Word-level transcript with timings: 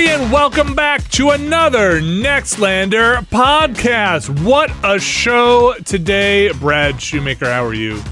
everybody, 0.00 0.22
and 0.22 0.32
welcome 0.32 0.74
back 0.74 1.06
to 1.10 1.30
another 1.30 2.00
Nextlander 2.00 3.26
podcast. 3.28 4.42
What 4.42 4.70
a 4.84 4.98
show 4.98 5.74
today, 5.84 6.50
Brad 6.52 7.00
Shoemaker. 7.00 7.46
How 7.46 7.64
are 7.64 7.74
you? 7.74 8.02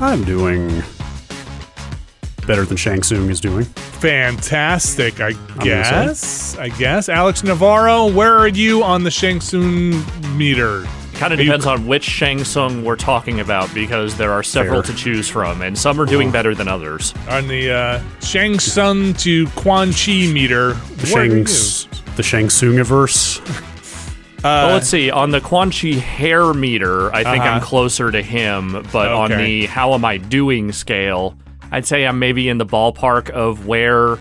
I'm 0.00 0.24
doing 0.24 0.82
better 2.46 2.64
than 2.64 2.76
Shang 2.76 3.02
Tsung 3.02 3.30
is 3.30 3.40
doing. 3.40 3.64
Fantastic, 3.64 5.20
I 5.20 5.32
guess. 5.60 6.56
I 6.58 6.68
guess. 6.68 7.08
Alex 7.08 7.42
Navarro, 7.42 8.06
where 8.06 8.36
are 8.36 8.48
you 8.48 8.82
on 8.82 9.04
the 9.04 9.10
Shang 9.10 9.40
Tsung 9.40 10.04
meter? 10.36 10.86
Kind 11.20 11.34
of 11.34 11.38
Are 11.38 11.42
you- 11.42 11.48
depends 11.50 11.66
on 11.66 11.86
which 11.86 12.02
Shang 12.04 12.42
Tsung 12.44 12.82
we're 12.82 12.96
talking 12.96 13.40
about 13.40 13.72
because 13.74 14.16
there 14.16 14.32
are 14.32 14.42
several 14.42 14.82
Fair. 14.82 14.94
to 14.94 14.98
choose 14.98 15.28
from, 15.28 15.60
and 15.60 15.76
some 15.78 16.00
are 16.00 16.06
doing 16.06 16.30
better 16.30 16.54
than 16.54 16.66
others. 16.66 17.12
On 17.28 17.46
the 17.46 17.70
uh, 17.70 18.00
Shang 18.22 18.58
Tsung 18.58 19.12
to 19.14 19.46
Quan 19.48 19.92
Chi 19.92 20.26
meter. 20.32 20.72
The 20.72 21.10
where 21.12 21.22
are 21.22 21.26
you? 21.26 21.46
Shang 21.46 21.90
the 22.16 22.22
Shang 22.22 22.46
Tsungiverse. 22.48 23.38
well, 24.42 24.70
Uh, 24.70 24.72
let's 24.72 24.88
see. 24.88 25.10
On 25.10 25.30
the 25.30 25.42
Quan 25.42 25.70
Chi 25.70 25.88
hair 25.92 26.54
meter, 26.54 27.14
I 27.14 27.22
think 27.22 27.44
I'm 27.44 27.58
Uh-huh. 27.58 27.66
closer 27.66 28.10
to 28.10 28.22
him, 28.22 28.82
but 28.90 29.12
on 29.12 29.30
the 29.30 29.66
how 29.66 29.92
am 29.92 30.06
I 30.06 30.16
doing 30.16 30.72
scale, 30.72 31.36
I'd 31.70 31.84
say 31.86 32.06
I'm 32.06 32.18
maybe 32.18 32.48
in 32.48 32.56
the 32.56 32.64
ballpark 32.66 33.28
of 33.28 33.66
where 33.66 34.16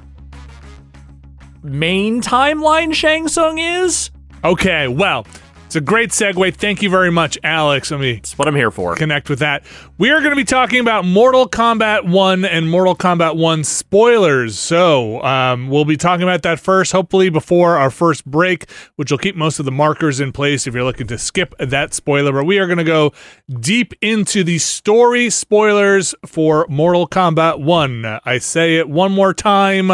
main 1.64 2.22
timeline 2.22 2.94
Shang 2.94 3.28
Tsung 3.30 3.58
is. 3.58 4.12
okay, 4.44 4.88
well, 4.90 5.26
it's 5.70 5.76
a 5.76 5.82
great 5.82 6.10
segue. 6.10 6.56
Thank 6.56 6.82
you 6.82 6.90
very 6.90 7.12
much, 7.12 7.38
Alex. 7.44 7.92
Let 7.92 8.00
me 8.00 8.16
That's 8.16 8.36
what 8.40 8.48
I'm 8.48 8.56
here 8.56 8.72
for. 8.72 8.96
connect 8.96 9.30
with 9.30 9.38
that. 9.38 9.64
We 10.00 10.10
are 10.10 10.18
going 10.18 10.32
to 10.32 10.36
be 10.36 10.44
talking 10.44 10.80
about 10.80 11.06
Mortal 11.06 11.48
Kombat 11.48 12.10
1 12.10 12.44
and 12.44 12.72
Mortal 12.72 12.96
Kombat 12.96 13.38
1 13.38 13.64
spoilers. 13.64 14.58
So, 14.58 15.22
um, 15.22 15.70
we'll 15.70 15.86
be 15.86 15.96
talking 15.96 16.24
about 16.24 16.42
that 16.42 16.60
first, 16.60 16.92
hopefully 16.92 17.30
before 17.30 17.78
our 17.78 17.92
first 17.92 18.26
break, 18.26 18.68
which 18.96 19.12
will 19.12 19.20
keep 19.20 19.36
most 19.36 19.60
of 19.60 19.66
the 19.66 19.72
markers 19.72 20.20
in 20.20 20.32
place 20.32 20.66
if 20.66 20.74
you're 20.74 20.84
looking 20.84 21.06
to 21.06 21.20
skip 21.20 21.54
that 21.60 21.94
spoiler. 21.94 22.32
But 22.32 22.46
we 22.46 22.58
are 22.58 22.66
going 22.66 22.80
to 22.80 22.84
go 22.84 23.14
deep 23.60 23.94
into 24.02 24.44
the 24.44 24.58
story 24.58 25.30
spoilers 25.30 26.16
for 26.26 26.66
Mortal 26.68 27.08
Kombat 27.08 27.62
1. 27.62 28.22
I 28.26 28.40
say 28.40 28.78
it 28.78 28.90
one 28.90 29.12
more 29.12 29.36
time. 29.36 29.92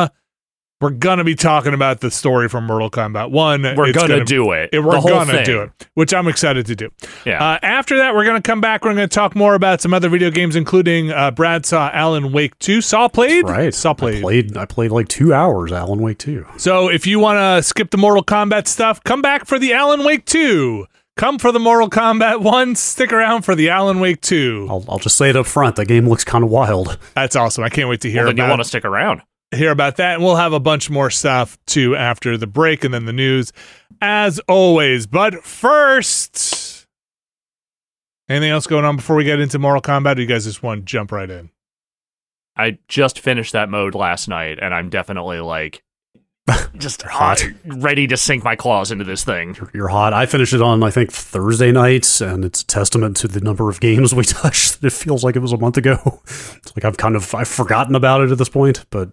We're 0.81 0.89
going 0.89 1.19
to 1.19 1.23
be 1.23 1.35
talking 1.35 1.73
about 1.73 2.01
the 2.01 2.11
story 2.11 2.49
from 2.49 2.65
Mortal 2.67 2.91
Kombat 2.91 3.31
1. 3.31 3.61
We're 3.77 3.87
It's 3.87 3.97
gonna, 3.97 4.25
do 4.25 4.51
it. 4.51 4.71
we're 4.73 4.99
gonna 5.01 5.31
thing. 5.31 5.45
do 5.45 5.61
it, 5.61 5.87
which 5.93 6.13
I'm 6.13 6.27
excited 6.27 6.65
to 6.65 6.75
do. 6.75 6.89
Yeah. 7.25 7.41
Uh, 7.41 7.59
after 7.63 7.97
that, 7.99 8.13
we're 8.13 8.25
gonna 8.25 8.41
come 8.41 8.59
back. 8.59 8.83
We're 8.83 8.91
gonna 8.91 9.07
talk 9.07 9.35
more 9.37 9.55
about 9.55 9.81
some 9.81 9.93
other 9.93 10.09
video 10.09 10.29
games, 10.31 10.57
including 10.57 11.11
uh, 11.11 11.31
Brad 11.31 11.65
saw 11.65 11.89
Alan 11.93 12.33
Wake 12.33 12.59
2. 12.59 12.81
Saw 12.81 13.07
played, 13.07 13.47
Right. 13.47 13.73
Saw 13.73 13.91
I 13.91 13.93
played. 13.93 14.21
played 14.21 14.57
I 14.57 14.65
played 14.65 14.91
like 14.91 15.07
two 15.07 15.33
hours 15.33 15.71
Alan 15.71 16.01
Wake 16.01 16.17
2. 16.17 16.45
So 16.57 16.89
if 16.89 17.07
you 17.07 17.19
want 17.19 17.37
to 17.37 17.63
skip 17.65 17.89
the 17.91 17.97
Mortal 17.97 18.23
Kombat 18.23 18.67
stuff, 18.67 19.01
come 19.05 19.21
back 19.21 19.45
for 19.45 19.57
the 19.57 19.71
Alan 19.71 20.03
Wake 20.03 20.25
2. 20.25 20.85
Come 21.15 21.39
for 21.39 21.53
the 21.53 21.59
Mortal 21.59 21.89
Kombat 21.89 22.41
1. 22.41 22.75
Stick 22.75 23.13
around 23.13 23.43
for 23.43 23.55
the 23.55 23.69
Alan 23.69 24.01
Wake 24.01 24.19
2. 24.19 24.67
I'll, 24.69 24.83
I'll 24.89 24.99
just 24.99 25.17
say 25.17 25.29
it 25.29 25.37
up 25.37 25.45
front. 25.45 25.77
The 25.77 25.85
game 25.85 26.09
looks 26.09 26.25
kind 26.25 26.43
of 26.43 26.49
wild. 26.49 26.97
That's 27.15 27.37
awesome. 27.37 27.63
I 27.63 27.69
can't 27.69 27.87
wait 27.87 28.01
to 28.01 28.11
hear 28.11 28.25
well, 28.25 28.33
then 28.33 28.43
you 28.43 28.49
want 28.49 28.59
to 28.61 28.67
stick 28.67 28.83
around. 28.83 29.21
Hear 29.53 29.71
about 29.71 29.97
that. 29.97 30.15
And 30.15 30.23
we'll 30.23 30.35
have 30.35 30.53
a 30.53 30.59
bunch 30.59 30.89
more 30.89 31.09
stuff 31.09 31.57
too 31.65 31.95
after 31.95 32.38
the 32.38 32.47
break 32.47 32.83
and 32.83 32.93
then 32.93 33.05
the 33.05 33.13
news, 33.13 33.52
as 34.02 34.39
always. 34.47 35.07
But 35.07 35.43
first, 35.43 36.87
anything 38.29 38.49
else 38.52 38.67
going 38.67 38.85
on 38.85 38.95
before 38.95 39.15
we 39.15 39.23
get 39.23 39.39
into 39.39 39.59
Mortal 39.59 39.81
Kombat? 39.81 40.17
Or 40.17 40.21
you 40.21 40.27
guys 40.27 40.45
just 40.45 40.63
want 40.63 40.81
to 40.81 40.85
jump 40.85 41.11
right 41.11 41.29
in? 41.29 41.49
I 42.57 42.77
just 42.87 43.19
finished 43.19 43.52
that 43.53 43.69
mode 43.69 43.95
last 43.95 44.30
night, 44.30 44.59
and 44.61 44.73
I'm 44.73 44.89
definitely 44.89 45.42
like 45.42 45.83
just 46.77 47.02
Hot. 47.02 47.43
ready 47.65 48.08
to 48.08 48.15
sink 48.15 48.43
my 48.43 48.55
claws 48.55 48.91
into 48.91 49.03
this 49.03 49.23
thing. 49.23 49.55
You're, 49.55 49.71
you're 49.73 49.87
hot. 49.87 50.14
I 50.14 50.25
finished 50.25 50.53
it 50.53 50.61
on 50.61 50.83
I 50.83 50.91
think 50.91 51.11
Thursday 51.11 51.71
nights, 51.71 52.21
and 52.21 52.45
it's 52.45 52.61
a 52.61 52.65
testament 52.65 53.17
to 53.17 53.27
the 53.27 53.41
number 53.41 53.70
of 53.70 53.80
games 53.80 54.14
we 54.14 54.23
touched. 54.25 54.83
It 54.83 54.93
feels 54.93 55.23
like 55.23 55.36
it 55.36 55.39
was 55.39 55.52
a 55.53 55.58
month 55.58 55.77
ago. 55.77 56.21
It's 56.58 56.75
like 56.75 56.86
I've 56.86 56.97
kind 56.97 57.15
of 57.15 57.33
I've 57.36 57.47
forgotten 57.47 57.93
about 57.93 58.21
it 58.21 58.31
at 58.31 58.37
this 58.37 58.49
point, 58.49 58.86
but 58.89 59.09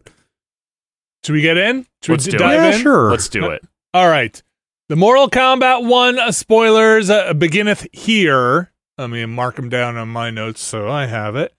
Should 1.24 1.34
we 1.34 1.40
get 1.40 1.56
in? 1.56 1.86
Should 2.02 2.12
Let's 2.12 2.26
we 2.26 2.32
do 2.32 2.38
dive 2.38 2.54
yeah, 2.54 2.74
in? 2.76 2.80
sure. 2.80 3.10
Let's 3.10 3.28
do 3.28 3.50
it. 3.50 3.62
All 3.94 4.08
right. 4.08 4.42
The 4.88 4.96
Mortal 4.96 5.30
Kombat 5.30 5.86
1 5.86 6.18
uh, 6.18 6.32
spoilers 6.32 7.08
uh, 7.10 7.32
beginneth 7.34 7.86
here. 7.92 8.72
Let 8.98 9.10
me 9.10 9.24
mark 9.26 9.56
them 9.56 9.68
down 9.68 9.96
on 9.96 10.08
my 10.08 10.30
notes 10.30 10.60
so 10.60 10.88
I 10.88 11.06
have 11.06 11.36
it. 11.36 11.54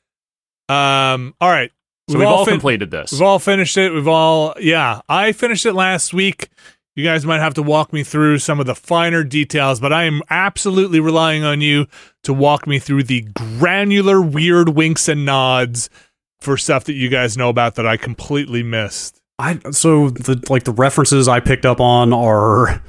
Um. 0.69 1.33
All 1.41 1.49
right. 1.49 1.71
So 2.09 2.19
we've 2.19 2.27
all 2.27 2.45
fin- 2.45 2.55
completed 2.55 2.91
this. 2.91 3.11
We've 3.11 3.21
all 3.21 3.39
finished 3.39 3.77
it. 3.77 3.93
We've 3.93 4.07
all, 4.07 4.53
yeah. 4.59 5.01
I 5.07 5.31
finished 5.31 5.65
it 5.65 5.73
last 5.73 6.13
week. 6.13 6.49
You 6.95 7.03
guys 7.03 7.25
might 7.25 7.39
have 7.39 7.53
to 7.55 7.63
walk 7.63 7.91
me 7.91 8.03
through 8.03 8.39
some 8.39 8.59
of 8.59 8.65
the 8.65 8.75
finer 8.75 9.23
details, 9.23 9.79
but 9.79 9.91
I 9.93 10.03
am 10.03 10.21
absolutely 10.29 10.99
relying 10.99 11.43
on 11.43 11.61
you 11.61 11.87
to 12.23 12.33
walk 12.33 12.67
me 12.67 12.77
through 12.77 13.03
the 13.03 13.21
granular, 13.57 14.21
weird 14.21 14.69
winks 14.69 15.07
and 15.07 15.25
nods 15.25 15.89
for 16.39 16.55
stuff 16.57 16.83
that 16.83 16.93
you 16.93 17.09
guys 17.09 17.37
know 17.37 17.49
about 17.49 17.75
that 17.75 17.87
I 17.87 17.97
completely 17.97 18.61
missed. 18.63 19.22
I 19.43 19.71
so 19.71 20.09
the 20.09 20.41
like 20.49 20.63
the 20.63 20.71
references 20.71 21.27
I 21.27 21.39
picked 21.39 21.65
up 21.65 21.79
on 21.79 22.13
are 22.13 22.81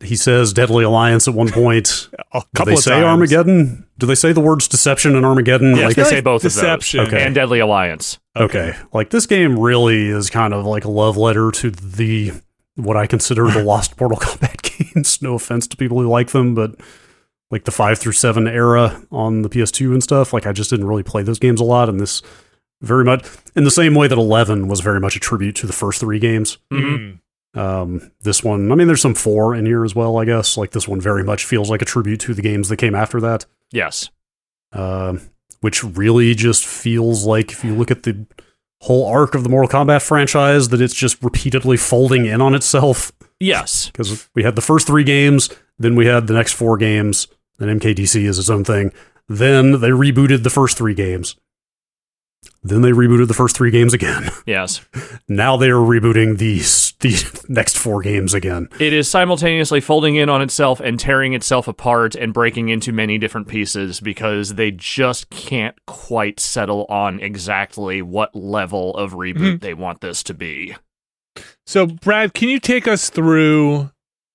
he 0.00 0.16
says 0.16 0.52
Deadly 0.52 0.84
Alliance 0.84 1.28
at 1.28 1.34
one 1.34 1.50
point. 1.50 2.08
A 2.32 2.42
Do 2.54 2.64
they 2.64 2.72
of 2.72 2.78
say 2.78 2.92
times. 2.92 3.04
Armageddon? 3.04 3.86
Do 3.98 4.06
they 4.06 4.14
say 4.14 4.32
the 4.32 4.40
words 4.40 4.66
deception 4.66 5.14
and 5.14 5.24
Armageddon? 5.26 5.76
Yes, 5.76 5.84
like, 5.88 5.96
they 5.96 6.04
say 6.04 6.20
both 6.20 6.42
deception. 6.42 7.00
of 7.00 7.06
those. 7.06 7.14
Okay. 7.14 7.24
And 7.24 7.34
Deadly 7.34 7.60
Alliance. 7.60 8.18
okay. 8.36 8.74
Like 8.92 9.10
this 9.10 9.26
game 9.26 9.58
really 9.58 10.08
is 10.08 10.30
kind 10.30 10.54
of 10.54 10.64
like 10.64 10.84
a 10.84 10.90
love 10.90 11.16
letter 11.16 11.50
to 11.50 11.70
the 11.70 12.32
what 12.76 12.96
I 12.96 13.06
consider 13.06 13.48
the 13.50 13.62
lost 13.62 13.98
Mortal 14.00 14.18
Kombat 14.18 14.62
games. 14.94 15.20
No 15.22 15.34
offense 15.34 15.66
to 15.68 15.76
people 15.76 16.00
who 16.00 16.08
like 16.08 16.30
them, 16.30 16.54
but 16.54 16.74
like 17.50 17.64
the 17.64 17.70
five 17.70 17.98
through 17.98 18.12
seven 18.12 18.48
era 18.48 19.02
on 19.12 19.42
the 19.42 19.48
PS2 19.50 19.92
and 19.92 20.02
stuff. 20.02 20.32
Like 20.32 20.46
I 20.46 20.52
just 20.52 20.70
didn't 20.70 20.86
really 20.86 21.02
play 21.04 21.22
those 21.22 21.38
games 21.38 21.60
a 21.60 21.64
lot, 21.64 21.88
and 21.88 22.00
this 22.00 22.22
very 22.80 23.04
much 23.04 23.26
in 23.56 23.64
the 23.64 23.70
same 23.70 23.94
way 23.94 24.08
that 24.08 24.18
Eleven 24.18 24.68
was 24.68 24.80
very 24.80 25.00
much 25.00 25.16
a 25.16 25.20
tribute 25.20 25.56
to 25.56 25.66
the 25.66 25.72
first 25.72 26.00
three 26.00 26.18
games. 26.18 26.58
Mm. 26.72 27.20
Um, 27.54 28.10
this 28.22 28.42
one, 28.42 28.72
I 28.72 28.74
mean, 28.74 28.88
there's 28.88 29.00
some 29.00 29.14
four 29.14 29.54
in 29.54 29.64
here 29.64 29.84
as 29.84 29.94
well, 29.94 30.18
I 30.18 30.24
guess. 30.24 30.56
Like 30.56 30.72
this 30.72 30.88
one 30.88 31.00
very 31.00 31.22
much 31.22 31.44
feels 31.44 31.70
like 31.70 31.82
a 31.82 31.86
tribute 31.86 32.20
to 32.20 32.34
the 32.34 32.42
games 32.42 32.68
that 32.68 32.76
came 32.76 32.94
after 32.94 33.20
that. 33.20 33.46
Yes. 33.70 34.10
Uh, 34.72 35.18
which 35.60 35.84
really 35.84 36.34
just 36.34 36.66
feels 36.66 37.24
like 37.24 37.52
if 37.52 37.64
you 37.64 37.74
look 37.74 37.90
at 37.90 38.02
the 38.02 38.26
whole 38.80 39.06
arc 39.06 39.34
of 39.34 39.44
the 39.44 39.48
Mortal 39.48 39.80
Kombat 39.80 40.02
franchise, 40.02 40.68
that 40.68 40.80
it's 40.80 40.94
just 40.94 41.22
repeatedly 41.22 41.76
folding 41.76 42.26
in 42.26 42.42
on 42.42 42.54
itself. 42.54 43.12
Yes. 43.40 43.86
Because 43.86 44.28
we 44.34 44.42
had 44.42 44.56
the 44.56 44.62
first 44.62 44.86
three 44.86 45.04
games, 45.04 45.48
then 45.78 45.94
we 45.94 46.06
had 46.06 46.26
the 46.26 46.34
next 46.34 46.52
four 46.52 46.76
games, 46.76 47.28
and 47.58 47.80
MKDC 47.80 48.24
is 48.24 48.38
its 48.38 48.50
own 48.50 48.64
thing. 48.64 48.92
Then 49.28 49.80
they 49.80 49.88
rebooted 49.88 50.42
the 50.42 50.50
first 50.50 50.76
three 50.76 50.94
games. 50.94 51.36
Then 52.66 52.80
they 52.80 52.92
rebooted 52.92 53.28
the 53.28 53.34
first 53.34 53.54
three 53.56 53.70
games 53.70 53.92
again. 53.92 54.30
Yes. 54.46 54.84
Now 55.26 55.56
they 55.56 55.70
are 55.70 55.76
rebooting 55.76 56.36
the 56.36 56.58
the 57.00 57.44
next 57.48 57.78
four 57.78 58.02
games 58.02 58.34
again. 58.34 58.68
It 58.78 58.92
is 58.92 59.08
simultaneously 59.08 59.80
folding 59.80 60.16
in 60.16 60.28
on 60.28 60.42
itself 60.42 60.80
and 60.80 61.00
tearing 61.00 61.32
itself 61.32 61.66
apart 61.66 62.14
and 62.14 62.34
breaking 62.34 62.68
into 62.68 62.92
many 62.92 63.16
different 63.16 63.48
pieces 63.48 64.00
because 64.00 64.54
they 64.54 64.70
just 64.70 65.30
can't 65.30 65.76
quite 65.86 66.40
settle 66.40 66.84
on 66.90 67.20
exactly 67.20 68.02
what 68.02 68.34
level 68.34 68.94
of 68.96 69.12
reboot 69.12 69.60
they 69.60 69.72
want 69.74 70.02
this 70.02 70.22
to 70.24 70.34
be. 70.34 70.76
So, 71.66 71.86
Brad, 71.86 72.34
can 72.34 72.48
you 72.50 72.60
take 72.60 72.86
us 72.86 73.08
through 73.08 73.90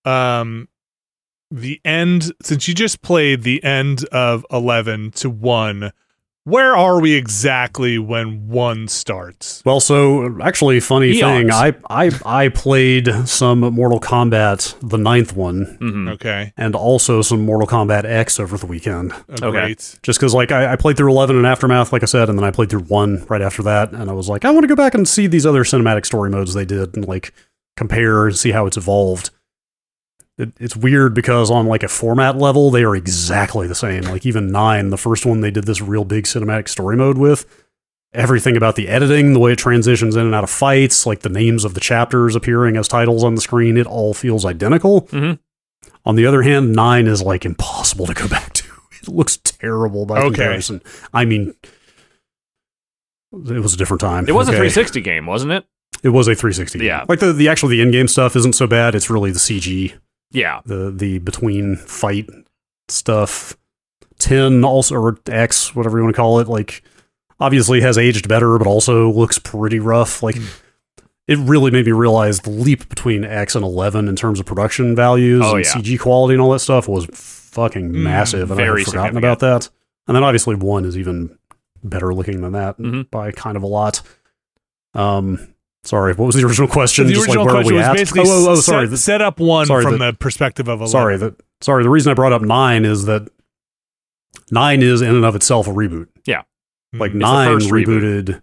um, 0.06 0.68
the 1.52 1.80
end? 1.86 2.32
Since 2.42 2.68
you 2.68 2.74
just 2.74 3.02
played 3.02 3.44
the 3.44 3.64
end 3.64 4.06
of 4.06 4.46
11 4.52 5.12
to 5.12 5.30
1, 5.30 5.92
where 6.50 6.76
are 6.76 7.00
we 7.00 7.14
exactly 7.14 7.98
when 8.00 8.48
1 8.48 8.88
starts? 8.88 9.62
Well, 9.66 9.80
so 9.80 10.38
actually, 10.42 10.80
funny 10.80 11.08
Eons. 11.12 11.20
thing, 11.22 11.52
I 11.52 11.74
I 11.90 12.12
I 12.26 12.50
played 12.50 13.08
some 13.26 13.60
Mortal 13.60 14.00
Kombat, 14.00 14.76
the 14.88 14.98
ninth 14.98 15.36
one, 15.36 15.78
hmm 15.80 16.08
Okay. 16.10 16.54
and 16.58 16.76
also 16.76 17.22
some 17.22 17.42
Mortal 17.46 17.68
Kombat 17.68 18.06
X 18.06 18.40
over 18.40 18.58
the 18.58 18.66
weekend. 18.66 19.12
Oh, 19.14 19.48
Okay. 19.50 19.52
Great. 19.52 20.00
Just 20.04 20.20
because, 20.20 20.34
like, 20.34 20.52
I, 20.52 20.74
I 20.74 20.76
played 20.76 20.98
through 20.98 21.12
eleven 21.12 21.36
and 21.38 21.46
aftermath, 21.46 21.94
like 21.94 22.04
I 22.04 22.08
said, 22.08 22.30
and 22.30 22.38
then 22.38 22.46
I 22.46 22.52
played 22.52 22.70
through 22.70 22.84
one 22.84 23.26
right 23.30 23.42
after 23.42 23.64
that, 23.64 23.92
and 23.94 24.10
I 24.10 24.14
was 24.14 24.28
like, 24.30 24.46
I 24.46 24.52
want 24.52 24.64
to 24.64 24.68
go 24.68 24.76
back 24.76 24.94
and 24.94 25.08
see 25.08 25.28
these 25.28 25.46
other 25.46 25.64
cinematic 25.64 26.06
story 26.06 26.30
modes 26.30 26.54
they 26.54 26.66
did, 26.66 26.96
and 26.96 27.08
like 27.08 27.34
compare 27.78 28.28
and 28.28 28.38
see 28.38 28.52
how 28.52 28.66
it's 28.66 28.78
evolved. 28.78 29.30
It, 30.40 30.54
it's 30.60 30.76
weird 30.76 31.14
because 31.14 31.52
on 31.52 31.68
like 31.68 31.84
a 31.84 31.88
format 31.90 32.38
level, 32.38 32.72
they 32.72 32.84
are 32.84 32.96
exactly 32.96 33.68
the 33.68 33.76
same. 33.76 34.04
Like 34.04 34.26
even 34.26 34.52
nine, 34.52 34.90
the 34.90 34.98
first 34.98 35.26
one 35.26 35.42
they 35.42 35.52
did 35.52 35.66
this 35.66 35.82
real 35.82 36.06
big 36.06 36.24
cinematic 36.24 36.68
story 36.70 36.96
mode 36.98 37.18
with. 37.18 37.46
Everything 38.14 38.58
about 38.58 38.76
the 38.76 38.88
editing, 38.88 39.34
the 39.34 39.40
way 39.40 39.52
it 39.52 39.60
transitions 39.60 40.16
in 40.16 40.26
and 40.26 40.34
out 40.34 40.44
of 40.44 40.50
fights, 40.50 41.06
like 41.06 41.20
the 41.20 41.30
names 41.30 41.64
of 41.66 41.76
the 41.76 41.80
chapters 41.80 42.36
appearing 42.36 42.76
as 42.78 42.88
titles 42.88 43.24
on 43.24 43.36
the 43.36 43.42
screen, 43.42 43.78
it 43.78 43.86
all 43.86 44.14
feels 44.16 44.46
identical. 44.46 45.04
Mhm. 45.12 45.38
On 46.06 46.16
the 46.16 46.26
other 46.26 46.42
hand, 46.42 46.74
nine 46.74 47.06
is 47.06 47.22
like 47.22 47.46
impossible 47.46 48.08
to 48.08 48.14
go 48.16 48.28
back 48.30 48.54
to. 48.54 48.66
It 49.04 49.10
looks 49.10 49.38
terrible 49.38 50.06
by 50.08 50.20
Okay. 50.20 50.28
comparison. 50.28 50.82
I 51.14 51.26
mean, 51.26 51.54
it 53.34 53.60
was 53.62 53.74
a 53.74 53.78
different 53.78 54.02
time. 54.02 54.26
It 54.28 54.34
was 54.34 54.48
a 54.48 54.52
360 54.52 55.02
game, 55.02 55.26
wasn't 55.26 55.52
it? 55.52 55.66
It 56.02 56.10
was 56.10 56.28
a 56.28 56.34
360. 56.36 56.80
Yeah. 56.86 57.06
like 57.10 57.20
the 57.20 57.34
the 57.34 57.48
actual 57.50 57.70
the 57.70 57.82
in 57.82 57.92
game 57.92 58.08
stuff 58.08 58.36
isn't 58.36 58.54
so 58.54 58.66
bad. 58.68 58.96
It's 58.96 59.10
really 59.10 59.32
the 59.32 59.40
CG, 59.40 59.94
Yeah. 60.32 60.62
the 60.66 60.92
the 60.92 61.20
between 61.20 61.76
fight 61.76 62.30
stuff. 62.88 63.56
Ten 64.20 64.64
also 64.66 64.96
or 64.96 65.18
X, 65.28 65.74
whatever 65.76 65.98
you 65.98 66.04
want 66.04 66.14
to 66.16 66.20
call 66.22 66.40
it, 66.40 66.48
like 66.48 66.84
obviously 67.40 67.80
has 67.82 67.98
aged 67.98 68.28
better, 68.28 68.58
but 68.58 68.68
also 68.68 69.10
looks 69.12 69.40
pretty 69.40 69.80
rough. 69.80 70.22
Like 70.22 70.36
it 71.28 71.38
really 71.40 71.72
made 71.72 71.86
me 71.86 71.92
realize 71.94 72.42
the 72.42 72.50
leap 72.50 72.90
between 72.90 73.24
X 73.24 73.56
and 73.56 73.64
Eleven 73.64 74.08
in 74.10 74.16
terms 74.18 74.40
of 74.40 74.46
production 74.46 74.96
values 74.96 75.42
Oh, 75.46 75.56
and 75.56 75.64
yeah. 75.66 75.72
CG 75.72 75.98
quality 76.00 76.34
and 76.34 76.42
all 76.42 76.52
that 76.52 76.60
stuff 76.60 76.88
was 76.90 77.06
fucking 77.14 77.90
Mm, 77.92 78.04
massive, 78.04 78.52
and 78.52 78.60
I 78.60 78.64
very 78.66 78.82
had 78.82 78.88
forgotten 78.92 79.18
about 79.18 79.40
that. 79.40 79.70
And 80.08 80.16
then 80.16 80.24
obviously 80.24 80.56
one 80.56 80.84
is 80.86 80.98
even 80.98 81.38
better 81.84 82.14
looking 82.14 82.42
than 82.42 82.52
that 82.54 82.78
Mhm. 82.78 83.10
by 83.10 83.32
kind 83.32 83.56
of 83.56 83.64
a 83.64 83.68
lot. 83.68 84.02
Um, 84.94 85.54
sorry, 85.84 86.14
what 86.14 86.26
was 86.26 86.36
the 86.36 86.46
original 86.46 86.68
question? 86.68 87.08
the 87.08 87.14
Just 87.14 87.28
original 87.28 87.46
like 87.46 87.54
where 87.54 87.64
question 87.64 87.74
are 87.74 87.76
we 87.76 87.80
was 87.80 87.88
at? 87.88 87.96
basically 87.96 88.22
oh, 88.26 88.48
oh, 88.48 88.52
oh, 88.52 88.56
set, 88.56 88.64
sorry, 88.64 88.88
the- 88.88 88.98
set 88.98 89.22
up 89.22 89.40
one 89.40 89.66
sorry, 89.66 89.84
from 89.84 89.98
the- 90.00 90.12
the 90.12 90.18
perspective 90.18 90.68
of 90.68 90.82
a. 90.82 90.88
sorry, 90.88 91.18
the, 91.18 91.36
sorry. 91.62 91.84
The 91.84 91.90
reason 91.90 92.12
I 92.12 92.14
brought 92.14 92.34
up 92.34 92.42
nine 92.42 92.86
is 92.86 93.06
that 93.06 93.30
nine 94.52 94.82
is 94.82 95.02
in 95.02 95.16
and 95.16 95.26
of 95.26 95.36
itself 95.36 95.68
a 95.68 95.72
reboot. 95.72 96.08
Yeah, 96.26 96.44
like 96.94 97.12
Mhm. 97.12 97.14
the 97.14 97.20
nine 97.20 97.54
first 97.56 97.70
reboot. 97.72 98.02
rebooted. 98.02 98.42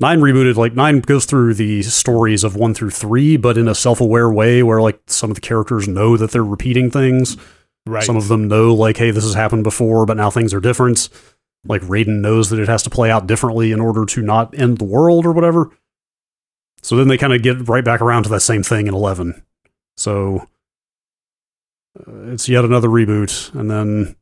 Nine 0.00 0.20
rebooted. 0.20 0.56
Like 0.56 0.74
nine 0.74 1.00
goes 1.00 1.24
through 1.24 1.54
the 1.54 1.82
stories 1.82 2.42
of 2.42 2.56
one 2.56 2.74
through 2.74 2.90
three, 2.90 3.36
but 3.36 3.56
in 3.56 3.68
a 3.68 3.74
self-aware 3.74 4.30
way, 4.30 4.62
where 4.62 4.80
like 4.82 5.00
some 5.06 5.30
of 5.30 5.36
the 5.36 5.40
characters 5.40 5.86
know 5.86 6.16
that 6.16 6.32
they're 6.32 6.44
repeating 6.44 6.90
things. 6.90 7.36
right. 7.86 8.02
Some 8.02 8.16
of 8.16 8.28
them 8.28 8.48
know, 8.48 8.74
like, 8.74 8.96
hey, 8.96 9.10
this 9.10 9.24
has 9.24 9.34
happened 9.34 9.62
before, 9.62 10.06
but 10.06 10.16
now 10.16 10.30
things 10.30 10.52
are 10.54 10.60
different. 10.60 11.08
Like 11.66 11.82
Raiden 11.82 12.20
knows 12.22 12.48
that 12.50 12.58
it 12.58 12.66
has 12.68 12.82
to 12.84 12.90
play 12.90 13.10
out 13.10 13.26
differently 13.26 13.72
in 13.72 13.80
order 13.80 14.04
to 14.06 14.22
not 14.22 14.58
end 14.58 14.78
the 14.78 14.84
world 14.84 15.24
or 15.26 15.32
whatever. 15.32 15.70
So 16.84 16.96
then 16.96 17.08
they 17.08 17.16
kind 17.16 17.32
of 17.32 17.42
get 17.42 17.66
right 17.66 17.82
back 17.82 18.02
around 18.02 18.24
to 18.24 18.28
that 18.28 18.40
same 18.40 18.62
thing 18.62 18.86
in 18.86 18.92
eleven. 18.94 19.42
So 19.96 20.46
uh, 21.98 22.30
it's 22.32 22.46
yet 22.46 22.62
another 22.62 22.88
reboot, 22.88 23.54
and 23.54 23.70
then 23.70 24.16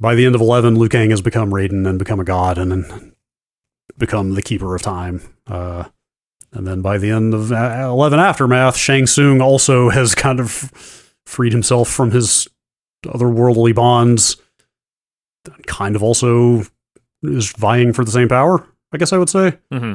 by 0.00 0.14
the 0.14 0.24
end 0.24 0.34
of 0.34 0.40
eleven, 0.40 0.76
Liu 0.76 0.88
Kang 0.88 1.10
has 1.10 1.20
become 1.20 1.50
Raiden 1.50 1.86
and 1.86 1.98
become 1.98 2.18
a 2.18 2.24
god, 2.24 2.56
and 2.56 2.72
then 2.72 3.12
become 3.98 4.34
the 4.34 4.40
keeper 4.40 4.74
of 4.74 4.80
time. 4.80 5.20
Uh, 5.46 5.84
and 6.52 6.66
then 6.66 6.80
by 6.80 6.96
the 6.96 7.10
end 7.10 7.34
of 7.34 7.52
uh, 7.52 7.88
eleven 7.90 8.20
aftermath, 8.20 8.78
Shang 8.78 9.06
Tsung 9.06 9.42
also 9.42 9.90
has 9.90 10.14
kind 10.14 10.40
of 10.40 10.50
freed 11.26 11.52
himself 11.52 11.90
from 11.90 12.10
his 12.10 12.48
otherworldly 13.04 13.74
bonds. 13.74 14.38
Kind 15.66 15.94
of 15.94 16.02
also 16.02 16.62
is 17.22 17.52
vying 17.52 17.92
for 17.92 18.02
the 18.02 18.10
same 18.10 18.28
power. 18.30 18.66
I 18.92 18.96
guess 18.96 19.12
I 19.12 19.18
would 19.18 19.28
say. 19.28 19.58
hmm 19.70 19.94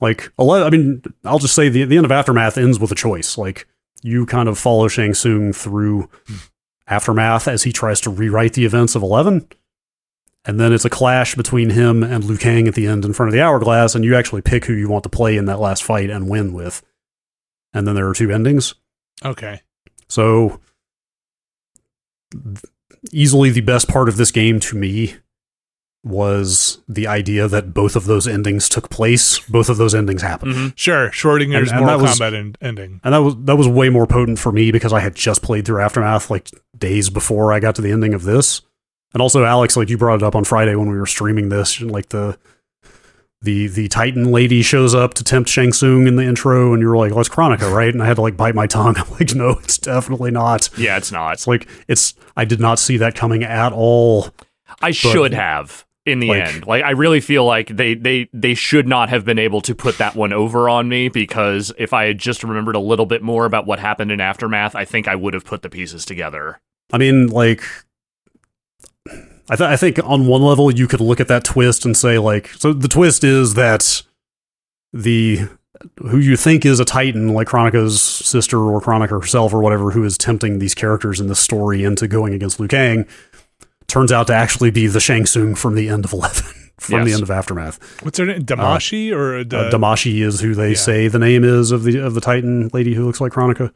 Like, 0.00 0.32
11, 0.38 0.66
I 0.66 0.70
mean, 0.70 1.02
I'll 1.24 1.38
just 1.38 1.54
say 1.54 1.68
the 1.68 1.84
the 1.84 1.96
end 1.96 2.04
of 2.04 2.12
Aftermath 2.12 2.58
ends 2.58 2.78
with 2.80 2.90
a 2.90 2.96
choice. 2.96 3.38
Like, 3.38 3.68
you 4.02 4.26
kind 4.26 4.48
of 4.48 4.58
follow 4.58 4.88
Shang 4.88 5.14
Tsung 5.14 5.52
through 5.52 6.08
Aftermath 6.88 7.46
as 7.46 7.62
he 7.62 7.72
tries 7.72 8.00
to 8.02 8.10
rewrite 8.10 8.54
the 8.54 8.64
events 8.64 8.94
of 8.94 9.02
11. 9.02 9.48
And 10.44 10.58
then 10.58 10.72
it's 10.72 10.84
a 10.84 10.90
clash 10.90 11.36
between 11.36 11.70
him 11.70 12.02
and 12.02 12.24
Liu 12.24 12.36
Kang 12.36 12.66
at 12.66 12.74
the 12.74 12.88
end 12.88 13.04
in 13.04 13.12
front 13.12 13.28
of 13.28 13.32
the 13.32 13.40
hourglass, 13.40 13.94
and 13.94 14.04
you 14.04 14.16
actually 14.16 14.42
pick 14.42 14.64
who 14.64 14.72
you 14.72 14.88
want 14.88 15.04
to 15.04 15.08
play 15.08 15.36
in 15.36 15.44
that 15.44 15.60
last 15.60 15.84
fight 15.84 16.10
and 16.10 16.28
win 16.28 16.52
with. 16.52 16.82
And 17.72 17.86
then 17.86 17.94
there 17.94 18.08
are 18.08 18.14
two 18.14 18.30
endings. 18.32 18.74
okay. 19.24 19.60
So, 20.08 20.60
easily 23.12 23.50
the 23.50 23.60
best 23.60 23.88
part 23.88 24.08
of 24.08 24.16
this 24.16 24.30
game 24.30 24.60
to 24.60 24.76
me 24.76 25.16
was 26.04 26.78
the 26.88 27.06
idea 27.06 27.46
that 27.48 27.72
both 27.72 27.94
of 27.94 28.06
those 28.06 28.26
endings 28.26 28.68
took 28.68 28.90
place. 28.90 29.38
Both 29.48 29.68
of 29.68 29.76
those 29.76 29.94
endings 29.94 30.22
happened. 30.22 30.54
hmm 30.54 30.68
Sure. 30.74 31.10
Schrodinger's 31.10 31.70
And- 31.70 31.78
and 31.78 31.86
Mortal 31.86 31.98
that 31.98 32.02
was- 32.02 32.18
Kombat 32.18 32.34
en- 32.34 32.56
ending. 32.60 33.00
And 33.04 33.14
that 33.14 33.18
was 33.22 33.34
that 33.44 33.56
was 33.56 33.68
way 33.68 33.88
more 33.88 34.06
potent 34.06 34.38
for 34.38 34.50
me 34.52 34.72
because 34.72 34.92
I 34.92 35.00
had 35.00 35.14
just 35.14 35.42
played 35.42 35.64
through 35.64 35.80
Aftermath 35.80 36.30
like 36.30 36.50
days 36.76 37.08
before 37.10 37.52
I 37.52 37.60
got 37.60 37.74
to 37.76 37.82
the 37.82 37.92
ending 37.92 38.14
of 38.14 38.24
this. 38.24 38.62
And 39.14 39.20
also 39.20 39.44
Alex, 39.44 39.76
like 39.76 39.90
you 39.90 39.98
brought 39.98 40.16
it 40.16 40.22
up 40.24 40.34
on 40.34 40.44
Friday 40.44 40.74
when 40.74 40.90
we 40.90 40.96
were 40.98 41.06
streaming 41.06 41.50
this, 41.50 41.80
and 41.80 41.90
like 41.90 42.08
the 42.08 42.36
the 43.42 43.66
the 43.66 43.88
Titan 43.88 44.30
lady 44.32 44.62
shows 44.62 44.94
up 44.94 45.14
to 45.14 45.24
tempt 45.24 45.50
Shang 45.50 45.72
Tsung 45.72 46.06
in 46.06 46.16
the 46.16 46.22
intro, 46.24 46.72
and 46.72 46.80
you 46.80 46.88
were 46.88 46.96
like, 46.96 47.12
"Oh, 47.12 47.20
it's 47.20 47.28
Kronika, 47.28 47.72
right?" 47.72 47.92
And 47.92 48.02
I 48.02 48.06
had 48.06 48.16
to 48.16 48.22
like 48.22 48.36
bite 48.36 48.54
my 48.54 48.66
tongue. 48.66 48.96
I'm 48.98 49.10
like, 49.10 49.34
"No, 49.34 49.50
it's 49.62 49.78
definitely 49.78 50.30
not." 50.30 50.68
Yeah, 50.78 50.96
it's 50.96 51.12
not. 51.12 51.32
It's 51.34 51.46
like 51.46 51.68
it's 51.88 52.14
I 52.36 52.44
did 52.44 52.60
not 52.60 52.78
see 52.78 52.96
that 52.98 53.14
coming 53.14 53.42
at 53.44 53.72
all. 53.72 54.30
I 54.80 54.92
should 54.92 55.34
have 55.34 55.84
in 56.04 56.18
the 56.20 56.28
Like- 56.28 56.48
end. 56.54 56.66
Like 56.66 56.82
I 56.84 56.90
really 56.90 57.20
feel 57.20 57.44
like 57.44 57.68
they 57.68 57.94
they 57.94 58.28
they 58.32 58.54
should 58.54 58.88
not 58.88 59.08
have 59.08 59.24
been 59.24 59.38
able 59.38 59.60
to 59.62 59.74
put 59.74 59.98
that 59.98 60.16
one 60.16 60.32
over 60.32 60.68
on 60.68 60.88
me 60.88 61.08
because 61.08 61.72
if 61.78 61.92
I 61.92 62.06
had 62.06 62.18
just 62.18 62.42
remembered 62.42 62.74
a 62.74 62.80
little 62.80 63.06
bit 63.06 63.22
more 63.22 63.44
about 63.46 63.66
what 63.66 63.78
happened 63.78 64.10
in 64.10 64.20
aftermath, 64.20 64.74
I 64.74 64.84
think 64.84 65.06
I 65.06 65.14
would 65.14 65.34
have 65.34 65.44
put 65.44 65.62
the 65.62 65.70
pieces 65.70 66.04
together. 66.04 66.60
I 66.92 66.98
mean, 66.98 67.28
like, 67.28 67.62
I, 69.48 69.56
th- 69.56 69.60
I 69.68 69.76
think 69.76 69.98
on 70.04 70.26
one 70.26 70.42
level 70.42 70.70
you 70.72 70.86
could 70.86 71.00
look 71.00 71.20
at 71.20 71.28
that 71.28 71.44
twist 71.44 71.84
and 71.84 71.96
say, 71.96 72.18
like, 72.18 72.48
so 72.48 72.72
the 72.72 72.88
twist 72.88 73.24
is 73.24 73.54
that 73.54 74.02
the 74.92 75.48
who 75.98 76.18
you 76.18 76.36
think 76.36 76.64
is 76.64 76.78
a 76.78 76.84
Titan, 76.84 77.28
like 77.28 77.48
Kronika's 77.48 78.00
sister 78.00 78.58
or 78.58 78.80
Kronika 78.80 79.08
herself 79.10 79.52
or 79.52 79.60
whatever, 79.60 79.90
who 79.90 80.04
is 80.04 80.16
tempting 80.16 80.58
these 80.58 80.74
characters 80.74 81.18
in 81.20 81.26
this 81.26 81.40
story 81.40 81.82
into 81.82 82.06
going 82.06 82.34
against 82.34 82.60
Liu 82.60 82.68
Kang, 82.68 83.04
turns 83.92 84.10
out 84.10 84.26
to 84.28 84.34
actually 84.34 84.70
be 84.70 84.86
the 84.86 85.00
Shang 85.00 85.26
Tsung 85.26 85.54
from 85.54 85.74
the 85.74 85.88
end 85.88 86.04
of 86.04 86.12
Eleven, 86.18 86.44
from 86.78 87.04
the 87.04 87.12
end 87.12 87.22
of 87.22 87.30
Aftermath. 87.30 87.78
What's 88.02 88.18
her 88.18 88.26
name? 88.26 88.42
Damashi 88.42 89.12
or 89.12 89.36
Uh, 89.36 89.40
uh, 89.40 89.70
Damashi 89.70 90.22
is 90.22 90.40
who 90.40 90.54
they 90.54 90.70
yeah. 90.70 90.76
say 90.76 91.08
the 91.08 91.18
name 91.18 91.44
is 91.44 91.70
of 91.70 91.84
the 91.84 91.98
of 91.98 92.14
the 92.14 92.20
Titan 92.20 92.68
lady 92.72 92.94
who 92.94 93.04
looks 93.06 93.20
like 93.20 93.32
Kronika. 93.32 93.72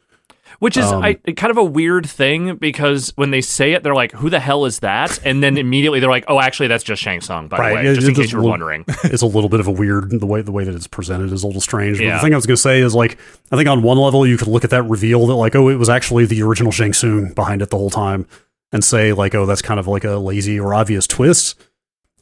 Which 0.58 0.78
is 0.78 0.86
Um, 0.86 1.02
I, 1.02 1.12
kind 1.14 1.50
of 1.50 1.58
a 1.58 1.64
weird 1.64 2.06
thing 2.08 2.56
because 2.56 3.12
when 3.16 3.30
they 3.30 3.42
say 3.42 3.72
it, 3.74 3.82
they're 3.82 3.94
like, 3.94 4.12
"Who 4.12 4.30
the 4.30 4.40
hell 4.40 4.64
is 4.64 4.78
that?" 4.78 5.18
And 5.22 5.42
then 5.42 5.58
immediately 5.58 6.00
they're 6.00 6.08
like, 6.08 6.24
"Oh, 6.28 6.40
actually, 6.40 6.68
that's 6.68 6.82
just 6.84 7.02
Shang 7.02 7.20
Tsung." 7.20 7.48
By 7.48 7.58
Right, 7.58 7.68
the 7.70 7.74
way, 7.74 7.84
yeah, 7.84 7.92
just 7.92 8.08
in 8.08 8.14
case 8.14 8.22
just 8.24 8.32
you 8.32 8.38
were 8.38 8.44
look- 8.44 8.50
wondering. 8.52 8.84
it's 9.04 9.20
a 9.20 9.26
little 9.26 9.50
bit 9.50 9.60
of 9.60 9.66
a 9.66 9.70
weird 9.70 10.18
the 10.18 10.24
way 10.24 10.40
the 10.40 10.52
way 10.52 10.64
that 10.64 10.74
it's 10.74 10.86
presented 10.86 11.30
is 11.30 11.42
a 11.42 11.46
little 11.46 11.60
strange. 11.60 11.98
But 11.98 12.04
Yeah. 12.06 12.14
the 12.14 12.22
thing 12.22 12.32
I 12.32 12.36
was 12.36 12.46
going 12.46 12.56
to 12.56 12.62
say 12.62 12.80
is 12.80 12.94
like 12.94 13.18
I 13.52 13.56
think 13.56 13.68
on 13.68 13.82
one 13.82 13.98
level 13.98 14.26
you 14.26 14.38
could 14.38 14.48
look 14.48 14.64
at 14.64 14.70
that 14.70 14.84
reveal 14.84 15.26
that 15.26 15.34
like 15.34 15.54
oh 15.54 15.68
it 15.68 15.74
was 15.76 15.90
actually 15.90 16.24
the 16.24 16.40
original 16.42 16.72
Shang 16.72 16.94
Tsung 16.94 17.34
behind 17.34 17.60
it 17.60 17.68
the 17.68 17.76
whole 17.76 17.90
time 17.90 18.26
and 18.72 18.84
say 18.84 19.12
like 19.12 19.34
oh 19.34 19.46
that's 19.46 19.62
kind 19.62 19.78
of 19.80 19.86
like 19.86 20.04
a 20.04 20.16
lazy 20.16 20.58
or 20.60 20.74
obvious 20.74 21.06
twist. 21.06 21.54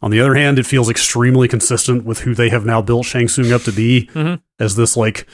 On 0.03 0.11
the 0.11 0.21
other 0.21 0.35
hand, 0.35 0.59
it 0.59 0.67
feels 0.67 0.91
extremely 0.91 1.49
consistent 1.49 2.05
with 2.05 2.21
who 2.21 2.35
they 2.35 2.51
have 2.51 2.67
now 2.67 2.83
built 2.83 3.07
Shang 3.07 3.29
Tsung 3.29 3.53
up 3.53 3.63
to 3.63 3.73
be 3.73 4.11
Mhm. 4.15 4.41
as 4.59 4.77
this 4.77 4.97
like 4.97 5.27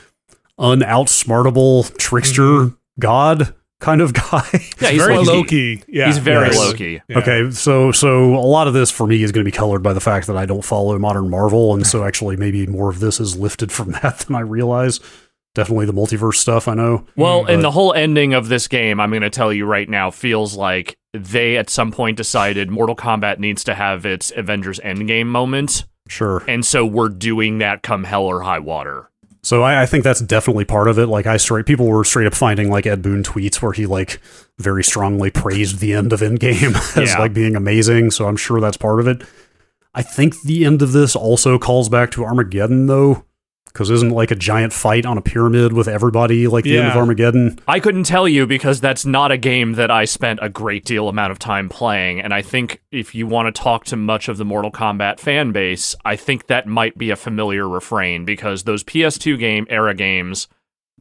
unoutsmartable 0.58 1.96
trickster 1.96 2.72
god 2.98 3.54
kind 3.80 4.00
of 4.00 4.12
guy. 4.30 4.46
Yeah, 4.80 4.90
he's 4.90 5.02
very 5.02 5.16
Loki. 5.16 5.30
Loki. 5.76 5.84
Yeah, 5.88 6.06
He's 6.06 6.18
very 6.18 6.46
Yes. 6.48 6.58
Loki. 6.58 7.02
Yeah. 7.08 7.18
Okay, 7.18 7.50
so 7.50 7.92
so 7.92 8.34
a 8.34 8.46
lot 8.46 8.68
of 8.68 8.74
this 8.74 8.90
for 8.90 9.06
me 9.06 9.22
is 9.22 9.32
going 9.32 9.44
to 9.44 9.50
be 9.50 9.56
colored 9.56 9.82
by 9.82 9.92
the 9.92 10.00
fact 10.00 10.26
that 10.26 10.36
I 10.36 10.46
don't 10.46 10.64
follow 10.64 10.98
modern 10.98 11.30
Marvel, 11.30 11.74
and 11.74 11.86
so 11.86 12.04
actually 12.06 12.36
maybe 12.36 12.66
more 12.66 12.90
of 12.90 13.00
this 13.00 13.20
is 13.20 13.36
lifted 13.36 13.72
from 13.72 13.90
that 14.02 14.20
than 14.20 14.36
I 14.36 14.40
realize. 14.40 15.00
Definitely 15.54 15.86
the 15.86 15.92
multiverse 15.94 16.36
stuff. 16.36 16.68
I 16.68 16.74
know. 16.74 17.06
Well, 17.16 17.42
but- 17.42 17.52
and 17.54 17.64
the 17.64 17.72
whole 17.72 17.92
ending 17.92 18.34
of 18.34 18.48
this 18.48 18.68
game, 18.68 19.00
I'm 19.00 19.10
going 19.10 19.22
to 19.22 19.30
tell 19.30 19.52
you 19.52 19.66
right 19.66 19.88
now, 19.88 20.10
feels 20.12 20.54
like 20.54 20.96
they 21.12 21.56
at 21.56 21.68
some 21.70 21.90
point 21.92 22.16
decided 22.16 22.70
Mortal 22.70 22.96
Kombat 22.96 23.38
needs 23.38 23.64
to 23.64 23.74
have 23.74 24.06
its 24.06 24.32
Avengers 24.36 24.78
Endgame 24.80 25.26
moment, 25.26 25.84
Sure. 26.08 26.42
and 26.48 26.64
so 26.64 26.84
we're 26.86 27.08
doing 27.08 27.58
that 27.58 27.82
come 27.82 28.04
hell 28.04 28.24
or 28.24 28.42
high 28.42 28.58
water. 28.60 29.06
So 29.42 29.62
I, 29.62 29.82
I 29.82 29.86
think 29.86 30.04
that's 30.04 30.20
definitely 30.20 30.66
part 30.66 30.86
of 30.86 30.98
it. 30.98 31.06
Like 31.06 31.26
I 31.26 31.38
straight 31.38 31.64
people 31.66 31.86
were 31.86 32.04
straight 32.04 32.26
up 32.26 32.34
finding 32.34 32.68
like 32.70 32.86
Ed 32.86 33.00
Boon 33.00 33.22
tweets 33.22 33.62
where 33.62 33.72
he 33.72 33.86
like 33.86 34.20
very 34.58 34.84
strongly 34.84 35.30
praised 35.30 35.78
the 35.78 35.94
end 35.94 36.12
of 36.12 36.20
Endgame 36.20 36.74
as 37.02 37.10
Yeah. 37.12 37.18
like 37.18 37.32
being 37.32 37.56
amazing. 37.56 38.10
So 38.10 38.28
I'm 38.28 38.36
sure 38.36 38.60
that's 38.60 38.76
part 38.76 39.00
of 39.00 39.08
it. 39.08 39.22
I 39.94 40.02
think 40.02 40.34
the 40.42 40.64
end 40.66 40.82
of 40.82 40.92
this 40.92 41.16
also 41.16 41.58
calls 41.58 41.88
back 41.88 42.10
to 42.12 42.24
Armageddon 42.24 42.86
though, 42.86 43.24
because 43.72 43.90
isn't 43.90 44.10
like 44.10 44.30
a 44.30 44.36
giant 44.36 44.72
fight 44.72 45.06
on 45.06 45.18
a 45.18 45.22
pyramid 45.22 45.72
with 45.72 45.88
everybody 45.88 46.46
like 46.46 46.64
the 46.64 46.78
end 46.78 46.88
of 46.88 46.96
Armageddon? 46.96 47.58
I 47.66 47.80
couldn't 47.80 48.04
tell 48.04 48.28
you 48.28 48.46
because 48.46 48.80
that's 48.80 49.04
not 49.04 49.30
a 49.30 49.36
game 49.36 49.72
that 49.74 49.90
I 49.90 50.04
spent 50.04 50.40
a 50.42 50.48
great 50.48 50.84
deal 50.84 51.08
amount 51.08 51.32
of 51.32 51.38
time 51.38 51.68
playing. 51.68 52.20
And 52.20 52.34
I 52.34 52.42
think 52.42 52.82
if 52.90 53.14
you 53.14 53.26
want 53.26 53.54
to 53.54 53.62
talk 53.62 53.84
to 53.86 53.96
much 53.96 54.28
of 54.28 54.36
the 54.36 54.44
Mortal 54.44 54.70
Kombat 54.70 55.20
fan 55.20 55.52
base, 55.52 55.94
I 56.04 56.16
think 56.16 56.46
that 56.46 56.66
might 56.66 56.98
be 56.98 57.10
a 57.10 57.16
familiar 57.16 57.68
refrain 57.68 58.24
because 58.24 58.64
those 58.64 58.84
PS2 58.84 59.38
game 59.38 59.66
era 59.70 59.94
games, 59.94 60.48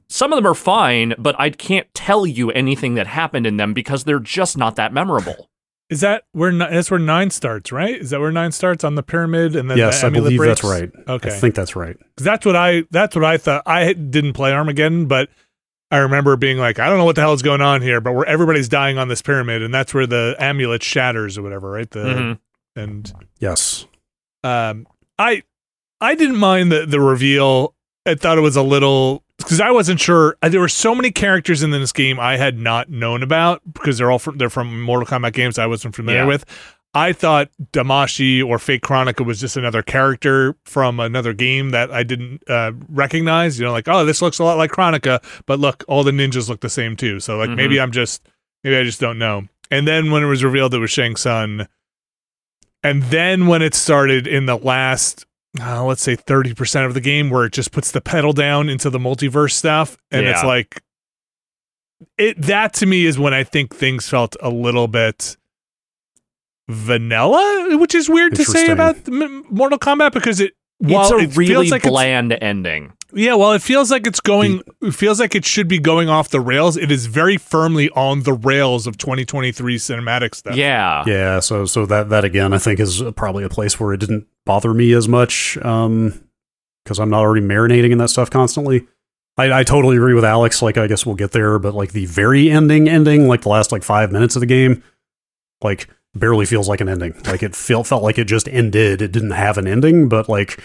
some 0.07 0.33
of 0.33 0.37
them 0.37 0.47
are 0.47 0.55
fine, 0.55 1.13
but 1.17 1.35
I 1.39 1.49
can't 1.51 1.91
tell 1.93 2.25
you 2.25 2.51
anything 2.51 2.95
that 2.95 3.07
happened 3.07 3.45
in 3.45 3.57
them 3.57 3.73
because 3.73 4.03
they're 4.03 4.19
just 4.19 4.57
not 4.57 4.75
that 4.75 4.93
memorable. 4.93 5.49
Is 5.89 6.01
that 6.01 6.23
where 6.33 6.55
that's 6.55 6.91
where 6.91 6.99
nine 6.99 7.29
starts? 7.31 7.71
Right? 7.71 7.95
Is 7.95 8.11
that 8.11 8.19
where 8.19 8.31
nine 8.31 8.51
starts 8.51 8.83
on 8.83 8.95
the 8.95 9.03
pyramid 9.03 9.55
and 9.55 9.69
then 9.69 9.77
yes, 9.77 10.01
the 10.01 10.07
I 10.07 10.09
believe 10.11 10.37
breaks? 10.37 10.61
that's 10.61 10.69
right. 10.81 10.91
Okay, 11.07 11.29
I 11.29 11.33
think 11.33 11.55
that's 11.55 11.75
right. 11.75 11.97
that's 12.17 12.45
what 12.45 12.55
I 12.55 12.83
that's 12.91 13.15
what 13.15 13.25
I 13.25 13.37
thought. 13.37 13.63
I 13.65 13.93
didn't 13.93 14.33
play 14.33 14.53
Armageddon, 14.53 15.07
but 15.07 15.29
I 15.91 15.97
remember 15.97 16.35
being 16.37 16.59
like, 16.59 16.77
I 16.77 16.87
don't 16.87 16.99
know 16.99 17.05
what 17.05 17.15
the 17.15 17.21
hell 17.21 17.33
is 17.33 17.41
going 17.41 17.61
on 17.61 17.81
here, 17.81 17.99
but 18.01 18.13
where 18.13 18.25
everybody's 18.27 18.69
dying 18.69 18.99
on 18.99 19.07
this 19.07 19.23
pyramid, 19.23 19.63
and 19.63 19.73
that's 19.73 19.91
where 19.91 20.05
the 20.05 20.35
amulet 20.37 20.83
shatters 20.83 21.35
or 21.37 21.41
whatever, 21.41 21.71
right? 21.71 21.89
The 21.89 21.99
Mhm. 21.99 22.39
and 22.75 23.11
Yes. 23.39 23.87
um, 24.43 24.85
I 25.17 25.41
I 25.99 26.13
didn't 26.13 26.37
mind 26.37 26.71
the 26.71 26.85
the 26.85 26.99
reveal 27.01 27.73
I 28.09 28.15
thought 28.15 28.37
it 28.37 28.41
was 28.41 28.55
a 28.55 28.63
little 28.63 29.23
because 29.37 29.61
I 29.61 29.71
wasn't 29.71 29.99
sure. 29.99 30.35
uh, 30.41 30.49
There 30.49 30.59
were 30.59 30.67
so 30.67 30.93
many 30.93 31.11
characters 31.11 31.63
in 31.63 31.71
this 31.71 31.91
game 31.93 32.19
I 32.19 32.37
had 32.37 32.57
not 32.59 32.89
known 32.89 33.23
about 33.23 33.61
because 33.73 33.97
they're 33.97 34.11
all 34.11 34.19
from 34.19 34.37
they're 34.37 34.49
from 34.49 34.81
Mortal 34.81 35.07
Kombat 35.07 35.33
games 35.33 35.57
I 35.57 35.65
wasn't 35.67 35.95
familiar 35.95 36.21
Yeah. 36.21 36.27
with. 36.27 36.45
I 36.95 37.13
thought 37.13 37.49
Damashi 37.71 38.43
or 38.43 38.57
Fake 38.57 38.81
Kronika 38.81 39.23
was 39.23 39.39
just 39.39 39.55
another 39.55 39.83
character 39.83 40.55
from 40.65 40.99
another 40.99 41.33
game 41.33 41.69
that 41.69 41.91
I 41.91 42.01
didn't 42.01 42.41
uh, 42.49 42.71
recognize. 42.89 43.59
You 43.59 43.65
know, 43.67 43.71
like 43.71 43.87
oh, 43.87 44.05
this 44.05 44.21
looks 44.23 44.39
a 44.39 44.43
lot 44.43 44.57
like 44.57 44.71
Kronika, 44.71 45.23
but 45.45 45.59
look, 45.59 45.83
all 45.87 46.03
the 46.03 46.11
ninjas 46.11 46.49
look 46.49 46.61
the 46.61 46.69
same 46.69 46.95
too. 46.95 47.19
So 47.19 47.37
like 47.37 47.51
maybe 47.51 47.79
I'm 47.79 47.91
just 47.91 48.27
maybe 48.63 48.75
I 48.75 48.83
just 48.83 48.99
don't 48.99 49.19
know. 49.19 49.43
And 49.71 49.87
then 49.87 50.09
when 50.09 50.23
it 50.23 50.27
was 50.27 50.43
revealed 50.43 50.73
it 50.73 50.79
was 50.79 50.89
Shang 50.89 51.15
Tsung, 51.15 51.67
and 52.83 53.03
then 53.03 53.45
when 53.47 53.61
it 53.61 53.75
started 53.75 54.25
in 54.25 54.47
the 54.47 54.57
last 54.57 55.25
uh, 55.59 55.83
let's 55.83 56.01
say 56.01 56.15
30% 56.15 56.85
of 56.85 56.93
the 56.93 57.01
game 57.01 57.29
where 57.29 57.45
it 57.45 57.53
just 57.53 57.71
puts 57.71 57.91
the 57.91 58.01
pedal 58.01 58.33
down 58.33 58.69
into 58.69 58.89
the 58.89 58.99
multiverse 58.99 59.53
stuff. 59.53 59.97
And 60.11 60.25
it's 60.25 60.43
like 60.43 60.81
it 62.17 62.41
that 62.41 62.73
to 62.73 62.85
me 62.85 63.05
is 63.05 63.19
when 63.19 63.33
i 63.33 63.43
think 63.43 63.75
things 63.75 64.07
felt 64.07 64.37
a 64.41 64.49
little 64.49 64.87
bit 64.87 65.35
vanilla 66.69 67.75
which 67.77 67.93
is 67.93 68.07
weird 68.07 68.33
to 68.33 68.45
say 68.45 68.71
about 68.71 68.95
mortal 69.51 69.77
kombat 69.77 70.13
because 70.13 70.39
it 70.39 70.53
while 70.79 71.01
it's 71.01 71.11
a 71.11 71.17
it 71.17 71.37
really 71.37 71.53
feels 71.53 71.71
like 71.71 71.83
bland 71.83 72.37
ending. 72.41 72.93
Yeah 73.13 73.33
well 73.33 73.53
it 73.53 73.61
feels 73.61 73.89
like 73.89 74.05
it's 74.05 74.19
going 74.19 74.61
it 74.81 74.93
feels 74.93 75.19
like 75.19 75.33
it 75.35 75.45
should 75.45 75.67
be 75.67 75.79
going 75.79 76.09
off 76.09 76.29
the 76.29 76.39
rails 76.39 76.77
it 76.77 76.91
is 76.91 77.07
very 77.07 77.37
firmly 77.37 77.89
on 77.91 78.23
the 78.23 78.33
rails 78.33 78.85
of 78.87 78.97
2023 78.97 79.77
cinematic 79.77 80.35
stuff 80.35 80.55
Yeah. 80.55 81.03
Yeah, 81.07 81.39
so 81.39 81.65
so 81.65 81.85
that 81.87 82.09
that 82.09 82.23
again, 82.23 82.53
I 82.53 82.57
think 82.57 82.79
is 82.79 83.01
probably 83.15 83.43
a 83.43 83.49
place 83.49 83.79
where 83.79 83.93
it 83.93 83.99
didn't 83.99 84.27
bother 84.45 84.73
me 84.73 84.93
as 84.93 85.07
much 85.07 85.57
um 85.63 86.23
because 86.83 86.99
I'm 86.99 87.09
not 87.09 87.19
already 87.19 87.45
marinating 87.45 87.91
in 87.91 87.97
that 87.99 88.09
stuff 88.09 88.29
constantly. 88.29 88.87
I, 89.37 89.59
I 89.59 89.63
totally 89.63 89.95
agree 89.95 90.15
with 90.15 90.25
Alex. 90.25 90.61
Like, 90.61 90.77
I 90.77 90.87
guess 90.87 91.05
we'll 91.05 91.15
get 91.15 91.31
there, 91.31 91.59
but 91.59 91.73
like 91.73 91.91
the 91.93 92.05
very 92.07 92.49
ending, 92.49 92.89
ending, 92.89 93.27
like 93.27 93.41
the 93.41 93.49
last 93.49 93.71
like 93.71 93.83
five 93.83 94.11
minutes 94.11 94.35
of 94.35 94.39
the 94.39 94.45
game, 94.47 94.83
like 95.61 95.87
barely 96.15 96.45
feels 96.45 96.67
like 96.67 96.81
an 96.81 96.89
ending. 96.89 97.13
Like 97.25 97.43
it 97.43 97.55
felt 97.55 97.87
felt 97.87 98.01
like 98.03 98.17
it 98.17 98.25
just 98.25 98.47
ended. 98.49 99.01
It 99.01 99.11
didn't 99.11 99.31
have 99.31 99.57
an 99.57 99.67
ending, 99.67 100.09
but 100.09 100.27
like 100.27 100.59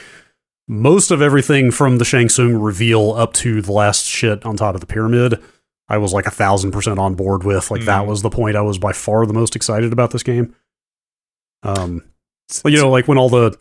most 0.66 1.10
of 1.10 1.20
everything 1.20 1.70
from 1.70 1.98
the 1.98 2.04
Shang 2.04 2.28
Tsung 2.28 2.54
reveal 2.54 3.12
up 3.12 3.32
to 3.34 3.60
the 3.60 3.72
last 3.72 4.06
shit 4.06 4.44
on 4.46 4.56
top 4.56 4.74
of 4.74 4.80
the 4.80 4.86
pyramid, 4.86 5.40
I 5.88 5.98
was 5.98 6.12
like 6.14 6.26
a 6.26 6.30
thousand 6.30 6.70
percent 6.72 6.98
on 6.98 7.14
board 7.14 7.44
with. 7.44 7.70
Like 7.70 7.82
that 7.84 8.04
Mm. 8.04 8.06
was 8.08 8.22
the 8.22 8.30
point 8.30 8.56
I 8.56 8.62
was 8.62 8.78
by 8.78 8.92
far 8.92 9.26
the 9.26 9.34
most 9.34 9.54
excited 9.56 9.92
about 9.92 10.10
this 10.10 10.22
game. 10.22 10.54
Um, 11.62 12.02
you 12.64 12.76
know, 12.78 12.90
like 12.90 13.08
when 13.08 13.18
all 13.18 13.28
the 13.28 13.56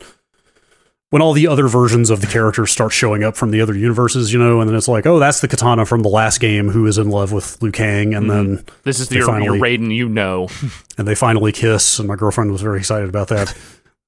when 1.10 1.22
all 1.22 1.32
the 1.32 1.46
other 1.46 1.68
versions 1.68 2.10
of 2.10 2.20
the 2.20 2.26
characters 2.26 2.70
start 2.72 2.92
showing 2.92 3.22
up 3.22 3.36
from 3.36 3.50
the 3.52 3.60
other 3.60 3.74
universes, 3.76 4.32
you 4.32 4.38
know, 4.38 4.60
and 4.60 4.68
then 4.68 4.76
it's 4.76 4.88
like, 4.88 5.06
oh, 5.06 5.18
that's 5.20 5.40
the 5.40 5.46
Kitana 5.48 5.86
from 5.86 6.02
the 6.02 6.08
last 6.08 6.38
game 6.40 6.70
who 6.70 6.86
is 6.86 6.98
in 6.98 7.08
love 7.08 7.30
with 7.30 7.60
Liu 7.62 7.70
Kang, 7.70 8.14
and 8.14 8.28
then 8.28 8.64
This 8.82 8.98
is 8.98 9.10
your, 9.12 9.26
finally- 9.26 9.58
your 9.58 9.64
Raiden 9.64 9.94
you 9.94 10.08
know. 10.08 10.48
and 10.98 11.06
they 11.06 11.14
finally 11.14 11.52
kiss, 11.52 11.98
and 12.00 12.08
my 12.08 12.16
girlfriend 12.16 12.50
was 12.50 12.62
very 12.62 12.78
excited 12.78 13.08
about 13.08 13.28
that. 13.28 13.56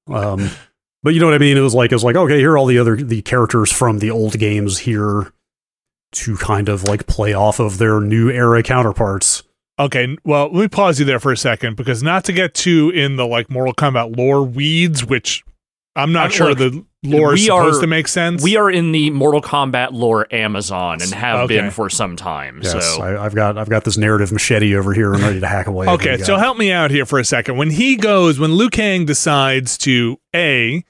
Um, 0.07 0.49
but 1.03 1.13
you 1.13 1.19
know 1.19 1.27
what 1.27 1.35
I 1.35 1.39
mean? 1.39 1.57
It 1.57 1.61
was 1.61 1.75
like 1.75 1.91
it 1.91 1.95
was 1.95 2.03
like 2.03 2.15
okay, 2.15 2.39
here 2.39 2.53
are 2.53 2.57
all 2.57 2.65
the 2.65 2.79
other 2.79 2.95
the 2.95 3.21
characters 3.21 3.71
from 3.71 3.99
the 3.99 4.11
old 4.11 4.37
games 4.39 4.79
here 4.79 5.31
to 6.13 6.37
kind 6.37 6.69
of 6.69 6.83
like 6.83 7.07
play 7.07 7.33
off 7.33 7.59
of 7.59 7.77
their 7.77 7.99
new 7.99 8.29
era 8.29 8.63
counterparts. 8.63 9.43
Okay, 9.79 10.17
well, 10.23 10.45
let 10.45 10.61
me 10.61 10.67
pause 10.67 10.99
you 10.99 11.05
there 11.05 11.19
for 11.19 11.31
a 11.31 11.37
second 11.37 11.75
because 11.75 12.01
not 12.01 12.23
to 12.25 12.33
get 12.33 12.55
too 12.55 12.89
in 12.89 13.15
the 13.15 13.27
like 13.27 13.49
Mortal 13.49 13.75
Kombat 13.75 14.17
lore 14.17 14.41
weeds, 14.43 15.05
which 15.05 15.43
I'm 15.97 16.11
not 16.13 16.27
Uh, 16.27 16.29
sure 16.29 16.49
look, 16.53 16.57
the 16.59 16.85
lore 17.03 17.33
is 17.33 17.39
we 17.41 17.45
supposed 17.47 17.77
are- 17.79 17.81
to 17.81 17.87
make 17.87 18.07
sense. 18.07 18.43
We 18.43 18.55
are 18.55 18.69
in 18.69 18.91
the 18.91 19.09
Mortal 19.09 19.41
Kombat 19.41 19.89
lore 19.93 20.27
Amazon 20.31 20.99
and 21.01 21.11
have 21.13 21.39
Okay. 21.41 21.57
been 21.59 21.71
for 21.71 21.89
some 21.89 22.15
time. 22.15 22.59
Yes, 22.63 22.95
so 22.95 23.01
I, 23.01 23.25
I've 23.25 23.33
got 23.35 23.57
I've 23.57 23.69
got 23.69 23.83
this 23.83 23.97
narrative 23.97 24.31
machete 24.31 24.75
over 24.75 24.93
here 24.93 25.13
and 25.13 25.21
ready 25.23 25.39
to 25.39 25.47
hack 25.47 25.67
away. 25.67 25.87
Okay, 25.87 26.17
so 26.19 26.33
got? 26.35 26.39
help 26.39 26.57
me 26.57 26.71
out 26.71 26.91
here 26.91 27.05
for 27.05 27.17
a 27.19 27.25
second. 27.25 27.57
When 27.57 27.71
he 27.71 27.95
goes, 27.95 28.39
when 28.39 28.53
Liu 28.53 28.69
Kang 28.69 29.05
decides 29.05 29.77
to 29.79 30.17
a 30.35 30.83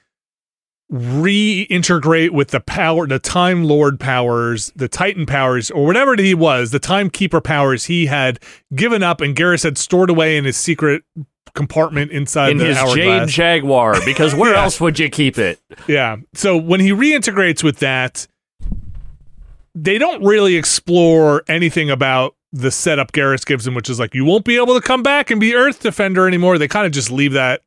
reintegrate 0.92 2.30
with 2.30 2.48
the 2.48 2.60
power, 2.60 3.06
the 3.06 3.18
Time 3.18 3.64
Lord 3.64 4.00
powers, 4.00 4.72
the 4.74 4.88
Titan 4.88 5.26
powers, 5.26 5.70
or 5.70 5.84
whatever 5.84 6.16
he 6.16 6.34
was, 6.34 6.70
the 6.70 6.78
Timekeeper 6.78 7.40
powers 7.40 7.84
he 7.86 8.06
had 8.06 8.38
given 8.74 9.02
up 9.02 9.20
and 9.20 9.36
Geras 9.36 9.64
had 9.64 9.76
stored 9.78 10.10
away 10.10 10.36
in 10.36 10.44
his 10.44 10.56
secret 10.56 11.02
compartment 11.54 12.10
inside 12.12 12.50
in 12.52 12.58
the 12.58 12.66
his 12.66 12.76
Jade 12.76 13.08
hourglass. 13.08 13.30
Jaguar, 13.32 13.96
because 14.04 14.34
where 14.34 14.52
Yeah. 14.54 14.62
else 14.64 14.80
would 14.80 14.98
you 14.98 15.08
keep 15.08 15.38
it? 15.38 15.60
Yeah. 15.86 16.16
So 16.34 16.56
when 16.56 16.80
he 16.80 16.90
reintegrates 16.90 17.62
with 17.62 17.78
that, 17.80 18.26
they 19.74 19.98
don't 19.98 20.24
really 20.24 20.56
explore 20.56 21.42
anything 21.48 21.90
about 21.90 22.34
the 22.52 22.70
setup 22.70 23.12
Geras 23.12 23.44
gives 23.44 23.66
him, 23.66 23.74
which 23.74 23.90
is 23.90 24.00
like 24.00 24.14
you 24.14 24.24
won't 24.24 24.44
be 24.44 24.56
able 24.56 24.74
to 24.74 24.80
come 24.80 25.02
back 25.02 25.30
and 25.30 25.40
be 25.40 25.54
Earth 25.54 25.80
Defender 25.80 26.26
anymore. 26.26 26.58
They 26.58 26.68
kind 26.68 26.86
of 26.86 26.92
just 26.92 27.10
leave 27.10 27.34
that 27.34 27.62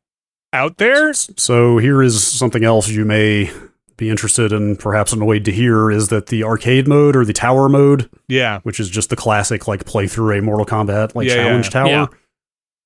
out 0.54 0.78
there. 0.78 1.14
So 1.14 1.78
here 1.78 2.02
is 2.02 2.22
something 2.26 2.64
else 2.64 2.90
you 2.90 3.06
may 3.06 3.52
be 3.98 4.10
interested 4.10 4.52
in, 4.52 4.76
perhaps 4.78 5.14
annoyed 5.14 5.46
to 5.46 5.52
hear, 5.52 5.92
is 5.92 6.08
that 6.08 6.28
the 6.28 6.44
arcade 6.44 6.88
mode 6.88 7.16
or 7.16 7.24
the 7.24 7.34
tower 7.34 7.70
mode, 7.70 8.10
Yeah. 8.28 8.60
which 8.64 8.80
is 8.80 8.90
just 8.90 9.12
the 9.12 9.16
classic 9.16 9.68
like 9.68 9.86
play 9.86 10.08
through 10.08 10.38
a 10.38 10.42
Mortal 10.42 10.66
Kombat 10.66 11.14
like 11.14 11.28
Yeah, 11.28 11.36
yeah. 11.36 11.44
challenge 11.44 11.70
tower. 11.70 11.88
Yeah. 11.88 12.06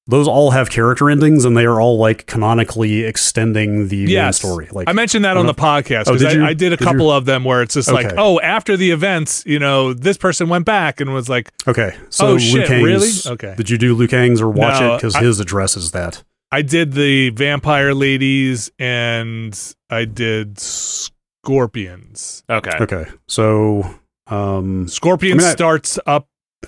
Those 0.07 0.27
all 0.27 0.51
have 0.51 0.69
character 0.69 1.09
endings, 1.09 1.45
and 1.45 1.57
they 1.57 1.65
are 1.65 1.81
all 1.81 1.97
like 1.97 2.27
canonically 2.27 3.03
extending 3.03 3.87
the 3.87 4.05
main 4.05 4.33
story. 4.33 4.67
Like 4.71 4.87
I 4.87 4.91
mentioned 4.93 5.25
that 5.25 5.35
on 5.35 5.47
the 5.47 5.53
podcast 5.55 6.03
Oh, 6.07 6.13
because 6.13 6.33
did? 6.33 6.43
I, 6.43 6.49
I 6.49 6.53
did 6.53 6.73
a 6.73 6.77
Did 6.77 6.81
you? 6.81 6.91
couple 6.91 7.11
of 7.11 7.25
them 7.25 7.43
where 7.43 7.63
it's 7.63 7.73
just 7.73 7.91
like, 7.91 8.13
oh, 8.15 8.39
after 8.41 8.77
the 8.77 8.91
events, 8.91 9.43
you 9.47 9.57
know, 9.57 9.93
this 9.93 10.15
person 10.17 10.47
went 10.47 10.63
back 10.65 11.01
and 11.01 11.11
was 11.11 11.27
like, 11.27 11.51
okay, 11.67 11.97
so 12.11 12.27
Oh, 12.27 12.31
Liu 12.33 12.39
shit, 12.39 12.67
Kang's, 12.67 12.83
really? 12.85 13.09
Okay. 13.33 13.55
Did 13.57 13.69
you 13.71 13.79
do 13.79 13.95
Liu 13.95 14.07
Kang's 14.07 14.41
or 14.41 14.49
watch 14.49 14.79
No, 14.79 14.93
it 14.93 14.97
because 14.97 15.15
his 15.15 15.39
address 15.39 15.75
is 15.75 15.89
that? 15.91 16.23
I 16.51 16.61
did 16.61 16.93
the 16.93 17.31
vampire 17.31 17.95
ladies 17.95 18.69
and 18.77 19.59
I 19.89 20.05
did 20.05 20.59
scorpions. 20.59 22.43
Okay. 22.49 22.77
Okay, 22.79 23.05
so 23.27 23.89
um, 24.27 24.87
Scorpion 24.87 25.39
I 25.39 25.41
mean, 25.41 25.47
I- 25.47 25.51
starts 25.51 25.97
up. 26.05 26.27
He 26.61 26.67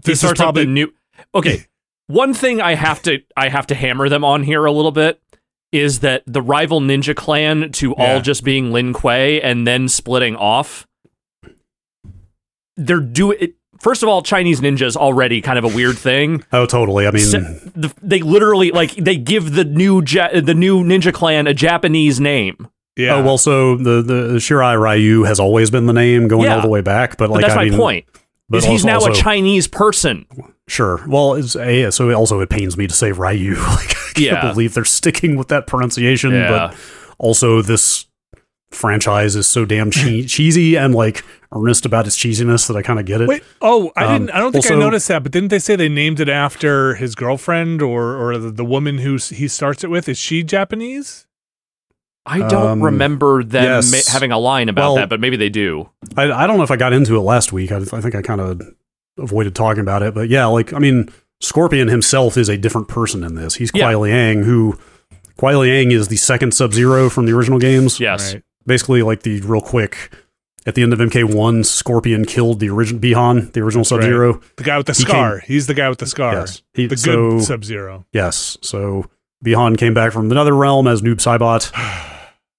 This 0.00 0.14
is 0.22 0.30
starts 0.30 0.40
up 0.40 0.54
the 0.54 0.64
new. 0.64 0.92
Okay, 1.34 1.66
one 2.06 2.34
thing 2.34 2.60
I 2.60 2.74
have 2.74 3.02
to 3.02 3.20
I 3.36 3.48
have 3.48 3.66
to 3.68 3.74
hammer 3.74 4.08
them 4.08 4.24
on 4.24 4.42
here 4.42 4.64
a 4.64 4.72
little 4.72 4.92
bit 4.92 5.20
is 5.72 6.00
that 6.00 6.22
the 6.26 6.42
rival 6.42 6.80
ninja 6.80 7.16
clan 7.16 7.72
to 7.72 7.94
Yeah. 7.96 8.14
all 8.14 8.20
just 8.20 8.44
being 8.44 8.72
Lin 8.72 8.92
Kuei 8.92 9.40
and 9.40 9.66
then 9.66 9.88
splitting 9.88 10.36
off. 10.36 10.86
They're 12.76 13.00
doing 13.00 13.38
it. 13.40 13.54
First 13.80 14.02
of 14.02 14.08
all, 14.08 14.22
Chinese 14.22 14.60
ninjas 14.60 14.96
already 14.96 15.40
kind 15.40 15.58
of 15.58 15.64
a 15.64 15.68
weird 15.68 15.98
thing. 15.98 16.44
oh, 16.52 16.66
totally. 16.66 17.06
I 17.06 17.10
mean, 17.10 17.24
Se- 17.24 17.70
the, 17.74 17.92
they 18.02 18.20
literally 18.20 18.70
like 18.70 18.94
they 18.94 19.16
give 19.16 19.54
the 19.54 19.64
new 19.64 20.02
ja- 20.06 20.40
the 20.40 20.54
new 20.54 20.84
ninja 20.84 21.12
clan 21.12 21.46
a 21.46 21.54
Japanese 21.54 22.20
name. 22.20 22.68
yeah. 22.96 23.14
Oh 23.16 23.22
well, 23.24 23.38
so 23.38 23.76
the 23.76 24.02
the 24.02 24.22
Shirai 24.36 24.78
Ryu 24.80 25.24
has 25.24 25.40
always 25.40 25.70
been 25.70 25.86
the 25.86 25.92
name 25.92 26.28
going 26.28 26.44
Yeah. 26.44 26.56
all 26.56 26.62
the 26.62 26.68
way 26.68 26.80
back, 26.80 27.16
but 27.16 27.28
But 27.28 27.30
like 27.30 27.40
that's 27.42 27.54
I 27.54 27.56
my 27.56 27.64
mean, 27.70 27.78
point. 27.78 28.04
but 28.48 28.58
Is 28.58 28.64
he's 28.66 28.84
also- 28.84 29.06
now 29.08 29.12
a 29.12 29.16
Chinese 29.16 29.66
person. 29.66 30.26
Sure. 30.68 31.04
Well, 31.08 31.34
it's, 31.34 31.56
uh, 31.56 31.64
yeah, 31.64 31.90
so 31.90 32.12
also 32.12 32.40
it 32.40 32.48
pains 32.50 32.76
me 32.76 32.86
to 32.86 32.94
say 32.94 33.12
Ryu. 33.12 33.54
like, 33.58 33.90
I 33.90 34.12
can't 34.14 34.18
Yeah. 34.18 34.50
believe 34.52 34.74
they're 34.74 34.84
sticking 34.84 35.36
with 35.36 35.48
that 35.48 35.66
pronunciation, 35.66 36.30
Yeah. 36.32 36.48
but 36.48 36.76
also 37.18 37.62
this 37.62 38.06
franchise 38.70 39.36
is 39.36 39.46
so 39.46 39.64
damn 39.64 39.90
che- 39.90 40.24
cheesy 40.24 40.76
and 40.76 40.94
like 40.94 41.24
earnest 41.54 41.84
about 41.84 42.06
its 42.06 42.16
cheesiness 42.16 42.66
that 42.68 42.76
I 42.76 42.80
kind 42.82 42.98
of 42.98 43.04
get 43.04 43.20
it. 43.20 43.28
Wait. 43.28 43.42
Oh, 43.60 43.92
I 43.96 44.04
Um, 44.04 44.12
didn't. 44.26 44.36
I 44.36 44.38
don't 44.38 44.52
think 44.52 44.70
I 44.70 44.74
noticed 44.76 45.08
that. 45.08 45.22
But 45.22 45.32
didn't 45.32 45.48
they 45.50 45.58
say 45.58 45.76
they 45.76 45.88
named 45.90 46.20
it 46.20 46.28
after 46.30 46.94
his 46.94 47.14
girlfriend 47.14 47.82
or 47.82 48.16
or 48.16 48.38
the, 48.38 48.50
the 48.50 48.64
woman 48.64 48.98
who 48.98 49.18
he 49.18 49.48
starts 49.48 49.84
it 49.84 49.90
with? 49.90 50.08
Is 50.08 50.16
she 50.16 50.42
Japanese? 50.42 51.26
I 52.24 52.38
don't 52.48 52.66
Um, 52.68 52.82
remember 52.82 53.42
them 53.42 53.64
yes. 53.64 53.90
ma- 53.90 54.12
having 54.12 54.30
a 54.32 54.38
line 54.38 54.68
about 54.68 54.82
Well- 54.82 54.94
that, 54.94 55.08
but 55.10 55.18
maybe 55.20 55.36
they 55.36 55.48
do. 55.50 55.90
I, 56.16 56.30
I 56.30 56.46
don't 56.46 56.56
know 56.56 56.62
if 56.62 56.70
I 56.70 56.76
got 56.76 56.92
into 56.92 57.16
it 57.16 57.20
last 57.20 57.52
week. 57.52 57.72
I, 57.72 57.76
I 57.78 58.00
think 58.00 58.14
I 58.14 58.22
kind 58.22 58.40
of 58.40 58.62
avoided 59.18 59.54
talking 59.54 59.80
about 59.80 60.02
it, 60.02 60.14
but 60.14 60.28
yeah, 60.28 60.46
like 60.46 60.72
I 60.72 60.78
mean, 60.78 61.08
Scorpion 61.40 61.88
himself 61.88 62.36
is 62.36 62.48
a 62.48 62.56
different 62.56 62.88
person 62.88 63.24
in 63.24 63.34
this. 63.34 63.54
He's 63.56 63.70
Yeah. 63.74 63.92
Kuai 63.92 64.00
Liang, 64.00 64.42
who 64.44 64.78
Kuai 65.38 65.58
Liang 65.58 65.90
is 65.90 66.08
the 66.08 66.16
second 66.16 66.52
Sub 66.54 66.72
Zero 66.72 67.08
from 67.10 67.26
the 67.26 67.32
original 67.32 67.58
games. 67.58 67.98
Yes. 68.00 68.34
Right. 68.34 68.42
basically 68.66 69.02
like 69.02 69.22
the 69.22 69.40
real 69.40 69.60
quick 69.60 70.10
at 70.64 70.76
the 70.76 70.82
end 70.84 70.92
of 70.92 71.00
MK1, 71.00 71.66
Scorpion 71.66 72.24
killed 72.24 72.60
the 72.60 72.70
original 72.70 73.00
Bihan, 73.00 73.52
the 73.52 73.60
original 73.60 73.84
Sub 73.84 74.02
Zero. 74.02 74.40
The 74.56 74.62
guy 74.62 74.76
with 74.76 74.86
the 74.86 74.92
He 74.92 75.02
scar. 75.02 75.40
He's 75.40 75.66
the 75.66 75.74
guy 75.74 75.88
with 75.88 75.98
the 75.98 76.06
scar. 76.06 76.34
Yes, 76.34 76.62
he, 76.74 76.86
The 76.86 76.96
so 76.96 77.30
good 77.30 77.42
Sub 77.42 77.64
Zero. 77.64 78.06
yes, 78.12 78.56
so 78.62 79.10
Bihan 79.44 79.76
came 79.76 79.92
back 79.94 80.12
from 80.12 80.30
another 80.30 80.54
realm 80.54 80.86
as 80.86 81.02
Noob 81.02 81.16
Saibot, 81.16 81.72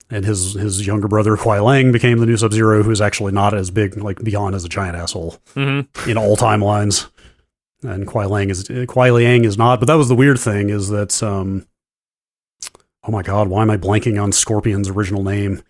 and 0.10 0.25
his 0.25 0.53
his 0.53 0.86
younger 0.86 1.07
brother 1.07 1.36
Kuai 1.36 1.63
Liang 1.63 1.91
became 1.91 2.19
the 2.19 2.25
new 2.25 2.38
Sub 2.38 2.53
Zero, 2.53 2.83
who 2.83 2.91
is 2.91 3.01
actually 3.01 3.31
not 3.31 3.53
as 3.53 3.72
big 3.72 3.98
like 3.98 4.17
Bihan 4.19 4.53
is 4.53 4.65
a 4.65 4.69
giant 4.69 4.95
asshole 4.95 5.38
hmm 5.53 5.81
in 6.07 6.17
all 6.17 6.36
timelines, 6.38 7.10
and 7.81 8.07
Kuai 8.07 8.29
Liang 8.29 8.50
is 8.50 8.65
Kuai 8.65 9.13
Liang 9.13 9.43
is 9.45 9.57
not. 9.57 9.79
But 9.79 9.88
that 9.88 9.95
was 9.95 10.10
the 10.10 10.15
weird 10.15 10.39
thing 10.39 10.69
is 10.69 10.89
that 10.89 11.22
um, 11.24 11.65
oh 13.03 13.12
my 13.12 13.22
god, 13.24 13.48
why 13.48 13.62
am 13.62 13.69
I 13.69 13.77
blanking 13.77 14.22
on 14.22 14.31
Scorpion's 14.31 14.89
original 14.89 15.24
name? 15.24 15.63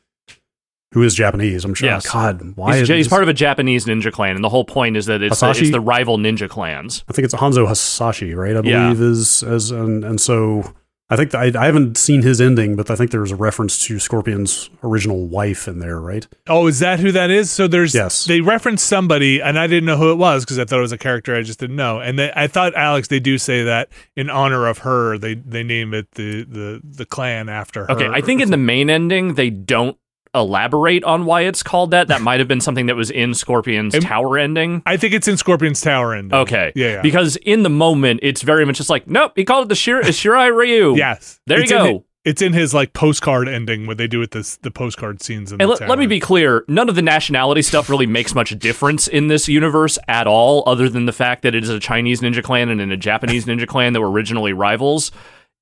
who 0.93 1.01
is 1.01 1.15
Japanese. 1.15 1.65
I'm 1.65 1.73
sure. 1.73 1.89
Yes. 1.89 2.07
God, 2.07 2.55
why? 2.55 2.73
He's, 2.77 2.83
is, 2.83 2.89
he's 2.89 3.07
part 3.07 3.23
of 3.23 3.29
a 3.29 3.33
Japanese 3.33 3.87
ninja 3.87 4.11
clan, 4.11 4.35
and 4.35 4.43
the 4.43 4.49
whole 4.49 4.63
point 4.63 4.95
is 4.95 5.07
that 5.07 5.23
it's 5.23 5.39
the, 5.39 5.49
it's 5.49 5.71
the 5.71 5.79
rival 5.81 6.19
ninja 6.19 6.47
clans. 6.47 7.03
I 7.09 7.13
think 7.13 7.25
it's 7.25 7.33
Hanzo 7.33 7.67
Hasashi, 7.67 8.35
right? 8.35 8.55
I 8.55 8.61
Yeah. 8.61 8.89
believe 8.89 9.01
is 9.01 9.41
as 9.41 9.71
and 9.71 10.05
and 10.05 10.21
so 10.21 10.71
I 11.09 11.15
think 11.15 11.35
I, 11.35 11.51
I 11.55 11.65
haven't 11.65 11.97
seen 11.97 12.21
his 12.21 12.39
ending, 12.41 12.75
but 12.75 12.89
I 12.89 12.95
think 12.95 13.11
there's 13.11 13.31
a 13.31 13.35
reference 13.35 13.77
to 13.85 13.99
Scorpion's 13.99 14.69
original 14.83 15.27
wife 15.27 15.67
in 15.67 15.79
there, 15.79 15.99
right? 15.99 16.25
Oh, 16.47 16.65
is 16.67 16.79
that 16.79 16.99
who 16.99 17.11
that 17.11 17.29
is? 17.29 17.51
So 17.51 17.67
there's 17.67 17.93
Yes. 17.93 18.25
they 18.25 18.41
referenced 18.41 18.85
somebody, 18.87 19.41
and 19.41 19.59
I 19.59 19.67
didn't 19.67 19.85
know 19.85 19.97
who 19.97 20.11
it 20.11 20.15
was 20.15 20.43
because 20.45 20.57
I 20.57 20.65
thought 20.65 20.79
it 20.79 20.81
was 20.81 20.91
a 20.93 20.97
character 20.97 21.35
I 21.35 21.41
just 21.41 21.59
didn't 21.59 21.75
know. 21.75 21.99
And 21.99 22.17
they, 22.17 22.31
I 22.35 22.47
thought 22.47 22.73
Alex, 22.75 23.09
they 23.09 23.19
do 23.19 23.37
say 23.37 23.63
that 23.63 23.89
in 24.15 24.29
honor 24.29 24.65
of 24.65 24.79
her, 24.79 25.17
they 25.17 25.35
they 25.35 25.61
name 25.61 25.93
it 25.93 26.09
the 26.11 26.45
the 26.45 26.81
the 26.83 27.05
clan 27.05 27.49
after 27.49 27.85
her. 27.85 27.91
Okay, 27.91 28.07
I 28.07 28.21
think 28.21 28.41
in 28.41 28.49
the 28.49 28.57
main 28.57 28.89
ending 28.89 29.33
they 29.35 29.49
don't 29.49 29.97
elaborate 30.35 31.03
on 31.03 31.25
why 31.25 31.41
it's 31.41 31.63
called 31.63 31.91
that. 31.91 32.07
That 32.07 32.21
might 32.21 32.39
have 32.39 32.47
been 32.47 32.61
something 32.61 32.87
that 32.87 32.95
was 32.95 33.09
in 33.11 33.33
Scorpion's 33.33 33.97
tower 33.99 34.37
ending. 34.37 34.81
I 34.85 34.97
think 34.97 35.13
it's 35.13 35.27
in 35.27 35.37
Scorpion's 35.37 35.81
Tower 35.81 36.13
ending. 36.13 36.37
Okay, 36.37 36.71
Yeah, 36.75 36.87
yeah. 36.93 37.01
Because 37.01 37.35
in 37.37 37.63
the 37.63 37.69
moment, 37.69 38.19
it's 38.23 38.41
very 38.41 38.65
much 38.65 38.77
just 38.77 38.89
like, 38.89 39.07
nope, 39.07 39.33
he 39.35 39.45
called 39.45 39.65
it 39.65 39.69
the 39.69 39.75
Shir- 39.75 40.01
uh, 40.01 40.05
Shirai 40.07 40.55
Ryu. 40.55 40.95
yes, 40.97 41.39
There 41.47 41.57
you 41.57 41.63
It's 41.63 41.71
in 41.71 41.77
go. 41.77 42.05
it's 42.25 42.41
in 42.41 42.53
his 42.53 42.73
like 42.73 42.93
postcard 42.93 43.47
ending 43.49 43.85
where 43.85 43.95
they 43.95 44.07
do 44.07 44.21
it 44.21 44.31
this 44.31 44.55
the 44.57 44.71
postcard 44.71 45.21
scenes 45.21 45.51
in 45.51 45.61
And 45.61 45.69
the 45.69 45.75
let, 45.75 45.89
let 45.89 45.99
me 45.99 46.07
be 46.07 46.19
clear, 46.19 46.63
none 46.67 46.87
of 46.89 46.95
the 46.95 47.01
nationality 47.01 47.61
stuff 47.61 47.89
really 47.89 48.07
makes 48.07 48.33
much 48.33 48.57
difference 48.59 49.07
in 49.07 49.27
this 49.27 49.47
universe 49.47 49.99
at 50.07 50.25
all, 50.25 50.63
other 50.65 50.87
than 50.89 51.05
the 51.05 51.11
fact 51.13 51.41
that 51.43 51.53
it 51.53 51.63
is 51.63 51.69
a 51.69 51.79
Chinese 51.79 52.21
ninja 52.21 52.41
clan 52.43 52.69
and 52.69 52.79
in 52.81 52.91
a 52.91 52.97
Japanese 52.97 53.45
ninja 53.45 53.67
clan 53.67 53.93
that 53.93 54.01
were 54.01 54.09
originally 54.11 54.53
rivals. 54.53 55.11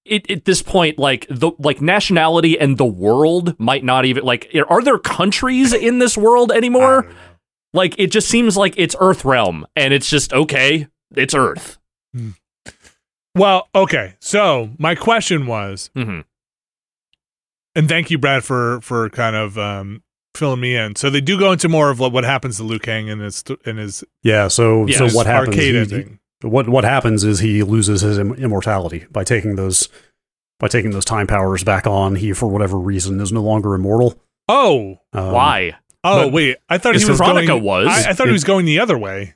It, 0.03 0.29
at 0.31 0.45
this 0.45 0.61
point, 0.63 0.97
like 0.97 1.27
the 1.29 1.51
like 1.59 1.79
nationality 1.81 2.59
and 2.59 2.77
the 2.77 2.85
world 2.85 3.57
might 3.59 3.83
not 3.83 4.03
even 4.05 4.23
like 4.23 4.51
are 4.67 4.81
there 4.81 4.97
countries 4.97 5.73
in 5.87 5.99
this 5.99 6.17
world 6.17 6.51
anymore? 6.51 7.07
Like 7.73 7.95
it 7.99 8.11
just 8.11 8.27
seems 8.27 8.57
like 8.57 8.73
it's 8.77 8.95
Earth 8.99 9.23
realm, 9.23 9.65
and 9.75 9.93
it's 9.93 10.09
just 10.09 10.33
okay, 10.33 10.87
it's 11.15 11.33
Earth. 11.35 11.77
Well, 13.35 13.69
okay. 13.73 14.15
So 14.19 14.71
my 14.77 14.95
question 14.95 15.45
was, 15.45 15.89
hmm 15.95 16.21
and 17.73 17.87
thank 17.87 18.11
you, 18.11 18.17
Brad, 18.17 18.43
for 18.43 18.81
for 18.81 19.09
kind 19.09 19.35
of 19.35 19.57
um, 19.57 20.03
filling 20.35 20.59
me 20.59 20.75
in. 20.75 20.95
So 20.97 21.09
they 21.09 21.21
do 21.21 21.39
go 21.39 21.53
into 21.53 21.69
more 21.69 21.89
of 21.89 21.99
what, 21.99 22.11
what 22.11 22.25
happens 22.25 22.57
to 22.57 22.63
Liu 22.63 22.79
Kang 22.79 23.07
in 23.07 23.19
his 23.19 23.43
in 23.65 23.77
his, 23.77 24.03
Yeah. 24.23 24.49
So 24.49 24.85
Yeah, 24.87 24.97
so 25.07 25.15
what 25.15 25.25
happens? 25.27 25.49
arcade 25.55 25.73
he- 25.75 25.79
ending. 25.79 26.19
What 26.43 26.67
what 26.69 26.83
happens 26.83 27.23
is 27.23 27.39
he 27.39 27.63
loses 27.63 28.01
his 28.01 28.17
Im- 28.17 28.33
immortality 28.35 29.05
by 29.11 29.23
taking 29.23 29.55
those 29.55 29.89
by 30.59 30.67
taking 30.67 30.91
those 30.91 31.05
time 31.05 31.27
powers 31.27 31.63
back 31.63 31.87
on. 31.87 32.15
He, 32.15 32.33
for 32.33 32.47
whatever 32.47 32.77
reason, 32.77 33.19
is 33.19 33.31
no 33.31 33.41
longer 33.41 33.73
immortal. 33.73 34.15
Oh, 34.47 34.97
Um, 35.13 35.31
Why? 35.31 35.75
oh, 36.03 36.27
wait. 36.27 36.57
I 36.69 36.77
thought 36.77 36.95
he 36.95 37.05
was 37.05 37.17
Veronica 37.17 37.47
going. 37.47 37.63
was. 37.63 37.87
I, 37.87 38.09
I 38.09 38.13
thought 38.13 38.27
he 38.27 38.33
was 38.33 38.43
going 38.43 38.65
the 38.65 38.79
other 38.79 38.97
way. 38.97 39.35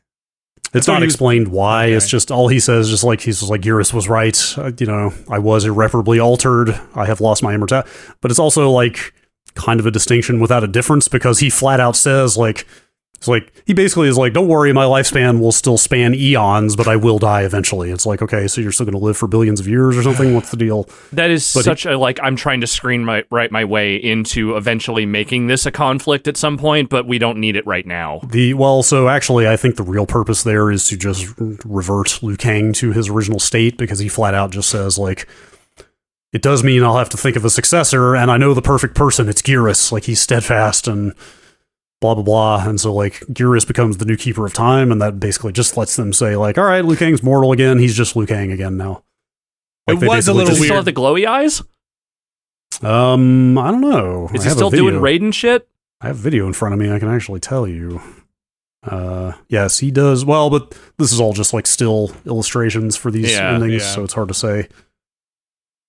It's 0.73 0.87
not 0.87 0.97
he 0.99 1.05
was- 1.05 1.13
explained 1.13 1.47
why. 1.47 1.85
It's 1.85 2.07
just 2.09 2.31
all 2.31 2.47
he 2.47 2.59
says. 2.59 2.89
Just 2.89 3.03
like 3.03 3.21
he's 3.21 3.39
just 3.39 3.49
like 3.49 3.63
Eurus 3.65 3.93
was 3.93 4.09
right. 4.09 4.37
Uh, 4.57 4.71
you 4.77 4.85
know, 4.85 5.13
I 5.29 5.39
was 5.39 5.63
irreparably 5.65 6.19
altered. 6.19 6.69
I 6.95 7.05
have 7.05 7.21
lost 7.21 7.41
my 7.43 7.53
immortality. 7.53 7.89
But 8.21 8.29
it's 8.31 8.39
also 8.39 8.69
like 8.69 9.13
kind 9.55 9.79
of 9.79 9.85
a 9.85 9.91
distinction 9.91 10.39
without 10.41 10.63
a 10.63 10.67
difference 10.67 11.07
because 11.07 11.39
he 11.39 11.49
flat 11.49 11.79
out 11.79 11.95
says 11.95 12.35
like 12.35 12.67
it's 13.25 13.27
like 13.27 13.63
he 13.65 13.73
basically 13.73 14.07
is 14.07 14.17
like, 14.17 14.33
don't 14.33 14.47
worry, 14.47 14.71
my 14.71 14.85
lifespan 14.85 15.39
will 15.39 15.51
still 15.51 15.77
span 15.77 16.13
eons, 16.13 16.75
but 16.75 16.87
I 16.87 16.95
will 16.95 17.17
die 17.17 17.41
eventually. 17.41 17.89
It's 17.89 18.05
like 18.05 18.21
okay, 18.21 18.47
so 18.47 18.61
you're 18.61 18.71
still 18.71 18.85
going 18.85 18.97
to 18.97 19.03
live 19.03 19.17
for 19.17 19.27
billions 19.27 19.59
of 19.59 19.67
years 19.67 19.97
or 19.97 20.03
something. 20.03 20.35
What's 20.35 20.51
the 20.51 20.57
deal? 20.57 20.87
That 21.11 21.31
is 21.31 21.51
But 21.53 21.65
such 21.65 21.85
a 21.85 21.97
like 21.97 22.19
I'm 22.21 22.35
trying 22.35 22.61
to 22.61 22.67
screen 22.67 23.03
my 23.03 23.23
write 23.31 23.51
my 23.51 23.65
way 23.65 23.95
into 23.95 24.55
eventually 24.55 25.05
making 25.05 25.47
this 25.47 25.65
a 25.65 25.71
conflict 25.71 26.27
at 26.27 26.37
some 26.37 26.57
point, 26.57 26.89
but 26.89 27.07
we 27.07 27.17
don't 27.17 27.39
need 27.39 27.55
it 27.55 27.65
right 27.65 27.85
now. 27.85 28.19
The 28.29 28.53
well, 28.53 28.83
so 28.83 29.09
actually, 29.09 29.47
I 29.47 29.57
think 29.57 29.75
the 29.75 29.83
real 29.83 30.05
purpose 30.05 30.43
there 30.43 30.69
is 30.69 30.85
to 30.89 30.97
just 30.97 31.33
revert 31.65 32.21
Liu 32.21 32.37
Kang 32.37 32.73
to 32.73 32.91
his 32.91 33.09
original 33.09 33.39
state 33.39 33.77
because 33.77 33.99
he 33.99 34.07
flat 34.07 34.35
out 34.35 34.51
just 34.51 34.69
says 34.69 34.99
like, 34.99 35.27
it 36.31 36.43
does 36.43 36.63
mean 36.63 36.83
I'll 36.83 36.97
have 36.97 37.09
to 37.09 37.17
think 37.17 37.35
of 37.35 37.45
a 37.45 37.49
successor, 37.49 38.15
and 38.15 38.29
I 38.29 38.37
know 38.37 38.53
the 38.53 38.61
perfect 38.61 38.93
person. 38.93 39.29
It's 39.29 39.41
Geras. 39.41 39.91
Like 39.91 40.03
he's 40.03 40.21
steadfast 40.21 40.87
and 40.87 41.13
blah 42.05 42.13
blah 42.13 42.23
blah, 42.23 42.69
and 42.69 42.79
so 42.79 42.93
like 42.93 43.21
Geras 43.31 43.65
becomes 43.67 43.97
the 43.97 44.05
new 44.05 44.15
keeper 44.15 44.45
of 44.45 44.53
time, 44.53 44.91
and 44.91 45.01
that 45.01 45.19
basically 45.19 45.51
just 45.51 45.75
lets 45.75 45.95
them 45.95 46.13
say 46.13 46.35
like, 46.35 46.57
all 46.57 46.63
right, 46.65 46.85
Liu 46.85 46.95
Kang's 46.95 47.23
mortal 47.23 47.51
again. 47.51 47.79
He's 47.79 47.95
just 47.95 48.15
Liu 48.15 48.27
Kang 48.27 48.51
again 48.51 48.77
now. 48.77 49.03
Like, 49.87 50.01
It 50.01 50.07
was 50.07 50.27
a 50.27 50.33
little 50.33 50.49
Does 50.49 50.57
he 50.57 50.61
weird. 50.61 50.67
still 50.67 50.75
have 50.75 50.85
the 50.85 50.93
glowy 50.93 51.25
eyes? 51.27 51.63
Um, 52.81 53.57
I 53.57 53.71
don't 53.71 53.81
know. 53.81 54.29
Is 54.33 54.41
I 54.45 54.49
he 54.49 54.55
still 54.55 54.69
doing. 54.69 54.95
Raiden 54.95 55.33
shit? 55.33 55.67
I 56.01 56.07
have 56.07 56.17
video 56.17 56.45
in 56.45 56.53
front 56.53 56.73
of 56.73 56.79
me. 56.79 56.91
I 56.91 56.99
can 56.99 57.07
actually 57.09 57.39
tell 57.39 57.67
you. 57.67 58.01
Uh, 58.83 59.33
yes, 59.47 59.79
he 59.79 59.89
does. 59.89 60.23
Well, 60.25 60.49
but 60.51 60.77
this 60.97 61.11
is 61.11 61.19
all 61.19 61.33
just 61.33 61.53
like 61.53 61.65
still 61.65 62.11
illustrations 62.25 62.95
for 62.95 63.09
these 63.09 63.31
Yeah, 63.31 63.53
endings, 63.55 63.81
yeah. 63.81 63.89
so 63.95 64.03
it's 64.03 64.13
hard 64.13 64.27
to 64.27 64.33
say. 64.35 64.67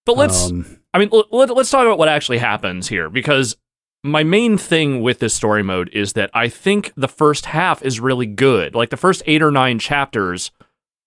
But 0.07 0.17
let's 0.17 0.47
Um, 0.47 0.79
I 0.95 0.99
mean, 0.99 1.11
let, 1.13 1.31
let, 1.31 1.51
us 1.51 1.71
talk 1.71 1.85
about 1.85 1.99
what 1.99 2.09
actually 2.09 2.39
happens 2.39 2.89
here 2.89 3.11
because 3.11 3.57
my 4.07 4.23
main 4.23 4.57
thing 4.57 5.03
with 5.03 5.19
this 5.19 5.35
story 5.35 5.63
mode 5.63 5.91
is 5.93 6.15
that 6.15 6.31
I 6.33 6.49
think 6.49 6.93
the 6.97 7.09
first 7.09 7.47
half 7.47 7.83
is 7.83 8.01
really 8.01 8.27
good. 8.27 8.75
Like 8.75 8.91
the 8.91 8.97
first 8.97 9.23
eight 9.27 9.43
or 9.43 9.51
nine 9.51 9.79
chapters 9.79 10.51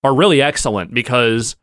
are 0.03 0.13
really 0.13 0.41
excellent 0.41 0.93
because 0.93 1.55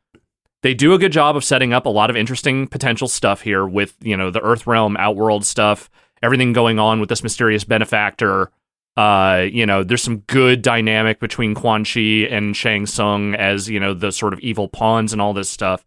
they 0.63 0.75
do 0.75 0.95
a 0.95 0.99
good 0.99 1.13
job 1.13 1.37
of 1.37 1.45
setting 1.45 1.73
up 1.73 1.87
a 1.87 1.91
lot 1.91 2.11
of 2.11 2.17
interesting 2.17 2.67
potential 2.67 3.09
stuff 3.09 3.43
here 3.43 3.67
with, 3.67 3.95
you 4.01 4.17
know, 4.17 4.31
the 4.31 4.41
Earth 4.41 4.67
Realm, 4.67 4.97
Outworld 4.97 5.45
stuff, 5.45 5.91
everything 6.23 6.53
going 6.53 6.79
on 6.79 6.99
with 6.99 7.09
this 7.09 7.23
mysterious 7.23 7.65
benefactor. 7.65 8.51
Uh, 8.97 9.47
you 9.53 9.67
know, 9.67 9.85
there's 9.85 10.03
some 10.03 10.19
good 10.21 10.63
dynamic 10.63 11.21
between 11.21 11.55
Quan 11.55 11.85
Chi 11.85 12.27
and 12.31 12.57
Shang 12.57 12.87
Tsung 12.87 13.35
as, 13.35 13.69
you 13.69 13.79
know, 13.79 13.93
the 13.93 14.11
sort 14.11 14.33
of 14.33 14.41
evil 14.41 14.69
pawns 14.69 15.13
and 15.13 15.21
all 15.21 15.35
this 15.35 15.51
stuff. 15.51 15.85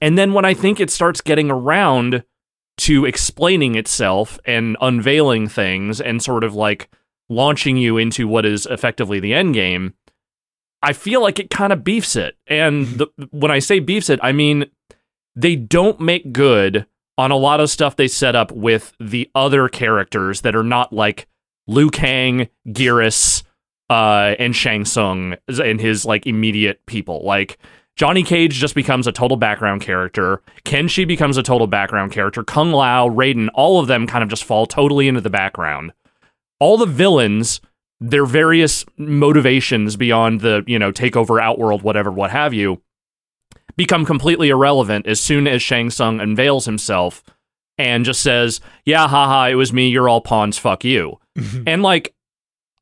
And 0.00 0.18
then 0.18 0.32
when 0.32 0.44
I 0.44 0.54
think 0.54 0.80
it 0.80 0.90
starts 0.90 1.20
getting 1.20 1.50
around 1.50 2.24
to 2.78 3.04
explaining 3.04 3.74
itself 3.74 4.38
and 4.44 4.76
unveiling 4.80 5.48
things 5.48 6.00
and 6.00 6.22
sort 6.22 6.44
of 6.44 6.54
like 6.54 6.88
launching 7.28 7.76
you 7.76 7.98
into 7.98 8.26
what 8.26 8.46
is 8.46 8.66
effectively 8.66 9.20
the 9.20 9.34
end 9.34 9.54
game, 9.54 9.94
I 10.82 10.92
feel 10.92 11.20
like 11.20 11.38
it 11.38 11.50
kind 11.50 11.72
of 11.72 11.84
beefs 11.84 12.16
it. 12.16 12.36
And 12.46 12.86
the, 12.86 13.08
when 13.30 13.50
I 13.50 13.58
say 13.58 13.80
beefs 13.80 14.08
it, 14.08 14.20
I 14.22 14.32
mean 14.32 14.66
they 15.34 15.56
don't 15.56 16.00
make 16.00 16.32
good 16.32 16.86
on 17.16 17.30
a 17.30 17.36
lot 17.36 17.60
of 17.60 17.68
stuff 17.70 17.96
they 17.96 18.08
set 18.08 18.36
up 18.36 18.52
with 18.52 18.94
the 19.00 19.28
other 19.34 19.68
characters 19.68 20.40
that 20.42 20.54
are 20.54 20.64
not 20.64 20.92
like 20.92 21.26
Liu 21.66 21.90
Kang, 21.90 22.48
Geras, 22.68 23.42
uh, 23.90 24.34
and 24.38 24.54
Shang 24.54 24.84
Tsung 24.84 25.36
and 25.48 25.80
his 25.80 26.04
like 26.04 26.26
immediate 26.26 26.84
people. 26.86 27.24
Like 27.24 27.58
Johnny 27.98 28.22
Cage 28.22 28.54
just 28.54 28.76
becomes 28.76 29.08
a 29.08 29.12
total 29.12 29.36
background 29.36 29.82
character. 29.82 30.40
Kenshi 30.64 31.04
becomes 31.04 31.36
a 31.36 31.42
total 31.42 31.66
background 31.66 32.12
character. 32.12 32.44
Kung 32.44 32.70
Lao, 32.70 33.08
Raiden, 33.08 33.48
all 33.54 33.80
of 33.80 33.88
them 33.88 34.06
kind 34.06 34.22
of 34.22 34.30
just 34.30 34.44
fall 34.44 34.66
totally 34.66 35.08
into 35.08 35.20
the 35.20 35.28
background. 35.28 35.92
All 36.60 36.76
the 36.76 36.86
villains, 36.86 37.60
their 37.98 38.24
various 38.24 38.84
motivations 38.96 39.96
beyond 39.96 40.42
the, 40.42 40.62
you 40.68 40.78
know, 40.78 40.92
take 40.92 41.16
over 41.16 41.40
Outworld, 41.40 41.82
whatever, 41.82 42.12
what 42.12 42.30
have 42.30 42.54
you, 42.54 42.80
become 43.76 44.04
completely 44.04 44.50
irrelevant 44.50 45.08
as 45.08 45.18
soon 45.18 45.48
as 45.48 45.60
Shang 45.60 45.90
Tsung 45.90 46.20
unveils 46.20 46.66
himself 46.66 47.24
and 47.78 48.04
just 48.04 48.22
says, 48.22 48.60
Yeah, 48.84 49.08
haha, 49.08 49.48
it 49.48 49.56
was 49.56 49.72
me, 49.72 49.88
you're 49.88 50.08
all 50.08 50.20
pawns, 50.20 50.56
fuck 50.56 50.84
you. 50.84 51.18
and 51.66 51.82
like, 51.82 52.14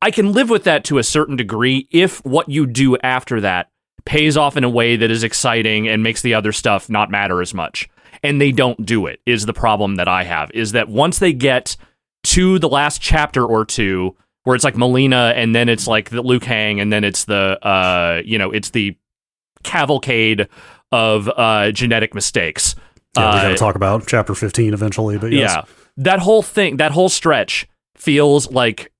I 0.02 0.11
can 0.11 0.35
live 0.35 0.50
with 0.50 0.64
that 0.64 0.85
to 0.85 0.98
a 0.98 1.02
certain 1.02 1.37
degree 1.37 1.88
if 1.90 2.22
what 2.22 2.50
you 2.50 2.66
do 2.66 2.98
after 2.98 3.40
that 3.40 3.70
pays 4.07 4.37
off 4.37 4.57
in 4.57 4.64
a 4.64 4.71
way 4.71 4.97
that 4.97 5.11
is 5.11 5.23
exciting 5.23 5.87
and 5.88 6.03
makes 6.03 6.23
the 6.23 6.33
other 6.33 6.53
stuff 6.53 6.88
not 6.88 7.11
matter 7.11 7.42
as 7.42 7.53
much. 7.53 7.88
And 8.23 8.40
they 8.40 8.51
don't 8.53 8.87
do 8.87 9.07
it, 9.07 9.21
is 9.27 9.45
the 9.45 9.53
problem 9.53 9.97
that 9.97 10.09
I 10.09 10.25
have. 10.25 10.51
Is 10.53 10.73
that 10.73 10.88
once 10.88 11.19
they 11.19 11.35
get 11.35 11.77
to 12.25 12.59
the 12.59 12.69
last 12.69 13.03
chapter 13.03 13.45
or 13.45 13.64
two, 13.66 14.16
where 14.45 14.55
it's 14.55 14.64
like 14.64 14.75
Mileena 14.75 15.35
and 15.35 15.55
then 15.55 15.69
it's 15.69 15.87
like 15.87 16.11
the 16.11 16.23
Liu 16.23 16.40
Kang 16.40 16.81
and 16.81 16.92
then 16.92 17.05
it's 17.05 17.25
the, 17.25 17.59
uh, 17.66 18.23
you 18.25 18.38
know, 18.38 18.51
it's 18.53 18.71
the 18.71 18.97
cavalcade 19.64 20.49
of 20.92 21.29
uh, 21.37 21.73
genetic 21.73 22.14
mistakes. 22.14 22.75
yeah, 23.16 23.23
we 23.33 23.38
Uh, 23.38 23.42
got 23.42 23.49
to 23.49 23.57
talk 23.57 23.75
about 23.75 24.07
chapter 24.07 24.35
fifteen 24.35 24.73
eventually, 24.73 25.19
but 25.19 25.33
yes. 25.33 25.51
yeah. 25.53 25.62
That 25.97 26.21
whole 26.21 26.42
thing, 26.42 26.77
that 26.77 26.92
whole 26.92 27.09
stretch 27.09 27.66
feels 27.97 28.51
like 28.51 28.92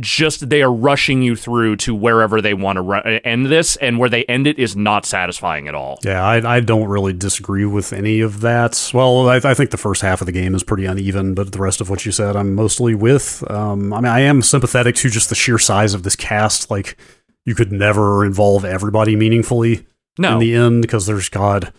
just 0.00 0.48
they 0.48 0.62
are 0.62 0.72
rushing 0.72 1.22
you 1.22 1.36
through 1.36 1.76
to 1.76 1.94
wherever 1.94 2.40
they 2.40 2.54
want 2.54 2.76
to 2.76 2.82
ru- 2.82 3.20
end 3.24 3.46
this, 3.46 3.76
and 3.76 3.98
where 3.98 4.08
they 4.08 4.24
end 4.24 4.46
it 4.46 4.58
is 4.58 4.76
not 4.76 5.06
satisfying 5.06 5.68
at 5.68 5.74
all. 5.74 5.98
Yeah, 6.04 6.22
I, 6.24 6.56
I 6.56 6.60
don't 6.60 6.88
really 6.88 7.12
disagree 7.12 7.64
with 7.64 7.92
any 7.92 8.20
of 8.20 8.40
that. 8.40 8.90
Well, 8.94 9.28
I, 9.28 9.36
I 9.36 9.54
think 9.54 9.70
the 9.70 9.76
first 9.76 10.02
half 10.02 10.20
of 10.20 10.26
the 10.26 10.32
game 10.32 10.54
is 10.54 10.62
pretty 10.62 10.84
uneven, 10.86 11.34
but 11.34 11.52
the 11.52 11.58
rest 11.58 11.80
of 11.80 11.88
what 11.90 12.04
you 12.06 12.12
said, 12.12 12.36
I'm 12.36 12.54
mostly 12.54 12.94
with. 12.94 13.42
Um, 13.50 13.92
I 13.92 13.96
mean, 13.96 14.12
I 14.12 14.20
am 14.20 14.42
sympathetic 14.42 14.94
to 14.96 15.08
just 15.10 15.28
the 15.28 15.34
sheer 15.34 15.58
size 15.58 15.94
of 15.94 16.02
this 16.02 16.16
cast. 16.16 16.70
Like, 16.70 16.96
you 17.44 17.54
could 17.54 17.72
never 17.72 18.24
involve 18.24 18.64
everybody 18.64 19.14
meaningfully 19.16 19.86
No, 20.18 20.34
in 20.34 20.38
the 20.40 20.54
end 20.54 20.82
because 20.82 21.06
there's 21.06 21.28
God. 21.28 21.72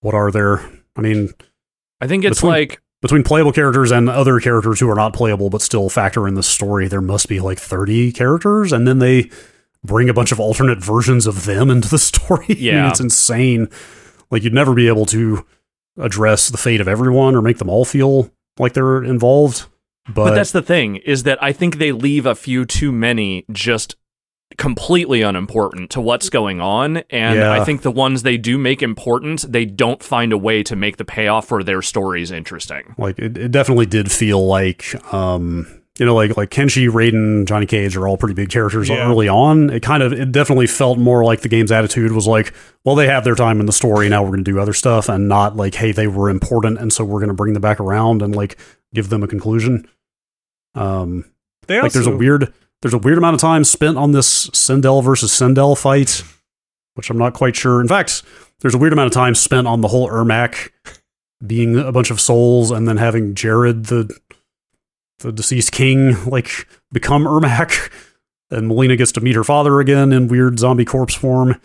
What 0.00 0.14
are 0.14 0.30
there? 0.30 0.60
I 0.96 1.00
mean, 1.00 1.30
I 2.00 2.06
think 2.06 2.24
it's 2.24 2.38
between- 2.40 2.52
like 2.52 2.80
between 3.04 3.22
playable 3.22 3.52
characters 3.52 3.90
and 3.90 4.08
other 4.08 4.40
characters 4.40 4.80
who 4.80 4.88
are 4.88 4.94
not 4.94 5.12
playable 5.12 5.50
but 5.50 5.60
still 5.60 5.90
factor 5.90 6.26
in 6.26 6.32
the 6.36 6.42
story, 6.42 6.88
there 6.88 7.02
must 7.02 7.28
be 7.28 7.38
like 7.38 7.58
30 7.58 8.12
characters, 8.12 8.72
and 8.72 8.88
then 8.88 8.98
they 8.98 9.30
bring 9.84 10.08
a 10.08 10.14
bunch 10.14 10.32
of 10.32 10.40
alternate 10.40 10.82
versions 10.82 11.26
of 11.26 11.44
them 11.44 11.68
into 11.68 11.86
the 11.90 11.98
story. 12.10 12.46
I 12.48 12.54
mean, 12.54 12.62
Yeah. 12.62 12.88
it's 12.88 13.00
insane. 13.00 13.68
Like 14.30 14.42
you'd 14.42 14.54
never 14.54 14.72
be 14.72 14.88
able 14.88 15.04
to 15.06 15.44
address 15.98 16.48
the 16.48 16.56
fate 16.56 16.80
of 16.80 16.88
everyone 16.88 17.34
or 17.34 17.42
make 17.42 17.58
them 17.58 17.68
all 17.68 17.84
feel 17.84 18.30
like 18.58 18.72
they're 18.72 19.04
involved. 19.04 19.66
But, 20.06 20.14
But 20.24 20.34
that's 20.36 20.52
the 20.52 20.62
thing 20.62 20.96
is 20.96 21.24
that 21.24 21.42
I 21.42 21.52
think 21.52 21.76
they 21.76 21.92
leave 21.92 22.24
a 22.24 22.34
few 22.34 22.64
too 22.64 22.90
many 22.90 23.44
just 23.52 23.96
completely 24.56 25.22
unimportant 25.22 25.90
to 25.90 26.00
what's 26.00 26.28
going 26.30 26.60
on 26.60 26.98
and 27.10 27.38
Yeah. 27.38 27.52
I 27.52 27.64
think 27.64 27.82
the 27.82 27.90
ones 27.90 28.22
they 28.22 28.36
do 28.36 28.56
make 28.58 28.82
important 28.82 29.44
they 29.50 29.64
don't 29.64 30.02
find 30.02 30.32
a 30.32 30.38
way 30.38 30.62
to 30.62 30.76
make 30.76 30.96
the 30.96 31.04
payoff 31.04 31.48
for 31.48 31.62
their 31.64 31.82
stories 31.82 32.30
interesting. 32.30 32.94
like 32.98 33.18
it, 33.18 33.36
it 33.36 33.50
definitely 33.50 33.86
did 33.86 34.10
feel 34.12 34.46
like 34.46 34.94
um 35.12 35.66
you 35.98 36.04
know 36.06 36.14
like 36.14 36.36
like 36.36 36.50
Kenshi, 36.50 36.88
Raiden, 36.90 37.46
Johnny 37.46 37.66
Cage 37.66 37.96
are 37.96 38.06
all 38.08 38.16
pretty 38.16 38.34
big 38.34 38.48
characters 38.50 38.88
Yeah. 38.88 39.08
early 39.08 39.28
on. 39.28 39.70
It 39.70 39.80
kind 39.82 40.02
of 40.02 40.12
it 40.12 40.32
definitely 40.32 40.66
felt 40.66 40.98
more 40.98 41.24
like 41.24 41.40
the 41.42 41.48
game's 41.48 41.70
attitude 41.70 42.10
was 42.12 42.26
like, 42.26 42.52
well, 42.84 42.94
they 42.96 43.06
have 43.06 43.22
their 43.24 43.36
time 43.36 43.60
in 43.60 43.66
the 43.66 43.72
story, 43.72 44.08
now 44.08 44.22
we're 44.22 44.30
going 44.30 44.44
to 44.44 44.50
do 44.50 44.58
other 44.58 44.72
stuff 44.72 45.08
and 45.08 45.28
not 45.28 45.56
like, 45.56 45.74
hey, 45.76 45.92
they 45.92 46.06
were 46.08 46.28
important 46.30 46.78
and 46.78 46.92
so 46.92 47.04
we're 47.04 47.20
going 47.20 47.28
to 47.28 47.34
bring 47.34 47.52
them 47.52 47.62
back 47.62 47.78
around 47.80 48.22
and 48.22 48.34
like 48.34 48.56
give 48.92 49.08
them 49.08 49.22
a 49.22 49.28
conclusion. 49.28 49.86
Um 50.74 51.24
They 51.66 51.76
like 51.76 51.84
also, 51.84 51.98
there's 52.00 52.06
a 52.06 52.16
weird 52.16 52.52
there's 52.84 52.92
a 52.92 52.98
weird 52.98 53.16
amount 53.16 53.32
of 53.32 53.40
time 53.40 53.64
spent 53.64 53.96
on 53.96 54.12
this 54.12 54.48
Sindel 54.48 55.02
versus 55.02 55.30
Sindel 55.30 55.74
fight, 55.74 56.22
which 56.96 57.08
I'm 57.08 57.16
not 57.16 57.32
quite 57.32 57.56
sure. 57.56 57.80
In 57.80 57.88
fact, 57.88 58.22
there's 58.60 58.74
a 58.74 58.78
weird 58.78 58.92
amount 58.92 59.06
of 59.06 59.14
time 59.14 59.34
spent 59.34 59.66
on 59.66 59.80
the 59.80 59.88
whole 59.88 60.06
Ermac 60.06 60.68
being 61.46 61.78
a 61.78 61.90
bunch 61.92 62.10
of 62.10 62.20
souls 62.20 62.70
and 62.70 62.86
then 62.86 62.98
having 62.98 63.34
Jerrod 63.34 63.86
the 63.86 64.14
the 65.20 65.32
deceased 65.32 65.72
king 65.72 66.22
like 66.26 66.68
become 66.92 67.24
Ermac. 67.24 67.90
And 68.50 68.70
Mileena 68.70 68.96
gets 68.96 69.10
to 69.12 69.22
meet 69.22 69.34
her 69.34 69.42
father 69.42 69.80
again 69.80 70.12
in 70.12 70.28
weird 70.28 70.60
zombie 70.60 70.84
corpse 70.84 71.14
form. 71.14 71.60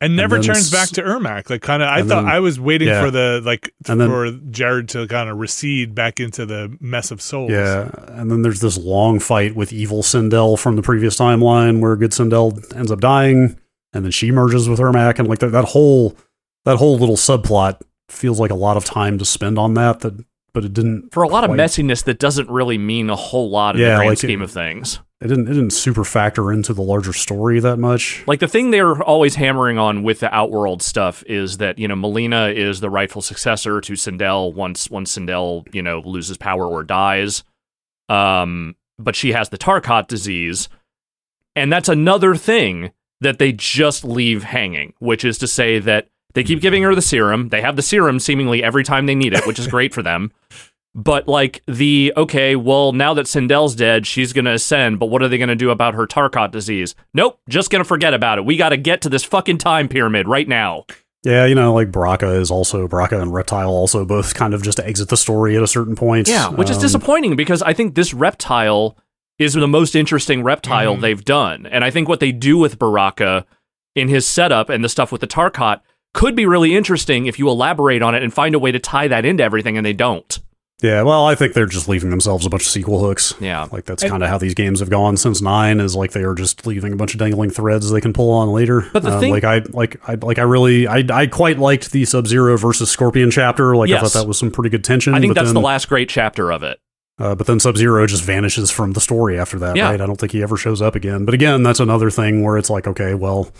And 0.00 0.14
never 0.14 0.36
then 0.36 0.44
turns 0.54 0.70
back 0.70 0.90
to 0.90 1.02
Ermac. 1.02 1.50
Like 1.50 1.60
kind 1.62 1.82
of, 1.82 1.88
I 1.88 1.98
thought 2.02 2.22
then- 2.22 2.26
I 2.26 2.38
was 2.38 2.60
waiting 2.60 2.86
yeah. 2.88 3.02
for 3.04 3.10
the 3.10 3.42
like 3.44 3.74
And 3.88 4.00
then- 4.00 4.08
for 4.08 4.30
Jerrod 4.30 4.86
to 4.90 5.06
kind 5.08 5.28
of 5.28 5.38
recede 5.38 5.94
back 5.94 6.20
into 6.20 6.46
the 6.46 6.76
mess 6.80 7.10
of 7.10 7.20
souls. 7.20 7.50
Yeah, 7.50 7.90
and 8.08 8.30
then 8.30 8.42
there's 8.42 8.60
this 8.60 8.78
long 8.78 9.18
fight 9.18 9.56
with 9.56 9.72
evil 9.72 10.02
Sindel 10.02 10.56
from 10.58 10.76
the 10.76 10.82
previous 10.82 11.16
timeline 11.18 11.80
where 11.80 11.96
good 11.96 12.12
Sindel 12.12 12.62
ends 12.76 12.92
up 12.92 13.00
dying, 13.00 13.58
and 13.92 14.04
then 14.04 14.12
she 14.12 14.30
merges 14.30 14.68
with 14.68 14.78
Ermac, 14.78 15.18
and 15.18 15.26
like 15.26 15.40
that, 15.40 15.50
that 15.52 15.64
whole 15.64 16.16
that 16.64 16.76
whole 16.76 16.96
little 16.98 17.16
subplot 17.16 17.80
feels 18.08 18.38
like 18.38 18.50
a 18.50 18.54
lot 18.54 18.76
of 18.76 18.84
time 18.84 19.18
to 19.18 19.24
spend 19.24 19.58
on 19.58 19.74
that. 19.74 20.00
That, 20.00 20.24
but 20.54 20.64
it 20.64 20.72
didn't. 20.74 21.12
For 21.12 21.24
a 21.24 21.28
lot 21.28 21.42
of 21.44 21.50
messiness 21.50 22.04
that 22.04 22.18
doesn't 22.20 22.48
really 22.48 22.78
mean 22.78 23.10
a 23.10 23.16
whole 23.16 23.50
lot 23.50 23.74
in 23.74 23.82
Yeah, 23.82 23.88
the 23.90 23.96
grand 23.96 24.08
like 24.10 24.18
it- 24.18 24.26
scheme 24.26 24.42
of 24.42 24.50
things. 24.52 25.00
It 25.20 25.26
didn't. 25.28 25.48
It 25.48 25.54
didn't 25.54 25.70
super 25.70 26.04
factor 26.04 26.52
into 26.52 26.72
the 26.72 26.82
larger 26.82 27.12
story 27.12 27.58
that 27.58 27.78
much. 27.78 28.22
Like 28.28 28.38
the 28.38 28.46
thing 28.46 28.70
they're 28.70 29.02
always 29.02 29.34
hammering 29.34 29.76
on 29.76 30.04
with 30.04 30.20
the 30.20 30.32
Outworld 30.32 30.80
stuff 30.80 31.24
is 31.26 31.58
that 31.58 31.76
you 31.76 31.88
know 31.88 31.96
Mileena 31.96 32.54
is 32.54 32.78
the 32.78 32.90
rightful 32.90 33.20
successor 33.20 33.80
to 33.80 33.94
Sindel 33.94 34.54
once 34.54 34.88
once 34.88 35.18
Sindel 35.18 35.72
you 35.74 35.82
know 35.82 36.02
loses 36.04 36.36
power 36.36 36.64
or 36.64 36.84
dies, 36.84 37.42
um, 38.08 38.76
but 38.96 39.16
she 39.16 39.32
has 39.32 39.48
the 39.48 39.58
Tarkat 39.58 40.06
disease, 40.06 40.68
and 41.56 41.72
that's 41.72 41.88
another 41.88 42.36
thing 42.36 42.92
that 43.20 43.40
they 43.40 43.50
just 43.50 44.04
leave 44.04 44.44
hanging, 44.44 44.94
which 45.00 45.24
is 45.24 45.36
to 45.38 45.48
say 45.48 45.80
that 45.80 46.06
they 46.34 46.44
keep 46.44 46.60
giving 46.60 46.84
her 46.84 46.94
the 46.94 47.02
serum. 47.02 47.48
They 47.48 47.62
have 47.62 47.74
the 47.74 47.82
serum 47.82 48.20
seemingly 48.20 48.62
every 48.62 48.84
time 48.84 49.06
they 49.06 49.16
need 49.16 49.32
it, 49.32 49.44
which 49.48 49.58
is 49.58 49.66
great 49.66 49.92
for 49.92 50.02
them. 50.02 50.30
But 50.94 51.28
like 51.28 51.62
the 51.66 52.12
okay, 52.16 52.56
well 52.56 52.92
now 52.92 53.14
that 53.14 53.26
Sindel's 53.26 53.74
dead, 53.76 54.06
she's 54.06 54.32
gonna 54.32 54.52
ascend. 54.54 54.98
But 54.98 55.06
what 55.06 55.22
are 55.22 55.28
they 55.28 55.38
gonna 55.38 55.54
do 55.54 55.70
about 55.70 55.94
her 55.94 56.06
Tarkat 56.06 56.50
disease? 56.50 56.94
Nope, 57.14 57.38
just 57.48 57.70
gonna 57.70 57.84
forget 57.84 58.14
about 58.14 58.38
it. 58.38 58.44
We 58.44 58.56
got 58.56 58.70
to 58.70 58.76
get 58.76 59.00
to 59.02 59.08
this 59.08 59.22
fucking 59.24 59.58
time 59.58 59.88
pyramid 59.88 60.26
right 60.26 60.48
now. 60.48 60.84
Yeah, 61.24 61.44
you 61.46 61.54
know, 61.54 61.74
like 61.74 61.90
Baraka 61.92 62.30
is 62.32 62.50
also 62.50 62.88
Baraka 62.88 63.20
and 63.20 63.32
Reptile 63.32 63.68
also 63.68 64.04
both 64.04 64.34
kind 64.34 64.54
of 64.54 64.62
just 64.62 64.80
exit 64.80 65.08
the 65.08 65.16
story 65.16 65.56
at 65.56 65.62
a 65.62 65.66
certain 65.66 65.94
point. 65.96 66.28
Yeah, 66.28 66.48
which 66.48 66.70
is 66.70 66.76
Um, 66.76 66.82
disappointing 66.82 67.36
because 67.36 67.60
I 67.62 67.72
think 67.74 67.94
this 67.94 68.14
reptile 68.14 68.96
is 69.38 69.52
the 69.54 69.68
most 69.68 69.94
interesting 69.94 70.42
reptile 70.42 70.96
Mhm. 70.96 71.00
they've 71.00 71.24
done, 71.24 71.66
and 71.70 71.84
I 71.84 71.90
think 71.90 72.08
what 72.08 72.20
they 72.20 72.32
do 72.32 72.56
with 72.56 72.78
Baraka 72.78 73.44
in 73.94 74.08
his 74.08 74.26
setup 74.26 74.68
and 74.70 74.82
the 74.82 74.88
stuff 74.88 75.12
with 75.12 75.20
the 75.20 75.26
Tarkat 75.26 75.80
could 76.14 76.34
be 76.34 76.46
really 76.46 76.74
interesting 76.74 77.26
if 77.26 77.38
you 77.38 77.48
elaborate 77.48 78.00
on 78.02 78.14
it 78.14 78.22
and 78.22 78.32
find 78.32 78.54
a 78.54 78.58
way 78.58 78.72
to 78.72 78.78
tie 78.78 79.06
that 79.08 79.24
into 79.24 79.44
everything, 79.44 79.76
and 79.76 79.84
they 79.84 79.92
don't. 79.92 80.38
Yeah, 80.80 81.02
well, 81.02 81.26
I 81.26 81.34
think 81.34 81.54
they're 81.54 81.66
just 81.66 81.88
leaving 81.88 82.10
themselves 82.10 82.46
a 82.46 82.50
bunch 82.50 82.62
of 82.62 82.68
sequel 82.68 83.00
hooks. 83.00 83.34
Yeah. 83.40 83.66
Like 83.72 83.84
that's 83.84 84.04
kind 84.04 84.22
of 84.22 84.28
how 84.28 84.38
these 84.38 84.54
games 84.54 84.78
have 84.78 84.88
gone 84.90 85.16
since 85.16 85.42
nine. 85.42 85.80
Is 85.80 85.96
like 85.96 86.12
they 86.12 86.22
are 86.22 86.34
just 86.34 86.66
leaving 86.66 86.92
a 86.92 86.96
bunch 86.96 87.14
of 87.14 87.18
dangling 87.18 87.50
threads 87.50 87.90
they 87.90 88.00
can 88.00 88.12
pull 88.12 88.30
on 88.30 88.50
later. 88.50 88.86
But 88.92 89.02
the 89.02 89.12
Um, 89.14 89.18
thing- 89.20 89.32
like 89.32 89.42
I 89.42 89.62
like 89.70 89.96
I 90.08 90.14
like 90.14 90.38
I 90.38 90.42
really 90.42 90.86
I 90.86 91.04
I 91.10 91.26
quite 91.26 91.58
liked 91.58 91.90
the 91.90 92.04
Sub 92.04 92.28
Zero 92.28 92.56
versus 92.56 92.90
Scorpion 92.90 93.32
chapter. 93.32 93.74
Like 93.74 93.88
I 93.88 93.94
Yes. 93.94 94.02
thought 94.12 94.20
that 94.22 94.28
was 94.28 94.38
some 94.38 94.52
pretty 94.52 94.70
good 94.70 94.84
tension. 94.84 95.14
I 95.14 95.20
think 95.20 95.30
but 95.30 95.40
that's 95.40 95.48
then, 95.48 95.54
the 95.54 95.66
last 95.66 95.88
great 95.88 96.08
chapter 96.08 96.52
of 96.52 96.62
it. 96.62 96.78
Uh, 97.18 97.34
but 97.34 97.48
then 97.48 97.58
Sub 97.58 97.76
Zero 97.76 98.06
just 98.06 98.22
vanishes 98.22 98.70
from 98.70 98.92
the 98.92 99.00
story 99.00 99.36
after 99.36 99.58
that. 99.58 99.74
Yeah. 99.74 99.90
Right? 99.90 100.00
I 100.00 100.06
don't 100.06 100.20
think 100.20 100.30
he 100.30 100.44
ever 100.44 100.56
shows 100.56 100.80
up 100.80 100.94
again. 100.94 101.24
But 101.24 101.34
again, 101.34 101.64
that's 101.64 101.80
another 101.80 102.08
thing 102.10 102.44
where 102.44 102.56
it's 102.56 102.70
like, 102.70 102.86
okay, 102.86 103.14
well. 103.14 103.50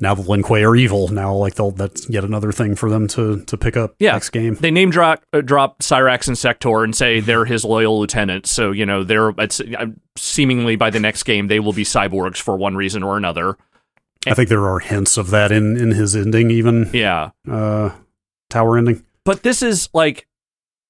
Now 0.00 0.14
the 0.14 0.22
Lin 0.22 0.42
Kuei 0.42 0.62
are 0.62 0.76
evil. 0.76 1.08
Now, 1.08 1.34
like 1.34 1.54
they'll 1.54 1.70
that's 1.70 2.08
yet 2.10 2.24
another 2.24 2.52
thing 2.52 2.74
for 2.74 2.90
them 2.90 3.06
to 3.08 3.42
to 3.44 3.56
pick 3.56 3.76
up 3.76 3.94
Yeah. 3.98 4.12
next 4.12 4.30
game. 4.30 4.54
They 4.56 4.70
name 4.70 4.90
drop 4.90 5.24
uh, 5.32 5.40
drop 5.40 5.78
Cyrax 5.80 6.28
and 6.28 6.36
Sector 6.36 6.84
and 6.84 6.94
say 6.94 7.20
they're 7.20 7.44
his 7.46 7.64
loyal 7.64 7.98
lieutenants. 7.98 8.50
So 8.50 8.72
you 8.72 8.84
know 8.86 9.04
they're 9.04 9.30
it's 9.38 9.60
uh, 9.60 9.86
seemingly 10.16 10.76
by 10.76 10.90
the 10.90 11.00
next 11.00 11.22
game 11.22 11.46
they 11.48 11.60
will 11.60 11.72
be 11.72 11.84
cyborgs 11.84 12.38
for 12.38 12.56
one 12.56 12.76
reason 12.76 13.02
or 13.02 13.16
another. 13.16 13.56
I 14.26 14.34
think 14.34 14.48
there 14.48 14.66
are 14.66 14.80
hints 14.80 15.16
of 15.16 15.30
that 15.30 15.52
in 15.52 15.76
in 15.76 15.92
his 15.92 16.14
ending, 16.16 16.50
even 16.50 16.90
Yeah, 16.92 17.30
uh, 17.50 17.90
tower 18.50 18.76
ending. 18.76 19.02
but 19.24 19.42
this 19.44 19.62
is 19.62 19.88
like 19.94 20.26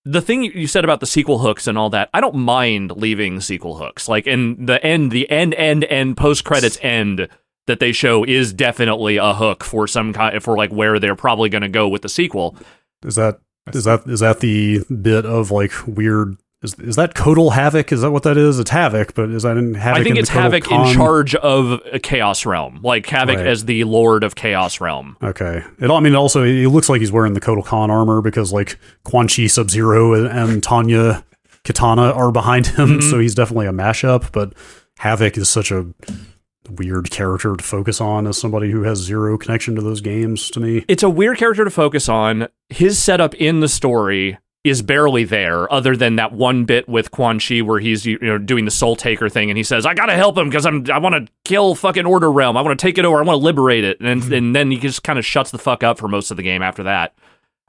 the 0.04 0.20
thing 0.22 0.44
you- 0.44 0.52
you 0.54 0.66
said 0.68 0.84
about 0.84 1.00
the 1.00 1.06
sequel 1.06 1.40
hooks 1.40 1.66
and 1.66 1.76
all 1.76 1.90
that. 1.90 2.08
I 2.14 2.20
don't 2.20 2.36
mind 2.36 2.92
leaving 2.96 3.40
sequel 3.40 3.76
hooks. 3.78 4.08
Like 4.08 4.26
in 4.26 4.66
the 4.66 4.82
end, 4.86 5.10
the 5.10 5.28
end, 5.28 5.52
end, 5.54 5.84
end, 5.84 6.16
post 6.16 6.44
credits 6.44 6.78
end 6.80 7.28
that 7.66 7.80
they 7.80 7.92
show 7.92 8.24
is 8.24 8.52
definitely 8.52 9.16
a 9.16 9.34
hook 9.34 9.64
for 9.64 9.86
some 9.86 10.12
kind 10.12 10.42
for 10.42 10.56
like 10.56 10.70
where 10.70 10.98
they're 10.98 11.16
probably 11.16 11.48
going 11.48 11.62
to 11.62 11.68
go 11.68 11.88
with 11.88 12.02
the 12.02 12.08
sequel. 12.08 12.56
Is 13.04 13.14
that 13.16 13.40
is 13.72 13.84
that 13.84 14.02
is 14.06 14.20
that 14.20 14.40
the 14.40 14.84
bit 15.02 15.24
of 15.26 15.50
like 15.50 15.72
weird? 15.86 16.36
Is 16.62 16.74
is 16.78 16.96
that 16.96 17.14
Kotal 17.14 17.52
Havoc? 17.52 17.92
Is 17.92 18.00
that 18.00 18.10
what 18.12 18.22
that 18.22 18.36
is? 18.38 18.58
It's 18.58 18.70
Havoc, 18.70 19.14
but 19.14 19.28
is 19.30 19.42
that 19.42 19.56
in 19.58 19.74
Havoc? 19.74 20.00
I 20.00 20.04
think 20.04 20.16
in 20.16 20.22
it's 20.22 20.30
the 20.30 20.36
Kotal 20.38 20.42
Havoc 20.42 20.70
in 20.70 20.94
charge 20.94 21.34
of 21.34 21.80
a 21.92 21.98
Chaos 21.98 22.46
Realm, 22.46 22.80
like 22.82 23.04
Havoc 23.06 23.36
Right. 23.36 23.46
as 23.46 23.66
the 23.66 23.84
Lord 23.84 24.24
of 24.24 24.34
Chaos 24.36 24.80
Realm. 24.80 25.16
Okay. 25.22 25.62
It, 25.78 25.90
I 25.90 26.00
mean, 26.00 26.14
also 26.14 26.42
it 26.44 26.68
looks 26.68 26.88
like 26.88 27.00
he's 27.00 27.12
wearing 27.12 27.34
the 27.34 27.40
Kotal 27.42 27.64
Khan 27.64 27.90
armor 27.90 28.22
because 28.22 28.52
like 28.54 28.78
Quan 29.04 29.28
Chi 29.28 29.48
Sub 29.48 29.68
Zero 29.68 30.14
and, 30.14 30.26
and 30.28 30.62
Tanya 30.62 31.24
Kitana 31.64 32.16
are 32.16 32.32
behind 32.32 32.68
him, 32.68 33.00
Mhm. 33.00 33.10
so 33.10 33.18
he's 33.18 33.34
definitely 33.34 33.66
a 33.66 33.72
mashup. 33.72 34.32
But 34.32 34.54
Havoc 34.98 35.36
is 35.36 35.48
such 35.50 35.70
a 35.70 35.86
weird 36.70 37.10
character 37.10 37.56
to 37.56 37.64
focus 37.64 38.00
on 38.00 38.26
as 38.26 38.38
somebody 38.38 38.70
who 38.70 38.82
has 38.82 38.98
zero 38.98 39.38
connection 39.38 39.74
to 39.76 39.82
those 39.82 40.00
games. 40.00 40.50
To 40.50 40.60
me, 40.60 40.84
It's 40.88 41.02
a 41.02 41.10
weird 41.10 41.38
character 41.38 41.64
to 41.64 41.70
focus 41.70 42.08
on. 42.08 42.48
His 42.68 42.98
setup 42.98 43.34
in 43.34 43.60
the 43.60 43.68
story 43.68 44.38
is 44.64 44.82
barely 44.82 45.22
there, 45.22 45.72
other 45.72 45.96
than 45.96 46.16
that 46.16 46.32
one 46.32 46.64
bit 46.64 46.88
with 46.88 47.12
Quan 47.12 47.38
Chi 47.38 47.60
where 47.60 47.78
he's 47.78 48.04
you 48.04 48.18
know 48.18 48.36
doing 48.36 48.64
the 48.64 48.70
Soul 48.70 48.96
Taker 48.96 49.28
thing, 49.28 49.48
and 49.48 49.56
he 49.56 49.62
says, 49.62 49.86
"I 49.86 49.94
gotta 49.94 50.14
help 50.14 50.36
him 50.36 50.48
because 50.48 50.66
I'm 50.66 50.84
I 50.90 50.98
want 50.98 51.14
to 51.14 51.32
kill 51.44 51.76
fucking 51.76 52.04
Order 52.04 52.32
Realm. 52.32 52.56
I 52.56 52.62
want 52.62 52.78
to 52.78 52.84
take 52.84 52.98
it 52.98 53.04
over. 53.04 53.18
I 53.18 53.22
want 53.22 53.38
to 53.38 53.44
liberate 53.44 53.84
it." 53.84 54.00
And 54.00 54.22
mm-hmm. 54.22 54.32
and 54.32 54.56
then 54.56 54.70
he 54.70 54.78
just 54.78 55.04
kind 55.04 55.18
of 55.18 55.24
shuts 55.24 55.52
the 55.52 55.58
fuck 55.58 55.84
up 55.84 55.98
for 55.98 56.08
most 56.08 56.32
of 56.32 56.36
the 56.36 56.42
game 56.42 56.62
after 56.62 56.82
that. 56.82 57.14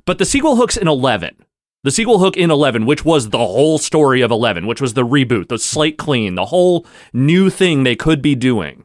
But 0.05 0.17
the 0.17 0.25
sequel 0.25 0.55
hooks 0.55 0.75
in 0.75 0.87
eleven. 0.87 1.35
The 1.83 1.91
sequel 1.91 2.19
hook 2.19 2.35
in 2.35 2.51
11, 2.51 2.85
which 2.85 3.05
was 3.05 3.29
the 3.29 3.37
whole 3.37 3.77
story 3.77 4.19
of 4.21 4.29
11, 4.31 4.67
which 4.67 4.81
was 4.81 4.93
the 4.93 5.05
reboot, 5.05 5.47
the 5.47 5.59
slate 5.59 5.97
clean, 5.97 6.35
the 6.35 6.47
whole 6.47 6.85
new 7.13 7.49
thing 7.49 7.83
they 7.83 7.95
could 7.95 8.21
be 8.21 8.35
doing. 8.35 8.83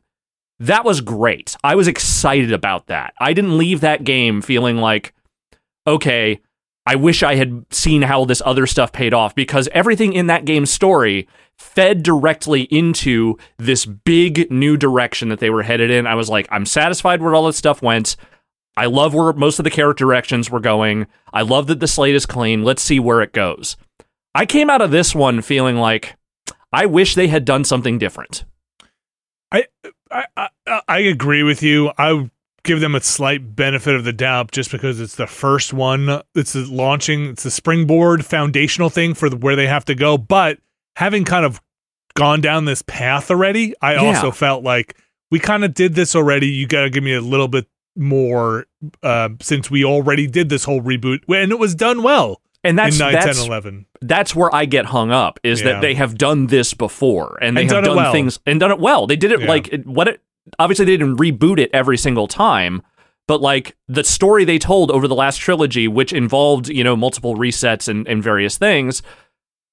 That 0.63 0.85
was 0.85 1.01
great. 1.01 1.57
I 1.65 1.75
was 1.75 1.89
excited 1.89 2.53
about 2.53 2.87
that. 2.87 3.15
I 3.19 3.33
didn't 3.33 3.59
leave 3.59 3.81
that 3.81 4.05
game 4.05 4.41
feeling 4.41 4.77
like, 4.77 5.13
okay, 5.89 6.41
I 6.87 6.95
wish 6.95 7.25
I 7.25 7.35
had 7.35 7.67
seen 7.71 8.03
how 8.03 8.25
this 8.25 8.41
other 8.47 8.69
stuff 8.69 8.93
paid 8.93 9.13
off 9.13 9.35
because 9.35 9.69
everything 9.73 10.13
in 10.13 10.29
that 10.29 10.45
game's 10.45 10.71
story 10.71 11.27
fed 11.59 12.05
directly 12.05 12.63
into 12.63 13.37
this 13.59 13.85
big 13.85 14.53
new 14.53 14.77
direction 14.77 15.31
that 15.31 15.41
they 15.41 15.51
were 15.51 15.65
headed 15.65 15.91
in. 15.91 16.07
I 16.07 16.15
was 16.15 16.31
like, 16.31 16.47
I'm 16.49 16.65
satisfied 16.65 17.21
where 17.21 17.35
all 17.35 17.47
this 17.47 17.57
stuff 17.57 17.83
went. 17.83 18.15
I 18.77 18.87
love 18.87 19.15
where 19.15 19.33
most 19.33 19.59
of 19.59 19.65
the 19.65 19.71
character 19.71 20.05
directions 20.05 20.49
were 20.49 20.61
going. 20.61 21.09
I 21.33 21.43
love 21.43 21.67
that 21.67 21.81
the 21.81 21.89
slate 21.89 22.15
is 22.15 22.25
clean. 22.25 22.63
Let's 22.63 22.83
see 22.83 23.01
where 23.01 23.21
it 23.21 23.33
goes. 23.33 23.77
I 24.33 24.47
came 24.47 24.71
out 24.71 24.81
of 24.81 24.93
this 24.93 25.13
one 25.13 25.43
feeling 25.43 25.77
like 25.77 26.15
I 26.73 26.87
wish 26.87 27.17
they 27.17 27.27
had 27.27 27.45
done 27.45 27.65
something 27.65 27.99
different. 27.99 28.45
I, 29.51 29.67
I 30.37 30.81
I 30.89 30.99
agree 31.01 31.43
with 31.43 31.63
you. 31.63 31.93
I 31.99 32.31
give 32.65 32.81
them 32.81 32.95
a 32.95 33.01
slight 33.01 33.57
benefit 33.57 33.95
of 33.95 34.05
the 34.05 34.13
doubt 34.13 34.53
just 34.53 34.71
because 34.71 35.01
it's 35.01 35.17
the 35.17 35.27
first 35.27 35.73
one. 35.73 36.23
It's 36.35 36.53
the 36.53 36.65
launching, 36.71 37.27
it's 37.27 37.43
the 37.43 37.51
springboard 37.51 38.25
foundational 38.25 38.89
thing 38.91 39.15
for 39.15 39.29
the, 39.29 39.37
where 39.37 39.57
they 39.57 39.67
have 39.67 39.85
to 39.87 39.95
go. 39.95 40.17
But 40.17 40.59
having 40.97 41.25
kind 41.25 41.45
of 41.45 41.61
gone 42.15 42.41
down 42.41 42.65
this 42.67 42.83
path 42.83 43.31
already, 43.31 43.75
I 43.83 43.95
Yeah. 43.95 44.01
also 44.15 44.31
felt 44.31 44.63
like 44.63 44.97
we 45.31 45.39
kind 45.41 45.65
of 45.65 45.75
did 45.75 45.95
this 45.95 46.15
already. 46.15 46.47
You 46.49 46.67
got 46.67 46.83
to 46.83 46.91
give 46.91 47.03
me 47.03 47.15
a 47.15 47.21
little 47.21 47.49
bit 47.49 47.67
more 47.97 48.67
uh, 49.03 49.31
since 49.41 49.71
we 49.71 49.85
already 49.85 50.27
did 50.27 50.49
this 50.49 50.65
whole 50.65 50.81
reboot 50.81 51.21
and 51.29 51.51
it 51.53 51.59
was 51.59 51.75
done 51.75 52.03
well 52.03 52.41
And 52.65 52.79
that's 52.79 52.95
in 52.97 53.07
9, 53.07 53.13
that's 53.13 53.39
10, 53.39 53.47
11. 53.47 53.87
that's 54.03 54.35
where 54.37 54.55
I 54.55 54.65
get 54.67 54.87
hung 54.87 55.11
up 55.11 55.41
is 55.43 55.61
Yeah. 55.61 55.73
that 55.73 55.81
they 55.83 55.95
have 55.95 56.17
done 56.17 56.47
this 56.47 56.75
before 56.75 57.39
and 57.43 57.57
they 57.57 57.63
And 57.63 57.71
have 57.71 57.85
done 57.85 57.95
done 57.95 57.97
well. 58.05 58.13
things 58.13 58.39
and 58.47 58.61
done 58.61 58.71
it 58.71 58.79
well. 58.79 59.07
They 59.07 59.17
did 59.17 59.33
it 59.33 59.41
Yeah. 59.41 59.49
like 59.49 59.83
what 59.85 60.09
it 60.09 60.21
obviously 60.59 60.85
they 60.85 60.93
didn't 60.97 61.17
reboot 61.17 61.59
it 61.59 61.71
every 61.73 61.97
single 61.99 62.29
time, 62.29 62.83
but 63.29 63.41
like 63.41 63.77
the 63.89 64.05
story 64.05 64.45
they 64.45 64.59
told 64.59 64.91
over 64.93 65.09
the 65.09 65.15
last 65.15 65.39
trilogy, 65.39 65.89
which 65.89 66.13
involved 66.13 66.69
you 66.69 66.85
know 66.85 66.95
multiple 66.97 67.35
resets 67.37 67.89
and, 67.89 68.07
and 68.07 68.23
various 68.23 68.59
things, 68.59 69.03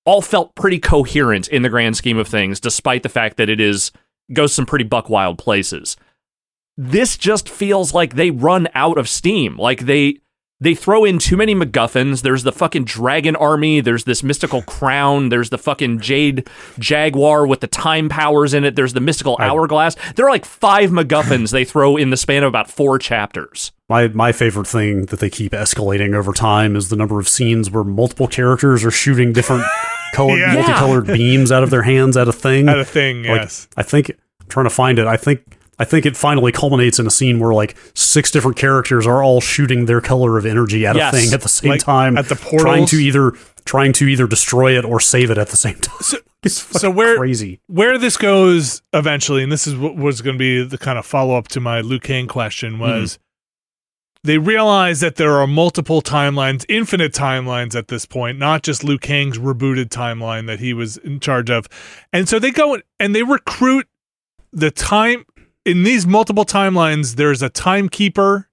all 0.06 0.22
felt 0.22 0.56
pretty 0.56 0.80
coherent 0.80 1.48
in 1.48 1.62
the 1.62 1.70
grand 1.70 1.96
scheme 1.96 2.18
of 2.18 2.28
things, 2.28 2.60
despite 2.60 3.04
the 3.04 3.10
fact 3.10 3.38
that 3.38 3.50
it 3.50 3.60
is 3.60 3.92
goes 4.34 4.52
some 4.54 4.66
pretty 4.66 4.86
buck 4.86 5.10
wild 5.10 5.38
places. 5.38 5.96
This 6.78 7.18
just 7.18 7.50
feels 7.50 7.94
like 7.94 8.16
they 8.16 8.32
run 8.32 8.68
out 8.74 8.98
of 8.98 9.10
steam. 9.10 9.58
Like 9.58 9.82
they 9.86 10.18
they 10.62 10.76
throw 10.76 11.06
in 11.06 11.20
too 11.20 11.38
many 11.38 11.56
MacGuffins. 11.56 12.22
There's 12.22 12.44
the 12.44 12.52
fucking 12.52 12.84
dragon 12.84 13.36
army. 13.38 13.80
There's 13.80 14.04
this 14.04 14.24
mystical 14.24 14.62
crown. 14.64 15.30
There's 15.30 15.50
the 15.50 15.58
fucking 15.58 16.00
jade 16.02 16.50
jaguar 16.78 17.48
with 17.48 17.62
the 17.62 17.68
time 17.68 18.10
powers 18.10 18.54
in 18.54 18.64
it. 18.66 18.76
There's 18.76 18.94
the 18.94 19.00
mystical 19.00 19.38
hourglass. 19.40 19.96
There 20.16 20.26
are 20.28 20.30
like 20.32 20.46
five 20.46 20.90
MacGuffins 20.90 21.52
they 21.52 21.64
throw 21.64 21.96
in 21.96 22.10
the 22.10 22.18
span 22.18 22.44
of 22.44 22.50
about 22.50 22.70
four 22.70 23.00
chapters. 23.00 23.72
My 23.88 24.10
my 24.10 24.32
favorite 24.32 24.68
thing 24.68 25.06
that 25.08 25.20
they 25.20 25.30
keep 25.30 25.52
escalating 25.54 26.14
over 26.14 26.34
time 26.34 26.76
is 26.76 26.90
the 26.90 26.96
number 26.96 27.20
of 27.20 27.28
scenes 27.30 27.72
where 27.72 27.84
multiple 27.84 28.28
characters 28.28 28.84
are 28.84 28.92
shooting 28.92 29.32
different 29.34 29.64
colored, 30.14 30.40
Yeah. 30.40 30.54
multicolored 30.56 31.08
beams 31.08 31.52
out 31.52 31.64
of 31.64 31.70
their 31.70 31.84
hands 31.84 32.18
at 32.18 32.28
a 32.28 32.34
thing. 32.34 32.68
Had 32.68 32.80
a 32.80 32.86
thing, 32.86 33.24
Like, 33.24 33.42
yes. 33.42 33.68
I 33.78 33.84
think 33.84 34.10
I'm 34.10 34.48
trying 34.50 34.66
to 34.66 34.70
find 34.72 35.00
it. 35.00 35.08
I 35.08 35.16
think 35.18 35.42
I 35.80 35.86
think 35.86 36.06
it 36.06 36.18
finally 36.18 36.52
culminates 36.52 37.00
in 37.00 37.08
a 37.08 37.12
scene 37.12 37.40
where 37.40 37.54
like 37.54 37.78
six 37.96 38.32
different 38.32 38.58
characters 38.58 39.08
are 39.08 39.24
all 39.24 39.40
shooting 39.40 39.86
their 39.86 40.02
color 40.02 40.38
of 40.38 40.46
energy 40.46 40.86
at 40.86 40.96
Yes. 40.98 41.14
a 41.14 41.18
thing 41.18 41.34
at 41.34 41.42
the 41.42 41.50
same 41.50 41.72
Like, 41.72 41.82
time, 41.82 42.18
at 42.18 42.28
the 42.28 42.36
trying 42.36 42.86
to 42.88 42.98
either 42.98 43.34
trying 43.66 43.94
to 43.94 44.08
either 44.08 44.28
destroy 44.28 44.78
it 44.78 44.84
or 44.84 45.00
save 45.00 45.32
it 45.32 45.38
at 45.38 45.50
the 45.50 45.58
same 45.58 45.76
time. 45.76 45.98
So, 46.02 46.18
It's 46.44 46.80
so 46.80 46.90
where 46.90 47.18
crazy. 47.18 47.60
where 47.68 47.98
this 47.98 48.16
goes 48.16 48.82
eventually, 48.94 49.44
and 49.44 49.52
this 49.52 49.68
is 49.68 49.76
what 49.76 49.96
was 49.98 50.22
going 50.22 50.36
to 50.36 50.40
be 50.40 50.64
the 50.64 50.78
kind 50.78 50.98
of 50.98 51.06
follow 51.06 51.36
up 51.36 51.50
to 51.50 51.60
my 51.60 51.82
Liu 51.82 52.00
Kang 52.00 52.28
question 52.28 52.74
mm-hmm. 52.74 52.82
was. 52.82 53.20
They 54.24 54.38
realize 54.38 55.00
that 55.00 55.16
there 55.16 55.40
are 55.40 55.48
multiple 55.48 56.02
timelines, 56.02 56.66
infinite 56.68 57.14
timelines 57.14 57.74
at 57.74 57.88
this 57.88 58.06
point, 58.06 58.38
not 58.38 58.64
just 58.64 58.84
Liu 58.84 58.98
Kang's 58.98 59.38
rebooted 59.38 59.86
timeline 59.86 60.46
that 60.48 60.60
he 60.60 60.74
was 60.74 60.98
in 60.98 61.22
charge 61.22 61.50
of. 61.50 61.68
And 62.12 62.28
so 62.28 62.38
they 62.38 62.52
go 62.52 62.78
and 63.00 63.16
they 63.16 63.24
recruit 63.24 63.88
the 64.52 64.72
time 64.72 65.26
in 65.66 65.84
these 65.84 66.06
multiple 66.08 66.46
timelines. 66.46 67.16
There's 67.16 67.42
a 67.42 67.50
timekeeper 67.50 68.50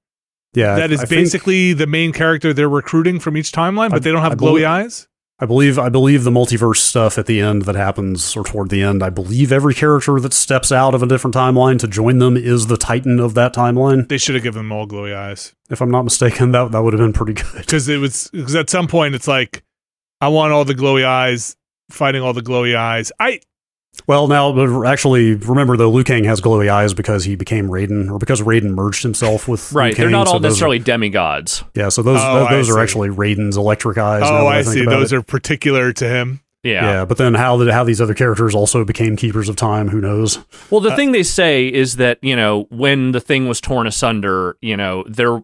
Yeah, 0.55 0.77
that 0.77 0.91
is 0.93 1.03
I 1.03 1.05
basically 1.07 1.73
the 1.73 1.87
main 1.87 2.13
character 2.13 2.53
they're 2.53 2.69
recruiting 2.69 3.21
from 3.21 3.37
each 3.37 3.53
timeline, 3.53 3.91
but 3.91 3.97
I- 3.97 3.99
they 4.01 4.13
don't 4.13 4.23
have 4.23 4.33
I 4.33 4.37
glowy 4.37 4.39
believe- 4.39 4.67
eyes. 4.67 5.09
I 5.39 5.45
believe 5.45 5.79
I 5.79 5.91
believe 5.91 6.25
the 6.25 6.31
multiverse 6.31 6.79
stuff 6.79 7.19
at 7.19 7.27
the 7.27 7.43
end 7.43 7.67
that 7.67 7.75
happens 7.75 8.35
or 8.35 8.43
toward 8.43 8.71
the 8.71 8.81
end. 8.83 9.03
I 9.03 9.11
believe 9.11 9.53
every 9.53 9.75
character 9.75 10.19
that 10.19 10.33
steps 10.33 10.73
out 10.73 10.95
of 10.95 11.03
a 11.03 11.07
different 11.07 11.37
timeline 11.37 11.79
to 11.81 11.87
join 11.87 12.21
them 12.21 12.39
is 12.39 12.69
the 12.69 12.79
Titan 12.79 13.21
of 13.21 13.35
that 13.35 13.55
timeline. 13.55 14.09
They 14.09 14.17
should 14.17 14.35
have 14.35 14.43
given 14.45 14.61
them 14.61 14.73
all 14.73 14.87
glowy 14.89 15.15
eyes. 15.15 15.55
If 15.69 15.83
I'm 15.83 15.91
not 15.91 16.05
mistaken, 16.05 16.53
that 16.53 16.73
that 16.73 16.81
would 16.83 16.95
have 16.95 17.01
been 17.01 17.13
pretty 17.13 17.35
good. 17.35 17.53
because 17.55 17.87
it 17.87 17.99
was 17.99 18.31
because 18.33 18.57
at 18.57 18.71
some 18.71 18.87
point 18.89 19.15
it's 19.15 19.29
like 19.29 19.63
I 20.23 20.29
want 20.29 20.55
all 20.55 20.65
the 20.65 20.75
glowy 20.75 21.05
eyes 21.05 21.55
fighting 21.91 22.23
all 22.23 22.33
the 22.33 22.41
glowy 22.41 22.75
eyes. 22.75 23.13
I 23.21 23.41
Well, 24.07 24.29
now 24.29 24.85
actually, 24.87 25.35
remember 25.35 25.77
though, 25.77 25.91
Liu 25.91 26.05
Kang 26.05 26.25
has 26.25 26.41
glowy 26.41 26.69
eyes 26.71 26.95
because 26.95 27.25
he 27.25 27.35
became 27.35 27.69
Raiden, 27.69 28.11
or 28.11 28.19
because 28.19 28.41
Raiden 28.41 28.75
merged 28.75 29.03
himself 29.03 29.49
with 29.49 29.73
Liu 29.73 29.81
Right. 29.83 29.97
They're 29.97 30.11
not 30.11 30.29
so 30.29 30.35
all 30.35 30.39
those 30.41 30.45
are- 30.47 30.51
necessarily 30.51 30.79
demigods. 30.79 31.65
yeah, 31.75 31.89
so 31.89 32.03
those 32.03 32.21
Oh, 32.23 32.39
th- 32.41 32.51
I 32.51 32.55
those 32.57 32.71
are 32.71 32.79
actually 32.79 33.09
Raiden's 33.09 33.57
electric 33.57 33.99
eyes. 33.99 34.23
oh 34.25 34.45
that 34.45 34.47
I 34.47 34.63
see 34.63 34.85
those 34.85 35.13
it. 35.13 35.17
are 35.17 35.23
particular 35.23 35.93
to 35.95 36.09
him. 36.09 36.41
Yeah. 36.63 36.85
Yeah, 36.85 37.05
but 37.05 37.17
then 37.17 37.35
how 37.35 37.57
did 37.59 37.69
how 37.69 37.85
these 37.85 38.01
other 38.01 38.15
characters 38.15 38.55
also 38.55 38.85
became 38.85 39.15
keepers 39.17 39.49
of 39.49 39.55
time? 39.57 39.89
Who 39.89 40.01
knows? 40.01 40.41
Well, 40.71 40.85
Uh, 40.85 40.91
the 40.91 40.97
thing 40.97 41.13
they 41.13 41.23
say 41.23 41.67
is 41.69 41.97
that 41.97 42.19
you 42.23 42.35
know 42.35 42.67
when 42.71 43.13
the 43.13 43.21
thing 43.21 43.47
was 43.49 43.61
torn 43.61 43.87
asunder, 43.87 44.57
you 44.61 44.77
know 44.77 45.05
there 45.09 45.43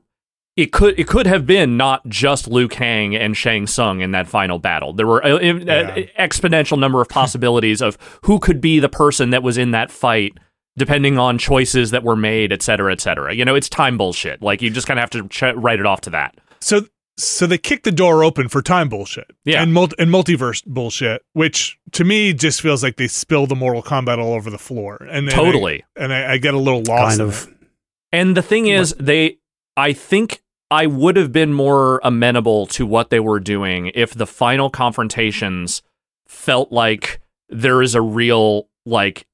it 0.56 0.72
could 0.72 0.98
it 0.98 1.06
could 1.08 1.26
have 1.26 1.46
been 1.46 1.76
not 1.76 2.06
just 2.08 2.46
Liu 2.48 2.68
Kang 2.68 3.16
and 3.16 3.36
Shang 3.36 3.66
Tsung 3.66 4.00
in 4.00 4.10
that 4.12 4.28
final 4.28 4.58
battle. 4.58 4.92
There 4.92 5.06
were 5.06 5.24
uh, 5.24 5.38
an 5.38 5.68
uh, 5.68 5.94
Yeah. 5.96 6.04
exponential 6.18 6.78
number 6.78 7.00
of 7.00 7.08
possibilities 7.20 7.80
of 7.80 7.96
who 8.24 8.38
could 8.38 8.60
be 8.60 8.78
the 8.78 8.88
person 8.88 9.30
that 9.30 9.42
was 9.42 9.56
in 9.58 9.70
that 9.72 9.90
fight. 9.90 10.32
Depending 10.78 11.18
on 11.18 11.36
choices 11.36 11.90
that 11.90 12.02
were 12.02 12.16
made, 12.16 12.50
et 12.50 12.62
cetera, 12.62 12.92
et 12.92 13.00
cetera. 13.02 13.34
You 13.34 13.44
know, 13.44 13.54
it's 13.54 13.68
time 13.68 13.98
bullshit. 13.98 14.40
Like, 14.40 14.62
you 14.62 14.70
just 14.70 14.86
kind 14.86 14.98
of 14.98 15.02
have 15.02 15.10
to 15.10 15.28
ch- 15.28 15.54
write 15.54 15.78
it 15.80 15.84
off 15.84 16.00
to 16.02 16.10
that. 16.10 16.34
So 16.62 16.86
so 17.18 17.46
they 17.46 17.58
kick 17.58 17.82
the 17.82 17.92
door 17.92 18.24
open 18.24 18.48
for 18.48 18.62
time 18.62 18.88
bullshit. 18.88 19.30
Yeah. 19.44 19.62
and 19.62 19.74
multi- 19.74 19.96
and 19.98 20.08
multiverse 20.10 20.64
bullshit, 20.64 21.20
which 21.34 21.78
to 21.92 22.04
me 22.04 22.32
just 22.32 22.62
feels 22.62 22.82
like 22.82 22.96
they 22.96 23.06
spill 23.06 23.46
the 23.46 23.54
Mortal 23.54 23.82
Kombat 23.82 24.16
all 24.16 24.32
over 24.32 24.48
the 24.48 24.56
floor. 24.56 24.96
And, 25.02 25.10
and 25.10 25.30
I- 25.30 25.32
Totally. 25.34 25.84
and 25.94 26.10
I, 26.10 26.32
I 26.32 26.36
get 26.38 26.54
a 26.54 26.58
little 26.58 26.82
lost. 26.84 27.18
kind 27.18 27.20
of. 27.28 27.48
it. 27.48 27.54
And 28.12 28.34
the 28.34 28.42
thing 28.42 28.66
is, 28.68 28.94
they, 28.98 29.36
I 29.76 29.92
think 29.92 30.42
I 30.70 30.86
would 30.86 31.16
have 31.16 31.32
been 31.32 31.52
more 31.52 32.00
amenable 32.02 32.66
to 32.68 32.86
what 32.86 33.10
they 33.10 33.20
were 33.20 33.40
doing 33.40 33.90
if 33.94 34.14
the 34.14 34.26
final 34.26 34.70
confrontations 34.70 35.82
felt 36.26 36.72
like 36.72 37.20
there 37.48 37.82
is 37.82 37.94
a 37.94 38.00
real, 38.00 38.68
like, 38.86 39.26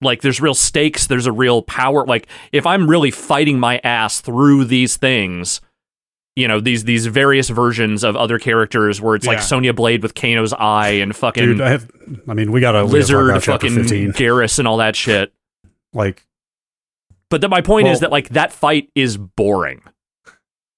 like 0.00 0.22
there's 0.22 0.40
real 0.40 0.54
stakes, 0.54 1.06
there's 1.06 1.26
a 1.26 1.32
real 1.32 1.62
power. 1.62 2.04
Like, 2.06 2.26
if 2.52 2.66
I'm 2.66 2.88
really 2.88 3.10
fighting 3.10 3.58
my 3.58 3.78
ass 3.84 4.20
through 4.20 4.64
these 4.64 4.96
things, 4.96 5.60
you 6.36 6.48
know, 6.48 6.60
these 6.60 6.84
these 6.84 7.06
various 7.06 7.48
versions 7.48 8.02
of 8.02 8.16
other 8.16 8.38
characters 8.38 9.00
where 9.00 9.14
it's 9.14 9.26
like 9.26 9.36
Yeah. 9.38 9.42
Sonya 9.42 9.72
Blade 9.72 10.02
with 10.02 10.14
Kano's 10.14 10.52
eye 10.52 10.88
and 10.90 11.14
fucking 11.14 11.44
Dude, 11.44 11.60
I 11.60 11.70
have. 11.70 11.90
I 12.28 12.34
mean, 12.34 12.50
we 12.50 12.54
we 12.54 12.60
gotta 12.60 12.82
Lizard, 12.82 13.42
fucking. 13.44 13.76
Geras, 14.12 14.58
and 14.58 14.66
all 14.66 14.78
that 14.78 14.96
shit. 14.96 15.32
Like, 15.92 16.26
But 17.30 17.40
then 17.40 17.50
my 17.50 17.60
point 17.60 17.88
is 17.88 18.00
that 18.00 18.10
like 18.10 18.28
that 18.30 18.52
fight 18.52 18.90
is 18.94 19.16
boring. 19.16 19.82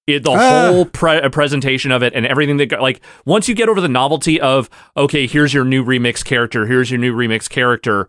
It, 0.07 0.23
the 0.23 0.31
Ah. 0.31 0.67
whole 0.71 0.85
pre- 0.85 1.17
uh, 1.19 1.27
presentation 1.29 1.91
of 1.91 2.01
it 2.01 2.13
and 2.15 2.25
everything 2.25 2.55
that 2.57 2.71
like 2.81 3.01
once 3.25 3.49
you 3.49 3.55
get 3.55 3.67
over 3.67 3.81
the 3.81 3.89
novelty 3.89 4.39
of 4.39 4.69
okay, 4.95 5.27
here's 5.27 5.53
your 5.53 5.65
new 5.65 5.83
remix 5.83 6.23
character, 6.23 6.65
here's 6.65 6.89
your 6.89 6.99
new 6.99 7.13
remix 7.13 7.49
character, 7.49 8.07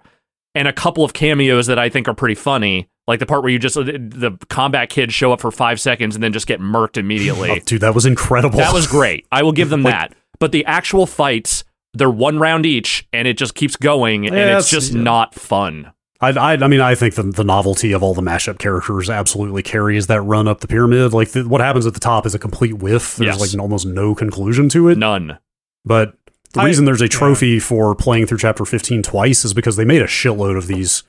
and 0.54 0.68
a 0.68 0.72
couple 0.72 1.04
of 1.04 1.12
cameos 1.12 1.66
that 1.66 1.76
I 1.78 1.88
think 1.88 2.06
are 2.06 2.14
pretty 2.14 2.36
funny, 2.36 2.88
like 3.08 3.18
the 3.18 3.26
part 3.26 3.42
where 3.42 3.50
you 3.50 3.58
just 3.58 3.74
the 3.74 4.38
combat 4.48 4.90
kids 4.90 5.12
show 5.12 5.32
up 5.32 5.40
for 5.40 5.50
five 5.50 5.80
seconds 5.80 6.14
and 6.14 6.22
then 6.22 6.32
just 6.32 6.46
get 6.46 6.60
murked 6.60 6.96
immediately. 6.98 7.50
oh, 7.54 7.58
dude, 7.66 7.80
that 7.80 7.96
was 7.96 8.06
incredible. 8.06 8.58
that 8.58 8.72
was 8.72 8.86
great. 8.86 9.26
I 9.32 9.42
will 9.42 9.52
give 9.52 9.68
them 9.70 9.82
Like- 9.84 9.94
that. 9.94 10.14
But 10.38 10.52
the 10.52 10.64
actual 10.66 11.04
fights, 11.04 11.64
they're 11.94 12.08
one 12.08 12.38
round 12.38 12.64
each, 12.64 13.08
and 13.12 13.26
it 13.26 13.36
just 13.36 13.56
keeps 13.56 13.74
going, 13.74 14.24
and 14.24 14.36
Yeah, 14.36 14.56
it's 14.58 14.72
it's- 14.72 14.84
just 14.84 14.94
not 14.94 15.34
fun. 15.34 15.90
I, 16.20 16.30
I, 16.30 16.52
I 16.54 16.66
mean, 16.66 16.80
I 16.80 16.94
think 16.96 17.14
the, 17.14 17.22
the 17.22 17.44
novelty 17.44 17.92
of 17.92 18.02
all 18.02 18.12
the 18.12 18.22
mashup 18.22 18.58
characters 18.58 19.08
absolutely 19.08 19.62
carries 19.62 20.08
that 20.08 20.20
run 20.22 20.48
up 20.48 20.60
the 20.60 20.66
pyramid. 20.66 21.12
Like, 21.12 21.30
the, 21.30 21.44
what 21.48 21.60
happens 21.60 21.86
at 21.86 21.94
the 21.94 22.00
top 22.00 22.26
is 22.26 22.34
a 22.34 22.38
complete 22.40 22.74
whiff. 22.78 23.16
There's 23.16 23.38
Yes. 23.38 23.52
like 23.54 23.60
almost 23.60 23.86
no 23.86 24.14
conclusion 24.16 24.68
to 24.70 24.88
it. 24.88 24.98
None. 24.98 25.38
But 25.84 26.14
the 26.54 26.60
I- 26.62 26.64
reason 26.64 26.86
there's 26.86 27.00
a 27.00 27.04
yeah. 27.04 27.08
trophy 27.10 27.60
for 27.60 27.94
playing 27.94 28.26
through 28.26 28.38
chapter 28.38 28.64
15 28.64 29.02
twice 29.04 29.44
is 29.44 29.54
because 29.54 29.76
they 29.76 29.84
made 29.84 30.02
a 30.02 30.06
shitload 30.06 30.56
of 30.58 30.66
these 30.66 31.04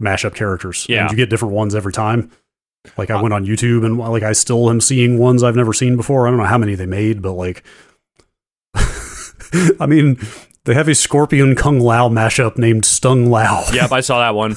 mashup 0.00 0.34
characters. 0.34 0.86
Yeah. 0.88 1.02
And 1.02 1.10
you 1.10 1.16
get 1.16 1.28
different 1.28 1.52
ones 1.54 1.74
every 1.74 1.92
time. 1.92 2.30
Like, 2.96 3.10
I 3.10 3.16
uh, 3.16 3.22
went 3.22 3.34
on 3.34 3.44
YouTube 3.44 3.84
and, 3.84 3.98
like, 3.98 4.22
I 4.22 4.32
still 4.32 4.70
am 4.70 4.80
seeing 4.80 5.18
ones 5.18 5.42
I've 5.42 5.56
never 5.56 5.72
seen 5.74 5.96
before. 5.96 6.26
I 6.26 6.30
don't 6.30 6.38
know 6.38 6.44
how 6.46 6.56
many 6.58 6.74
they 6.74 6.86
made, 6.86 7.20
but, 7.20 7.32
like, 7.32 7.64
I 9.80 9.86
mean, 9.86 10.18
they 10.66 10.74
have 10.74 10.86
a 10.88 10.94
Scorpion 10.94 11.54
Kung 11.56 11.80
Lao 11.80 12.08
mashup 12.08 12.58
named 12.58 12.84
Stung 12.84 13.30
Lao. 13.30 13.64
Yep, 13.72 13.90
I 13.92 14.00
saw 14.00 14.20
that 14.20 14.34
one. 14.34 14.56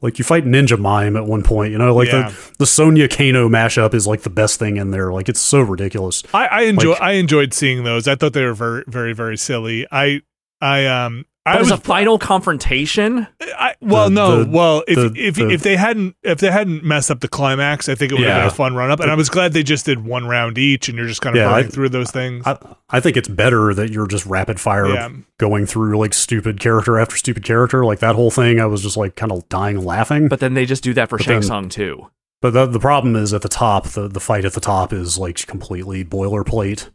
like 0.00 0.18
you 0.18 0.24
fight 0.24 0.44
Ninja 0.44 0.78
Mime 0.78 1.16
at 1.16 1.26
one 1.26 1.42
point, 1.42 1.72
you 1.72 1.78
know, 1.78 1.94
like 1.94 2.08
Yeah. 2.08 2.30
the 2.30 2.52
the 2.60 2.66
Sonya 2.66 3.08
Kano 3.08 3.48
mashup 3.48 3.92
is 3.94 4.06
like 4.06 4.22
the 4.22 4.30
best 4.30 4.58
thing 4.58 4.76
in 4.78 4.90
there. 4.90 5.12
Like 5.12 5.28
it's 5.28 5.40
so 5.40 5.60
ridiculous. 5.60 6.22
I, 6.32 6.46
I 6.46 6.60
enjoy 6.62 6.90
Like- 6.92 7.00
I 7.02 7.12
enjoyed 7.12 7.52
seeing 7.54 7.84
those. 7.84 8.08
I 8.08 8.14
thought 8.14 8.32
they 8.32 8.44
were 8.44 8.54
very 8.54 8.84
very 8.86 9.12
very 9.12 9.36
silly. 9.36 9.86
I 9.92 10.22
I 10.60 10.86
um 10.86 11.24
I 11.24 11.31
But 11.44 11.56
as 11.56 11.60
was 11.62 11.70
a 11.72 11.76
final 11.82 12.18
confrontation, 12.20 13.26
I, 13.58 13.74
well, 13.80 14.04
The- 14.04 14.14
no. 14.14 14.44
the- 14.44 14.50
well, 14.50 14.84
if 14.86 14.94
the- 14.94 15.20
if 15.20 15.34
the- 15.34 15.48
if 15.50 15.62
they 15.62 15.74
hadn't 15.74 16.14
if 16.22 16.38
they 16.38 16.52
hadn't 16.52 16.84
messed 16.84 17.10
up 17.10 17.18
the 17.18 17.26
climax, 17.26 17.88
I 17.88 17.96
think 17.96 18.12
it 18.12 18.14
would 18.18 18.28
have 18.28 18.42
been 18.42 18.46
a 18.46 18.50
fun 18.50 18.74
run 18.76 18.92
up. 18.92 19.00
And 19.00 19.10
I 19.10 19.14
was 19.16 19.28
glad 19.28 19.52
they 19.52 19.64
just 19.64 19.84
did 19.84 20.04
one 20.04 20.26
round 20.26 20.56
each, 20.56 20.88
and 20.88 20.96
you're 20.96 21.08
just 21.08 21.20
kind 21.20 21.34
of 21.36 21.40
Yeah, 21.40 21.50
running 21.50 21.66
I- 21.66 21.70
through 21.70 21.88
those 21.88 22.12
things. 22.12 22.46
I 22.46 22.56
I 22.90 23.00
think 23.00 23.16
it's 23.16 23.28
better 23.28 23.74
that 23.74 23.90
you're 23.90 24.06
just 24.06 24.24
rapid 24.26 24.60
fire 24.60 24.86
yeah, 24.88 25.08
going 25.38 25.66
through 25.66 25.98
like 25.98 26.14
stupid 26.14 26.60
character 26.60 26.96
after 27.00 27.16
stupid 27.16 27.42
character. 27.42 27.84
Like 27.84 27.98
that 27.98 28.14
whole 28.14 28.30
thing, 28.30 28.60
I 28.60 28.66
was 28.66 28.82
just 28.82 28.96
like 28.96 29.16
kind 29.16 29.32
of 29.32 29.48
dying 29.48 29.84
laughing. 29.84 30.28
but 30.28 30.38
then 30.38 30.54
they 30.54 30.64
just 30.64 30.84
do 30.84 30.94
that 30.94 31.08
for 31.08 31.16
But 31.18 31.24
Shang 31.24 31.34
then- 31.40 31.42
Tsung 31.42 31.68
too. 31.68 32.06
But 32.40 32.52
the 32.52 32.66
the 32.66 32.78
problem 32.80 33.16
is 33.16 33.32
at 33.34 33.42
the 33.42 33.48
top, 33.48 33.88
the 33.88 34.06
the 34.06 34.20
fight 34.20 34.44
at 34.44 34.52
the 34.52 34.60
top 34.60 34.92
is 34.92 35.18
like 35.18 35.44
completely 35.48 36.04
boilerplate, 36.04 36.90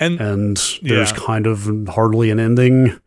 And 0.00 0.20
and 0.20 0.56
there's 0.82 1.12
Yeah. 1.12 1.16
kind 1.16 1.46
of 1.46 1.68
hardly 1.94 2.30
an 2.30 2.40
ending. 2.40 2.98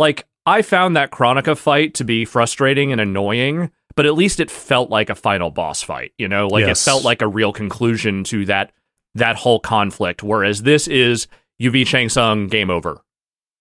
Like 0.00 0.26
I 0.46 0.62
found 0.62 0.96
that 0.96 1.10
Kronika 1.12 1.56
fight 1.56 1.94
to 1.94 2.04
be 2.04 2.24
frustrating 2.24 2.90
and 2.90 3.00
annoying, 3.00 3.70
but 3.94 4.06
at 4.06 4.14
least 4.14 4.40
it 4.40 4.50
felt 4.50 4.90
like 4.90 5.10
a 5.10 5.14
final 5.14 5.50
boss 5.50 5.82
fight, 5.82 6.12
you 6.18 6.26
know? 6.26 6.48
Like 6.48 6.66
Yes. 6.66 6.80
it 6.80 6.84
felt 6.90 7.04
like 7.04 7.22
a 7.22 7.28
real 7.28 7.52
conclusion 7.52 8.24
to 8.24 8.46
that 8.46 8.72
that 9.14 9.36
whole 9.36 9.60
conflict 9.60 10.22
whereas 10.22 10.62
this 10.62 10.88
is 10.88 11.26
you 11.58 11.70
beat 11.70 11.86
Shang 11.88 12.08
Tsung 12.08 12.46
game 12.48 12.70
over. 12.70 13.02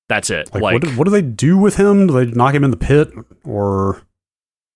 That's 0.08 0.30
it. 0.30 0.49
Like, 0.54 0.63
Like, 0.63 0.73
what, 0.73 0.82
do- 0.84 0.89
what 0.97 1.04
do 1.06 1.12
they 1.12 1.21
do 1.21 1.58
with 1.58 1.75
him? 1.75 2.08
Do 2.08 2.13
they 2.13 2.25
knock 2.32 2.56
him 2.56 2.63
in 2.63 2.71
the 2.71 2.78
pit 2.78 3.10
or? 3.43 4.02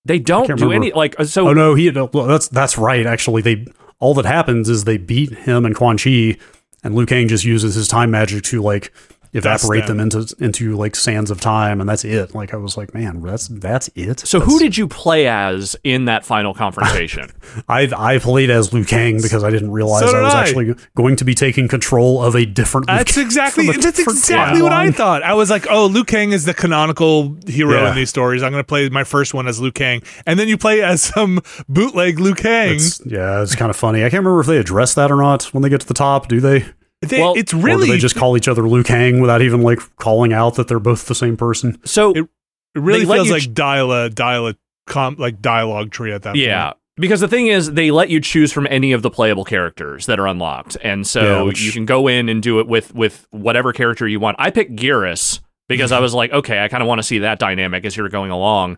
they 0.06 0.20
don't 0.20 0.46
do 0.48 0.54
remember. 0.54 0.76
any 0.76 0.92
like 0.92 1.18
uh, 1.20 1.24
so 1.24 1.48
Oh 1.48 1.54
no, 1.54 1.76
he. 1.76 1.90
That's 1.90 2.50
that's 2.50 2.78
right. 2.78 3.06
Actually, 3.06 3.42
they 3.42 3.66
all 4.00 4.14
that 4.16 4.26
happens 4.26 4.68
is 4.68 4.84
they 4.84 4.98
beat 4.98 5.32
him 5.32 5.66
and 5.66 5.74
Quan 5.74 5.98
Chi, 5.98 6.38
and 6.84 6.94
Liu 6.94 7.06
Kang 7.06 7.30
just 7.30 7.46
uses 7.46 7.76
his 7.76 7.88
time 7.88 8.12
magic 8.12 8.44
to 8.44 8.62
like 8.62 8.92
evaporate 9.34 9.88
them. 9.88 9.98
them. 9.98 10.10
into 10.12 10.36
into 10.40 10.76
like 10.76 10.96
sands 10.96 11.32
of 11.32 11.42
time, 11.42 11.80
and 11.82 11.90
that's 11.90 12.04
it. 12.06 12.34
Like 12.36 12.54
I 12.54 12.58
was 12.58 12.78
like, 12.78 12.94
man, 12.94 13.22
that's 13.22 13.48
that's 13.48 13.90
it. 13.96 14.20
So 14.22 14.40
who 14.40 14.60
did 14.60 14.78
you 14.78 14.88
play 14.88 15.28
as 15.28 15.76
in 15.84 16.06
that 16.06 16.26
final 16.26 16.54
confrontation? 16.54 17.32
I 17.70 17.90
I 17.96 18.20
played 18.20 18.50
as 18.50 18.74
Liu 18.74 18.86
Kang 18.86 19.22
because 19.22 19.44
I 19.44 19.50
didn't 19.50 19.72
realize 19.72 20.10
So 20.10 20.18
I 20.18 20.22
was 20.22 20.34
I. 20.34 20.42
actually 20.42 20.76
going 20.96 21.16
to 21.18 21.26
be 21.26 21.34
taking 21.36 21.68
control 21.68 22.24
of 22.24 22.36
a 22.36 22.46
different. 22.46 22.88
That's 22.88 23.18
exactly 23.18 23.68
that's 23.78 24.00
exactly 24.00 24.62
what 24.62 24.72
I 24.74 24.92
thought. 24.92 25.24
I 25.24 25.34
was 25.34 25.50
like, 25.50 25.66
oh, 25.70 25.88
Liu 25.88 26.04
Kang 26.04 26.32
is 26.32 26.46
the 26.46 26.54
canonical 26.54 27.36
hero 27.48 27.82
Yeah. 27.82 27.90
in 27.90 27.96
these 27.96 28.10
stories. 28.10 28.44
I'm 28.44 28.52
going 28.52 28.64
to 28.64 28.68
play 28.68 28.90
my 28.90 29.04
first 29.04 29.34
one 29.34 29.48
as 29.48 29.60
Liu 29.60 29.72
Kang, 29.72 30.02
and 30.26 30.40
then 30.40 30.48
you 30.48 30.58
play 30.58 30.82
as 30.82 31.02
some 31.02 31.40
bootleg 31.68 32.20
Liu 32.20 32.36
Kang. 32.36 32.76
It's, 32.76 33.02
yeah, 33.06 33.42
it's 33.42 33.56
kind 33.56 33.70
of 33.70 33.76
funny. 33.76 34.00
I 34.02 34.10
can't 34.10 34.24
remember 34.24 34.42
if 34.42 34.48
they 34.48 34.58
address 34.58 34.94
that 34.94 35.12
or 35.12 35.16
not 35.18 35.44
when 35.54 35.64
they 35.64 35.70
get 35.70 35.82
to 35.82 35.88
the 35.88 35.94
top. 35.94 36.28
Do 36.28 36.40
they? 36.40 36.66
They- 37.10 37.20
Well, 37.20 37.34
it's 37.36 37.54
or 37.54 37.58
do 37.58 37.64
really 37.64 37.90
they 37.90 37.98
just 37.98 38.16
call 38.16 38.36
each 38.38 38.48
other 38.48 38.68
Liu 38.68 38.84
Kang 38.84 39.20
without 39.20 39.42
even 39.42 39.62
like 39.62 39.80
calling 39.98 40.34
out 40.34 40.56
that 40.56 40.68
they're 40.68 40.80
both 40.80 41.08
the 41.08 41.16
same 41.16 41.38
person? 41.38 41.78
So 41.86 42.12
It- 42.12 42.28
it 42.76 42.80
really 42.80 43.06
feels 43.06 43.30
like 43.32 43.44
ch- 43.44 43.54
dial 43.54 43.92
a 43.92 44.10
dial 44.10 44.48
a 44.48 44.56
com, 44.88 45.16
like 45.20 45.42
dialogue 45.42 45.92
tree 45.92 46.12
at 46.12 46.24
that 46.24 46.36
Yeah. 46.36 46.66
point. 46.72 46.78
Because 46.98 47.22
the 47.22 47.28
thing 47.28 47.48
is, 47.48 47.72
they 47.74 47.90
let 47.90 48.10
you 48.10 48.20
choose 48.20 48.52
from 48.54 48.68
any 48.70 48.92
of 48.92 49.02
the 49.02 49.10
playable 49.10 49.44
characters 49.46 50.06
that 50.06 50.20
are 50.20 50.28
unlocked, 50.28 50.78
and 50.84 51.08
so 51.08 51.22
Yeah, 51.24 51.42
which- 51.42 51.62
you 51.64 51.72
can 51.72 51.86
go 51.86 52.08
in 52.08 52.30
and 52.30 52.42
do 52.42 52.60
it 52.60 52.68
with 52.68 52.94
with 52.94 53.26
whatever 53.32 53.74
character 53.74 54.08
you 54.08 54.20
want. 54.20 54.36
I 54.40 54.52
picked 54.52 54.76
Geras 54.76 55.40
because 55.68 55.92
I 55.92 56.00
was 56.02 56.14
like, 56.14 56.32
okay, 56.32 56.64
I 56.64 56.68
kind 56.68 56.84
of 56.84 56.88
want 56.88 57.00
to 57.00 57.04
see 57.04 57.20
that 57.20 57.40
dynamic 57.40 57.84
as 57.86 57.98
you're 57.98 58.10
going 58.10 58.30
along. 58.32 58.78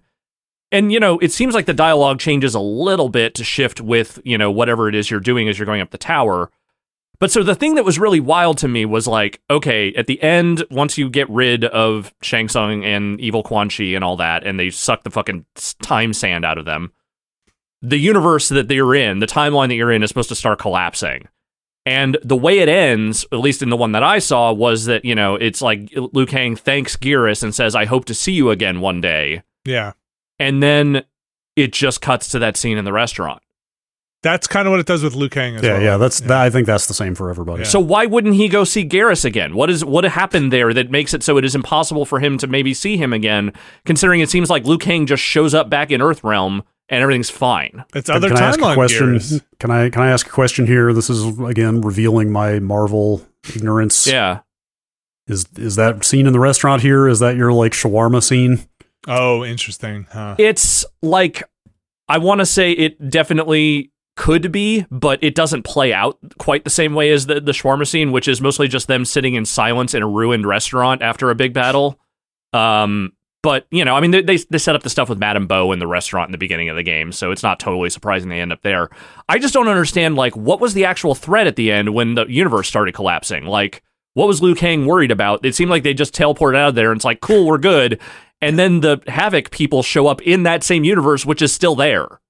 And 0.71 0.91
you 0.93 0.99
know, 0.99 1.19
it 1.19 1.31
seems 1.31 1.53
like 1.53 1.65
the 1.65 1.73
dialogue 1.73 2.19
changes 2.19 2.55
a 2.55 2.59
little 2.59 3.09
bit 3.09 3.35
to 3.35 3.43
shift 3.43 3.81
with 3.81 4.19
you 4.23 4.37
know 4.37 4.49
whatever 4.49 4.87
it 4.87 4.95
is 4.95 5.11
you're 5.11 5.19
doing 5.19 5.47
as 5.49 5.59
you're 5.59 5.65
going 5.65 5.81
up 5.81 5.91
the 5.91 5.97
tower. 5.97 6.49
But 7.19 7.31
so 7.31 7.43
the 7.43 7.55
thing 7.55 7.75
that 7.75 7.85
was 7.85 7.99
really 7.99 8.19
wild 8.19 8.57
to 8.59 8.67
me 8.67 8.85
was 8.85 9.07
like, 9.07 9.41
okay, 9.49 9.93
at 9.93 10.07
the 10.07 10.21
end, 10.21 10.65
once 10.69 10.97
you 10.97 11.09
get 11.09 11.29
rid 11.29 11.63
of 11.65 12.13
Shang 12.21 12.49
Tsung 12.49 12.83
and 12.83 13.19
Evil 13.21 13.43
Quan 13.43 13.69
Chi 13.69 13.83
and 13.85 14.03
all 14.03 14.17
that, 14.17 14.45
and 14.45 14.59
they 14.59 14.69
suck 14.69 15.03
the 15.03 15.11
fucking 15.11 15.45
time 15.81 16.13
sand 16.13 16.43
out 16.45 16.57
of 16.57 16.65
them, 16.65 16.91
the 17.81 17.97
universe 17.97 18.49
that 18.49 18.67
they're 18.67 18.95
in, 18.95 19.19
the 19.19 19.27
timeline 19.27 19.69
that 19.69 19.75
you're 19.75 19.91
in, 19.91 20.03
is 20.03 20.09
supposed 20.09 20.29
to 20.29 20.35
start 20.35 20.59
collapsing. 20.59 21.27
And 21.85 22.17
the 22.23 22.35
way 22.35 22.59
it 22.59 22.69
ends, 22.69 23.25
at 23.31 23.39
least 23.39 23.61
in 23.61 23.69
the 23.69 23.77
one 23.77 23.91
that 23.91 24.01
I 24.01 24.17
saw, 24.17 24.51
was 24.51 24.85
that, 24.85 25.05
you 25.05 25.13
know, 25.13 25.35
it's 25.35 25.61
like 25.61 25.91
Liu 25.95 26.25
Kang 26.25 26.55
thanks 26.55 26.95
Geras 26.95 27.43
and 27.43 27.53
says, 27.53 27.75
I 27.75 27.85
hope 27.85 28.05
to 28.05 28.15
see 28.15 28.31
you 28.31 28.49
again 28.49 28.81
one 28.81 29.01
day. 29.01 29.43
Yeah. 29.65 29.93
And 30.39 30.63
then 30.63 31.03
it 31.55 31.73
just 31.73 32.01
cuts 32.01 32.29
to 32.29 32.39
that 32.39 32.57
scene 32.57 32.77
in 32.77 32.85
the 32.85 32.93
restaurant. 32.93 33.41
That's 34.23 34.47
kind 34.47 34.67
of 34.67 34.71
what 34.71 34.79
it 34.79 34.87
does 34.87 35.03
with 35.03 35.13
Liu 35.13 35.29
Kang 35.29 35.55
as 35.55 35.61
Yeah, 35.61 35.73
well. 35.73 35.81
yeah. 35.81 35.87
Yeah, 35.91 35.97
that's 35.97 36.19
That, 36.21 36.41
I 36.41 36.49
think 36.49 36.65
that's 36.65 36.87
the 36.87 36.95
same 36.95 37.13
for 37.13 37.29
everybody. 37.29 37.61
Yeah. 37.61 37.67
So 37.69 37.79
why 37.79 38.07
wouldn't 38.07 38.33
he 38.35 38.47
go 38.47 38.63
see 38.63 38.83
Geras 38.83 39.23
again? 39.23 39.55
What 39.55 39.69
is 39.69 39.85
what 39.85 40.03
happened 40.03 40.51
there 40.51 40.73
that 40.73 40.89
makes 40.89 41.13
it 41.13 41.21
so 41.21 41.37
it 41.37 41.45
is 41.45 41.53
impossible 41.53 42.05
for 42.05 42.19
him 42.19 42.37
to 42.39 42.47
maybe 42.47 42.73
see 42.73 42.97
him 42.97 43.13
again? 43.13 43.53
Considering 43.85 44.21
it 44.21 44.29
seems 44.31 44.49
like 44.49 44.65
Liu 44.65 44.79
Kang 44.79 45.05
just 45.05 45.21
shows 45.21 45.53
up 45.53 45.69
back 45.69 45.91
in 45.91 46.01
Earthrealm 46.01 46.63
and 46.89 47.01
everything's 47.03 47.29
fine. 47.29 47.83
It's 47.93 48.07
Can- 48.07 48.15
other 48.17 48.29
can 48.29 48.37
I 48.37 48.41
ask 48.47 48.59
a 48.59 48.63
timeline 48.63 48.73
question? 48.75 49.11
gears. 49.11 49.41
Can 49.59 49.69
I 49.71 49.89
can 49.91 50.01
I 50.01 50.09
ask 50.09 50.25
a 50.25 50.31
question 50.31 50.65
here? 50.65 50.91
This 50.91 51.09
is 51.09 51.23
again 51.41 51.81
revealing 51.81 52.31
my 52.31 52.57
Marvel 52.59 53.21
ignorance. 53.55 54.07
Yeah, 54.07 54.39
Is 55.27 55.45
is 55.55 55.75
that 55.75 56.03
scene 56.03 56.25
in 56.25 56.33
the 56.33 56.39
restaurant 56.39 56.81
here? 56.81 57.07
Is 57.07 57.19
that 57.19 57.35
your 57.35 57.53
like 57.53 57.73
shawarma 57.73 58.23
scene? 58.23 58.65
Oh, 59.07 59.45
interesting. 59.45 60.07
Huh. 60.11 60.33
it's 60.39 60.83
like 61.03 61.43
I 62.09 62.17
want 62.17 62.39
to 62.39 62.45
say 62.47 62.71
it 62.71 63.09
definitely 63.11 63.91
could 64.15 64.51
be, 64.51 64.85
but 64.89 65.21
it 65.23 65.35
doesn't 65.35 65.63
play 65.63 65.93
out 65.93 66.17
quite 66.37 66.63
the 66.63 66.69
same 66.69 66.93
way 66.93 67.11
as 67.11 67.25
the 67.25 67.41
the 67.41 67.51
shawarma 67.51 67.87
scene, 67.87 68.11
which 68.11 68.27
is 68.27 68.41
mostly 68.41 68.67
just 68.67 68.87
them 68.87 69.05
sitting 69.05 69.35
in 69.35 69.45
silence 69.45 69.93
in 69.93 70.01
a 70.01 70.07
ruined 70.07 70.45
restaurant 70.45 71.01
after 71.01 71.29
a 71.29 71.35
big 71.35 71.53
battle. 71.53 71.99
Um, 72.53 73.13
but 73.43 73.67
you 73.71 73.83
know, 73.83 73.95
I 73.95 74.01
mean, 74.01 74.11
they 74.11 74.21
they, 74.21 74.37
they 74.37 74.57
set 74.57 74.75
up 74.75 74.83
the 74.83 74.89
stuff 74.89 75.09
with 75.09 75.19
Madame 75.19 75.47
Bo 75.47 75.71
in 75.71 75.79
the 75.79 75.87
restaurant 75.87 76.29
in 76.29 76.31
the 76.31 76.37
beginning 76.37 76.69
of 76.69 76.75
the 76.75 76.83
game, 76.83 77.11
so 77.11 77.31
it's 77.31 77.43
not 77.43 77.59
totally 77.59 77.89
surprising 77.89 78.29
they 78.29 78.41
end 78.41 78.53
up 78.53 78.61
there. 78.61 78.89
I 79.27 79.37
just 79.37 79.53
don't 79.53 79.67
understand 79.67 80.15
like 80.15 80.35
what 80.35 80.61
was 80.61 80.73
the 80.73 80.85
actual 80.85 81.13
threat 81.13 81.47
at 81.47 81.57
the 81.57 81.71
end 81.71 81.93
when 81.93 82.15
the 82.15 82.25
universe 82.25 82.67
started 82.67 82.93
collapsing, 82.93 83.45
like. 83.45 83.83
What 84.17 84.29
was 84.29 84.41
Liu 84.41 84.55
Kang 84.55 84.85
worried 84.85 85.11
about? 85.11 85.45
It 85.45 85.55
seemed 85.55 85.69
like 85.69 85.83
they 85.83 85.93
just 85.93 86.15
teleported 86.15 86.55
out 86.55 86.69
of 86.69 86.75
there 86.75 86.89
and 86.89 86.97
it's 86.97 87.03
like, 87.03 87.19
cool, 87.19 87.45
we're 87.45 87.57
good. 87.57 87.99
And 88.41 88.57
then 88.57 88.79
the 88.79 88.99
Havik 88.99 89.51
people 89.51 89.83
show 89.83 90.07
up 90.07 90.21
in 90.21 90.43
that 90.43 90.63
same 90.63 90.85
universe, 90.85 91.25
which 91.25 91.41
is 91.41 91.53
still 91.53 91.75
there. 91.75 92.21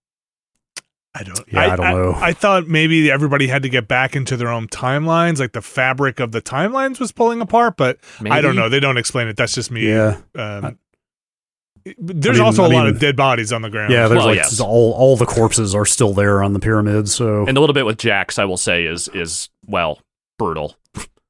I 1.17 1.23
don't. 1.23 1.39
Yeah, 1.51 1.60
I 1.71 1.75
don't 1.78 1.91
know. 1.91 2.13
I, 2.15 2.34
thought 2.34 2.67
maybe 2.67 3.10
everybody 3.10 3.47
had 3.47 3.63
to 3.63 3.69
get 3.69 3.88
back 3.88 4.15
into 4.17 4.36
their 4.36 4.49
own 4.49 4.67
timelines, 4.67 5.39
like 5.39 5.54
the 5.54 5.62
fabric 5.62 6.19
of 6.19 6.34
the 6.34 6.41
timelines 6.41 6.99
was 6.99 7.12
pulling 7.13 7.39
apart. 7.39 7.78
But 7.78 7.99
I 8.30 8.41
don't 8.41 8.56
know. 8.58 8.67
They 8.67 8.82
don't 8.82 8.97
explain 8.97 9.28
it. 9.30 9.38
That's 9.38 9.54
just 9.56 9.71
me. 9.71 9.88
Yeah, 9.88 10.17
Um, 10.36 10.78
there's 11.97 12.38
I 12.38 12.39
mean- 12.39 12.41
also 12.41 12.63
a 12.63 12.69
I 12.69 12.73
lot 12.73 12.88
of 12.88 12.99
dead 12.99 13.15
bodies 13.15 13.54
on 13.54 13.62
the 13.62 13.69
ground. 13.69 13.93
yeah. 13.93 14.08
There's 14.08 14.17
Well, 14.17 14.28
like 14.28 14.38
yes. 14.38 14.60
all 14.60 14.91
all 14.93 15.15
the 15.15 15.25
corpses 15.25 15.73
are 15.75 15.86
still 15.86 16.13
there 16.13 16.41
on 16.43 16.54
the 16.54 16.60
pyramid. 16.60 17.08
So 17.10 17.45
And 17.47 17.56
the 17.56 17.62
little 17.62 17.73
bit 17.75 17.86
with 17.86 17.97
Jax, 17.97 18.38
I 18.39 18.45
will 18.45 18.58
say, 18.58 18.86
is 18.86 19.08
is 19.13 19.49
well 19.67 19.99
brutal. 20.39 20.75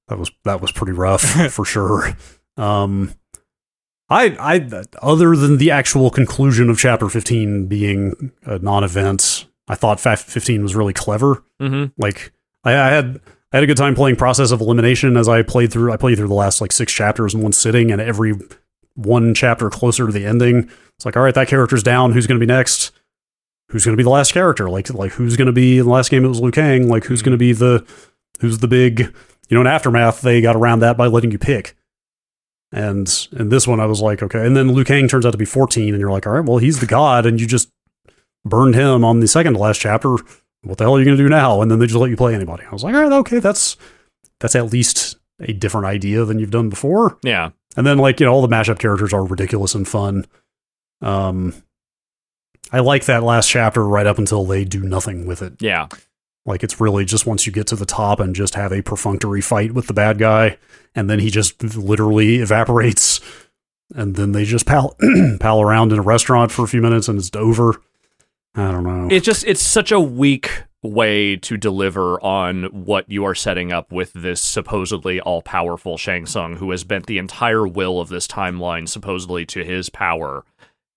that 0.08 0.18
was 0.18 0.32
that 0.46 0.62
was 0.62 0.72
pretty 0.72 0.94
rough 0.94 1.22
for 1.52 1.66
sure. 1.66 2.16
Um, 2.58 3.14
I 4.10 4.36
I 4.40 4.84
other 5.02 5.36
than 5.36 5.58
the 5.58 5.72
actual 5.72 6.10
conclusion 6.10 6.70
of 6.70 6.78
chapter 6.80 7.10
15 7.10 7.66
being 7.68 8.32
a 8.46 8.58
non-event, 8.60 9.48
I 9.68 9.76
thought 9.76 10.00
Fa- 10.00 10.18
15 10.18 10.64
was 10.64 10.76
really 10.76 10.94
clever. 10.94 11.44
Mm-hmm. 11.60 12.00
Like 12.02 12.32
I, 12.64 12.72
I 12.74 12.90
had 12.90 13.20
I 13.52 13.58
had 13.58 13.64
a 13.64 13.68
good 13.68 13.78
time 13.78 13.96
playing 13.96 14.18
Process 14.18 14.52
of 14.52 14.62
Elimination 14.62 15.18
as 15.18 15.30
I 15.30 15.42
played 15.42 15.72
through. 15.72 15.92
I 15.92 15.98
played 15.98 16.18
through 16.18 16.28
the 16.28 16.34
last 16.34 16.62
like 16.62 16.72
six 16.72 16.92
chapters 16.92 17.34
in 17.34 17.42
one 17.42 17.54
sitting, 17.54 17.92
and 17.92 18.02
every 18.02 18.34
one 18.96 19.34
chapter 19.34 19.70
closer 19.70 20.06
to 20.06 20.12
the 20.12 20.26
ending, 20.26 20.70
it's 20.96 21.06
like, 21.06 21.18
all 21.18 21.24
right, 21.24 21.36
that 21.36 21.48
character's 21.48 21.84
down. 21.84 22.12
Who's 22.12 22.28
going 22.28 22.40
to 22.40 22.46
be 22.46 22.52
next? 22.52 22.92
Who's 23.70 23.86
going 23.86 23.94
to 23.94 23.98
be 23.98 24.04
the 24.04 24.10
last 24.10 24.34
character? 24.34 24.70
Like 24.70 24.94
like 24.94 25.14
who's 25.14 25.38
going 25.38 25.48
to 25.48 25.54
be 25.54 25.80
in 25.80 25.86
the 25.86 25.92
last 25.92 26.12
game? 26.12 26.26
It 26.26 26.30
was 26.30 26.42
Liu 26.42 26.52
Kang. 26.52 26.88
Like 26.88 27.06
who's 27.06 27.22
going 27.22 27.32
to 27.32 27.38
be 27.38 27.54
the 27.54 27.86
who's 28.40 28.60
the 28.60 28.68
big 28.68 29.00
you 29.00 29.56
know 29.56 29.62
in 29.62 29.68
aftermath 29.68 30.22
they 30.22 30.42
got 30.42 30.56
around 30.56 30.80
that 30.80 30.98
by 30.98 31.08
letting 31.08 31.32
you 31.32 31.40
pick. 31.40 31.76
And 32.72 33.28
in 33.32 33.50
this 33.50 33.68
one, 33.68 33.80
I 33.80 33.86
was 33.86 34.02
like, 34.02 34.22
okay. 34.22 34.46
And 34.46 34.58
then 34.58 34.74
Liu 34.74 34.84
Kang 34.84 35.08
turns 35.08 35.26
out 35.26 35.32
to 35.32 35.38
be 35.38 35.46
14, 35.46 35.94
and 35.94 36.00
you're 36.02 36.12
like, 36.12 36.28
all 36.28 36.34
right, 36.34 36.44
well, 36.44 36.58
he's 36.58 36.80
the 36.82 36.86
god, 36.86 37.26
and 37.26 37.40
you 37.40 37.48
just 37.48 37.70
burned 38.46 38.76
him 38.76 39.04
on 39.04 39.20
the 39.20 39.28
second 39.28 39.54
to 39.54 39.60
last 39.60 39.82
chapter 39.82 40.18
what 40.66 40.78
the 40.78 40.84
hell 40.84 40.96
are 40.96 41.00
you 41.00 41.06
going 41.06 41.18
to 41.18 41.24
do 41.24 41.30
now? 41.30 41.62
And 41.62 41.70
then 41.70 41.80
they 41.80 41.86
just 41.86 42.00
let 42.00 42.10
you 42.10 42.18
play 42.18 42.34
anybody. 42.34 42.64
I 42.66 42.72
was 42.72 42.84
like, 42.84 42.96
all 42.96 43.04
right, 43.04 43.12
okay, 43.20 43.40
that's 43.40 43.78
that's 44.40 44.56
at 44.56 44.74
least 44.74 45.18
a 45.40 45.54
different 45.54 45.86
idea 45.86 46.26
than 46.26 46.40
you've 46.40 46.52
done 46.52 46.70
before. 46.70 47.18
Yeah. 47.24 47.52
And 47.78 47.86
then 47.86 47.98
like 47.98 48.20
you 48.20 48.26
know, 48.26 48.34
all 48.34 48.42
the 48.42 48.54
mashup 48.54 48.80
characters 48.80 49.14
are 49.14 49.24
ridiculous 49.24 49.76
and 49.76 49.88
fun. 49.88 50.26
Um, 51.02 51.54
I 52.72 52.80
like 52.80 53.06
that 53.06 53.24
last 53.24 53.50
chapter 53.50 53.88
right 53.88 54.08
up 54.08 54.18
until 54.18 54.46
they 54.46 54.66
do 54.66 54.82
nothing 54.82 55.26
with 55.26 55.42
it. 55.42 55.62
Yeah. 55.62 55.88
Like 56.46 56.64
it's 56.64 56.80
really 56.80 57.06
just 57.06 57.26
once 57.26 57.46
you 57.46 57.52
get 57.52 57.68
to 57.68 57.76
the 57.76 57.86
top 57.86 58.20
and 58.20 58.36
just 58.36 58.56
have 58.56 58.72
a 58.72 58.82
perfunctory 58.82 59.42
fight 59.42 59.74
with 59.74 59.88
the 59.88 59.94
bad 59.94 60.18
guy, 60.18 60.58
and 60.94 61.10
then 61.10 61.20
he 61.20 61.30
just 61.30 61.64
literally 61.76 62.38
evaporates, 62.38 63.20
and 63.96 64.16
then 64.16 64.32
they 64.32 64.46
just 64.46 64.66
pal 64.66 64.96
pal 65.40 65.62
around 65.62 65.92
in 65.92 66.00
a 66.00 66.04
restaurant 66.04 66.52
for 66.52 66.64
a 66.64 66.68
few 66.68 66.82
minutes 66.82 67.08
and 67.08 67.20
it's 67.20 67.36
over. 67.36 67.82
I 68.56 68.72
don't 68.72 68.84
know. 68.84 69.08
It's 69.12 69.26
just 69.26 69.46
it's 69.46 69.62
such 69.62 69.92
a 69.92 70.00
weak 70.00 70.64
way 70.84 71.36
to 71.36 71.58
deliver 71.58 72.22
on 72.24 72.66
what 72.66 73.10
you 73.10 73.26
are 73.26 73.34
setting 73.36 73.72
up 73.72 73.92
with 73.92 74.14
this 74.14 74.40
supposedly 74.40 75.20
all 75.20 75.42
powerful 75.42 75.98
Shang 75.98 76.26
Tsung 76.28 76.58
who 76.58 76.70
has 76.72 76.84
bent 76.84 77.08
the 77.08 77.18
entire 77.18 77.68
will 77.68 78.00
of 78.00 78.10
this 78.10 78.28
timeline 78.28 78.88
supposedly 78.88 79.46
to 79.48 79.64
his 79.64 79.90
power. 79.90 80.46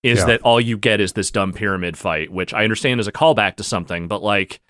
Is 0.03 0.21
Yeah. 0.21 0.27
that 0.27 0.43
all 0.43 0.61
you 0.61 0.77
get 0.79 1.01
is 1.01 1.15
this 1.15 1.31
dumb 1.31 1.53
pyramid 1.53 1.97
fight, 1.97 2.31
which 2.31 2.55
I 2.55 2.63
understand 2.65 3.01
is 3.01 3.07
a 3.09 3.13
callback 3.13 3.57
to 3.57 3.65
something, 3.65 4.07
but 4.09 4.23
like 4.23 4.61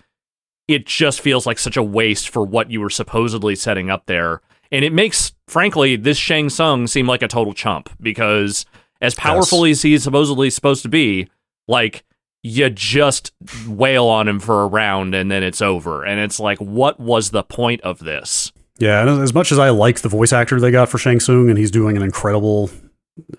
it 0.67 0.85
just 0.85 1.19
feels 1.21 1.45
like 1.45 1.59
such 1.59 1.77
a 1.77 1.83
waste 1.83 2.29
for 2.29 2.43
what 2.45 2.71
you 2.71 2.79
were 2.79 2.89
supposedly 2.89 3.55
setting 3.55 3.89
up 3.89 4.05
there. 4.05 4.41
And 4.71 4.85
it 4.85 4.93
makes, 4.93 5.33
frankly, 5.47 5.95
this 5.95 6.17
Shang 6.17 6.49
Tsung 6.49 6.87
seem 6.87 7.07
like 7.07 7.23
a 7.23 7.27
total 7.27 7.53
chump 7.53 7.89
because 7.99 8.65
as 9.01 9.15
powerful 9.15 9.65
as 9.65 9.81
he's 9.81 10.03
supposedly 10.03 10.49
supposed 10.49 10.83
to 10.83 10.89
be, 10.89 11.27
like 11.67 12.03
you 12.43 12.69
just 12.69 13.33
wail 13.67 14.05
on 14.05 14.27
him 14.27 14.39
for 14.39 14.63
a 14.63 14.67
round 14.67 15.13
and 15.13 15.29
then 15.29 15.43
it's 15.43 15.61
over. 15.61 16.05
And 16.05 16.19
it's 16.19 16.39
like, 16.39 16.57
what 16.59 16.99
was 16.99 17.31
the 17.31 17.43
point 17.43 17.81
of 17.81 17.99
this? 17.99 18.51
Yeah, 18.77 19.01
and 19.01 19.21
as 19.21 19.33
much 19.33 19.51
as 19.51 19.59
I 19.59 19.69
like 19.69 19.99
the 19.99 20.09
voice 20.09 20.31
actor 20.31 20.59
they 20.59 20.71
got 20.71 20.87
for 20.87 20.97
Shang 20.97 21.19
Tsung, 21.19 21.49
and 21.49 21.57
he's 21.57 21.69
doing 21.69 21.97
an 21.97 22.03
incredible 22.03 22.69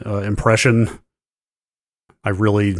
uh, 0.04 0.18
impression, 0.18 0.90
I 2.22 2.28
really 2.28 2.76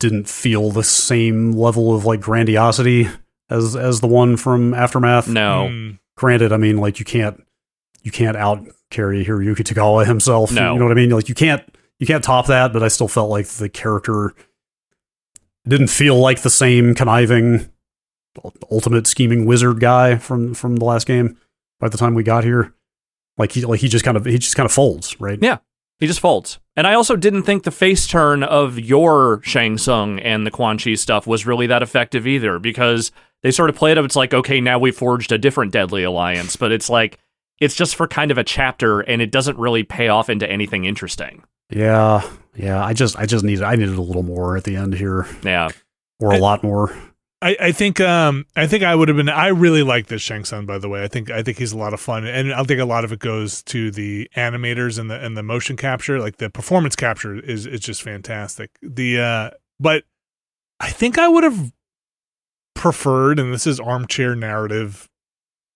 didn't 0.00 0.28
feel 0.28 0.70
the 0.70 0.82
same 0.82 1.52
level 1.52 1.94
of 1.94 2.06
like 2.06 2.20
grandiosity 2.20 3.08
as 3.50 3.76
as 3.76 4.00
the 4.00 4.06
one 4.06 4.38
from 4.38 4.72
Aftermath. 4.72 5.28
No. 5.28 5.68
Mm. 5.70 5.98
Granted, 6.16 6.52
I 6.52 6.56
mean, 6.56 6.78
like 6.78 6.98
you 6.98 7.04
can't 7.04 7.44
you 8.02 8.10
can't 8.10 8.36
out 8.36 8.66
Cary 8.90 9.22
Hiroyuki 9.22 9.56
Tagawa 9.56 10.06
himself. 10.06 10.52
No. 10.52 10.72
You 10.72 10.78
know 10.78 10.86
what 10.86 10.92
I 10.92 10.94
mean? 10.94 11.10
Like 11.10 11.28
you 11.28 11.34
can't 11.34 11.62
you 11.98 12.06
can't 12.06 12.24
top 12.24 12.46
that, 12.46 12.72
but 12.72 12.82
I 12.82 12.88
still 12.88 13.08
felt 13.08 13.28
like 13.28 13.46
the 13.46 13.68
character 13.68 14.34
didn't 15.66 15.88
feel 15.88 16.18
like 16.18 16.42
the 16.42 16.50
same 16.50 16.94
conniving 16.94 17.70
ultimate 18.70 19.06
scheming 19.06 19.46
wizard 19.46 19.80
guy 19.80 20.16
from 20.16 20.54
from 20.54 20.76
the 20.76 20.84
last 20.84 21.06
game 21.06 21.36
by 21.80 21.88
the 21.88 21.98
time 21.98 22.14
we 22.14 22.22
got 22.22 22.44
here. 22.44 22.74
Like 23.38 23.52
he 23.52 23.64
like 23.64 23.80
he 23.80 23.88
just 23.88 24.04
kind 24.04 24.16
of 24.16 24.24
he 24.24 24.38
just 24.38 24.56
kind 24.56 24.66
of 24.66 24.72
folds, 24.72 25.20
right? 25.20 25.38
Yeah. 25.40 25.58
He 26.00 26.06
just 26.08 26.20
folds. 26.20 26.58
And 26.76 26.86
I 26.86 26.94
also 26.94 27.14
didn't 27.14 27.44
think 27.44 27.62
the 27.62 27.70
face 27.70 28.06
turn 28.06 28.42
of 28.42 28.78
your 28.78 29.40
Shang 29.44 29.78
Tsung 29.78 30.18
and 30.18 30.44
the 30.44 30.50
Quan 30.50 30.76
Chi 30.76 30.94
stuff 30.94 31.26
was 31.26 31.46
really 31.46 31.68
that 31.68 31.84
effective 31.84 32.26
either, 32.26 32.58
because 32.58 33.12
they 33.42 33.52
sort 33.52 33.70
of 33.70 33.76
played 33.76 33.96
up. 33.96 34.04
It's 34.04 34.16
like, 34.16 34.34
okay, 34.34 34.60
now 34.60 34.78
we 34.78 34.90
forged 34.90 35.30
a 35.30 35.38
different 35.38 35.72
deadly 35.72 36.02
alliance, 36.02 36.56
but 36.56 36.72
it's 36.72 36.90
like 36.90 37.20
it's 37.60 37.76
just 37.76 37.94
for 37.94 38.08
kind 38.08 38.32
of 38.32 38.38
a 38.38 38.44
chapter, 38.44 39.00
and 39.00 39.22
it 39.22 39.30
doesn't 39.30 39.56
really 39.56 39.84
pay 39.84 40.08
off 40.08 40.28
into 40.28 40.50
anything 40.50 40.84
interesting. 40.84 41.44
Yeah. 41.70 42.28
Yeah. 42.56 42.84
I 42.84 42.92
just 42.92 43.16
I 43.18 43.26
just 43.26 43.44
needed 43.44 43.62
I 43.64 43.76
needed 43.76 43.96
a 43.96 44.02
little 44.02 44.22
more 44.22 44.56
at 44.56 44.64
the 44.64 44.76
end 44.76 44.94
here. 44.94 45.26
Yeah, 45.42 45.68
Or 46.20 46.32
a 46.32 46.36
I- 46.36 46.38
lot 46.38 46.62
more. 46.62 46.96
I, 47.42 47.56
I 47.60 47.72
think 47.72 48.00
um 48.00 48.46
I 48.56 48.66
think 48.66 48.84
I 48.84 48.94
would 48.94 49.08
have 49.08 49.18
been 49.18 49.28
I 49.28 49.48
really 49.48 49.82
like 49.82 50.06
this 50.06 50.22
Shang 50.22 50.44
Tsung 50.46 50.64
by 50.64 50.78
the 50.78 50.88
way. 50.88 51.04
I 51.04 51.08
think 51.08 51.30
I 51.30 51.42
think 51.42 51.58
he's 51.58 51.72
a 51.72 51.76
lot 51.76 51.92
of 51.92 52.00
fun 52.00 52.24
and 52.26 52.54
I 52.54 52.62
think 52.62 52.80
a 52.80 52.86
lot 52.86 53.04
of 53.04 53.12
it 53.12 53.18
goes 53.18 53.62
to 53.64 53.90
the 53.90 54.30
animators 54.34 54.98
and 54.98 55.10
the 55.10 55.22
and 55.22 55.36
the 55.36 55.42
motion 55.42 55.76
capture. 55.76 56.20
Like 56.20 56.36
the 56.38 56.48
performance 56.48 56.96
capture 56.96 57.38
is 57.38 57.66
is 57.66 57.80
just 57.80 58.02
fantastic. 58.02 58.70
The 58.80 59.20
uh 59.20 59.50
but 59.78 60.04
I 60.80 60.88
think 60.90 61.18
I 61.18 61.28
would 61.28 61.44
have 61.44 61.70
preferred 62.74 63.38
and 63.38 63.52
this 63.52 63.66
is 63.66 63.78
armchair 63.78 64.34
narrative 64.34 65.08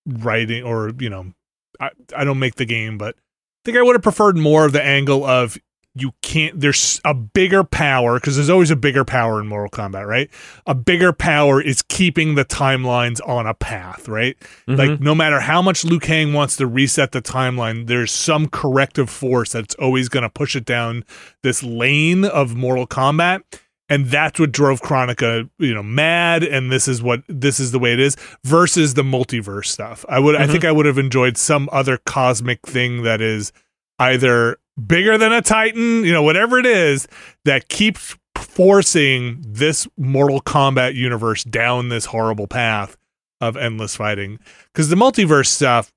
writing 0.06 0.64
or 0.64 0.92
you 0.98 1.10
know 1.10 1.32
I, 1.80 1.90
I 2.16 2.24
don't 2.24 2.38
make 2.38 2.54
the 2.56 2.64
game 2.64 2.96
but 2.98 3.14
I 3.16 3.20
think 3.66 3.76
I 3.78 3.82
would 3.82 3.94
have 3.94 4.02
preferred 4.02 4.36
more 4.38 4.64
of 4.64 4.72
the 4.72 4.82
angle 4.82 5.24
of 5.24 5.58
you 6.00 6.12
can't 6.22 6.60
there's 6.60 7.00
a 7.04 7.14
bigger 7.14 7.64
power 7.64 8.14
because 8.14 8.36
there's 8.36 8.50
always 8.50 8.70
a 8.70 8.76
bigger 8.76 9.04
power 9.04 9.40
in 9.40 9.46
Mortal 9.46 9.70
Kombat, 9.70 10.06
right? 10.06 10.30
A 10.66 10.74
bigger 10.74 11.12
power 11.12 11.60
is 11.60 11.82
keeping 11.82 12.34
the 12.34 12.44
timelines 12.44 13.20
on 13.26 13.46
a 13.46 13.54
path, 13.54 14.08
right? 14.08 14.36
Like 14.66 14.90
mm-hmm. 14.90 15.04
no 15.04 15.14
matter 15.14 15.40
how 15.40 15.62
much 15.62 15.84
Liu 15.84 15.98
Kang 15.98 16.32
wants 16.32 16.56
to 16.56 16.66
reset 16.66 17.12
the 17.12 17.22
timeline, 17.22 17.86
there's 17.86 18.12
some 18.12 18.48
corrective 18.48 19.10
force 19.10 19.52
that's 19.52 19.74
always 19.76 20.08
going 20.08 20.22
to 20.22 20.30
push 20.30 20.56
it 20.56 20.64
down 20.64 21.04
this 21.42 21.62
lane 21.62 22.24
of 22.24 22.54
Mortal 22.54 22.86
Kombat. 22.86 23.42
And 23.90 24.06
that's 24.06 24.38
what 24.38 24.52
drove 24.52 24.82
Kronika, 24.82 25.48
you 25.58 25.72
know, 25.72 25.82
mad. 25.82 26.44
And 26.44 26.70
this 26.70 26.88
is 26.88 27.02
what 27.02 27.22
this 27.26 27.58
is 27.58 27.72
the 27.72 27.78
way 27.78 27.94
it 27.94 28.00
is 28.00 28.16
versus 28.44 28.94
the 28.94 29.02
multiverse 29.02 29.66
stuff. 29.66 30.04
I 30.08 30.18
would, 30.18 30.34
I 30.34 30.42
mm-hmm. 30.42 30.52
think, 30.52 30.64
I 30.66 30.72
would 30.72 30.84
have 30.84 30.98
enjoyed 30.98 31.38
some 31.38 31.70
other 31.72 31.96
cosmic 31.96 32.66
thing 32.66 33.02
that 33.04 33.22
is 33.22 33.50
either 33.98 34.58
bigger 34.86 35.18
than 35.18 35.32
a 35.32 35.42
Titan, 35.42 36.04
you 36.04 36.12
know, 36.12 36.22
whatever 36.22 36.58
it 36.58 36.66
is 36.66 37.08
that 37.44 37.68
keeps 37.68 38.16
forcing 38.36 39.42
this 39.46 39.86
Mortal 39.96 40.40
Kombat 40.40 40.94
universe 40.94 41.44
down 41.44 41.88
this 41.88 42.06
horrible 42.06 42.46
path 42.46 42.96
of 43.40 43.56
endless 43.56 43.96
fighting. 43.96 44.38
Because 44.72 44.88
the 44.88 44.96
multiverse 44.96 45.46
stuff, 45.46 45.92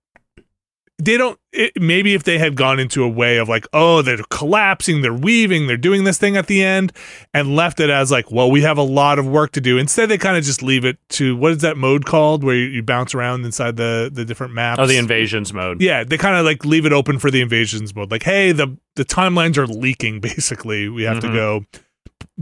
they 1.03 1.17
don't. 1.17 1.39
It, 1.53 1.73
maybe 1.81 2.13
if 2.13 2.23
they 2.23 2.37
had 2.37 2.55
gone 2.55 2.79
into 2.79 3.03
a 3.03 3.09
way 3.09 3.37
of 3.37 3.49
like, 3.49 3.65
oh, 3.73 4.01
they're 4.01 4.17
collapsing, 4.29 5.01
they're 5.01 5.13
weaving, 5.13 5.67
they're 5.67 5.75
doing 5.77 6.03
this 6.03 6.17
thing 6.17 6.37
at 6.37 6.47
the 6.47 6.63
end, 6.63 6.93
and 7.33 7.55
left 7.55 7.79
it 7.79 7.89
as 7.89 8.11
like, 8.11 8.31
well, 8.31 8.49
we 8.51 8.61
have 8.61 8.77
a 8.77 8.83
lot 8.83 9.19
of 9.19 9.25
work 9.27 9.51
to 9.53 9.61
do. 9.61 9.77
Instead, 9.77 10.09
they 10.09 10.17
kind 10.17 10.37
of 10.37 10.43
just 10.43 10.61
leave 10.61 10.85
it 10.85 10.97
to 11.09 11.35
what 11.35 11.51
is 11.53 11.57
that 11.59 11.75
mode 11.77 12.05
called, 12.05 12.43
where 12.43 12.55
you, 12.55 12.65
you 12.67 12.83
bounce 12.83 13.13
around 13.15 13.43
inside 13.45 13.75
the 13.77 14.09
the 14.13 14.23
different 14.25 14.53
maps. 14.53 14.79
Oh, 14.79 14.85
the 14.87 14.97
invasions 14.97 15.53
mode. 15.53 15.81
Yeah, 15.81 16.03
they 16.03 16.17
kind 16.17 16.35
of 16.37 16.45
like 16.45 16.63
leave 16.65 16.85
it 16.85 16.93
open 16.93 17.19
for 17.19 17.31
the 17.31 17.41
invasions 17.41 17.95
mode. 17.95 18.11
Like, 18.11 18.23
hey, 18.23 18.51
the 18.51 18.77
the 18.95 19.05
timelines 19.05 19.57
are 19.57 19.67
leaking. 19.67 20.19
Basically, 20.21 20.87
we 20.89 21.03
have 21.03 21.17
Mhm. 21.17 21.21
to 21.21 21.27
go 21.33 21.65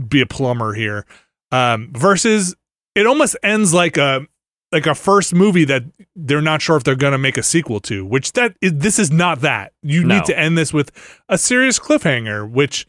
be 0.08 0.20
a 0.20 0.26
plumber 0.26 0.74
here. 0.74 1.06
Um, 1.52 1.90
versus, 1.94 2.54
it 2.94 3.06
almost 3.06 3.36
ends 3.42 3.72
like 3.74 3.96
a 3.96 4.26
like 4.72 4.86
a 4.86 4.94
first 4.94 5.34
movie 5.34 5.64
that 5.64 5.84
they're 6.14 6.40
not 6.40 6.62
sure 6.62 6.76
if 6.76 6.84
they're 6.84 6.94
going 6.94 7.12
to 7.12 7.18
make 7.18 7.36
a 7.36 7.42
sequel 7.42 7.80
to. 7.80 8.04
Which 8.04 8.32
that 8.32 8.56
is, 8.60 8.72
this 8.74 8.98
is 8.98 9.10
not 9.10 9.40
that. 9.40 9.72
You 9.82 10.04
No. 10.04 10.16
need 10.16 10.24
to 10.26 10.38
end 10.38 10.56
this 10.56 10.72
with 10.72 10.92
a 11.28 11.36
serious 11.38 11.78
cliffhanger. 11.78 12.48
Which 12.48 12.86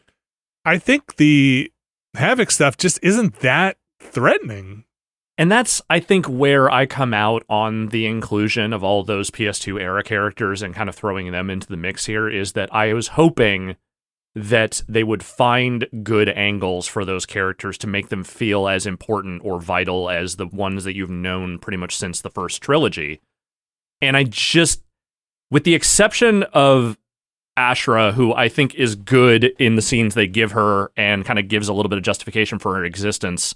I 0.64 0.78
think 0.78 1.16
the 1.16 1.72
Havik 2.16 2.50
stuff 2.52 2.76
just 2.76 2.98
isn't 3.02 3.40
that 3.40 3.76
threatening. 4.00 4.84
And 5.38 5.50
that's, 5.50 5.80
I 5.88 5.98
think, 5.98 6.26
where 6.26 6.70
I 6.70 6.84
come 6.86 7.14
out 7.14 7.42
on 7.48 7.88
the 7.88 8.06
inclusion 8.06 8.72
of 8.72 8.84
all 8.84 9.02
those 9.02 9.30
PS2 9.30 9.80
era 9.80 10.04
characters 10.04 10.60
and 10.62 10.74
kind 10.74 10.88
of 10.90 10.94
throwing 10.94 11.32
them 11.32 11.48
into 11.50 11.66
the 11.66 11.76
mix 11.76 12.04
here 12.06 12.28
is 12.28 12.52
that 12.52 12.72
I 12.72 12.92
was 12.92 13.08
hoping 13.08 13.76
that 14.34 14.82
they 14.88 15.04
would 15.04 15.22
find 15.22 15.86
good 16.02 16.28
angles 16.28 16.86
for 16.86 17.04
those 17.04 17.26
characters 17.26 17.76
to 17.78 17.86
make 17.86 18.08
them 18.08 18.24
feel 18.24 18.66
as 18.66 18.86
important 18.86 19.42
or 19.44 19.60
vital 19.60 20.08
as 20.08 20.36
the 20.36 20.46
ones 20.46 20.84
that 20.84 20.96
you've 20.96 21.10
known 21.10 21.58
pretty 21.58 21.76
much 21.76 21.96
since 21.96 22.20
the 22.20 22.30
first 22.30 22.62
trilogy. 22.62 23.20
And 24.00 24.16
I 24.16 24.24
just, 24.24 24.82
with 25.50 25.64
the 25.64 25.74
exception 25.74 26.44
of 26.54 26.96
Ashrah, 27.58 28.12
who 28.12 28.32
I 28.32 28.48
think 28.48 28.74
is 28.74 28.94
good 28.94 29.44
in 29.58 29.76
the 29.76 29.82
scenes 29.82 30.14
they 30.14 30.26
give 30.26 30.52
her 30.52 30.90
and 30.96 31.24
kind 31.24 31.38
of 31.38 31.48
gives 31.48 31.68
a 31.68 31.74
little 31.74 31.90
bit 31.90 31.98
of 31.98 32.04
justification 32.04 32.58
for 32.58 32.74
her 32.74 32.84
existence 32.84 33.54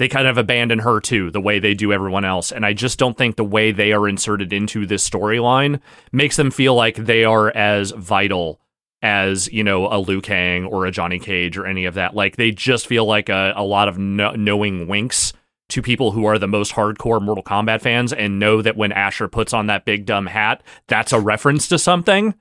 they 0.00 0.08
kind 0.08 0.26
of 0.26 0.38
abandon 0.38 0.78
her 0.78 0.98
too, 0.98 1.30
the 1.30 1.42
way 1.42 1.58
they 1.58 1.74
do 1.74 1.92
everyone 1.92 2.24
else. 2.24 2.52
And 2.52 2.64
I 2.64 2.72
just 2.72 2.98
don't 2.98 3.18
think 3.18 3.36
the 3.36 3.44
way 3.44 3.70
they 3.70 3.92
are 3.92 4.08
inserted 4.08 4.50
into 4.50 4.86
this 4.86 5.06
storyline 5.06 5.78
makes 6.10 6.36
them 6.36 6.50
feel 6.50 6.74
like 6.74 6.96
they 6.96 7.22
are 7.22 7.54
as 7.54 7.90
vital 7.90 8.58
as, 9.02 9.50
you 9.52 9.64
know, 9.64 9.86
a 9.86 9.98
Liu 9.98 10.20
Kang 10.20 10.64
or 10.66 10.86
a 10.86 10.90
Johnny 10.90 11.18
Cage 11.18 11.56
or 11.56 11.66
any 11.66 11.84
of 11.84 11.94
that. 11.94 12.14
Like 12.14 12.36
they 12.36 12.50
just 12.50 12.86
feel 12.86 13.04
like 13.06 13.28
a, 13.28 13.52
a 13.56 13.64
lot 13.64 13.88
of 13.88 13.98
kno- 13.98 14.34
knowing 14.34 14.86
winks 14.86 15.32
to 15.70 15.80
people 15.82 16.10
who 16.10 16.24
are 16.26 16.38
the 16.38 16.48
most 16.48 16.72
hardcore 16.72 17.22
Mortal 17.22 17.44
Kombat 17.44 17.80
fans 17.80 18.12
and 18.12 18.38
know 18.38 18.60
that 18.60 18.76
when 18.76 18.92
Ashrah 18.92 19.30
puts 19.30 19.52
on 19.52 19.66
that 19.68 19.84
big 19.84 20.04
dumb 20.04 20.26
hat, 20.26 20.62
that's 20.88 21.12
a 21.12 21.20
reference 21.20 21.68
to 21.68 21.78
something, 21.78 22.34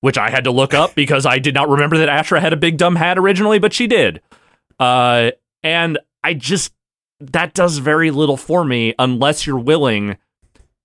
which 0.00 0.18
I 0.18 0.30
had 0.30 0.44
to 0.44 0.50
look 0.50 0.74
up 0.74 0.94
because 0.94 1.26
I 1.26 1.38
did 1.38 1.54
not 1.54 1.68
remember 1.68 1.98
that 1.98 2.08
Ashrah 2.08 2.40
had 2.40 2.52
a 2.52 2.56
big 2.56 2.76
dumb 2.76 2.96
hat 2.96 3.18
originally, 3.18 3.58
but 3.58 3.72
she 3.72 3.86
did. 3.86 4.20
Uh, 4.78 5.30
and 5.62 5.98
I 6.22 6.34
just 6.34 6.72
that 7.18 7.54
does 7.54 7.78
very 7.78 8.10
little 8.10 8.36
for 8.36 8.64
me 8.64 8.94
unless 8.98 9.46
you're 9.46 9.58
willing 9.58 10.18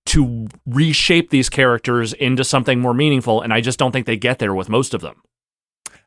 to 0.06 0.48
reshape 0.66 1.30
these 1.30 1.48
characters 1.48 2.12
into 2.12 2.44
something 2.44 2.80
more 2.80 2.94
meaningful 2.94 3.40
and 3.40 3.52
I 3.52 3.60
just 3.60 3.78
don't 3.78 3.92
think 3.92 4.06
they 4.06 4.16
get 4.16 4.38
there 4.38 4.54
with 4.54 4.68
most 4.68 4.94
of 4.94 5.00
them. 5.00 5.22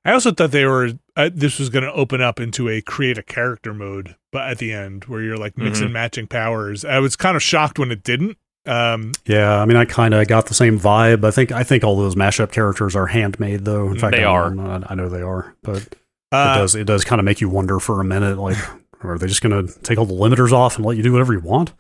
I 0.03 0.11
also 0.11 0.31
thought 0.31 0.51
they 0.51 0.65
were 0.65 0.91
uh, 1.15 1.29
this 1.33 1.57
was 1.57 1.69
going 1.69 1.83
to 1.83 1.93
open 1.93 2.21
up 2.21 2.39
into 2.39 2.69
a 2.69 2.81
create 2.81 3.17
a 3.17 3.23
character 3.23 3.73
mode, 3.73 4.15
but 4.31 4.47
at 4.49 4.59
the 4.59 4.71
end 4.71 5.05
where 5.05 5.21
you're 5.21 5.37
like 5.37 5.57
mix 5.57 5.79
Mhm. 5.79 5.85
and 5.85 5.93
matching 5.93 6.27
powers. 6.27 6.85
I 6.85 6.99
was 6.99 7.15
kind 7.15 7.35
of 7.35 7.41
shocked 7.41 7.79
when 7.79 7.91
it 7.91 8.03
didn't. 8.03 8.37
Um, 8.67 9.11
Yeah, 9.25 9.59
I 9.61 9.65
mean, 9.65 9.77
I 9.77 9.85
kind 9.85 10.13
of 10.13 10.27
got 10.27 10.47
the 10.47 10.53
same 10.53 10.79
vibe. 10.79 11.23
I 11.23 11.31
think 11.31 11.51
I 11.51 11.63
think 11.63 11.83
all 11.83 11.95
those 11.95 12.15
mashup 12.15 12.51
characters 12.51 12.95
are 12.95 13.07
handmade, 13.07 13.65
though. 13.65 13.87
In 13.89 13.97
fact, 13.97 14.15
They 14.15 14.23
I 14.23 14.31
are. 14.31 14.49
know- 14.53 14.83
I 14.87 14.93
know 14.95 15.09
they 15.09 15.21
are, 15.21 15.55
but 15.63 15.77
it 15.77 15.95
uh, 16.31 16.57
does 16.59 16.75
it 16.75 16.85
does 16.85 17.03
kind 17.03 17.19
of 17.19 17.25
make 17.25 17.41
you 17.41 17.49
wonder 17.49 17.79
for 17.79 17.99
a 18.01 18.03
minute, 18.03 18.37
like, 18.37 18.57
are 19.03 19.17
they 19.17 19.27
just 19.27 19.41
going 19.41 19.67
to 19.67 19.79
take 19.81 19.97
all 19.97 20.05
the 20.05 20.13
limiters 20.13 20.51
off 20.51 20.75
and 20.75 20.85
let 20.85 20.97
you 20.97 21.03
do 21.03 21.13
whatever 21.13 21.33
you 21.33 21.39
want? 21.39 21.73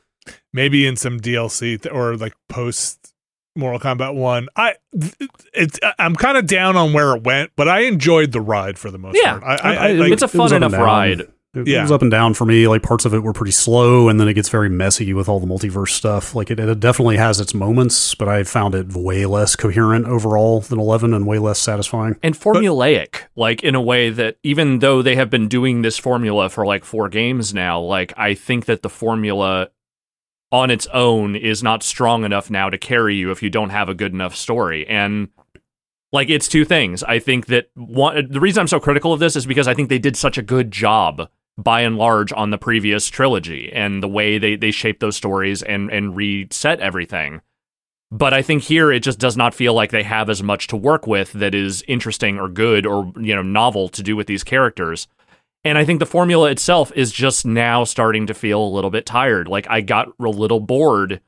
Maybe 0.53 0.85
in 0.87 0.95
some 0.95 1.19
DLC 1.19 1.81
th- 1.81 1.93
or 1.93 2.15
like 2.17 2.33
post 2.49 3.13
Mortal 3.55 3.79
Kombat 3.79 4.15
One. 4.15 4.47
I 4.55 4.75
it's 5.53 5.79
I'm 5.99 6.15
kind 6.15 6.37
of 6.37 6.45
down 6.47 6.75
on 6.75 6.93
where 6.93 7.15
it 7.15 7.23
went, 7.23 7.51
but 7.55 7.67
I 7.67 7.81
enjoyed 7.81 8.31
the 8.31 8.41
ride 8.41 8.77
for 8.77 8.91
the 8.91 8.97
most 8.97 9.17
Yeah. 9.21 9.39
part. 9.39 9.43
I, 9.43 9.55
I, 9.55 9.73
I- 9.75 9.87
I, 9.87 9.91
like, 9.93 10.11
it's 10.11 10.23
a 10.23 10.27
fun 10.27 10.47
up 10.47 10.51
and 10.53 10.63
enough 10.65 10.79
ride. 10.79 11.19
It, 11.21 11.67
Yeah. 11.69 11.79
it 11.79 11.81
was 11.83 11.91
up 11.93 12.01
and 12.01 12.11
down 12.11 12.33
for 12.33 12.43
me. 12.43 12.67
Like 12.67 12.83
parts 12.83 13.05
of 13.05 13.13
it 13.13 13.19
were 13.23 13.31
pretty 13.31 13.53
slow, 13.53 14.09
and 14.09 14.19
then 14.19 14.27
it 14.27 14.33
gets 14.33 14.49
very 14.49 14.67
messy 14.67 15.13
with 15.13 15.29
all 15.29 15.39
the 15.39 15.47
multiverse 15.47 15.91
stuff. 15.91 16.35
Like 16.35 16.51
it, 16.51 16.59
it 16.59 16.79
definitely 16.81 17.15
has 17.15 17.39
its 17.39 17.53
moments, 17.53 18.13
but 18.13 18.27
I 18.27 18.43
found 18.43 18.75
it 18.75 18.93
way 18.93 19.25
less 19.25 19.55
coherent 19.55 20.05
overall 20.05 20.59
than 20.59 20.77
Eleven, 20.79 21.13
and 21.13 21.25
way 21.25 21.39
less 21.39 21.57
satisfying. 21.59 22.17
and 22.21 22.35
formulaic 22.37 23.21
like 23.37 23.63
in 23.63 23.73
a 23.73 23.79
way 23.81 24.09
that 24.09 24.35
even 24.43 24.79
though 24.79 25.01
they 25.01 25.15
have 25.15 25.29
been 25.29 25.47
doing 25.47 25.81
this 25.81 25.97
formula 25.97 26.49
for 26.49 26.65
like 26.65 26.83
four 26.83 27.07
games 27.07 27.53
now 27.53 27.79
like 27.79 28.13
i 28.17 28.33
think 28.33 28.65
that 28.65 28.81
the 28.81 28.89
formula 28.89 29.69
on 30.55 30.71
its 30.71 30.87
own 30.87 31.35
is 31.35 31.61
not 31.61 31.83
strong 31.83 32.23
enough 32.23 32.49
now 32.49 32.69
to 32.69 32.77
carry 32.77 33.15
you 33.15 33.31
if 33.31 33.43
you 33.43 33.49
don't 33.49 33.71
have 33.71 33.89
a 33.89 33.93
good 33.93 34.13
enough 34.13 34.35
story 34.35 34.87
and 34.87 35.27
like 36.11 36.29
it's 36.29 36.47
two 36.47 36.63
things 36.63 37.03
i 37.03 37.19
think 37.19 37.47
that 37.47 37.69
one 37.75 38.27
the 38.29 38.39
reason 38.39 38.61
i'm 38.61 38.67
so 38.67 38.79
critical 38.79 39.11
of 39.11 39.19
this 39.19 39.35
is 39.35 39.45
because 39.45 39.67
i 39.67 39.73
think 39.73 39.89
they 39.89 39.99
did 39.99 40.15
such 40.15 40.37
a 40.37 40.41
good 40.41 40.71
job 40.71 41.27
by 41.57 41.81
and 41.81 41.97
large 41.97 42.33
on 42.33 42.49
the 42.49 42.57
previous 42.57 43.07
trilogy 43.07 43.71
and 43.71 44.03
the 44.03 44.07
way 44.07 44.37
they 44.37 44.55
they 44.55 44.71
shape 44.71 44.99
those 44.99 45.15
stories 45.15 45.63
and 45.63 45.89
and 45.91 46.15
reset 46.15 46.79
everything. 46.79 47.41
But 48.11 48.33
I 48.33 48.41
think 48.41 48.63
here 48.63 48.91
it 48.91 49.01
just 49.01 49.19
does 49.19 49.35
not 49.35 49.55
feel 49.55 49.73
like 49.73 49.91
they 49.91 50.03
have 50.03 50.29
as 50.29 50.43
much 50.43 50.67
to 50.67 50.77
work 50.77 51.07
with 51.07 51.33
that 51.33 51.55
is 51.55 51.83
interesting 51.87 52.39
or 52.39 52.49
good 52.49 52.85
or 52.85 53.11
you 53.17 53.35
know 53.35 53.41
novel 53.41 53.89
to 53.89 54.03
do 54.03 54.15
with 54.15 54.27
these 54.27 54.43
characters. 54.43 55.07
And 55.65 55.79
I 55.79 55.83
think 55.83 55.99
the 55.99 56.05
formula 56.05 56.51
itself 56.51 56.91
is 56.95 57.11
just 57.11 57.45
now 57.45 57.83
starting 57.83 58.27
to 58.27 58.35
feel 58.35 58.61
a 58.61 58.69
little 58.69 58.91
bit 58.91 59.05
tired. 59.05 59.47
Like 59.47 59.67
I 59.69 59.81
got 59.81 60.09
a 60.19 60.29
little 60.29 60.59
bored 60.59 61.21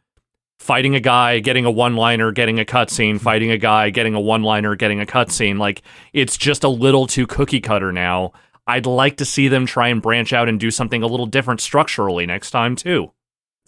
fighting 0.60 0.96
a 0.96 1.00
guy, 1.00 1.40
getting 1.40 1.66
a 1.66 1.72
one 1.72 1.96
liner, 1.96 2.32
getting 2.32 2.60
a 2.60 2.66
cutscene, 2.66 3.20
fighting 3.20 3.52
a 3.52 3.58
guy, 3.58 3.90
getting 3.90 4.14
a 4.14 4.20
one 4.20 4.44
liner, 4.44 4.76
getting 4.76 5.02
a 5.02 5.06
cutscene. 5.06 5.58
Like 5.58 5.82
it's 6.14 6.38
just 6.38 6.64
a 6.64 6.70
little 6.70 7.08
too 7.08 7.26
cookie 7.26 7.60
cutter 7.60 7.92
now. 7.92 8.32
I'd 8.68 8.86
like 8.86 9.18
to 9.18 9.26
see 9.26 9.48
them 9.48 9.66
try 9.66 9.88
and 9.88 10.02
branch 10.02 10.34
out 10.34 10.48
and 10.48 10.60
do 10.60 10.70
something 10.70 11.02
a 11.02 11.08
little 11.08 11.26
different 11.26 11.60
structurally 11.60 12.28
next 12.28 12.52
time 12.52 12.76
too. 12.76 13.12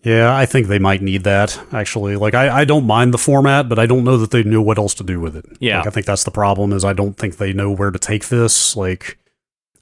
Yeah, 0.03 0.35
I 0.35 0.45
think 0.45 0.67
they 0.67 0.79
might 0.79 1.01
need 1.01 1.23
that 1.23 1.59
actually. 1.73 2.15
Like, 2.15 2.33
I, 2.33 2.61
I 2.61 2.65
don't 2.65 2.85
mind 2.85 3.13
the 3.13 3.17
format, 3.17 3.67
but 3.67 3.79
I 3.79 3.85
don't 3.85 4.03
know 4.03 4.17
that 4.17 4.31
they 4.31 4.43
know 4.43 4.61
what 4.61 4.77
else 4.77 4.93
to 4.95 5.03
do 5.03 5.19
with 5.19 5.35
it. 5.35 5.45
Yeah. 5.59 5.79
like, 5.79 5.87
I 5.87 5.89
think 5.89 6.05
that's 6.05 6.23
the 6.23 6.31
problem. 6.31 6.73
Is 6.73 6.85
I 6.85 6.93
don't 6.93 7.17
think 7.17 7.37
they 7.37 7.53
know 7.53 7.71
where 7.71 7.91
to 7.91 7.99
take 7.99 8.27
this. 8.27 8.75
Like, 8.75 9.17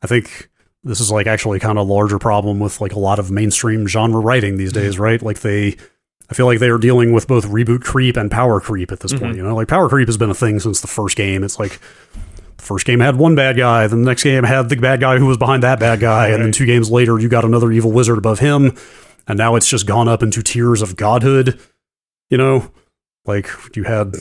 I 0.01 0.07
think 0.07 0.49
this 0.87 0.99
is 0.99 1.11
like 1.11 1.27
actually 1.27 1.59
kind 1.59 1.77
of 1.77 1.87
a 1.87 1.93
larger 1.93 2.17
problem 2.19 2.59
with 2.59 2.81
like 2.81 2.93
a 2.93 2.99
lot 2.99 3.19
of 3.19 3.29
mainstream 3.29 3.87
genre 3.87 4.19
writing 4.19 4.57
these 4.57 4.73
mm-hmm. 4.73 4.83
days, 4.83 4.99
right? 4.99 5.21
Like 5.21 5.41
they. 5.41 5.77
I 6.29 6.33
feel 6.33 6.45
like 6.45 6.59
they 6.59 6.67
are 6.67 6.77
dealing 6.77 7.13
with 7.13 7.25
both 7.25 7.45
reboot 7.45 7.83
creep 7.83 8.17
and 8.17 8.29
power 8.29 8.59
creep 8.59 8.91
at 8.91 8.99
this 8.99 9.13
mm-hmm. 9.13 9.23
point. 9.23 9.37
You 9.37 9.43
know, 9.43 9.55
like 9.55 9.69
power 9.69 9.87
creep 9.87 10.09
has 10.09 10.17
been 10.17 10.29
a 10.29 10.35
thing 10.35 10.59
since 10.59 10.81
the 10.81 10.87
first 10.87 11.15
game. 11.15 11.41
It's 11.41 11.57
like 11.57 11.79
the 12.57 12.63
first 12.63 12.85
game 12.85 12.99
had 12.99 13.15
one 13.15 13.33
bad 13.33 13.55
guy, 13.55 13.87
then 13.87 14.01
the 14.01 14.07
next 14.07 14.23
game 14.23 14.43
had 14.43 14.67
the 14.67 14.75
bad 14.75 14.99
guy 14.99 15.19
who 15.19 15.25
was 15.25 15.37
behind 15.37 15.63
that 15.63 15.79
bad 15.79 16.01
guy, 16.01 16.27
and 16.29 16.43
then 16.43 16.51
two 16.51 16.65
games 16.65 16.91
later 16.91 17.17
you 17.17 17.29
got 17.29 17.45
another 17.45 17.71
evil 17.71 17.93
wizard 17.93 18.17
above 18.17 18.39
him, 18.39 18.75
and 19.25 19.37
now 19.37 19.55
it's 19.55 19.69
just 19.69 19.85
gone 19.85 20.09
up 20.09 20.21
into 20.21 20.43
tiers 20.43 20.81
of 20.81 20.97
godhood. 20.97 21.59
You 22.29 22.37
know, 22.37 22.71
like 23.25 23.49
you 23.75 23.83
had 23.83 24.15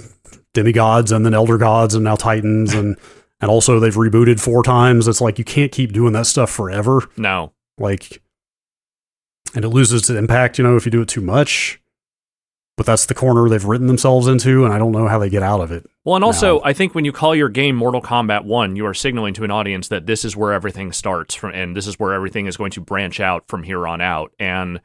demigods 0.52 1.12
and 1.12 1.24
then 1.24 1.34
elder 1.34 1.58
gods 1.58 1.94
and 1.94 2.04
now 2.04 2.16
titans 2.16 2.72
and 2.72 2.96
and 3.40 3.50
also 3.50 3.78
they've 3.78 3.94
rebooted 3.94 4.40
four 4.40 4.62
times. 4.62 5.08
It's 5.08 5.20
like 5.20 5.38
you 5.38 5.44
can't 5.44 5.72
keep 5.72 5.92
doing 5.92 6.12
that 6.12 6.26
stuff 6.26 6.50
forever. 6.50 7.02
No. 7.16 7.52
Like, 7.78 8.22
and 9.54 9.64
it 9.64 9.68
loses 9.68 10.02
its 10.02 10.10
impact. 10.10 10.58
You 10.58 10.64
know, 10.64 10.76
if 10.76 10.84
you 10.84 10.90
do 10.90 11.02
it 11.02 11.08
too 11.08 11.20
much. 11.20 11.80
But 12.76 12.84
that's 12.84 13.06
the 13.06 13.14
corner 13.14 13.48
they've 13.48 13.64
written 13.64 13.86
themselves 13.86 14.26
into, 14.26 14.66
and 14.66 14.74
I 14.74 14.76
don't 14.76 14.92
know 14.92 15.08
how 15.08 15.18
they 15.18 15.30
get 15.30 15.42
out 15.42 15.62
of 15.62 15.72
it. 15.72 15.86
Well, 16.04 16.14
and 16.14 16.22
also, 16.22 16.60
I 16.62 16.74
think 16.74 16.94
when 16.94 17.06
you 17.06 17.12
call 17.12 17.34
your 17.34 17.48
game 17.48 17.74
Mortal 17.74 18.02
Kombat 18.02 18.44
1, 18.44 18.76
you 18.76 18.84
are 18.84 18.92
signaling 18.92 19.32
to 19.32 19.44
an 19.44 19.50
audience 19.50 19.88
that 19.88 20.04
this 20.04 20.26
is 20.26 20.36
where 20.36 20.52
everything 20.52 20.92
starts 20.92 21.34
from 21.34 21.52
and 21.54 21.74
this 21.74 21.86
is 21.86 21.98
where 21.98 22.12
everything 22.12 22.44
is 22.44 22.58
going 22.58 22.72
to 22.72 22.82
branch 22.82 23.18
out 23.18 23.48
from 23.48 23.62
here 23.62 23.86
on 23.86 24.02
out. 24.02 24.34
And 24.38 24.82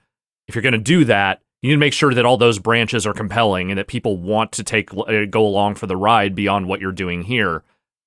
if 0.47 0.55
you're 0.55 0.61
going 0.61 0.71
to 0.71 0.77
do 0.77 1.03
that, 1.03 1.41
you 1.61 1.67
need 1.67 1.75
to 1.75 1.79
make 1.79 1.91
sure 1.91 2.13
that 2.13 2.25
all 2.25 2.37
those 2.37 2.59
branches 2.59 3.05
are 3.05 3.13
compelling 3.13 3.71
and 3.71 3.77
that 3.77 3.87
people 3.87 4.15
want 4.15 4.53
to 4.53 4.63
take 4.63 4.89
uh, 4.93 5.25
go 5.29 5.45
along 5.45 5.75
for 5.75 5.85
the 5.85 5.97
ride 5.97 6.33
beyond 6.33 6.67
what 6.67 6.79
you're 6.79 6.93
doing 6.93 7.23
here. 7.23 7.63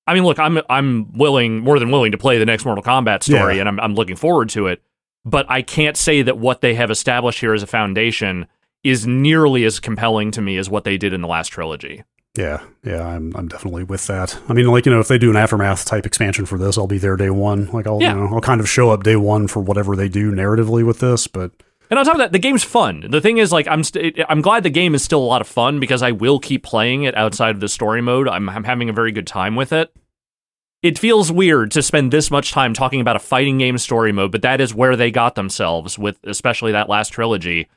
I 0.07 0.13
mean, 0.13 0.23
look, 0.23 0.37
I'm 0.39 0.59
I'm 0.69 1.11
willing, 1.13 1.59
more 1.61 1.79
than 1.79 1.89
willing 1.91 2.11
to 2.11 2.17
play 2.17 2.37
the 2.37 2.45
next 2.45 2.65
Mortal 2.65 2.83
Kombat 2.83 3.23
story 3.23 3.55
Yeah. 3.55 3.61
and 3.61 3.69
I'm 3.69 3.79
I'm 3.79 3.95
looking 3.95 4.15
forward 4.15 4.49
to 4.49 4.67
it, 4.67 4.81
but 5.25 5.45
I 5.49 5.61
can't 5.61 5.97
say 5.97 6.21
that 6.21 6.37
what 6.37 6.61
they 6.61 6.75
have 6.75 6.91
established 6.91 7.39
here 7.39 7.53
as 7.53 7.63
a 7.63 7.67
foundation 7.67 8.47
is 8.83 9.07
nearly 9.07 9.65
as 9.65 9.79
compelling 9.79 10.29
to 10.31 10.41
me 10.41 10.57
as 10.57 10.69
what 10.69 10.83
they 10.83 10.95
did 10.97 11.11
in 11.11 11.21
the 11.21 11.27
last 11.27 11.47
trilogy. 11.49 12.03
Yeah, 12.37 12.61
yeah, 12.83 13.07
I'm 13.07 13.33
I'm 13.35 13.47
definitely 13.47 13.83
with 13.85 14.05
that. 14.07 14.37
I 14.49 14.53
mean, 14.53 14.67
like 14.67 14.85
you 14.85 14.91
know, 14.91 14.99
if 14.99 15.07
they 15.07 15.17
do 15.17 15.29
an 15.29 15.37
aftermath 15.37 15.85
type 15.85 16.05
expansion 16.05 16.45
for 16.45 16.57
this, 16.57 16.77
I'll 16.77 16.85
be 16.85 16.97
there 16.97 17.15
day 17.15 17.29
one. 17.29 17.67
Like 17.71 17.87
I'll 17.87 18.01
Yeah. 18.01 18.13
you 18.13 18.19
know 18.19 18.27
I'll 18.35 18.41
kind 18.41 18.59
of 18.61 18.69
show 18.69 18.89
up 18.91 19.03
day 19.03 19.15
one 19.15 19.47
for 19.47 19.61
whatever 19.61 19.95
they 19.95 20.09
do 20.09 20.31
narratively 20.31 20.85
with 20.85 20.99
this. 20.99 21.27
But 21.27 21.51
And 21.89 21.99
on 21.99 22.05
top 22.05 22.15
of 22.15 22.19
that, 22.19 22.31
the 22.31 22.39
game's 22.39 22.63
fun. 22.63 23.05
The 23.09 23.21
thing 23.21 23.37
is, 23.37 23.51
like, 23.51 23.67
I'm 23.67 23.83
st- 23.83 24.19
I'm 24.27 24.41
glad 24.41 24.63
the 24.63 24.69
game 24.69 24.95
is 24.95 25.03
still 25.03 25.19
a 25.21 25.25
lot 25.25 25.41
of 25.41 25.47
fun 25.47 25.79
because 25.79 26.01
I 26.01 26.11
will 26.11 26.39
keep 26.39 26.63
playing 26.63 27.03
it 27.03 27.15
outside 27.15 27.51
of 27.53 27.59
the 27.59 27.67
story 27.67 28.01
mode. 28.01 28.27
I'm, 28.27 28.49
I'm 28.49 28.63
having 28.63 28.89
a 28.89 28.93
very 28.93 29.11
good 29.11 29.27
time 29.27 29.55
with 29.55 29.71
it. 29.71 29.93
It 30.81 30.99
feels 30.99 31.31
weird 31.31 31.71
to 31.71 31.81
spend 31.81 32.11
this 32.11 32.29
much 32.29 32.51
time 32.51 32.73
talking 32.73 33.01
about 33.01 33.15
a 33.15 33.19
fighting 33.19 33.57
game 33.57 33.77
story 33.77 34.11
mode, 34.11 34.31
but 34.31 34.41
that 34.43 34.61
is 34.61 34.73
where 34.73 34.95
they 34.95 35.09
got 35.11 35.35
themselves 35.35 35.97
with, 35.97 36.17
especially 36.23 36.71
that 36.73 36.89
last 36.89 37.09
trilogy. 37.09 37.67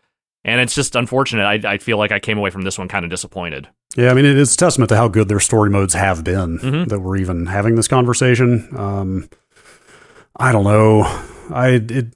And 0.44 0.60
it's 0.60 0.74
just 0.74 0.94
unfortunate. 0.96 1.44
I, 1.44 1.72
I 1.74 1.78
feel 1.78 1.98
like 1.98 2.12
I 2.12 2.18
came 2.20 2.38
away 2.38 2.50
from 2.50 2.62
this 2.62 2.78
one 2.78 2.88
kind 2.88 3.04
of 3.04 3.10
disappointed. 3.10 3.68
yeah, 3.96 4.10
I 4.10 4.14
mean, 4.14 4.24
it 4.24 4.36
is 4.36 4.54
a 4.54 4.56
testament 4.56 4.88
to 4.90 4.96
how 4.96 5.08
good 5.08 5.28
their 5.28 5.40
story 5.40 5.68
modes 5.70 5.94
have 5.94 6.22
been 6.24 6.58
Mhm. 6.58 6.88
that 6.88 7.00
we're 7.00 7.16
even 7.16 7.46
having 7.46 7.74
this 7.76 7.88
conversation. 7.88 8.68
Um, 8.76 9.28
I 10.36 10.52
don't 10.52 10.64
know. 10.64 11.02
I 11.50 11.80
it 11.88 12.14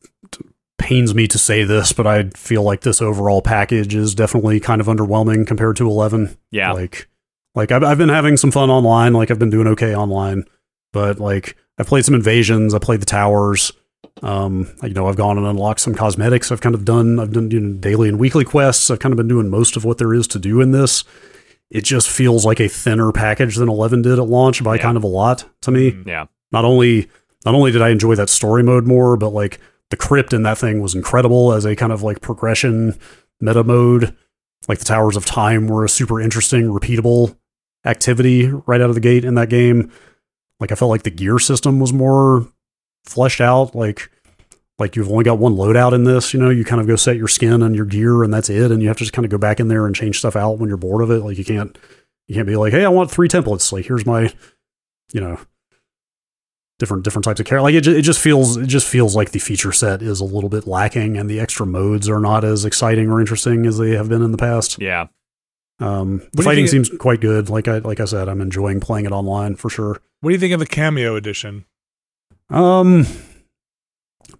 pains 0.83 1.14
me 1.14 1.26
to 1.28 1.39
say 1.39 1.64
this, 1.64 1.93
but 1.93 2.07
I 2.07 2.24
feel 2.30 2.62
like 2.62 2.80
this 2.83 3.01
overall 3.01 3.41
package 3.43 3.95
is 3.95 4.14
definitely 4.14 4.61
kind 4.61 4.80
of 4.80 4.89
underwhelming 4.89 5.47
compared 5.47 5.76
to 5.76 5.87
Eleven. 5.89 6.37
Yeah. 6.51 6.72
Like, 6.72 7.09
like 7.55 7.70
I've, 7.70 7.85
I've 7.85 7.99
been 7.99 8.09
having 8.09 8.37
some 8.37 8.51
fun 8.51 8.68
online. 8.70 9.12
Like 9.12 9.30
I've 9.30 9.39
been 9.39 9.51
doing 9.51 9.66
okay 9.68 9.95
online, 9.95 10.45
but 10.93 11.18
like 11.20 11.57
I've 11.78 11.87
played 11.87 12.05
some 12.05 12.14
invasions. 12.14 12.74
I 12.74 12.78
played 12.78 13.01
the 13.01 13.07
towers. 13.07 13.72
Um, 14.22 14.72
you 14.83 14.93
know, 14.95 15.07
I've 15.09 15.16
gone 15.16 15.39
and 15.39 15.47
unlocked 15.47 15.80
some 15.80 15.95
cosmetics. 15.95 16.53
I've 16.53 16.61
kind 16.61 16.74
of 16.74 16.85
done, 16.85 17.18
I've 17.18 17.33
done 17.33 17.51
you 17.51 17.61
know, 17.61 17.78
daily 17.78 18.09
and 18.09 18.18
weekly 18.18 18.45
quests. 18.45 18.91
I've 18.91 18.99
kind 18.99 19.12
of 19.12 19.16
been 19.16 19.28
doing 19.28 19.49
most 19.49 19.76
of 19.76 19.85
what 19.85 19.99
there 19.99 20.12
is 20.14 20.26
to 20.28 20.39
do 20.39 20.61
in 20.61 20.72
this. 20.72 21.05
It 21.70 21.85
just 21.85 22.11
feels 22.11 22.45
like 22.45 22.61
a 22.61 22.68
thinner 22.68 23.11
package 23.12 23.57
than 23.57 23.68
11 23.70 24.03
did 24.03 24.18
at 24.18 24.26
launch 24.28 24.62
by 24.62 24.76
Yeah. 24.76 24.83
kind 24.83 24.97
of 24.97 25.05
a 25.05 25.09
lot 25.09 25.45
to 25.62 25.70
me. 25.70 25.97
yeah. 26.07 26.26
Not 26.53 26.64
only, 26.66 27.09
not 27.47 27.55
only 27.55 27.72
did 27.72 27.80
I 27.80 27.89
enjoy 27.89 28.14
that 28.16 28.28
story 28.28 28.62
mode 28.62 28.87
more, 28.87 29.16
but 29.16 29.30
like 29.30 29.59
the 29.93 29.97
crypt 29.99 30.32
in 30.32 30.43
that 30.43 30.57
thing 30.57 30.80
was 30.80 30.95
incredible 30.95 31.53
as 31.53 31.66
a 31.66 31.76
kind 31.76 31.93
of 31.93 32.03
like 32.03 32.22
progression 32.22 32.99
meta 33.43 33.62
mode. 33.62 34.16
Like 34.66 34.78
the 34.78 34.86
Towers 34.86 35.18
of 35.18 35.26
Time 35.26 35.68
were 35.68 35.84
a 35.84 35.88
super 35.88 36.18
interesting, 36.18 36.64
repeatable 36.64 37.36
activity 37.84 38.47
right 38.47 38.80
out 38.80 38.88
of 38.88 38.95
the 38.95 39.03
gate 39.03 39.22
in 39.22 39.34
that 39.34 39.51
game. 39.51 39.93
Like 40.59 40.72
I 40.72 40.76
felt 40.76 40.90
like 40.90 41.03
the 41.03 41.11
gear 41.11 41.38
system 41.38 41.78
was 41.78 41.93
more 41.93 42.49
fleshed 43.05 43.43
out. 43.43 43.74
Like 43.74 44.11
like 44.78 44.97
you've 44.97 45.11
only 45.11 45.24
got 45.24 45.38
one 45.38 45.57
loadout 45.57 45.93
in 45.93 46.05
this, 46.05 46.32
you 46.32 46.40
know, 46.40 46.49
you 46.49 46.64
kind 46.64 46.80
of 46.80 46.86
go 46.86 46.97
set 46.97 47.18
your 47.18 47.28
skin 47.28 47.62
and 47.62 47.76
your 47.76 47.84
gear 47.84 48.22
and 48.22 48.32
that's 48.32 48.49
it. 48.49 48.70
And 48.70 48.80
you 48.80 48.88
have 48.88 48.97
to 48.97 49.05
just 49.05 49.12
kind 49.12 49.26
of 49.26 49.30
go 49.30 49.36
back 49.36 49.61
in 49.61 49.68
there 49.68 49.86
and 49.86 49.95
change 49.95 50.18
stuff 50.18 50.36
out 50.36 50.59
when 50.59 50.68
you're 50.68 50.78
bored 50.78 51.03
of 51.03 51.11
it. 51.11 51.20
Like 51.20 51.36
you 51.36 51.45
can't 51.45 51.76
you 52.28 52.34
can't 52.34 52.47
be 52.47 52.57
like, 52.57 52.72
hey, 52.72 52.86
I 52.86 52.88
want 52.88 53.11
three 53.11 53.28
templates. 53.28 53.70
Like 53.70 53.84
here's 53.84 54.07
my 54.07 54.32
you 55.12 55.20
know 55.20 55.38
different 56.83 57.05
different 57.05 57.24
types 57.24 57.39
of 57.39 57.47
character. 57.47 57.62
Like 57.62 57.76
it, 57.76 57.83
ju- 57.83 57.97
it 57.97 58.03
just 58.03 58.18
feels 58.18 58.57
it 58.57 58.66
just 58.66 58.89
feels 58.89 59.14
like 59.14 59.30
the 59.30 59.39
feature 59.39 59.70
set 59.70 60.03
is 60.03 60.18
a 60.18 60.24
little 60.24 60.51
bit 60.51 60.66
lacking, 60.66 61.16
and 61.16 61.30
the 61.30 61.39
extra 61.39 61.64
modes 61.64 62.09
are 62.09 62.18
not 62.18 62.43
as 62.43 62.64
exciting 62.64 63.09
or 63.09 63.20
interesting 63.20 63.64
as 63.66 63.78
they 63.78 63.93
have 63.93 64.09
been 64.09 64.20
in 64.20 64.33
the 64.33 64.39
past. 64.39 64.80
Yeah. 64.80 65.07
Um, 65.78 66.22
the 66.33 66.43
fighting 66.43 66.66
think 66.66 66.87
seems 66.87 66.99
quite 66.99 67.20
good. 67.20 67.49
Like 67.49 67.68
I 67.68 67.78
like 67.78 68.01
I 68.01 68.05
said, 68.05 68.28
I'm 68.28 68.41
enjoying 68.41 68.80
playing 68.80 69.07
it 69.07 69.12
online 69.12 69.55
for 69.55 69.70
sure. 69.70 70.03
What 70.20 70.30
do 70.30 70.35
you 70.35 70.41
think 70.41 70.53
of 70.53 70.59
the 70.59 70.66
cameo 70.66 71.14
edition? 71.14 71.64
Um, 72.51 73.07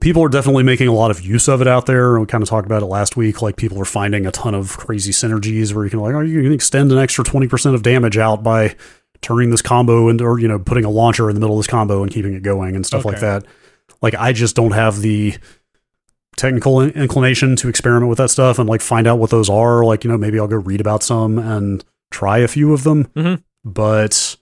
people 0.01 0.25
are 0.25 0.29
definitely 0.29 0.65
making 0.65 0.89
a 0.89 0.93
lot 0.93 1.13
of 1.13 1.21
use 1.21 1.49
of 1.49 1.61
it 1.61 1.69
out 1.69 1.87
there. 1.87 2.19
We 2.19 2.27
kind 2.27 2.43
of 2.43 2.49
talked 2.49 2.67
about 2.67 2.83
it 2.83 2.87
last 2.87 3.17
week. 3.17 3.41
Like 3.41 3.57
people 3.57 3.81
are 3.81 3.85
finding 3.85 4.27
a 4.27 4.33
ton 4.33 4.55
of 4.55 4.77
crazy 4.77 5.13
synergies 5.13 5.73
where 5.73 5.85
you 5.85 5.91
can 5.91 6.01
like, 6.01 6.15
oh, 6.15 6.21
you 6.21 6.43
can 6.43 6.53
extend 6.53 6.91
an 6.91 6.99
extra 6.99 7.25
twenty 7.25 7.47
percent 7.47 7.77
of 7.77 7.83
damage 7.83 8.19
out 8.19 8.43
by 8.43 8.75
turning 9.23 9.51
this 9.51 9.63
combo 9.63 10.09
into, 10.09 10.25
or 10.25 10.39
you 10.39 10.49
know, 10.49 10.59
putting 10.59 10.85
a 10.85 10.91
launcher 10.91 11.29
in 11.31 11.35
the 11.35 11.41
middle 11.41 11.57
of 11.57 11.61
this 11.61 11.71
combo 11.71 12.03
and 12.03 12.13
keeping 12.13 12.35
it 12.35 12.43
going 12.43 12.77
and 12.77 12.85
stuff 12.85 13.05
like 13.05 13.21
that. 13.21 13.45
Like 14.03 14.15
I 14.15 14.33
just 14.33 14.57
don't 14.57 14.73
have 14.73 15.01
the 15.01 15.35
technical 16.37 16.81
inclination 16.81 17.57
to 17.57 17.69
experiment 17.69 18.09
with 18.09 18.19
that 18.19 18.31
stuff 18.31 18.59
and 18.59 18.69
like 18.69 18.81
find 18.81 19.07
out 19.07 19.19
what 19.19 19.31
those 19.31 19.49
are. 19.49 19.85
Like 19.85 20.05
you 20.05 20.11
know, 20.11 20.19
maybe 20.19 20.39
I'll 20.39 20.49
go 20.49 20.57
read 20.57 20.81
about 20.81 21.03
some 21.03 21.39
and 21.39 21.85
try 22.11 22.39
a 22.39 22.49
few 22.49 22.73
of 22.73 22.83
them. 22.85 23.05
Mhm. 23.17 23.43
But 23.65 24.37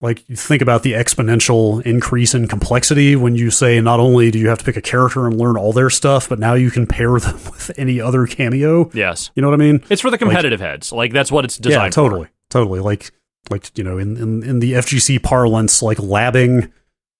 like 0.00 0.28
you 0.28 0.36
think 0.36 0.62
about 0.62 0.82
the 0.82 0.92
exponential 0.92 1.80
increase 1.82 2.34
in 2.34 2.48
complexity 2.48 3.14
when 3.16 3.36
you 3.36 3.50
say 3.50 3.80
not 3.80 4.00
only 4.00 4.30
do 4.30 4.38
you 4.38 4.48
have 4.48 4.58
to 4.58 4.64
pick 4.64 4.76
a 4.76 4.82
character 4.82 5.26
and 5.26 5.38
learn 5.38 5.56
all 5.56 5.72
their 5.72 5.90
stuff, 5.90 6.28
but 6.28 6.38
now 6.38 6.54
you 6.54 6.70
can 6.70 6.86
pair 6.86 7.18
them 7.20 7.34
with 7.44 7.70
any 7.76 8.00
other 8.00 8.26
cameo. 8.26 8.90
Yes. 8.92 9.30
You 9.34 9.42
know 9.42 9.48
what 9.50 9.60
I 9.60 9.64
mean? 9.64 9.82
It's 9.88 10.02
for 10.02 10.10
the 10.10 10.18
competitive 10.18 10.60
heads. 10.60 10.92
Like 10.92 11.12
that's 11.12 11.30
what 11.32 11.44
it's 11.44 11.56
designed 11.56 11.86
yeah, 11.86 11.90
totally, 11.90 12.28
totally. 12.50 12.80
Like, 12.80 13.10
like 13.50 13.76
you 13.76 13.84
know, 13.84 13.98
in, 13.98 14.16
in 14.16 14.42
in 14.42 14.58
the 14.60 14.72
FGC 14.74 15.22
parlance, 15.22 15.82
like 15.82 15.98
labbing 15.98 16.70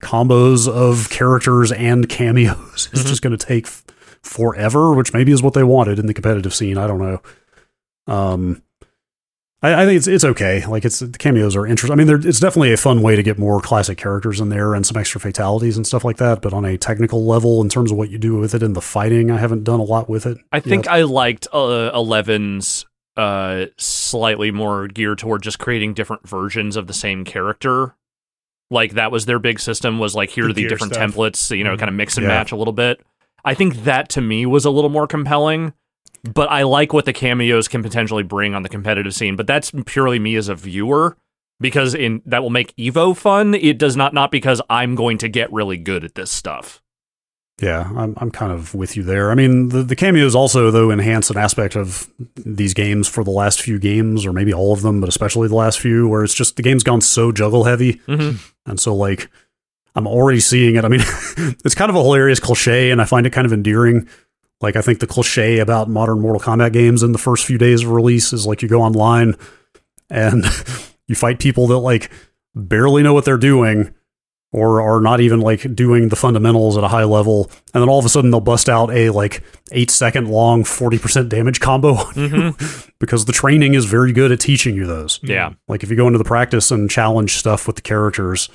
combos 0.02 0.68
of 0.68 1.08
characters 1.10 1.70
and 1.72 2.08
cameos 2.08 2.88
is 2.92 3.04
Mhm. 3.04 3.06
just 3.06 3.22
going 3.22 3.36
to 3.36 3.46
take 3.46 3.66
f- 3.66 3.84
forever, 4.22 4.94
which 4.94 5.12
maybe 5.12 5.32
is 5.32 5.42
what 5.42 5.54
they 5.54 5.62
wanted 5.64 5.98
in 5.98 6.06
the 6.06 6.14
competitive 6.14 6.54
scene. 6.54 6.76
I 6.78 6.86
don't 6.86 6.98
know. 7.00 7.20
Um, 8.12 8.62
I, 9.62 9.82
I 9.82 9.86
think 9.86 9.96
it's 9.98 10.08
it's 10.08 10.24
okay. 10.24 10.66
Like 10.66 10.84
it's 10.84 10.98
the 10.98 11.06
cameos 11.18 11.54
are 11.54 11.66
interesting. 11.66 11.92
I 12.00 12.04
mean, 12.04 12.26
it's 12.26 12.40
definitely 12.40 12.72
a 12.72 12.76
fun 12.76 13.00
way 13.02 13.14
to 13.14 13.22
get 13.22 13.38
more 13.38 13.60
classic 13.60 13.96
characters 13.96 14.40
in 14.40 14.48
there 14.48 14.74
and 14.74 14.84
some 14.84 14.96
extra 14.96 15.20
fatalities 15.20 15.76
and 15.76 15.86
stuff 15.86 16.04
like 16.04 16.16
that. 16.16 16.42
But 16.42 16.52
on 16.52 16.64
a 16.64 16.76
technical 16.76 17.24
level, 17.24 17.62
in 17.62 17.68
terms 17.68 17.92
of 17.92 17.96
what 17.96 18.10
you 18.10 18.18
do 18.18 18.36
with 18.38 18.54
it 18.56 18.62
in 18.64 18.72
the 18.72 18.80
fighting, 18.80 19.30
I 19.30 19.38
haven't 19.38 19.62
done 19.62 19.78
a 19.78 19.84
lot 19.84 20.08
with 20.08 20.26
it. 20.26 20.38
I 20.50 20.58
think 20.58 20.86
yet. 20.86 20.94
I 20.94 21.02
liked 21.02 21.46
uh, 21.52 21.92
11's 21.94 22.86
uh, 23.16 23.66
slightly 23.76 24.50
more 24.50 24.88
geared 24.88 25.18
toward 25.18 25.42
just 25.42 25.58
creating 25.58 25.94
different 25.94 26.26
versions 26.28 26.76
of 26.76 26.86
the 26.86 26.92
same 26.94 27.24
character. 27.24 27.94
Like 28.70 28.92
that 28.92 29.12
was 29.12 29.26
their 29.26 29.38
big 29.38 29.60
system 29.60 29.98
was 29.98 30.14
like 30.14 30.30
here 30.30 30.44
The 30.44 30.50
are 30.50 30.54
the 30.54 30.68
different 30.68 30.94
stuff. 30.94 31.10
templates, 31.12 31.56
you 31.56 31.62
know, 31.64 31.74
Mhm. 31.76 31.78
kind 31.78 31.88
of 31.90 31.94
mix 31.94 32.16
and 32.16 32.24
Yeah. 32.24 32.28
match 32.28 32.52
a 32.52 32.56
little 32.56 32.72
bit. 32.72 33.02
I 33.44 33.54
think 33.54 33.84
that 33.84 34.08
to 34.10 34.20
me 34.22 34.46
was 34.46 34.64
a 34.64 34.70
little 34.70 34.88
more 34.90 35.06
compelling. 35.06 35.74
But 36.24 36.50
I 36.52 36.62
like 36.62 36.92
what 36.92 37.04
the 37.04 37.12
cameos 37.12 37.66
can 37.66 37.82
potentially 37.82 38.22
bring 38.22 38.54
on 38.54 38.62
the 38.62 38.68
competitive 38.68 39.12
scene. 39.12 39.34
But 39.34 39.48
that's 39.48 39.72
purely 39.86 40.20
me 40.20 40.36
as 40.36 40.48
a 40.48 40.54
viewer 40.54 41.16
because 41.60 41.94
in 41.94 42.22
that 42.26 42.42
will 42.42 42.50
make 42.50 42.74
Evo 42.76 43.16
fun. 43.16 43.54
It 43.54 43.76
does 43.76 43.96
not 43.96 44.14
not 44.14 44.30
because 44.30 44.62
I'm 44.70 44.94
going 44.94 45.18
to 45.18 45.28
get 45.28 45.52
really 45.52 45.76
good 45.76 46.04
at 46.04 46.14
this 46.14 46.30
stuff. 46.30 46.80
Yeah, 47.62 47.88
I'm 47.96 48.14
I'm 48.16 48.30
kind 48.32 48.50
of 48.50 48.74
with 48.74 48.96
you 48.96 49.04
there. 49.04 49.30
I 49.30 49.36
mean, 49.36 49.68
the 49.68 49.82
the 49.84 49.94
cameos 49.94 50.34
also 50.34 50.70
though 50.72 50.90
enhance 50.90 51.30
an 51.30 51.36
aspect 51.38 51.76
of 51.76 52.08
these 52.34 52.74
games 52.74 53.06
for 53.08 53.22
the 53.22 53.30
last 53.30 53.62
few 53.62 53.78
games, 53.78 54.26
or 54.26 54.32
maybe 54.32 54.52
all 54.52 54.72
of 54.72 54.82
them, 54.82 55.00
but 55.00 55.08
especially 55.08 55.46
the 55.46 55.54
last 55.54 55.78
few, 55.78 56.08
where 56.08 56.24
it's 56.24 56.34
just 56.34 56.56
the 56.56 56.62
game's 56.62 56.82
gone 56.82 57.00
so 57.00 57.30
juggle 57.30 57.64
heavy, 57.64 58.00
Mhm. 58.08 58.38
and 58.66 58.80
so 58.80 58.94
like 58.94 59.30
I'm 59.94 60.08
already 60.08 60.40
seeing 60.40 60.74
it. 60.74 60.84
I 60.84 60.88
mean, 60.88 61.00
it's 61.64 61.74
kind 61.76 61.88
of 61.88 61.94
a 61.94 62.02
hilarious 62.02 62.40
cliche, 62.40 62.90
and 62.90 63.00
I 63.00 63.04
find 63.04 63.26
it 63.26 63.30
kind 63.32 63.46
of 63.46 63.52
endearing. 63.52 64.08
Like 64.60 64.74
I 64.74 64.80
think 64.82 64.98
the 64.98 65.06
cliche 65.06 65.58
about 65.60 65.88
modern 65.88 66.20
Mortal 66.20 66.40
Kombat 66.42 66.72
games 66.72 67.02
in 67.04 67.12
the 67.12 67.18
first 67.18 67.44
few 67.44 67.58
days 67.58 67.82
of 67.84 67.90
release 67.90 68.32
is 68.32 68.44
like 68.46 68.60
you 68.62 68.68
go 68.68 68.82
online 68.82 69.36
and 70.10 70.44
you 71.06 71.14
fight 71.14 71.38
people 71.38 71.66
that 71.68 71.78
like 71.78 72.10
barely 72.56 73.02
know 73.04 73.14
what 73.14 73.24
they're 73.24 73.36
doing 73.38 73.92
or 74.52 74.82
are 74.82 75.00
not 75.00 75.20
even 75.20 75.40
like 75.40 75.74
doing 75.74 76.10
the 76.10 76.16
fundamentals 76.16 76.76
at 76.76 76.84
a 76.84 76.88
high 76.88 77.04
level 77.04 77.50
and 77.72 77.80
then 77.82 77.88
all 77.88 77.98
of 77.98 78.04
a 78.04 78.08
sudden 78.08 78.30
they'll 78.30 78.40
bust 78.40 78.68
out 78.68 78.90
a 78.92 79.08
like 79.10 79.42
8 79.72 79.90
second 79.90 80.28
long 80.28 80.62
40% 80.62 81.28
damage 81.30 81.58
combo 81.58 81.94
on 81.94 82.14
you. 82.14 82.28
Mm-hmm. 82.28 82.88
Because 83.00 83.24
the 83.24 83.32
training 83.32 83.74
is 83.74 83.84
very 83.86 84.12
good 84.12 84.30
at 84.30 84.38
teaching 84.38 84.76
you 84.76 84.86
those. 84.86 85.18
Yeah. 85.24 85.54
like 85.66 85.82
if 85.82 85.90
you 85.90 85.96
go 85.96 86.06
into 86.06 86.18
the 86.18 86.24
practice 86.24 86.70
and 86.70 86.88
challenge 86.88 87.36
stuff 87.36 87.66
with 87.66 87.76
the 87.76 87.82
characters 87.82 88.48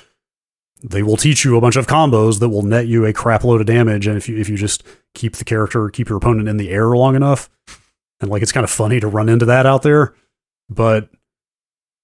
they 0.84 1.02
will 1.02 1.18
teach 1.18 1.43
you 1.43 1.58
a 1.58 1.62
bunch 1.62 1.76
of 1.76 1.88
combos 1.88 2.39
that 2.39 2.50
will 2.50 2.62
net 2.62 2.88
you 2.88 3.04
a 3.06 3.12
crap 3.12 3.43
load 3.43 3.60
of 3.60 3.68
damage 3.68 4.06
and 4.08 4.16
if 4.16 4.30
you 4.30 4.38
if 4.38 4.48
you 4.48 4.56
just 4.56 4.84
keep 5.16 5.36
the 5.36 5.43
character 5.43 5.89
keep 5.89 6.08
your 6.08 6.18
opponent 6.20 6.48
in 6.48 6.58
the 6.58 6.70
air 6.70 6.89
long 6.95 7.16
enough 7.16 7.50
and 8.22 8.30
like 8.30 8.41
it's 8.43 8.52
kind 8.52 8.64
of 8.64 8.70
funny 8.70 9.00
to 9.00 9.08
run 9.08 9.28
into 9.28 9.45
that 9.45 9.66
out 9.66 9.82
there 9.82 10.14
but 10.70 11.10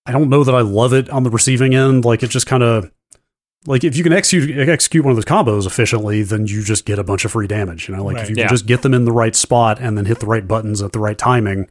i 0.07 0.11
don't 0.11 0.29
know 0.29 0.43
that 0.43 0.55
i 0.55 0.61
love 0.61 0.91
it 0.93 1.09
on 1.11 1.23
the 1.23 1.29
receiving 1.29 1.75
end. 1.75 2.03
Like 2.03 2.23
it 2.23 2.29
just 2.29 2.47
kind 2.47 2.63
of 2.63 2.91
like 3.65 3.83
if 3.83 3.95
you 3.95 4.03
can 4.03 4.13
execute 4.13 4.57
execute 4.69 5.03
one 5.05 5.11
of 5.11 5.17
those 5.17 5.25
combos 5.25 5.65
efficiently 5.65 6.21
then 6.23 6.45
you 6.47 6.63
just 6.63 6.85
get 6.85 6.99
a 6.99 7.03
bunch 7.03 7.23
of 7.25 7.31
free 7.31 7.47
damage 7.47 7.87
you 7.87 7.95
know 7.95 8.03
like 8.03 8.15
Right. 8.15 8.23
if 8.23 8.29
you 8.29 8.35
Yeah. 8.37 8.43
can 8.47 8.49
just 8.55 8.65
get 8.65 8.81
them 8.81 8.93
in 8.93 9.05
the 9.05 9.11
right 9.11 9.35
spot 9.35 9.79
and 9.79 9.97
then 9.97 10.05
hit 10.05 10.19
the 10.19 10.25
right 10.27 10.47
buttons 10.47 10.81
at 10.81 10.91
the 10.91 10.99
right 10.99 11.17
timing 11.17 11.67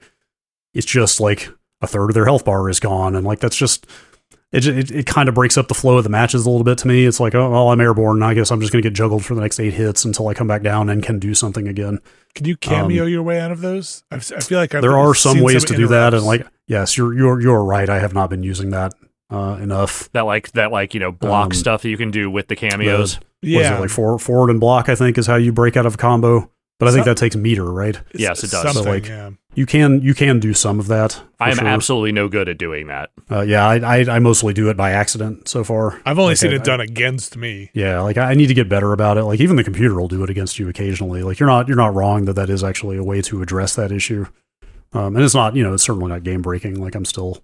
it's 0.74 0.86
just 0.86 1.20
like 1.20 1.48
a 1.80 1.86
third 1.86 2.10
of 2.10 2.14
their 2.14 2.24
health 2.24 2.44
bar 2.44 2.68
is 2.70 2.80
gone 2.80 3.14
and 3.14 3.26
like 3.26 3.40
that's 3.40 3.56
just 3.56 3.86
it, 4.52 4.66
it, 4.66 4.90
it 4.90 5.06
kind 5.06 5.30
of 5.30 5.34
breaks 5.34 5.56
up 5.56 5.68
the 5.68 5.74
flow 5.74 5.96
of 5.96 6.04
the 6.04 6.10
matches 6.10 6.44
a 6.44 6.50
little 6.50 6.62
bit 6.62 6.76
to 6.76 6.86
me. 6.86 7.06
It's 7.06 7.18
like, 7.18 7.34
oh, 7.34 7.50
well, 7.50 7.70
I'm 7.70 7.80
airborne. 7.80 8.22
I 8.22 8.34
guess 8.34 8.50
I'm 8.50 8.60
just 8.60 8.70
going 8.70 8.82
to 8.82 8.86
get 8.90 8.94
juggled 8.94 9.24
for 9.24 9.34
the 9.34 9.40
next 9.40 9.58
eight 9.58 9.72
hits 9.72 10.04
until 10.04 10.28
I 10.28 10.34
come 10.34 10.46
back 10.46 10.60
down 10.62 10.90
and 10.90 11.02
can 11.02 11.18
do 11.18 11.32
something 11.32 11.66
again. 11.66 12.00
Can 12.34 12.44
you 12.44 12.58
cameo 12.58 13.06
your 13.06 13.22
way 13.22 13.40
out 13.40 13.50
of 13.50 13.62
those? 13.62 14.04
I've, 14.10 14.30
I 14.36 14.40
feel 14.40 14.58
like 14.58 14.74
I've 14.74 14.84
Um, 14.84 14.90
there 14.90 14.98
are 14.98 15.14
some 15.14 15.36
seen 15.36 15.42
ways 15.42 15.64
to 15.64 15.74
do 15.74 15.88
that, 15.88 16.12
and 16.12 16.22
like, 16.26 16.46
yes, 16.66 16.98
you're 16.98 17.14
you're 17.14 17.40
you're 17.40 17.64
right. 17.64 17.88
I 17.88 17.98
have 18.00 18.12
not 18.12 18.28
been 18.28 18.42
using 18.42 18.68
that 18.72 18.92
uh, 19.32 19.56
enough. 19.60 20.10
That 20.12 20.22
like 20.26 20.52
that 20.52 20.70
like 20.72 20.94
you 20.94 21.00
know 21.00 21.12
block 21.12 21.46
Um, 21.46 21.52
stuff 21.52 21.82
that 21.82 21.88
you 21.90 21.96
can 21.96 22.10
do 22.10 22.30
with 22.30 22.48
the 22.48 22.56
cameos. 22.56 23.16
What 23.16 23.24
is 23.42 23.50
yeah, 23.52 23.76
it 23.76 23.80
like 23.80 23.90
forward, 23.90 24.18
forward 24.20 24.50
and 24.50 24.60
block? 24.60 24.88
I 24.88 24.94
think 24.94 25.18
is 25.18 25.26
how 25.26 25.36
you 25.36 25.52
break 25.52 25.76
out 25.76 25.86
of 25.86 25.94
a 25.94 25.98
combo. 25.98 26.48
But 26.78 26.88
I 26.88 26.92
think 26.92 27.04
Some- 27.04 27.14
that 27.14 27.20
takes 27.20 27.36
meter, 27.36 27.64
right? 27.70 28.00
Yes, 28.12 28.42
it 28.42 28.50
does. 28.50 28.74
So, 28.74 28.82
like, 28.82 29.06
yeah. 29.06 29.30
You 29.54 29.66
can 29.66 30.00
you 30.02 30.14
can 30.14 30.40
do 30.40 30.52
some 30.52 30.80
of 30.80 30.88
that. 30.88 31.20
I 31.38 31.50
am 31.50 31.56
sure. 31.58 31.66
absolutely 31.68 32.10
no 32.10 32.26
good 32.28 32.48
at 32.48 32.58
doing 32.58 32.88
that. 32.88 33.10
Uh, 33.30 33.42
yeah, 33.42 33.64
I, 33.68 33.76
I 34.00 34.16
I 34.16 34.18
mostly 34.18 34.52
do 34.52 34.68
it 34.68 34.76
by 34.76 34.90
accident 34.90 35.46
so 35.46 35.62
far. 35.62 36.00
I've 36.04 36.18
only 36.18 36.30
Like, 36.32 36.38
seen 36.38 36.50
I- 36.52 36.56
it 36.56 36.64
done 36.64 36.80
against 36.80 37.36
me. 37.36 37.70
Yeah, 37.72 38.00
like 38.00 38.16
I 38.16 38.30
I 38.30 38.34
need 38.34 38.48
to 38.48 38.54
get 38.54 38.68
better 38.68 38.92
about 38.92 39.16
it. 39.16 39.24
Like 39.24 39.38
even 39.40 39.54
the 39.56 39.62
computer 39.62 39.94
will 40.00 40.08
do 40.08 40.24
it 40.24 40.30
against 40.30 40.58
you 40.58 40.68
occasionally. 40.68 41.22
Like 41.22 41.38
you're 41.38 41.48
not 41.48 41.68
you're 41.68 41.76
not 41.76 41.94
wrong 41.94 42.24
that 42.24 42.32
that 42.34 42.50
is 42.50 42.64
actually 42.64 42.96
a 42.96 43.04
way 43.04 43.22
to 43.22 43.42
address 43.42 43.76
that 43.76 43.92
issue. 43.92 44.26
Um, 44.92 45.14
and 45.14 45.24
it's 45.24 45.34
not 45.34 45.54
you 45.54 45.62
know 45.62 45.74
it's 45.74 45.82
certainly 45.84 46.08
not 46.08 46.24
game 46.24 46.42
breaking. 46.42 46.80
Like 46.82 46.94
I'm 46.96 47.04
still 47.04 47.42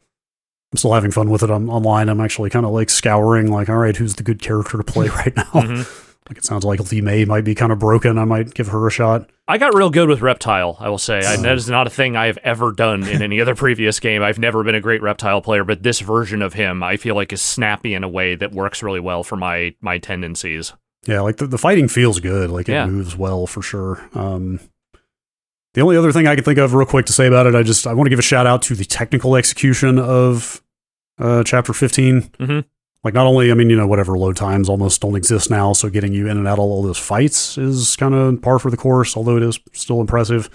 I'm 0.73 0.77
still 0.77 0.93
having 0.93 1.11
fun 1.11 1.31
with 1.31 1.43
it 1.43 1.51
on, 1.51 1.69
online. 1.71 2.09
I'm 2.09 2.21
actually 2.21 2.51
kind 2.51 2.67
of 2.67 2.73
like 2.73 2.91
scouring 2.91 3.51
like 3.51 3.69
all 3.69 3.77
right 3.79 3.97
who's 3.97 4.17
the 4.17 4.23
good 4.23 4.43
character 4.43 4.77
to 4.77 4.85
play 4.85 5.09
right 5.25 5.35
now. 5.37 5.45
Mhm. 5.45 6.05
Like 6.29 6.37
it 6.37 6.45
sounds 6.45 6.63
like 6.63 6.93
Li 6.93 7.01
Mei 7.01 7.25
might 7.25 7.45
be 7.45 7.55
kind 7.55 7.73
of 7.73 7.79
broken. 7.79 8.19
I 8.19 8.25
might 8.27 8.53
give 8.53 8.69
her 8.69 8.87
a 8.87 8.91
shot. 8.91 9.31
I 9.51 9.57
got 9.57 9.75
real 9.75 9.89
good 9.89 10.11
with 10.11 10.21
Reptile, 10.21 10.77
I 10.79 10.91
will 10.91 10.99
say. 10.99 11.21
I, 11.21 11.37
that 11.37 11.57
is 11.57 11.71
not 11.71 11.87
a 11.87 11.91
thing 11.91 12.17
I 12.17 12.27
have 12.27 12.37
ever 12.45 12.71
done 12.71 13.03
in 13.09 13.23
any 13.23 13.41
other 13.41 13.55
previous 13.55 13.99
game. 13.99 14.23
I've 14.23 14.39
never 14.39 14.63
been 14.63 14.75
a 14.75 14.81
great 14.83 15.01
Reptile 15.01 15.41
player, 15.41 15.65
but 15.65 15.83
this 15.83 16.01
version 16.01 16.43
of 16.43 16.53
him 16.53 16.83
I 16.83 16.99
feel 16.99 17.15
like 17.15 17.33
is 17.33 17.41
snappy 17.41 17.95
in 17.95 18.05
a 18.05 18.09
way 18.11 18.35
that 18.35 18.53
works 18.53 18.83
really 18.83 19.01
well 19.01 19.25
for 19.25 19.37
my 19.37 19.75
my 19.81 19.97
tendencies. 19.97 20.75
Yeah, 21.07 21.21
like 21.21 21.39
the, 21.39 21.47
the 21.47 21.57
fighting 21.57 21.89
feels 21.89 22.21
good. 22.21 22.51
Like 22.51 22.69
it 22.69 22.73
Yeah. 22.73 22.85
moves 22.85 23.17
well 23.17 23.47
for 23.47 23.63
sure. 23.63 24.07
Um, 24.13 24.61
the 25.75 25.81
only 25.83 25.97
other 25.97 26.13
thing 26.13 26.27
I 26.27 26.35
can 26.35 26.45
think 26.45 26.59
of 26.59 26.75
real 26.75 26.87
quick 26.87 27.07
to 27.07 27.13
say 27.13 27.27
about 27.27 27.47
it, 27.47 27.55
I 27.55 27.63
just 27.63 27.87
I 27.87 27.93
want 27.95 28.07
to 28.07 28.11
give 28.11 28.19
a 28.19 28.23
shout 28.23 28.47
out 28.47 28.63
to 28.63 28.75
the 28.75 28.85
technical 28.85 29.37
execution 29.37 29.99
of 29.99 30.63
uh, 31.19 31.43
chapter 31.45 31.73
15. 31.73 32.23
Mhm. 32.23 32.65
Like 33.05 33.15
not 33.15 33.27
only, 33.27 33.51
I 33.51 33.55
mean, 33.55 33.71
you 33.71 33.77
know, 33.77 33.87
whatever 33.87 34.19
load 34.19 34.37
times 34.37 34.69
almost 34.69 35.01
don't 35.01 35.15
exist 35.15 35.51
now, 35.51 35.73
so 35.73 35.89
getting 35.89 36.13
you 36.13 36.27
in 36.29 36.37
and 36.37 36.49
out 36.49 36.55
of 36.59 36.65
all 36.65 36.83
those 36.83 36.99
fights 36.99 37.57
is 37.57 37.95
kind 37.97 38.13
of 38.15 38.43
par 38.43 38.59
for 38.59 38.71
the 38.71 38.77
course, 38.77 39.17
although 39.17 39.37
it 39.37 39.43
is 39.43 39.59
still 39.73 40.01
impressive. 40.01 40.51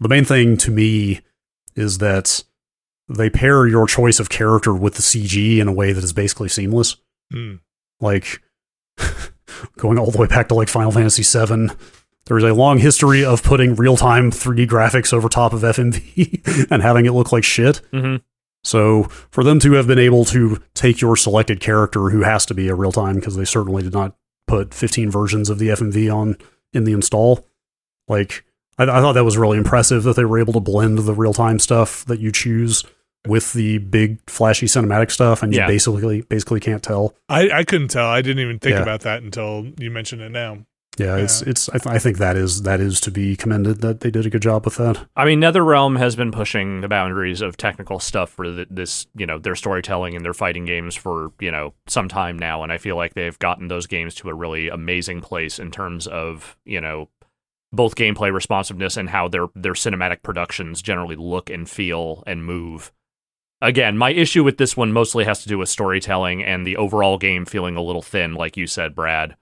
The 0.00 0.08
main 0.08 0.24
thing 0.24 0.56
to 0.58 0.70
me 0.72 1.20
is 1.76 1.98
that 1.98 2.42
they 3.08 3.30
pair 3.30 3.66
your 3.68 3.86
choice 3.86 4.18
of 4.18 4.28
character 4.28 4.74
with 4.74 4.94
the 4.94 5.02
CG 5.02 5.58
in 5.60 5.68
a 5.68 5.72
way 5.72 5.92
that 5.92 6.02
is 6.04 6.12
basically 6.12 6.48
seamless 6.48 6.96
Hmm. 7.30 7.54
like 8.00 8.40
going 9.76 9.98
all 9.98 10.10
the 10.10 10.18
way 10.18 10.26
back 10.26 10.48
to 10.48 10.54
like 10.54 10.68
Final 10.68 10.90
Fantasy 10.92 11.22
VII. 11.22 11.70
There 12.26 12.38
is 12.38 12.44
a 12.44 12.54
long 12.54 12.78
history 12.78 13.24
of 13.24 13.42
putting 13.42 13.74
real 13.74 13.96
time 13.96 14.30
3D 14.30 14.66
graphics 14.68 15.12
over 15.12 15.28
top 15.28 15.52
of 15.52 15.62
FMV 15.62 16.66
and 16.70 16.82
having 16.82 17.06
it 17.06 17.12
look 17.12 17.32
like 17.32 17.44
shit. 17.44 17.78
hmm 17.92 18.16
So 18.64 19.04
for 19.30 19.42
them 19.42 19.58
to 19.60 19.72
have 19.72 19.86
been 19.88 19.98
able 19.98 20.24
to 20.26 20.62
take 20.74 21.00
your 21.00 21.16
selected 21.16 21.60
character, 21.60 22.10
who 22.10 22.22
has 22.22 22.46
to 22.46 22.54
be 22.54 22.68
a 22.68 22.74
real 22.74 22.92
time 22.92 23.16
because 23.16 23.36
they 23.36 23.44
certainly 23.44 23.82
did 23.82 23.92
not 23.92 24.14
put 24.46 24.72
15 24.74 25.10
versions 25.10 25.50
of 25.50 25.58
the 25.58 25.68
FMV 25.68 26.14
on 26.14 26.36
in 26.72 26.84
the 26.84 26.92
install, 26.92 27.46
like 28.08 28.44
I, 28.78 28.84
I 28.84 29.00
thought 29.00 29.12
that 29.14 29.24
was 29.24 29.36
really 29.36 29.58
impressive 29.58 30.02
that 30.04 30.16
they 30.16 30.24
were 30.24 30.38
able 30.38 30.52
to 30.54 30.60
blend 30.60 30.98
the 30.98 31.14
real 31.14 31.34
time 31.34 31.58
stuff 31.58 32.04
that 32.06 32.20
you 32.20 32.30
choose 32.32 32.84
with 33.26 33.52
the 33.52 33.78
big 33.78 34.18
flashy 34.28 34.66
cinematic 34.66 35.10
stuff, 35.10 35.42
and 35.44 35.54
you 35.54 35.60
basically 35.66 36.22
basically 36.22 36.58
can't 36.60 36.82
tell. 36.82 37.14
I, 37.28 37.50
I 37.50 37.64
couldn't 37.64 37.88
tell. 37.88 38.06
I 38.08 38.20
didn't 38.22 38.40
even 38.40 38.58
think 38.58 38.74
Yeah. 38.74 38.82
about 38.82 39.02
that 39.02 39.22
until 39.22 39.66
you 39.78 39.90
mentioned 39.92 40.22
it 40.22 40.30
now. 40.30 40.58
Yeah, 40.98 41.16
it's 41.16 41.40
it's. 41.42 41.70
I, 41.70 41.78
th- 41.78 41.94
I 41.94 41.98
think 41.98 42.18
that 42.18 42.36
is 42.36 42.62
that 42.62 42.78
is 42.78 43.00
to 43.00 43.10
be 43.10 43.34
commended 43.34 43.80
that 43.80 44.00
they 44.00 44.10
did 44.10 44.26
a 44.26 44.30
good 44.30 44.42
job 44.42 44.66
with 44.66 44.76
that. 44.76 45.06
I 45.16 45.24
mean, 45.24 45.40
NetherRealm 45.40 45.98
has 45.98 46.16
been 46.16 46.30
pushing 46.30 46.82
the 46.82 46.88
boundaries 46.88 47.40
of 47.40 47.56
technical 47.56 47.98
stuff 47.98 48.30
for 48.30 48.44
th 48.44 48.68
this, 48.70 49.06
you 49.16 49.24
know, 49.24 49.38
their 49.38 49.56
storytelling 49.56 50.14
and 50.14 50.24
their 50.24 50.34
fighting 50.34 50.66
games 50.66 50.94
for, 50.94 51.32
you 51.40 51.50
know, 51.50 51.72
some 51.86 52.08
time 52.08 52.38
now. 52.38 52.62
And 52.62 52.70
I 52.70 52.76
feel 52.76 52.96
like 52.96 53.14
they've 53.14 53.38
gotten 53.38 53.68
those 53.68 53.86
games 53.86 54.14
to 54.16 54.28
a 54.28 54.34
really 54.34 54.68
amazing 54.68 55.22
place 55.22 55.58
in 55.58 55.70
terms 55.70 56.06
of, 56.06 56.58
you 56.66 56.80
know, 56.80 57.08
both 57.72 57.94
gameplay 57.94 58.30
responsiveness 58.30 58.98
and 58.98 59.08
how 59.08 59.28
their 59.28 59.46
their 59.54 59.72
cinematic 59.72 60.22
productions 60.22 60.82
generally 60.82 61.16
look 61.16 61.48
and 61.48 61.70
feel 61.70 62.22
and 62.26 62.44
move. 62.44 62.92
Again, 63.62 63.96
my 63.96 64.10
issue 64.10 64.44
with 64.44 64.58
this 64.58 64.76
one 64.76 64.92
mostly 64.92 65.24
has 65.24 65.42
to 65.42 65.48
do 65.48 65.56
with 65.56 65.70
storytelling 65.70 66.44
and 66.44 66.66
the 66.66 66.76
overall 66.76 67.16
game 67.16 67.46
feeling 67.46 67.76
a 67.76 67.82
little 67.82 68.02
thin, 68.02 68.34
like 68.34 68.58
you 68.58 68.66
said, 68.66 68.94
Brad. 68.94 69.36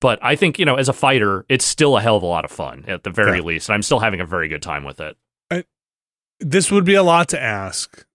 But 0.00 0.18
I 0.22 0.34
think, 0.34 0.58
you 0.58 0.64
know, 0.64 0.76
as 0.76 0.88
a 0.88 0.92
fighter, 0.94 1.44
it's 1.48 1.64
still 1.66 1.96
a 1.96 2.00
hell 2.00 2.16
of 2.16 2.22
a 2.22 2.26
lot 2.26 2.44
of 2.44 2.50
fun 2.50 2.84
at 2.88 3.02
the 3.04 3.10
very 3.10 3.38
Yeah. 3.38 3.44
least. 3.44 3.68
And 3.68 3.74
I'm 3.74 3.82
still 3.82 4.00
having 4.00 4.20
a 4.20 4.24
very 4.26 4.48
good 4.48 4.62
time 4.62 4.82
with 4.84 5.00
it. 5.00 5.16
This 6.42 6.70
would 6.70 6.84
be 6.86 6.94
a 6.94 7.02
lot 7.02 7.28
to 7.28 7.42
ask, 7.42 8.06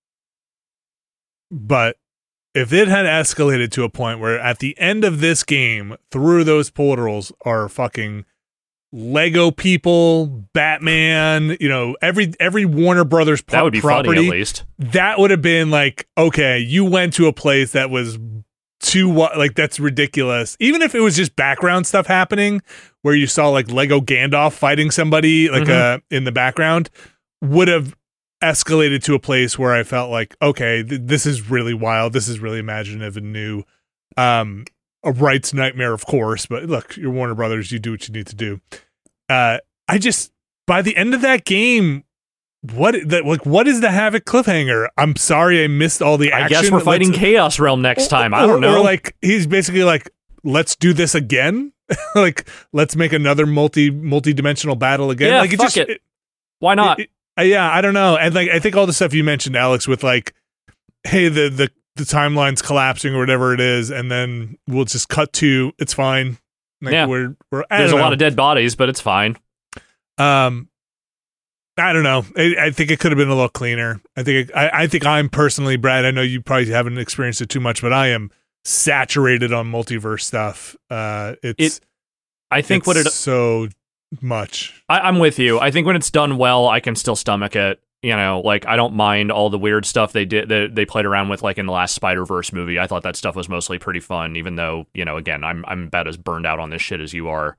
but 1.52 1.98
if 2.56 2.74
it 2.74 2.88
had 2.88 3.06
escalated 3.06 3.70
to 3.74 3.84
a 3.84 3.90
point 3.90 4.20
where 4.20 4.40
at 4.40 4.58
the 4.58 4.76
end 4.80 5.04
of 5.04 5.20
this 5.20 5.44
game, 5.44 5.96
through 6.10 6.44
those 6.44 6.72
portals 6.72 7.32
are 7.44 7.70
fucking 7.70 8.26
Lego 8.92 9.52
people, 9.52 10.26
Batman, 10.54 11.56
you 11.60 11.68
know, 11.70 11.96
every 12.02 12.34
every 12.40 12.66
Warner 12.66 13.04
Brothers 13.04 13.42
pro- 13.44 13.58
That 13.60 13.64
would 13.64 13.74
be 13.74 13.82
property, 13.82 14.10
funny 14.16 14.28
at 14.28 14.32
least. 14.32 14.64
that 14.80 15.20
would 15.20 15.30
have 15.32 15.42
been 15.44 15.70
like, 15.70 16.08
okay, 16.18 16.58
you 16.60 16.84
went 16.86 17.14
to 17.14 17.28
a 17.28 17.34
place 17.34 17.74
that 17.74 17.90
was 17.92 18.18
too 18.86 19.12
like 19.12 19.56
that's 19.56 19.80
ridiculous. 19.80 20.56
Even 20.60 20.82
if 20.82 20.96
it 20.96 21.00
was 21.02 21.16
just 21.16 21.36
background 21.36 21.88
stuff 21.88 22.08
happening, 22.08 22.62
where 23.02 23.16
you 23.16 23.28
saw 23.28 23.50
like 23.50 23.70
Lego 23.72 24.00
Gandalf 24.02 24.54
fighting 24.54 24.92
somebody 24.92 25.50
like 25.50 25.64
Mhm. 25.64 25.70
uh 25.96 26.00
in 26.12 26.24
the 26.24 26.32
background, 26.32 26.90
would 27.42 27.68
have 27.68 27.96
escalated 28.44 29.04
to 29.04 29.16
a 29.16 29.20
place 29.20 29.58
where 29.58 29.74
I 29.74 29.84
felt 29.84 30.12
like, 30.12 30.36
okay, 30.42 30.84
th- 30.84 31.02
this 31.06 31.26
is 31.26 31.50
really 31.50 31.74
wild. 31.74 32.14
This 32.14 32.28
is 32.28 32.40
really 32.40 32.60
imaginative 32.60 33.18
and 33.18 33.32
new. 33.34 33.64
Um, 34.18 34.66
a 35.04 35.12
rights 35.12 35.54
nightmare, 35.54 35.94
of 35.94 36.06
course, 36.06 36.46
but 36.46 36.64
look, 36.66 36.98
you're 36.98 37.12
Warner 37.12 37.36
Brothers. 37.36 37.72
You 37.72 37.80
do 37.80 37.92
what 37.92 38.08
you 38.08 38.14
need 38.14 38.28
to 38.28 38.36
do. 38.36 38.60
Uh, 39.30 39.60
I 39.88 39.98
just 39.98 40.32
by 40.68 40.82
the 40.82 40.96
end 40.96 41.14
of 41.14 41.22
that 41.22 41.46
game, 41.46 42.04
what 42.74 42.94
the, 42.94 43.22
like 43.24 43.46
what 43.46 43.68
is 43.68 43.82
the 43.82 43.88
Havik 43.88 44.22
cliffhanger? 44.22 44.88
I'm 44.98 45.16
sorry 45.16 45.64
I 45.64 45.68
missed 45.68 46.02
all 46.02 46.18
the 46.18 46.32
action 46.32 46.46
I 46.58 46.62
guess 46.62 46.72
we're 46.72 46.80
fighting 46.80 47.12
Chaos 47.12 47.60
Realm 47.60 47.82
next 47.82 48.08
time. 48.08 48.34
I 48.34 48.46
don't 48.46 48.62
know. 48.62 48.78
Or 48.78 48.84
like 48.84 49.16
he's 49.22 49.48
basically 49.48 49.84
like, 49.84 50.10
let's 50.44 50.76
do 50.76 50.94
this 50.94 51.16
again. 51.16 51.72
like 52.16 52.48
let's 52.74 52.96
make 52.96 53.14
another 53.14 53.46
multi 53.46 53.90
multi 53.92 54.34
dimensional 54.34 54.76
battle 54.76 55.12
again. 55.12 55.32
Yeah, 55.34 55.42
like 55.42 55.52
fuck 55.52 55.78
it. 55.78 56.02
Why 56.60 56.76
not? 56.76 57.00
it- 57.00 57.10
uh, 57.38 57.42
yeah, 57.42 57.70
I 57.70 57.82
don't 57.82 57.94
know. 57.94 58.16
And 58.16 58.34
like 58.34 58.50
I 58.50 58.60
think 58.60 58.76
all 58.78 58.86
the 58.86 58.94
stuff 58.94 59.14
you 59.14 59.24
mentioned, 59.24 59.58
Alex, 59.58 59.88
with 59.88 60.04
like, 60.04 60.34
hey, 61.04 61.28
the 61.28 61.50
the 61.50 61.70
the 61.98 62.04
timeline's 62.04 62.62
collapsing 62.62 63.14
or 63.14 63.20
whatever 63.20 63.54
it 63.54 63.60
is, 63.60 63.90
and 63.92 64.10
then 64.10 64.58
we'll 64.68 64.86
just 64.86 65.10
cut 65.10 65.34
to 65.34 65.74
it's 65.78 65.94
fine. 65.94 66.38
Like 66.82 66.94
Yeah. 66.94 67.06
we're 67.08 67.36
we're 67.52 67.66
There's 67.70 67.92
a 67.92 67.98
lot 67.98 68.14
of 68.14 68.20
dead 68.20 68.36
bodies, 68.38 68.76
but 68.76 68.88
it's 68.90 69.02
fine. 69.02 69.36
Um, 70.18 70.70
I 71.78 71.92
don't 71.94 72.04
know. 72.04 72.26
I, 72.38 72.56
I 72.60 72.72
think 72.72 72.90
it 72.90 73.00
could 73.00 73.12
have 73.12 73.18
been 73.18 73.28
a 73.28 73.36
little 73.36 73.50
cleaner. 73.50 74.02
I 74.16 74.24
think 74.24 74.56
I, 74.56 74.70
I 74.74 74.88
think 74.88 75.06
I'm 75.06 75.30
personally, 75.30 75.76
Brad. 75.76 76.06
I 76.06 76.12
know 76.12 76.22
you 76.22 76.42
probably 76.42 76.70
haven't 76.72 76.98
experienced 76.98 77.42
it 77.42 77.50
too 77.50 77.60
much, 77.60 77.82
but 77.82 77.92
I 77.92 78.08
am 78.08 78.32
saturated 78.64 79.52
on 79.52 79.72
multiverse 79.72 80.22
stuff. 80.22 80.76
Uh, 80.90 81.36
it's 81.44 81.82
I 82.50 82.62
think 82.62 82.88
what 82.88 82.98
it 82.98 83.08
so 83.12 83.68
much. 84.22 84.82
I, 84.88 85.00
I'm 85.02 85.20
with 85.20 85.38
you. 85.38 85.60
I 85.60 85.72
think 85.72 85.86
when 85.86 85.96
it's 85.96 86.12
done 86.12 86.38
well, 86.38 86.68
I 86.68 86.80
can 86.80 86.96
still 86.96 87.16
stomach 87.16 87.56
it. 87.56 87.82
You 88.02 88.16
know, 88.16 88.42
like 88.46 88.68
I 88.68 88.76
don't 88.76 88.94
mind 88.94 89.32
all 89.32 89.50
the 89.50 89.58
weird 89.58 89.86
stuff 89.86 90.14
they 90.14 90.26
did 90.26 90.48
that 90.50 90.76
they 90.76 90.86
played 90.86 91.06
around 91.06 91.28
with, 91.30 91.42
like 91.42 91.58
in 91.58 91.66
the 91.66 91.72
last 91.72 91.96
Spider 91.96 92.24
Verse 92.24 92.54
movie. 92.54 92.80
I 92.80 92.88
thought 92.88 93.04
that 93.04 93.16
stuff 93.16 93.36
was 93.36 93.50
mostly 93.50 93.80
pretty 93.80 94.00
fun, 94.00 94.36
even 94.36 94.56
though 94.56 94.86
you 94.94 95.04
know, 95.04 95.18
again, 95.18 95.44
I'm 95.44 95.66
I'm 95.68 95.88
about 95.88 96.08
as 96.08 96.16
burned 96.16 96.46
out 96.46 96.60
on 96.60 96.70
this 96.70 96.82
shit 96.82 97.02
as 97.02 97.14
you 97.14 97.28
are. 97.28 97.58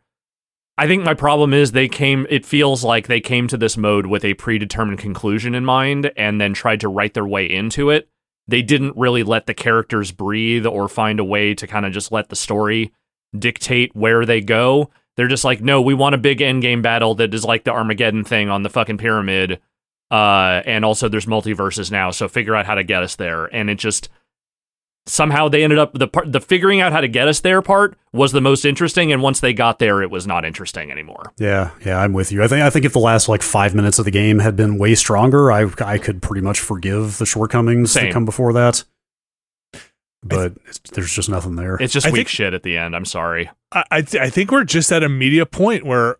I 0.78 0.86
think 0.86 1.04
my 1.04 1.14
problem 1.14 1.54
is 1.54 1.72
they 1.72 1.88
came. 1.88 2.26
It 2.28 2.44
feels 2.44 2.84
like 2.84 3.06
they 3.06 3.20
came 3.20 3.48
to 3.48 3.56
this 3.56 3.76
mode 3.76 4.06
with 4.06 4.24
a 4.24 4.34
predetermined 4.34 4.98
conclusion 4.98 5.54
in 5.54 5.64
mind, 5.64 6.12
and 6.16 6.40
then 6.40 6.52
tried 6.52 6.80
to 6.80 6.88
write 6.88 7.14
their 7.14 7.26
way 7.26 7.46
into 7.46 7.90
it. 7.90 8.08
They 8.46 8.62
didn't 8.62 8.96
really 8.96 9.22
let 9.22 9.46
the 9.46 9.54
characters 9.54 10.12
breathe 10.12 10.66
or 10.66 10.88
find 10.88 11.18
a 11.18 11.24
way 11.24 11.54
to 11.54 11.66
kind 11.66 11.86
of 11.86 11.92
just 11.92 12.12
let 12.12 12.28
the 12.28 12.36
story 12.36 12.92
dictate 13.36 13.96
where 13.96 14.24
they 14.24 14.40
go. 14.40 14.90
They're 15.16 15.28
just 15.28 15.44
like, 15.44 15.62
no, 15.62 15.80
we 15.80 15.94
want 15.94 16.14
a 16.14 16.18
big 16.18 16.42
end 16.42 16.62
game 16.62 16.82
battle 16.82 17.14
that 17.16 17.32
is 17.32 17.44
like 17.44 17.64
the 17.64 17.72
Armageddon 17.72 18.24
thing 18.24 18.50
on 18.50 18.62
the 18.62 18.70
fucking 18.70 18.98
pyramid. 18.98 19.60
Uh, 20.10 20.62
and 20.64 20.84
also 20.84 21.08
there's 21.08 21.26
multiverses 21.26 21.90
now, 21.90 22.10
so 22.10 22.28
figure 22.28 22.54
out 22.54 22.66
how 22.66 22.74
to 22.74 22.84
get 22.84 23.02
us 23.02 23.16
there. 23.16 23.46
And 23.46 23.70
it 23.70 23.76
just 23.76 24.08
somehow 25.06 25.48
they 25.48 25.62
ended 25.62 25.78
up 25.78 25.92
the 25.94 26.08
part 26.08 26.32
the 26.32 26.40
figuring 26.40 26.80
out 26.80 26.92
how 26.92 27.00
to 27.00 27.08
get 27.08 27.28
us 27.28 27.40
there 27.40 27.62
part 27.62 27.96
was 28.12 28.32
the 28.32 28.40
most 28.40 28.64
interesting. 28.64 29.12
And 29.12 29.22
once 29.22 29.40
they 29.40 29.52
got 29.52 29.78
there, 29.78 30.02
it 30.02 30.10
was 30.10 30.26
not 30.26 30.44
interesting 30.44 30.90
anymore. 30.90 31.32
Yeah, 31.38 31.70
yeah, 31.84 31.98
I'm 31.98 32.12
with 32.12 32.32
you. 32.32 32.42
I 32.42 32.48
think 32.48 32.62
I 32.62 32.70
think 32.70 32.84
if 32.84 32.92
the 32.92 32.98
last 32.98 33.28
like 33.28 33.42
five 33.42 33.74
minutes 33.74 33.98
of 33.98 34.04
the 34.04 34.10
game 34.10 34.40
had 34.40 34.56
been 34.56 34.78
way 34.78 34.94
stronger, 34.94 35.52
I 35.52 35.70
I 35.78 35.98
could 35.98 36.22
pretty 36.22 36.42
much 36.42 36.60
forgive 36.60 37.18
the 37.18 37.26
shortcomings 37.26 37.92
Same. 37.92 38.06
that 38.06 38.12
come 38.12 38.24
before 38.24 38.52
that. 38.54 38.84
But 40.22 40.54
it's, 40.66 40.80
there's 40.92 41.12
just 41.12 41.28
nothing 41.28 41.54
there. 41.54 41.76
It's 41.76 41.92
just 41.92 42.06
I 42.06 42.10
weak 42.10 42.20
think- 42.20 42.28
shit 42.28 42.52
at 42.54 42.62
the 42.64 42.76
end. 42.76 42.96
I'm 42.96 43.04
sorry. 43.04 43.50
I 43.72 43.84
I, 43.90 44.02
th- 44.02 44.20
I 44.22 44.30
think 44.30 44.50
we're 44.50 44.64
just 44.64 44.90
at 44.90 45.02
a 45.04 45.08
media 45.08 45.46
point 45.46 45.84
where 45.86 46.16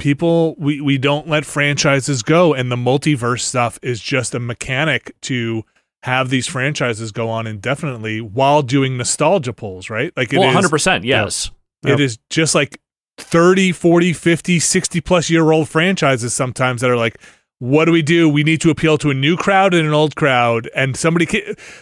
people 0.00 0.56
we 0.58 0.80
we 0.80 0.98
don't 0.98 1.28
let 1.28 1.44
franchises 1.44 2.22
go, 2.22 2.52
and 2.54 2.72
the 2.72 2.76
multiverse 2.76 3.40
stuff 3.42 3.78
is 3.82 4.00
just 4.00 4.34
a 4.34 4.40
mechanic 4.40 5.14
to 5.22 5.64
have 6.04 6.30
these 6.30 6.46
franchises 6.46 7.10
go 7.12 7.28
on 7.28 7.46
indefinitely 7.46 8.20
while 8.20 8.62
doing 8.62 8.96
nostalgia 8.96 9.52
pulls, 9.52 9.90
right? 9.90 10.12
Like 10.16 10.32
it 10.32 10.38
well, 10.38 10.48
is- 10.48 10.54
100. 10.54 10.68
percent 10.70 11.04
Yes. 11.04 11.50
it 11.84 12.00
is 12.00 12.18
just 12.30 12.54
like 12.54 12.80
30 13.18 13.72
40 13.72 14.12
50 14.12 14.58
60 14.60 15.00
plus 15.00 15.28
year 15.28 15.50
old 15.50 15.68
franchises 15.68 16.32
sometimes 16.32 16.80
that 16.82 16.88
are 16.90 16.96
like 16.96 17.20
what 17.58 17.86
do 17.86 17.90
we 17.92 18.00
do 18.00 18.28
we 18.28 18.44
need 18.44 18.60
to 18.60 18.70
appeal 18.70 18.96
to 18.96 19.10
a 19.10 19.14
new 19.14 19.36
crowd 19.36 19.74
and 19.74 19.88
an 19.88 19.92
old 19.92 20.14
crowd 20.14 20.70
and 20.72 20.96
somebody 20.96 21.26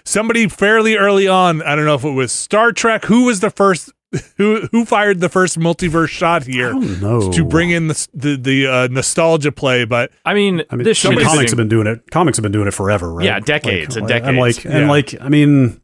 somebody 0.02 0.48
fairly 0.48 0.96
early 0.96 1.28
on 1.28 1.60
i 1.62 1.76
don't 1.76 1.84
know 1.84 1.94
if 1.94 2.04
it 2.04 2.10
was 2.12 2.32
star 2.32 2.72
trek 2.72 3.04
who 3.04 3.26
was 3.26 3.40
the 3.40 3.50
first 3.50 3.92
who 4.36 4.68
who 4.72 4.84
fired 4.84 5.20
the 5.20 5.28
first 5.28 5.58
multiverse 5.58 6.08
shot 6.08 6.42
I 6.42 6.50
here 6.52 6.70
don't 6.72 7.00
know. 7.00 7.32
to 7.32 7.44
bring 7.44 7.70
in 7.70 7.88
the 7.88 8.08
the, 8.14 8.36
the 8.36 8.66
uh, 8.66 8.88
nostalgia 8.88 9.50
play 9.52 9.84
but 9.84 10.12
I 10.24 10.32
mean, 10.34 10.62
I 10.70 10.76
mean, 10.76 10.84
this 10.84 11.04
I 11.04 11.10
mean, 11.10 11.20
comics 11.24 11.52
in- 11.52 11.58
have 11.58 11.68
been 11.68 11.68
doing 11.68 11.86
it. 11.86 12.10
Comics 12.10 12.38
have 12.38 12.42
been 12.42 12.52
doing 12.52 12.68
it 12.68 12.74
forever, 12.74 13.12
right? 13.12 13.24
Yeah, 13.24 13.40
decades 13.40 13.96
and 13.96 14.08
like, 14.08 14.22
And 14.22 14.36
decades. 14.36 14.64
like, 14.64 14.74
and 14.74 14.88
like, 14.88 15.14
I 15.20 15.28
mean, 15.28 15.80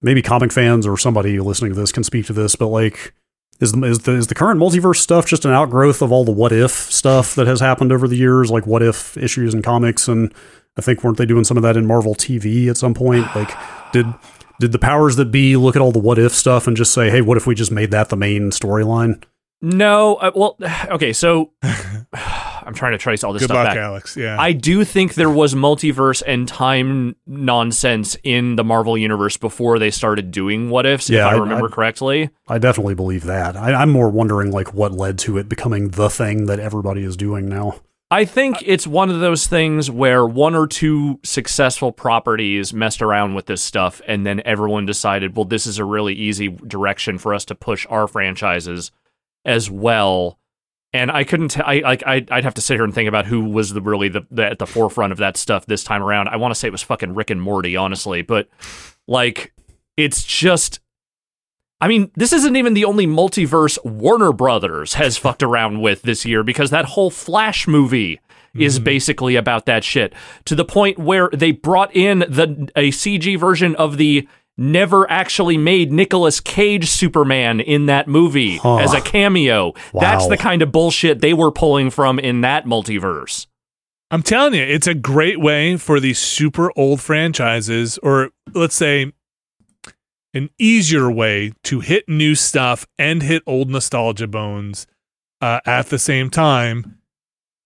maybe 0.00 0.22
comic 0.22 0.50
fans 0.50 0.86
or 0.86 0.96
somebody 0.96 1.38
listening 1.40 1.74
to 1.74 1.78
this 1.80 1.92
can 1.92 2.04
speak 2.04 2.26
to 2.26 2.32
this, 2.32 2.56
but 2.56 2.68
like, 2.68 3.12
is 3.60 3.72
the, 3.72 3.82
is 3.84 3.98
the 4.00 4.12
is 4.12 4.26
the 4.28 4.34
current 4.34 4.58
multiverse 4.58 4.96
stuff 4.96 5.26
just 5.26 5.44
an 5.44 5.52
outgrowth 5.52 6.00
of 6.02 6.10
all 6.10 6.24
the 6.24 6.32
what 6.32 6.52
if 6.52 6.70
stuff 6.72 7.34
that 7.36 7.46
has 7.46 7.60
happened 7.60 7.92
over 7.92 8.08
the 8.08 8.16
years, 8.16 8.50
like 8.50 8.66
what 8.66 8.82
if 8.82 9.16
issues 9.18 9.54
in 9.54 9.62
comics? 9.62 10.08
And 10.08 10.32
I 10.76 10.80
think 10.80 11.04
weren't 11.04 11.18
they 11.18 11.26
doing 11.26 11.44
some 11.44 11.58
of 11.58 11.62
that 11.62 11.76
in 11.76 11.86
Marvel 11.86 12.14
TV 12.14 12.68
at 12.68 12.76
some 12.78 12.94
point? 12.94 13.26
Like, 13.36 13.50
did 13.92 14.06
did 14.62 14.72
the 14.72 14.78
powers 14.78 15.16
that 15.16 15.26
be 15.30 15.56
look 15.56 15.76
at 15.76 15.82
all 15.82 15.92
the 15.92 15.98
what 15.98 16.18
if 16.18 16.32
stuff 16.32 16.66
and 16.66 16.76
just 16.76 16.94
say, 16.94 17.10
hey, 17.10 17.20
what 17.20 17.36
if 17.36 17.46
we 17.46 17.54
just 17.54 17.70
made 17.70 17.90
that 17.90 18.08
the 18.08 18.16
main 18.16 18.50
storyline? 18.50 19.22
No, 19.60 20.16
uh, 20.16 20.30
well, 20.34 20.56
okay, 20.90 21.12
so 21.12 21.50
I'm 22.12 22.74
trying 22.74 22.92
to 22.92 22.98
trace 22.98 23.22
all 23.24 23.32
this 23.32 23.42
good 23.42 23.46
stuff 23.50 23.56
luck 23.56 23.66
back. 23.74 23.76
alex 23.76 24.16
yeah 24.16 24.40
I 24.40 24.52
do 24.52 24.84
think 24.84 25.14
there 25.14 25.28
was 25.30 25.54
multiverse 25.54 26.22
and 26.26 26.46
time 26.46 27.16
nonsense 27.26 28.16
in 28.22 28.56
the 28.56 28.64
Marvel 28.64 28.96
universe 28.96 29.36
before 29.36 29.78
they 29.78 29.90
started 29.90 30.30
doing 30.30 30.70
what 30.70 30.86
ifs, 30.86 31.10
if 31.10 31.16
Yeah, 31.16 31.26
I 31.28 31.32
I- 31.34 31.38
remember 31.38 31.66
I- 31.66 31.70
correctly. 31.70 32.30
I 32.48 32.58
definitely 32.58 32.94
believe 32.94 33.24
that. 33.24 33.56
I, 33.56 33.72
I'm 33.74 33.90
more 33.90 34.08
wondering 34.10 34.50
like 34.52 34.72
what 34.74 34.92
led 34.92 35.18
to 35.20 35.38
it 35.38 35.48
becoming 35.48 35.88
the 35.90 36.08
thing 36.10 36.46
that 36.46 36.58
everybody 36.60 37.02
is 37.02 37.16
doing 37.16 37.48
now. 37.48 37.80
I 38.12 38.26
think 38.26 38.58
it's 38.66 38.86
one 38.86 39.08
of 39.08 39.20
those 39.20 39.46
things 39.46 39.90
where 39.90 40.26
one 40.26 40.54
or 40.54 40.66
two 40.66 41.18
successful 41.24 41.92
properties 41.92 42.74
messed 42.74 43.00
around 43.00 43.34
with 43.34 43.46
this 43.46 43.62
stuff, 43.62 44.02
and 44.06 44.26
then 44.26 44.42
everyone 44.44 44.84
decided, 44.84 45.34
well, 45.34 45.46
this 45.46 45.66
is 45.66 45.78
a 45.78 45.84
really 45.86 46.12
easy 46.12 46.48
direction 46.48 47.16
for 47.16 47.32
us 47.32 47.46
to 47.46 47.54
push 47.54 47.86
our 47.88 48.06
franchises 48.06 48.90
as 49.46 49.70
well. 49.70 50.38
And 50.92 51.10
I 51.10 51.24
couldn't. 51.24 51.52
T- 51.52 51.62
I 51.62 51.78
like. 51.78 52.06
I'd, 52.06 52.30
I'd 52.30 52.44
have 52.44 52.52
to 52.52 52.60
sit 52.60 52.74
here 52.74 52.84
and 52.84 52.94
think 52.94 53.08
about 53.08 53.24
who 53.24 53.46
was 53.46 53.72
the 53.72 53.80
really 53.80 54.10
the, 54.10 54.26
the 54.30 54.44
at 54.44 54.58
the 54.58 54.66
forefront 54.66 55.12
of 55.12 55.18
that 55.18 55.38
stuff 55.38 55.64
this 55.64 55.82
time 55.82 56.02
around. 56.02 56.28
I 56.28 56.36
want 56.36 56.52
to 56.52 56.54
say 56.54 56.68
it 56.68 56.72
was 56.72 56.82
fucking 56.82 57.14
Rick 57.14 57.30
and 57.30 57.40
Morty, 57.40 57.76
honestly, 57.76 58.20
but 58.20 58.46
like, 59.08 59.54
it's 59.96 60.22
just. 60.22 60.80
I 61.82 61.88
mean, 61.88 62.12
this 62.14 62.32
isn't 62.32 62.54
even 62.54 62.74
the 62.74 62.84
only 62.84 63.08
multiverse 63.08 63.76
Warner 63.84 64.32
Brothers 64.32 64.94
has 64.94 65.16
fucked 65.16 65.42
around 65.42 65.80
with 65.80 66.02
this 66.02 66.24
year 66.24 66.44
because 66.44 66.70
that 66.70 66.84
whole 66.84 67.10
Flash 67.10 67.66
movie 67.66 68.20
is 68.54 68.76
mm-hmm. 68.76 68.84
basically 68.84 69.34
about 69.34 69.66
that 69.66 69.82
shit 69.82 70.12
to 70.44 70.54
the 70.54 70.64
point 70.64 70.96
where 70.96 71.28
they 71.32 71.50
brought 71.50 71.94
in 71.96 72.20
the 72.20 72.70
a 72.76 72.90
CG 72.90 73.36
version 73.36 73.74
of 73.74 73.96
the 73.96 74.28
never 74.56 75.10
actually 75.10 75.56
made 75.56 75.90
Nicolas 75.90 76.38
Cage 76.38 76.88
Superman 76.88 77.58
in 77.58 77.86
that 77.86 78.06
movie 78.06 78.58
Huh. 78.58 78.76
as 78.76 78.94
a 78.94 79.00
cameo. 79.00 79.72
That's 79.92 80.28
the 80.28 80.36
kind 80.36 80.62
of 80.62 80.70
bullshit 80.70 81.20
they 81.20 81.34
were 81.34 81.50
pulling 81.50 81.90
from 81.90 82.20
in 82.20 82.42
that 82.42 82.64
multiverse. 82.64 83.48
I'm 84.12 84.22
telling 84.22 84.54
you, 84.54 84.62
it's 84.62 84.86
a 84.86 84.94
great 84.94 85.40
way 85.40 85.76
for 85.78 85.98
these 85.98 86.20
super 86.20 86.70
old 86.76 87.00
franchises, 87.00 87.98
or 88.04 88.30
let's 88.54 88.76
say 88.76 89.12
an 90.34 90.48
easier 90.58 91.10
way 91.10 91.52
to 91.64 91.80
hit 91.80 92.08
new 92.08 92.34
stuff 92.34 92.86
and 92.98 93.22
hit 93.22 93.42
old 93.46 93.70
nostalgia 93.70 94.26
bones 94.26 94.86
uh, 95.40 95.60
at 95.66 95.86
the 95.86 95.98
same 95.98 96.30
time 96.30 96.98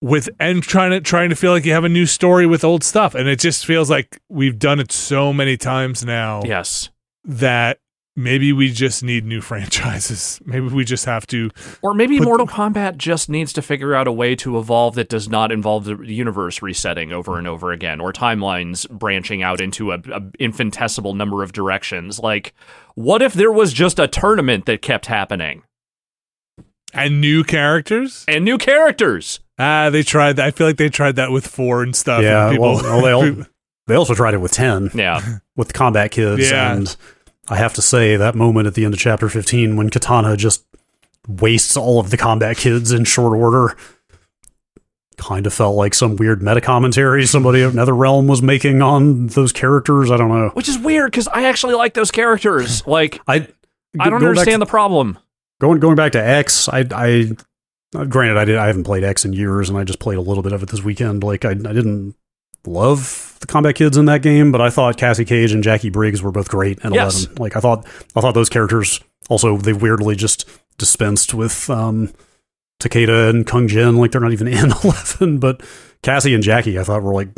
with 0.01 0.29
and 0.39 0.61
trying 0.61 0.91
to 0.91 1.01
trying 1.01 1.29
to 1.29 1.35
feel 1.35 1.51
like 1.51 1.65
you 1.65 1.71
have 1.73 1.83
a 1.83 1.89
new 1.89 2.05
story 2.05 2.45
with 2.45 2.63
old 2.63 2.83
stuff 2.83 3.15
and 3.15 3.27
it 3.27 3.39
just 3.39 3.65
feels 3.65 3.89
like 3.89 4.19
we've 4.29 4.59
done 4.59 4.79
it 4.79 4.91
so 4.91 5.33
many 5.33 5.57
times 5.57 6.05
now 6.05 6.41
Yes. 6.45 6.89
that 7.23 7.79
maybe 8.17 8.51
we 8.51 8.71
just 8.71 9.03
need 9.03 9.23
new 9.25 9.39
franchises 9.49 10.41
maybe 10.43 10.67
we 10.67 10.83
just 10.83 11.05
have 11.05 11.25
to 11.27 11.49
Or 11.81 11.93
maybe 11.93 12.17
But- 12.17 12.25
Mortal 12.25 12.47
Kombat 12.47 12.97
just 12.97 13.29
needs 13.29 13.53
to 13.53 13.61
figure 13.61 13.93
out 13.95 14.07
a 14.07 14.11
way 14.11 14.35
to 14.37 14.57
evolve 14.57 14.95
that 14.95 15.07
does 15.07 15.29
not 15.29 15.51
involve 15.51 15.85
the 15.85 15.95
universe 16.03 16.61
resetting 16.61 17.13
over 17.13 17.37
and 17.37 17.47
over 17.47 17.71
again, 17.71 18.01
or 18.01 18.11
timelines 18.11 18.89
branching 18.89 19.43
out 19.43 19.61
into 19.61 19.91
a, 19.91 19.99
a 20.11 20.21
infinitesimal 20.39 21.13
number 21.13 21.43
of 21.43 21.53
directions. 21.53 22.19
Like, 22.19 22.53
what 22.95 23.21
if 23.21 23.33
there 23.33 23.51
was 23.51 23.71
just 23.71 23.99
a 23.99 24.07
tournament 24.07 24.65
that 24.65 24.81
kept 24.81 25.05
happening 25.05 25.61
and 26.93 27.21
new 27.21 27.43
characters 27.43 28.25
and 28.27 28.43
new 28.43 28.57
characters? 28.57 29.39
ah 29.59 29.89
they 29.89 30.03
tried 30.03 30.33
that 30.37 30.45
i 30.45 30.51
feel 30.51 30.67
like 30.67 30.77
they 30.77 30.89
tried 30.89 31.15
that 31.17 31.31
with 31.31 31.45
four 31.45 31.83
and 31.83 31.95
stuff 31.95 32.21
yeah, 32.21 32.47
and 32.47 32.53
people, 32.53 32.73
well, 32.73 32.83
well, 32.83 33.01
they 33.01 33.11
all, 33.11 33.45
they 33.87 33.95
also 33.95 34.13
tried 34.15 34.33
it 34.33 34.37
with 34.37 34.51
ten 34.51 34.89
Yeah, 34.93 35.39
with 35.55 35.73
Kombat 35.73 36.11
Kids, 36.11 36.49
Yeah. 36.49 36.73
and 36.75 36.95
I 37.49 37.55
have 37.55 37.73
to 37.75 37.81
say 37.81 38.17
that 38.17 38.35
moment 38.35 38.67
at 38.67 38.73
the 38.73 38.83
end 38.85 38.93
of 38.93 38.99
chapter 38.99 39.29
fifteen 39.29 39.75
when 39.77 39.89
Kitana 39.89 40.35
just 40.37 40.65
wastes 41.27 41.75
all 41.77 41.99
of 41.99 42.09
the 42.09 42.17
Kombat 42.17 42.57
Kids 42.57 42.91
in 42.91 43.03
short 43.05 43.37
order. 43.37 43.75
Kind 45.17 45.47
of 45.47 45.53
felt 45.53 45.75
like 45.75 45.95
some 45.95 46.15
weird 46.15 46.43
meta 46.43 46.61
commentary 46.61 47.25
somebody 47.25 47.61
of 47.61 47.73
NetherRealm 47.73 48.29
was 48.29 48.41
making 48.43 48.81
on 48.83 49.27
those 49.27 49.51
characters. 49.51 50.11
I 50.11 50.17
don't 50.17 50.29
know. 50.29 50.49
which 50.53 50.69
is 50.69 50.77
weird 50.77 51.11
because 51.11 51.27
I 51.29 51.45
actually 51.45 51.73
like 51.73 51.95
those 51.95 52.11
characters. 52.11 52.85
Like, 52.85 53.19
I 53.27 53.47
I 53.99 54.09
don't 54.11 54.23
understand 54.23 54.59
to- 54.61 54.65
the 54.65 54.69
problem. 54.69 55.17
going 55.59 55.79
going 55.79 55.95
back 55.95 56.11
to 56.11 56.23
X, 56.23 56.69
I 56.69 56.85
I 56.91 57.31
granted, 58.05 58.37
I 58.37 58.45
did. 58.45 58.57
I 58.57 58.67
haven't 58.67 58.83
played 58.83 59.03
X 59.03 59.25
in 59.25 59.33
years, 59.33 59.69
and 59.69 59.77
I 59.77 59.83
just 59.85 59.99
played 59.99 60.17
a 60.19 60.21
little 60.21 60.43
bit 60.43 60.51
of 60.53 60.61
it 60.61 60.69
this 60.69 60.83
weekend. 60.83 61.23
Like 61.23 61.45
I, 61.45 61.51
I 61.51 61.53
didn't 61.53 62.13
love 62.65 63.37
the 63.39 63.47
combat 63.47 63.75
kids 63.75 63.97
in 63.97 64.05
that 64.05 64.21
game, 64.21 64.51
but 64.51 64.61
I 64.61 64.69
thought 64.69 64.97
Cassie 64.97 65.25
Cage 65.25 65.51
and 65.51 65.63
Jacqui 65.63 65.91
Briggs 65.91 66.21
were 66.21 66.31
both 66.31 66.49
great 66.49 66.79
in 66.79 66.93
Yes. 66.93 67.25
Eleven. 67.25 67.35
Like 67.41 67.55
I 67.55 67.59
thought, 67.59 67.85
I 68.15 68.21
thought 68.21 68.33
those 68.33 68.49
characters 68.49 68.99
also 69.29 69.57
they 69.57 69.73
weirdly 69.73 70.15
just 70.15 70.47
dispensed 70.77 71.33
with 71.33 71.69
um, 71.69 72.11
Takeda 72.79 73.29
and 73.29 73.45
Kung 73.45 73.67
Jin. 73.67 73.97
Like 73.97 74.11
they're 74.11 74.21
not 74.21 74.33
even 74.33 74.47
in 74.49 74.71
Eleven, 74.83 75.37
but 75.39 75.61
Cassie 76.01 76.33
and 76.33 76.43
Jackie, 76.43 76.77
I 76.79 76.83
thought 76.83 77.03
were 77.03 77.13
like 77.13 77.29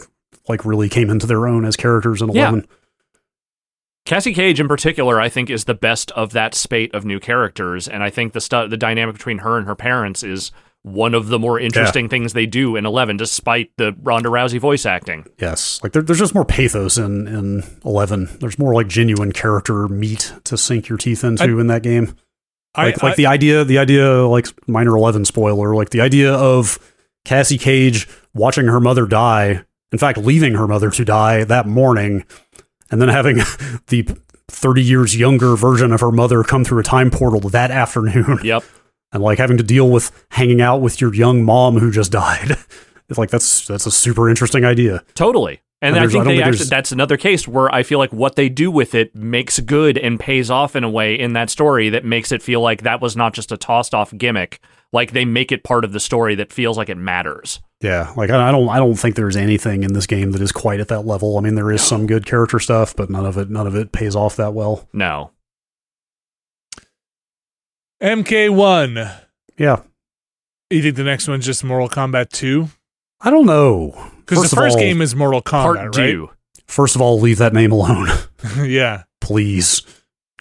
like 0.47 0.65
really 0.65 0.89
came 0.89 1.09
into 1.09 1.27
their 1.27 1.47
own 1.47 1.65
as 1.65 1.75
characters 1.75 2.21
in 2.21 2.29
Yeah. 2.29 2.49
Eleven. 2.49 2.67
Cassie 4.05 4.33
Cage 4.33 4.59
in 4.59 4.67
particular, 4.67 5.21
I 5.21 5.29
think, 5.29 5.49
is 5.51 5.65
the 5.65 5.75
best 5.75 6.09
of 6.11 6.31
that 6.31 6.55
spate 6.55 6.95
of 6.95 7.05
new 7.05 7.19
characters, 7.19 7.87
and 7.87 8.01
I 8.03 8.09
think 8.09 8.33
the 8.33 8.41
stu- 8.41 8.67
the 8.67 8.77
dynamic 8.77 9.13
between 9.15 9.39
her 9.39 9.57
and 9.57 9.67
her 9.67 9.75
parents 9.75 10.23
is 10.23 10.51
one 10.83 11.13
of 11.13 11.27
the 11.27 11.37
more 11.39 11.59
interesting 11.59 12.07
things 12.07 12.33
they 12.33 12.45
do 12.45 12.75
in 12.75 12.85
Eleven, 12.85 13.17
despite 13.17 13.71
the 13.77 13.95
Ronda 14.01 14.29
Rousey 14.29 14.59
voice 14.59 14.85
acting. 14.85 15.25
Yes, 15.39 15.79
like 15.83 15.91
there, 15.91 16.01
there's 16.01 16.19
just 16.19 16.33
more 16.33 16.45
pathos 16.45 16.97
in 16.97 17.27
in 17.27 17.63
Eleven. 17.83 18.29
There's 18.39 18.57
more 18.57 18.73
like 18.73 18.87
genuine 18.87 19.31
character 19.31 19.87
meat 19.87 20.33
to 20.45 20.57
sink 20.57 20.87
your 20.87 20.97
teeth 20.97 21.23
into 21.23 21.59
in 21.59 21.67
that 21.67 21.83
game. 21.83 22.15
Like, 22.77 23.03
I, 23.03 23.07
like 23.07 23.15
the 23.17 23.25
idea, 23.25 23.65
the 23.65 23.77
idea, 23.77 24.25
like 24.25 24.47
minor 24.67 24.95
Eleven 24.95 25.25
spoiler, 25.25 25.75
like 25.75 25.89
the 25.89 26.01
idea 26.01 26.33
of 26.33 26.79
Cassie 27.25 27.57
Cage 27.57 28.07
watching 28.33 28.67
her 28.67 28.79
mother 28.79 29.05
die. 29.05 29.65
In 29.91 29.97
fact, 29.97 30.19
leaving 30.19 30.53
her 30.53 30.67
mother 30.67 30.91
to 30.91 31.03
die 31.03 31.43
that 31.45 31.65
morning, 31.65 32.23
and 32.91 33.01
then 33.01 33.09
having 33.09 33.37
the 33.87 34.07
30 34.49 34.83
years 34.83 35.17
younger 35.17 35.55
version 35.55 35.91
of 35.91 36.01
her 36.01 36.11
mother 36.11 36.43
come 36.43 36.63
through 36.63 36.79
a 36.79 36.83
time 36.83 37.09
portal 37.11 37.39
that 37.49 37.71
afternoon, 37.71 38.39
Yep. 38.43 38.63
And 39.11 39.23
like 39.23 39.37
having 39.37 39.57
to 39.57 39.63
deal 39.63 39.89
with 39.89 40.11
hanging 40.31 40.61
out 40.61 40.81
with 40.81 41.01
your 41.01 41.13
young 41.13 41.43
mom 41.43 41.77
who 41.77 41.91
just 41.91 42.11
died. 42.11 42.51
It's 43.09 43.17
like 43.17 43.31
that's 43.31 43.65
that's 43.65 43.87
a 43.87 43.91
super 43.91 44.29
interesting 44.29 44.63
idea. 44.63 45.03
Totally. 45.15 45.61
And 45.81 45.95
And 45.95 46.05
I 46.05 46.07
think 46.07 46.21
I 46.21 46.23
they 46.25 46.35
think 46.37 46.45
actually, 46.47 46.65
that's 46.65 46.91
another 46.91 47.17
case 47.17 47.47
where 47.47 47.73
I 47.73 47.83
feel 47.83 47.97
like 47.97 48.13
what 48.13 48.35
they 48.35 48.49
do 48.49 48.69
with 48.69 48.93
it 48.93 49.15
makes 49.15 49.59
good 49.59 49.97
and 49.97 50.19
pays 50.19 50.51
off 50.51 50.75
in 50.75 50.83
a 50.83 50.89
way 50.89 51.17
in 51.17 51.33
that 51.33 51.49
story 51.49 51.89
that 51.89 52.05
makes 52.05 52.31
it 52.31 52.43
feel 52.43 52.61
like 52.61 52.83
that 52.83 53.01
was 53.01 53.15
not 53.15 53.33
just 53.33 53.51
a 53.51 53.57
tossed 53.57 53.95
off 53.95 54.15
gimmick. 54.15 54.61
Like 54.91 55.11
they 55.11 55.25
make 55.25 55.51
it 55.51 55.63
part 55.63 55.85
of 55.85 55.93
the 55.93 55.99
story 55.99 56.35
that 56.35 56.53
feels 56.53 56.77
like 56.77 56.89
it 56.89 56.97
matters. 56.97 57.61
Yeah, 57.81 58.13
like 58.15 58.29
I, 58.29 58.49
I 58.49 58.51
don't 58.51 58.69
I 58.69 58.77
don't 58.77 58.95
think 58.95 59.15
there's 59.15 59.37
anything 59.37 59.83
in 59.83 59.93
this 59.93 60.05
game 60.05 60.31
that 60.33 60.41
is 60.41 60.51
quite 60.51 60.79
at 60.79 60.89
that 60.89 61.07
level. 61.07 61.37
I 61.37 61.41
mean, 61.41 61.55
there 61.55 61.71
is 61.71 61.81
some 61.81 62.05
good 62.05 62.25
character 62.25 62.59
stuff, 62.59 62.95
but 62.95 63.09
none 63.09 63.25
of 63.25 63.37
it 63.37 63.49
none 63.49 63.65
of 63.65 63.75
it 63.75 63.91
pays 63.91 64.15
off 64.15 64.35
that 64.35 64.53
well. 64.53 64.87
No. 64.93 65.31
MK1. 68.01 69.15
Yeah, 69.57 69.81
You 70.69 70.81
think 70.81 70.95
the 70.95 71.03
next 71.03 71.27
one's 71.27 71.45
just 71.45 71.63
Mortal 71.63 71.89
Kombat 71.89 72.29
2? 72.29 72.69
I 73.21 73.29
don't 73.29 73.45
know. 73.45 73.93
Because 74.25 74.49
the 74.49 74.55
first 74.55 74.75
all- 74.77 74.81
game 74.81 75.01
is 75.01 75.15
Mortal 75.15 75.41
Part 75.41 75.77
Kombat, 75.77 75.83
right? 75.97 76.11
two. 76.11 76.29
First 76.67 76.95
of 76.95 77.01
all, 77.01 77.19
leave 77.19 77.39
that 77.39 77.51
name 77.53 77.71
alone, 77.71 78.07
yeah. 78.63 79.03
please. 79.21 79.81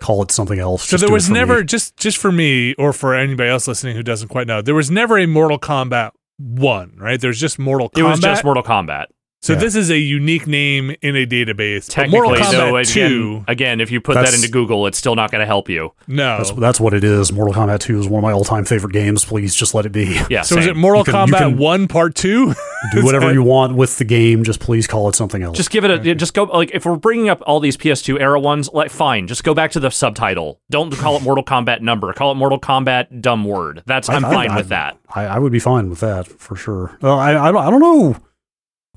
Call 0.01 0.23
it 0.23 0.31
something 0.31 0.61
else. 0.61 0.85
So 0.85 0.91
Just 0.97 1.05
there 1.05 1.13
was 1.13 1.27
for 1.27 1.33
me. 1.33 1.39
never 1.41 1.65
just 1.65 1.97
just 1.97 2.19
for 2.19 2.31
me 2.31 2.73
or 2.75 2.93
for 2.93 3.17
anybody 3.17 3.49
else 3.51 3.67
listening 3.67 3.97
who 3.97 4.05
doesn't 4.05 4.29
quite 4.29 4.47
know. 4.47 4.63
There 4.63 4.75
was 4.77 4.93
never 4.93 5.19
a 5.19 5.27
Mortal 5.27 5.59
Kombat 5.59 6.13
1, 6.37 6.93
right? 6.99 7.21
There's 7.21 7.41
just 7.41 7.59
Mortal 7.59 7.91
Kombat. 7.91 7.99
It 7.99 8.03
was 8.05 8.21
just 8.21 8.45
Mortal 8.45 8.63
Kombat. 8.63 9.07
So 9.41 9.53
Yeah. 9.53 9.59
this 9.61 9.77
is 9.77 9.91
a 9.91 9.99
unique 9.99 10.47
name 10.47 10.95
in 11.03 11.15
a 11.17 11.25
database. 11.27 11.89
Technically, 11.89 12.29
Mortal 12.29 12.45
Kombat 12.45 12.53
though, 12.53 12.83
2, 12.83 13.37
again, 13.37 13.45
again, 13.49 13.81
if 13.81 13.91
you 13.91 14.01
put 14.01 14.15
that 14.15 14.35
into 14.35 14.49
Google, 14.49 14.87
it's 14.87 14.99
still 14.99 15.15
not 15.15 15.31
going 15.31 15.41
to 15.41 15.47
help 15.47 15.69
you. 15.69 15.93
no. 16.07 16.39
That's, 16.39 16.51
that's 16.53 16.81
what 16.81 16.95
it 16.95 17.05
is. 17.05 17.33
Mortal 17.33 17.55
Kombat 17.55 17.81
2 17.81 18.01
is 18.01 18.09
one 18.09 18.19
of 18.21 18.23
my 18.25 18.33
all 18.33 18.45
time 18.45 18.65
favorite 18.65 18.93
games. 18.93 19.25
Please 19.25 19.55
just 19.55 19.75
let 19.75 19.87
it 19.87 19.93
be. 19.93 20.19
Yeah. 20.29 20.43
so 20.43 20.59
is 20.59 20.67
it 20.67 20.77
Mortal 20.77 21.05
You 21.07 21.13
Kombat 21.13 21.39
can- 21.39 21.57
1 21.59 21.89
Part 21.89 22.15
2? 22.15 22.55
Do 22.95 23.05
whatever 23.05 23.33
you 23.33 23.43
want 23.43 23.75
with 23.75 23.99
the 23.99 24.05
game. 24.05 24.45
Just 24.45 24.61
please 24.61 24.87
call 24.87 25.09
it 25.09 25.17
something 25.17 25.43
else. 25.43 25.57
Just 25.57 25.71
give 25.71 25.85
it 25.85 25.91
a 26.07 26.15
just 26.15 26.33
go 26.33 26.45
like 26.45 26.71
if 26.73 26.87
we're 26.87 26.95
bringing 26.97 27.29
up 27.29 27.43
all 27.45 27.59
these 27.59 27.77
PS2 27.77 28.21
era 28.21 28.39
ones, 28.39 28.71
like 28.73 28.89
fine, 28.89 29.27
just 29.27 29.43
go 29.43 29.53
back 29.53 29.73
to 29.73 29.81
the 29.81 29.91
subtitle. 29.91 30.61
Don't 30.71 30.93
call 30.95 31.17
it 31.17 31.23
Mortal 31.25 31.43
Kombat 31.43 31.81
number. 31.81 32.13
Call 32.13 32.31
it 32.31 32.37
Mortal 32.37 32.61
Kombat 32.61 33.21
dumb 33.21 33.45
word. 33.45 33.83
That's 33.87 34.09
I'm 34.09 34.25
I- 34.25 34.29
I- 34.29 34.33
fine 34.35 34.51
I- 34.53 34.57
with 34.57 34.69
that. 34.69 34.97
I, 35.13 35.25
I 35.25 35.39
would 35.41 35.51
be 35.51 35.59
fine 35.59 35.91
with 35.91 35.99
that 36.01 36.29
for 36.29 36.55
sure. 36.55 36.97
Uh, 37.03 37.17
I, 37.17 37.33
I, 37.33 37.49
I 37.49 37.71
don't 37.71 37.81
know 37.81 38.17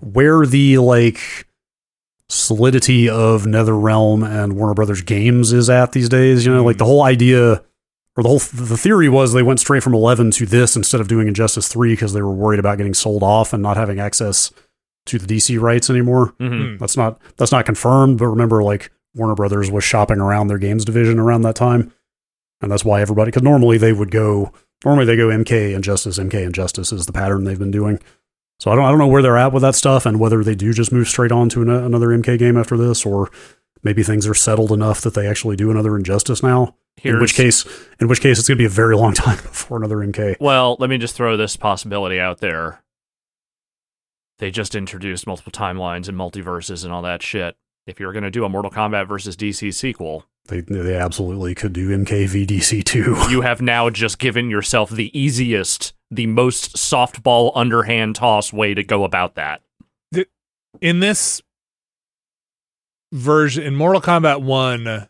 where 0.01 0.45
the 0.45 0.77
like 0.79 1.47
solidity 2.29 3.09
of 3.09 3.43
NetherRealm 3.43 4.27
and 4.27 4.53
Warner 4.53 4.73
Brothers 4.73 5.01
games 5.01 5.51
is 5.51 5.69
at 5.69 5.91
these 5.91 6.09
days. 6.09 6.45
You 6.45 6.53
know, 6.53 6.63
like 6.63 6.77
the 6.77 6.85
whole 6.85 7.03
idea 7.03 7.63
or 8.17 8.23
the 8.23 8.29
whole 8.29 8.39
the 8.39 8.77
theory 8.77 9.09
was 9.09 9.33
they 9.33 9.43
went 9.43 9.59
straight 9.59 9.83
from 9.83 9.93
11 9.93 10.31
to 10.31 10.45
this 10.45 10.75
instead 10.75 11.01
of 11.01 11.07
doing 11.07 11.27
Injustice 11.27 11.67
3 11.67 11.93
because 11.93 12.13
they 12.13 12.21
were 12.21 12.31
worried 12.33 12.59
about 12.59 12.77
getting 12.77 12.93
sold 12.93 13.23
off 13.23 13.53
and 13.53 13.61
not 13.63 13.77
having 13.77 13.99
access 13.99 14.51
to 15.07 15.17
the 15.17 15.25
DC 15.27 15.59
rights 15.59 15.89
anymore. 15.89 16.33
Mhm. 16.39 16.73
Hmm. 16.73 16.77
That's 16.77 16.95
not 16.97 17.19
that's 17.37 17.51
not 17.51 17.65
confirmed, 17.65 18.17
but 18.19 18.27
remember 18.27 18.63
like 18.63 18.91
Warner 19.15 19.35
Brothers 19.35 19.69
was 19.69 19.83
shopping 19.83 20.19
around 20.19 20.47
their 20.47 20.57
games 20.57 20.85
division 20.85 21.19
around 21.19 21.41
that 21.41 21.55
time. 21.55 21.91
And 22.61 22.71
that's 22.71 22.85
why 22.85 23.01
everybody 23.01 23.31
cuz 23.31 23.43
normally 23.43 23.77
they 23.77 23.91
would 23.93 24.11
go 24.11 24.51
normally 24.85 25.05
they 25.05 25.17
go 25.17 25.27
MK 25.29 25.73
Injustice, 25.73 26.17
MK 26.17 26.43
Injustice 26.45 26.91
is 26.93 27.05
the 27.07 27.13
pattern 27.13 27.43
they've 27.43 27.59
been 27.59 27.71
doing. 27.71 27.99
So 28.61 28.69
I 28.69 28.75
don't 28.75 28.85
I 28.85 28.89
don't 28.89 28.99
know 28.99 29.07
where 29.07 29.23
they're 29.23 29.39
at 29.39 29.53
with 29.53 29.63
that 29.63 29.73
stuff 29.73 30.05
and 30.05 30.19
whether 30.19 30.43
they 30.43 30.53
do 30.53 30.71
just 30.71 30.91
move 30.91 31.07
straight 31.07 31.31
on 31.31 31.49
to 31.49 31.63
an, 31.63 31.69
another 31.71 32.09
MK 32.09 32.37
game 32.37 32.57
after 32.57 32.77
this 32.77 33.07
or 33.07 33.31
maybe 33.81 34.03
things 34.03 34.27
are 34.27 34.35
settled 34.35 34.71
enough 34.71 35.01
that 35.01 35.15
they 35.15 35.25
actually 35.25 35.55
do 35.55 35.71
another 35.71 35.97
Injustice 35.97 36.43
now. 36.43 36.75
in 37.03 37.19
which 37.19 37.33
case 37.33 37.65
in 37.99 38.07
which 38.07 38.21
case 38.21 38.37
it's 38.37 38.47
going 38.47 38.59
to 38.59 38.61
be 38.61 38.65
a 38.67 38.69
very 38.69 38.95
long 38.95 39.13
time 39.15 39.37
before 39.37 39.77
another 39.77 39.97
MK. 39.97 40.35
Well, 40.39 40.77
let 40.77 40.91
me 40.91 40.99
just 40.99 41.15
throw 41.15 41.35
this 41.37 41.57
possibility 41.57 42.19
out 42.19 42.37
there. 42.37 42.83
They 44.37 44.51
just 44.51 44.75
introduced 44.75 45.25
multiple 45.25 45.51
timelines 45.51 46.07
and 46.07 46.15
multiverses 46.15 46.83
and 46.83 46.93
all 46.93 47.01
that 47.01 47.23
shit. 47.23 47.55
If 47.87 47.99
you're 47.99 48.13
going 48.13 48.25
to 48.25 48.29
do 48.31 48.45
a 48.45 48.49
Mortal 48.49 48.69
Kombat 48.69 49.07
versus 49.07 49.35
DC 49.35 49.73
sequel, 49.73 50.25
They 50.49 50.61
they 50.61 50.95
absolutely 50.95 51.55
could 51.55 51.73
do 51.73 51.89
MK 51.89 52.25
VDC 52.27 52.83
2. 52.83 53.25
you 53.31 53.41
have 53.49 53.59
now 53.59 53.89
just 53.89 54.19
given 54.19 54.51
yourself 54.51 54.91
the 54.91 55.17
easiest, 55.19 55.93
the 56.11 56.27
most 56.27 56.75
softball 56.75 57.51
underhand 57.55 58.15
toss 58.15 58.51
way 58.53 58.73
to 58.73 58.83
go 58.83 59.03
about 59.05 59.35
that. 59.35 59.61
in 60.81 60.99
this 60.99 61.41
version 63.13 63.63
in 63.63 63.75
Mortal 63.75 64.01
Kombat 64.01 64.41
1 64.41 65.07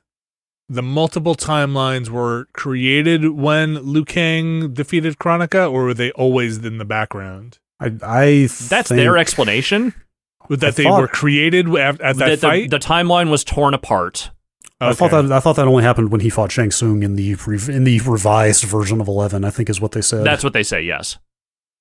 the 0.70 0.82
multiple 0.82 1.36
timelines 1.36 2.08
were 2.10 2.48
created 2.54 3.30
when 3.32 3.76
Liu 3.86 4.06
Kang 4.06 4.74
defeated 4.74 5.18
Kronika 5.20 5.70
or 5.72 5.84
were 5.86 5.94
they 5.94 6.12
always 6.12 6.58
in 6.66 6.78
the 6.78 6.86
background 6.86 7.60
I 7.80 7.88
I 8.04 8.26
That's 8.48 8.70
think- 8.70 8.90
their 8.90 9.18
explanation. 9.18 9.94
that 10.50 10.64
I 10.64 10.72
they 10.72 10.84
thought- 10.84 11.02
were 11.02 11.08
created 11.08 11.68
at, 11.76 12.00
at 12.02 12.18
that 12.18 12.30
The, 12.30 12.36
the, 12.36 12.38
fight 12.38 12.70
the 12.72 12.80
timeline 12.80 13.30
was 13.30 13.44
torn 13.44 13.74
apart. 13.74 14.32
I 14.82 14.94
thought 14.94 15.12
that 15.12 15.32
I 15.32 15.40
thought 15.40 15.56
that 15.58 15.68
only 15.68 15.84
happened 15.84 16.12
when 16.12 16.22
he 16.22 16.30
fought 16.30 16.52
Shang 16.52 16.72
Tsung 16.72 17.04
in 17.04 17.16
the 17.16 17.32
in 17.70 17.84
the 17.84 18.02
revised 18.06 18.64
version 18.64 19.00
of 19.00 19.08
Eleven. 19.08 19.46
I 19.46 19.50
think 19.52 19.70
is 19.70 19.80
what 19.80 19.92
they 19.92 20.02
said. 20.02 20.26
That's 20.26 20.44
what 20.44 20.54
they 20.54 20.64
say, 20.64 20.82
yes. 20.82 21.18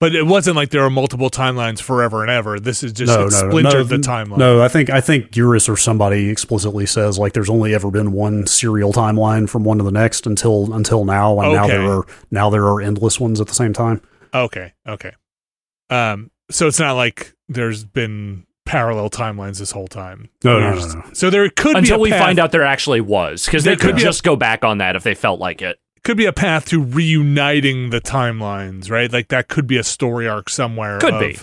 but 0.01 0.15
it 0.15 0.27
wasn't 0.27 0.57
like 0.57 0.71
there 0.71 0.83
are 0.83 0.91
multiple 0.91 1.31
timelines 1.31 1.81
forever 1.81 2.23
and 2.23 2.31
ever 2.31 2.59
this 2.59 2.83
is 2.83 2.93
just 2.93 3.09
no, 3.09 3.17
no, 3.17 3.23
no, 3.25 3.29
splintered 3.29 3.91
no, 3.91 3.97
the 3.97 3.97
timeline 3.97 4.39
No, 4.39 4.63
I 4.63 4.69
think 4.69 4.89
I 4.91 5.01
think 5.01 5.31
Geras 5.31 5.69
or 5.69 5.77
somebody 5.77 6.31
explicitly 6.31 6.87
says 6.87 7.19
like 7.19 7.33
there's 7.35 7.51
only 7.51 7.75
ever 7.75 7.91
been 7.91 8.13
one 8.13 8.47
serial 8.47 8.93
timeline 8.93 9.49
from 9.49 9.65
one 9.65 9.79
to 9.79 9.85
the 9.85 9.93
next 9.93 10.27
until 10.27 10.73
until 10.73 11.05
now, 11.05 11.39
and 11.41 11.53
now 11.53 11.67
there 11.67 11.91
are 11.91 12.07
now 12.31 12.51
there 12.51 12.65
are 12.67 12.81
endless 12.81 13.21
ones 13.21 13.41
at 13.41 13.47
the 13.47 13.55
same 13.55 13.73
time. 13.73 14.01
okay 14.35 14.73
okay 14.87 15.13
um 15.91 16.31
so 16.51 16.67
it's 16.67 16.81
not 16.81 16.95
like 16.95 17.35
there's 17.49 17.85
been 17.85 18.47
parallel 18.71 19.11
timelines 19.11 19.59
this 19.59 19.73
whole 19.73 19.89
time 19.89 20.29
No, 20.45 20.61
no, 20.61 20.75
no, 20.77 20.87
no. 20.95 21.05
so 21.13 21.29
there 21.29 21.49
could 21.51 21.77
Until 21.77 21.97
be 21.97 22.01
a 22.01 22.03
we 22.03 22.11
path- 22.11 22.21
find 22.21 22.39
out 22.39 22.53
there 22.53 22.63
actually 22.65 23.01
was, 23.01 23.45
because 23.45 23.65
they 23.65 23.73
could 23.75 23.81
could 23.81 23.97
be 23.97 24.03
a- 24.03 24.05
just 24.05 24.23
go 24.23 24.37
back 24.37 24.65
on 24.65 24.79
that 24.79 24.95
if 24.95 25.03
they 25.03 25.15
felt 25.15 25.41
like 25.41 25.61
it. 25.61 25.79
could 26.05 26.17
be 26.17 26.27
a 26.27 26.33
path 26.33 26.67
to 26.67 26.81
reuniting 26.83 27.91
the 27.91 28.01
timelines, 28.01 28.89
right? 28.91 29.13
Like 29.13 29.29
that 29.29 29.49
could 29.49 29.67
be 29.67 29.77
a 29.77 29.83
story 29.83 30.29
arc 30.29 30.49
somewhere. 30.49 30.99
Could 31.01 31.15
of, 31.15 31.21
be. 31.21 31.37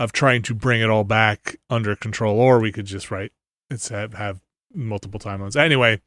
of 0.00 0.12
trying 0.12 0.42
to 0.42 0.54
bring 0.54 0.80
it 0.80 0.90
all 0.90 1.04
back 1.04 1.56
under 1.70 1.94
control, 1.94 2.40
or 2.40 2.58
we 2.60 2.72
could 2.72 2.86
just 2.86 3.10
write 3.12 3.30
it's 3.70 3.88
have, 3.90 4.14
have 4.14 4.40
multiple 4.74 5.20
timelines. 5.20 5.54
Anyway, 5.56 6.00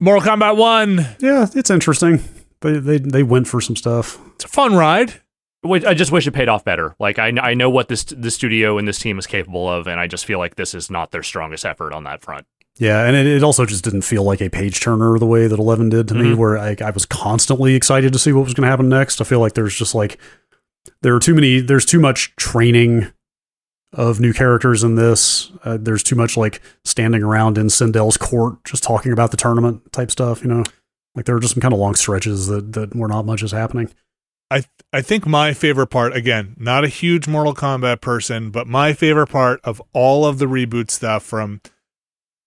Mortal 0.00 0.22
Kombat 0.22 0.56
One, 0.56 1.06
Yeah, 1.20 1.46
it's 1.54 1.70
interesting. 1.70 2.22
They 2.60 2.78
they 2.78 2.98
they 2.98 3.22
went 3.22 3.46
for 3.48 3.60
some 3.60 3.76
stuff. 3.76 4.18
it's 4.34 4.44
a 4.44 4.48
fun 4.48 4.74
ride. 4.74 5.20
I 5.64 5.94
just 5.94 6.12
wish 6.12 6.26
it 6.26 6.32
paid 6.32 6.48
off 6.48 6.64
better. 6.64 6.94
Like 6.98 7.18
I, 7.18 7.28
I 7.40 7.54
know 7.54 7.68
what 7.68 7.88
this 7.88 8.04
the 8.04 8.30
studio 8.30 8.78
and 8.78 8.86
this 8.86 8.98
team 8.98 9.18
is 9.18 9.26
capable 9.26 9.68
of, 9.68 9.86
and 9.86 9.98
I 9.98 10.06
just 10.06 10.24
feel 10.24 10.38
like 10.38 10.54
this 10.56 10.72
is 10.74 10.90
not 10.90 11.10
their 11.10 11.22
strongest 11.22 11.66
effort 11.66 11.92
on 11.92 12.04
that 12.04 12.22
front. 12.22 12.46
Yeah, 12.78 13.04
and 13.04 13.16
it, 13.16 13.26
it 13.26 13.42
also 13.42 13.66
just 13.66 13.82
didn't 13.82 14.02
feel 14.02 14.22
like 14.22 14.40
a 14.40 14.48
page 14.48 14.80
turner 14.80 15.18
the 15.18 15.26
way 15.26 15.48
that 15.48 15.58
Eleven 15.58 15.88
did 15.88 16.06
to 16.08 16.14
me, 16.14 16.26
Mhm. 16.26 16.36
where 16.36 16.56
I, 16.56 16.76
I 16.80 16.90
was 16.90 17.04
constantly 17.04 17.74
excited 17.74 18.12
to 18.12 18.18
see 18.20 18.32
what 18.32 18.44
was 18.44 18.54
going 18.54 18.62
to 18.66 18.70
happen 18.70 18.88
next. 18.88 19.20
I 19.20 19.24
feel 19.24 19.40
like 19.40 19.54
there's 19.54 19.74
just 19.76 19.96
like 19.96 20.18
there 21.02 21.14
are 21.16 21.18
too 21.20 21.34
many, 21.34 21.58
there's 21.60 21.84
too 21.84 21.98
much 22.00 22.34
training 22.36 23.08
of 23.92 24.20
new 24.20 24.32
characters 24.32 24.84
in 24.84 24.94
this. 24.94 25.50
Uh, 25.64 25.76
there's 25.80 26.04
too 26.04 26.14
much 26.14 26.36
like 26.36 26.60
standing 26.84 27.22
around 27.24 27.58
in 27.58 27.66
Sindel's 27.68 28.16
court 28.16 28.62
just 28.64 28.84
talking 28.84 29.12
about 29.12 29.32
the 29.32 29.36
tournament 29.36 29.92
type 29.92 30.10
stuff, 30.12 30.42
you 30.42 30.48
know. 30.48 30.62
Like 31.16 31.24
there 31.24 31.34
are 31.34 31.40
just 31.40 31.54
some 31.54 31.60
kind 31.60 31.74
of 31.74 31.80
long 31.80 31.96
stretches 31.96 32.46
that 32.46 32.74
that 32.74 32.94
were 32.94 33.08
not 33.08 33.26
much 33.26 33.42
is 33.42 33.50
happening. 33.50 33.90
I 34.50 34.64
I 34.92 35.02
think 35.02 35.26
my 35.26 35.52
favorite 35.52 35.88
part, 35.88 36.16
again, 36.16 36.54
not 36.58 36.84
a 36.84 36.88
huge 36.88 37.28
Mortal 37.28 37.54
Kombat 37.54 38.00
person, 38.00 38.50
but 38.50 38.66
my 38.66 38.92
favorite 38.92 39.26
part 39.28 39.60
of 39.64 39.82
all 39.92 40.24
of 40.24 40.38
the 40.38 40.46
reboot 40.46 40.90
stuff 40.90 41.22
from 41.22 41.60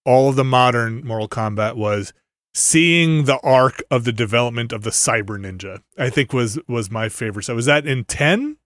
all 0.06 0.30
of 0.30 0.36
the 0.36 0.44
modern 0.44 1.06
Mortal 1.06 1.30
Kombat 1.30 1.76
was 1.76 2.14
seeing 2.56 3.26
the 3.26 3.40
arc 3.42 3.84
of 3.92 4.04
the 4.04 4.12
development 4.12 4.74
of 4.74 4.82
the 4.82 4.90
Cyber 4.90 5.38
Ninja. 5.40 5.82
I 5.98 6.10
think 6.10 6.34
was 6.34 6.58
was 6.68 6.90
my 6.90 7.08
favorite. 7.10 7.44
So 7.44 7.56
was 7.56 7.68
that 7.68 7.86
in 7.86 8.04
ten, 8.06 8.58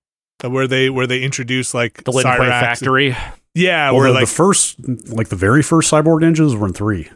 where 0.41 0.67
they 0.67 0.89
where 0.89 1.07
they 1.07 1.21
introduced 1.21 1.73
like 1.73 2.03
The 2.05 2.11
Lin 2.11 2.23
Kuei 2.23 2.33
Cyrax? 2.47 2.49
factory. 2.61 3.15
Yeah, 3.53 3.91
Well, 3.91 3.99
where 4.01 4.07
the, 4.09 4.13
like 4.15 4.27
the 4.27 4.33
first, 4.33 4.75
like 5.09 5.29
the 5.29 5.35
very 5.37 5.63
first 5.63 5.89
cyborg 5.91 6.21
ninjas 6.21 6.57
were 6.57 6.67
in 6.67 6.73
three. 6.73 7.09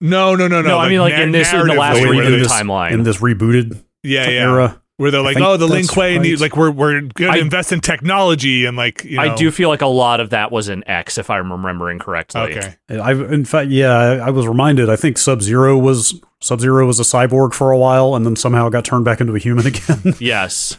no 0.00 0.34
no 0.34 0.46
no 0.48 0.60
no. 0.62 0.68
No, 0.68 0.78
I 0.78 0.88
mean 0.88 1.00
like 1.00 1.14
in 1.14 1.32
this 1.32 1.52
in 1.52 1.66
the 1.66 1.74
last 1.74 1.96
way 1.96 2.08
in 2.08 2.16
where 2.16 2.24
reboot 2.26 2.46
timeline. 2.46 2.92
in 2.92 3.02
this 3.02 3.18
rebooted 3.18 3.82
yeah 4.02 4.28
yeah 4.28 4.40
era. 4.42 4.82
Where 4.98 5.10
they're 5.10 5.20
like 5.20 5.36
oh 5.38 5.58
the 5.58 5.66
Lin 5.66 5.82
that's 5.82 5.92
Kuei 5.94 6.18
need, 6.18 6.32
right. 6.32 6.40
like 6.40 6.56
we're 6.56 6.70
we're 6.70 7.02
gonna 7.02 7.32
I- 7.32 7.36
invest 7.36 7.70
in 7.70 7.80
technology 7.80 8.64
and 8.64 8.78
like 8.78 9.04
you 9.04 9.16
know, 9.16 9.22
I 9.22 9.34
do 9.34 9.50
feel 9.50 9.68
like 9.68 9.82
a 9.82 9.86
lot 9.86 10.20
of 10.20 10.30
that 10.30 10.50
was 10.50 10.70
in 10.70 10.88
X, 10.88 11.18
if 11.18 11.28
I'm 11.28 11.52
remembering 11.52 11.98
correctly. 11.98 12.40
okay 12.40 12.76
I, 12.88 13.12
in 13.12 13.44
fact, 13.44 13.70
yeah, 13.70 13.92
I, 13.94 14.16
I 14.16 14.30
was 14.30 14.46
reminded. 14.46 14.88
I 14.88 14.96
think 14.96 15.18
Sub 15.18 15.42
Zero 15.42 15.76
was 15.76 16.18
Sub 16.40 16.60
Zero 16.60 16.86
was 16.86 16.98
a 16.98 17.02
cyborg 17.02 17.52
for 17.52 17.72
a 17.72 17.78
while, 17.78 18.14
and 18.14 18.24
then 18.24 18.36
somehow 18.36 18.70
got 18.70 18.86
turned 18.86 19.04
back 19.04 19.20
into 19.20 19.34
a 19.34 19.38
human 19.38 19.66
again. 19.72 20.14
Yes. 20.18 20.78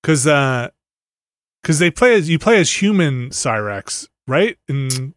because 0.00 0.26
uh 0.28 0.68
because 1.62 1.80
they 1.80 1.90
play 1.90 2.14
as 2.14 2.28
you 2.30 2.38
play 2.38 2.60
as 2.60 2.80
human 2.82 3.30
Cyrax, 3.30 4.06
right 4.28 4.56
and 4.68 5.14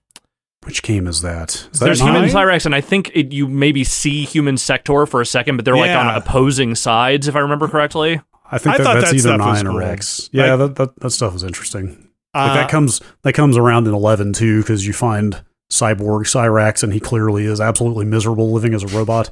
Which 0.66 0.82
game 0.84 1.08
is 1.08 1.22
that? 1.22 1.68
Is 1.72 1.80
There's 1.80 2.00
that 2.00 2.06
human 2.06 2.32
nine? 2.34 2.60
And 2.66 2.74
I 2.76 2.82
think 2.82 3.12
it, 3.14 3.32
you 3.32 3.48
maybe 3.48 3.84
see 3.84 4.26
human 4.26 4.58
Sektor 4.58 5.06
for 5.06 5.22
a 5.22 5.26
second, 5.26 5.56
but 5.58 5.66
they're 5.66 5.78
like 5.78 5.92
on 5.92 6.16
opposing 6.16 6.76
sides, 6.76 7.28
if 7.28 7.36
I 7.36 7.40
remember 7.40 7.68
correctly. 7.68 8.20
I 8.52 8.58
think 8.58 8.76
I 8.76 8.78
that, 8.80 8.84
thought 8.84 8.94
that's 8.96 9.06
that 9.12 9.16
either 9.16 9.20
stuff 9.36 9.40
was 9.40 9.64
nine 9.64 9.68
or 9.68 9.80
cool. 9.80 9.90
X. 9.90 10.30
Yeah, 10.32 10.54
Like- 10.56 10.76
that, 10.76 10.76
that 10.76 11.00
that 11.02 11.10
stuff 11.12 11.34
was 11.34 11.44
interesting. 11.44 11.88
Like 12.34 12.52
uh, 12.52 12.54
that 12.56 12.70
comes 12.70 13.00
that 13.24 13.34
comes 13.34 13.58
around 13.58 13.88
in 13.88 13.94
eleven 13.94 14.34
too, 14.34 14.62
because 14.62 14.86
you 14.86 14.92
find 14.94 15.42
Cyborg 15.72 16.24
Cyrax, 16.26 16.84
and 16.84 16.92
he 16.94 17.00
clearly 17.00 17.46
is 17.46 17.62
absolutely 17.62 18.06
miserable 18.06 18.52
living 18.52 18.74
as 18.74 18.84
a 18.84 18.88
robot. 18.88 19.30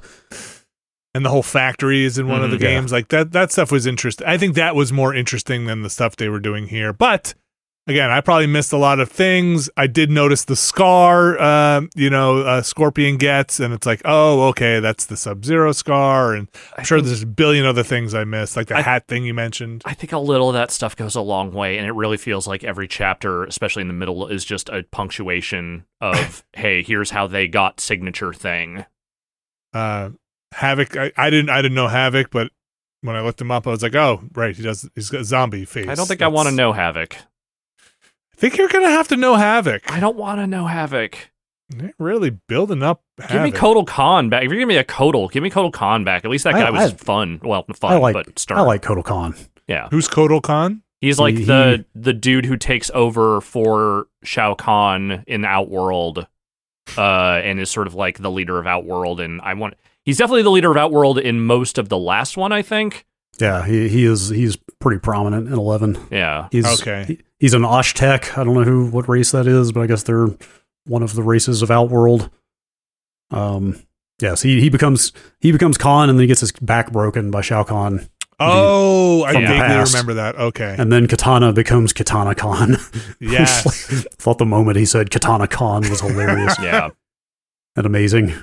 and 1.15 1.23
the 1.25 1.29
whole 1.29 1.43
factory 1.43 2.05
is 2.05 2.17
in 2.17 2.27
one 2.27 2.43
of 2.43 2.49
the 2.51 2.57
Mhm. 2.57 2.61
Yeah. 2.61 2.69
games 2.69 2.91
like 2.91 3.09
that 3.09 3.31
that 3.33 3.51
stuff 3.51 3.71
was 3.71 3.85
interesting 3.85 4.25
i 4.27 4.35
think 4.35 4.55
that 4.55 4.75
was 4.75 4.91
more 4.91 5.13
interesting 5.13 5.65
than 5.67 5.83
the 5.83 5.89
stuff 5.91 6.15
they 6.15 6.27
were 6.27 6.39
doing 6.39 6.67
here 6.69 6.91
but 6.91 7.35
again 7.87 8.09
i 8.09 8.21
probably 8.21 8.47
missed 8.47 8.71
a 8.71 8.77
lot 8.77 8.99
of 8.99 9.09
things 9.11 9.69
i 9.77 9.85
did 9.87 10.09
notice 10.09 10.45
the 10.45 10.55
scar 10.55 11.37
uh, 11.39 11.81
you 11.95 12.09
know 12.09 12.39
uh, 12.39 12.61
scorpion 12.61 13.17
gets 13.17 13.59
and 13.59 13.73
it's 13.73 13.85
like 13.85 14.01
oh 14.05 14.43
okay 14.47 14.79
that's 14.79 15.05
the 15.07 15.17
sub 15.17 15.43
zero 15.43 15.71
scar 15.71 16.33
and 16.33 16.47
i'm 16.77 16.83
sure 16.85 17.01
there's 17.01 17.23
a 17.23 17.25
billion 17.27 17.65
other 17.65 17.83
things 17.83 18.13
i 18.13 18.23
missed 18.23 18.55
like 18.55 18.67
the 18.67 18.77
I- 18.77 18.81
hat 18.81 19.07
thing 19.07 19.25
you 19.25 19.33
mentioned 19.33 19.81
I 19.85 19.93
think 19.93 20.11
a 20.13 20.17
little 20.19 20.49
of 20.49 20.53
that 20.53 20.71
stuff 20.71 20.95
goes 20.95 21.15
a 21.15 21.21
long 21.21 21.51
way, 21.51 21.77
and 21.77 21.85
it 21.85 21.91
really 21.91 22.17
feels 22.17 22.47
like 22.47 22.63
every 22.63 22.87
chapter, 22.87 23.43
especially 23.43 23.81
in 23.81 23.87
the 23.87 23.93
middle, 23.93 24.27
is 24.27 24.45
just 24.45 24.69
a 24.69 24.83
punctuation 24.91 25.85
of, 25.99 26.43
hey, 26.53 26.81
here's 26.83 27.09
how 27.11 27.27
they 27.27 27.47
got 27.47 27.79
signature 27.79 28.33
thing. 28.33 28.85
uh 29.73 30.09
Havik 30.55 30.97
I, 30.99 31.11
I 31.17 31.29
didn't 31.29 31.49
i 31.49 31.61
didn't 31.61 31.75
know 31.75 31.87
Havik 31.87 32.27
but 32.31 32.51
when 33.01 33.15
i 33.15 33.21
looked 33.21 33.41
him 33.41 33.49
up 33.51 33.65
i 33.67 33.71
was 33.71 33.81
like 33.83 33.95
oh 33.95 34.21
right 34.33 34.55
he 34.55 34.61
does 34.63 34.87
he's 34.95 35.09
got 35.09 35.21
a 35.21 35.25
zombie 35.25 35.65
face 35.65 35.87
I 35.89 35.95
don't 35.95 36.05
think 36.07 36.21
I 36.21 36.27
want 36.27 36.47
to 36.47 36.53
know 36.55 36.71
Havik. 36.73 37.15
I 38.35 38.39
think 38.39 38.57
you're 38.57 38.67
gonna 38.69 38.89
have 38.89 39.07
to 39.09 39.17
know 39.17 39.35
Havik 39.35 39.89
I 39.91 39.99
don't 39.99 40.17
want 40.17 40.39
to 40.39 40.47
know 40.47 40.65
Havik. 40.65 41.15
They're 41.69 41.93
really 41.97 42.29
building 42.29 42.83
up. 42.83 43.01
Give 43.29 43.41
me 43.41 43.51
Havik. 43.51 43.55
Kotal 43.55 43.87
Khan 43.87 44.29
back. 44.29 44.43
If 44.43 44.49
you're 44.49 44.55
giving 44.59 44.67
me 44.67 44.77
a 44.77 44.83
Kotal, 44.83 45.31
give 45.31 45.41
me 45.43 45.49
Kotal 45.49 45.71
Khan 45.71 46.03
back. 46.03 46.25
At 46.25 46.31
least 46.31 46.43
that 46.43 46.55
I- 46.55 46.61
guy 46.63 46.69
was 46.71 46.91
I- 46.91 46.95
fun. 46.95 47.39
Well, 47.43 47.65
fun, 47.75 47.93
I 47.93 47.97
like 47.97 48.13
but 48.15 48.37
stern. 48.37 48.57
I 48.57 48.61
like 48.61 48.81
Kotal 48.81 49.03
Khan. 49.03 49.35
yeah. 49.67 49.87
Who's 49.91 50.07
Kotal 50.07 50.41
Khan? 50.41 50.81
He's 51.01 51.19
like 51.19 51.35
He- 51.37 51.43
the 51.45 51.85
the 51.95 52.13
dude 52.13 52.45
who 52.45 52.57
takes 52.57 52.89
over 52.93 53.39
for 53.41 54.07
Shao 54.23 54.53
Kahn 54.55 55.23
in 55.27 55.45
Outworld, 55.45 56.27
uh, 56.97 57.41
and 57.43 57.59
is 57.59 57.69
sort 57.69 57.87
of 57.87 57.93
like 57.95 58.19
the 58.19 58.31
leader 58.31 58.59
of 58.59 58.67
Outworld. 58.67 59.19
And 59.19 59.41
I 59.41 59.53
want 59.53 59.75
he's 60.05 60.17
definitely 60.17 60.43
the 60.43 60.51
leader 60.51 60.71
of 60.71 60.77
Outworld 60.77 61.17
in 61.19 61.39
most 61.41 61.77
of 61.77 61.89
the 61.89 61.97
last 61.97 62.37
one, 62.37 62.51
I 62.51 62.61
think. 62.61 63.05
Yeah, 63.39 63.65
he 63.65 63.89
he 63.89 64.05
is 64.05 64.29
he's 64.29 64.57
pretty 64.79 64.99
prominent 64.99 65.47
in 65.47 65.53
eleven. 65.53 65.97
Yeah, 66.11 66.47
He's 66.51 66.81
Okay. 66.81 67.05
he- 67.07 67.19
he's 67.43 67.53
an 67.53 67.65
Osh-Tekk. 67.65 68.37
I 68.37 68.43
don't 68.45 68.53
know 68.53 68.63
who 68.63 68.85
what 68.89 69.09
race 69.09 69.31
that 69.31 69.47
is, 69.47 69.73
but 69.73 69.81
I 69.81 69.87
guess 69.87 70.03
they're 70.03 70.27
one 70.85 71.03
of 71.03 71.13
the 71.13 71.23
races 71.23 71.61
of 71.61 71.69
Outworld. 71.69 72.29
Um, 73.31 73.81
yes, 74.21 74.41
he 74.43 74.61
he 74.61 74.69
becomes 74.69 75.11
he 75.41 75.51
becomes 75.51 75.77
Khan, 75.77 76.09
and 76.09 76.17
then 76.17 76.23
he 76.23 76.27
gets 76.27 76.39
his 76.41 76.53
back 76.53 76.91
broken 76.91 77.31
by 77.31 77.41
Shao 77.41 77.63
Kahn, 77.63 78.07
Oh, 78.39 79.23
I 79.23 79.33
vaguely 79.33 79.57
past. 79.57 79.93
remember 79.93 80.13
that. 80.15 80.35
Okay. 80.35 80.75
and 80.77 80.91
then 80.91 81.07
Kitana 81.07 81.53
becomes 81.53 81.91
Kitana 81.93 82.35
Khan. 82.37 82.77
Yes. 83.19 84.05
thought 84.15 84.37
the 84.37 84.45
moment 84.45 84.77
he 84.77 84.85
said 84.85 85.09
Kitana 85.09 85.49
Khan 85.49 85.81
was 85.89 85.99
hilarious 86.01 86.55
yeah. 86.61 86.89
and 87.75 87.85
amazing. 87.85 88.33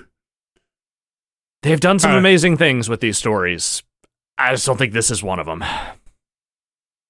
They've 1.62 1.80
done 1.80 1.98
some 1.98 2.12
Uh, 2.12 2.18
amazing 2.18 2.56
things 2.56 2.88
with 2.88 3.00
these 3.00 3.18
stories. 3.18 3.82
I 4.38 4.52
just 4.52 4.64
don't 4.64 4.78
think 4.78 4.92
this 4.94 5.10
is 5.10 5.22
one 5.22 5.38
of 5.38 5.46
them. 5.46 5.62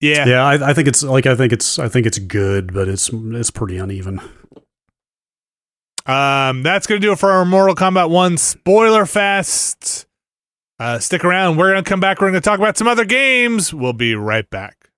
Yeah. 0.01 0.27
Yeah, 0.27 0.45
I, 0.45 0.71
I 0.71 0.75
think 0.75 0.89
it's 0.89 1.03
like 1.03 1.27
I 1.27 1.35
think 1.37 1.53
it's 1.53 1.79
I 1.79 1.89
think 1.89 2.07
it's 2.07 2.19
good, 2.19 2.73
but 2.73 2.89
it's 2.89 3.11
it's 3.13 3.51
pretty 3.51 3.77
uneven. 3.77 4.21
Um, 6.07 6.63
that's 6.63 6.87
gonna 6.87 7.01
do 7.01 7.13
it 7.13 7.19
for 7.19 7.31
our 7.31 7.45
Mortal 7.45 7.75
Kombat 7.75 8.11
One 8.11 8.37
spoiler 8.37 9.07
fest. 9.07 10.07
Uh, 10.79 10.99
stick 10.99 11.25
around. 11.25 11.59
We're 11.59 11.71
gonna 11.71 11.83
come 11.83 12.01
back. 12.01 12.21
We're 12.21 12.29
gonna 12.29 12.41
talk 12.41 12.59
about 12.59 12.79
some 12.79 12.89
other 12.89 13.05
games. 13.05 13.75
We'll 13.75 13.93
be 13.93 14.15
right 14.15 14.49
back. 14.49 14.89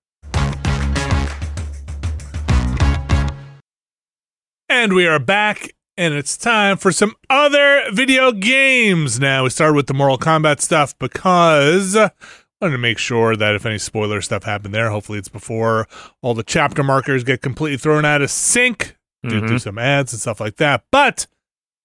And 4.69 4.93
we 4.93 5.05
are 5.05 5.19
back, 5.19 5.75
and 5.97 6.13
it's 6.13 6.35
time 6.35 6.77
for 6.77 6.91
some 6.91 7.13
other 7.29 7.83
video 7.91 8.31
games. 8.31 9.19
Now 9.19 9.43
we 9.43 9.49
started 9.49 9.75
with 9.75 9.87
the 9.87 9.93
Mortal 9.93 10.17
Kombat 10.17 10.61
stuff 10.61 10.97
because 10.97 11.95
wanted 12.63 12.73
to 12.73 12.81
make 12.81 12.97
sure 12.97 13.35
that 13.35 13.55
if 13.55 13.65
any 13.65 13.77
spoiler 13.77 14.21
stuff 14.21 14.43
happened 14.43 14.73
there, 14.73 14.89
hopefully 14.89 15.19
it's 15.19 15.27
before 15.29 15.87
all 16.21 16.33
the 16.33 16.43
chapter 16.43 16.81
markers 16.83 17.23
get 17.23 17.41
completely 17.41 17.77
thrown 17.77 18.05
out 18.05 18.21
of 18.21 18.31
sync 18.31 18.95
due 19.27 19.41
to 19.41 19.47
Mhm. 19.47 19.61
some 19.61 19.77
ads 19.77 20.13
and 20.13 20.21
stuff 20.21 20.39
like 20.39 20.55
that. 20.57 20.83
But 20.91 21.27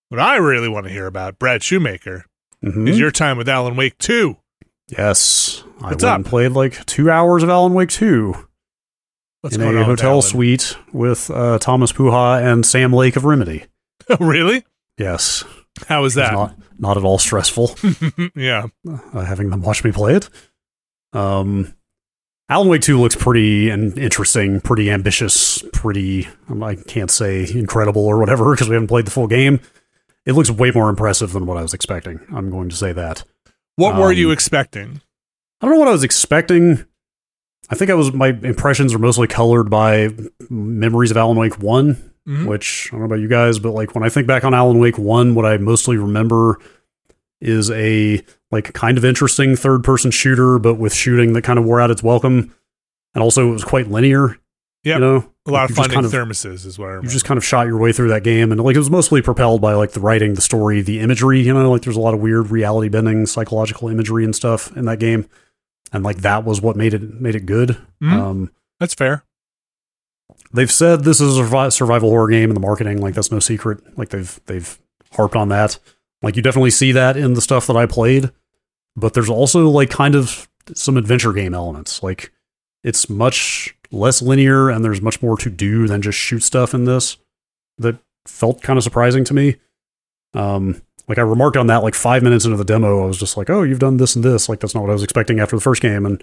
what 0.08 0.20
I 0.20 0.36
really 0.36 0.68
want 0.68 0.86
to 0.86 0.92
hear 0.92 1.06
about, 1.06 1.38
Brad 1.38 1.62
Shoemaker, 1.62 2.26
Mhm. 2.64 2.88
is 2.88 2.98
your 2.98 3.10
time 3.10 3.36
with 3.38 3.48
Alan 3.48 3.76
Wake 3.76 3.98
2. 3.98 4.36
Yes, 4.88 5.62
I 5.80 5.90
What's 5.90 6.02
went 6.02 6.04
up? 6.04 6.16
and 6.16 6.26
played 6.26 6.52
like 6.52 6.84
two 6.86 7.10
hours 7.10 7.42
of 7.42 7.50
Alan 7.50 7.74
Wake 7.74 7.90
Two 7.90 8.34
What's 9.42 9.54
in 9.54 9.60
going 9.62 9.76
a 9.76 9.82
on 9.82 9.88
with 9.88 9.98
hotel 10.00 10.10
Alan? 10.12 10.22
suite 10.22 10.76
with 10.92 11.30
uh, 11.30 11.58
Thomas 11.58 11.92
Puha 11.92 12.42
and 12.42 12.64
Sam 12.64 12.92
Lake 12.92 13.14
of 13.16 13.24
Remedy. 13.24 13.66
really? 14.20 14.64
Yes, 14.96 15.44
How 15.88 16.02
was 16.02 16.16
it's 16.16 16.26
that? 16.28 16.32
not 16.32 16.54
not 16.80 16.96
at 16.96 17.04
all 17.04 17.18
stressful 17.18 17.76
yeah. 18.36 18.66
uh, 19.12 19.24
having 19.24 19.50
them 19.50 19.60
watch 19.62 19.82
me 19.84 19.92
play 19.92 20.14
it. 20.14 20.30
Um, 21.12 21.74
Alan 22.48 22.68
Wake 22.68 22.82
Two 22.82 22.98
looks 23.00 23.16
pretty 23.16 23.68
and 23.70 23.96
interesting, 23.98 24.60
pretty 24.60 24.90
ambitious, 24.90 25.62
pretty. 25.72 26.28
um, 26.48 26.62
I 26.62 26.76
can't 26.76 27.10
say 27.10 27.46
incredible 27.50 28.06
or 28.06 28.18
whatever 28.18 28.52
because 28.54 28.68
we 28.68 28.74
haven't 28.74 28.88
played 28.88 29.06
the 29.06 29.10
full 29.10 29.26
game. 29.26 29.60
It 30.24 30.32
looks 30.32 30.50
way 30.50 30.70
more 30.70 30.88
impressive 30.90 31.32
than 31.32 31.46
what 31.46 31.56
I 31.56 31.62
was 31.62 31.74
expecting. 31.74 32.20
I'm 32.34 32.50
going 32.50 32.68
to 32.68 32.76
say 32.76 32.92
that. 32.92 33.24
What 33.76 33.96
were 33.96 34.12
you 34.12 34.26
Um, 34.28 34.32
expecting? 34.32 35.00
I 35.60 35.66
don't 35.66 35.74
know 35.74 35.78
what 35.80 35.88
I 35.88 35.92
was 35.92 36.04
expecting. 36.04 36.84
I 37.70 37.74
think 37.74 37.90
I 37.90 37.94
was 37.94 38.12
my 38.12 38.28
impressions 38.28 38.94
are 38.94 38.98
mostly 38.98 39.26
colored 39.26 39.68
by 39.70 40.10
memories 40.48 41.10
of 41.10 41.16
Alan 41.16 41.36
Wake 41.36 41.58
One, 41.62 41.96
Mhm. 42.26 42.46
which 42.46 42.88
I 42.88 42.92
don't 42.92 43.00
know 43.00 43.06
about 43.06 43.20
you 43.20 43.28
guys, 43.28 43.58
but 43.58 43.72
like 43.72 43.94
when 43.94 44.04
I 44.04 44.08
think 44.08 44.26
back 44.26 44.44
on 44.44 44.54
Alan 44.54 44.78
Wake 44.78 44.98
One, 44.98 45.34
what 45.34 45.44
I 45.44 45.56
mostly 45.58 45.96
remember 45.96 46.58
is 47.40 47.70
a 47.70 48.22
like 48.50 48.72
kind 48.72 48.98
of 48.98 49.04
interesting 49.04 49.54
third 49.56 49.84
person 49.84 50.10
shooter, 50.10 50.58
but 50.58 50.74
with 50.74 50.92
shooting 50.94 51.32
that 51.34 51.42
kind 51.42 51.58
of 51.58 51.64
wore 51.64 51.80
out 51.80 51.90
its 51.90 52.02
welcome, 52.02 52.54
and 53.14 53.22
also 53.22 53.48
it 53.48 53.52
was 53.52 53.64
quite 53.64 53.88
linear. 53.88 54.38
Yeah, 54.84 54.94
You 54.94 55.00
know, 55.00 55.32
A 55.46 55.50
lot 55.50 55.62
Like, 55.62 55.70
of 55.70 55.76
finding 55.76 55.94
kind 55.94 56.06
of- 56.06 56.12
thermoses 56.12 56.64
is 56.64 56.78
what 56.78 56.88
I 56.90 56.94
you 57.00 57.08
just 57.08 57.24
kind 57.24 57.36
of 57.36 57.44
shot 57.44 57.66
your 57.66 57.78
way 57.78 57.92
through 57.92 58.08
that 58.08 58.22
game, 58.22 58.52
and 58.52 58.60
like 58.62 58.76
it 58.76 58.78
was 58.78 58.90
mostly 58.90 59.20
propelled 59.20 59.60
by 59.60 59.74
like 59.74 59.90
the 59.92 60.00
writing, 60.00 60.34
the 60.34 60.40
story, 60.40 60.80
the 60.82 61.00
imagery. 61.00 61.40
You 61.40 61.52
know, 61.52 61.70
like 61.70 61.82
there's 61.82 61.96
a 61.96 62.00
lot 62.00 62.14
of 62.14 62.20
weird 62.20 62.50
reality 62.50 62.88
bending, 62.88 63.26
psychological 63.26 63.88
imagery 63.88 64.24
and 64.24 64.34
stuff 64.36 64.74
in 64.76 64.84
that 64.86 64.98
game, 65.00 65.26
and 65.92 66.04
like 66.04 66.18
that 66.18 66.44
was 66.44 66.60
what 66.62 66.76
made 66.76 66.94
it 66.94 67.20
made 67.20 67.34
it 67.34 67.44
good. 67.44 67.76
Mhm. 68.02 68.12
Um, 68.12 68.50
That's 68.78 68.94
fair. 68.94 69.24
they've 70.52 70.70
said 70.72 71.04
this 71.04 71.20
is 71.20 71.38
a 71.38 71.70
survival 71.70 72.10
horror 72.10 72.28
game 72.30 72.50
in 72.50 72.54
the 72.54 72.60
marketing, 72.60 73.00
like 73.00 73.14
that's 73.14 73.32
no 73.32 73.40
secret. 73.40 73.80
Like 73.98 74.10
they've 74.10 74.38
they've 74.46 74.78
harped 75.12 75.34
on 75.36 75.48
that. 75.48 75.78
Like 76.22 76.36
you 76.36 76.42
definitely 76.42 76.70
see 76.70 76.92
that 76.92 77.16
in 77.16 77.34
the 77.34 77.40
stuff 77.40 77.66
that 77.68 77.76
I 77.76 77.86
played, 77.86 78.30
but 78.96 79.14
there's 79.14 79.30
also 79.30 79.68
like 79.68 79.90
kind 79.90 80.14
of 80.14 80.48
some 80.74 80.96
adventure 80.96 81.32
game 81.32 81.54
elements. 81.54 82.02
Like 82.02 82.32
it's 82.82 83.08
much 83.08 83.76
less 83.90 84.20
linear 84.20 84.68
and 84.68 84.84
there's 84.84 85.00
much 85.00 85.22
more 85.22 85.36
to 85.38 85.48
do 85.50 85.86
than 85.86 86.02
just 86.02 86.18
shoot 86.18 86.42
stuff 86.42 86.74
in 86.74 86.84
this 86.84 87.16
that 87.78 87.96
felt 88.26 88.62
kind 88.62 88.76
of 88.76 88.82
surprising 88.82 89.24
to 89.24 89.34
me. 89.34 89.56
Um, 90.34 90.82
Like 91.08 91.18
I 91.18 91.22
remarked 91.22 91.56
on 91.56 91.68
that 91.68 91.82
like 91.82 91.94
five 91.94 92.22
minutes 92.22 92.44
into 92.44 92.58
the 92.58 92.64
demo. 92.64 93.02
I 93.02 93.06
was 93.06 93.18
just 93.18 93.36
like, 93.36 93.48
"Oh, 93.48 93.62
you've 93.62 93.78
done 93.78 93.96
this 93.96 94.14
and 94.14 94.24
this." 94.24 94.48
Like 94.48 94.60
that's 94.60 94.74
not 94.74 94.82
what 94.82 94.90
I 94.90 94.94
was 94.94 95.02
expecting 95.02 95.40
after 95.40 95.56
the 95.56 95.62
first 95.62 95.80
game. 95.80 96.04
And 96.04 96.22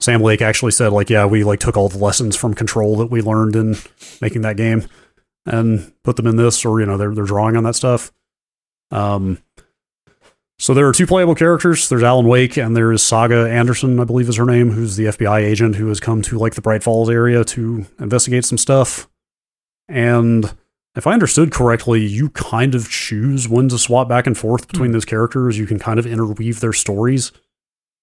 Sam 0.00 0.22
Lake 0.22 0.42
actually 0.42 0.72
said, 0.72 0.92
"Like, 0.92 1.08
yeah, 1.08 1.24
we 1.24 1.44
like 1.44 1.60
took 1.60 1.76
all 1.76 1.88
the 1.88 1.98
lessons 1.98 2.34
from 2.34 2.54
Control 2.54 2.96
that 2.96 3.06
we 3.12 3.22
learned 3.22 3.54
in 3.54 3.76
making 4.20 4.42
that 4.42 4.56
game 4.56 4.88
and 5.46 5.92
put 6.02 6.16
them 6.16 6.26
in 6.26 6.34
this, 6.36 6.64
or 6.64 6.80
you 6.80 6.86
know, 6.86 6.96
they're 6.96 7.14
they're 7.14 7.24
drawing 7.24 7.56
on 7.56 7.62
that 7.62 7.76
stuff." 7.76 8.10
Um, 8.92 9.38
so 10.58 10.74
there 10.74 10.86
are 10.86 10.92
two 10.92 11.08
playable 11.08 11.34
characters. 11.34 11.88
There's 11.88 12.04
Alan 12.04 12.26
Wake 12.26 12.56
and 12.56 12.76
there 12.76 12.92
is 12.92 13.02
Saga 13.02 13.50
Anderson, 13.50 13.98
I 13.98 14.04
believe 14.04 14.28
is 14.28 14.36
her 14.36 14.46
name, 14.46 14.70
who's 14.70 14.94
the 14.94 15.06
FBI 15.06 15.40
agent 15.40 15.74
who 15.74 15.88
has 15.88 15.98
come 15.98 16.22
to 16.22 16.38
like 16.38 16.54
the 16.54 16.60
Bright 16.60 16.84
Falls 16.84 17.10
area 17.10 17.44
to 17.46 17.86
investigate 17.98 18.44
some 18.44 18.58
stuff. 18.58 19.08
And 19.88 20.54
if 20.94 21.06
I 21.06 21.14
understood 21.14 21.50
correctly, 21.50 22.04
you 22.04 22.28
kind 22.30 22.74
of 22.74 22.88
choose 22.88 23.48
when 23.48 23.68
to 23.70 23.78
swap 23.78 24.08
back 24.08 24.26
and 24.26 24.38
forth 24.38 24.68
between 24.68 24.92
those 24.92 25.04
characters. 25.04 25.58
You 25.58 25.66
can 25.66 25.80
kind 25.80 25.98
of 25.98 26.06
interweave 26.06 26.60
their 26.60 26.72
stories. 26.72 27.32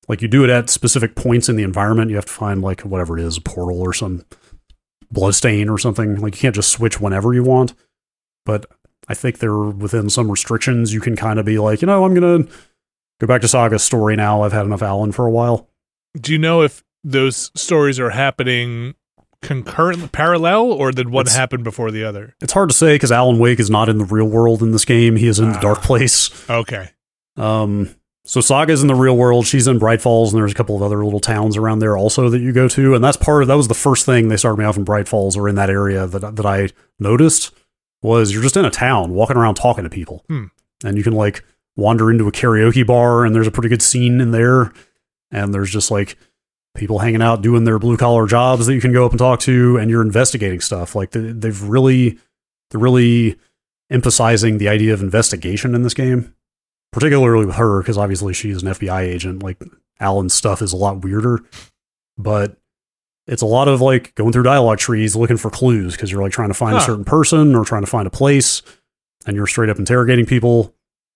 Like 0.09 0.21
you 0.21 0.27
do 0.27 0.43
it 0.43 0.49
at 0.49 0.69
specific 0.69 1.15
points 1.15 1.47
in 1.47 1.55
the 1.55 1.63
environment. 1.63 2.09
You 2.09 2.17
have 2.17 2.25
to 2.25 2.33
find 2.33 2.61
like 2.61 2.81
whatever 2.81 3.17
it 3.17 3.23
is, 3.23 3.37
a 3.37 3.41
portal 3.41 3.79
or 3.79 3.93
some 3.93 4.25
bloodstain 5.11 5.69
or 5.69 5.77
something. 5.77 6.15
Like 6.15 6.35
you 6.35 6.41
can't 6.41 6.55
just 6.55 6.71
switch 6.71 6.99
whenever 6.99 7.33
you 7.33 7.43
want. 7.43 7.73
But 8.45 8.65
I 9.09 9.13
think 9.15 9.39
they're 9.39 9.57
within 9.57 10.09
some 10.09 10.29
restrictions. 10.31 10.93
You 10.93 11.01
can 11.01 11.15
kind 11.15 11.39
of 11.39 11.45
be 11.45 11.57
like, 11.59 11.81
you 11.81 11.87
know, 11.87 12.05
I'm 12.05 12.13
gonna 12.13 12.45
go 13.19 13.27
back 13.27 13.41
to 13.41 13.47
Saga's 13.47 13.83
story 13.83 14.15
now. 14.15 14.43
I've 14.43 14.53
had 14.53 14.65
enough 14.65 14.81
Alan 14.83 15.11
for 15.11 15.25
a 15.25 15.31
while. 15.31 15.67
Do 16.19 16.31
you 16.31 16.37
know 16.39 16.61
if 16.61 16.83
those 17.03 17.51
stories 17.55 17.99
are 17.99 18.11
happening 18.11 18.93
concurrent, 19.41 20.11
parallel, 20.11 20.71
or 20.71 20.91
did 20.91 21.09
one 21.09 21.21
It's- 21.23 21.35
happen 21.35 21.63
before 21.63 21.91
the 21.91 22.03
other? 22.03 22.35
It's 22.41 22.53
hard 22.53 22.69
to 22.69 22.75
say 22.75 22.95
because 22.95 23.11
Alan 23.11 23.39
Wake 23.39 23.59
is 23.59 23.69
not 23.69 23.89
in 23.89 23.97
the 23.97 24.05
real 24.05 24.25
world 24.27 24.61
in 24.61 24.71
this 24.71 24.85
game. 24.85 25.15
He 25.15 25.27
is 25.27 25.39
in 25.39 25.51
the 25.51 25.57
Ah. 25.57 25.61
dark 25.61 25.81
place. 25.81 26.29
Okay. 26.49 26.89
Um, 27.37 27.89
so 28.25 28.41
Saga's 28.41 28.81
in 28.81 28.87
the 28.87 28.95
real 28.95 29.15
world. 29.15 29.47
She's 29.47 29.65
in 29.67 29.79
Bright 29.79 30.01
Falls, 30.01 30.33
and 30.33 30.39
there's 30.41 30.51
a 30.51 30.55
couple 30.55 30.75
of 30.75 30.81
other 30.81 31.03
little 31.05 31.21
towns 31.21 31.55
around 31.57 31.79
there 31.79 31.97
also 31.97 32.29
that 32.29 32.39
you 32.41 32.51
go 32.51 32.67
to. 32.67 32.93
And 32.95 33.03
that's 33.03 33.15
part 33.17 33.41
of 33.41 33.47
that 33.47 33.55
was 33.55 33.69
the 33.69 33.73
first 33.73 34.05
thing 34.05 34.27
they 34.27 34.35
started 34.37 34.59
me 34.59 34.65
off 34.65 34.77
in 34.77 34.83
Bright 34.83 35.07
Falls 35.07 35.37
or 35.37 35.47
in 35.47 35.55
that 35.55 35.69
area 35.69 36.05
that 36.05 36.35
that 36.35 36.45
I 36.45 36.69
noticed 36.99 37.51
was 38.01 38.31
you're 38.33 38.41
just 38.43 38.57
in 38.57 38.65
a 38.65 38.69
town 38.71 39.11
walking 39.13 39.37
around 39.37 39.55
talking 39.55 39.83
to 39.83 39.89
people, 39.89 40.23
Hmm. 40.27 40.45
and 40.83 40.97
you 40.97 41.03
can 41.03 41.13
like 41.13 41.43
wander 41.75 42.09
into 42.11 42.27
a 42.27 42.31
karaoke 42.31 42.85
bar, 42.85 43.25
and 43.25 43.33
there's 43.35 43.47
a 43.47 43.51
pretty 43.51 43.69
good 43.69 43.81
scene 43.81 44.19
in 44.21 44.31
there, 44.31 44.71
and 45.31 45.53
there's 45.53 45.71
just 45.71 45.91
like 45.91 46.17
people 46.75 46.99
hanging 46.99 47.21
out 47.21 47.41
doing 47.41 47.63
their 47.63 47.79
blue 47.79 47.97
collar 47.97 48.25
jobs 48.27 48.67
that 48.67 48.73
you 48.73 48.81
can 48.81 48.93
go 48.93 49.05
up 49.05 49.11
and 49.11 49.19
talk 49.19 49.39
to, 49.41 49.77
and 49.77 49.89
you're 49.89 50.01
investigating 50.01 50.59
stuff. 50.61 50.95
Like 50.95 51.11
they, 51.11 51.31
they've 51.31 51.61
really, 51.63 52.17
they're 52.71 52.79
really 52.79 53.37
emphasizing 53.89 54.57
the 54.59 54.69
idea 54.69 54.93
of 54.93 55.01
investigation 55.01 55.73
in 55.75 55.83
this 55.83 55.93
game 55.93 56.33
particularly 56.91 57.45
with 57.45 57.53
her 57.55 57.81
because 57.81 57.99
obviously 57.99 58.33
she's 58.33 58.63
an 58.63 58.69
FBI 58.69 59.01
agent. 59.01 59.43
Like 59.43 59.61
Alan's 59.99 60.33
stuff 60.33 60.59
is 60.59 60.73
a 60.73 60.75
lot 60.75 61.03
weirder, 61.03 61.39
but 62.17 62.57
it's 63.29 63.43
a 63.43 63.45
lot 63.45 63.67
of 63.67 63.79
like 63.79 64.15
going 64.15 64.31
through 64.33 64.43
dialogue 64.43 64.79
trees 64.79 65.15
looking 65.15 65.37
for 65.37 65.51
clues 65.51 65.95
because 65.95 66.11
you're 66.11 66.21
like 66.21 66.31
trying 66.31 66.49
to 66.49 66.55
find 66.55 66.75
a 66.75 66.81
certain 66.81 67.05
person 67.05 67.55
or 67.55 67.63
trying 67.63 67.83
to 67.83 67.89
find 67.89 68.07
a 68.07 68.11
place, 68.11 68.63
and 69.25 69.35
you're 69.35 69.47
straight 69.47 69.69
up 69.69 69.77
interrogating 69.77 70.25
people 70.25 70.73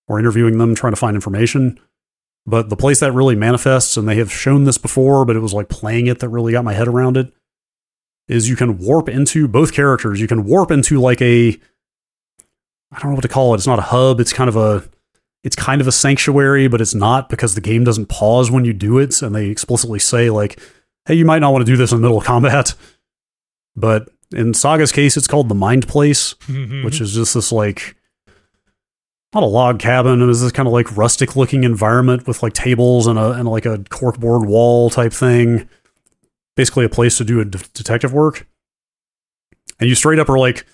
or 0.08 0.20
interviewing 0.20 0.60
them, 0.60 0.76
trying 0.76 0.94
to 0.94 1.00
find 1.00 1.16
information. 1.16 1.80
But 2.46 2.70
the 2.70 2.76
place 2.76 3.00
that 3.00 3.14
really 3.14 3.36
manifests, 3.36 3.98
and 3.98 4.08
they 4.08 4.18
have 4.18 4.32
shown 4.32 4.66
this 4.66 4.78
before, 4.78 5.26
but 5.26 5.36
it 5.36 5.40
was 5.40 5.54
like 5.54 5.70
playing 5.70 6.08
it 6.08 6.20
that 6.20 6.30
really 6.30 6.52
got 6.52 6.64
my 6.64 6.74
head 6.74 6.88
around 6.88 7.18
it, 7.18 7.34
is 8.28 8.48
you 8.48 8.56
can 8.56 8.78
warp 8.78 9.10
into 9.10 9.48
both 9.48 9.74
characters. 9.74 10.22
You 10.22 10.28
can 10.28 10.44
warp 10.44 10.70
into 10.70 11.00
like 11.02 11.22
a 11.22 11.58
I 12.92 13.00
don't 13.00 13.12
know 13.12 13.16
what 13.16 13.24
to 13.24 13.28
call 13.28 13.54
it. 13.54 13.58
It's 13.58 13.68
not 13.68 13.80
a 13.80 13.84
hub. 13.84 14.20
It's 14.20 14.34
kind 14.34 14.50
of 14.50 14.56
a 14.56 14.84
it's 15.44 15.56
kind 15.56 15.82
of 15.82 15.88
a 15.88 15.92
sanctuary, 15.92 16.68
but 16.68 16.80
it's 16.80 16.94
not 16.94 17.28
because 17.28 17.56
the 17.56 17.62
game 17.62 17.84
doesn't 17.84 18.06
pause 18.06 18.52
when 18.52 18.66
you 18.66 18.74
do 18.74 19.00
it, 19.00 19.22
and 19.22 19.36
they 19.36 19.48
explicitly 19.48 20.00
say 20.00 20.30
like, 20.30 20.60
"Hey, 21.06 21.16
you 21.16 21.26
might 21.26 21.40
not 21.40 21.52
want 21.54 21.66
to 21.66 21.72
do 21.72 21.78
this 21.78 21.92
in 21.92 21.98
the 21.98 22.02
middle 22.02 22.18
of 22.18 22.24
combat." 22.26 22.76
But 23.76 24.10
in 24.32 24.54
Saga's 24.54 24.92
case, 24.92 25.18
it's 25.18 25.28
called 25.28 25.50
the 25.50 25.56
Mind 25.56 25.88
Place, 25.88 26.36
Mhm. 26.48 26.84
which 26.86 27.02
is 27.02 27.14
just 27.14 27.34
this 27.34 27.52
like 27.52 27.96
not 29.34 29.42
a 29.44 29.48
log 29.48 29.80
cabin. 29.80 30.22
It 30.22 30.26
was 30.26 30.42
this 30.42 30.52
kind 30.52 30.68
of 30.68 30.74
like 30.74 30.96
rustic 30.96 31.36
looking 31.36 31.64
environment 31.64 32.28
with 32.28 32.44
like 32.44 32.54
tables 32.54 33.08
and 33.08 33.18
a 33.18 33.32
and 33.32 33.48
like 33.50 33.66
a 33.66 33.80
corkboard 33.80 34.46
wall 34.46 34.90
type 34.92 35.12
thing. 35.14 35.68
Basically, 36.56 36.86
a 36.86 36.90
place 36.90 37.18
to 37.18 37.24
do 37.24 37.40
a 37.40 37.46
de- 37.46 37.58
detective 37.74 38.14
work. 38.14 38.46
And 39.80 39.90
you 39.90 39.96
straight 39.96 40.20
up 40.20 40.30
are 40.30 40.38
like 40.38 40.68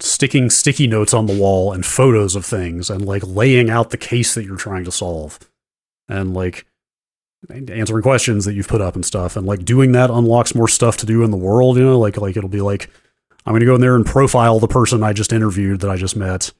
sticking 0.00 0.50
sticky 0.50 0.86
notes 0.86 1.12
on 1.14 1.24
the 1.26 1.38
wall 1.38 1.72
and 1.72 1.84
photos 1.84 2.34
of 2.36 2.44
things 2.44 2.90
and 2.90 3.04
like 3.04 3.22
laying 3.26 3.70
out 3.70 3.90
the 3.90 3.96
case 3.98 4.34
that 4.34 4.44
you're 4.44 4.56
trying 4.56 4.84
to 4.84 4.92
solve 4.92 5.38
and 6.08 6.32
like 6.34 6.66
answering 7.48 8.02
questions 8.02 8.44
that 8.44 8.52
you've 8.52 8.68
put 8.68 8.80
up 8.82 8.94
and 8.94 9.04
stuff 9.04 9.34
and 9.36 9.46
like 9.46 9.64
doing 9.64 9.92
that 9.92 10.10
unlocks 10.10 10.54
more 10.54 10.68
stuff 10.68 10.96
to 10.98 11.06
do 11.06 11.22
in 11.24 11.30
the 11.30 11.36
world 11.36 11.76
you 11.76 11.82
know 11.84 11.98
like 11.98 12.16
like 12.18 12.36
it'll 12.36 12.50
be 12.50 12.60
like 12.60 12.90
i'm 13.46 13.52
going 13.52 13.60
to 13.60 13.66
go 13.66 13.74
in 13.74 13.80
there 13.80 13.96
and 13.96 14.04
profile 14.04 14.58
the 14.60 14.68
person 14.68 15.02
i 15.02 15.12
just 15.12 15.32
interviewed 15.32 15.80
that 15.80 15.88
i 15.90 15.96
just 15.96 16.14
met 16.14 16.52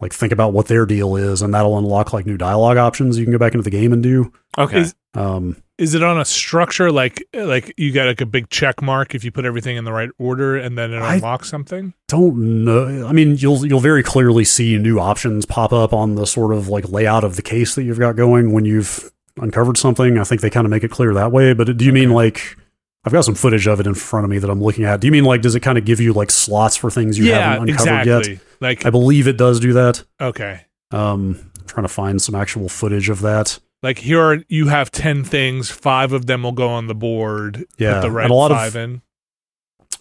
like 0.00 0.12
think 0.12 0.30
about 0.32 0.52
what 0.52 0.66
their 0.68 0.84
deal 0.84 1.16
is 1.16 1.40
and 1.40 1.54
that'll 1.54 1.78
unlock 1.78 2.12
like 2.12 2.26
new 2.26 2.36
dialogue 2.36 2.76
options 2.76 3.16
you 3.18 3.24
can 3.24 3.32
go 3.32 3.38
back 3.38 3.54
into 3.54 3.62
the 3.64 3.70
game 3.70 3.92
and 3.92 4.02
do 4.02 4.30
Okay. 4.58 4.80
Is- 4.82 4.94
um 5.14 5.56
Is 5.78 5.94
it 5.94 6.02
on 6.02 6.20
a 6.20 6.24
structure 6.24 6.92
like 6.92 7.24
like 7.32 7.72
you 7.76 7.90
got 7.92 8.06
like 8.06 8.20
a 8.20 8.26
big 8.26 8.50
check 8.50 8.82
mark 8.82 9.14
if 9.14 9.24
you 9.24 9.32
put 9.32 9.44
everything 9.44 9.76
in 9.76 9.84
the 9.84 9.92
right 9.92 10.10
order 10.18 10.56
and 10.56 10.76
then 10.76 10.92
it 10.92 10.98
I- 10.98 11.14
unlocks 11.16 11.48
something? 11.48 11.94
don't 12.08 12.64
know. 12.64 13.06
I 13.06 13.12
mean, 13.12 13.36
you'll 13.38 13.64
you'll 13.66 13.80
very 13.80 14.02
clearly 14.04 14.44
see 14.44 14.76
new 14.78 15.00
options 15.00 15.46
pop 15.46 15.72
up 15.72 15.92
on 15.92 16.14
the 16.16 16.26
sort 16.26 16.52
of 16.54 16.68
like 16.68 16.88
layout 16.90 17.24
of 17.24 17.34
the 17.36 17.42
case 17.42 17.74
that 17.74 17.82
you've 17.84 17.98
got 17.98 18.14
going 18.16 18.52
when 18.52 18.64
you've 18.64 19.10
uncovered 19.38 19.76
something. 19.76 20.18
I 20.18 20.24
think 20.24 20.40
they 20.40 20.50
kind 20.50 20.64
of 20.66 20.70
make 20.70 20.84
it 20.84 20.90
clear 20.90 21.14
that 21.14 21.32
way. 21.32 21.52
But 21.54 21.76
do 21.76 21.84
you 21.84 21.92
mean 21.92 22.10
like 22.10 22.56
I've 23.04 23.12
got 23.12 23.24
some 23.24 23.34
footage 23.34 23.66
of 23.66 23.80
it 23.80 23.86
in 23.86 23.94
front 23.94 24.24
of 24.24 24.30
me 24.30 24.38
that 24.38 24.48
I'm 24.50 24.62
looking 24.62 24.84
at? 24.84 25.00
Do 25.00 25.06
you 25.06 25.12
mean 25.12 25.24
like 25.24 25.42
does 25.42 25.54
it 25.54 25.60
kind 25.60 25.78
of 25.78 25.84
give 25.84 26.00
you 26.00 26.12
like 26.12 26.30
slots 26.30 26.76
for 26.76 26.90
things 26.90 27.18
you 27.18 27.26
yeah, 27.26 27.52
haven't 27.52 27.70
uncovered 27.70 28.00
exactly. 28.00 28.32
yet? 28.34 28.40
Like 28.60 28.86
I 28.86 28.90
believe 28.90 29.26
it 29.26 29.36
does 29.36 29.60
do 29.60 29.72
that. 29.74 30.04
okay. 30.20 30.66
Um, 30.90 31.50
I'm 31.60 31.66
trying 31.66 31.84
to 31.84 31.92
find 31.92 32.22
some 32.22 32.34
actual 32.34 32.68
footage 32.68 33.08
of 33.08 33.20
that. 33.22 33.58
Like 33.82 33.98
here 33.98 34.20
are 34.20 34.38
you 34.48 34.68
have 34.68 34.90
ten 34.90 35.24
things, 35.24 35.70
five 35.70 36.12
of 36.12 36.26
them 36.26 36.44
will 36.44 36.52
go 36.52 36.68
on 36.68 36.86
the 36.86 36.94
board. 36.94 37.64
Yeah, 37.78 38.00
the 38.00 38.10
right 38.10 38.24
and 38.24 38.30
a 38.30 38.34
lot 38.34 38.50
of- 38.50 38.56
five 38.58 38.76
in. 38.76 39.02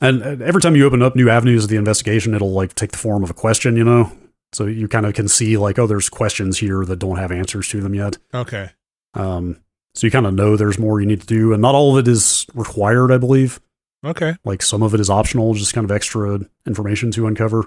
And 0.01 0.41
every 0.41 0.61
time 0.61 0.75
you 0.75 0.85
open 0.85 1.01
up 1.01 1.15
new 1.15 1.29
avenues 1.29 1.63
of 1.63 1.69
the 1.69 1.77
investigation, 1.77 2.33
it'll 2.33 2.51
like 2.51 2.75
take 2.75 2.91
the 2.91 2.97
form 2.97 3.23
of 3.23 3.29
a 3.29 3.33
question, 3.33 3.77
you 3.77 3.85
know. 3.85 4.11
So 4.51 4.65
you 4.65 4.89
kind 4.89 5.05
of 5.05 5.13
can 5.13 5.29
see 5.29 5.55
like, 5.55 5.79
oh, 5.79 5.87
there's 5.87 6.09
questions 6.09 6.57
here 6.57 6.83
that 6.83 6.99
don't 6.99 7.17
have 7.17 7.31
answers 7.31 7.69
to 7.69 7.79
them 7.79 7.95
yet. 7.95 8.17
Okay. 8.33 8.71
Um, 9.13 9.59
so 9.95 10.07
you 10.07 10.11
kind 10.11 10.25
of 10.25 10.33
know 10.33 10.55
there's 10.55 10.79
more 10.79 10.99
you 10.99 11.05
need 11.05 11.21
to 11.21 11.27
do, 11.27 11.53
and 11.53 11.61
not 11.61 11.75
all 11.75 11.95
of 11.95 12.05
it 12.05 12.09
is 12.09 12.47
required, 12.53 13.11
I 13.11 13.17
believe. 13.17 13.59
Okay. 14.03 14.35
Like 14.43 14.61
some 14.61 14.83
of 14.83 14.93
it 14.93 14.99
is 14.99 15.09
optional, 15.09 15.53
just 15.53 15.73
kind 15.73 15.85
of 15.85 15.91
extra 15.91 16.39
information 16.65 17.11
to 17.11 17.27
uncover. 17.27 17.65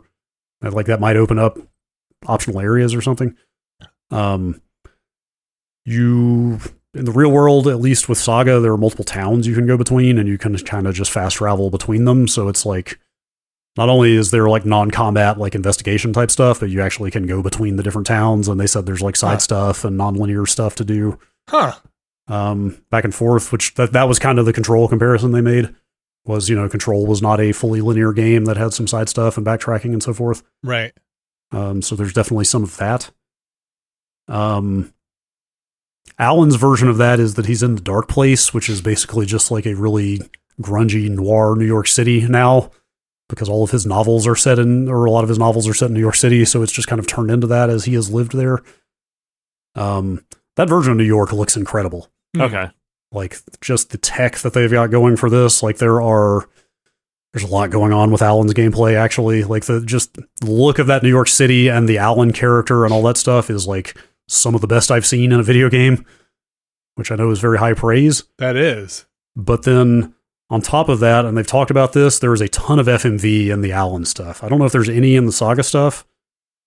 And, 0.60 0.74
like 0.74 0.86
that 0.86 1.00
might 1.00 1.16
open 1.16 1.38
up 1.38 1.58
optional 2.26 2.60
areas 2.60 2.94
or 2.94 3.00
something. 3.00 3.36
Um, 4.10 4.60
you 5.84 6.58
in 6.94 7.04
the 7.04 7.12
real 7.12 7.30
world, 7.30 7.68
at 7.68 7.80
least 7.80 8.08
with 8.08 8.18
Saga, 8.18 8.58
there 8.60 8.72
are 8.72 8.78
multiple 8.78 9.04
towns 9.04 9.46
you 9.46 9.54
can 9.54 9.66
go 9.66 9.76
between, 9.76 10.18
and 10.18 10.28
you 10.28 10.38
can 10.38 10.56
kind 10.58 10.86
of 10.86 10.94
just 10.94 11.10
fast 11.10 11.36
travel 11.36 11.70
between 11.70 12.04
them. 12.04 12.26
So 12.26 12.48
it's 12.48 12.66
like 12.66 12.98
not 13.76 13.88
only 13.88 14.16
is 14.16 14.30
there 14.30 14.48
like 14.48 14.64
non-combat 14.64 15.38
like 15.38 15.54
investigation 15.54 16.12
type 16.12 16.30
stuff, 16.30 16.60
but 16.60 16.70
you 16.70 16.80
actually 16.80 17.10
can 17.10 17.26
go 17.26 17.42
between 17.42 17.76
the 17.76 17.82
different 17.82 18.06
towns. 18.06 18.48
And 18.48 18.58
they 18.58 18.66
said 18.66 18.86
there's 18.86 19.02
like 19.02 19.16
side 19.16 19.42
stuff 19.42 19.84
and 19.84 19.96
non-linear 19.96 20.46
stuff 20.46 20.74
to 20.76 20.84
do 20.84 21.18
Huh. 21.48 21.74
um, 22.28 22.82
back 22.90 23.04
and 23.04 23.14
forth, 23.14 23.52
which 23.52 23.74
that, 23.74 23.92
that 23.92 24.08
was 24.08 24.18
kind 24.18 24.38
of 24.38 24.46
the 24.46 24.52
control 24.52 24.88
comparison 24.88 25.32
they 25.32 25.40
made. 25.40 25.74
Was 26.24 26.48
you 26.48 26.56
know, 26.56 26.68
control 26.68 27.06
was 27.06 27.22
not 27.22 27.40
a 27.40 27.52
fully 27.52 27.80
linear 27.80 28.12
game 28.12 28.46
that 28.46 28.56
had 28.56 28.72
some 28.72 28.88
side 28.88 29.08
stuff 29.08 29.36
and 29.36 29.46
backtracking 29.46 29.92
and 29.92 30.02
so 30.02 30.12
forth. 30.12 30.42
Right. 30.64 30.92
Um, 31.52 31.82
so 31.82 31.94
there's 31.94 32.12
definitely 32.12 32.46
some 32.46 32.64
of 32.64 32.76
that. 32.78 33.10
Um, 34.26 34.92
Alan's 36.18 36.56
version 36.56 36.88
of 36.88 36.96
that 36.96 37.20
is 37.20 37.34
that 37.34 37.46
he's 37.46 37.62
in 37.62 37.76
the 37.76 37.80
dark 37.80 38.08
place, 38.08 38.52
which 38.52 38.68
is 38.68 38.80
basically 38.80 39.24
just 39.24 39.52
like 39.52 39.66
a 39.66 39.74
really 39.74 40.20
grungy 40.60 41.08
noir 41.08 41.54
New 41.54 41.66
York 41.66 41.86
City 41.86 42.26
now, 42.26 42.70
because 43.28 43.48
all 43.48 43.62
of 43.62 43.70
his 43.70 43.86
novels 43.86 44.26
are 44.26 44.34
set 44.34 44.58
in, 44.58 44.88
or 44.88 45.04
a 45.04 45.10
lot 45.12 45.22
of 45.22 45.28
his 45.28 45.38
novels 45.38 45.68
are 45.68 45.74
set 45.74 45.88
in 45.88 45.94
New 45.94 46.00
York 46.00 46.16
City. 46.16 46.44
So 46.44 46.62
it's 46.62 46.72
just 46.72 46.88
kind 46.88 46.98
of 46.98 47.06
turned 47.06 47.30
into 47.30 47.46
that 47.46 47.70
as 47.70 47.84
he 47.84 47.94
has 47.94 48.10
lived 48.10 48.32
there. 48.32 48.62
Um, 49.76 50.24
that 50.56 50.68
version 50.68 50.92
of 50.92 50.98
New 50.98 51.04
York 51.04 51.32
looks 51.32 51.56
incredible. 51.56 52.08
Hmm. 52.34 52.42
Okay. 52.42 52.70
like 53.12 53.38
just 53.60 53.90
the 53.90 53.98
tech 53.98 54.38
that 54.38 54.52
they've 54.52 54.70
got 54.70 54.90
going 54.90 55.16
for 55.16 55.30
this 55.30 55.62
like 55.62 55.78
there 55.78 56.02
are 56.02 56.48
there's 57.32 57.44
a 57.48 57.52
lot 57.52 57.70
going 57.70 57.92
on 57.92 58.10
with 58.10 58.22
alan's 58.22 58.52
gameplay 58.54 58.94
actually. 58.94 59.44
Like 59.44 59.66
the 59.66 59.80
just 59.80 60.14
the 60.14 60.26
look 60.42 60.78
of 60.78 60.86
that 60.88 61.02
new 61.02 61.08
york 61.08 61.28
city 61.28 61.68
and 61.68 61.88
the 61.88 61.98
alan 61.98 62.32
character 62.32 62.84
and 62.84 62.92
all 62.92 63.02
that 63.04 63.16
stuff 63.16 63.48
is 63.50 63.66
like 63.66 63.96
some 64.28 64.54
of 64.54 64.60
the 64.60 64.66
best 64.66 64.90
i've 64.90 65.06
seen 65.06 65.32
in 65.32 65.38
a 65.40 65.42
video 65.44 65.68
game 65.70 66.04
which 66.96 67.10
i 67.12 67.14
know 67.16 67.30
is 67.30 67.38
very 67.40 67.58
high 67.58 67.74
praise. 67.74 68.24
That 68.38 68.56
is. 68.56 69.06
but 69.36 69.62
then 69.64 70.14
on 70.50 70.62
top 70.62 70.88
of 70.88 71.00
that 71.00 71.24
and 71.24 71.36
they've 71.36 71.46
talked 71.46 71.70
about 71.70 71.92
this 71.92 72.18
there 72.18 72.32
is 72.34 72.40
a 72.40 72.48
ton 72.48 72.78
of 72.78 72.86
fmv 72.86 73.48
in 73.50 73.60
the 73.60 73.72
alan 73.72 74.04
stuff. 74.04 74.42
I 74.42 74.48
don't 74.48 74.58
know 74.58 74.64
if 74.64 74.72
there's 74.72 74.88
any 74.88 75.14
in 75.14 75.26
the 75.26 75.32
saga 75.32 75.62
stuff 75.62 76.04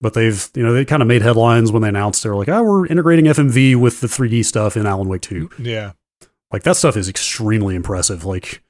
but 0.00 0.14
they've 0.14 0.50
you 0.54 0.62
know 0.62 0.72
they 0.72 0.84
kind 0.84 1.02
of 1.02 1.08
made 1.08 1.22
headlines 1.22 1.72
when 1.72 1.82
they 1.82 1.88
announced 1.88 2.22
they 2.22 2.30
were 2.30 2.36
like, 2.36 2.48
oh, 2.48 2.62
we're 2.62 2.86
integrating 2.86 3.26
FMV 3.26 3.76
with 3.76 4.00
the 4.00 4.06
3D 4.06 4.44
stuff 4.44 4.76
in 4.76 4.86
Alan 4.86 5.08
Wake 5.08 5.22
2. 5.22 5.50
Yeah. 5.58 5.92
Like 6.52 6.62
that 6.64 6.76
stuff 6.76 6.96
is 6.96 7.08
extremely 7.08 7.74
impressive. 7.74 8.24
Like 8.24 8.62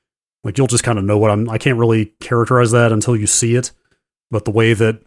like 0.45 0.59
you'll 0.59 0.67
just 0.67 0.85
kind 0.85 0.99
of 0.99 1.05
know 1.05 1.19
what 1.19 1.31
I'm. 1.31 1.49
I 1.49 1.59
can't 1.59 1.79
really 1.79 2.07
characterize 2.21 2.71
that 2.73 2.93
until 2.93 3.17
you 3.17 3.27
see 3.27 3.55
it, 3.57 3.73
but 4.31 4.45
the 4.45 4.51
way 4.51 4.73
that 4.73 5.03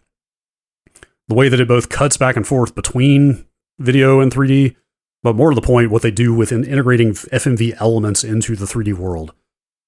the 1.28 1.34
way 1.34 1.48
that 1.48 1.60
it 1.60 1.68
both 1.68 1.88
cuts 1.88 2.16
back 2.16 2.36
and 2.36 2.46
forth 2.46 2.74
between 2.74 3.46
video 3.78 4.20
and 4.20 4.32
3D, 4.32 4.76
but 5.22 5.34
more 5.34 5.50
to 5.50 5.54
the 5.54 5.66
point, 5.66 5.90
what 5.90 6.02
they 6.02 6.10
do 6.10 6.34
with 6.34 6.52
integrating 6.52 7.12
FMV 7.12 7.74
elements 7.80 8.22
into 8.22 8.54
the 8.54 8.66
3D 8.66 8.94
world 8.94 9.34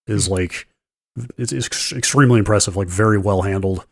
is 0.06 0.26
hmm. 0.26 0.34
like 0.34 0.68
it's, 1.38 1.52
it's 1.52 1.92
extremely 1.92 2.38
impressive. 2.38 2.76
Like 2.76 2.88
very 2.88 3.18
well 3.18 3.42
handled. 3.42 3.86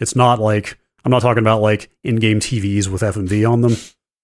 It's 0.00 0.16
not 0.16 0.40
like 0.40 0.78
I'm 1.08 1.10
not 1.10 1.22
talking 1.22 1.42
about 1.42 1.62
like 1.62 1.88
in-game 2.04 2.38
TVs 2.38 2.86
with 2.88 3.00
FMV 3.00 3.50
on 3.50 3.62
them. 3.62 3.72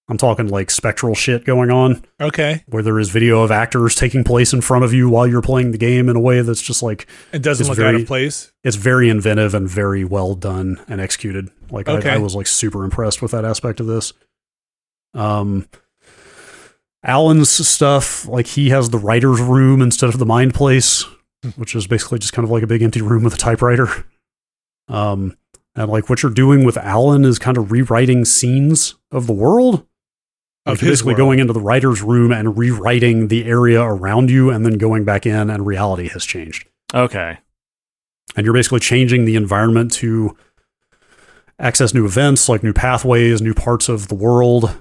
I'm 0.06 0.19
talking 0.19 0.48
like 0.48 0.70
spectral 0.70 1.15
shit 1.15 1.47
going 1.47 1.70
on 1.70 2.05
Okay. 2.20 2.62
where 2.66 2.82
there 2.82 2.98
is 2.98 3.09
video 3.09 3.40
of 3.43 3.51
actors 3.51 3.94
taking 3.94 4.23
place 4.23 4.52
in 4.52 4.61
front 4.61 4.85
of 4.85 4.93
you 4.93 5.09
while 5.09 5.27
you're 5.27 5.40
playing 5.40 5.70
the 5.70 5.78
game 5.78 6.11
in 6.11 6.16
a 6.16 6.20
way 6.20 6.43
that's 6.43 6.61
just 6.61 6.82
like 6.82 7.06
It 7.32 7.40
doesn't 7.40 7.66
look 7.66 7.78
out 7.78 7.94
of 7.94 8.06
place. 8.06 8.52
it's 8.62 8.77
very 8.77 9.09
inventive 9.09 9.55
and 9.55 9.66
very 9.66 10.05
well 10.05 10.35
done 10.35 10.78
and 10.89 11.01
executed. 11.01 11.48
Like 11.70 11.89
Okay. 11.89 12.11
I, 12.11 12.16
I 12.16 12.19
was 12.19 12.35
like 12.35 12.47
super 12.47 12.85
impressed 12.85 13.23
with 13.23 13.31
that 13.31 13.47
aspect 13.47 13.81
of 13.81 13.86
this. 13.86 14.12
Um, 15.15 15.66
Alan's 17.02 17.66
stuff, 17.66 18.28
like 18.28 18.47
he 18.47 18.69
has 18.69 18.90
the 18.90 18.98
writer's 18.98 19.40
room 19.40 19.81
instead 19.81 20.11
of 20.11 20.19
the 20.19 20.27
mind 20.27 20.52
place, 20.52 21.06
which 21.56 21.74
is 21.74 21.86
basically 21.86 22.19
just 22.19 22.35
kind 22.35 22.44
of 22.44 22.51
like 22.51 22.62
a 22.62 22.66
big 22.66 22.82
empty 22.82 23.01
room 23.01 23.24
with 23.24 23.32
a 23.32 23.39
typewriter. 23.39 23.89
Um, 24.89 25.35
and 25.76 25.90
like 25.90 26.09
what 26.09 26.22
you're 26.22 26.32
doing 26.32 26.64
with 26.64 26.76
Alan 26.76 27.24
is 27.24 27.38
kind 27.38 27.56
of 27.56 27.70
rewriting 27.72 28.24
scenes 28.24 28.94
of 29.10 29.26
the 29.26 29.32
world. 29.32 29.86
Of 30.66 30.74
Like 30.76 30.82
you're 30.82 30.90
basically 30.92 31.10
world. 31.12 31.18
going 31.18 31.38
into 31.40 31.52
the 31.52 31.60
writer's 31.60 32.01
room 32.02 32.32
and 32.32 32.56
rewriting 32.56 33.28
the 33.28 33.44
area 33.44 33.82
around 33.82 34.30
you 34.30 34.51
and 34.51 34.64
then 34.64 34.78
going 34.78 35.05
back 35.05 35.26
in 35.26 35.51
and 35.51 35.66
reality 35.66 36.09
has 36.09 36.24
changed 36.24 36.66
Okay. 36.94 37.38
and 38.36 38.44
you're 38.46 38.55
basically 38.55 38.80
changing 38.80 39.24
the 39.26 39.36
environment 39.36 39.92
to 39.94 40.36
access 41.59 41.92
new 41.92 42.06
events 42.06 42.48
like 42.48 42.62
new 42.62 42.72
pathways 42.72 43.42
new 43.42 43.52
parts 43.55 43.88
of 43.90 44.09
the 44.09 44.14
world 44.14 44.74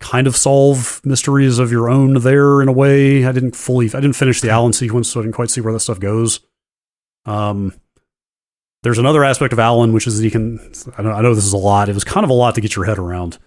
kind 0.00 0.26
of 0.26 0.36
solve 0.36 1.00
mysteries 1.04 1.58
of 1.58 1.70
your 1.72 1.88
own 1.88 2.14
there 2.14 2.60
in 2.60 2.68
a 2.68 2.72
way 2.72 3.24
i 3.24 3.32
didn't 3.32 3.56
fully 3.56 3.86
i 3.86 4.00
didn't 4.00 4.12
finish 4.14 4.40
the 4.40 4.50
alan 4.50 4.72
sequence 4.72 5.08
so 5.08 5.20
i 5.20 5.22
didn't 5.22 5.34
quite 5.34 5.50
see 5.50 5.60
where 5.60 5.72
that 5.72 5.80
stuff 5.80 5.98
goes 6.00 6.40
um 7.24 7.72
there's 8.82 8.98
another 8.98 9.24
aspect 9.24 9.52
of 9.52 9.58
alan 9.58 9.92
which 9.92 10.06
is 10.06 10.18
that 10.18 10.24
he 10.24 10.30
can 10.30 10.58
I 10.96 11.02
know, 11.02 11.12
I 11.12 11.20
know 11.20 11.34
this 11.34 11.44
is 11.44 11.52
a 11.52 11.58
lot 11.58 11.88
it 11.88 11.94
was 11.94 12.04
kind 12.04 12.24
of 12.24 12.30
a 12.30 12.34
lot 12.34 12.54
to 12.54 12.60
get 12.60 12.76
your 12.76 12.84
head 12.84 12.98
around 12.98 13.38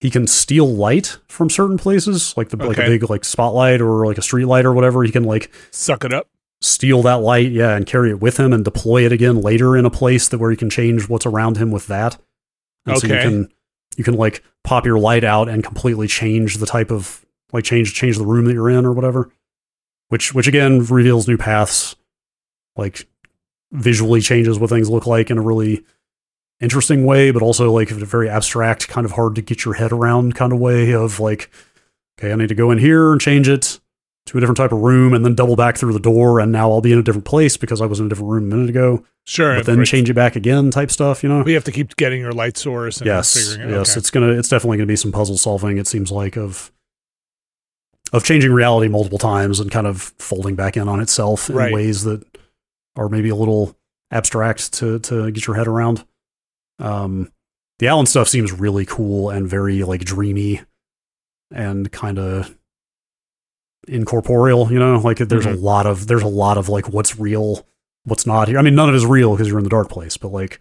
he 0.00 0.10
can 0.10 0.26
steal 0.26 0.66
light 0.66 1.18
from 1.28 1.48
certain 1.48 1.78
places 1.78 2.34
like 2.36 2.48
the 2.48 2.56
like 2.56 2.76
a 2.78 2.86
big 2.86 3.08
like 3.08 3.24
spotlight 3.24 3.80
or 3.80 4.04
like 4.04 4.18
a 4.18 4.22
street 4.22 4.46
light 4.46 4.64
or 4.64 4.72
whatever 4.72 5.04
he 5.04 5.12
can 5.12 5.22
like 5.22 5.52
Suck 5.70 6.04
it 6.04 6.12
up. 6.12 6.28
steal 6.60 7.02
that 7.02 7.20
light, 7.20 7.52
yeah, 7.52 7.76
and 7.76 7.86
carry 7.86 8.10
it 8.10 8.18
with 8.18 8.36
him 8.36 8.52
and 8.52 8.64
deploy 8.64 9.06
it 9.06 9.12
again 9.12 9.40
later 9.40 9.76
in 9.76 9.86
a 9.86 9.90
place 9.90 10.26
that 10.28 10.38
where 10.38 10.50
he 10.50 10.56
can 10.56 10.70
change 10.70 11.08
what's 11.08 11.24
around 11.24 11.56
him 11.56 11.70
with 11.70 11.86
that. 11.86 12.18
And 12.84 12.98
so 12.98 13.06
you 13.06 13.12
can 13.14 13.48
you 13.96 14.02
can 14.02 14.14
like 14.14 14.42
pop 14.64 14.86
your 14.86 14.98
light 14.98 15.22
out 15.22 15.48
and 15.48 15.62
completely 15.62 16.08
change 16.08 16.56
the 16.56 16.66
type 16.66 16.90
of 16.90 17.24
like 17.52 17.62
change 17.62 17.94
change 17.94 18.18
the 18.18 18.26
room 18.26 18.46
that 18.46 18.54
you're 18.54 18.70
in 18.70 18.84
or 18.84 18.90
whatever. 18.92 19.30
Which 20.08 20.34
which 20.34 20.48
again 20.48 20.84
reveals 20.84 21.28
new 21.28 21.36
paths, 21.38 21.94
like 22.74 23.06
visually 23.72 24.20
changes 24.20 24.58
what 24.58 24.70
things 24.70 24.88
look 24.90 25.06
like 25.06 25.30
in 25.30 25.38
a 25.38 25.42
really 25.42 25.84
interesting 26.60 27.04
way, 27.04 27.30
but 27.30 27.42
also 27.42 27.72
like 27.72 27.90
a 27.90 27.94
very 27.94 28.28
abstract, 28.28 28.86
kind 28.88 29.04
of 29.04 29.12
hard 29.12 29.34
to 29.34 29.42
get 29.42 29.64
your 29.64 29.74
head 29.74 29.90
around 29.92 30.34
kind 30.34 30.52
of 30.52 30.60
way 30.60 30.92
of 30.92 31.18
like, 31.18 31.50
okay, 32.18 32.32
I 32.32 32.36
need 32.36 32.48
to 32.50 32.54
go 32.54 32.70
in 32.70 32.78
here 32.78 33.12
and 33.12 33.20
change 33.20 33.48
it 33.48 33.80
to 34.26 34.38
a 34.38 34.40
different 34.40 34.58
type 34.58 34.70
of 34.70 34.78
room 34.80 35.12
and 35.14 35.24
then 35.24 35.34
double 35.34 35.56
back 35.56 35.76
through 35.76 35.92
the 35.92 35.98
door 35.98 36.38
and 36.38 36.52
now 36.52 36.70
I'll 36.70 36.80
be 36.80 36.92
in 36.92 36.98
a 36.98 37.02
different 37.02 37.24
place 37.24 37.56
because 37.56 37.80
I 37.80 37.86
was 37.86 37.98
in 37.98 38.06
a 38.06 38.08
different 38.08 38.30
room 38.30 38.44
a 38.44 38.54
minute 38.54 38.70
ago. 38.70 39.04
Sure. 39.24 39.56
But 39.56 39.66
then 39.66 39.78
but 39.78 39.86
change 39.86 40.08
it 40.10 40.14
back 40.14 40.36
again 40.36 40.70
type 40.70 40.92
stuff, 40.92 41.24
you 41.24 41.28
know? 41.28 41.42
We 41.42 41.54
have 41.54 41.64
to 41.64 41.72
keep 41.72 41.96
getting 41.96 42.20
your 42.20 42.30
light 42.32 42.56
source 42.56 42.98
and 42.98 43.06
Yes. 43.06 43.34
figuring 43.34 43.70
it 43.70 43.72
Yes. 43.72 43.90
okay. 43.92 43.98
It's 43.98 44.10
gonna 44.10 44.28
it's 44.32 44.48
definitely 44.48 44.76
gonna 44.76 44.86
be 44.86 44.94
some 44.96 45.10
puzzle 45.10 45.38
solving, 45.38 45.78
it 45.78 45.88
seems 45.88 46.12
like, 46.12 46.36
of 46.36 46.70
of 48.12 48.24
changing 48.24 48.52
reality 48.52 48.88
multiple 48.88 49.18
times 49.18 49.58
and 49.58 49.70
kind 49.70 49.86
of 49.86 50.12
folding 50.18 50.54
back 50.54 50.76
in 50.76 50.86
on 50.86 51.00
itself 51.00 51.48
in 51.48 51.56
Right. 51.56 51.72
ways 51.72 52.04
that 52.04 52.22
are 52.96 53.08
maybe 53.08 53.28
a 53.28 53.36
little 53.36 53.76
abstract 54.10 54.72
to 54.74 54.98
to 55.00 55.30
get 55.30 55.46
your 55.46 55.56
head 55.56 55.68
around. 55.68 56.04
Um 56.78 57.32
the 57.78 57.88
Alan 57.88 58.06
stuff 58.06 58.28
seems 58.28 58.52
really 58.52 58.84
cool 58.86 59.30
and 59.30 59.48
very 59.48 59.82
like 59.82 60.04
dreamy 60.04 60.60
and 61.50 61.90
kind 61.90 62.18
of 62.18 62.56
incorporeal, 63.88 64.72
you 64.72 64.78
know? 64.78 64.98
Like 64.98 65.18
there's 65.18 65.46
a 65.46 65.52
lot 65.52 65.86
of 65.86 66.06
there's 66.06 66.22
a 66.22 66.28
lot 66.28 66.58
of 66.58 66.68
like 66.68 66.88
what's 66.88 67.18
real, 67.18 67.66
what's 68.04 68.26
not 68.26 68.48
here. 68.48 68.58
I 68.58 68.62
mean, 68.62 68.74
none 68.74 68.88
of 68.88 68.94
it 68.94 68.98
is 68.98 69.06
real 69.06 69.32
because 69.32 69.48
you're 69.48 69.58
in 69.58 69.64
the 69.64 69.70
dark 69.70 69.88
place, 69.88 70.16
but 70.16 70.28
like 70.28 70.60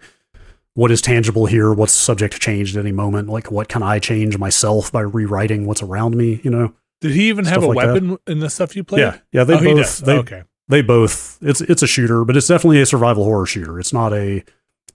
what 0.74 0.90
is 0.90 1.02
tangible 1.02 1.46
here, 1.46 1.74
what's 1.74 1.92
subject 1.92 2.34
to 2.34 2.40
change 2.40 2.76
at 2.76 2.80
any 2.80 2.92
moment, 2.92 3.30
like 3.30 3.52
what 3.52 3.68
can 3.68 3.84
I 3.84 4.00
change 4.00 4.38
myself 4.38 4.92
by 4.92 5.02
rewriting 5.02 5.66
what's 5.66 5.84
around 5.84 6.16
me, 6.16 6.40
you 6.44 6.50
know? 6.50 6.74
Did 7.02 7.12
he 7.12 7.30
even 7.30 7.46
have 7.46 7.64
a 7.64 7.68
like 7.68 7.86
that. 7.86 7.94
weapon 7.94 8.18
in 8.28 8.40
the 8.40 8.50
stuff 8.50 8.76
you 8.76 8.84
played? 8.84 9.02
Yeah. 9.02 9.18
Yeah, 9.32 9.44
they 9.44 9.56
oh, 9.56 9.76
both 9.76 9.98
they 10.00 10.18
okay. 10.20 10.44
They 10.72 10.82
both 10.82 11.38
it's 11.42 11.62
it's 11.62 11.84
a 11.84 11.88
shooter, 11.88 12.26
but 12.26 12.36
it's 12.36 12.48
definitely 12.48 12.82
a 12.82 12.86
survival 12.86 13.24
horror 13.24 13.46
shooter. 13.46 13.80
It's 13.80 13.94
not 13.94 14.14
a 14.14 14.44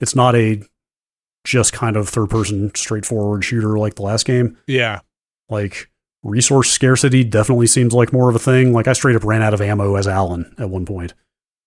it's 0.00 0.16
not 0.16 0.34
a 0.34 0.62
just 1.44 1.72
kind 1.72 1.96
of 1.96 2.08
third 2.08 2.28
person 2.28 2.74
straightforward 2.74 3.44
shooter 3.44 3.78
like 3.78 3.94
the 3.94 4.02
last 4.02 4.26
game. 4.26 4.58
Yeah. 4.66 5.00
Like 5.48 5.88
resource 6.22 6.70
scarcity 6.70 7.22
definitely 7.22 7.68
seems 7.68 7.94
like 7.94 8.12
more 8.12 8.28
of 8.28 8.34
a 8.34 8.40
thing. 8.40 8.72
Like 8.72 8.88
I 8.88 8.92
straight 8.94 9.16
up 9.16 9.24
ran 9.24 9.42
out 9.42 9.54
of 9.54 9.60
ammo 9.60 9.94
as 9.94 10.08
Alan 10.08 10.54
at 10.58 10.70
one 10.70 10.84
point. 10.84 11.14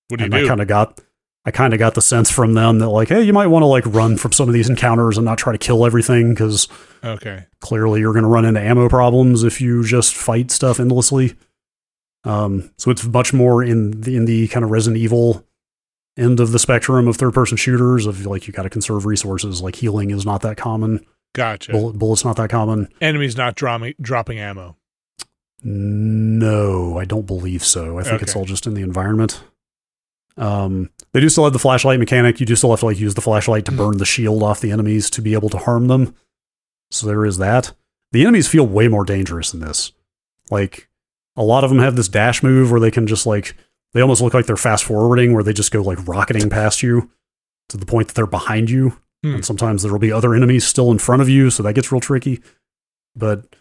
What 0.10 0.18
do 0.18 0.23
you 0.23 0.26
and 0.26 0.36
I 0.36 0.45
kind 0.45 0.61
of 0.61 0.68
got 0.68 0.99
I 1.45 1.52
kind 1.52 1.73
of 1.73 1.80
got 1.80 1.95
the 1.95 2.02
sense 2.02 2.30
from 2.30 2.53
them 2.53 2.80
that 2.80 2.90
like, 2.90 3.07
hey, 3.07 3.23
you 3.23 3.31
might 3.31 3.48
want 3.48 3.64
to 3.64 3.68
like 3.68 3.86
run 3.86 4.18
from 4.18 4.34
some 4.34 4.49
of 4.49 4.53
these 4.53 4.69
encounters 4.69 5.18
and 5.18 5.26
not 5.26 5.38
try 5.38 5.53
to 5.53 5.57
kill 5.57 5.86
everything 5.86 6.30
because 6.30 6.68
okay. 7.03 7.45
clearly 7.61 8.02
you're 8.02 8.14
going 8.14 8.23
to 8.23 8.30
run 8.30 8.44
into 8.44 8.60
ammo 8.60 8.90
problems 8.90 9.44
if 9.44 9.61
you 9.61 9.84
just 9.84 10.15
fight 10.15 10.52
stuff 10.52 10.80
endlessly. 10.80 11.36
Um, 12.24 12.72
so 12.78 12.91
it's 12.91 13.06
much 13.06 13.34
more 13.34 13.64
in 13.64 14.02
the, 14.02 14.16
in 14.16 14.26
the 14.26 14.48
kind 14.50 14.64
of 14.64 14.72
Resident 14.72 15.02
Evil 15.02 15.46
end 16.18 16.40
of 16.40 16.52
the 16.52 16.60
spectrum 16.60 17.08
of 17.08 17.16
third 17.16 17.34
person 17.34 17.56
shooters 17.56 18.06
of 18.06 18.26
like 18.26 18.46
you 18.46 18.54
got 18.54 18.64
to 18.64 18.70
conserve 18.70 19.06
resources. 19.06 19.62
Like 19.62 19.76
healing 19.76 20.12
is 20.12 20.26
not 20.26 20.41
that 20.41 20.58
common. 20.58 21.06
Gotcha. 21.34 21.72
Bullet, 21.72 21.98
bullets 21.98 22.26
not 22.26 22.36
that 22.38 22.50
common. 22.50 22.90
Enemies 23.02 23.38
not 23.38 23.56
dropping 23.56 23.94
dropping 24.02 24.40
ammo. 24.40 24.76
No, 25.62 26.98
I 26.98 27.06
don't 27.06 27.28
believe 27.28 27.66
so. 27.66 28.00
I 28.00 28.04
think 28.04 28.22
it's 28.22 28.36
all 28.36 28.46
just 28.46 28.66
in 28.66 28.74
the 28.76 28.82
environment. 28.82 29.44
Um, 30.38 30.90
they 31.12 31.20
do 31.20 31.28
still 31.28 31.44
have 31.44 31.54
the 31.54 31.60
flashlight 31.60 32.00
mechanic. 32.00 32.40
You 32.40 32.46
do 32.46 32.56
still 32.56 32.70
have 32.70 32.80
to 32.80 32.86
like 32.86 33.00
use 33.00 33.14
the 33.14 33.22
flashlight 33.22 33.66
to 33.66 33.74
burn 33.74 33.98
the 33.98 34.06
shield 34.06 34.41
off 34.41 34.62
the 34.62 34.72
enemies 34.72 35.10
to 35.12 35.22
be 35.22 35.34
able 35.34 35.50
to 35.50 35.58
harm 35.58 35.88
them. 35.88 36.16
So 36.91 37.08
there 37.08 37.26
is 37.26 37.38
that. 37.40 37.74
The 38.12 38.22
enemies 38.22 38.48
feel 38.48 38.66
way 38.66 38.88
more 38.88 39.04
dangerous 39.04 39.54
in 39.54 39.60
this. 39.60 39.91
Like 40.50 40.89
a 41.35 41.43
lot 41.43 41.64
of 41.64 41.69
them 41.69 41.80
have 41.80 41.95
this 41.95 42.07
dash 42.07 42.43
move 42.43 42.72
where 42.72 42.80
they 42.80 42.91
can 42.91 43.07
just 43.07 43.26
like 43.26 43.56
they 43.93 44.01
almost 44.01 44.22
look 44.22 44.34
like 44.34 44.45
they're 44.45 44.57
fast 44.57 44.84
forwarding 44.84 45.34
where 45.34 45.43
they 45.43 45.53
just 45.53 45.72
go 45.72 45.81
like 45.81 46.07
rocketing 46.07 46.49
past 46.49 46.84
you 46.84 47.10
to 47.69 47.77
the 47.77 47.85
point 47.85 48.07
that 48.07 48.15
they're 48.15 48.27
behind 48.27 48.69
you. 48.69 48.97
Hmm. 49.23 49.35
And 49.35 49.45
sometimes 49.45 49.84
there 49.84 49.91
will 49.91 49.99
be 49.99 50.11
other 50.11 50.34
enemies 50.34 50.65
still 50.65 50.91
in 50.91 50.99
front 50.99 51.22
of 51.22 51.30
you, 51.30 51.49
so 51.49 51.64
that 51.64 51.73
gets 51.73 51.91
real 51.91 52.01
tricky. 52.01 52.41
But 53.15 53.56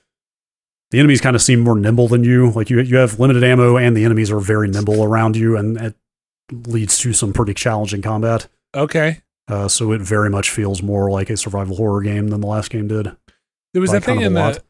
the 0.90 0.98
enemies 0.98 1.20
kind 1.20 1.34
of 1.36 1.42
seem 1.42 1.60
more 1.60 1.76
nimble 1.76 2.08
than 2.08 2.24
you. 2.24 2.50
Like 2.50 2.70
you, 2.70 2.80
you 2.80 2.96
have 2.96 3.18
limited 3.18 3.42
ammo, 3.42 3.76
and 3.76 3.96
the 3.96 4.04
enemies 4.04 4.30
are 4.30 4.40
very 4.40 4.68
nimble 4.68 5.02
around 5.02 5.36
you, 5.36 5.56
and 5.56 5.76
it 5.76 5.94
leads 6.52 6.98
to 6.98 7.12
some 7.12 7.32
pretty 7.32 7.54
challenging 7.54 8.02
combat. 8.02 8.48
Okay. 8.74 9.22
Uh, 9.48 9.66
so 9.66 9.92
it 9.92 10.00
very 10.00 10.30
much 10.30 10.50
feels 10.50 10.82
more 10.82 11.10
like 11.10 11.30
a 11.30 11.36
survival 11.36 11.76
horror 11.76 12.02
game 12.02 12.28
than 12.28 12.40
the 12.40 12.46
last 12.46 12.70
game 12.70 12.86
did. 12.86 13.16
There 13.72 13.80
was 13.80 13.92
that 13.92 14.04
thing 14.04 14.20
in 14.20 14.34
the. 14.34 14.62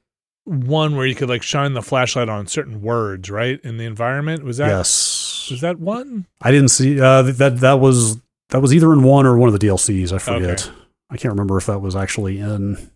One 0.49 0.97
where 0.97 1.07
you 1.07 1.15
could 1.15 1.29
like 1.29 1.43
shine 1.43 1.75
the 1.75 1.83
flashlight 1.83 2.29
on 2.29 2.47
certain 2.47 2.83
words, 2.83 3.31
right? 3.31 3.61
In 3.63 3.77
the 3.77 3.85
environment. 3.85 4.45
Was 4.45 4.57
that 4.59 4.69
yes, 4.69 5.49
was 5.51 5.61
that 5.61 5.79
one? 5.79 6.27
I 6.43 6.51
didn't 6.51 6.69
see 6.69 7.01
uh, 7.01 7.23
that. 7.23 7.59
That 7.61 7.81
was 7.81 8.17
that 8.51 8.61
was 8.61 8.75
either 8.75 8.93
in 8.93 9.03
one 9.03 9.27
or 9.27 9.37
one 9.37 9.49
of 9.53 9.59
the 9.59 9.67
DLCs. 9.67 10.13
I 10.13 10.19
forget. 10.19 10.67
Okay. 10.69 10.77
I 11.11 11.17
can't 11.17 11.33
remember 11.33 11.57
if 11.57 11.67
that 11.67 11.81
was 11.81 11.97
actually 11.97 12.39
in. 12.39 12.91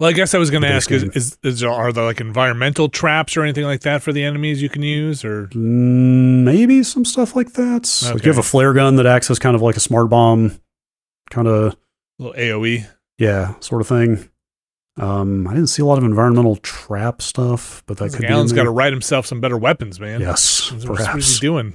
Well, 0.00 0.08
I 0.08 0.12
guess 0.12 0.32
I 0.32 0.38
was 0.38 0.50
going 0.50 0.62
to 0.62 0.68
ask: 0.68 0.90
is, 0.92 1.02
is 1.04 1.38
is 1.42 1.60
there, 1.60 1.70
are 1.70 1.92
there 1.92 2.04
like 2.04 2.20
environmental 2.20 2.88
traps 2.88 3.36
or 3.36 3.42
anything 3.42 3.64
like 3.64 3.80
that 3.80 4.02
for 4.02 4.12
the 4.12 4.22
enemies 4.22 4.62
you 4.62 4.68
can 4.68 4.82
use? 4.82 5.24
Or 5.24 5.48
Mm, 5.48 6.44
maybe 6.44 6.82
some 6.84 7.04
stuff 7.04 7.34
like 7.34 7.54
that. 7.54 8.10
Like 8.14 8.24
you 8.24 8.30
have 8.30 8.38
a 8.38 8.42
flare 8.44 8.72
gun 8.72 8.96
that 8.96 9.06
acts 9.06 9.30
as 9.30 9.38
kind 9.38 9.56
of 9.56 9.62
like 9.62 9.76
a 9.76 9.80
smart 9.80 10.08
bomb, 10.08 10.58
kind 11.30 11.48
of 11.48 11.76
little 12.18 12.34
AOE? 12.34 12.86
yeah, 13.18 13.54
sort 13.60 13.80
of 13.80 13.88
thing. 13.88 14.28
Um, 14.98 15.46
I 15.46 15.54
didn't 15.54 15.68
see 15.68 15.80
a 15.80 15.84
lot 15.86 15.98
of 15.98 16.04
environmental 16.04 16.56
trap 16.56 17.22
stuff, 17.22 17.82
but 17.86 17.98
that 17.98 18.04
Like 18.04 18.12
could 18.12 18.20
be. 18.22 18.26
in 18.26 18.32
Alan's 18.32 18.52
got 18.52 18.64
to 18.64 18.70
write 18.70 18.92
himself 18.92 19.26
some 19.26 19.40
better 19.40 19.56
weapons, 19.56 20.00
man. 20.00 20.20
Yes, 20.20 20.72
What's- 20.72 20.86
What 20.88 21.18
is 21.18 21.34
he 21.38 21.40
doing? 21.40 21.74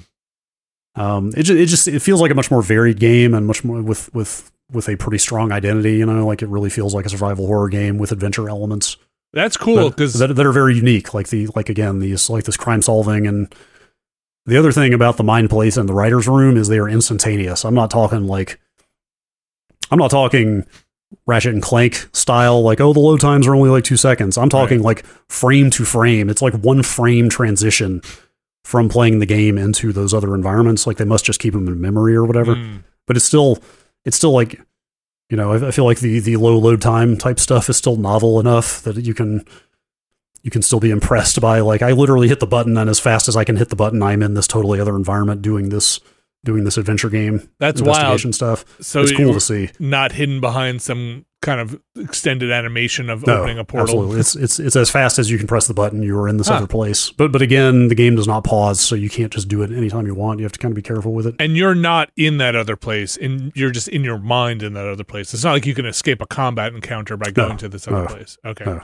Um, 0.95 1.29
it 1.35 1.43
just, 1.43 1.59
it 1.59 1.65
just 1.67 1.87
it 1.87 1.99
feels 2.01 2.21
like 2.21 2.31
a 2.31 2.35
much 2.35 2.51
more 2.51 2.61
varied 2.61 2.99
game 2.99 3.33
and 3.33 3.47
much 3.47 3.63
more 3.63 3.81
with 3.81 4.13
with 4.13 4.51
with 4.71 4.87
a 4.89 4.95
pretty 4.95 5.17
strong 5.17 5.51
identity. 5.51 5.93
You 5.97 6.05
know, 6.05 6.25
like 6.27 6.41
it 6.43 6.49
really 6.49 6.69
feels 6.69 6.93
like 6.93 7.05
a 7.05 7.09
survival 7.09 7.47
horror 7.47 7.69
game 7.69 7.97
with 7.97 8.11
adventure 8.11 8.47
elements 8.49 8.97
That's 9.31 9.57
cool 9.57 9.75
that, 9.85 9.89
because 9.91 10.13
that, 10.19 10.35
that 10.35 10.45
are 10.45 10.51
very 10.51 10.75
unique. 10.75 11.13
Like 11.15 11.29
the 11.29 11.47
like 11.55 11.69
again 11.69 11.97
these 11.99 12.29
like 12.29 12.43
this 12.43 12.57
crime 12.57 12.81
solving 12.83 13.25
and 13.25 13.53
the 14.45 14.57
other 14.57 14.71
thing 14.73 14.93
about 14.93 15.17
the 15.17 15.23
mind 15.23 15.49
place 15.49 15.77
and 15.77 15.87
the 15.89 15.93
writers 15.93 16.27
room 16.27 16.57
is 16.57 16.67
they 16.67 16.77
are 16.77 16.89
instantaneous. 16.89 17.63
I'm 17.65 17.73
not 17.73 17.89
talking 17.89 18.27
like 18.27 18.59
I'm 19.89 19.97
not 19.97 20.11
talking 20.11 20.65
Ratchet 21.25 21.53
and 21.53 21.61
Clank 21.61 22.07
style 22.13 22.61
like 22.61 22.79
oh 22.81 22.93
the 22.93 22.99
load 22.99 23.19
times 23.19 23.47
are 23.47 23.55
only 23.55 23.69
like 23.69 23.83
two 23.83 23.97
seconds. 23.97 24.37
I'm 24.37 24.49
talking 24.49 24.81
like 24.81 25.05
frame 25.29 25.69
to 25.71 25.85
frame. 25.85 26.29
It's 26.29 26.41
like 26.41 26.53
one 26.55 26.83
frame 26.83 27.29
transition 27.29 28.01
from 28.63 28.87
playing 28.89 29.19
the 29.19 29.25
game 29.25 29.57
into 29.57 29.91
those 29.91 30.13
other 30.13 30.33
environments. 30.35 30.87
Like 30.87 30.97
they 30.97 31.05
must 31.05 31.25
just 31.25 31.39
keep 31.39 31.53
them 31.53 31.67
in 31.67 31.81
memory 31.81 32.15
or 32.15 32.25
whatever 32.25 32.55
Mm, 32.55 32.83
but 33.07 33.15
it's 33.17 33.25
still 33.25 33.59
it's 34.05 34.17
still 34.17 34.31
like 34.31 34.59
you 35.29 35.37
know 35.37 35.51
I, 35.53 35.67
I 35.67 35.71
feel 35.71 35.85
like 35.85 35.99
the 35.99 36.19
the 36.19 36.37
low 36.37 36.57
load 36.57 36.81
time 36.81 37.17
type 37.17 37.39
stuff 37.39 37.69
is 37.69 37.77
still 37.77 37.95
novel 37.97 38.39
enough 38.39 38.81
that 38.83 38.97
you 38.97 39.13
can 39.13 39.45
you 40.43 40.51
can 40.51 40.61
still 40.61 40.79
be 40.79 40.91
impressed 40.91 41.39
by 41.41 41.61
like 41.61 41.81
I 41.81 41.91
literally 41.91 42.27
hit 42.27 42.39
the 42.39 42.47
button 42.47 42.77
and 42.77 42.89
as 42.89 42.99
fast 42.99 43.27
as 43.27 43.35
I 43.37 43.43
can 43.43 43.55
hit 43.55 43.69
the 43.69 43.75
button 43.75 44.03
I'm 44.03 44.21
in 44.21 44.33
this 44.33 44.47
totally 44.47 44.79
other 44.79 44.95
environment 44.95 45.41
doing 45.41 45.69
this 45.69 45.99
doing 46.43 46.63
this 46.65 46.77
adventure 46.77 47.09
game 47.09 47.47
that's 47.59 47.81
wild. 47.81 47.95
investigation 47.97 48.33
stuff. 48.33 48.65
So 48.81 49.01
it's 49.01 49.11
cool 49.13 49.33
to 49.33 49.39
see. 49.39 49.69
not 49.79 50.11
hidden 50.11 50.41
behind 50.41 50.81
some 50.81 51.25
kind 51.41 51.59
of 51.59 51.77
extended 51.97 52.51
animation 52.51 53.09
of 53.09 53.25
No, 53.27 53.39
opening 53.39 53.59
a 53.59 53.65
portal. 53.65 53.83
absolutely. 53.95 54.19
It's 54.21 54.35
it's 54.35 54.59
it's 54.59 54.75
as 54.77 54.89
fast 54.89 55.19
as 55.19 55.29
you 55.29 55.37
can 55.37 55.45
press 55.47 55.67
the 55.67 55.73
button. 55.73 56.01
You 56.01 56.17
are 56.19 56.27
in 56.29 56.37
this 56.37 56.47
Huh. 56.47 56.55
other 56.55 56.67
place. 56.67 57.11
But 57.11 57.31
but 57.33 57.41
again, 57.41 57.89
the 57.89 57.95
game 57.95 58.15
does 58.15 58.27
not 58.27 58.43
pause, 58.43 58.79
so 58.79 58.95
you 58.95 59.09
can't 59.09 59.31
just 59.31 59.47
do 59.49 59.61
it 59.61 59.71
anytime 59.71 60.05
you 60.05 60.15
want. 60.15 60.39
You 60.39 60.45
have 60.45 60.53
to 60.53 60.59
kind 60.59 60.71
of 60.71 60.75
be 60.77 60.81
careful 60.81 61.13
with 61.13 61.27
it. 61.27 61.35
And 61.39 61.55
you're 61.57 61.75
not 61.75 62.11
in 62.15 62.37
that 62.37 62.55
other 62.55 62.75
place, 62.77 63.17
and 63.17 63.51
you're 63.55 63.71
just 63.71 63.87
in 63.89 64.03
your 64.05 64.17
mind 64.19 64.63
in 64.63 64.73
that 64.73 64.85
other 64.87 65.03
place. 65.03 65.33
It's 65.33 65.43
not 65.43 65.51
like 65.51 65.65
you 65.65 65.75
can 65.75 65.85
escape 65.85 66.21
a 66.21 66.25
combat 66.27 66.73
encounter 66.73 67.17
by 67.17 67.31
going 67.31 67.57
to 67.57 67.67
this 67.69 67.87
other 67.87 68.01
no, 68.03 68.07
place. 68.07 68.37
Okay. 68.45 68.65
no. 68.65 68.81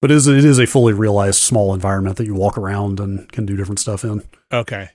But 0.00 0.10
it 0.12 0.16
is 0.16 0.26
it 0.28 0.44
is 0.44 0.58
a 0.60 0.66
fully 0.66 0.92
realized 0.92 1.40
small 1.40 1.72
environment 1.74 2.18
that 2.18 2.26
you 2.26 2.34
walk 2.34 2.56
around 2.58 3.00
and 3.00 3.30
can 3.32 3.46
do 3.46 3.56
different 3.56 3.78
stuff 3.80 4.04
in. 4.04 4.22
Okay. 4.52 4.90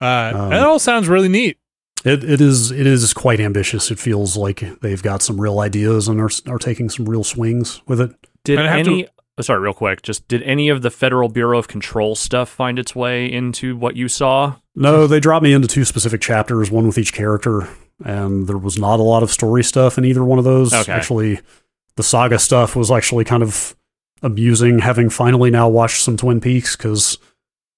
Uh, 0.00 0.32
Um, 0.34 0.50
that 0.50 0.66
all 0.66 0.78
sounds 0.78 1.08
really 1.08 1.28
neat. 1.28 1.56
It 2.04 2.22
it 2.22 2.40
is 2.40 2.70
it 2.70 2.86
is 2.86 3.12
quite 3.14 3.40
ambitious. 3.40 3.90
It 3.90 3.98
feels 3.98 4.36
like 4.36 4.62
they've 4.80 5.02
got 5.02 5.22
some 5.22 5.40
real 5.40 5.58
ideas 5.60 6.06
and 6.08 6.20
are 6.20 6.30
are 6.46 6.58
taking 6.58 6.88
some 6.90 7.06
real 7.08 7.24
swings 7.24 7.80
with 7.88 8.00
it. 8.00 8.12
Did 8.44 8.58
And 8.58 8.68
I 8.68 8.76
have 8.76 8.84
to- 8.86 8.90
any? 8.92 9.08
oh, 9.38 9.42
sorry, 9.42 9.60
real 9.60 9.72
quick. 9.74 10.02
Just 10.02 10.28
did 10.28 10.42
any 10.42 10.68
of 10.68 10.82
the 10.82 10.90
Federal 10.90 11.28
Bureau 11.28 11.58
of 11.58 11.66
Control 11.68 12.14
stuff 12.14 12.48
find 12.48 12.78
its 12.78 12.94
way 12.94 13.30
into 13.30 13.76
what 13.76 13.96
you 13.96 14.08
saw? 14.08 14.54
No, 14.76 15.06
they 15.06 15.18
dropped 15.20 15.42
me 15.42 15.52
into 15.52 15.66
two 15.66 15.84
specific 15.84 16.20
chapters, 16.20 16.70
one 16.70 16.86
with 16.86 16.98
each 16.98 17.12
character, 17.14 17.66
and 18.04 18.46
there 18.46 18.58
was 18.58 18.78
not 18.78 19.00
a 19.00 19.02
lot 19.02 19.22
of 19.22 19.32
story 19.32 19.64
stuff 19.64 19.96
in 19.98 20.04
either 20.04 20.22
one 20.22 20.38
of 20.38 20.44
those. 20.44 20.72
Okay. 20.74 20.92
Actually, 20.92 21.40
the 21.96 22.02
saga 22.02 22.38
stuff 22.38 22.76
was 22.76 22.90
actually 22.90 23.24
kind 23.24 23.42
of 23.42 23.74
amusing, 24.22 24.78
having 24.80 25.08
finally 25.10 25.50
now 25.50 25.68
watched 25.68 26.02
some 26.02 26.16
Twin 26.16 26.40
Peaks 26.40 26.76
because 26.76 27.18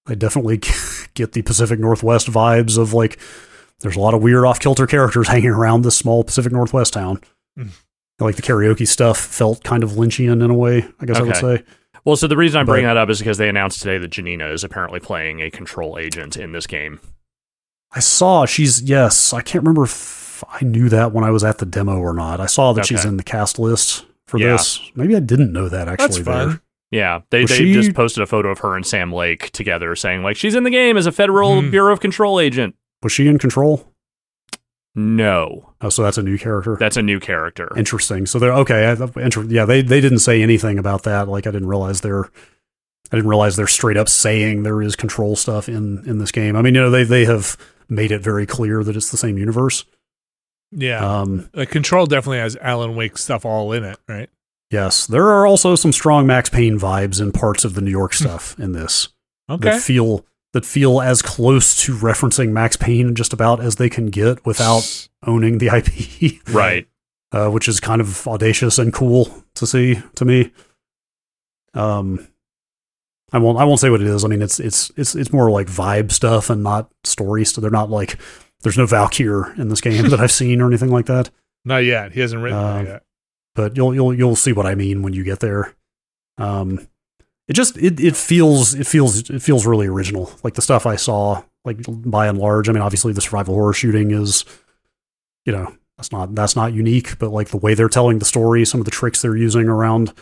I 0.08 0.14
definitely 0.14 0.60
get 1.14 1.32
the 1.32 1.42
Pacific 1.42 1.78
Northwest 1.78 2.30
vibes 2.30 2.78
of 2.78 2.92
like 2.92 3.18
there's 3.80 3.96
a 3.96 4.00
lot 4.00 4.14
of 4.14 4.22
weird 4.22 4.44
off 4.44 4.58
kilter 4.60 4.86
characters 4.86 5.28
hanging 5.28 5.50
around 5.50 5.82
this 5.82 5.96
small 5.96 6.24
Pacific 6.24 6.52
Northwest 6.52 6.92
town. 6.94 7.20
Mm. 7.58 7.68
Like 8.20 8.36
the 8.36 8.42
karaoke 8.42 8.86
stuff 8.88 9.18
felt 9.18 9.62
kind 9.62 9.84
of 9.84 9.90
Lynchian 9.92 10.42
in 10.44 10.50
a 10.50 10.54
way, 10.54 10.84
I 11.00 11.06
guess 11.06 11.18
I 11.18 11.22
would 11.22 11.36
say. 11.36 11.62
Well, 12.04 12.16
so 12.16 12.26
the 12.26 12.36
reason 12.36 12.58
I'm 12.60 12.66
But- 12.66 12.72
bringing 12.72 12.88
that 12.88 12.96
up 12.96 13.10
is 13.10 13.18
because 13.18 13.38
they 13.38 13.48
announced 13.48 13.80
today 13.80 13.98
that 13.98 14.08
Janina 14.08 14.48
is 14.48 14.64
apparently 14.64 14.98
playing 14.98 15.40
a 15.40 15.50
control 15.50 15.98
agent 15.98 16.36
in 16.36 16.52
this 16.52 16.66
game. 16.66 17.00
I 17.92 18.00
saw 18.00 18.44
she's 18.46 18.82
yes. 18.82 19.32
I 19.32 19.40
can't 19.40 19.62
remember 19.62 19.84
if 19.84 20.42
I 20.48 20.64
knew 20.64 20.88
that 20.88 21.12
when 21.12 21.24
I 21.24 21.30
was 21.30 21.44
at 21.44 21.58
the 21.58 21.66
demo 21.66 21.98
or 21.98 22.12
not. 22.12 22.40
I 22.40 22.46
saw 22.46 22.72
that 22.72 22.86
she's 22.86 23.04
in 23.04 23.16
the 23.18 23.22
cast 23.22 23.58
list 23.58 24.04
for 24.26 24.38
Yeah. 24.38 24.52
this. 24.52 24.80
Maybe 24.94 25.14
I 25.16 25.20
didn't 25.20 25.52
know 25.52 25.68
that 25.68 25.88
actually. 25.88 26.06
That's 26.06 26.18
fun. 26.18 26.48
there. 26.48 26.60
Yeah, 26.90 27.20
they 27.30 27.42
Was 27.42 27.50
they 27.50 27.56
she- 27.58 27.72
just 27.74 27.94
posted 27.94 28.22
a 28.22 28.26
photo 28.26 28.48
of 28.50 28.60
her 28.60 28.74
and 28.74 28.86
Sam 28.86 29.12
Lake 29.12 29.50
together, 29.50 29.94
saying 29.94 30.22
like 30.22 30.36
she's 30.36 30.54
in 30.54 30.64
the 30.64 30.70
game 30.70 30.96
as 30.96 31.06
a 31.06 31.12
Federal 31.12 31.60
Hmm. 31.60 31.70
Bureau 31.70 31.92
of 31.92 32.00
Control 32.00 32.40
agent. 32.40 32.74
Was 33.02 33.12
she 33.12 33.28
in 33.28 33.38
control? 33.38 33.92
No, 34.94 35.74
Oh, 35.80 35.90
so 35.90 36.02
that's 36.02 36.18
a 36.18 36.22
new 36.22 36.36
character. 36.38 36.76
that's 36.80 36.96
a 36.96 37.02
new 37.02 37.20
character. 37.20 37.70
Interesting. 37.76 38.26
So 38.26 38.38
they're 38.40 38.52
okay. 38.54 38.86
I, 38.86 39.20
inter- 39.22 39.44
yeah, 39.44 39.64
they 39.64 39.80
they 39.82 40.00
didn't 40.00 40.18
say 40.20 40.42
anything 40.42 40.78
about 40.78 41.04
that. 41.04 41.28
Like 41.28 41.46
I 41.46 41.50
didn't 41.52 41.68
realize 41.68 42.00
they're. 42.00 42.24
I 43.10 43.16
didn't 43.16 43.28
realize 43.30 43.56
they're 43.56 43.66
straight 43.68 43.96
up 43.96 44.08
saying 44.08 44.64
there 44.64 44.82
is 44.82 44.96
control 44.96 45.36
stuff 45.36 45.68
in 45.68 46.02
in 46.06 46.18
this 46.18 46.32
game. 46.32 46.56
I 46.56 46.62
mean, 46.62 46.74
you 46.74 46.80
know, 46.80 46.90
they 46.90 47.04
they 47.04 47.24
have 47.26 47.56
made 47.88 48.10
it 48.10 48.22
very 48.22 48.44
clear 48.44 48.82
that 48.82 48.96
it's 48.96 49.10
the 49.10 49.16
same 49.16 49.38
universe. 49.38 49.84
Yeah. 50.72 50.98
Um, 51.20 51.48
like 51.54 51.70
Control 51.70 52.04
definitely 52.06 52.38
has 52.38 52.56
Alan 52.56 52.94
Wake 52.96 53.16
stuff 53.16 53.46
all 53.46 53.72
in 53.72 53.84
it, 53.84 53.98
right? 54.08 54.28
Yes, 54.70 55.06
there 55.06 55.28
are 55.28 55.46
also 55.46 55.74
some 55.74 55.92
strong 55.92 56.26
Max 56.26 56.48
Payne 56.48 56.78
vibes 56.78 57.20
in 57.20 57.32
parts 57.32 57.64
of 57.64 57.74
the 57.74 57.80
New 57.80 57.90
York 57.90 58.14
stuff 58.14 58.58
in 58.58 58.72
this. 58.72 59.08
Okay. 59.50 59.70
that 59.70 59.80
feel 59.80 60.26
that 60.52 60.64
feel 60.64 61.00
as 61.00 61.22
close 61.22 61.80
to 61.84 61.94
referencing 61.94 62.50
Max 62.50 62.76
Payne 62.76 63.14
just 63.14 63.32
about 63.32 63.60
as 63.60 63.76
they 63.76 63.88
can 63.88 64.06
get 64.06 64.44
without 64.46 65.08
owning 65.26 65.58
the 65.58 65.66
IP, 65.66 66.40
right. 66.54 66.86
uh, 67.32 67.50
which 67.50 67.68
is 67.68 67.80
kind 67.80 68.00
of 68.00 68.26
audacious 68.26 68.78
and 68.78 68.92
cool 68.92 69.44
to 69.54 69.66
see 69.66 70.02
to 70.14 70.24
me. 70.24 70.52
Um, 71.74 72.26
I 73.32 73.38
won't 73.38 73.58
I 73.58 73.64
won't 73.64 73.80
say 73.80 73.90
what 73.90 74.00
it 74.00 74.06
is. 74.06 74.24
I 74.24 74.28
mean, 74.28 74.42
it's 74.42 74.58
it's 74.58 74.90
it's 74.96 75.14
it's 75.14 75.32
more 75.32 75.50
like 75.50 75.66
vibe 75.66 76.12
stuff 76.12 76.48
and 76.50 76.62
not 76.62 76.90
story. 77.04 77.44
So 77.44 77.60
they're 77.60 77.70
not 77.70 77.90
like 77.90 78.18
there's 78.62 78.78
no 78.78 78.86
Valkyr 78.86 79.54
in 79.58 79.68
this 79.68 79.80
game 79.80 80.08
that 80.08 80.20
I've 80.20 80.32
seen 80.32 80.60
or 80.60 80.66
anything 80.66 80.90
like 80.90 81.06
that. 81.06 81.30
Not 81.64 81.84
yet. 81.84 82.12
He 82.12 82.20
hasn't 82.20 82.42
written 82.42 82.58
that 82.58 82.86
yet. 82.86 83.02
But 83.54 83.76
you'll 83.76 83.94
you'll 83.94 84.14
you'll 84.14 84.36
see 84.36 84.52
what 84.52 84.66
I 84.66 84.74
mean 84.74 85.02
when 85.02 85.12
you 85.12 85.24
get 85.24 85.40
there. 85.40 85.74
Um, 86.38 86.88
it 87.48 87.54
just 87.54 87.76
it, 87.78 87.98
it 87.98 88.16
feels 88.16 88.74
it 88.74 88.86
feels 88.86 89.30
it 89.30 89.42
feels 89.42 89.66
really 89.66 89.86
original. 89.86 90.32
Like 90.42 90.54
the 90.54 90.62
stuff 90.62 90.86
I 90.86 90.96
saw, 90.96 91.42
like 91.64 91.78
by 91.88 92.28
and 92.28 92.38
large. 92.38 92.68
I 92.68 92.72
mean, 92.72 92.82
obviously 92.82 93.12
the 93.12 93.20
survival 93.20 93.54
horror 93.54 93.72
shooting 93.72 94.10
is, 94.10 94.44
you 95.44 95.52
know, 95.52 95.74
that's 95.96 96.12
not 96.12 96.34
that's 96.34 96.54
not 96.54 96.74
unique. 96.74 97.18
But 97.18 97.30
like 97.30 97.48
the 97.48 97.56
way 97.56 97.74
they're 97.74 97.88
telling 97.88 98.18
the 98.18 98.24
story, 98.24 98.64
some 98.64 98.80
of 98.80 98.84
the 98.84 98.90
tricks 98.90 99.22
they're 99.22 99.36
using 99.36 99.68
around 99.68 100.12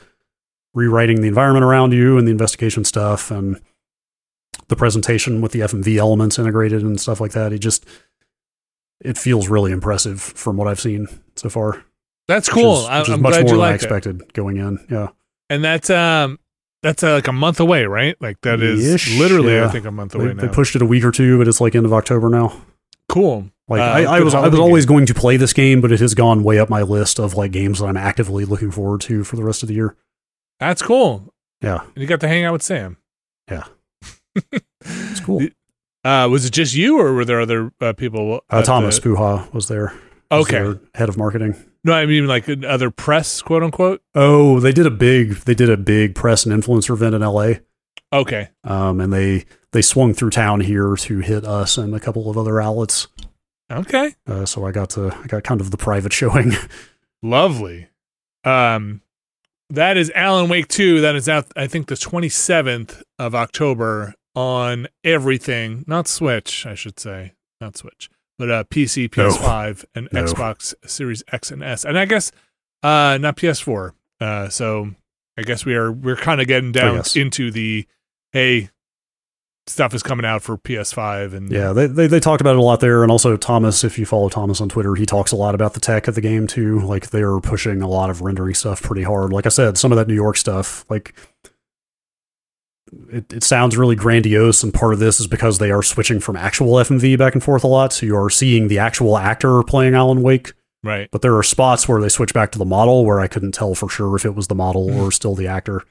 rewriting 0.73 1.21
the 1.21 1.29
environment 1.29 1.65
around 1.65 1.93
you 1.93 2.19
and 2.19 2.29
the 2.29 2.33
investigation 2.33 2.85
stuff 2.85 3.31
and 3.31 3.61
the 4.69 4.77
presentation 4.77 5.41
with 5.41 5.53
the 5.53 5.61
FMV 5.61 5.97
elements 5.97 6.39
integrated 6.39 6.83
and 6.83 7.01
stuff 7.01 7.21
like 7.21 7.33
that. 7.33 7.53
It 7.53 7.59
just 7.59 7.85
it 9.01 9.19
feels 9.19 9.49
really 9.49 9.73
impressive 9.73 10.21
from 10.21 10.57
what 10.57 10.69
I've 10.69 10.81
seen 10.81 11.09
so 11.35 11.49
far. 11.49 11.85
That's 12.29 12.49
which 12.49 12.55
cool. 12.55 12.79
is- 12.81 12.87
I, 12.87 12.99
which 13.01 13.09
is 13.09 13.15
I'm 13.15 13.23
much 13.23 13.33
glad 13.35 13.43
more 13.45 13.51
than 13.53 13.61
I 13.61 13.63
like 13.67 13.73
it. 13.73 13.85
expected 13.85 14.33
going 14.35 14.57
in. 14.57 14.85
Yeah, 14.91 15.09
And 15.51 15.63
that's 15.65 15.91
um 15.91 16.39
that's 16.83 17.03
uh, 17.03 17.15
like 17.15 17.29
a 17.29 17.33
month 17.33 17.59
away, 17.61 17.85
right? 17.87 18.17
Like 18.21 18.41
that 18.43 18.61
is 18.61 18.87
Ish, 18.87 19.19
literally, 19.19 19.61
I 19.61 19.69
think, 19.69 19.87
a 19.87 19.91
month 19.91 20.15
away 20.15 20.29
they 20.35 20.47
now. 20.47 20.53
pushed 20.53 20.77
it 20.77 20.83
a 20.83 20.87
week 20.87 21.05
or 21.05 21.11
two, 21.11 21.39
but 21.39 21.49
it's 21.49 21.61
like 21.61 21.75
end 21.75 21.87
of 21.87 21.93
October 21.93 22.29
now. 22.29 22.61
cool. 23.09 23.51
Like 23.69 23.81
Uh, 23.81 23.85
I, 23.85 24.19
I 24.19 24.21
was, 24.21 24.35
I 24.35 24.47
was 24.47 24.61
always 24.61 24.87
going 24.87 25.07
to 25.07 25.15
play 25.15 25.37
this 25.37 25.53
game, 25.53 25.81
but 25.81 25.91
it 25.91 25.99
has 25.99 26.15
gone 26.15 26.45
way 26.45 26.61
up 26.61 26.69
my 26.71 26.83
list 26.83 27.19
of 27.19 27.35
like 27.35 27.51
games 27.51 27.81
that 27.81 27.87
I'm 27.87 27.97
actively 27.97 28.45
looking 28.45 28.71
forward 28.71 29.01
to 29.03 29.25
for 29.25 29.35
the 29.35 29.43
rest 29.43 29.65
of 29.65 29.69
the 29.69 29.75
year. 29.75 29.97
That's 30.61 30.83
cool. 30.83 31.33
Yeah, 31.63 31.81
And 31.81 31.97
you 31.97 32.07
got 32.07 32.21
to 32.21 32.29
hang 32.29 32.45
out 32.45 32.53
with 32.53 32.63
Sam. 32.63 32.99
Yeah. 33.51 33.65
it's 34.85 35.21
cool. 35.21 35.43
Uh, 36.05 36.29
was 36.31 36.45
it 36.45 36.51
just 36.53 36.75
you, 36.75 37.01
or 37.01 37.15
were 37.15 37.25
there 37.25 37.41
other 37.41 37.73
uh, 37.81 37.93
people? 37.95 38.41
Uh, 38.51 38.63
Thomas 38.63 39.01
the- 39.01 39.09
Puha 39.09 39.53
was 39.53 39.67
there. 39.67 39.93
Was 40.31 40.47
okay. 40.47 40.59
their 40.63 40.79
head 40.95 41.09
of 41.09 41.17
marketing. 41.17 41.57
No, 41.87 41.93
I 41.93 42.05
mean 42.05 42.27
like 42.27 42.49
other 42.65 42.91
press, 42.91 43.41
quote 43.41 43.63
unquote. 43.63 44.03
Oh, 44.15 44.59
they 44.61 44.73
did 44.73 44.87
a 44.87 44.91
big, 44.91 45.37
they 45.45 45.55
did 45.55 45.71
a 45.71 45.77
big 45.77 46.15
press 46.15 46.45
and 46.45 46.53
influencer 46.53 46.91
event 46.91 47.15
in 47.15 47.23
L.A. 47.23 47.61
Okay. 48.13 48.49
Um, 48.65 49.01
and 49.01 49.13
they 49.13 49.45
they 49.71 49.83
swung 49.83 50.13
through 50.13 50.31
town 50.31 50.61
here 50.61 50.97
to 50.97 51.19
hit 51.21 51.45
us 51.45 51.79
and 51.79 51.95
a 51.95 52.01
couple 52.01 52.29
of 52.29 52.37
other 52.37 52.61
outlets. 52.61 53.07
Okay. 53.71 54.15
Uh, 54.27 54.45
so 54.45 54.65
I 54.67 54.73
got 54.73 54.91
to, 54.91 55.15
I 55.23 55.27
got 55.27 55.45
kind 55.45 55.61
of 55.61 55.71
the 55.71 55.77
private 55.77 56.13
showing. 56.13 56.53
Lovely. 57.23 57.89
Um, 58.45 59.03
that 59.71 59.97
is 59.97 60.11
Alan 60.15 60.49
Wake 60.49 60.69
2. 60.69 61.01
That 61.01 61.17
is 61.17 61.29
out, 61.29 61.47
I 61.57 61.67
think, 61.67 61.89
the 61.89 61.95
27th 61.95 63.03
of 63.19 63.35
October 63.35 64.15
on 64.35 64.87
everything, 65.03 65.85
not 65.87 66.07
Switch, 66.07 66.67
I 66.67 66.75
should 66.75 67.01
say, 67.01 67.35
not 67.61 67.77
Switch, 67.77 68.09
but 68.39 68.51
uh, 68.51 68.65
PC, 68.65 69.09
PS5, 69.09 69.85
and 69.95 70.09
No. 70.13 70.25
Xbox 70.25 70.75
Series 70.85 71.23
X 71.33 71.51
and 71.51 71.63
S, 71.63 71.85
and 71.85 71.99
I 71.99 72.05
guess 72.05 72.33
uh, 72.83 73.19
not 73.21 73.37
PS4. 73.37 73.93
Uh, 74.21 74.49
so 74.49 74.91
I 75.39 75.43
guess 75.43 75.65
we 75.65 75.75
are 75.75 75.91
we're 75.93 76.17
kind 76.17 76.41
of 76.41 76.47
getting 76.47 76.73
down 76.73 77.03
into 77.15 77.51
the 77.51 77.87
hey 78.33 78.71
stuff 79.69 79.93
is 79.95 80.03
coming 80.03 80.25
out 80.25 80.43
for 80.43 80.57
PS5 80.57 81.35
and 81.35 81.51
Yeah, 81.51 81.73
they, 81.73 81.87
they 81.89 82.07
they 82.07 82.21
talked 82.21 82.41
about 82.41 82.55
it 82.55 82.59
a 82.59 82.63
lot 82.63 82.81
there, 82.81 83.03
and 83.03 83.11
also 83.11 83.37
Thomas. 83.37 83.83
If 83.85 83.99
you 83.99 84.07
follow 84.07 84.29
Thomas 84.29 84.61
on 84.61 84.69
Twitter, 84.69 84.95
he 84.95 85.05
talks 85.07 85.33
a 85.33 85.37
lot 85.37 85.55
about 85.55 85.75
the 85.75 85.81
tech 85.81 86.09
of 86.09 86.15
the 86.15 86.21
game 86.21 86.47
too. 86.47 86.81
Like 86.81 87.11
they're 87.11 87.41
pushing 87.41 87.83
a 87.83 87.89
lot 87.89 88.09
of 88.11 88.21
rendering 88.23 88.55
stuff 88.55 88.83
pretty 88.83 89.03
hard. 89.03 89.33
Like 89.33 89.47
I 89.47 89.51
said, 89.51 89.77
some 89.77 89.93
of 89.93 89.97
that 89.99 90.09
New 90.09 90.15
York 90.15 90.37
stuff, 90.37 90.85
like 90.89 91.15
it, 93.11 93.33
it 93.33 93.43
sounds 93.45 93.77
really 93.77 93.97
grandiose, 93.97 94.63
and 94.63 94.73
part 94.73 94.93
of 94.93 94.99
this 94.99 95.21
is 95.21 95.27
because 95.27 95.59
they 95.59 95.71
are 95.71 95.83
switching 95.83 96.21
from 96.21 96.37
actual 96.37 96.73
FMV 96.75 97.19
back 97.19 97.35
and 97.35 97.43
forth 97.43 97.65
a 97.65 97.67
lot. 97.69 97.93
So 97.93 98.07
you 98.07 98.17
are 98.17 98.31
seeing 98.31 98.69
the 98.69 98.79
actual 98.79 99.17
actor 99.19 99.63
playing 99.63 99.95
Alan 99.95 100.23
Wake 100.23 100.53
Right. 100.85 101.09
But 101.11 101.21
there 101.23 101.35
are 101.37 101.43
spots 101.43 101.89
where 101.89 102.01
they 102.01 102.09
switch 102.09 102.33
back 102.33 102.53
to 102.53 102.59
the 102.61 102.65
model 102.65 103.05
where 103.05 103.19
I 103.19 103.27
couldn't 103.27 103.53
tell 103.53 103.75
for 103.75 103.89
sure 103.89 104.15
if 104.15 104.25
it 104.25 104.37
was 104.37 104.47
the 104.47 104.55
model 104.55 104.89
Mm. 104.89 105.03
or 105.03 105.11
still 105.11 105.35
the 105.35 105.49
actor. 105.49 105.83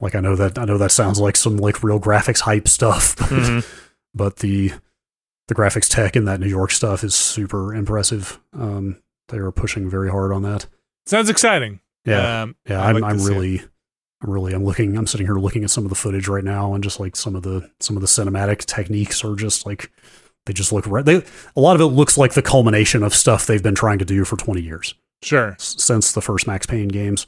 Like 0.00 0.14
I 0.14 0.20
know 0.20 0.34
that 0.36 0.58
I 0.58 0.64
know 0.64 0.78
that 0.78 0.92
sounds 0.92 1.20
like 1.20 1.36
some 1.36 1.58
like 1.58 1.82
real 1.82 2.00
graphics 2.00 2.40
hype 2.40 2.66
stuff, 2.66 3.14
but, 3.18 3.28
Mhm. 3.28 3.66
but 4.14 4.36
the 4.36 4.72
the 5.48 5.54
graphics 5.54 5.88
tech 5.90 6.16
in 6.16 6.24
that 6.26 6.40
New 6.40 6.48
York 6.48 6.70
stuff 6.70 7.04
is 7.04 7.14
super 7.14 7.74
impressive. 7.74 8.40
Um, 8.58 9.02
they 9.28 9.36
are 9.38 9.50
pushing 9.50 9.90
very 9.90 10.08
hard 10.10 10.32
on 10.32 10.42
that. 10.42 10.64
Sounds 11.04 11.28
exciting. 11.28 11.80
Yeah, 12.06 12.42
Um, 12.42 12.56
yeah. 12.66 12.80
I'm, 12.82 12.94
like 12.94 13.04
I'm 13.04 13.18
it. 13.18 13.62
Really, 14.22 14.28
I'm 14.28 14.30
really, 14.32 14.52
I'm 14.54 14.64
looking. 14.64 14.96
I'm 14.96 15.06
sitting 15.06 15.26
here 15.26 15.36
looking 15.36 15.64
at 15.64 15.70
some 15.70 15.84
of 15.84 15.90
the 15.90 15.94
footage 15.96 16.28
right 16.28 16.44
now, 16.44 16.74
and 16.74 16.82
just 16.84 17.00
like 17.00 17.16
some 17.16 17.34
of 17.36 17.42
the 17.42 17.70
some 17.80 17.96
of 17.96 18.00
the 18.02 18.06
cinematic 18.08 18.64
techniques 18.66 19.24
are 19.24 19.34
just 19.36 19.66
like 19.66 19.90
they 20.46 20.52
just 20.52 20.72
look. 20.72 20.86
right. 20.86 21.04
they 21.04 21.22
a 21.56 21.60
lot 21.60 21.74
of 21.74 21.80
it 21.80 21.86
looks 21.86 22.16
like 22.18 22.34
the 22.34 22.42
culmination 22.42 23.02
of 23.02 23.14
stuff 23.14 23.46
they've 23.46 23.62
been 23.62 23.74
trying 23.74 23.98
to 23.98 24.04
do 24.04 24.24
for 24.24 24.36
20 24.36 24.60
years 24.62 24.94
Sure. 25.22 25.52
s- 25.52 25.76
since 25.78 26.12
the 26.12 26.20
first 26.22 26.46
Max 26.46 26.66
Payne 26.66 26.88
games. 26.88 27.26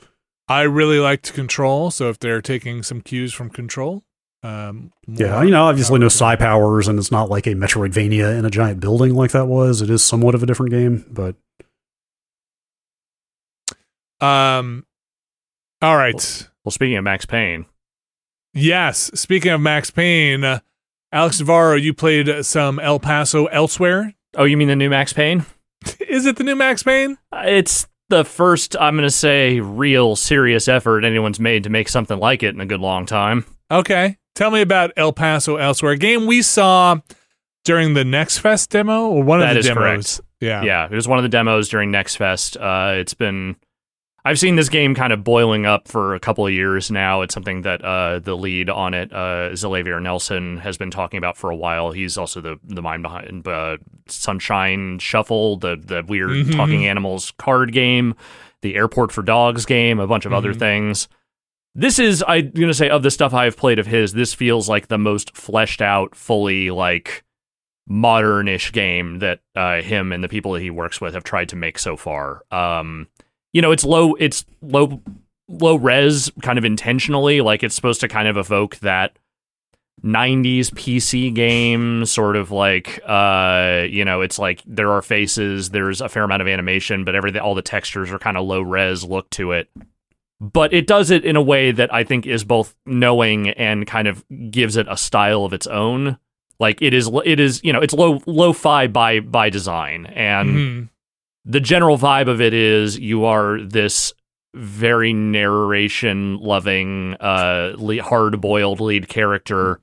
I 0.48 0.62
really 0.62 0.98
liked 0.98 1.32
Control, 1.34 1.90
so 1.90 2.08
if 2.08 2.18
they're 2.18 2.42
taking 2.42 2.82
some 2.82 3.00
cues 3.00 3.32
from 3.32 3.48
Control, 3.50 4.02
um, 4.42 4.92
Yeah, 5.06 5.42
you 5.42 5.50
know, 5.50 5.64
obviously 5.64 5.98
no 5.98 6.06
power 6.06 6.10
to 6.10 6.18
them. 6.18 6.18
psi 6.18 6.36
powers, 6.36 6.88
and 6.88 6.98
it's 6.98 7.12
not 7.12 7.28
like 7.30 7.46
a 7.46 7.50
Metroidvania 7.54 8.36
in 8.38 8.44
a 8.44 8.50
giant 8.50 8.80
building 8.80 9.14
like 9.14 9.30
that 9.32 9.46
was. 9.46 9.80
It 9.82 9.88
is 9.90 10.02
somewhat 10.02 10.34
of 10.34 10.42
a 10.42 10.46
different 10.46 10.72
game, 10.72 11.04
but 11.10 11.36
Um, 14.20 14.84
all 15.80 15.96
right. 15.96 16.48
Well, 16.64 16.72
speaking 16.72 16.96
of 16.96 17.04
Max 17.04 17.26
Payne, 17.26 17.66
Yes. 18.54 19.10
Speaking 19.14 19.50
of 19.52 19.60
Max 19.60 19.90
Payne, 19.90 20.44
uh, 20.44 20.60
Alex 21.10 21.40
Navarro, 21.40 21.74
you 21.76 21.94
played 21.94 22.44
some 22.44 22.78
El 22.78 22.98
Paso 23.00 23.46
elsewhere. 23.46 24.14
oh, 24.36 24.44
you 24.44 24.56
mean 24.56 24.68
the 24.68 24.76
new 24.76 24.90
Max 24.90 25.12
Payne? 25.12 25.44
Is 26.00 26.26
it 26.26 26.36
the 26.36 26.44
new 26.44 26.54
Max 26.56 26.82
Payne? 26.82 27.16
Uh, 27.32 27.42
It's 27.46 27.86
the 28.10 28.24
first, 28.24 28.76
I'm 28.78 28.94
going 28.94 29.06
to 29.06 29.10
say, 29.10 29.60
real 29.60 30.16
serious 30.16 30.68
effort 30.68 31.02
anyone's 31.04 31.40
made 31.40 31.64
to 31.64 31.70
make 31.70 31.88
something 31.88 32.18
like 32.18 32.42
it 32.42 32.54
in 32.54 32.60
a 32.60 32.66
good 32.66 32.80
long 32.80 33.06
time. 33.06 33.44
Okay. 33.70 34.18
Tell 34.34 34.50
me 34.50 34.60
about 34.60 34.92
El 34.98 35.12
Paso 35.14 35.56
elsewhere. 35.56 35.92
A 35.92 35.96
game 35.96 36.26
we 36.26 36.42
saw 36.42 36.98
during 37.64 37.94
the 37.94 38.04
Next 38.04 38.38
Fest 38.38 38.68
demo 38.70 39.08
or 39.08 39.22
one 39.22 39.40
That 39.40 39.56
of 39.56 39.62
the 39.64 39.70
is 39.70 39.74
demos. 39.74 40.20
Yeah. 40.40 40.62
Yeah, 40.62 40.84
it 40.86 40.92
was 40.92 41.08
one 41.08 41.18
of 41.18 41.22
the 41.22 41.28
demos 41.30 41.68
during 41.70 41.90
Next 41.90 42.16
Fest. 42.16 42.56
Uh, 42.58 42.94
it's 42.96 43.14
been, 43.14 43.56
I've 44.24 44.38
seen 44.38 44.54
this 44.54 44.68
game 44.68 44.94
kind 44.94 45.12
of 45.12 45.24
boiling 45.24 45.66
up 45.66 45.88
for 45.88 46.14
a 46.14 46.20
couple 46.20 46.46
of 46.46 46.52
years 46.52 46.92
now. 46.92 47.22
It's 47.22 47.34
something 47.34 47.62
that 47.62 47.84
uh, 47.84 48.20
the 48.20 48.36
lead 48.36 48.70
on 48.70 48.94
it, 48.94 49.12
uh, 49.12 49.50
Xalavier 49.50 50.00
Nelson, 50.00 50.58
has 50.58 50.76
been 50.76 50.92
talking 50.92 51.18
about 51.18 51.36
for 51.36 51.50
a 51.50 51.56
while. 51.56 51.90
He's 51.90 52.16
also 52.16 52.40
the 52.40 52.56
the 52.62 52.82
mind 52.82 53.02
behind 53.02 53.46
uh, 53.48 53.78
Sunshine 54.06 55.00
Shuffle, 55.00 55.56
the 55.56 55.76
the 55.76 56.04
weird 56.06 56.30
Mhm. 56.30 56.54
talking 56.54 56.86
animals 56.86 57.32
card 57.36 57.72
game, 57.72 58.14
the 58.60 58.76
Airport 58.76 59.10
for 59.10 59.22
Dogs 59.22 59.66
game, 59.66 59.98
a 59.98 60.06
bunch 60.06 60.24
of 60.24 60.32
other 60.32 60.54
Mhm. 60.54 60.58
things. 60.58 61.08
This 61.74 61.98
is, 61.98 62.22
I'm 62.28 62.50
gonna 62.50 62.74
say, 62.74 62.90
of 62.90 63.02
the 63.02 63.10
stuff 63.10 63.34
I've 63.34 63.56
played 63.56 63.78
of 63.80 63.86
his, 63.88 64.12
this 64.12 64.34
feels 64.34 64.68
like 64.68 64.86
the 64.86 64.98
most 64.98 65.36
fleshed 65.36 65.80
out, 65.82 66.14
fully 66.14 66.70
like 66.70 67.24
modernish 67.90 68.72
game 68.72 69.18
that 69.18 69.40
uh, 69.56 69.82
him 69.82 70.12
and 70.12 70.22
the 70.22 70.28
people 70.28 70.52
that 70.52 70.62
he 70.62 70.70
works 70.70 71.00
with 71.00 71.14
have 71.14 71.24
tried 71.24 71.48
to 71.48 71.56
make 71.56 71.78
so 71.78 71.96
far. 71.96 72.42
Um, 72.52 73.08
you 73.52 73.62
know, 73.62 73.72
it's 73.72 73.84
low, 73.84 74.14
it's 74.14 74.44
low, 74.60 75.00
low 75.48 75.76
res, 75.76 76.30
kind 76.42 76.58
of 76.58 76.64
intentionally. 76.64 77.40
Like 77.40 77.62
it's 77.62 77.74
supposed 77.74 78.00
to 78.00 78.08
kind 78.08 78.28
of 78.28 78.36
evoke 78.36 78.76
that 78.78 79.16
90s 80.02 80.70
PC 80.72 81.32
game, 81.34 82.04
sort 82.06 82.34
of 82.36 82.50
like, 82.50 83.00
uh, 83.06 83.84
you 83.88 84.04
know, 84.04 84.20
it's 84.20 84.38
like 84.38 84.62
there 84.66 84.90
are 84.90 85.02
faces, 85.02 85.70
there's 85.70 86.00
a 86.00 86.08
fair 86.08 86.24
amount 86.24 86.42
of 86.42 86.48
animation, 86.48 87.04
but 87.04 87.14
everything, 87.14 87.40
all 87.40 87.54
the 87.54 87.62
textures 87.62 88.10
are 88.10 88.18
kind 88.18 88.36
of 88.36 88.44
low 88.44 88.62
res 88.62 89.04
look 89.04 89.28
to 89.30 89.52
it. 89.52 89.68
But 90.40 90.72
it 90.72 90.88
does 90.88 91.10
it 91.12 91.24
in 91.24 91.36
a 91.36 91.42
way 91.42 91.70
that 91.70 91.94
I 91.94 92.02
think 92.02 92.26
is 92.26 92.42
both 92.42 92.74
knowing 92.84 93.50
and 93.50 93.86
kind 93.86 94.08
of 94.08 94.24
gives 94.50 94.76
it 94.76 94.88
a 94.90 94.96
style 94.96 95.44
of 95.44 95.52
its 95.52 95.68
own. 95.68 96.18
Like 96.58 96.82
it 96.82 96.92
is, 96.94 97.08
it 97.24 97.38
is, 97.38 97.62
you 97.62 97.72
know, 97.72 97.80
it's 97.80 97.94
low, 97.94 98.20
lo-fi 98.26 98.88
by 98.88 99.20
by 99.20 99.50
design, 99.50 100.06
and 100.06 100.48
Mhm. 100.50 100.88
The 101.44 101.60
general 101.60 101.98
vibe 101.98 102.28
of 102.28 102.40
it 102.40 102.54
is 102.54 102.98
you 102.98 103.24
are 103.24 103.60
this 103.60 104.12
very 104.54 105.12
narration 105.12 106.36
loving 106.38 107.14
uh 107.20 107.74
hard-boiled 108.02 108.80
lead 108.80 109.08
character 109.08 109.80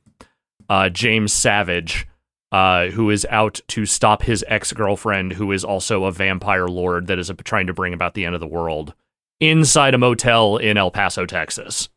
uh 0.70 0.90
James 0.90 1.34
Savage 1.34 2.08
uh 2.52 2.88
who 2.88 3.10
is 3.10 3.26
out 3.30 3.60
to 3.68 3.86
stop 3.86 4.24
his 4.24 4.46
ex-girlfriend 4.48 5.34
who 5.34 5.52
is 5.52 5.64
also 5.64 6.04
a 6.06 6.12
vampire 6.12 6.68
lord 6.68 7.08
that 7.08 7.20
is 7.20 7.32
trying 7.44 7.68
to 7.68 7.74
bring 7.74 7.94
about 7.94 8.14
the 8.14 8.26
end 8.26 8.36
of 8.36 8.42
the 8.42 8.48
world 8.48 8.94
inside 9.40 9.94
a 9.94 9.98
motel 9.98 10.58
in 10.58 10.78
El 10.78 10.92
Paso 10.92 11.26
Texas 11.26 11.90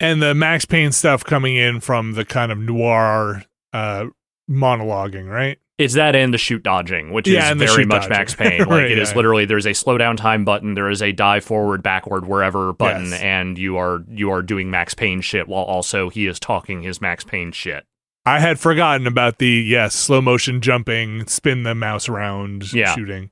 And 0.00 0.22
the 0.22 0.34
Max 0.34 0.64
Payne 0.64 0.92
stuff 0.92 1.24
coming 1.24 1.56
in 1.56 1.80
from 1.80 2.12
the 2.12 2.24
kind 2.24 2.52
of 2.52 2.58
noir 2.58 3.42
uh, 3.72 4.06
monologuing, 4.48 5.28
right? 5.28 5.58
It's 5.78 5.94
that 5.94 6.16
and 6.16 6.34
the 6.34 6.38
shoot 6.38 6.62
dodging, 6.64 7.12
which 7.12 7.28
Yeah, 7.28 7.52
is 7.52 7.56
very 7.56 7.84
much 7.84 8.02
dodging. 8.02 8.10
Max 8.10 8.34
Payne. 8.34 8.58
Like 8.60 8.68
Right, 8.68 8.90
it 8.90 8.98
is 8.98 9.10
yeah. 9.10 9.16
literally 9.16 9.44
there's 9.44 9.66
a 9.66 9.72
slow 9.74 9.96
down 9.96 10.16
time 10.16 10.44
button, 10.44 10.74
there 10.74 10.90
is 10.90 11.00
a 11.00 11.12
dive 11.12 11.44
forward, 11.44 11.82
backward, 11.84 12.26
wherever 12.26 12.72
button, 12.72 13.10
Yes. 13.10 13.20
and 13.20 13.56
you 13.56 13.76
are 13.76 14.02
you 14.10 14.30
are 14.30 14.42
doing 14.42 14.70
Max 14.72 14.92
Payne 14.94 15.20
shit 15.20 15.46
while 15.46 15.62
also 15.62 16.08
he 16.10 16.26
is 16.26 16.40
talking 16.40 16.82
his 16.82 17.00
Max 17.00 17.22
Payne 17.22 17.52
shit. 17.52 17.84
I 18.26 18.40
had 18.40 18.58
forgotten 18.58 19.06
about 19.06 19.38
the 19.38 19.48
yes 19.48 19.94
slow 19.94 20.20
motion 20.20 20.60
jumping, 20.60 21.26
spin 21.28 21.62
the 21.62 21.74
mouse 21.76 22.08
around, 22.08 22.72
Yeah. 22.72 22.94
shooting. 22.94 23.30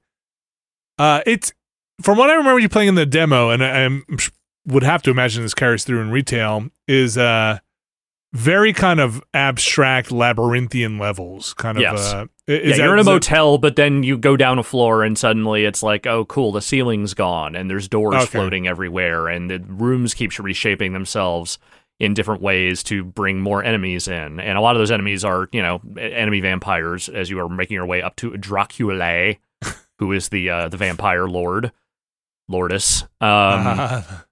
Uh, 0.98 1.22
it's 1.26 1.52
from 2.00 2.16
what 2.16 2.30
I 2.30 2.34
remember 2.34 2.60
you 2.60 2.68
playing 2.68 2.90
in 2.90 2.94
the 2.94 3.06
demo, 3.06 3.50
and 3.50 3.62
I, 3.64 3.86
I 3.86 4.00
would 4.66 4.82
have 4.84 5.02
to 5.02 5.10
imagine 5.10 5.42
this 5.42 5.52
carries 5.54 5.84
through 5.84 6.00
in 6.00 6.10
retail. 6.10 6.68
Is 6.88 7.18
uh 7.18 7.58
very 8.36 8.72
kind 8.72 9.00
of 9.00 9.22
abstract 9.34 10.12
labyrinthian 10.12 10.98
levels, 10.98 11.54
kind 11.54 11.78
of. 11.78 11.82
Yes. 11.82 12.12
Uh, 12.12 12.26
yeah, 12.46 12.76
you're 12.76 12.92
in 12.94 13.00
a 13.00 13.04
that- 13.04 13.10
motel, 13.10 13.58
but 13.58 13.76
then 13.76 14.02
you 14.02 14.16
go 14.18 14.36
down 14.36 14.58
a 14.58 14.62
floor 14.62 15.02
and 15.02 15.18
suddenly 15.18 15.64
it's 15.64 15.82
like, 15.82 16.06
oh, 16.06 16.24
cool, 16.26 16.52
the 16.52 16.62
ceiling's 16.62 17.14
gone 17.14 17.56
and 17.56 17.68
there's 17.70 17.88
doors 17.88 18.14
Okay. 18.14 18.26
floating 18.26 18.68
everywhere 18.68 19.28
and 19.28 19.50
the 19.50 19.58
rooms 19.66 20.14
keep 20.14 20.38
reshaping 20.38 20.92
themselves 20.92 21.58
in 21.98 22.12
different 22.14 22.42
ways 22.42 22.82
to 22.84 23.02
bring 23.04 23.40
more 23.40 23.64
enemies 23.64 24.06
in. 24.06 24.38
And 24.38 24.58
a 24.58 24.60
lot 24.60 24.76
of 24.76 24.80
those 24.80 24.90
enemies 24.90 25.24
are, 25.24 25.48
you 25.50 25.62
know, 25.62 25.80
enemy 25.98 26.40
vampires 26.40 27.08
as 27.08 27.30
you 27.30 27.40
are 27.40 27.48
making 27.48 27.74
your 27.74 27.86
way 27.86 28.02
up 28.02 28.16
to 28.16 28.36
Dracula, 28.36 29.34
who 29.98 30.12
is 30.12 30.28
the 30.28 30.50
uh, 30.50 30.68
the 30.68 30.76
vampire 30.76 31.26
lord, 31.26 31.72
Lordis. 32.48 33.02
Um, 33.20 34.04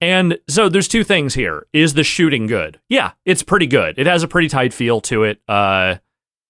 and 0.00 0.38
so 0.48 0.68
there's 0.68 0.88
two 0.88 1.04
things 1.04 1.34
here. 1.34 1.66
Is 1.72 1.94
the 1.94 2.04
shooting 2.04 2.46
good? 2.46 2.80
Yeah, 2.88 3.12
it's 3.24 3.42
pretty 3.42 3.66
good. 3.66 3.98
It 3.98 4.06
has 4.06 4.22
a 4.22 4.28
pretty 4.28 4.48
tight 4.48 4.72
feel 4.72 5.00
to 5.02 5.24
it. 5.24 5.40
Uh, 5.48 5.96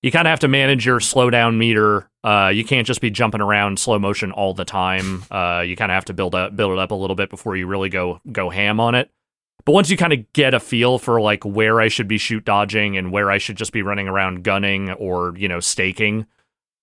you 0.02 0.10
kind 0.10 0.27
of 0.27 0.31
have 0.31 0.40
to 0.40 0.48
manage 0.48 0.86
your 0.86 0.98
slowdown 0.98 1.56
meter. 1.56 2.09
Uh, 2.24 2.51
you 2.55 2.64
can't 2.64 2.86
just 2.86 3.01
be 3.01 3.10
jumping 3.10 3.40
around 3.40 3.78
slow 3.78 3.98
motion 3.98 4.32
all 4.32 4.55
the 4.55 4.64
time. 4.64 5.24
Uh, 5.31 5.62
you 5.66 5.77
kind 5.77 5.90
of 5.90 5.94
have 5.94 6.06
to 6.06 6.14
build 6.14 6.35
up 6.35 6.55
build 6.56 6.72
it 6.72 6.78
up 6.78 6.90
a 6.90 6.94
little 6.94 7.16
bit 7.16 7.28
before 7.31 7.56
you 7.56 7.66
really 7.66 7.89
go 7.89 8.20
go 8.31 8.51
ham 8.51 8.81
on 8.81 8.94
it. 8.94 9.10
But 9.64 9.72
once 9.72 9.90
you 9.90 9.97
kind 9.97 10.12
of 10.12 10.32
get 10.32 10.55
a 10.55 10.60
feel 10.60 10.98
for 10.98 11.20
like 11.20 11.44
where 11.44 11.81
I 11.81 11.89
should 11.89 12.09
be 12.09 12.18
shoot 12.18 12.44
dodging 12.44 12.97
and 12.97 13.12
where 13.12 13.31
I 13.31 13.39
should 13.39 13.56
just 13.56 13.72
be 13.72 13.82
running 13.82 14.09
around 14.09 14.43
gunning 14.43 14.90
or 14.93 15.35
you 15.36 15.48
know 15.48 15.60
staking, 15.60 16.27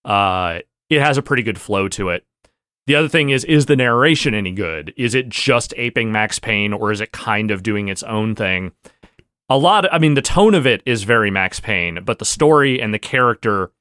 uh, 0.06 0.60
it 0.89 1.02
has 1.02 1.18
a 1.18 1.23
pretty 1.23 1.44
good 1.44 1.60
flow 1.60 1.88
to 1.89 2.10
it. 2.10 2.26
The 2.88 2.95
other 2.95 3.09
thing 3.09 3.30
is, 3.30 3.43
is 3.43 3.65
the 3.65 3.76
narration 3.76 4.34
any 4.34 4.51
good? 4.51 4.93
Is 4.97 5.14
it 5.14 5.30
just 5.30 5.73
aping 5.77 6.11
Max 6.11 6.39
Payne 6.39 6.73
or 6.73 6.91
is 6.91 7.01
it 7.01 7.11
kind 7.11 7.51
of 7.51 7.61
doing 7.61 7.89
its 7.89 8.01
own 8.03 8.34
thing? 8.34 8.72
A 9.49 9.57
lot, 9.57 9.91
I 9.93 9.99
mean, 9.99 10.14
the 10.15 10.22
tone 10.22 10.55
of 10.55 10.65
it 10.65 10.81
is 10.85 11.03
very 11.03 11.30
Max 11.30 11.59
Payne, 11.59 11.99
but 12.03 12.19
the 12.19 12.26
story 12.26 12.81
and 12.81 12.93
the 12.93 12.99
character, 12.99 13.72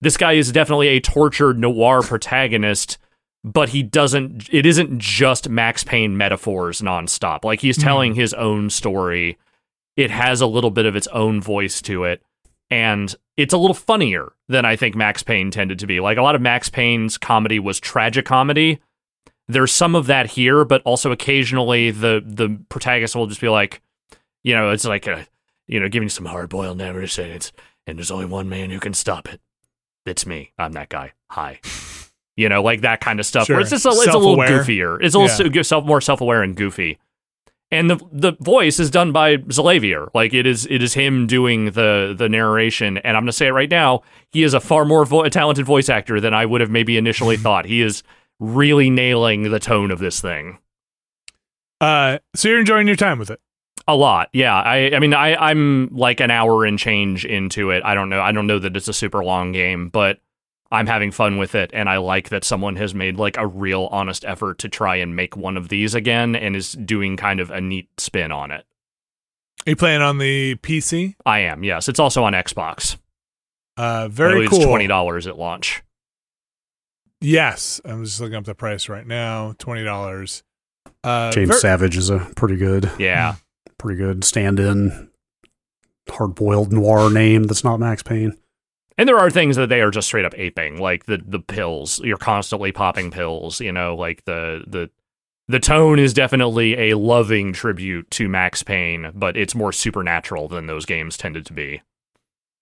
this 0.00 0.16
guy 0.16 0.32
is 0.32 0.50
definitely 0.52 0.88
a 0.88 1.00
tortured 1.00 1.58
noir 1.58 2.02
protagonist, 2.02 2.98
but 3.42 3.70
he 3.70 3.82
doesn't, 3.82 4.48
it 4.52 4.64
isn't 4.66 4.98
just 4.98 5.48
Max 5.48 5.84
Payne 5.84 6.16
metaphors 6.16 6.80
nonstop. 6.80 7.44
Like 7.44 7.60
he's 7.60 7.78
Mhm. 7.78 7.82
telling 7.82 8.14
his 8.14 8.32
own 8.34 8.70
story. 8.70 9.36
It 9.96 10.10
has 10.10 10.40
a 10.40 10.46
little 10.46 10.70
bit 10.70 10.86
of 10.86 10.96
its 10.96 11.06
own 11.08 11.40
voice 11.40 11.80
to 11.82 12.04
it 12.04 12.22
and 12.74 13.14
it's 13.36 13.54
a 13.54 13.58
little 13.58 13.74
funnier 13.74 14.32
than 14.48 14.64
I 14.64 14.74
think 14.76 14.94
Max 14.96 15.22
Payne 15.22 15.50
tended 15.50 15.78
to 15.78 15.86
be. 15.86 16.00
Like 16.00 16.18
a 16.18 16.22
lot 16.22 16.34
of 16.34 16.40
Max 16.42 16.68
Payne's 16.68 17.16
comedy 17.18 17.58
was 17.60 17.78
tragic 17.78 18.24
comedy. 18.26 18.80
There's 19.46 19.72
some 19.72 19.94
of 19.94 20.06
that 20.06 20.30
here, 20.30 20.64
but 20.64 20.82
also 20.84 21.12
occasionally 21.12 21.90
the 21.90 22.22
the 22.24 22.58
protagonist 22.68 23.14
will 23.14 23.26
just 23.26 23.40
be 23.40 23.48
like, 23.48 23.80
you 24.42 24.54
know, 24.54 24.70
it's 24.70 24.84
like 24.84 25.06
a, 25.06 25.26
you 25.66 25.78
know, 25.80 25.88
giving 25.88 26.08
some 26.08 26.24
hard 26.26 26.48
boiled 26.48 26.78
narration. 26.78 27.30
It's 27.30 27.52
and 27.86 27.98
there's 27.98 28.10
only 28.10 28.26
one 28.26 28.48
man 28.48 28.70
who 28.70 28.80
can 28.80 28.94
stop 28.94 29.28
it. 29.32 29.40
It's 30.06 30.26
me. 30.26 30.52
I'm 30.58 30.72
that 30.72 30.88
guy. 30.88 31.12
Hi. 31.30 31.60
You 32.36 32.48
know, 32.48 32.64
like 32.64 32.80
that 32.80 33.00
kind 33.00 33.20
of 33.20 33.26
stuff. 33.26 33.46
Sure. 33.46 33.54
Where 33.54 33.60
it's 33.60 33.70
just 33.70 33.86
a, 33.86 33.90
it's 33.90 34.08
a 34.12 34.18
little 34.18 34.36
goofier. 34.36 34.98
It's 35.00 35.14
a 35.14 35.20
little 35.20 35.52
Yeah. 35.54 35.62
self 35.62 35.84
more 35.84 36.00
self 36.00 36.20
aware 36.20 36.42
and 36.42 36.56
goofy. 36.56 36.98
And 37.70 37.90
the 37.90 37.98
the 38.12 38.32
voice 38.40 38.78
is 38.78 38.90
done 38.90 39.12
by 39.12 39.36
Xalavier. 39.36 40.08
Like 40.14 40.32
it 40.32 40.46
is 40.46 40.66
it 40.70 40.82
is 40.82 40.94
him 40.94 41.26
doing 41.26 41.72
the 41.72 42.14
the 42.16 42.28
narration. 42.28 42.98
And 42.98 43.16
I'm 43.16 43.22
gonna 43.22 43.32
say 43.32 43.46
it 43.48 43.52
right 43.52 43.70
now, 43.70 44.02
he 44.30 44.42
is 44.42 44.54
a 44.54 44.60
far 44.60 44.84
more 44.84 45.04
vo- 45.04 45.28
talented 45.28 45.66
voice 45.66 45.88
actor 45.88 46.20
than 46.20 46.34
I 46.34 46.46
would 46.46 46.60
have 46.60 46.70
maybe 46.70 46.96
initially 46.96 47.36
thought. 47.38 47.64
He 47.64 47.82
is 47.82 48.02
really 48.40 48.90
nailing 48.90 49.50
the 49.50 49.60
tone 49.60 49.90
of 49.90 49.98
this 49.98 50.20
thing. 50.20 50.58
Uh, 51.80 52.18
so 52.34 52.48
you're 52.48 52.60
enjoying 52.60 52.86
your 52.86 52.96
time 52.96 53.18
with 53.18 53.30
it. 53.30 53.40
A 53.86 53.94
lot, 53.94 54.30
yeah. 54.32 54.54
I, 54.54 54.94
I 54.94 54.98
mean, 54.98 55.12
I, 55.12 55.34
I'm 55.36 55.88
like 55.92 56.20
an 56.20 56.30
hour 56.30 56.64
and 56.64 56.78
change 56.78 57.26
into 57.26 57.70
it. 57.70 57.84
I 57.84 57.94
don't 57.94 58.08
know. 58.08 58.22
I 58.22 58.32
don't 58.32 58.46
know 58.46 58.58
that 58.58 58.74
it's 58.76 58.88
a 58.88 58.94
super 58.94 59.22
long 59.22 59.52
game, 59.52 59.90
but 59.90 60.20
I'm 60.74 60.86
having 60.86 61.10
fun 61.10 61.38
with 61.38 61.54
it, 61.54 61.70
and 61.72 61.88
I 61.88 61.96
like 61.98 62.28
that 62.30 62.44
someone 62.44 62.76
has 62.76 62.94
made 62.94 63.16
like 63.16 63.36
a 63.36 63.46
real 63.46 63.88
honest 63.90 64.24
effort 64.24 64.58
to 64.58 64.68
try 64.68 64.96
and 64.96 65.14
make 65.16 65.36
one 65.36 65.56
of 65.56 65.68
these 65.68 65.94
again, 65.94 66.34
and 66.36 66.54
is 66.56 66.72
doing 66.72 67.16
kind 67.16 67.40
of 67.40 67.50
a 67.50 67.60
neat 67.60 67.88
spin 67.98 68.32
on 68.32 68.50
it. 68.50 68.66
Are 69.66 69.70
you 69.70 69.76
playing 69.76 70.02
on 70.02 70.18
the 70.18 70.56
PC? 70.56 71.14
I 71.24 71.40
am, 71.40 71.64
yes. 71.64 71.88
It's 71.88 71.98
also 72.00 72.24
on 72.24 72.32
Xbox. 72.34 72.96
Uh, 73.76 74.08
very 74.08 74.46
cool. 74.48 74.58
It's 74.58 74.66
twenty 74.66 74.86
dollars 74.86 75.26
at 75.26 75.38
launch. 75.38 75.82
Yes, 77.20 77.80
I'm 77.84 78.04
just 78.04 78.20
looking 78.20 78.36
up 78.36 78.44
the 78.44 78.54
price 78.54 78.88
right 78.88 79.06
now. 79.06 79.54
Twenty 79.58 79.82
dollars. 79.84 80.42
Uh, 81.02 81.30
James 81.32 81.48
ver- 81.50 81.58
Savage 81.58 81.96
is 81.96 82.10
a 82.10 82.18
pretty 82.36 82.56
good, 82.56 82.90
Yeah, 82.98 83.36
pretty 83.78 83.98
good 83.98 84.24
stand-in, 84.24 85.10
hard-boiled 86.08 86.72
noir 86.72 87.10
name 87.10 87.44
that's 87.44 87.64
not 87.64 87.78
Max 87.80 88.02
Payne. 88.02 88.36
And 88.98 89.08
there 89.08 89.18
are 89.18 89.30
things 89.30 89.56
that 89.56 89.68
they 89.68 89.80
are 89.80 89.90
just 89.90 90.08
straight 90.08 90.24
up 90.24 90.34
aping, 90.38 90.78
like 90.78 91.06
the 91.06 91.20
the 91.24 91.40
pills. 91.40 92.00
You're 92.04 92.16
constantly 92.16 92.72
popping 92.72 93.10
pills. 93.10 93.60
You 93.60 93.72
know, 93.72 93.94
like 93.96 94.24
the 94.24 94.64
the 94.66 94.90
the 95.48 95.60
tone 95.60 95.98
is 95.98 96.14
definitely 96.14 96.90
a 96.90 96.96
loving 96.96 97.52
tribute 97.52 98.10
to 98.12 98.28
Max 98.28 98.62
Payne, 98.62 99.12
but 99.14 99.36
it's 99.36 99.54
more 99.54 99.72
supernatural 99.72 100.48
than 100.48 100.66
those 100.66 100.86
games 100.86 101.16
tended 101.16 101.44
to 101.46 101.52
be. 101.52 101.82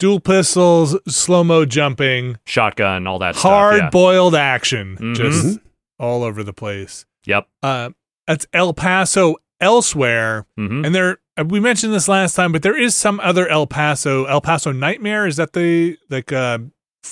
dual 0.01 0.19
pistols, 0.19 0.99
slow 1.07 1.45
mo 1.45 1.65
jumping, 1.65 2.37
Shotgun, 2.45 3.07
all 3.07 3.21
that 3.21 3.37
hard 3.37 3.93
boiled 3.93 4.35
action, 4.35 4.97
Mhm. 5.01 5.15
just 5.15 5.59
all 6.01 6.25
over 6.25 6.43
the 6.43 6.53
place. 6.53 7.07
Yep. 7.25 7.47
Uh, 7.63 7.91
that's 8.27 8.45
El 8.53 8.75
Paso 8.75 9.37
elsewhere, 9.61 10.45
hmm 10.57 10.85
and 10.85 10.93
there 10.93 11.11
uh, 11.13 11.17
we 11.47 11.61
mentioned 11.61 11.93
this 11.93 12.09
last 12.09 12.35
time, 12.35 12.53
but 12.53 12.63
there 12.63 12.79
is 12.79 12.95
some 12.95 13.21
other 13.21 13.49
El 13.49 13.67
Paso 13.67 14.25
El 14.27 14.41
Paso 14.41 14.73
Nightmare. 14.73 15.27
Is 15.27 15.37
that 15.37 15.53
the 15.53 15.97
like? 16.11 16.33
Uh, 16.33 16.59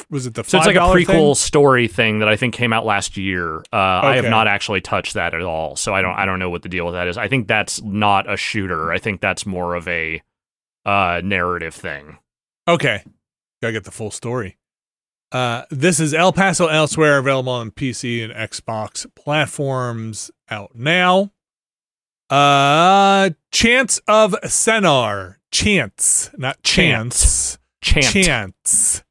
was 0.09 0.25
it 0.27 0.35
the 0.35 0.45
So 0.45 0.59
it's 0.59 0.67
like 0.67 0.77
a 0.77 0.81
prequel 0.81 1.31
thing? 1.31 1.35
story 1.35 1.89
thing 1.89 2.21
that 2.21 2.29
I 2.29 2.37
think 2.37 2.55
came 2.55 2.73
out 2.73 2.87
last 2.87 3.17
year. 3.17 3.59
Uh, 3.73 3.77
I 3.77 4.17
have 4.17 4.27
not 4.27 4.47
actually 4.47 4.81
touched 4.81 5.15
that 5.15 5.35
at 5.35 5.43
all, 5.43 5.75
so 5.75 5.95
I 5.95 6.03
don't 6.03 6.15
I 6.15 6.27
don't 6.27 6.39
know 6.39 6.51
what 6.51 6.63
the 6.63 6.69
deal 6.69 6.85
with 6.85 6.95
that 6.95 7.09
is. 7.09 7.17
I 7.17 7.29
think 7.29 7.49
that's 7.49 7.83
not 7.83 8.31
a 8.31 8.37
shooter. 8.37 8.93
I 8.93 8.99
think 8.99 9.21
that's 9.21 9.47
more 9.47 9.75
of 9.75 9.89
a 9.89 10.23
uh, 10.85 11.21
narrative 11.25 11.75
thing. 11.75 12.19
Okay, 12.69 13.03
gotta 13.63 13.73
get 13.73 13.85
the 13.85 13.91
full 13.91 14.11
story. 14.13 14.59
Uh, 15.33 15.63
this 15.71 15.99
is 15.99 16.13
El 16.13 16.33
Paso 16.33 16.67
Elsewhere, 16.67 17.19
available 17.19 17.53
on 17.53 17.71
PC 17.71 18.23
and 18.23 18.33
Xbox 18.33 19.07
platforms 19.15 20.31
out 20.51 20.75
now. 20.75 21.31
Uh, 22.29 23.31
Chance 23.53 23.99
of 24.07 24.33
Sennaar. 24.45 25.37
Chance, 25.51 26.31
not 26.39 26.63
chance. 26.63 27.59
Chant, 27.83 28.07
Chance. 28.07 29.03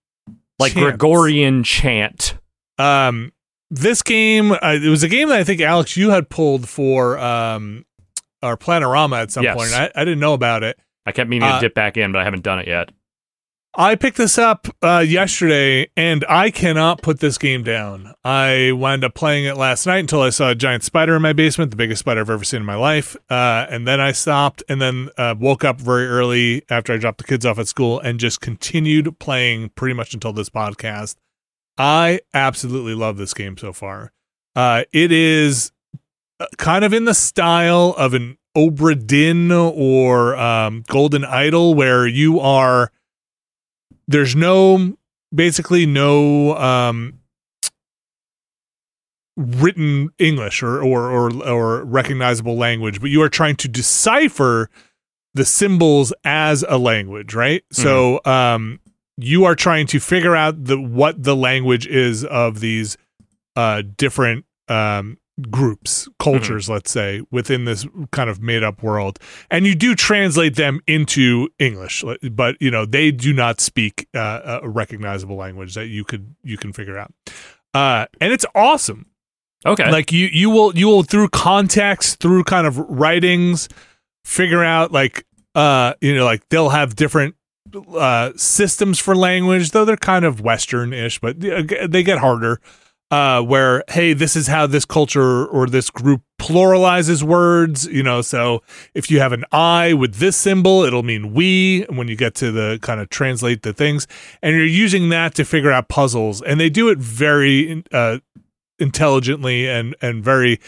like 0.59 0.73
Chance. 0.73 0.83
Gregorian 0.83 1.63
chant. 1.63 2.35
Um, 2.77 3.33
this 3.69 4.01
game, 4.03 4.51
uh, 4.53 4.57
it 4.81 4.87
was 4.89 5.03
a 5.03 5.09
game 5.09 5.29
that 5.29 5.39
I 5.39 5.43
think 5.43 5.59
Alex 5.59 5.97
you 5.97 6.11
had 6.11 6.29
pulled 6.29 6.69
for 6.69 7.17
um 7.19 7.85
our 8.41 8.55
Planorama 8.55 9.23
at 9.23 9.31
some 9.31 9.43
Yes. 9.43 9.57
point. 9.57 9.73
I, 9.73 9.91
I 9.93 10.05
didn't 10.05 10.19
know 10.21 10.33
about 10.33 10.63
it. 10.63 10.79
I 11.05 11.11
kept 11.11 11.29
meaning 11.29 11.49
Uh, 11.49 11.59
to 11.59 11.65
dip 11.67 11.73
back 11.73 11.97
in, 11.97 12.11
but 12.13 12.19
I 12.21 12.23
haven't 12.23 12.43
done 12.43 12.59
it 12.59 12.67
yet. 12.67 12.89
I 13.75 13.95
picked 13.95 14.17
this 14.17 14.39
up 14.39 14.67
uh, 14.81 15.05
yesterday, 15.07 15.89
and 15.95 16.25
I 16.27 16.49
cannot 16.49 17.03
put 17.03 17.19
this 17.19 17.37
game 17.37 17.63
down. 17.63 18.13
I 18.23 18.71
wound 18.71 19.03
up 19.03 19.13
playing 19.13 19.45
it 19.45 19.57
last 19.57 19.85
night 19.85 19.99
until 19.99 20.21
I 20.21 20.31
saw 20.31 20.49
a 20.49 20.55
giant 20.55 20.83
spider 20.83 21.15
in 21.15 21.21
my 21.21 21.33
basement, 21.33 21.69
the 21.69 21.77
biggest 21.77 21.99
spider 21.99 22.21
I've 22.21 22.31
ever 22.31 22.43
seen 22.43 22.61
in 22.61 22.65
my 22.65 22.75
life. 22.75 23.15
Uh, 23.29 23.67
and 23.69 23.87
then 23.87 24.01
I 24.01 24.11
stopped, 24.11 24.63
and 24.67 24.81
then 24.81 25.09
uh, 25.17 25.35
woke 25.39 25.63
up 25.63 25.79
very 25.79 26.07
early 26.07 26.63
after 26.69 26.93
I 26.93 26.97
dropped 26.97 27.19
the 27.19 27.25
kids 27.25 27.45
off 27.45 27.59
at 27.59 27.67
school, 27.67 27.99
and 27.99 28.19
just 28.19 28.41
continued 28.41 29.19
playing 29.19 29.69
pretty 29.69 29.93
much 29.93 30.15
until 30.15 30.33
this 30.33 30.49
podcast. 30.49 31.15
I 31.77 32.21
absolutely 32.33 32.95
love 32.95 33.17
this 33.17 33.35
game 33.35 33.55
so 33.55 33.71
far. 33.71 34.11
Uh, 34.55 34.83
it 34.91 35.11
is 35.11 35.71
uh, 36.39 36.47
kind 36.57 36.83
of 36.83 36.91
in 36.91 37.05
the 37.05 37.13
style 37.13 37.93
of 37.99 38.15
an 38.15 38.39
Obra 38.57 39.05
Dinn 39.05 39.51
or 39.51 40.35
um, 40.35 40.83
Golden 40.87 41.23
Idol, 41.23 41.75
where 41.75 42.07
you 42.07 42.39
are 42.39 42.91
there's 44.09 44.35
no 44.35 44.97
basically 45.33 45.85
no 45.85 46.57
um 46.57 47.13
written 49.37 50.09
english 50.17 50.61
or 50.61 50.83
or 50.83 51.09
or, 51.11 51.47
or 51.47 51.83
recognizable 51.85 52.57
language 52.57 52.99
but 52.99 53.09
you 53.09 53.21
are 53.21 53.29
trying 53.29 53.55
to 53.55 53.69
decipher 53.69 54.69
the 55.35 55.45
symbols 55.45 56.11
as 56.25 56.65
a 56.67 56.77
language 56.77 57.33
right? 57.33 57.63
So 57.71 58.19
um 58.25 58.79
you 59.17 59.45
are 59.45 59.55
trying 59.55 59.85
to 59.87 59.99
figure 59.99 60.35
out 60.35 60.65
the 60.65 60.79
what 60.79 61.23
the 61.23 61.35
language 61.35 61.85
is 61.87 62.25
of 62.25 62.59
these 62.59 62.97
uh 63.55 63.83
different 63.95 64.45
um 64.67 65.17
groups 65.39 66.07
cultures 66.19 66.69
let's 66.69 66.91
say 66.91 67.21
within 67.31 67.65
this 67.65 67.87
kind 68.11 68.29
of 68.29 68.41
made 68.41 68.63
up 68.63 68.83
world. 68.83 69.19
And 69.49 69.65
you 69.65 69.75
do 69.75 69.95
translate 69.95 70.55
them 70.55 70.81
into 70.87 71.49
english 71.59 72.03
but 72.31 72.55
you 72.59 72.71
know 72.71 72.85
they 72.85 73.11
do 73.11 73.33
not 73.33 73.59
speak 73.59 74.07
uh, 74.13 74.59
a 74.63 74.69
recognizable 74.69 75.35
language 75.35 75.75
that 75.75 75.87
you 75.87 76.03
could 76.03 76.35
you 76.43 76.57
can 76.57 76.73
figure 76.73 76.97
out. 76.97 77.13
Uh 77.73 78.05
and 78.19 78.33
it's 78.33 78.45
awesome. 78.55 79.05
Okay. 79.65 79.91
like 79.91 80.11
you 80.11 80.27
you 80.31 80.49
will 80.49 80.77
you 80.77 80.87
will 80.87 81.03
through 81.03 81.29
context 81.29 82.19
through 82.19 82.43
kind 82.45 82.65
of 82.65 82.77
writings 82.77 83.67
figure 84.23 84.63
out 84.63 84.91
like 84.91 85.25
uh 85.55 85.93
you 86.01 86.15
know 86.15 86.23
like 86.23 86.47
they'll 86.49 86.69
have 86.69 86.95
different 86.95 87.35
uh 87.95 88.31
systems 88.35 88.99
for 88.99 89.15
language 89.15 89.71
though 89.71 89.85
they're 89.85 89.97
kind 89.97 90.23
of 90.23 90.41
western-ish 90.41 91.19
but 91.19 91.43
uh, 91.45 91.87
they 91.87 92.03
get 92.03 92.17
harder 92.19 92.61
uh 93.11 93.41
where 93.41 93.83
hey 93.89 94.13
this 94.13 94.35
is 94.35 94.47
how 94.47 94.67
this 94.67 94.85
culture 94.85 95.45
or 95.45 95.67
this 95.67 95.89
group 95.89 96.21
pluralizes 96.39 97.21
words 97.21 97.85
you 97.87 98.03
know 98.03 98.21
so 98.21 98.61
if 98.93 99.11
you 99.11 99.19
have 99.19 99.33
an 99.33 99.43
i 99.51 99.93
with 99.93 100.15
this 100.15 100.37
symbol 100.37 100.83
it'll 100.83 101.03
mean 101.03 101.33
we 101.33 101.85
when 101.89 102.07
you 102.07 102.15
get 102.15 102.35
to 102.35 102.51
the 102.51 102.79
kind 102.81 102.99
of 102.99 103.09
translate 103.09 103.63
the 103.63 103.73
things. 103.73 104.07
And 104.41 104.55
you're 104.55 104.65
using 104.65 105.09
that 105.09 105.35
to 105.35 105.45
figure 105.45 105.71
out 105.71 105.89
puzzles. 105.89 106.41
And 106.41 106.59
they 106.59 106.69
do 106.69 106.89
it 106.89 106.97
very 106.97 107.83
uh 107.91 108.19
intelligently 108.77 109.67
and 109.67 109.95
and 110.01 110.23
very 110.23 110.59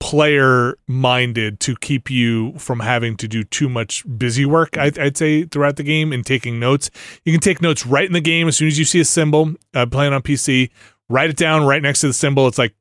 player 0.00 0.78
minded 0.88 1.60
to 1.60 1.76
keep 1.76 2.10
you 2.10 2.54
from 2.56 2.80
having 2.80 3.16
to 3.18 3.28
do 3.28 3.44
too 3.44 3.68
much 3.68 4.02
busy 4.16 4.46
work 4.46 4.78
I, 4.78 4.90
i'd 4.98 5.18
say 5.18 5.44
throughout 5.44 5.76
the 5.76 5.82
game 5.82 6.12
and 6.12 6.24
taking 6.24 6.58
notes. 6.58 6.90
You 7.24 7.32
can 7.32 7.40
take 7.40 7.60
notes 7.60 7.86
right 7.86 8.06
in 8.06 8.12
the 8.12 8.20
game 8.20 8.48
as 8.48 8.56
soon 8.56 8.68
as 8.68 8.78
you 8.78 8.84
see 8.84 9.00
a 9.00 9.04
symbol 9.04 9.54
uh, 9.74 9.86
playing 9.86 10.12
on 10.12 10.22
pc 10.22 10.70
write 11.10 11.28
it 11.30 11.36
down 11.36 11.66
right 11.66 11.82
next 11.82 12.00
to 12.00 12.06
the 12.06 12.12
symbol 12.14 12.46
it's 12.48 12.56
like 12.58 12.74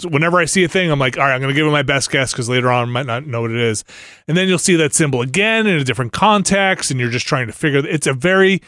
so 0.00 0.08
whenever 0.08 0.38
i 0.38 0.44
see 0.44 0.64
a 0.64 0.68
thing 0.68 0.90
i'm 0.90 0.98
like 0.98 1.16
all 1.16 1.24
right 1.24 1.34
i'm 1.34 1.40
going 1.40 1.52
to 1.52 1.58
give 1.58 1.66
it 1.66 1.70
my 1.70 1.82
best 1.82 2.10
guess 2.10 2.32
because 2.32 2.48
later 2.48 2.70
on 2.70 2.88
i 2.88 2.90
might 2.90 3.06
not 3.06 3.26
know 3.26 3.42
what 3.42 3.50
it 3.52 3.60
is 3.60 3.84
and 4.26 4.36
then 4.36 4.48
you'll 4.48 4.58
see 4.58 4.74
that 4.74 4.92
symbol 4.94 5.20
again 5.20 5.66
in 5.66 5.78
a 5.78 5.84
different 5.84 6.12
context 6.12 6.90
and 6.90 6.98
you're 6.98 7.10
just 7.10 7.26
trying 7.28 7.46
to 7.46 7.52
figure 7.52 7.86
it's 7.86 8.06
a 8.08 8.12
very 8.14 8.60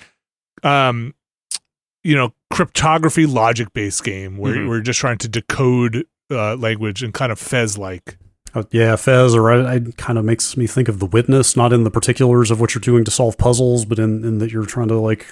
um 0.62 1.14
you 2.04 2.14
know 2.14 2.32
cryptography 2.52 3.26
logic 3.26 3.72
based 3.72 4.04
game 4.04 4.36
where 4.38 4.54
Mhm. 4.54 4.68
we're 4.68 4.80
just 4.80 5.00
trying 5.00 5.18
to 5.18 5.28
decode 5.28 6.06
uh, 6.30 6.54
language 6.56 7.02
and 7.02 7.12
kind 7.14 7.32
of 7.32 7.38
fez 7.38 7.76
like 7.78 8.18
Uh, 8.54 8.62
yeah, 8.70 8.96
Fez, 8.96 9.34
or 9.34 9.52
I, 9.52 9.74
it 9.74 9.96
kind 9.98 10.18
of 10.18 10.24
makes 10.24 10.56
me 10.56 10.66
think 10.66 10.88
of 10.88 10.98
The 10.98 11.04
Witness, 11.06 11.56
not 11.56 11.74
in 11.74 11.84
the 11.84 11.90
particulars 11.90 12.50
of 12.50 12.58
what 12.58 12.74
you're 12.74 12.80
doing 12.80 13.04
to 13.04 13.10
solve 13.10 13.36
puzzles, 13.36 13.84
but 13.84 13.98
in, 13.98 14.24
in 14.24 14.38
that 14.38 14.50
you're 14.50 14.64
trying 14.64 14.88
to 14.88 14.94
like 14.98 15.26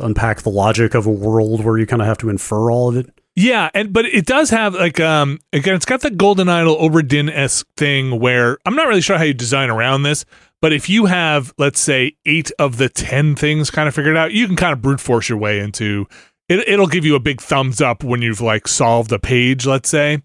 unpack 0.00 0.42
the 0.42 0.50
logic 0.50 0.94
of 0.94 1.06
a 1.06 1.10
world 1.10 1.62
where 1.62 1.76
you 1.76 1.84
kind 1.86 2.00
of 2.00 2.08
have 2.08 2.16
to 2.18 2.30
infer 2.30 2.70
all 2.70 2.88
of 2.88 2.96
it. 2.96 3.12
Yeah, 3.36 3.68
and 3.74 3.92
but 3.92 4.04
it 4.04 4.26
does 4.26 4.50
have 4.50 4.74
like 4.74 5.00
um 5.00 5.40
again 5.52 5.74
it's 5.74 5.84
got 5.84 6.02
the 6.02 6.10
Golden 6.10 6.48
Idol 6.48 6.76
Obra 6.76 7.06
Dinn 7.06 7.28
esque 7.28 7.66
thing 7.76 8.20
where 8.20 8.58
I'm 8.64 8.76
not 8.76 8.86
really 8.86 9.00
sure 9.00 9.18
how 9.18 9.24
you 9.24 9.34
design 9.34 9.70
around 9.70 10.04
this, 10.04 10.24
but 10.62 10.72
if 10.72 10.88
you 10.88 11.06
have 11.06 11.52
let's 11.58 11.80
say 11.80 12.16
eight 12.26 12.52
of 12.60 12.76
the 12.76 12.88
ten 12.88 13.34
things 13.34 13.70
kind 13.70 13.88
of 13.88 13.94
figured 13.94 14.16
out, 14.16 14.32
you 14.32 14.46
can 14.46 14.54
kind 14.54 14.72
of 14.72 14.80
brute 14.80 15.00
force 15.00 15.28
your 15.28 15.38
way 15.38 15.58
into 15.58 16.06
it. 16.48 16.66
It'll 16.68 16.86
give 16.86 17.04
you 17.04 17.16
a 17.16 17.20
big 17.20 17.40
thumbs 17.40 17.80
up 17.80 18.04
when 18.04 18.22
you've 18.22 18.40
like 18.40 18.68
solved 18.68 19.10
a 19.10 19.18
page, 19.18 19.66
let's 19.66 19.88
say. 19.88 20.22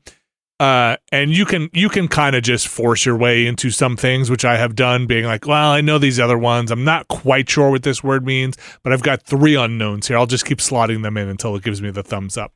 Uh, 0.60 0.98
and 1.12 1.32
you 1.32 1.46
can 1.46 1.70
you 1.74 1.90
can 1.90 2.08
kind 2.10 2.36
of 2.36 2.44
just 2.44 2.68
force 2.68 3.06
your 3.06 3.16
way 3.16 3.48
into 3.48 3.72
some 3.72 3.96
things, 3.96 4.30
which 4.30 4.46
I 4.46 4.58
have 4.58 4.76
done, 4.76 5.08
being 5.08 5.26
like, 5.26 5.48
well, 5.48 5.72
I 5.72 5.82
know 5.82 5.98
these 5.98 6.20
other 6.20 6.38
ones. 6.38 6.70
I'm 6.70 6.84
not 6.84 7.08
quite 7.08 7.50
sure 7.50 7.72
what 7.72 7.82
this 7.82 8.04
word 8.04 8.26
means, 8.26 8.56
but 8.84 8.94
I've 8.94 9.02
got 9.02 9.24
three 9.24 9.56
unknowns 9.56 10.10
here. 10.10 10.18
I'll 10.18 10.28
just 10.28 10.46
keep 10.46 10.60
slotting 10.60 11.02
them 11.02 11.18
in 11.18 11.30
until 11.30 11.56
it 11.56 11.64
gives 11.64 11.82
me 11.82 11.90
the 11.90 12.04
thumbs 12.04 12.38
up 12.38 12.54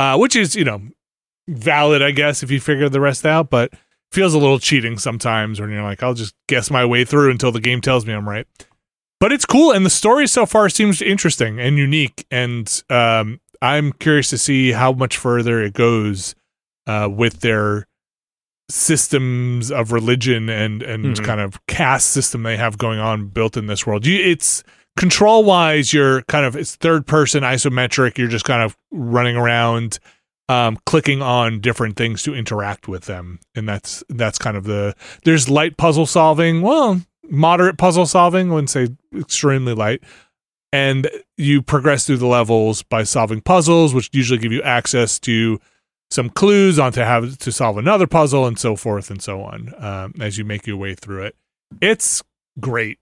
uh, 0.00 0.16
which 0.18 0.34
is 0.34 0.56
you 0.56 0.64
know 0.64 0.80
valid, 1.48 2.02
I 2.02 2.10
guess, 2.10 2.42
if 2.42 2.50
you 2.50 2.58
figure 2.60 2.88
the 2.88 3.00
rest 3.00 3.24
out. 3.26 3.50
But 3.50 3.72
feels 4.12 4.34
a 4.34 4.38
little 4.38 4.58
cheating 4.58 4.98
sometimes 4.98 5.60
when 5.60 5.70
you're 5.70 5.84
like, 5.84 6.02
I'll 6.02 6.14
just 6.14 6.34
guess 6.48 6.68
my 6.70 6.84
way 6.84 7.04
through 7.04 7.30
until 7.30 7.52
the 7.52 7.60
game 7.60 7.80
tells 7.80 8.04
me 8.06 8.12
I'm 8.12 8.28
right. 8.28 8.46
But 9.20 9.32
it's 9.32 9.44
cool, 9.44 9.70
and 9.72 9.84
the 9.86 9.90
story 9.90 10.26
so 10.26 10.46
far 10.46 10.68
seems 10.70 11.02
interesting 11.02 11.60
and 11.60 11.76
unique, 11.76 12.26
and 12.30 12.82
um, 12.88 13.38
I'm 13.60 13.92
curious 13.92 14.30
to 14.30 14.38
see 14.38 14.72
how 14.72 14.92
much 14.92 15.16
further 15.18 15.60
it 15.62 15.74
goes 15.74 16.34
uh, 16.86 17.08
with 17.10 17.40
their 17.40 17.86
systems 18.70 19.70
of 19.70 19.92
religion 19.92 20.48
and 20.48 20.82
and 20.82 21.04
Mhm. 21.16 21.24
kind 21.24 21.40
of 21.40 21.64
caste 21.66 22.08
system 22.10 22.42
they 22.44 22.56
have 22.56 22.78
going 22.78 22.98
on 22.98 23.26
built 23.26 23.56
in 23.56 23.66
this 23.66 23.86
world. 23.86 24.06
You, 24.06 24.18
it's 24.18 24.62
control 25.00 25.42
wise, 25.44 25.94
you're 25.94 26.20
kind 26.22 26.44
of 26.44 26.54
it's 26.54 26.76
third 26.76 27.06
person 27.06 27.42
isometric. 27.42 28.18
You're 28.18 28.28
just 28.28 28.44
kind 28.44 28.62
of 28.62 28.76
running 28.92 29.34
around, 29.34 29.98
um, 30.50 30.78
clicking 30.84 31.22
on 31.22 31.60
different 31.60 31.96
things 31.96 32.22
to 32.24 32.34
interact 32.34 32.86
with 32.86 33.06
them, 33.06 33.40
and 33.54 33.66
that's 33.66 34.04
that's 34.10 34.38
kind 34.38 34.58
of 34.58 34.64
the 34.64 34.94
there's 35.24 35.48
light 35.48 35.78
puzzle 35.78 36.06
solving. 36.06 36.60
Well, 36.60 37.00
moderate 37.28 37.78
puzzle 37.78 38.04
solving. 38.04 38.50
I 38.50 38.54
wouldn't 38.54 38.70
say 38.70 38.88
extremely 39.16 39.74
light. 39.74 40.04
And 40.72 41.10
you 41.36 41.62
progress 41.62 42.06
through 42.06 42.18
the 42.18 42.28
levels 42.28 42.84
by 42.84 43.02
solving 43.02 43.40
puzzles, 43.40 43.92
which 43.92 44.08
usually 44.12 44.38
give 44.38 44.52
you 44.52 44.62
access 44.62 45.18
to 45.20 45.58
some 46.12 46.30
clues 46.30 46.78
on 46.78 46.92
to 46.92 47.04
have 47.04 47.38
to 47.38 47.50
solve 47.50 47.76
another 47.76 48.06
puzzle 48.06 48.46
and 48.46 48.56
so 48.56 48.76
forth 48.76 49.10
and 49.10 49.20
so 49.20 49.42
on 49.42 49.74
um, 49.78 50.14
as 50.20 50.38
you 50.38 50.44
make 50.44 50.68
your 50.68 50.76
way 50.76 50.94
through 50.94 51.24
it. 51.24 51.34
It's 51.80 52.22
great. 52.60 52.99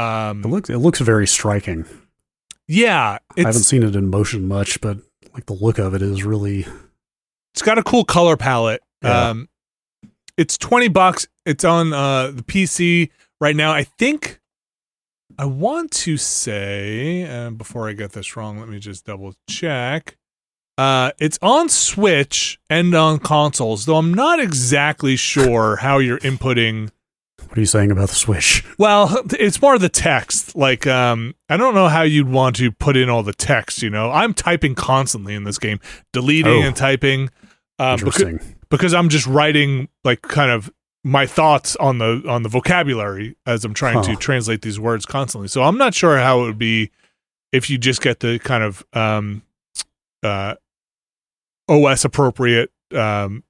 Um, 0.00 0.44
It 0.44 0.48
looks 0.48 0.70
it 0.70 0.78
looks 0.78 1.00
very 1.00 1.26
striking. 1.26 1.84
yeah, 2.68 3.18
I 3.36 3.40
haven't 3.40 3.64
seen 3.64 3.82
it 3.82 3.94
in 3.96 4.10
motion 4.10 4.46
much, 4.48 4.80
but 4.80 4.98
like 5.34 5.46
the 5.46 5.52
look 5.54 5.78
of 5.78 5.94
it 5.94 6.02
is 6.02 6.24
really 6.24 6.66
it's 7.54 7.62
got 7.62 7.78
a 7.78 7.82
cool 7.82 8.04
color 8.04 8.36
palette. 8.36 8.82
Yeah. 9.02 9.30
Um, 9.30 9.48
it's 10.36 10.56
twenty 10.56 10.88
bucks. 10.88 11.26
It's 11.44 11.64
on 11.64 11.92
uh, 11.92 12.30
the 12.30 12.42
PC 12.42 13.10
right 13.40 13.56
now. 13.56 13.72
I 13.72 13.84
think 13.84 14.40
I 15.38 15.44
want 15.46 15.90
to 15.92 16.16
say 16.16 17.24
uh, 17.24 17.50
before 17.50 17.88
I 17.88 17.92
get 17.92 18.12
this 18.12 18.36
wrong, 18.36 18.58
let 18.58 18.68
me 18.68 18.78
just 18.78 19.04
double 19.06 19.34
check. 19.48 20.16
Uh, 20.78 21.10
it's 21.18 21.38
on 21.42 21.68
Switch 21.68 22.58
and 22.70 22.94
on 22.94 23.18
consoles, 23.18 23.84
though 23.84 23.96
I'm 23.96 24.14
not 24.14 24.40
exactly 24.40 25.16
sure 25.16 25.76
how 25.76 25.98
you're 25.98 26.18
inputting. 26.20 26.90
What 27.50 27.58
are 27.58 27.60
you 27.62 27.66
saying 27.66 27.90
about 27.90 28.08
the 28.10 28.14
swish? 28.14 28.64
Well, 28.78 29.24
it's 29.32 29.60
more 29.60 29.76
the 29.76 29.88
text. 29.88 30.54
Like, 30.54 30.86
um, 30.86 31.34
I 31.48 31.56
don't 31.56 31.74
know 31.74 31.88
how 31.88 32.02
you'd 32.02 32.28
want 32.28 32.54
to 32.56 32.70
put 32.70 32.96
in 32.96 33.10
all 33.10 33.24
the 33.24 33.32
text. 33.32 33.82
You 33.82 33.90
know, 33.90 34.12
I'm 34.12 34.34
typing 34.34 34.76
constantly 34.76 35.34
in 35.34 35.42
this 35.42 35.58
game, 35.58 35.80
deleting 36.12 36.62
Oh. 36.62 36.66
and 36.66 36.76
typing. 36.76 37.22
Um, 37.80 37.96
because, 37.98 38.20
Interesting. 38.22 38.56
because 38.70 38.94
I'm 38.94 39.08
just 39.08 39.26
writing 39.26 39.88
like 40.04 40.22
kind 40.22 40.52
of 40.52 40.70
my 41.02 41.26
thoughts 41.26 41.74
on 41.76 41.98
the 41.98 42.22
on 42.28 42.42
the 42.44 42.48
vocabulary 42.48 43.34
as 43.46 43.64
I'm 43.64 43.74
trying 43.74 44.02
to 44.04 44.14
translate 44.16 44.62
these 44.62 44.78
words 44.78 45.04
constantly. 45.04 45.48
So 45.48 45.62
I'm 45.64 45.76
not 45.78 45.92
sure 45.92 46.18
how 46.18 46.42
it 46.42 46.44
would 46.44 46.58
be 46.58 46.90
if 47.52 47.68
you 47.68 47.78
just 47.78 48.00
get 48.00 48.20
the 48.20 48.38
kind 48.38 48.62
of 48.62 48.84
um, 48.92 49.42
uh, 50.22 50.54
OS 51.68 52.04
appropriate 52.04 52.70
um, 52.94 53.42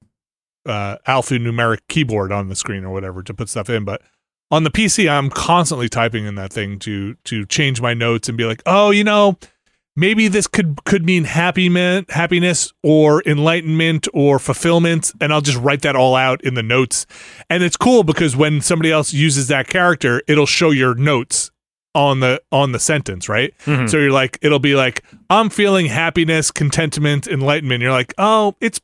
uh, 0.67 0.97
alphanumeric 1.07 1.79
keyboard 1.89 2.33
on 2.33 2.49
the 2.49 2.57
screen 2.57 2.85
or 2.85 2.93
whatever 2.93 3.23
to 3.23 3.33
put 3.35 3.49
stuff 3.49 3.71
in. 3.71 3.85
But 3.85 4.03
on 4.51 4.65
the 4.65 4.71
PC, 4.71 5.11
I'm 5.11 5.31
constantly 5.31 5.89
typing 5.89 6.25
in 6.27 6.35
that 6.37 6.53
thing 6.53 6.79
to 6.81 7.15
to 7.25 7.47
change 7.47 7.81
my 7.81 7.95
notes 7.95 8.29
and 8.29 8.37
be 8.37 8.45
like, 8.45 8.63
oh, 8.67 8.91
you 8.91 9.05
know, 9.05 9.39
maybe 9.97 10.29
this 10.29 10.47
could 10.47 10.85
could 10.85 11.05
mean 11.05 11.25
happiness, 11.25 12.73
or 12.83 13.23
enlightenment, 13.27 14.09
or 14.13 14.39
fulfillment, 14.39 15.13
and 15.21 15.33
I'll 15.33 15.41
just 15.41 15.59
write 15.59 15.83
that 15.83 15.97
all 15.97 16.15
out 16.17 16.43
in 16.43 16.55
the 16.55 16.63
notes. 16.63 17.07
And 17.49 17.63
it's 17.63 17.77
cool 17.77 18.03
because 18.03 18.37
when 18.37 18.61
somebody 18.61 18.91
else 18.91 19.13
uses 19.13 19.49
that 19.49 19.69
character, 19.69 20.23
it'll 20.29 20.47
show 20.47 20.71
your 20.71 20.95
notes 20.95 21.51
on 21.95 22.21
the 22.21 22.41
on 22.53 22.73
the 22.73 22.79
sentence, 22.79 23.29
right? 23.29 23.53
Mhm. 23.67 23.89
So 23.91 23.99
you're 23.99 24.13
like, 24.13 24.39
it'll 24.43 24.59
be 24.61 24.75
like, 24.75 25.03
I'm 25.29 25.51
feeling 25.51 25.87
happiness, 25.87 26.51
contentment, 26.51 27.27
enlightenment. 27.27 27.83
You're 27.83 27.91
like, 27.93 28.15
oh, 28.19 28.55
it's 28.61 28.81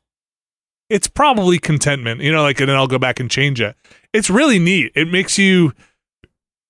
it's 0.88 1.08
probably 1.08 1.58
contentment, 1.58 2.20
you 2.20 2.32
know, 2.32 2.42
like, 2.42 2.60
and 2.60 2.68
then 2.68 2.76
I'll 2.76 2.86
go 2.86 2.98
back 2.98 3.20
and 3.20 3.30
change 3.30 3.60
it. 3.60 3.76
It's 4.12 4.30
really 4.30 4.58
neat. 4.58 4.92
It 4.94 5.08
makes 5.08 5.38
you. 5.38 5.72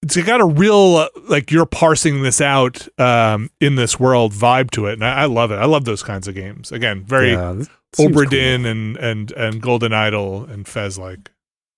It's 0.03 0.17
got 0.23 0.41
a 0.41 0.47
real 0.47 0.97
uh, 0.97 1.09
like 1.29 1.51
you're 1.51 1.67
parsing 1.67 2.23
this 2.23 2.41
out 2.41 2.87
um, 2.99 3.51
in 3.61 3.75
this 3.75 3.99
world 3.99 4.33
vibe 4.33 4.71
to 4.73 4.87
it, 4.87 4.95
and 4.95 5.05
I, 5.05 5.23
I 5.23 5.25
love 5.25 5.51
it. 5.51 5.57
I 5.57 5.65
love 5.65 5.85
those 5.85 6.03
kinds 6.03 6.29
of 6.29 6.35
games. 6.35 6.71
Again, 6.71 7.03
very 7.03 7.33
yeah, 7.33 7.63
Obra 7.97 8.29
cool. 8.31 8.39
And 8.39 8.97
and 8.97 9.33
and 9.33 9.61
Golden 9.61 9.93
Idol 9.93 10.45
and 10.45 10.67
Fez 10.67 10.99
like. 10.99 11.33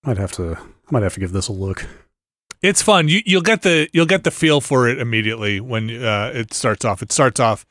Might 0.05 0.19
have 0.19 0.33
to 0.33 0.57
I 0.57 0.91
might 0.91 1.03
have 1.03 1.15
to 1.15 1.21
give 1.21 1.33
this 1.33 1.49
a 1.49 1.53
look. 1.53 1.87
It's 2.61 2.83
fun. 2.83 3.09
You 3.09 3.21
you'll 3.25 3.43
get 3.43 3.63
the 3.63 3.89
you'll 3.93 4.07
get 4.07 4.25
the 4.25 4.31
feel 4.31 4.61
for 4.61 4.89
it 4.89 4.99
immediately 4.99 5.61
when 5.61 5.91
uh, 5.91 6.33
it 6.35 6.53
starts 6.53 6.85
off. 6.85 7.03
It 7.03 7.13
starts 7.13 7.41
off 7.41 7.67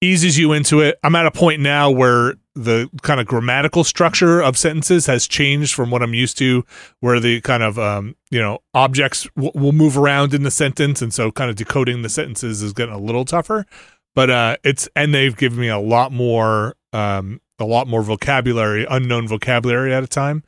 eases 0.00 0.38
you 0.38 0.52
into 0.52 0.80
it. 0.80 0.98
I'm 1.02 1.14
at 1.14 1.26
a 1.26 1.30
point 1.30 1.60
now 1.60 1.90
where 1.90 2.34
the 2.54 2.90
kind 3.02 3.20
of 3.20 3.26
grammatical 3.26 3.84
structure 3.84 4.40
of 4.40 4.56
sentences 4.56 5.06
has 5.06 5.26
changed 5.26 5.74
from 5.74 5.90
what 5.90 6.02
I'm 6.02 6.14
used 6.14 6.36
to, 6.38 6.64
where 7.00 7.20
the 7.20 7.40
kind 7.42 7.62
of 7.62 7.78
um, 7.78 8.16
you 8.30 8.40
know 8.40 8.58
objects 8.74 9.28
w- 9.36 9.52
will 9.54 9.72
move 9.72 9.96
around 9.96 10.34
in 10.34 10.42
the 10.42 10.50
sentence, 10.50 11.00
and 11.02 11.12
so 11.12 11.30
kind 11.30 11.50
of 11.50 11.56
decoding 11.56 12.02
the 12.02 12.08
sentences 12.08 12.62
is 12.62 12.72
getting 12.72 12.94
a 12.94 12.98
little 12.98 13.24
tougher. 13.24 13.66
But 14.14 14.30
uh, 14.30 14.56
it's 14.64 14.88
and 14.96 15.14
they've 15.14 15.36
given 15.36 15.58
me 15.58 15.68
a 15.68 15.78
lot 15.78 16.12
more 16.12 16.76
um, 16.92 17.40
a 17.58 17.64
lot 17.64 17.86
more 17.86 18.02
vocabulary, 18.02 18.86
unknown 18.90 19.28
vocabulary 19.28 19.94
at 19.94 20.02
a 20.02 20.08
time. 20.08 20.42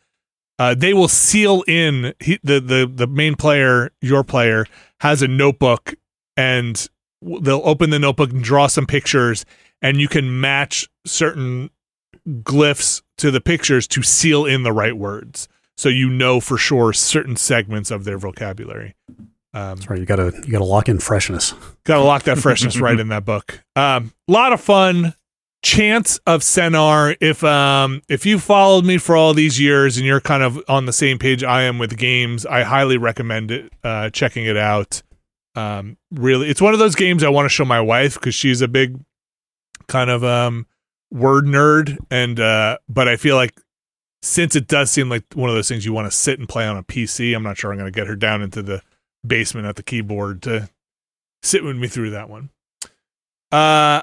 Uh, 0.58 0.74
they 0.74 0.94
will 0.94 1.08
seal 1.08 1.62
in 1.66 2.14
he, 2.20 2.38
the 2.42 2.60
the 2.60 2.90
the 2.92 3.06
main 3.06 3.36
player, 3.36 3.90
your 4.00 4.24
player, 4.24 4.66
has 5.00 5.22
a 5.22 5.28
notebook, 5.28 5.94
and 6.36 6.88
they'll 7.40 7.62
open 7.64 7.90
the 7.90 7.98
notebook 7.98 8.30
and 8.30 8.42
draw 8.42 8.66
some 8.66 8.86
pictures, 8.86 9.44
and 9.80 10.00
you 10.00 10.08
can 10.08 10.40
match 10.40 10.88
certain 11.06 11.70
glyphs 12.26 13.02
to 13.18 13.30
the 13.30 13.40
pictures 13.40 13.86
to 13.88 14.02
seal 14.02 14.44
in 14.44 14.62
the 14.62 14.72
right 14.72 14.96
words, 14.96 15.48
so 15.76 15.88
you 15.88 16.08
know 16.08 16.40
for 16.40 16.56
sure 16.56 16.92
certain 16.92 17.36
segments 17.36 17.90
of 17.90 18.04
their 18.04 18.18
vocabulary. 18.18 18.94
Um, 19.54 19.76
That's 19.76 19.90
right. 19.90 20.00
You 20.00 20.06
gotta 20.06 20.32
you 20.44 20.52
gotta 20.52 20.64
lock 20.64 20.88
in 20.88 20.98
freshness. 20.98 21.52
Got 21.84 21.96
to 21.96 22.04
lock 22.04 22.22
that 22.24 22.38
freshness 22.38 22.80
right 22.80 22.98
in 22.98 23.08
that 23.08 23.24
book. 23.24 23.62
Um, 23.76 24.12
lot 24.28 24.52
of 24.52 24.60
fun. 24.60 25.14
Chants 25.62 26.20
of 26.26 26.42
Sennaar. 26.42 27.16
If 27.20 27.42
um 27.42 28.02
if 28.08 28.26
you 28.26 28.38
followed 28.38 28.84
me 28.84 28.98
for 28.98 29.16
all 29.16 29.32
these 29.32 29.58
years 29.58 29.96
and 29.96 30.04
you're 30.06 30.20
kind 30.20 30.42
of 30.42 30.62
on 30.68 30.84
the 30.86 30.92
same 30.92 31.18
page 31.18 31.42
I 31.42 31.62
am 31.62 31.78
with 31.78 31.96
games, 31.96 32.44
I 32.44 32.62
highly 32.64 32.98
recommend 32.98 33.50
it. 33.50 33.72
Uh, 33.82 34.10
checking 34.10 34.44
it 34.44 34.56
out. 34.56 35.02
Um, 35.54 35.96
really, 36.10 36.48
it's 36.48 36.60
one 36.60 36.72
of 36.72 36.78
those 36.78 36.94
games 36.94 37.22
I 37.22 37.28
want 37.28 37.46
to 37.46 37.50
show 37.50 37.64
my 37.64 37.80
wife 37.80 38.14
because 38.14 38.34
she's 38.34 38.62
a 38.62 38.68
big 38.68 38.98
kind 39.88 40.10
of 40.10 40.24
um 40.24 40.66
word 41.10 41.44
nerd, 41.44 41.98
and 42.10 42.40
uh, 42.40 42.78
but 42.88 43.08
I 43.08 43.16
feel 43.16 43.36
like 43.36 43.60
since 44.22 44.56
it 44.56 44.68
does 44.68 44.90
seem 44.90 45.08
like 45.08 45.24
one 45.34 45.50
of 45.50 45.56
those 45.56 45.68
things 45.68 45.84
you 45.84 45.92
want 45.92 46.10
to 46.10 46.16
sit 46.16 46.38
and 46.38 46.48
play 46.48 46.66
on 46.66 46.76
a 46.76 46.82
PC, 46.82 47.34
I'm 47.34 47.42
not 47.42 47.58
sure 47.58 47.72
I'm 47.72 47.78
going 47.78 47.92
to 47.92 47.96
get 47.96 48.06
her 48.06 48.16
down 48.16 48.40
into 48.40 48.62
the 48.62 48.82
basement 49.26 49.66
at 49.66 49.76
the 49.76 49.82
keyboard 49.82 50.42
to 50.42 50.70
sit 51.42 51.64
with 51.64 51.76
me 51.76 51.88
through 51.88 52.10
that 52.10 52.28
one. 52.28 52.50
Uh, 53.50 54.02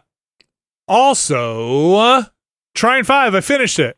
also, 0.87 1.95
uh, 1.95 2.23
Trine 2.75 3.03
Five, 3.03 3.33
I 3.33 3.41
finished 3.41 3.79
it, 3.79 3.97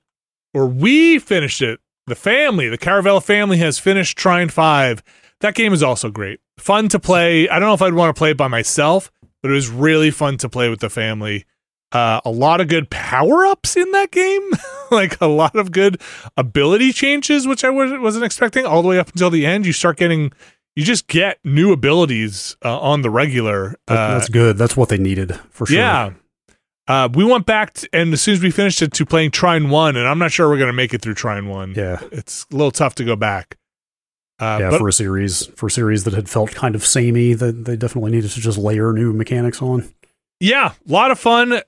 or 0.54 0.68
we 0.68 1.20
finished 1.20 1.62
it. 1.62 1.80
The 2.08 2.16
family, 2.16 2.68
the 2.68 2.78
Caravella 2.78 3.24
family, 3.24 3.58
has 3.58 3.80
finished 3.80 4.18
Trine 4.18 4.50
Five. 4.50 5.04
That 5.42 5.56
game 5.56 5.74
is 5.74 5.84
also 5.84 6.10
great, 6.10 6.40
fun 6.62 6.88
to 6.90 7.00
play. 7.00 7.50
I 7.50 7.60
don't 7.60 7.68
know 7.68 7.74
if 7.74 7.82
I'd 7.82 7.94
want 7.94 8.16
to 8.16 8.18
play 8.18 8.32
it 8.32 8.38
by 8.38 8.48
myself, 8.48 9.12
but 9.42 9.52
it 9.52 9.54
was 9.54 9.70
really 9.70 10.12
fun 10.12 10.38
to 10.38 10.50
play 10.50 10.70
with 10.70 10.80
the 10.80 10.90
family. 10.90 11.46
Uh, 11.92 12.22
a 12.24 12.32
lot 12.32 12.62
of 12.62 12.70
good 12.70 12.90
power 12.90 13.46
ups 13.46 13.76
in 13.76 13.92
that 13.92 14.12
game, 14.12 14.50
like 14.92 15.20
a 15.20 15.28
lot 15.28 15.56
of 15.58 15.72
good 15.72 16.00
ability 16.38 16.94
changes, 16.94 17.46
which 17.46 17.66
I 17.66 17.70
wasn't 17.70 18.24
expecting. 18.24 18.66
All 18.66 18.82
the 18.82 18.88
way 18.88 18.98
up 18.98 19.10
until 19.10 19.30
the 19.30 19.46
end, 19.46 19.66
you 19.66 19.74
start 19.74 19.98
getting 19.98 20.32
you 20.76 20.86
just 20.86 21.08
get 21.08 21.38
new 21.44 21.74
abilities 21.74 22.56
uh, 22.64 22.80
on 22.80 23.02
the 23.02 23.10
regular. 23.10 23.76
Uh, 23.88 24.14
that's 24.14 24.30
good. 24.30 24.58
That's 24.58 24.78
what 24.78 24.88
they 24.88 24.98
needed 24.98 25.38
for 25.50 25.66
sure. 25.66 25.78
yeah. 25.78 26.12
Uh, 26.88 27.08
we 27.14 27.24
went 27.24 27.46
back, 27.46 27.78
and 27.94 28.12
as 28.14 28.22
soon 28.22 28.34
as 28.34 28.42
we 28.42 28.52
finished 28.52 28.82
it, 28.82 28.92
to 28.94 29.06
playing 29.06 29.32
Trine 29.32 29.70
1, 29.70 29.96
and 29.96 30.08
I'm 30.08 30.20
not 30.20 30.32
sure 30.32 30.50
we're 30.50 30.58
going 30.58 30.68
to 30.68 30.74
make 30.74 30.94
it 30.94 31.02
through 31.02 31.14
Trine 31.14 31.48
1. 31.48 31.76
Yeah. 31.76 32.00
It's 32.12 32.46
a 32.52 32.56
little 32.56 32.72
tough 32.72 32.96
to 32.96 33.06
go 33.06 33.16
back. 33.16 33.58
Uh, 34.42 34.58
yeah, 34.60 34.70
but 34.72 34.80
for 34.80 34.88
a 34.88 34.94
series 34.94 35.46
for 35.56 35.68
a 35.68 35.72
series 35.72 36.04
that 36.04 36.14
had 36.14 36.28
felt 36.28 36.52
kind 36.56 36.74
of 36.76 36.84
samey, 36.86 37.34
that 37.34 37.66
they 37.66 37.76
definitely 37.78 38.12
needed 38.12 38.32
to 38.32 38.40
just 38.42 38.58
layer 38.58 38.92
new 38.92 39.14
mechanics 39.14 39.62
on. 39.62 39.88
yeah, 40.40 40.74
a 40.90 40.92
lot 40.92 41.12
of 41.12 41.20
fun. 41.20 41.54
uh, 41.54 41.62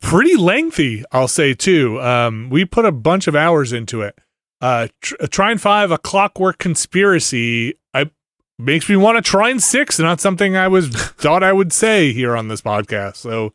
Pretty 0.00 0.34
lengthy, 0.36 1.04
I'll 1.12 1.28
say, 1.28 1.52
too. 1.52 2.00
Um, 2.00 2.48
we 2.50 2.64
put 2.64 2.86
a 2.86 2.92
bunch 2.92 3.26
of 3.26 3.36
hours 3.36 3.72
into 3.74 4.00
it. 4.00 4.18
Uh, 4.62 4.88
tr- 5.02 5.16
Trine 5.30 5.58
5, 5.58 5.90
A 5.90 5.98
Clockwork 5.98 6.56
Conspiracy, 6.58 7.74
I 7.92 8.10
makes 8.58 8.88
me 8.88 8.96
want 8.96 9.22
to 9.22 9.30
Trine 9.30 9.60
6, 9.60 9.98
not 9.98 10.20
something 10.20 10.56
I 10.56 10.68
was 10.68 10.88
thought 10.96 11.42
I 11.42 11.52
would 11.52 11.72
say 11.72 12.14
here 12.14 12.34
on 12.34 12.48
this 12.48 12.62
podcast. 12.62 13.16
So 13.16 13.52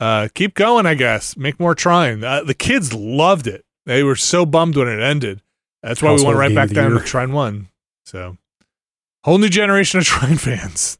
uh, 0.00 0.28
keep 0.34 0.52
going, 0.54 0.84
I 0.84 0.94
guess. 0.94 1.36
Make 1.38 1.58
more 1.58 1.74
Trine. 1.74 2.22
Uh, 2.22 2.42
the 2.42 2.52
kids 2.52 2.92
loved 2.92 3.46
it. 3.46 3.64
They 3.86 4.02
were 4.02 4.16
so 4.16 4.44
bummed 4.44 4.76
when 4.76 4.88
it 4.88 5.00
ended. 5.02 5.40
That's 5.82 6.02
why 6.02 6.12
we 6.12 6.22
went 6.24 6.36
right 6.36 6.54
back 6.54 6.70
down 6.70 6.90
to 6.92 7.00
Trine 7.00 7.32
One. 7.32 7.68
So, 8.04 8.36
whole 9.24 9.38
new 9.38 9.48
generation 9.48 9.98
of 9.98 10.04
Trine 10.06 10.36
fans. 10.36 10.98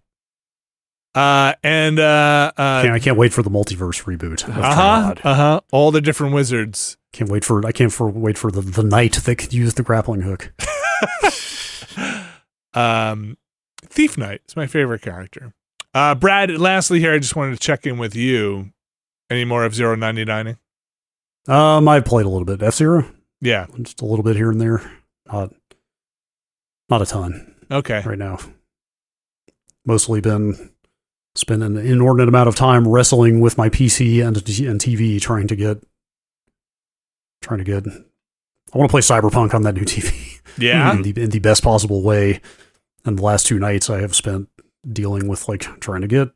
Uh, 1.14 1.54
and 1.62 2.00
uh, 2.00 2.50
uh, 2.56 2.82
Can't, 2.82 2.94
I 2.94 2.98
can't 2.98 3.16
wait 3.16 3.32
for 3.32 3.42
the 3.42 3.50
multiverse 3.50 4.02
reboot. 4.04 4.48
uh 4.48 4.52
huh, 4.74 5.14
uh 5.22 5.34
huh, 5.34 5.60
all 5.70 5.90
the 5.92 6.00
different 6.00 6.34
wizards. 6.34 6.96
Can't 7.12 7.30
wait 7.30 7.44
for 7.44 7.64
I 7.64 7.70
can't 7.70 7.92
for 7.92 8.08
wait 8.10 8.36
for 8.36 8.50
the 8.50 8.60
the 8.60 8.82
knight 8.82 9.12
that 9.12 9.36
could 9.36 9.52
use 9.52 9.74
the 9.74 9.82
grappling 9.84 10.22
hook. 10.22 10.52
Um, 12.76 13.38
Thief 13.86 14.18
Knight 14.18 14.40
is 14.48 14.56
my 14.56 14.66
favorite 14.66 15.00
character. 15.00 15.54
Uh, 15.94 16.16
Brad, 16.16 16.50
lastly 16.58 16.98
here, 16.98 17.12
I 17.12 17.20
just 17.20 17.36
wanted 17.36 17.52
to 17.52 17.58
check 17.60 17.86
in 17.86 17.98
with 17.98 18.16
you. 18.16 18.72
Any 19.30 19.44
more 19.44 19.64
of 19.64 19.76
Zero 19.76 19.94
Ninety 19.94 20.24
Nine? 20.24 20.56
Um, 21.46 21.86
I've 21.86 22.04
played 22.04 22.26
a 22.26 22.28
little 22.28 22.44
bit 22.44 22.62
F 22.64 22.74
Zero, 22.74 23.06
Yeah. 23.40 23.66
just 23.80 24.02
a 24.02 24.04
little 24.04 24.24
bit 24.24 24.34
here 24.34 24.50
and 24.50 24.60
there. 24.60 24.82
Not 25.32 25.52
not 26.88 27.02
a 27.02 27.06
ton 27.06 27.54
Okay. 27.70 28.02
right 28.04 28.18
now. 28.18 28.38
Mostly 29.86 30.20
been 30.20 30.70
spending 31.34 31.76
an 31.78 31.86
inordinate 31.86 32.28
amount 32.28 32.48
of 32.48 32.54
time 32.56 32.86
wrestling 32.86 33.40
with 33.40 33.58
my 33.58 33.68
PC 33.68 34.24
and 34.26 34.36
and 34.36 34.80
TV, 34.80 35.20
trying 35.20 35.46
to 35.48 35.56
get 35.56 35.82
trying 37.42 37.58
to 37.58 37.64
get. 37.64 37.86
I 37.86 38.78
want 38.78 38.88
to 38.88 38.92
play 38.92 39.00
Cyberpunk 39.02 39.54
on 39.54 39.62
that 39.62 39.74
new 39.74 39.82
TV. 39.84 40.40
Yeah. 40.56 40.92
in, 40.94 41.02
the, 41.02 41.10
in 41.20 41.30
the 41.30 41.40
best 41.40 41.62
possible 41.64 42.02
way. 42.02 42.40
And 43.04 43.18
the 43.18 43.22
last 43.22 43.46
two 43.46 43.58
nights 43.58 43.90
I 43.90 44.00
have 44.00 44.14
spent 44.14 44.48
dealing 44.90 45.26
with 45.26 45.48
like 45.48 45.62
trying 45.80 46.02
to 46.02 46.06
get 46.06 46.30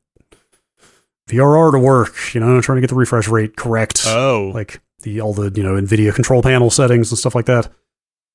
VRR 1.28 1.72
to 1.72 1.78
work, 1.78 2.34
you 2.34 2.40
know, 2.40 2.60
trying 2.60 2.76
to 2.76 2.80
get 2.80 2.90
the 2.90 2.96
refresh 2.96 3.28
rate 3.28 3.56
correct, 3.56 4.02
Oh, 4.06 4.50
like 4.54 4.80
the 5.02 5.20
all 5.20 5.32
the 5.32 5.52
you 5.54 5.62
know 5.62 5.74
Nvidia 5.80 6.14
control 6.14 6.42
panel 6.42 6.68
settings 6.70 7.10
and 7.12 7.18
stuff 7.18 7.34
like 7.34 7.46
that. 7.46 7.70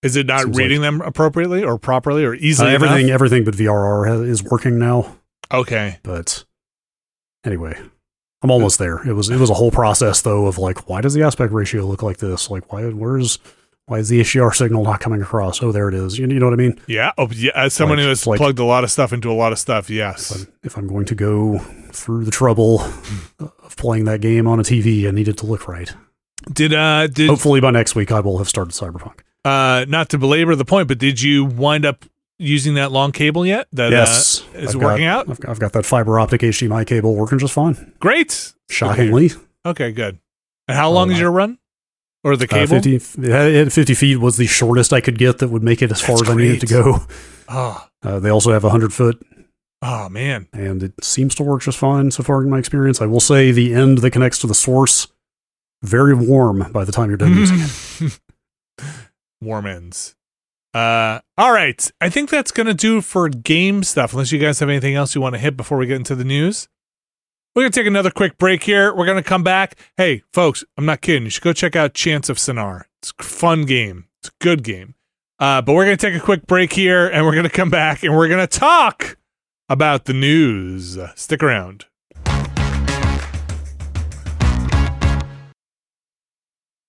Is 0.03 0.15
it 0.15 0.27
not 0.27 0.41
seems 0.41 0.57
reading 0.57 0.81
them 0.81 1.01
appropriately 1.01 1.63
or 1.63 1.77
properly 1.77 2.23
or 2.23 2.33
Uh, 2.33 2.37
easily? 2.39 2.71
everything 2.71 3.05
enough? 3.07 3.13
everything 3.15 3.43
but 3.43 3.55
VRR 3.55 4.07
has, 4.07 4.21
is 4.21 4.43
working 4.43 4.77
now. 4.79 5.15
Okay. 5.51 5.97
But 6.03 6.43
anyway, 7.43 7.79
I'm 8.41 8.51
almost 8.51 8.79
there. 8.79 9.07
It 9.07 9.13
was 9.13 9.29
it 9.29 9.37
was 9.39 9.49
a 9.49 9.53
whole 9.55 9.71
process 9.71 10.21
though 10.21 10.45
of 10.47 10.57
like 10.57 10.89
why 10.89 11.01
does 11.01 11.13
the 11.13 11.23
aspect 11.23 11.53
ratio 11.53 11.85
look 11.85 12.03
like 12.03 12.17
this? 12.17 12.49
Like 12.49 12.71
why 12.71 12.83
where's 12.89 13.39
why 13.85 13.97
is 13.99 14.07
the 14.07 14.21
HDR 14.21 14.55
signal 14.55 14.83
not 14.85 15.01
coming 15.01 15.21
across? 15.21 15.61
Oh, 15.61 15.73
there 15.73 15.89
it 15.89 15.93
is. 15.95 16.17
You, 16.17 16.25
you 16.27 16.39
know 16.39 16.45
what 16.45 16.53
I 16.53 16.55
mean? 16.57 16.79
Yeah. 16.87 17.11
Oh, 17.17 17.27
yeah. 17.33 17.51
As 17.53 17.73
someone 17.73 17.97
Like- 17.97 18.03
who 18.03 18.09
has 18.09 18.25
like- 18.25 18.37
plugged 18.37 18.59
a 18.59 18.63
lot 18.63 18.85
of 18.85 18.91
stuff 18.91 19.11
into 19.11 19.29
a 19.29 19.33
lot 19.35 19.51
of 19.51 19.59
stuff, 19.59 19.89
if 19.89 19.95
yes. 19.97 20.31
I'm, 20.33 20.47
if 20.63 20.77
I'm 20.77 20.87
going 20.87 21.03
to 21.07 21.15
go 21.15 21.59
through 21.91 22.23
the 22.23 22.31
trouble 22.31 22.79
of 23.41 23.75
playing 23.75 24.05
that 24.05 24.21
game 24.21 24.47
on 24.47 24.57
a 24.61 24.63
TV, 24.63 25.05
I 25.05 25.11
need 25.11 25.27
it 25.27 25.35
to 25.39 25.45
look 25.45 25.67
right. 25.67 25.93
Did 26.51 26.73
uh 26.73 27.07
did 27.07 27.29
Hopefully 27.29 27.59
by 27.59 27.71
next 27.71 27.93
week 27.93 28.09
I 28.11 28.21
will 28.21 28.37
have 28.37 28.47
started 28.47 28.71
Cyberpunk. 28.73 29.19
Uh 29.45 29.85
not 29.87 30.09
to 30.09 30.17
belabor 30.17 30.55
the 30.55 30.65
point, 30.65 30.87
but 30.87 30.97
did 30.97 31.21
you 31.21 31.45
wind 31.45 31.85
up 31.85 32.05
using 32.39 32.73
that 32.75 32.91
long 32.91 33.11
cable 33.11 33.45
yet? 33.45 33.67
That 33.73 33.91
yes, 33.91 34.41
uh, 34.55 34.59
is 34.59 34.75
it 34.75 34.79
got- 34.79 34.85
working 34.91 35.05
out? 35.05 35.29
I've, 35.29 35.39
I've 35.49 35.59
got 35.59 35.73
that 35.73 35.85
fiber 35.85 36.19
optic 36.19 36.41
HDMI 36.41 36.85
cable 36.87 37.15
working 37.15 37.39
just 37.39 37.53
fine. 37.53 37.93
Great. 37.99 38.53
Shockingly, 38.69 39.31
Okay, 39.65 39.91
good. 39.91 40.19
And 40.67 40.77
how 40.77 40.89
long 40.91 41.09
Oh, 41.09 41.13
is 41.13 41.19
your 41.19 41.31
run? 41.31 41.57
Or 42.23 42.35
the 42.37 42.45
uh, 42.45 42.47
cable? 42.47 42.67
50, 42.81 42.95
it 42.95 43.01
had- 43.31 43.51
it 43.51 43.55
had 43.55 43.73
50 43.73 43.93
feet 43.93 44.15
was 44.17 44.37
the 44.37 44.47
shortest 44.47 44.93
I 44.93 45.01
could 45.01 45.17
get 45.17 45.39
that 45.39 45.49
would 45.49 45.61
make 45.63 45.81
it 45.81 45.91
as 45.91 45.99
far 46.01 46.15
That's 46.17 46.29
as 46.29 46.35
I 46.35 46.37
needed 46.37 46.61
to 46.61 46.67
go. 46.67 46.99
Oh, 47.49 47.85
Uh, 48.01 48.19
they 48.19 48.29
also 48.29 48.51
have 48.53 48.63
100 48.63 48.93
foot, 48.93 49.21
oh 49.81 50.07
man. 50.09 50.47
and 50.53 50.81
it 50.83 50.93
seems 51.03 51.35
to 51.35 51.43
work 51.43 51.61
just 51.61 51.77
fine 51.77 52.11
so 52.11 52.23
far 52.23 52.41
in 52.41 52.49
my 52.49 52.59
experience. 52.59 53.01
I 53.01 53.05
will 53.05 53.19
say 53.19 53.51
the 53.51 53.73
end 53.73 53.99
that 53.99 54.11
connects 54.11 54.39
to 54.39 54.47
the 54.47 54.53
source 54.55 55.07
very 55.81 56.13
warm 56.15 56.71
by 56.71 56.83
the 56.85 56.91
time 56.93 57.09
you're 57.09 57.17
done 57.17 57.33
using 57.37 57.59
it. 57.59 58.19
Warm 59.43 59.65
ends. 59.65 60.15
Uh, 60.73 61.19
all 61.37 61.51
right. 61.51 61.91
I 62.01 62.09
think 62.09 62.29
that's 62.29 62.51
gonna 62.51 62.73
do 62.73 63.01
for 63.01 63.29
game 63.29 63.83
stuff. 63.83 64.13
Unless 64.13 64.31
you 64.31 64.39
guys 64.39 64.59
have 64.59 64.69
anything 64.69 64.95
else 64.95 65.13
you 65.13 65.21
want 65.21 65.35
to 65.35 65.39
hit 65.39 65.55
before 65.55 65.77
we 65.77 65.85
get 65.85 65.97
into 65.97 66.15
the 66.15 66.23
news. 66.23 66.67
We're 67.55 67.63
gonna 67.63 67.71
take 67.71 67.85
another 67.85 68.09
quick 68.09 68.37
break 68.39 68.63
here. 68.63 68.93
We're 68.95 69.05
gonna 69.05 69.21
come 69.21 69.43
back. 69.43 69.77
Hey, 69.97 70.23
folks, 70.33 70.63
I'm 70.77 70.85
not 70.85 71.01
kidding. 71.01 71.23
You 71.23 71.29
should 71.29 71.43
go 71.43 71.53
check 71.53 71.75
out 71.75 71.93
Chants 71.93 72.29
of 72.29 72.37
Sennaar. 72.37 72.85
It's 73.01 73.13
a 73.19 73.23
fun 73.23 73.65
game. 73.65 74.05
It's 74.19 74.29
a 74.29 74.43
good 74.43 74.63
game. 74.63 74.95
Uh, 75.37 75.61
but 75.61 75.73
we're 75.73 75.85
gonna 75.85 75.97
take 75.97 76.15
a 76.15 76.19
quick 76.19 76.47
break 76.47 76.73
here, 76.73 77.07
and 77.07 77.25
we're 77.25 77.35
gonna 77.35 77.49
come 77.49 77.69
back 77.69 78.03
and 78.03 78.15
we're 78.15 78.27
gonna 78.29 78.47
talk 78.47 79.17
about 79.69 80.05
the 80.05 80.13
news. 80.13 80.97
Stick 81.15 81.43
around. 81.43 81.85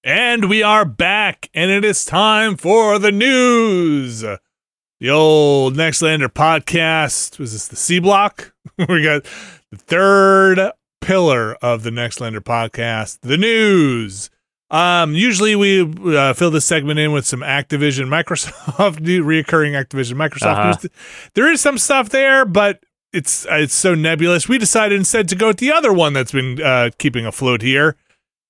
And 0.06 0.50
we 0.50 0.62
are 0.62 0.84
back, 0.84 1.48
and 1.54 1.70
it 1.70 1.82
is 1.82 2.04
time 2.04 2.58
for 2.58 2.98
the 2.98 3.10
news. 3.10 4.20
The 4.20 5.10
old 5.10 5.76
Nextlander 5.76 6.28
podcast. 6.28 7.38
Was 7.38 7.52
this 7.52 7.68
the 7.68 7.76
C 7.76 8.00
block? 8.00 8.52
we 8.88 9.02
got 9.02 9.24
the 9.70 9.78
third 9.78 10.72
pillar 11.00 11.54
of 11.62 11.84
the 11.84 11.90
Nextlander 11.90 12.40
podcast, 12.40 13.20
the 13.22 13.38
news. 13.38 14.28
Um, 14.70 15.14
usually 15.14 15.56
we 15.56 15.80
uh, 16.14 16.34
fill 16.34 16.50
this 16.50 16.66
segment 16.66 16.98
in 16.98 17.12
with 17.12 17.24
some 17.24 17.40
Activision, 17.40 18.08
Microsoft, 18.08 18.98
reoccurring 19.06 19.72
Activision, 19.72 20.14
Microsoft 20.16 20.52
Uh-huh. 20.52 20.74
news. 20.82 20.86
There 21.32 21.50
is 21.50 21.62
some 21.62 21.78
stuff 21.78 22.10
there, 22.10 22.44
but 22.44 22.84
it's 23.14 23.46
uh, 23.46 23.54
it's 23.54 23.74
so 23.74 23.94
nebulous. 23.94 24.50
We 24.50 24.58
decided 24.58 24.98
instead 24.98 25.30
to 25.30 25.34
go 25.34 25.46
with 25.46 25.58
the 25.58 25.72
other 25.72 25.94
one 25.94 26.12
that's 26.12 26.32
been 26.32 26.60
uh, 26.60 26.90
keeping 26.98 27.24
afloat 27.24 27.62
here, 27.62 27.96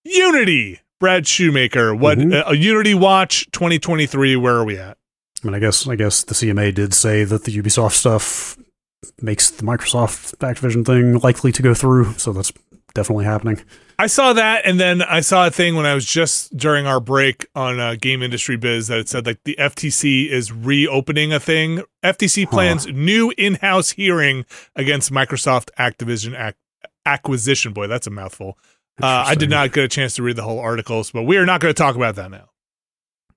Unity. 0.05 0.81
Brad 1.01 1.27
Shoemaker, 1.27 1.95
what 1.95 2.19
Mhm. 2.19 2.47
uh, 2.49 2.53
Unity 2.53 2.95
Watch 2.95 3.47
2023? 3.53 4.37
Where 4.37 4.55
are 4.55 4.65
we 4.65 4.79
at? 4.79 4.97
I 5.43 5.47
mean, 5.47 5.55
I 5.55 5.59
guess 5.59 5.87
I 5.87 5.97
guess 5.97 6.23
the 6.23 6.35
CMA 6.35 6.73
did 6.73 6.95
say 6.95 7.25
that 7.25 7.45
the 7.45 7.57
Ubisoft 7.57 7.93
stuff 7.93 8.57
makes 9.21 9.51
the 9.51 9.63
Microsoft 9.65 10.37
Activision 10.39 10.85
thing 10.87 11.19
likely 11.19 11.53
to 11.53 11.63
go 11.63 11.75
through, 11.75 12.15
so 12.15 12.33
that's 12.33 12.53
definitely 12.95 13.25
happening. 13.27 13.61
I 13.99 14.07
saw 14.07 14.33
that, 14.33 14.63
and 14.65 14.81
then 14.81 15.03
I 15.03 15.21
saw 15.21 15.47
a 15.47 15.51
thing 15.51 15.75
when 15.77 15.85
I 15.85 15.95
was 15.95 16.07
just 16.07 16.57
during 16.57 16.87
our 16.87 17.01
break 17.01 17.47
on 17.55 17.79
uh, 17.79 17.97
Game 18.01 18.23
Industry 18.23 18.57
Biz 18.57 18.87
that 18.89 18.99
it 18.99 19.09
said 19.09 19.27
like 19.27 19.41
the 19.45 19.57
FTC 19.59 20.31
is 20.31 20.51
reopening 20.51 21.33
a 21.33 21.39
thing. 21.41 21.83
FTC 22.03 22.45
Huh. 22.45 22.51
plans 22.51 22.87
new 22.87 23.33
in-house 23.37 23.91
hearing 23.91 24.47
against 24.75 25.13
Microsoft 25.13 25.69
Activision 25.79 26.33
ac- 26.41 26.57
acquisition. 27.05 27.73
Boy, 27.73 27.87
that's 27.87 28.07
a 28.07 28.11
mouthful. 28.11 28.57
Uh, 29.03 29.25
I 29.27 29.35
did 29.35 29.51
not 29.51 29.73
get 29.73 29.85
a 29.85 29.89
chance 29.89 30.15
to 30.17 30.23
read 30.23 30.37
the 30.37 30.43
whole 30.43 30.61
articles, 30.61 31.11
but 31.11 31.23
we 31.25 31.37
are 31.37 31.45
not 31.47 31.61
going 31.61 31.75
to 31.75 31.79
talk 31.79 31.97
about 31.97 32.15
that 32.17 32.31
now. 32.31 32.51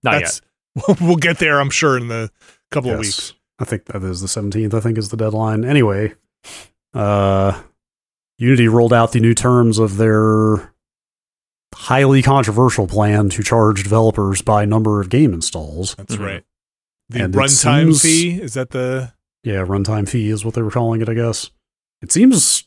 Not 0.03 0.21
yet. 0.21 0.41
We'll 1.01 1.15
get 1.15 1.39
there, 1.39 1.59
I'm 1.59 1.71
sure, 1.71 1.97
in 1.97 2.07
the 2.07 2.29
couple 2.69 2.91
of 2.91 2.99
weeks. 2.99 3.33
I 3.57 3.65
think 3.65 3.85
that 3.85 4.03
is 4.03 4.21
the 4.21 4.27
17th, 4.27 4.75
I 4.75 4.79
think 4.79 4.99
is 4.99 5.09
the 5.09 5.17
deadline. 5.17 5.65
Anyway, 5.65 6.13
uh, 6.93 7.59
Unity 8.37 8.67
rolled 8.67 8.93
out 8.93 9.11
the 9.11 9.19
new 9.19 9.33
terms 9.33 9.79
of 9.79 9.97
their 9.97 10.71
highly 11.73 12.21
controversial 12.21 12.85
plan 12.87 13.29
to 13.29 13.41
charge 13.41 13.81
developers 13.81 14.43
by 14.43 14.65
number 14.65 15.01
of 15.01 15.09
game 15.09 15.33
installs. 15.33 15.95
That's 15.95 16.15
Mhm. 16.15 16.25
right. 16.25 16.43
The 17.09 17.23
And 17.23 17.33
runtime 17.33 17.85
seems- 17.95 18.01
fee 18.03 18.39
is 18.41 18.53
that 18.53 18.69
the 18.69 19.13
Yeah, 19.43 19.65
runtime 19.65 20.07
fee 20.07 20.29
is 20.29 20.45
what 20.45 20.53
they 20.53 20.61
were 20.61 20.69
calling 20.71 21.01
it, 21.01 21.09
I 21.09 21.13
guess. 21.15 21.49
It 22.03 22.11
seems 22.11 22.66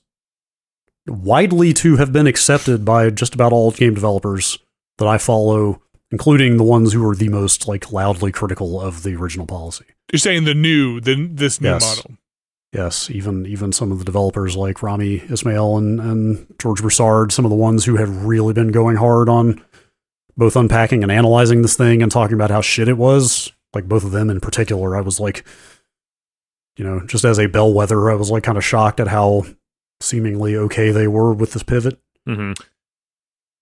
widely 1.07 1.73
to 1.75 1.97
have 1.97 2.13
been 2.13 2.27
accepted 2.27 2.85
by 2.85 3.11
just 3.11 3.35
about 3.35 3.53
all 3.53 3.71
game 3.71 3.95
developers 3.95 4.59
that 4.99 5.09
I 5.09 5.19
follow, 5.19 5.81
including 6.11 6.57
the 6.57 6.63
ones 6.65 6.93
who 6.93 7.09
are 7.09 7.15
the 7.17 7.29
most 7.29 7.67
like 7.67 7.91
loudly 7.93 8.33
critical 8.33 8.81
of 8.81 9.03
the 9.03 9.15
original 9.15 9.47
policy. 9.47 9.87
you're 10.13 10.19
saying 10.19 10.45
the 10.45 10.55
new 10.55 11.01
the 11.01 11.27
this 11.33 11.61
new 11.61 11.69
Yes. 11.71 11.97
model. 11.97 12.17
Yes, 12.73 13.11
even 13.11 13.47
even 13.47 13.73
some 13.73 13.91
of 13.91 13.99
the 13.99 14.05
developers 14.05 14.57
like 14.57 14.83
Rami 14.83 15.17
Ismail 15.29 15.77
and, 15.79 16.01
and 16.01 16.47
George 16.61 16.81
Broussard, 16.81 17.33
some 17.33 17.45
of 17.45 17.51
the 17.51 17.57
ones 17.57 17.85
who 17.85 17.97
have 17.97 18.25
really 18.27 18.53
been 18.53 18.69
going 18.69 18.97
hard 18.97 19.29
on 19.29 19.61
both 20.37 20.55
unpacking 20.55 21.03
and 21.03 21.11
analyzing 21.11 21.63
this 21.63 21.77
thing 21.77 22.01
and 22.03 22.13
talking 22.13 22.35
about 22.35 22.51
how 22.51 22.61
shit 22.61 22.89
it 22.89 22.97
was. 22.97 23.53
Like 23.75 23.89
both 23.89 24.05
of 24.05 24.13
them 24.13 24.31
in 24.31 24.41
particular, 24.41 24.97
I 24.97 25.01
was 25.01 25.19
like, 25.21 25.45
you 26.77 26.85
know, 26.85 27.01
just 27.07 27.25
as 27.25 27.39
a 27.39 27.47
bellwether, 27.47 28.11
I 28.11 28.15
was 28.15 28.31
like 28.31 28.43
kind 28.45 28.57
of 28.59 28.65
shocked 28.65 29.01
at 29.01 29.09
how 29.09 29.47
seemingly 30.01 30.57
okay 30.57 30.91
they 30.91 31.07
were 31.09 31.33
with 31.33 31.53
this 31.53 31.63
pivot. 31.63 31.99
hmm 32.27 32.53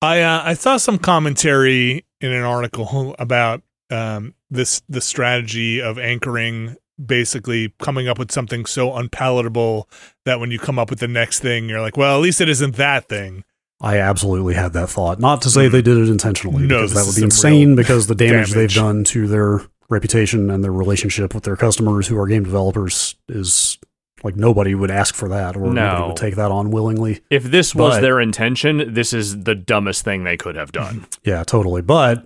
I 0.00 0.20
uh, 0.22 0.42
I 0.44 0.54
saw 0.54 0.76
some 0.76 0.98
commentary 0.98 2.04
in 2.20 2.32
an 2.32 2.44
article 2.44 3.16
about 3.18 3.62
um, 3.90 4.34
this 4.48 4.80
the 4.88 5.00
strategy 5.00 5.82
of 5.82 5.98
anchoring, 5.98 6.76
basically 7.04 7.74
coming 7.80 8.06
up 8.06 8.16
with 8.18 8.30
something 8.30 8.64
so 8.64 8.94
unpalatable 8.94 9.88
that 10.24 10.38
when 10.38 10.52
you 10.52 10.58
come 10.60 10.78
up 10.78 10.90
with 10.90 11.00
the 11.00 11.08
next 11.08 11.40
thing, 11.40 11.68
you're 11.68 11.80
like, 11.80 11.96
well, 11.96 12.14
at 12.16 12.20
least 12.22 12.40
it 12.40 12.48
isn't 12.48 12.76
that 12.76 13.08
thing. 13.08 13.42
I 13.80 13.98
absolutely 13.98 14.54
had 14.54 14.72
that 14.74 14.88
thought. 14.88 15.18
Not 15.18 15.42
to 15.42 15.50
say 15.50 15.66
they 15.68 15.82
did 15.82 15.96
it 15.96 16.08
intentionally, 16.08 16.66
No, 16.66 16.82
because 16.82 16.94
that 16.94 17.06
would 17.06 17.16
be 17.16 17.22
insane 17.24 17.74
because 17.76 18.06
the 18.08 18.14
damage, 18.14 18.50
damage. 18.50 18.54
they've 18.54 18.74
done 18.82 19.02
to 19.04 19.26
their 19.26 19.60
reputation 19.88 20.50
and 20.50 20.62
their 20.62 20.72
relationship 20.72 21.34
with 21.34 21.42
their 21.44 21.56
customers 21.56 22.06
who 22.08 22.18
are 22.18 22.26
game 22.26 22.44
developers 22.44 23.16
is 23.28 23.78
like 24.24 24.36
nobody 24.36 24.74
would 24.74 24.90
ask 24.90 25.14
for 25.14 25.28
that 25.28 25.56
or 25.56 25.72
nobody 25.72 26.06
would 26.08 26.16
take 26.16 26.36
that 26.36 26.50
on 26.50 26.70
willingly. 26.70 27.20
If 27.30 27.44
this 27.44 27.74
was 27.74 27.96
But- 27.96 28.00
their 28.02 28.20
intention, 28.20 28.92
this 28.94 29.12
is 29.12 29.44
the 29.44 29.54
dumbest 29.54 30.04
thing 30.04 30.24
they 30.24 30.36
could 30.36 30.56
have 30.56 30.72
done. 30.72 31.06
Yeah, 31.24 31.44
totally. 31.44 31.82
But 31.82 32.24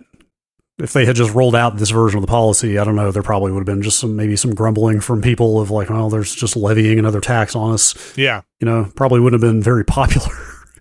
if 0.78 0.92
they 0.92 1.04
had 1.04 1.16
just 1.16 1.34
rolled 1.34 1.54
out 1.54 1.76
this 1.76 1.90
version 1.90 2.18
of 2.18 2.22
the 2.22 2.30
policy, 2.30 2.78
I 2.78 2.84
don't 2.84 2.96
know, 2.96 3.10
there 3.12 3.22
probably 3.22 3.52
would 3.52 3.60
have 3.60 3.66
been 3.66 3.82
just 3.82 3.98
some 3.98 4.16
maybe 4.16 4.36
some 4.36 4.54
grumbling 4.54 5.00
from 5.00 5.20
people 5.20 5.60
of 5.60 5.70
like, 5.70 5.90
oh, 5.90 6.08
there's 6.08 6.34
just 6.34 6.56
levying 6.56 6.98
another 6.98 7.20
tax 7.20 7.54
on 7.54 7.72
us. 7.74 7.94
Yeah. 8.16 8.42
You 8.60 8.66
know, 8.66 8.90
probably 8.96 9.20
wouldn't 9.20 9.42
have 9.42 9.48
been 9.52 9.62
very 9.62 9.84
popular. 9.84 10.28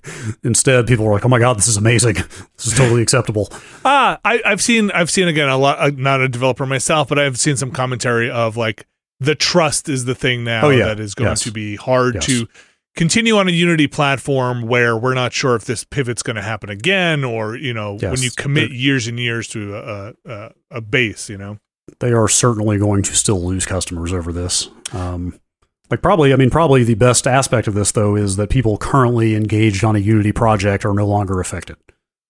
Instead, 0.43 0.87
people 0.87 1.05
were 1.05 1.13
like, 1.13 1.23
"Oh 1.23 1.29
my 1.29 1.37
god, 1.37 1.57
this 1.59 1.67
is 1.67 1.77
amazing! 1.77 2.15
This 2.15 2.65
is 2.65 2.73
totally 2.73 3.03
acceptable." 3.03 3.49
Ah, 3.85 4.19
I, 4.25 4.41
I've 4.43 4.59
seen 4.61 4.89
I've 4.91 5.11
seen 5.11 5.27
again 5.27 5.47
a 5.47 5.57
lot. 5.57 5.77
Uh, 5.79 5.91
not 5.95 6.21
a 6.21 6.27
developer 6.27 6.65
myself, 6.65 7.07
but 7.07 7.19
I've 7.19 7.37
seen 7.39 7.55
some 7.55 7.69
commentary 7.69 8.31
of 8.31 8.57
like 8.57 8.87
the 9.21 9.35
trust 9.35 9.87
is 9.87 10.03
the 10.05 10.15
thing 10.15 10.43
now 10.43 10.65
Oh, 10.65 10.69
yeah. 10.71 10.87
that 10.87 10.99
is 10.99 11.13
going 11.15 11.29
Yes. 11.29 11.43
to 11.43 11.51
be 11.51 11.75
hard 11.77 12.15
Yes. 12.15 12.25
to 12.25 12.47
continue 12.97 13.37
on 13.37 13.47
a 13.47 13.51
Unity 13.51 13.87
platform 13.87 14.63
where 14.63 14.97
we're 14.97 15.13
not 15.13 15.31
sure 15.31 15.55
if 15.55 15.63
this 15.63 15.83
pivot's 15.85 16.23
going 16.23 16.35
to 16.35 16.41
happen 16.41 16.69
again, 16.69 17.23
or 17.23 17.55
you 17.55 17.73
know, 17.73 17.97
Yes. 18.01 18.11
when 18.11 18.21
you 18.21 18.31
commit 18.35 18.71
years 18.71 19.07
and 19.07 19.17
years 19.19 19.47
to 19.49 19.75
a, 19.77 20.13
a, 20.25 20.51
a 20.71 20.81
base, 20.81 21.29
you 21.29 21.37
know. 21.37 21.57
they 21.99 22.11
are 22.11 22.27
certainly 22.27 22.77
going 22.77 23.03
to 23.03 23.15
still 23.15 23.41
lose 23.45 23.65
customers 23.65 24.11
over 24.11 24.33
this. 24.33 24.69
Um, 24.91 25.39
like 25.89 26.01
probably, 26.01 26.33
I 26.33 26.35
mean, 26.37 26.49
probably 26.49 26.83
the 26.83 26.95
best 26.95 27.27
aspect 27.27 27.67
of 27.67 27.73
this 27.75 27.91
though 27.91 28.15
is 28.15 28.37
that 28.37 28.49
people 28.49 28.77
currently 28.77 29.35
engaged 29.35 29.83
on 29.83 29.95
a 29.95 29.99
Unity 29.99 30.31
project 30.31 30.83
are 30.85 30.93
no 30.93 31.05
longer 31.05 31.39
affected. 31.39 31.77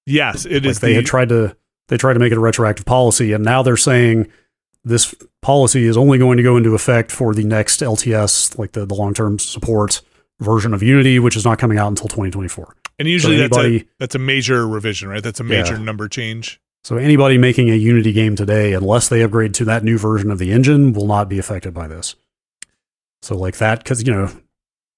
Yes, 0.06 0.46
it 0.46 0.64
Like 0.64 0.66
is. 0.66 0.80
they 0.80 0.90
the, 0.90 0.96
had 0.96 1.06
tried 1.06 1.30
to 1.30 1.56
they 1.88 1.98
tried 1.98 2.14
to 2.14 2.20
make 2.20 2.32
it 2.32 2.38
a 2.38 2.42
retroactive 2.42 2.86
policy, 2.86 3.34
and 3.34 3.44
now 3.46 3.62
they're 3.64 3.78
saying 3.78 4.28
this 4.84 5.14
policy 5.42 5.86
is 5.86 5.96
only 5.98 6.18
going 6.18 6.38
to 6.38 6.44
go 6.44 6.58
into 6.58 6.74
effect 6.74 7.12
for 7.12 7.34
the 7.34 7.44
next 7.44 7.82
LTS, 7.82 8.58
like 8.58 8.72
the, 8.72 8.86
the 8.86 8.96
long 8.96 9.14
term 9.14 9.38
support 9.40 10.02
version 10.40 10.74
of 10.74 10.82
Unity, 10.82 11.20
which 11.20 11.36
is 11.36 11.46
not 11.46 11.60
coming 11.60 11.78
out 11.78 11.88
until 11.90 12.08
2024. 12.08 12.76
and 13.00 13.08
usually 13.08 13.38
so 13.38 13.42
that's 13.48 13.58
a 13.58 13.86
that's 14.00 14.16
a 14.16 14.20
major 14.20 14.68
revision, 14.68 15.08
right? 15.10 15.22
That's 15.24 15.40
a 15.40 15.44
major 15.44 15.76
Yeah. 15.76 15.84
number 15.84 16.08
change. 16.08 16.60
So 16.84 16.98
anybody 16.98 17.38
making 17.38 17.70
a 17.70 17.76
Unity 17.76 18.12
game 18.12 18.36
today, 18.36 18.74
unless 18.74 19.08
they 19.08 19.22
upgrade 19.22 19.54
to 19.56 19.66
that 19.66 19.84
new 19.84 20.00
version 20.00 20.32
of 20.32 20.40
the 20.40 20.52
engine, 20.52 20.94
will 20.94 21.06
not 21.06 21.30
be 21.30 21.38
affected 21.38 21.76
by 21.76 21.88
this. 21.88 22.16
So 23.22 23.38
like 23.38 23.58
that, 23.58 23.84
because 23.84 24.02
you 24.06 24.12
know, 24.12 24.32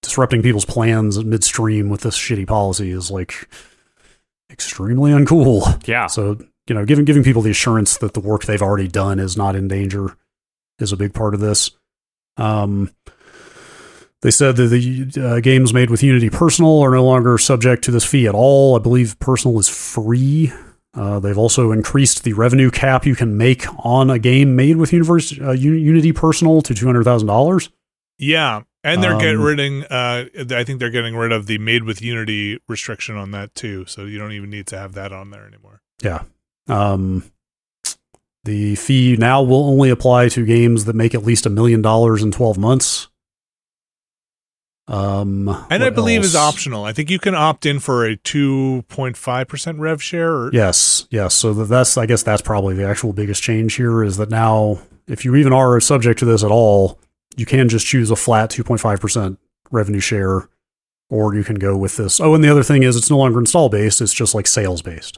disrupting 0.02 0.42
people's 0.42 0.64
plans 0.64 1.22
midstream 1.26 1.90
with 1.90 2.00
this 2.02 2.18
shitty 2.18 2.48
policy 2.48 2.92
is 2.92 3.12
like 3.12 3.50
extremely 4.50 5.12
uncool. 5.12 5.86
Yeah. 5.88 6.08
So 6.08 6.38
you 6.68 6.76
know, 6.76 6.86
giving 6.86 7.06
giving 7.06 7.24
people 7.24 7.42
the 7.42 7.52
assurance 7.52 7.98
that 7.98 8.14
the 8.14 8.20
work 8.20 8.46
they've 8.46 8.62
already 8.62 8.88
done 8.88 9.20
is 9.20 9.36
not 9.36 9.56
in 9.56 9.68
danger 9.68 10.16
is 10.80 10.92
a 10.92 10.98
big 10.98 11.14
part 11.14 11.34
of 11.34 11.40
this. 11.40 11.72
Um, 12.38 12.92
they 14.22 14.32
said 14.32 14.56
that 14.56 14.68
the 14.68 15.22
uh, 15.22 15.40
games 15.42 15.74
made 15.74 15.90
with 15.90 16.02
Unity 16.02 16.30
Personal 16.30 16.80
are 16.82 16.92
no 16.92 17.04
longer 17.04 17.38
subject 17.38 17.84
to 17.84 17.92
this 17.92 18.06
fee 18.06 18.28
at 18.28 18.34
all. 18.34 18.76
I 18.76 18.80
believe 18.80 19.20
Personal 19.20 19.60
is 19.60 19.68
free. 19.68 20.52
Uh, 20.96 21.20
they've 21.20 21.38
also 21.38 21.72
increased 21.72 22.24
the 22.24 22.34
revenue 22.34 22.72
cap 22.72 23.06
you 23.06 23.16
can 23.16 23.38
make 23.38 23.66
on 23.86 24.10
a 24.10 24.20
game 24.20 24.56
made 24.56 24.78
with 24.78 24.94
Universe, 24.94 25.38
uh, 25.42 25.52
Unity 25.52 26.14
Personal 26.14 26.62
to 26.62 26.74
two 26.74 26.86
hundred 26.86 27.04
thousand 27.04 27.28
dollars. 27.28 27.70
Yeah, 28.18 28.62
and 28.84 29.04
they're 29.04 29.18
getting 29.18 29.40
Um, 29.40 29.44
rid 29.44 29.92
uh, 29.92 30.26
I 30.56 30.64
think 30.64 30.80
they're 30.80 30.92
getting 30.92 31.16
rid 31.16 31.32
of 31.32 31.48
the 31.48 31.58
made 31.58 31.84
with 31.84 32.02
Unity 32.02 32.60
restriction 32.70 33.18
on 33.18 33.32
that 33.32 33.54
too, 33.56 33.86
so 33.86 34.06
you 34.06 34.18
don't 34.20 34.32
even 34.32 34.50
need 34.50 34.68
to 34.68 34.78
have 34.78 34.94
that 34.94 35.12
on 35.12 35.32
there 35.32 35.46
anymore. 35.46 35.82
Yeah. 36.02 36.24
Um, 36.68 37.24
the 38.44 38.76
fee 38.76 39.16
now 39.18 39.42
will 39.42 39.66
only 39.66 39.90
apply 39.90 40.30
to 40.30 40.46
games 40.46 40.86
that 40.86 40.96
make 40.96 41.16
at 41.16 41.24
least 41.24 41.46
a 41.46 41.50
million 41.50 41.82
dollars 41.82 42.22
in 42.22 42.32
12 42.32 42.58
months. 42.58 43.08
Um, 44.88 45.48
And 45.70 45.82
I 45.84 45.90
believe 45.90 46.22
is 46.22 46.36
optional. 46.36 46.84
I 46.84 46.92
think 46.92 47.10
you 47.10 47.20
can 47.20 47.36
opt 47.36 47.66
in 47.66 47.80
for 47.80 48.06
a 48.06 48.18
two 48.18 48.84
point 48.90 49.16
five 49.16 49.48
percent 49.48 49.80
rev 49.80 50.04
share. 50.04 50.34
Or, 50.34 50.50
Yes, 50.54 51.08
yes. 51.10 51.34
So 51.36 51.54
that's, 51.54 51.98
I 51.98 52.06
guess, 52.06 52.22
that's 52.22 52.42
probably 52.42 52.76
the 52.76 52.86
actual 52.86 53.14
biggest 53.14 53.42
change 53.42 53.76
here 53.76 54.04
is 54.04 54.18
that 54.18 54.30
now, 54.30 54.80
if 55.08 55.24
you 55.24 55.36
even 55.36 55.54
are 55.54 55.80
subject 55.80 56.20
to 56.20 56.26
this 56.26 56.44
at 56.44 56.52
all, 56.52 57.00
you 57.38 57.46
can 57.46 57.70
just 57.70 57.86
choose 57.86 58.12
a 58.12 58.16
flat 58.18 58.50
2.5% 58.50 59.38
revenue 59.72 60.02
share, 60.02 60.50
or 61.10 61.34
you 61.34 61.46
can 61.46 61.56
go 61.56 61.78
with 61.78 61.96
this. 61.96 62.20
Oh, 62.20 62.36
and 62.36 62.44
the 62.44 62.50
other 62.50 62.64
thing 62.64 62.84
is, 62.84 62.98
it's 62.98 63.10
no 63.10 63.18
longer 63.18 63.40
install 63.40 63.70
based; 63.70 64.02
it's 64.02 64.14
just 64.14 64.36
like 64.36 64.48
sales 64.48 64.82
based. 64.82 65.18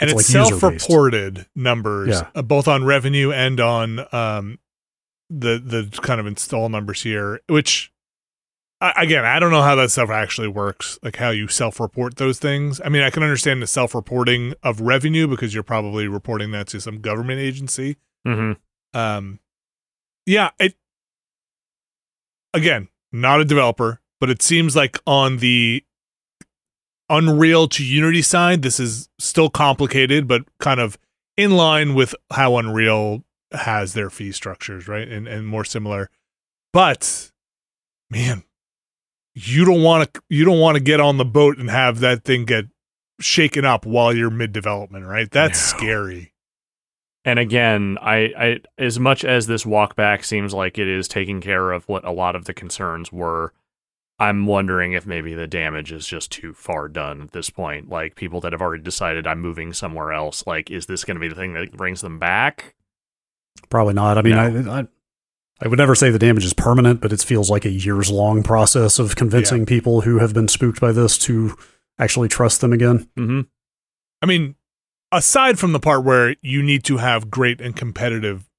And 0.00 0.10
It's 0.10 0.20
it's, 0.20 0.34
like 0.34 0.48
self-reported 0.48 1.46
numbers, 1.54 2.08
Yeah. 2.08 2.28
uh, 2.34 2.42
both 2.42 2.66
on 2.68 2.84
revenue 2.84 3.30
and 3.32 3.60
on 3.60 4.00
um, 4.12 4.58
the 5.30 5.58
the 5.58 5.88
kind 6.02 6.20
of 6.20 6.26
install 6.26 6.68
numbers 6.68 7.02
here. 7.02 7.40
Which, 7.48 7.92
I, 8.80 8.92
again, 8.96 9.24
I 9.24 9.38
don't 9.38 9.50
know 9.52 9.62
how 9.62 9.74
that 9.76 9.90
stuff 9.90 10.10
actually 10.10 10.48
works. 10.48 10.98
Like 11.02 11.16
how 11.16 11.30
you 11.30 11.46
self-report 11.48 12.16
those 12.16 12.38
things. 12.38 12.80
I 12.84 12.88
mean, 12.88 13.02
I 13.02 13.10
can 13.10 13.22
understand 13.22 13.62
the 13.62 13.66
self-reporting 13.66 14.54
of 14.62 14.80
revenue 14.80 15.26
because 15.28 15.54
you're 15.54 15.62
probably 15.62 16.08
reporting 16.08 16.50
that 16.50 16.66
to 16.68 16.80
some 16.80 17.00
government 17.00 17.40
agency. 17.40 17.96
hmm 18.26 18.52
Um, 18.92 19.38
yeah, 20.26 20.50
it 20.58 20.74
again, 22.52 22.88
not 23.12 23.40
a 23.40 23.44
developer, 23.44 24.00
but 24.20 24.30
it 24.30 24.42
seems 24.42 24.74
like 24.76 24.98
on 25.06 25.38
the 25.38 25.84
Unreal 27.10 27.68
to 27.68 27.84
Unity 27.84 28.22
side, 28.22 28.62
this 28.62 28.80
is 28.80 29.08
still 29.18 29.50
complicated, 29.50 30.26
but 30.26 30.42
kind 30.58 30.80
of 30.80 30.98
in 31.36 31.50
line 31.52 31.94
with 31.94 32.14
how 32.32 32.56
Unreal 32.56 33.22
has 33.52 33.92
their 33.94 34.10
fee 34.10 34.32
structures, 34.32 34.88
right? 34.88 35.06
And 35.06 35.28
and 35.28 35.46
more 35.46 35.64
similar. 35.64 36.10
But 36.72 37.30
man, 38.10 38.44
you 39.34 39.64
don't 39.64 39.82
want 39.82 40.12
to 40.14 40.22
you 40.28 40.44
don't 40.44 40.60
want 40.60 40.76
to 40.76 40.82
get 40.82 41.00
on 41.00 41.18
the 41.18 41.24
boat 41.24 41.58
and 41.58 41.70
have 41.70 42.00
that 42.00 42.24
thing 42.24 42.44
get 42.44 42.66
shaken 43.20 43.64
up 43.64 43.86
while 43.86 44.14
you're 44.14 44.30
mid 44.30 44.52
development, 44.52 45.06
right? 45.06 45.30
That's 45.30 45.72
No. 45.72 45.78
scary. 45.78 46.32
And 47.26 47.38
again, 47.38 47.96
I, 48.02 48.16
I 48.36 48.60
as 48.78 48.98
much 48.98 49.24
as 49.24 49.46
this 49.46 49.64
walkback 49.64 50.24
seems 50.24 50.52
like 50.52 50.78
it 50.78 50.88
is 50.88 51.08
taking 51.08 51.40
care 51.40 51.72
of 51.72 51.88
what 51.88 52.04
a 52.04 52.10
lot 52.12 52.36
of 52.36 52.44
the 52.44 52.54
concerns 52.54 53.12
were, 53.12 53.52
I'm 54.18 54.46
wondering 54.46 54.92
if 54.92 55.06
maybe 55.06 55.34
the 55.34 55.46
damage 55.48 55.90
is 55.90 56.06
just 56.06 56.30
too 56.30 56.54
far 56.54 56.88
done 56.88 57.22
at 57.22 57.32
this 57.32 57.50
point. 57.50 57.88
Like 57.88 58.14
people 58.14 58.40
that 58.42 58.52
have 58.52 58.62
already 58.62 58.82
decided 58.82 59.26
I'm 59.26 59.40
moving 59.40 59.72
somewhere 59.72 60.12
else, 60.12 60.46
like 60.46 60.70
is 60.70 60.86
this 60.86 61.04
going 61.04 61.16
to 61.16 61.20
be 61.20 61.28
the 61.28 61.34
thing 61.34 61.54
that 61.54 61.72
brings 61.72 62.00
them 62.00 62.18
back? 62.18 62.74
Probably 63.70 63.94
not. 63.94 64.18
I 64.18 64.22
mean, 64.22 64.36
No. 64.36 64.72
I, 64.72 64.80
I 64.80 64.86
I 65.60 65.68
would 65.68 65.78
never 65.78 65.94
say 65.94 66.10
the 66.10 66.18
damage 66.18 66.44
is 66.44 66.52
permanent, 66.52 67.00
but 67.00 67.12
it 67.12 67.22
feels 67.22 67.48
like 67.48 67.64
a 67.64 67.70
years 67.70 68.10
long 68.10 68.42
process 68.42 68.98
of 68.98 69.16
convincing 69.16 69.64
people 69.66 70.00
who 70.02 70.18
have 70.18 70.34
been 70.34 70.48
spooked 70.48 70.80
by 70.80 70.92
this 70.92 71.16
to 71.18 71.56
actually 71.98 72.28
trust 72.28 72.60
them 72.60 72.72
again. 72.72 73.08
Mm-hmm. 73.16 73.40
I 74.20 74.26
mean, 74.26 74.56
aside 75.12 75.58
from 75.58 75.72
the 75.72 75.80
part 75.80 76.04
where 76.04 76.34
you 76.42 76.62
need 76.62 76.82
to 76.84 76.96
have 76.96 77.30
great 77.30 77.60
and 77.60 77.74
competitive 77.76 78.50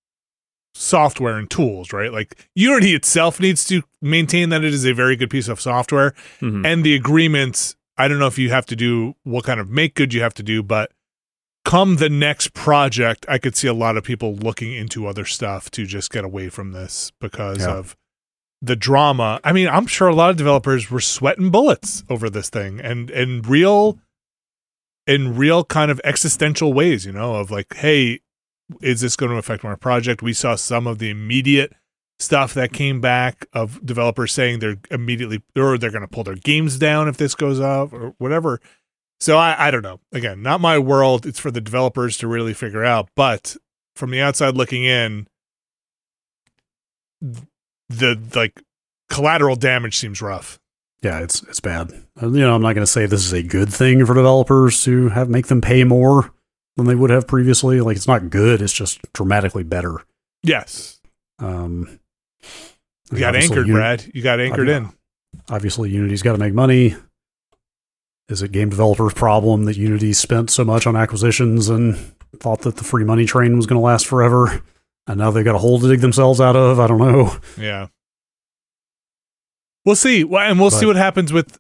software 0.78 1.38
and 1.38 1.50
tools, 1.50 1.94
right? 1.94 2.12
Like 2.12 2.48
Unity 2.54 2.94
itself 2.94 3.40
needs 3.40 3.64
to 3.66 3.82
maintain 4.02 4.50
that 4.50 4.64
it 4.66 4.74
is 4.74 4.86
a 4.86 4.94
very 4.94 5.16
good 5.16 5.30
piece 5.30 5.48
of 5.48 5.62
software 5.62 6.14
hmm 6.42 6.66
and 6.66 6.84
the 6.84 6.94
agreements. 6.96 7.76
I 7.98 8.10
don't 8.10 8.20
know 8.20 8.28
if 8.28 8.38
you 8.38 8.50
have 8.50 8.66
to 8.68 8.76
do 8.76 9.16
what 9.24 9.46
kind 9.46 9.60
of 9.62 9.70
make 9.70 9.96
good 9.96 10.14
you 10.14 10.22
have 10.22 10.34
to 10.34 10.44
do, 10.44 10.62
but 10.62 10.92
come 11.64 11.96
the 11.96 12.10
next 12.10 12.54
project, 12.54 13.26
I 13.30 13.38
could 13.38 13.56
see 13.56 13.70
a 13.70 13.74
lot 13.74 13.96
of 13.96 14.04
people 14.04 14.36
looking 14.36 14.74
into 14.74 15.08
other 15.08 15.24
stuff 15.24 15.72
to 15.72 15.86
just 15.86 16.12
get 16.12 16.26
away 16.26 16.50
from 16.50 16.74
this 16.74 17.12
because 17.22 17.60
Yeah. 17.60 17.76
of 17.78 17.96
the 18.62 18.76
drama. 18.76 19.40
I 19.46 19.54
mean, 19.54 19.68
I'm 19.70 19.88
sure 19.88 20.10
a 20.10 20.16
lot 20.16 20.30
of 20.30 20.36
developers 20.38 20.92
were 20.92 21.00
sweating 21.02 21.52
bullets 21.52 22.04
over 22.10 22.30
this 22.30 22.50
thing 22.50 22.82
and 22.82 23.10
and 23.12 23.48
real 23.48 23.98
in 25.08 25.36
real 25.38 25.64
kind 25.64 25.90
of 25.92 26.02
existential 26.04 26.74
ways, 26.74 27.06
you 27.06 27.12
know, 27.14 27.36
of 27.36 27.50
like, 27.52 27.74
hey, 27.76 28.20
is 28.82 29.02
this 29.02 29.16
going 29.16 29.32
to 29.32 29.38
affect 29.38 29.64
my 29.64 29.76
project? 29.76 30.22
We 30.22 30.34
saw 30.34 30.56
some 30.56 30.88
of 30.88 31.00
the 31.00 31.10
immediate 31.10 31.74
stuff 32.20 32.54
that 32.54 32.72
came 32.72 33.02
back 33.02 33.46
of 33.54 33.86
developers 33.86 34.32
saying 34.32 34.60
they're 34.60 34.78
immediately 34.90 35.44
or 35.56 35.78
they're 35.78 35.92
going 35.92 36.02
to 36.02 36.08
pull 36.08 36.24
their 36.24 36.36
games 36.36 36.78
down 36.78 37.08
if 37.08 37.18
this 37.18 37.36
goes 37.36 37.60
up 37.60 37.94
or 37.94 38.14
whatever. 38.18 38.62
So 39.20 39.38
I, 39.38 39.68
I 39.68 39.72
don't 39.72 39.82
know. 39.82 40.00
Again, 40.12 40.42
not 40.42 40.62
my 40.62 40.78
world. 40.78 41.26
It's 41.26 41.40
for 41.40 41.52
the 41.52 41.62
developers 41.62 42.18
to 42.18 42.28
really 42.28 42.54
figure 42.54 42.84
out. 42.84 43.10
But 43.16 43.58
from 43.96 44.12
the 44.12 44.22
outside 44.22 44.56
looking 44.56 44.84
in, 44.84 45.28
the 47.22 48.20
like 48.36 48.62
collateral 49.10 49.56
damage 49.56 49.98
seems 49.98 50.22
rough. 50.22 50.60
Yeah, 51.02 51.20
it's 51.20 51.44
it's 51.44 51.60
bad. 51.60 51.92
You 52.22 52.30
know, 52.30 52.56
I'm 52.56 52.62
not 52.62 52.74
going 52.74 52.86
to 52.86 52.92
say 52.92 53.06
this 53.06 53.26
is 53.26 53.34
a 53.34 53.44
good 53.44 53.72
thing 53.72 54.06
for 54.06 54.14
developers 54.14 54.84
to 54.86 55.10
have 55.10 55.30
make 55.30 55.48
them 55.48 55.62
pay 55.62 55.84
more 55.84 56.32
than 56.78 56.86
they 56.88 56.96
would 56.96 57.10
have 57.10 57.28
previously. 57.28 57.82
Like 57.82 57.96
it's 57.98 58.08
not 58.08 58.30
good. 58.30 58.62
It's 58.62 58.74
just 58.74 59.02
dramatically 59.14 59.64
better. 59.64 60.04
Yes, 60.44 61.00
Um, 61.40 62.00
you 63.12 63.20
got 63.20 63.36
anchored, 63.36 63.68
Uni- 63.68 63.78
Brad. 63.80 64.06
You 64.14 64.22
got 64.22 64.40
anchored 64.40 64.70
in. 64.70 64.90
Obviously, 65.50 65.90
Unity's 65.90 66.22
got 66.22 66.32
to 66.34 66.38
make 66.38 66.54
money. 66.54 66.96
Is 68.30 68.42
it 68.42 68.52
game 68.52 68.70
developers' 68.70 69.14
problem 69.14 69.66
that 69.66 69.78
Unity 69.78 70.14
spent 70.14 70.50
so 70.50 70.64
much 70.64 70.88
on 70.88 70.96
acquisitions 70.96 71.70
and 71.70 71.96
thought 72.40 72.62
that 72.62 72.78
the 72.78 72.84
free 72.84 73.04
money 73.04 73.26
train 73.26 73.56
was 73.56 73.66
going 73.68 73.80
to 73.80 73.84
last 73.86 74.08
forever, 74.08 74.62
and 75.08 75.18
now 75.20 75.30
they've 75.32 75.46
got 75.46 75.56
a 75.56 75.60
hole 75.60 75.80
to 75.80 75.88
dig 75.88 76.00
themselves 76.02 76.42
out 76.42 76.56
of? 76.56 76.80
I 76.80 76.88
don't 76.88 76.98
know. 77.00 77.38
Yeah. 77.60 77.88
We'll 79.86 79.96
see. 79.96 80.22
And 80.22 80.60
we'll 80.60 80.72
see 80.72 80.86
what 80.88 80.96
happens 80.96 81.32
with 81.32 81.60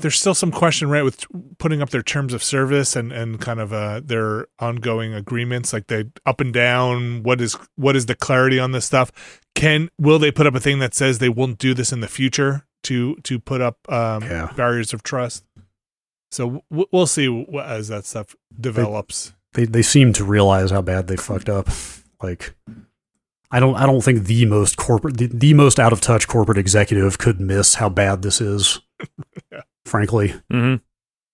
there's 0.00 0.18
still 0.18 0.34
some 0.34 0.50
question, 0.50 0.88
right, 0.88 1.02
with 1.02 1.24
putting 1.58 1.82
up 1.82 1.90
their 1.90 2.02
terms 2.02 2.32
of 2.32 2.42
service 2.42 2.96
and 2.96 3.12
and 3.12 3.40
kind 3.40 3.60
of 3.60 3.72
uh 3.72 4.00
their 4.04 4.46
ongoing 4.58 5.14
agreements, 5.14 5.72
like 5.72 5.86
they 5.88 6.04
up 6.26 6.40
and 6.40 6.52
down. 6.52 7.22
What 7.22 7.40
is 7.40 7.56
what 7.76 7.96
is 7.96 8.06
the 8.06 8.14
clarity 8.14 8.58
on 8.58 8.72
this 8.72 8.84
stuff? 8.84 9.12
Can 9.54 9.88
will 9.98 10.18
they 10.18 10.30
put 10.30 10.46
up 10.46 10.54
a 10.54 10.60
thing 10.60 10.78
that 10.80 10.94
says 10.94 11.18
they 11.18 11.28
won't 11.28 11.58
do 11.58 11.74
this 11.74 11.92
in 11.92 12.00
the 12.00 12.08
future 12.08 12.66
to 12.84 13.14
to 13.16 13.38
put 13.38 13.60
up 13.60 13.78
um, 13.90 14.22
Yeah. 14.24 14.52
barriers 14.56 14.92
of 14.92 15.02
trust? 15.02 15.44
So 16.30 16.62
w- 16.70 16.88
we'll 16.92 17.06
see 17.06 17.26
w- 17.26 17.60
as 17.60 17.88
that 17.88 18.04
stuff 18.04 18.34
develops. 18.60 19.32
they 19.52 19.64
they 19.66 19.82
seem 19.82 20.12
to 20.14 20.24
realize 20.24 20.70
how 20.70 20.82
bad 20.82 21.06
they 21.06 21.16
fucked 21.16 21.48
up. 21.48 21.68
Like, 22.22 22.54
I 23.50 23.60
don't 23.60 23.76
I 23.76 23.86
don't 23.86 24.00
think 24.02 24.24
the 24.24 24.44
most 24.46 24.76
corporate 24.76 25.16
the, 25.18 25.26
the 25.28 25.54
most 25.54 25.78
out 25.78 25.92
of 25.92 26.00
touch 26.00 26.26
corporate 26.26 26.58
executive 26.58 27.18
could 27.18 27.40
miss 27.40 27.74
how 27.76 27.88
bad 27.88 28.22
this 28.22 28.40
is. 28.40 28.80
Yeah. 29.52 29.60
Frankly, 29.86 30.34
hmm 30.50 30.76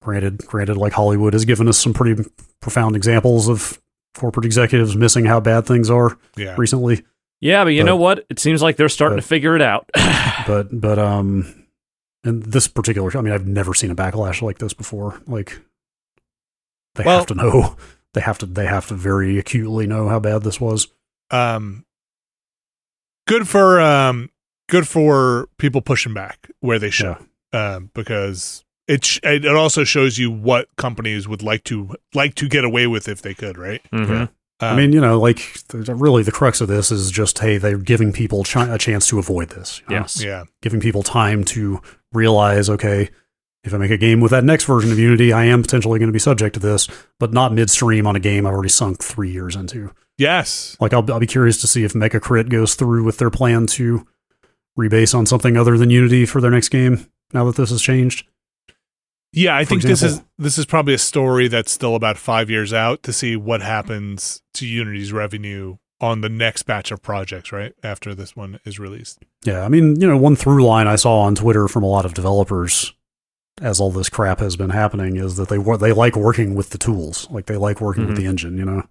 granted, 0.02 0.38
granted, 0.46 0.76
like 0.76 0.92
Hollywood 0.94 1.34
has 1.34 1.44
given 1.44 1.68
us 1.68 1.76
some 1.78 1.92
pretty 1.92 2.24
profound 2.60 2.96
examples 2.96 3.48
of 3.48 3.80
corporate 4.16 4.46
executives 4.46 4.96
missing 4.96 5.26
how 5.26 5.40
bad 5.40 5.66
things 5.66 5.90
are 5.90 6.16
Yeah, 6.36 6.54
recently. 6.58 7.04
Yeah, 7.40 7.64
but 7.64 7.70
you 7.70 7.82
But- 7.82 7.86
know 7.86 7.96
what? 7.96 8.26
It 8.30 8.38
seems 8.38 8.62
like 8.62 8.76
they're 8.76 8.88
starting 8.88 9.16
but- 9.16 9.22
to 9.22 9.28
figure 9.28 9.54
it 9.56 9.62
out. 9.62 9.88
But 10.46 10.80
but 10.80 10.98
um, 10.98 11.66
and 12.24 12.42
this 12.42 12.66
particular, 12.66 13.16
I 13.16 13.20
mean, 13.20 13.32
I've 13.32 13.46
never 13.46 13.74
seen 13.74 13.90
a 13.90 13.94
backlash 13.94 14.40
like 14.42 14.58
this 14.58 14.72
before. 14.72 15.20
Like, 15.26 15.60
they 16.94 17.04
Well- 17.04 17.18
have 17.18 17.26
to 17.26 17.34
know. 17.34 17.76
They 18.12 18.20
have 18.22 18.38
to. 18.38 18.46
They 18.46 18.66
have 18.66 18.88
to 18.88 18.94
very 18.94 19.38
acutely 19.38 19.86
know 19.86 20.08
how 20.08 20.18
bad 20.18 20.42
this 20.42 20.60
was. 20.60 20.88
um, 21.30 21.84
good 23.28 23.46
for 23.46 23.80
um, 23.80 24.30
good 24.68 24.88
for 24.88 25.48
people 25.58 25.80
pushing 25.80 26.12
back 26.12 26.50
where 26.58 26.80
they 26.80 26.90
should. 26.90 27.16
Um, 27.52 27.90
because 27.94 28.64
it 28.86 29.04
sh- 29.04 29.20
it 29.22 29.46
also 29.46 29.84
shows 29.84 30.18
you 30.18 30.30
what 30.30 30.68
companies 30.76 31.26
would 31.26 31.42
like 31.42 31.64
to 31.64 31.94
like 32.14 32.34
to 32.36 32.48
get 32.48 32.64
away 32.64 32.86
with 32.86 33.08
if 33.08 33.22
they 33.22 33.34
could, 33.34 33.58
right? 33.58 33.80
Mhm. 33.92 34.08
Yeah. 34.08 34.22
Um, 34.22 34.28
I 34.60 34.76
mean, 34.76 34.92
you 34.92 35.00
know, 35.00 35.18
like 35.18 35.36
th- 35.68 35.88
really, 35.88 36.22
the 36.22 36.32
crux 36.32 36.60
of 36.60 36.68
this 36.68 36.92
is 36.92 37.10
just 37.10 37.38
hey, 37.38 37.56
they're 37.58 37.78
giving 37.78 38.12
people 38.12 38.44
chi- 38.44 38.72
a 38.72 38.78
chance 38.78 39.06
to 39.08 39.18
avoid 39.18 39.50
this. 39.50 39.80
you 39.88 39.94
know? 39.94 40.00
Yes. 40.02 40.22
yeah, 40.22 40.44
giving 40.62 40.80
people 40.80 41.02
time 41.02 41.44
to 41.44 41.80
realize, 42.12 42.68
okay, 42.68 43.08
if 43.64 43.72
I 43.74 43.78
make 43.78 43.90
a 43.90 43.96
game 43.96 44.20
with 44.20 44.30
that 44.32 44.44
next 44.44 44.64
version 44.64 44.92
of 44.92 44.98
Unity, 44.98 45.32
I 45.32 45.44
am 45.46 45.62
potentially 45.62 45.98
going 45.98 46.08
to 46.08 46.12
be 46.12 46.18
subject 46.18 46.54
to 46.54 46.60
this, 46.60 46.88
but 47.18 47.32
not 47.32 47.52
midstream 47.54 48.06
on 48.06 48.16
a 48.16 48.20
game 48.20 48.46
I've 48.46 48.52
already 48.52 48.68
sunk 48.70 49.02
three 49.02 49.30
years 49.30 49.54
into. 49.56 49.92
yes, 50.18 50.76
Like, 50.80 50.92
I'll, 50.94 51.10
I'll 51.12 51.20
be 51.20 51.26
curious 51.26 51.60
to 51.62 51.66
see 51.66 51.84
if 51.84 51.94
Mega 51.94 52.20
Crit 52.20 52.48
goes 52.48 52.74
through 52.74 53.04
with 53.04 53.18
their 53.18 53.30
plan 53.30 53.66
to 53.68 54.06
rebase 54.78 55.14
on 55.14 55.26
something 55.26 55.56
other 55.56 55.76
than 55.78 55.90
Unity 55.90 56.26
for 56.26 56.40
their 56.40 56.50
next 56.50 56.68
game. 56.70 57.06
Now 57.32 57.44
that 57.44 57.56
this 57.56 57.70
has 57.70 57.80
changed, 57.82 58.26
yeah. 59.32 59.56
I 59.56 59.64
For 59.64 59.70
think 59.70 59.82
this 59.82 60.02
is 60.02 60.22
this 60.38 60.58
is 60.58 60.66
probably 60.66 60.94
a 60.94 60.98
story 60.98 61.48
that's 61.48 61.70
still 61.70 61.94
about 61.94 62.18
five 62.18 62.50
years 62.50 62.72
out 62.72 63.02
to 63.04 63.12
see 63.12 63.36
what 63.36 63.62
happens 63.62 64.42
to 64.54 64.66
Unity's 64.66 65.12
revenue 65.12 65.76
on 66.00 66.22
the 66.22 66.28
next 66.30 66.62
batch 66.62 66.90
of 66.90 67.02
projects, 67.02 67.52
right 67.52 67.74
after 67.82 68.14
this 68.14 68.34
one 68.34 68.58
is 68.64 68.78
released. 68.78 69.18
Yeah, 69.44 69.64
I 69.64 69.68
mean, 69.68 70.00
you 70.00 70.06
know, 70.08 70.16
one 70.16 70.34
through 70.34 70.64
line 70.64 70.86
I 70.86 70.96
saw 70.96 71.20
on 71.20 71.34
Twitter 71.34 71.68
from 71.68 71.82
a 71.84 71.88
lot 71.88 72.04
of 72.06 72.14
developers 72.14 72.92
as 73.60 73.78
all 73.78 73.90
this 73.90 74.08
crap 74.08 74.40
has 74.40 74.56
been 74.56 74.70
happening 74.70 75.16
is 75.16 75.36
that 75.36 75.48
they 75.50 75.58
they 75.58 75.92
like 75.92 76.16
working 76.16 76.54
with 76.54 76.70
the 76.70 76.78
tools, 76.78 77.28
like 77.30 77.46
they 77.46 77.56
like 77.56 77.80
working 77.80 78.06
with 78.06 78.14
Mhm. 78.16 78.20
the 78.20 78.26
engine. 78.26 78.56
You 78.58 78.64
know, 78.64 78.82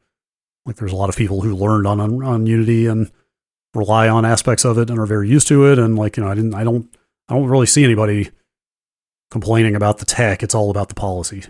like 0.66 0.76
there's 0.78 0.91
a 0.94 0.95
lot 0.95 1.10
of 1.10 1.16
people 1.18 1.41
who 1.41 1.56
learned 1.56 1.88
on, 1.88 1.99
on 1.99 2.24
on 2.24 2.45
Unity 2.45 2.86
and 2.86 3.11
rely 3.74 4.07
on 4.07 4.26
aspects 4.26 4.64
of 4.66 4.78
it 4.78 4.90
and 4.90 4.99
are 4.99 5.06
very 5.06 5.28
used 5.28 5.48
to 5.48 5.66
it. 5.72 5.80
And 5.80 5.98
like 5.98 6.16
you 6.18 6.24
know, 6.24 6.30
I 6.30 6.36
didn't, 6.36 6.53
I 6.53 6.64
don't, 6.64 6.88
I 7.30 7.35
don't 7.35 7.47
really 7.47 7.68
see 7.68 7.84
anybody 7.84 8.31
complaining 9.30 9.76
about 9.76 9.99
the 9.99 10.06
tech. 10.06 10.41
It's 10.41 10.56
all 10.56 10.72
about 10.72 10.89
the 10.89 10.95
policy. 10.95 11.43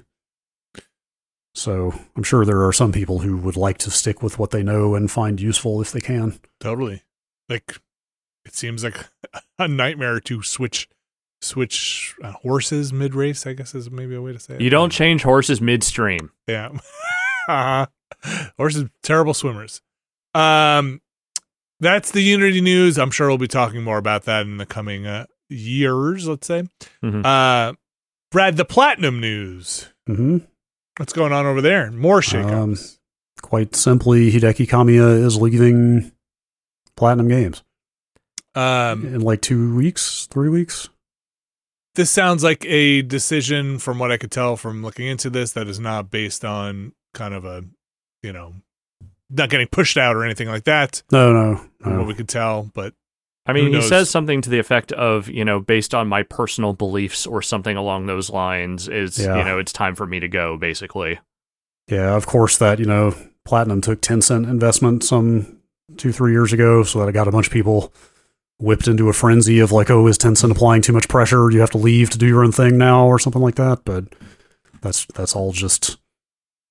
So 1.56 1.93
I'm 2.15 2.23
sure 2.23 2.45
there 2.45 2.65
are 2.65 2.73
some 2.73 2.91
people 2.91 3.19
who 3.19 3.38
would 3.38 3.56
like 3.56 3.77
to 3.80 3.91
stick 3.91 4.22
with 4.22 4.38
what 4.38 4.51
they 4.51 4.61
know 4.61 4.93
and 4.95 5.10
find 5.10 5.41
useful 5.41 5.81
if 5.81 5.91
they 5.91 6.01
can. 6.01 6.39
Totally, 6.60 7.03
like 7.47 7.77
it 8.45 8.53
seems 8.53 8.84
like 8.84 9.07
a 9.60 9.68
nightmare 9.68 10.19
to 10.22 10.43
switch 10.43 10.88
switch 11.41 12.15
uh, 12.23 12.34
horses 12.34 12.91
mid 12.93 13.15
race. 13.15 13.47
I 13.47 13.53
guess 13.53 13.73
is 13.73 13.89
maybe 13.89 14.15
a 14.15 14.22
way 14.22 14.34
to 14.34 14.39
say 14.39 14.56
it. 14.56 14.61
You 14.61 14.69
don't 14.69 14.91
change 14.91 15.23
horses 15.23 15.61
midstream. 15.61 16.31
Yeah. 16.47 16.77
uh 17.47 17.85
Horses 18.57 18.89
terrible 19.01 19.34
swimmers. 19.34 19.81
Um 20.34 21.01
that's 21.80 22.11
the 22.11 22.22
Unity 22.22 22.60
news. 22.60 22.99
I'm 22.99 23.11
sure 23.11 23.27
we'll 23.27 23.38
be 23.38 23.47
talking 23.47 23.81
more 23.81 23.97
about 23.97 24.23
that 24.23 24.41
in 24.41 24.57
the 24.57 24.65
coming 24.65 25.07
uh, 25.07 25.26
years, 25.49 26.27
let's 26.27 26.47
say. 26.47 26.63
Mhm. 27.03 27.26
Uh 27.26 27.73
Brad, 28.31 28.57
the 28.57 28.65
platinum 28.65 29.19
news. 29.19 29.89
Mm-hmm. 30.07 30.38
What's 30.97 31.13
going 31.13 31.34
on 31.34 31.45
over 31.47 31.61
there? 31.61 31.91
More 31.91 32.21
shakeups. 32.21 32.51
Um, 32.53 32.76
quite 33.41 33.76
simply, 33.76 34.31
Hideki 34.31 34.67
Kamiya 34.67 35.23
is 35.23 35.35
leaving 35.41 36.11
Platinum 36.95 37.27
Games 37.27 37.63
Um, 38.53 39.05
in 39.05 39.21
like 39.21 39.41
two 39.41 39.76
weeks, 39.76 40.27
three 40.27 40.49
weeks. 40.49 40.89
this 41.95 42.11
sounds 42.11 42.43
like 42.43 42.63
a 42.65 43.01
decision 43.01 43.80
from 43.80 43.97
what 43.97 44.11
I 44.11 44.17
could 44.17 44.31
tell 44.31 44.55
from 44.57 44.84
looking 44.84 45.07
into 45.07 45.30
this 45.31 45.53
that 45.53 45.67
is 45.67 45.80
not 45.80 46.11
based 46.11 46.45
on 46.45 46.93
kind 47.15 47.34
of 47.34 47.45
a, 47.45 47.63
you 48.21 48.31
know, 48.34 48.53
not 49.30 49.49
getting 49.49 49.67
pushed 49.67 49.97
out 49.97 50.15
or 50.15 50.23
anything 50.23 50.47
like 50.49 50.65
that 50.65 51.01
No, 51.11 51.34
no, 51.34 51.55
from 51.81 51.93
what 51.93 52.01
no. 52.03 52.07
we 52.07 52.13
could 52.13 52.30
tell, 52.30 52.69
but 52.76 52.93
I 53.49 53.53
mean, 53.53 53.73
he 53.73 53.81
says 53.81 54.09
something 54.09 54.41
to 54.41 54.49
the 54.49 54.59
effect 54.59 54.91
of, 54.91 55.27
you 55.30 55.43
know, 55.43 55.59
based 55.59 55.93
on 55.93 56.07
my 56.07 56.23
personal 56.23 56.73
beliefs 56.73 57.26
or 57.27 57.41
something 57.41 57.76
along 57.77 58.05
those 58.05 58.30
lines 58.30 58.88
is, 58.88 59.17
Yeah. 59.19 59.38
you 59.38 59.43
know, 59.45 59.59
it's 59.59 59.73
time 59.73 59.95
for 59.95 60.05
me 60.05 60.19
to 60.19 60.27
go, 60.27 60.57
basically. 60.57 61.19
Yeah, 61.88 62.15
of 62.15 62.26
course. 62.27 62.57
That 62.57 62.80
you 62.80 62.85
know, 62.85 63.15
Platinum 63.45 63.81
took 63.81 64.01
Tencent 64.01 64.49
investment 64.49 65.03
some 65.03 65.57
two, 65.97 66.11
three 66.11 66.31
years 66.31 66.53
ago, 66.53 66.84
so 66.84 66.99
that 66.99 67.07
I 67.09 67.11
got 67.11 67.27
a 67.27 67.31
bunch 67.31 67.47
of 67.47 67.53
people 67.53 67.91
whipped 68.59 68.88
into 68.88 69.09
a 69.09 69.13
frenzy 69.13 69.59
of 69.59 69.71
like, 69.71 69.89
oh, 69.89 70.05
is 70.07 70.17
Tencent 70.17 70.51
applying 70.51 70.81
too 70.81 70.93
much 70.93 71.07
pressure? 71.07 71.49
You 71.49 71.59
have 71.61 71.71
to 71.71 71.77
leave 71.77 72.09
to 72.11 72.17
do 72.17 72.27
your 72.27 72.43
own 72.43 72.51
thing 72.51 72.77
now, 72.77 73.07
or 73.07 73.17
something 73.17 73.41
like 73.41 73.55
that. 73.55 73.80
But 73.85 74.05
that's 74.81 75.05
that's 75.15 75.35
all 75.35 75.51
just 75.51 75.97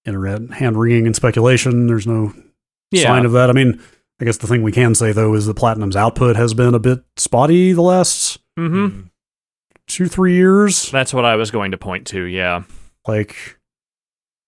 internet 0.05 0.51
hand 0.59 0.79
wringing 0.79 1.07
and 1.07 1.17
speculation. 1.17 1.87
There's 1.89 2.07
no 2.07 2.33
Yeah. 2.91 3.03
sign 3.05 3.27
of 3.27 3.33
that. 3.33 3.51
I 3.51 3.53
mean, 3.53 3.81
I 4.21 4.25
guess 4.25 4.37
the 4.39 4.47
thing 4.47 4.63
we 4.63 4.73
can 4.73 4.95
say 4.95 5.13
though 5.13 5.35
is 5.35 5.47
that 5.47 5.55
Platinum's 5.55 5.97
output 5.97 6.37
has 6.37 6.53
been 6.55 6.75
a 6.75 6.79
bit 6.81 7.01
spotty 7.17 7.73
the 7.73 7.83
last 7.83 8.39
hmm 8.57 9.03
two, 9.87 10.07
three 10.07 10.35
years. 10.35 10.91
That's 10.91 11.15
what 11.15 11.25
I 11.25 11.37
was 11.37 11.51
going 11.51 11.71
to 11.71 11.79
point 11.79 12.07
to. 12.09 12.25
Yeah. 12.25 12.65
Like 13.07 13.59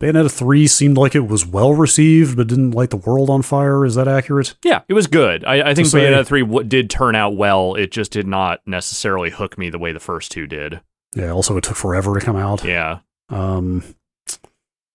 Bayonetta 0.03 0.31
three 0.31 0.67
seemed 0.67 0.97
like 0.99 1.15
it 1.15 1.27
was 1.29 1.47
well 1.47 1.73
received, 1.75 2.37
but 2.37 2.47
didn't 2.49 2.73
light 2.73 2.91
the 2.91 2.97
world 2.99 3.31
on 3.31 3.41
fire. 3.43 3.85
Is 3.87 3.95
that 3.95 4.07
accurate? 4.09 4.55
Yeah, 4.65 4.83
it 4.89 4.93
was 4.95 5.07
good. 5.07 5.45
I, 5.45 5.71
I 5.71 5.75
think 5.75 5.89
say- 5.89 6.01
Bayonetta 6.01 6.27
3 6.27 6.41
w- 6.43 6.69
did 6.69 6.91
turn 6.91 7.15
out 7.15 7.37
well. 7.37 7.75
It 7.75 7.91
just 7.91 8.11
did 8.13 8.27
not 8.27 8.61
necessarily 8.67 9.31
hook 9.31 9.57
me 9.57 9.71
the 9.71 9.79
way 9.79 9.93
the 9.93 10.01
first 10.01 10.31
two 10.33 10.47
did. 10.47 10.81
Yeah. 11.15 11.31
Also, 11.31 11.57
it 11.57 11.65
took 11.65 11.77
forever 11.77 12.19
to 12.19 12.25
come 12.25 12.37
out. 12.37 12.65
Yeah. 12.65 12.99
Um, 13.31 13.83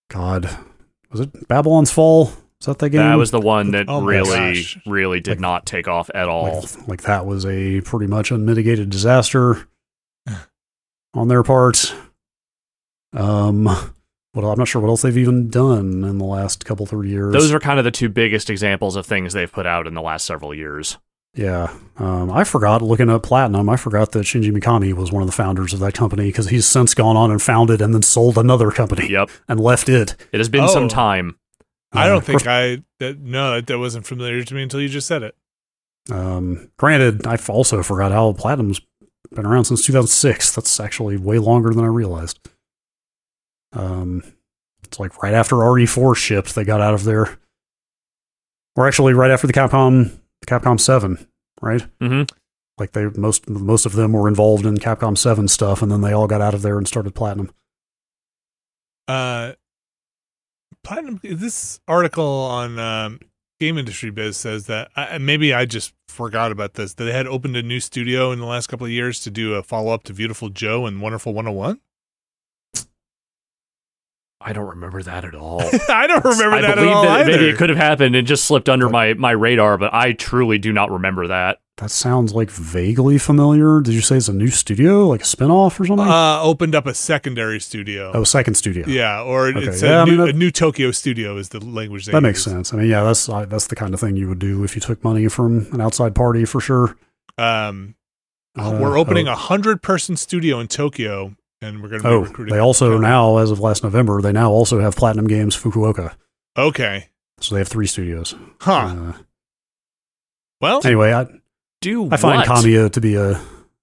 God, 0.10 0.50
was 1.12 1.22
it 1.22 1.48
Babylon's 1.48 1.92
Fall? 1.92 2.32
Is 2.62 2.68
that 2.68 2.80
that 2.80 2.90
game? 2.90 3.02
That 3.02 3.16
was 3.16 3.32
the 3.32 3.42
one 3.42 3.72
that 3.72 3.86
Oh 3.90 4.02
really, 4.04 4.56
gosh. 4.56 4.78
really 4.86 5.20
did 5.20 5.34
Like- 5.34 5.40
not 5.40 5.66
take 5.66 5.88
off 5.88 6.10
at 6.16 6.28
all. 6.30 6.62
like, 6.62 6.88
like 6.88 7.02
that 7.04 7.26
was 7.26 7.46
a 7.46 7.82
pretty 7.82 8.08
much 8.08 8.32
unmitigated 8.32 8.90
disaster 8.90 9.68
on 11.14 11.28
their 11.28 11.44
part. 11.44 11.94
Um, 13.14 13.64
well, 13.66 14.52
I'm 14.52 14.58
not 14.58 14.68
sure 14.68 14.82
what 14.82 14.90
else 14.90 15.02
they've 15.04 15.18
even 15.18 15.50
done 15.50 16.04
in 16.04 16.18
the 16.18 16.26
last 16.26 16.66
couple 16.66 16.86
three 16.86 17.10
years. 17.10 17.34
Those 17.34 17.54
are 17.54 17.60
kind 17.60 17.80
of 17.80 17.86
the 17.86 17.92
two 17.92 18.10
biggest 18.10 18.50
examples 18.50 18.96
of 18.96 19.06
things 19.06 19.34
they've 19.34 19.52
put 19.52 19.66
out 19.66 19.88
in 19.88 19.94
the 19.94 20.02
last 20.02 20.26
several 20.26 20.54
years. 20.54 20.98
Yeah. 21.34 21.74
Um, 21.98 22.32
I 22.32 22.46
forgot 22.46 22.82
looking 22.82 23.10
up 23.10 23.24
Platinum. 23.24 23.70
I 23.70 23.76
forgot 23.76 24.12
that 24.14 24.20
Shinji 24.26 24.52
Mikami 24.58 24.94
was 24.94 25.12
one 25.12 25.22
of 25.22 25.28
the 25.28 25.34
founders 25.34 25.74
of 25.74 25.80
that 25.82 25.94
company 25.94 26.28
because 26.28 26.48
he's 26.50 26.66
since 26.66 26.94
gone 26.94 27.18
on 27.18 27.30
and 27.32 27.42
founded 27.42 27.82
and 27.82 27.94
then 27.94 28.02
sold 28.02 28.38
another 28.38 28.72
company 28.72 29.10
Yep. 29.10 29.30
and 29.50 29.60
left 29.60 29.90
it. 29.90 30.16
It 30.32 30.38
has 30.38 30.48
been 30.50 30.64
Oh. 30.64 30.68
some 30.68 30.88
time. 30.88 31.36
I 31.98 32.08
don't 32.08 32.24
think 32.24 32.48
I 32.48 32.84
that 33.00 33.20
no 33.20 33.56
that, 33.56 33.68
that 33.68 33.80
wasn't 33.80 34.06
familiar 34.06 34.44
to 34.44 34.54
me 34.54 34.64
until 34.64 34.82
you 34.82 34.90
just 34.90 35.08
said 35.08 35.24
it. 35.24 35.36
Um, 36.12 36.72
granted, 36.78 37.26
I 37.26 37.38
also 37.50 37.82
forgot 37.82 38.12
how 38.12 38.34
Platinum's 38.34 38.82
been 39.32 39.46
around 39.46 39.66
since 39.66 39.86
2006. 39.86 40.54
That's 40.56 40.80
actually 40.80 41.18
way 41.18 41.40
longer 41.40 41.74
than 41.74 41.84
I 41.84 41.88
realized. 41.88 42.40
Um, 43.74 44.24
it's 44.84 45.00
like 45.00 45.22
right 45.22 45.34
after 45.34 45.56
RE4 45.56 46.16
shipped, 46.16 46.56
they 46.56 46.64
got 46.64 46.82
out 46.82 46.94
of 46.94 47.04
there. 47.04 47.38
Or 48.76 48.88
actually, 48.88 49.14
right 49.14 49.32
after 49.32 49.48
the 49.48 49.54
Capcom, 49.54 50.20
the 50.42 50.48
Capcom 50.48 50.80
7, 50.80 51.28
right? 51.62 51.82
hmm 52.00 52.24
Like 52.78 52.92
they 52.92 53.06
most 53.16 53.50
most 53.50 53.86
of 53.86 53.94
them 53.94 54.14
were 54.14 54.28
involved 54.28 54.66
in 54.66 54.78
Capcom 54.78 55.18
7 55.18 55.48
stuff, 55.48 55.82
and 55.82 55.92
then 55.92 56.02
they 56.02 56.14
all 56.14 56.28
got 56.28 56.42
out 56.42 56.54
of 56.54 56.62
there 56.62 56.78
and 56.78 56.88
started 56.88 57.16
Platinum. 57.16 57.52
Uh, 59.08 59.54
platinum. 60.86 61.20
This 61.24 61.80
article 61.88 62.24
on 62.26 62.80
um, 62.80 63.20
game 63.60 63.78
industry 63.78 64.12
biz 64.12 64.38
says 64.38 64.68
that 64.68 64.90
I, 64.96 65.18
maybe 65.18 65.54
I 65.54 65.66
just 65.66 65.94
forgot 66.08 66.52
about 66.52 66.76
this 66.76 66.94
that 66.94 67.04
they 67.04 67.12
had 67.12 67.28
opened 67.28 67.58
a 67.58 67.64
new 67.64 67.80
studio 67.80 68.32
in 68.32 68.40
the 68.40 68.46
last 68.46 68.68
couple 68.68 68.86
of 68.86 68.92
years 68.92 69.20
to 69.22 69.32
do 69.32 69.56
a 69.56 69.64
follow 69.64 69.94
up 69.94 70.04
to 70.04 70.14
Beautiful 70.14 70.50
Joe 70.50 70.86
and 70.86 71.02
Wonderful 71.02 71.34
101. 71.34 71.80
I 74.42 74.54
don't 74.54 74.70
remember 74.70 75.02
that 75.02 75.26
at 75.26 75.34
all. 75.34 75.62
I 75.90 76.06
don't 76.06 76.24
remember 76.24 76.58
I 76.58 76.62
that 76.62 76.78
at 76.78 76.88
all 76.88 77.04
that 77.04 77.22
either. 77.22 77.32
maybe 77.32 77.50
it 77.50 77.58
could 77.58 77.70
have 77.70 77.80
happened 77.80 78.16
and 78.16 78.28
just 78.28 78.46
slipped 78.46 78.70
under 78.70 78.90
my, 78.90 79.16
my 79.16 79.32
radar, 79.32 79.78
but 79.78 79.92
I 79.94 80.14
truly 80.14 80.60
do 80.60 80.72
not 80.72 80.92
remember 80.92 81.28
that. 81.28 81.60
That 81.78 81.92
sounds 81.92 82.34
like 82.34 82.50
vaguely 82.50 83.18
familiar. 83.18 83.82
Did 83.82 83.94
you 83.96 84.00
say 84.02 84.16
it's 84.16 84.30
a 84.30 84.34
new 84.34 84.48
studio, 84.48 85.08
like 85.10 85.22
a 85.22 85.26
spinoff 85.26 85.78
or 85.78 85.86
something? 85.86 86.08
uh, 86.08 86.40
opened 86.42 86.74
up 86.74 86.86
a 86.88 86.94
secondary 86.94 87.60
studio. 87.60 88.12
oh, 88.14 88.24
second 88.24 88.54
studio. 88.56 88.88
Yeah, 88.88 89.22
or 89.22 89.48
Okay, 89.50 89.60
it's 89.68 89.82
yeah, 89.82 90.00
a, 90.00 90.02
I 90.02 90.06
mean, 90.06 90.16
new, 90.18 90.26
that- 90.26 90.36
a 90.36 90.38
new 90.38 90.52
Tokyo 90.52 90.92
studio 90.92 91.36
is 91.36 91.50
the 91.50 91.60
language 91.60 92.06
they 92.06 92.14
that 92.14 92.22
makes 92.22 92.42
sense. 92.44 92.74
I 92.74 92.78
mean, 92.78 92.90
yeah, 92.90 93.04
that's 93.04 93.28
uh, 93.28 93.44
that's 93.46 93.68
the 93.68 93.76
kind 93.76 93.94
of 93.94 94.00
thing 94.00 94.16
you 94.16 94.30
would 94.30 94.40
do 94.40 94.64
if 94.64 94.74
you 94.76 94.80
took 94.82 95.04
money 95.04 95.28
from 95.28 95.68
an 95.74 95.82
outside 95.82 96.16
party 96.16 96.46
for 96.46 96.62
sure. 96.62 96.96
Um, 97.38 97.96
Uh, 98.58 98.78
we're 98.82 98.98
opening 98.98 99.28
oh. 99.28 99.34
a 99.34 99.36
hundred 99.36 99.82
person 99.82 100.16
studio 100.16 100.62
in 100.62 100.70
Tokyo, 100.70 101.36
and 101.62 101.84
we're 101.84 101.90
going 101.90 102.02
to 102.04 102.08
be 102.08 102.14
Oh, 102.14 102.20
recruiting. 102.20 102.54
they 102.54 102.60
also 102.62 102.98
now, 102.98 103.36
as 103.36 103.52
of 103.52 103.60
last 103.60 103.84
November, 103.84 104.22
they 104.22 104.32
now 104.32 104.50
also 104.50 104.80
have 104.80 104.96
Platinum 104.96 105.28
Games 105.28 105.58
Fukuoka. 105.62 106.14
Okay, 106.58 107.10
So 107.42 107.54
they 107.54 107.60
have 107.60 107.68
three 107.68 107.88
studios. 107.88 108.34
huh? 108.62 108.72
Uh, 108.72 109.14
well, 110.62 110.80
anyway, 110.86 111.12
I, 111.12 111.26
Do 111.86 112.10
I 112.12 112.18
find 112.18 112.38
what? 112.40 112.48
Kamiya 112.48 112.92
to 112.94 113.00
be 113.00 113.14
a 113.14 113.40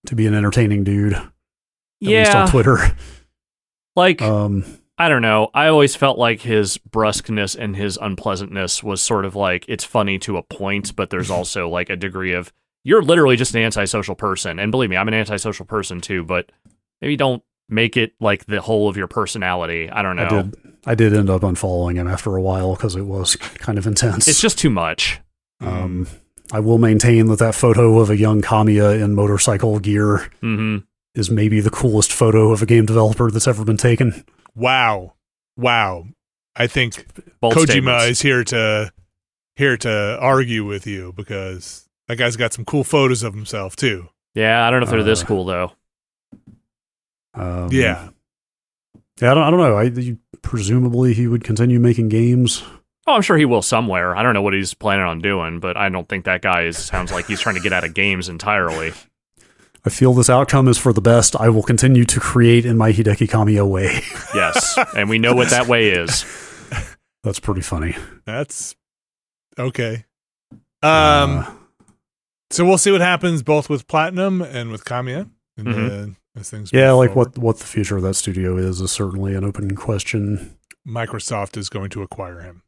to 0.06 0.16
be 0.16 0.26
an 0.26 0.34
entertaining 0.34 0.82
dude. 0.82 1.12
At 1.12 1.22
least 2.00 2.32
yeah, 2.32 2.42
on 2.42 2.48
Twitter. 2.48 2.78
like 3.94 4.20
Um, 4.20 4.64
I 4.98 5.08
don't 5.08 5.22
know. 5.22 5.50
I 5.54 5.68
always 5.68 5.94
felt 5.94 6.18
like 6.18 6.40
his 6.40 6.78
brusqueness 6.78 7.54
and 7.56 7.76
his 7.76 7.96
unpleasantness 8.02 8.82
was 8.82 9.00
sort 9.00 9.24
of 9.24 9.36
like 9.36 9.64
it's 9.68 9.84
funny 9.84 10.18
to 10.18 10.36
a 10.36 10.42
point, 10.42 10.96
but 10.96 11.10
there's 11.10 11.30
also 11.38 11.68
like 11.68 11.90
a 11.90 11.96
degree 11.96 12.32
of 12.32 12.52
you're 12.82 13.02
literally 13.02 13.36
just 13.36 13.54
an 13.54 13.62
antisocial 13.62 14.16
person. 14.16 14.58
And 14.58 14.72
believe 14.72 14.90
me, 14.90 14.96
I'm 14.96 15.06
an 15.06 15.14
antisocial 15.14 15.64
person 15.64 16.00
too, 16.00 16.24
but 16.24 16.50
maybe 17.00 17.14
don't 17.14 17.44
make 17.68 17.96
it 17.96 18.14
like 18.18 18.46
the 18.46 18.60
whole 18.60 18.88
of 18.88 18.96
your 18.96 19.06
personality. 19.06 19.88
I 19.88 20.02
don't 20.02 20.16
know. 20.16 20.24
I 20.24 20.28
did 20.42 20.56
I 20.86 20.94
did 20.96 21.14
end 21.14 21.30
up 21.30 21.42
unfollowing 21.42 21.94
him 21.94 22.08
after 22.08 22.34
a 22.34 22.42
while 22.42 22.74
because 22.74 22.96
it 22.96 23.06
was 23.06 23.36
kind 23.36 23.78
of 23.78 23.86
intense. 23.86 24.26
It's 24.26 24.40
just 24.40 24.58
too 24.58 24.70
much. 24.70 25.20
Um, 25.60 26.08
I 26.50 26.60
will 26.60 26.78
maintain 26.78 27.26
that 27.26 27.38
that 27.38 27.54
photo 27.54 27.98
of 28.00 28.10
a 28.10 28.16
young 28.16 28.42
Kamiya 28.42 29.00
in 29.02 29.14
motorcycle 29.14 29.78
gear 29.78 30.30
hmm 30.40 30.78
is 31.14 31.30
maybe 31.30 31.60
the 31.60 31.68
coolest 31.70 32.10
photo 32.10 32.52
of 32.52 32.62
a 32.62 32.66
game 32.66 32.86
developer 32.86 33.30
that's 33.30 33.46
ever 33.46 33.66
been 33.66 33.76
taken. 33.76 34.24
wow, 34.54 35.12
wow. 35.58 36.06
I 36.56 36.66
think 36.66 37.06
Bold 37.40 37.52
Kojima 37.54 37.66
statements. 37.66 38.04
is 38.06 38.20
here 38.22 38.44
to 38.44 38.92
here 39.56 39.76
to 39.76 40.18
argue 40.20 40.64
with 40.64 40.86
you 40.86 41.12
because 41.14 41.86
that 42.08 42.16
guy's 42.16 42.36
got 42.36 42.52
some 42.54 42.64
cool 42.64 42.82
photos 42.84 43.22
of 43.22 43.34
himself 43.34 43.76
too. 43.76 44.08
Yeah, 44.34 44.66
I 44.66 44.70
don't 44.70 44.80
know 44.80 44.84
if 44.84 44.90
they're 44.90 45.02
this 45.02 45.22
Uh, 45.22 45.26
cool 45.26 45.44
though. 45.44 45.72
Um, 47.34 47.68
yeah, 47.70 48.08
yeah. 49.20 49.30
I 49.30 49.34
don't, 49.34 49.42
I 49.44 49.50
don't 49.50 49.60
know. 49.60 49.76
I 49.76 49.82
you, 49.84 50.18
presumably 50.42 51.12
he 51.14 51.26
would 51.26 51.44
continue 51.44 51.78
making 51.80 52.08
games. 52.08 52.62
Oh, 53.06 53.14
I'm 53.14 53.22
sure 53.22 53.36
he 53.36 53.44
will 53.44 53.62
somewhere. 53.62 54.16
I 54.16 54.22
don't 54.22 54.32
know 54.34 54.42
what 54.42 54.54
he's 54.54 54.74
planning 54.74 55.04
on 55.06 55.18
doing, 55.20 55.58
but 55.58 55.76
I 55.76 55.88
don't 55.88 56.08
think 56.08 56.24
that 56.24 56.40
guy 56.42 56.62
is 56.64 56.78
sounds 56.78 57.10
like 57.12 57.26
he's 57.26 57.40
trying 57.40 57.56
to 57.56 57.60
get 57.60 57.72
out 57.72 57.82
of 57.84 57.94
games 57.94 58.28
entirely. 58.28 58.92
I 59.84 59.90
feel 59.90 60.14
this 60.14 60.30
outcome 60.30 60.68
is 60.68 60.78
for 60.78 60.92
the 60.92 61.00
best. 61.00 61.34
I 61.34 61.48
will 61.48 61.64
continue 61.64 62.04
to 62.04 62.20
create 62.20 62.64
in 62.64 62.78
my 62.78 62.92
Hideki 62.92 63.28
Kamiya 63.28 63.68
way. 63.68 64.00
Yes, 64.34 64.78
and 64.96 65.10
we 65.10 65.18
know 65.18 65.34
what 65.34 65.50
that 65.50 65.66
way 65.66 65.88
is. 65.90 66.24
That's 67.24 67.38
pretty 67.40 67.60
funny. 67.60 67.96
that's 68.24 68.74
okay. 69.58 70.04
Um, 70.82 71.38
Uh, 71.38 71.50
so 72.50 72.64
we'll 72.64 72.78
see 72.78 72.90
what 72.92 73.00
happens 73.00 73.42
both 73.42 73.68
with 73.68 73.86
Platinum 73.88 74.40
and 74.42 74.70
with 74.70 74.84
Kamiya, 74.84 75.28
and 75.56 76.16
as 76.36 76.48
things. 76.50 76.70
yeah, 76.72 76.92
like 76.92 77.12
forward. 77.12 77.36
what 77.36 77.38
what 77.38 77.58
the 77.58 77.66
future 77.66 77.96
of 77.96 78.02
that 78.04 78.14
studio 78.14 78.56
is 78.56 78.80
is 78.80 78.90
certainly 78.90 79.34
an 79.34 79.44
open 79.44 79.74
question. 79.76 80.56
Microsoft 80.86 81.56
is 81.56 81.68
going 81.68 81.90
to 81.90 82.02
acquire 82.02 82.40
him. 82.40 82.62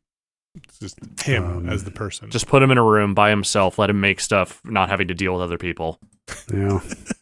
It's 0.55 0.79
just 0.79 0.99
him 1.23 1.45
Um, 1.45 1.69
as 1.69 1.85
the 1.85 1.91
person. 1.91 2.31
Just 2.31 2.47
put 2.47 2.63
him 2.63 2.71
in 2.71 2.79
a 2.79 2.85
room 2.85 3.15
by 3.15 3.31
himself, 3.31 3.79
let 3.79 3.91
him 3.91 4.01
make 4.01 4.21
stuff, 4.21 4.61
not 4.65 4.89
having 4.89 5.09
to 5.09 5.15
deal 5.15 5.33
with 5.35 5.43
other 5.43 5.59
people. 5.59 5.99
Yeah. 6.53 6.81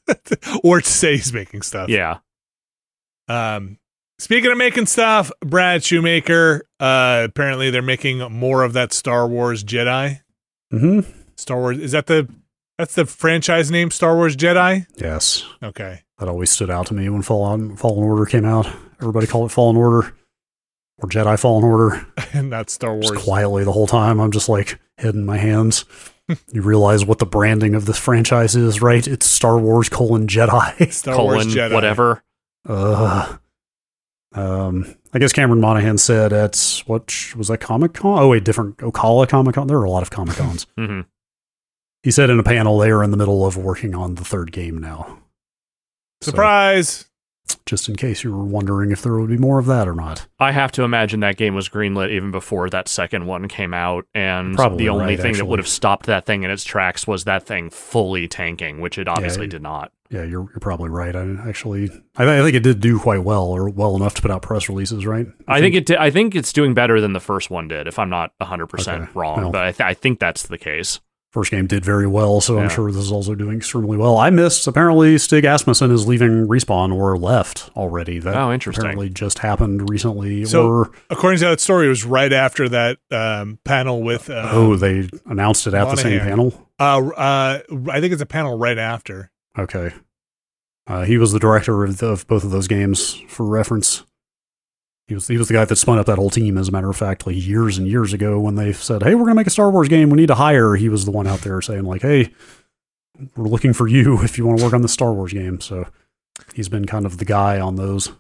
or 0.65 0.81
to 0.81 0.89
say 0.89 1.13
he's 1.17 1.33
making 1.33 1.63
stuff. 1.63 1.89
Yeah. 1.89 2.19
Um, 3.29 3.79
speaking 4.19 4.51
of 4.51 4.59
making 4.59 4.87
stuff, 4.87 5.31
Brad 5.41 5.83
Shoemaker. 5.85 6.63
Uh, 6.79 7.23
apparently 7.29 7.71
they're 7.71 7.83
making 7.83 8.19
more 8.33 8.63
of 8.65 8.73
that 8.75 8.93
Star 8.93 9.27
Wars 9.27 9.65
Jedi. 9.65 10.21
hmm 10.71 11.01
Star 11.37 11.59
Wars 11.59 11.79
is 11.79 11.93
that 11.93 12.07
the 12.07 12.29
that's 12.79 12.95
the 12.95 13.07
franchise 13.07 13.71
name 13.71 13.91
Star 13.91 14.15
Wars 14.17 14.37
Jedi. 14.37 14.87
Yes. 14.97 15.45
Okay, 15.63 16.03
That 16.19 16.29
always 16.29 16.51
stood 16.51 16.71
out 16.71 16.87
to 16.89 16.95
me 16.95 17.09
when 17.09 17.23
Fallen 17.23 17.77
Fallen 17.77 18.03
Order 18.05 18.27
came 18.27 18.45
out. 18.45 18.67
Everybody 19.01 19.27
called 19.27 19.51
it 19.51 19.55
Fallen 19.55 19.77
Order 19.77 20.15
or 21.03 21.09
Jedi 21.09 21.39
Fallen 21.39 21.65
Order. 21.65 22.07
and 22.33 22.53
that's 22.53 22.73
Star 22.73 22.95
Wars. 22.95 23.11
Just 23.11 23.24
quietly 23.24 23.65
the 23.65 23.73
whole 23.73 23.87
time. 23.87 24.20
I'm 24.20 24.31
just 24.31 24.49
like 24.49 24.79
head 24.99 25.15
in 25.15 25.27
my 25.27 25.39
hands. 25.39 25.85
you 26.53 26.62
realize 26.62 27.05
what 27.05 27.19
the 27.19 27.27
branding 27.27 27.74
of 27.74 27.87
this 27.87 27.99
franchise 27.99 28.55
is, 28.55 28.81
right? 28.81 29.07
It's 29.07 29.27
Star 29.27 29.59
Wars 29.59 29.89
colon 29.89 30.27
Jedi. 30.27 30.93
Star 30.93 31.15
Colon, 31.16 31.35
Wars 31.35 31.47
Jedi. 31.55 31.73
whatever. 31.73 32.23
Uh, 32.69 33.37
um, 34.35 34.95
I 35.12 35.19
guess 35.19 35.33
Cameron 35.33 35.61
Monaghan 35.61 35.99
said 35.99 36.33
at 36.33 36.83
what 36.87 37.12
was 37.37 37.49
that 37.49 37.59
Comic 37.59 37.95
Con? 37.95 38.19
Oh 38.19 38.29
wait, 38.29 38.45
different 38.45 38.77
Ocala 38.79 39.29
Comic 39.29 39.57
Con. 39.57 39.66
There 39.66 39.79
are 39.79 39.85
a 39.85 39.91
lot 39.91 40.03
of 40.03 40.11
Comic 40.11 40.37
Cons. 40.37 40.66
hmm 40.79 41.01
he 42.03 42.11
said 42.11 42.31
in 42.31 42.39
a 42.39 42.43
panel 42.43 42.79
they 42.79 42.91
are 42.91 43.03
in 43.03 43.11
the 43.12 43.16
middle 43.16 43.47
of 43.47 43.57
working 43.57 43.95
on 43.95 44.16
the 44.16 44.24
third 44.24 44.51
game 44.53 44.79
now. 44.79 45.20
So, 46.20 46.31
Surprise! 46.31 47.09
Just 47.66 47.89
in 47.89 47.97
case 47.97 48.24
you 48.24 48.35
were 48.37 48.45
wondering 48.45 48.91
if 48.91 49.03
there 49.03 49.19
would 49.19 49.31
be 49.31 49.37
more 49.39 49.59
of 49.59 49.66
that 49.66 49.87
or 49.89 49.95
not. 49.95 50.27
I 50.39 50.53
have 50.53 50.73
to 50.73 50.83
imagine 50.83 51.20
that 51.20 51.37
game 51.37 51.55
was 51.55 51.69
greenlit 51.69 52.11
even 52.11 52.31
before 52.31 52.69
that 52.70 52.89
second 52.89 53.27
one 53.27 53.49
came 53.49 53.73
out, 53.74 54.07
and 54.15 54.55
Probably 54.55 54.79
the 54.79 54.89
only 54.91 55.05
right, 55.16 55.20
thing 55.20 55.37
that 55.37 55.47
would 55.47 55.59
have 55.59 55.69
stopped 55.69 56.07
that 56.07 56.27
thing 56.27 56.43
in 56.43 56.51
its 56.51 56.65
tracks 56.65 57.07
was 57.07 57.24
that 57.24 57.47
thing 57.47 57.70
fully 57.70 58.29
tanking, 58.29 58.81
which 58.81 58.99
it 58.99 59.09
obviously 59.09 59.45
it- 59.47 59.51
did 59.51 59.62
not. 59.62 59.93
Yeah, 60.11 60.24
you're 60.24 60.43
you're 60.51 60.61
probably 60.61 60.91
right. 60.91 61.16
I 61.16 61.23
actually, 61.49 61.85
I, 61.85 62.24
th- 62.24 62.39
I 62.39 62.43
think 62.43 62.55
it 62.55 62.62
did 62.62 62.81
do 62.81 62.99
quite 62.99 63.24
well, 63.24 63.45
or 63.45 63.70
well 63.70 63.97
enough 63.97 64.12
to 64.16 64.20
put 64.20 64.31
out 64.31 64.43
press 64.43 64.69
releases, 64.69 65.07
right? 65.07 65.27
I 65.49 65.61
think 65.61 65.74
it. 65.74 65.87
Did, 65.87 65.97
I 65.97 66.11
think 66.11 66.35
it's 66.35 66.53
doing 66.53 66.74
better 66.74 67.01
than 67.01 67.15
the 67.15 67.19
first 67.20 67.49
one 67.49 67.66
did. 67.66 67.87
If 67.87 67.99
I'm 67.99 68.11
not 68.11 68.33
100 68.37 68.66
percent 68.66 69.09
wrong, 69.15 69.41
Well. 69.41 69.51
but 69.53 69.62
I, 69.62 69.73
th- 69.73 69.81
I 69.81 69.95
think 69.95 70.19
that's 70.20 70.43
the 70.43 70.59
case. 70.59 71.01
First 71.33 71.51
game 71.51 71.67
did 71.67 71.85
very 71.85 72.07
well, 72.07 72.41
so 72.41 72.59
I'm 72.59 72.69
sure 72.69 72.93
this 72.93 73.03
is 73.05 73.11
also 73.11 73.35
doing 73.35 73.57
extremely 73.57 73.97
well. 73.97 74.19
I 74.19 74.31
missed 74.31 74.67
apparently 74.67 75.17
Stig 75.19 75.45
Asmussen 75.45 75.91
is 75.91 76.07
leaving 76.07 76.47
Respawn 76.47 76.95
or 76.95 77.17
left 77.17 77.71
already. 77.75 78.19
That 78.19 78.37
Oh, 78.37 78.53
interesting. 78.53 78.83
apparently 78.83 79.09
just 79.09 79.39
happened 79.41 79.89
recently. 79.91 80.45
So- 80.45 80.67
or 80.69 80.91
According 81.11 81.41
to 81.41 81.47
that 81.47 81.61
story, 81.61 81.87
it 81.87 81.89
was 81.89 82.05
right 82.05 82.33
after 82.33 82.69
that 82.69 82.99
um, 83.11 83.59
panel 83.65 84.03
with. 84.03 84.29
Uh, 84.31 84.49
oh, 84.53 84.77
they 84.77 85.09
announced 85.27 85.67
it 85.67 85.75
at 85.75 85.89
the 85.91 85.97
same 85.97 86.21
panel. 86.21 86.69
uh, 86.79 86.99
uh, 87.09 87.59
I 87.91 88.01
think 88.01 88.13
it's 88.13 88.23
a 88.23 88.27
panel 88.27 88.59
right 88.59 88.79
after. 88.79 89.31
Okay. 89.59 89.93
Uh, 90.87 91.05
he 91.05 91.17
was 91.17 91.33
the 91.33 91.39
director 91.39 91.85
of, 91.85 92.03
of 92.03 92.27
both 92.27 92.45
of 92.45 92.51
those 92.51 92.69
games 92.69 93.15
for 93.29 93.47
reference. 93.47 94.05
He 95.09 95.15
was 95.15 95.27
he 95.29 95.37
was 95.37 95.49
the 95.49 95.55
guy 95.55 95.65
that 95.65 95.77
spun 95.77 95.99
up 95.99 96.07
that 96.07 96.16
whole 96.19 96.31
team, 96.31 96.57
as 96.57 96.69
a 96.69 96.73
matter 96.73 96.89
of 96.89 96.97
fact, 96.97 97.27
like 97.27 97.37
years 97.37 97.77
and 97.77 97.87
years 97.89 98.12
ago 98.12 98.39
when 98.41 98.55
they 98.55 98.73
said, 98.73 99.03
"Hey, 99.03 99.15
we're 99.15 99.24
gonna 99.24 99.35
make 99.35 99.47
a 99.47 99.51
Star 99.51 99.70
Wars 99.70 99.89
game. 99.89 100.11
We 100.11 100.16
need 100.16 100.29
to 100.29 100.37
hire." 100.37 100.74
He 100.77 100.89
was 100.89 101.05
the 101.05 101.11
one 101.11 101.27
out 101.27 101.41
there 101.41 101.61
saying, 101.61 101.85
"Like, 101.85 102.03
hey, 102.03 102.33
we're 103.37 103.49
looking 103.49 103.73
for 103.73 103.89
you 103.89 104.19
if 104.23 104.39
you 104.39 104.47
want 104.47 104.59
to 104.59 104.65
work 104.65 104.74
on 104.74 104.83
the 104.83 104.89
Star 104.89 105.12
Wars 105.12 105.33
game." 105.33 105.61
So 105.61 105.87
he's 106.55 106.69
been 106.69 106.87
kind 106.87 107.05
of 107.05 107.19
the 107.19 107.24
guy 107.24 107.61
on 107.61 107.77
those. 107.77 108.12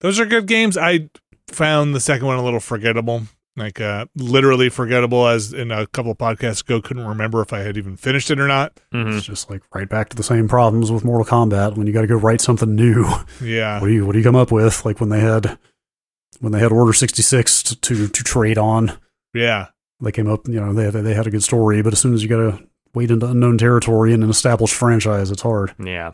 Those 0.00 0.20
are 0.20 0.26
good 0.26 0.46
games. 0.46 0.76
I 0.78 1.08
found 1.48 1.94
the 1.94 2.00
second 2.00 2.26
one 2.26 2.36
a 2.38 2.44
little 2.44 2.60
forgettable, 2.60 3.22
like 3.56 3.80
uh, 3.80 4.06
literally 4.16 4.68
forgettable. 4.68 5.26
As 5.26 5.52
in 5.52 5.70
a 5.70 5.86
couple 5.88 6.12
of 6.12 6.18
podcasts 6.18 6.62
ago, 6.62 6.80
couldn't 6.80 7.06
remember 7.06 7.40
if 7.42 7.52
I 7.52 7.58
had 7.60 7.76
even 7.76 7.96
finished 7.96 8.30
it 8.30 8.38
or 8.38 8.46
not. 8.48 8.78
hmm 8.92 9.16
It's 9.16 9.26
just 9.26 9.50
like 9.50 9.62
right 9.74 9.88
back 9.88 10.10
to 10.10 10.16
the 10.16 10.22
same 10.22 10.46
problems 10.48 10.92
with 10.92 11.04
Mortal 11.04 11.26
Kombat 11.26 11.76
when 11.76 11.86
you 11.86 11.92
got 11.92 12.02
to 12.02 12.06
go 12.06 12.16
write 12.16 12.40
something 12.40 12.74
new. 12.74 13.04
Yeah, 13.42 13.80
what 13.80 13.88
do 13.88 13.92
you 13.92 14.06
what 14.06 14.12
do 14.12 14.18
you 14.18 14.24
come 14.24 14.36
up 14.36 14.52
with? 14.52 14.84
Like 14.84 15.00
when 15.00 15.08
they 15.10 15.20
had 15.20 15.58
when 16.44 16.52
they 16.52 16.60
had 16.60 16.70
Order 16.72 16.92
sixty 16.92 17.22
six 17.22 17.62
to, 17.64 17.76
to 17.80 18.06
to 18.08 18.22
trade 18.22 18.58
on. 18.58 18.98
yeah. 19.32 19.68
they 20.00 20.12
came 20.12 20.28
up, 20.28 20.46
you 20.46 20.60
know, 20.60 20.72
they 20.72 20.84
had, 20.84 20.92
they 20.92 21.14
had 21.14 21.26
a 21.26 21.30
good 21.30 21.42
story, 21.42 21.82
but 21.82 21.92
as 21.92 21.98
soon 21.98 22.14
as 22.14 22.22
you 22.22 22.28
got 22.28 22.36
to 22.36 22.64
wade 22.94 23.10
into 23.10 23.26
unknown 23.26 23.58
territory 23.58 24.12
in 24.12 24.22
an 24.22 24.30
established 24.30 24.74
franchise, 24.74 25.30
it's 25.30 25.42
hard. 25.42 25.74
Yeah. 25.82 26.12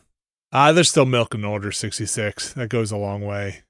Uh, 0.52 0.72
there's 0.72 0.88
still 0.90 1.06
milking 1.06 1.44
Order 1.44 1.70
66. 1.72 2.54
That 2.54 2.68
goes 2.70 2.90
a 2.90 2.96
long 2.96 3.20
way. 3.22 3.62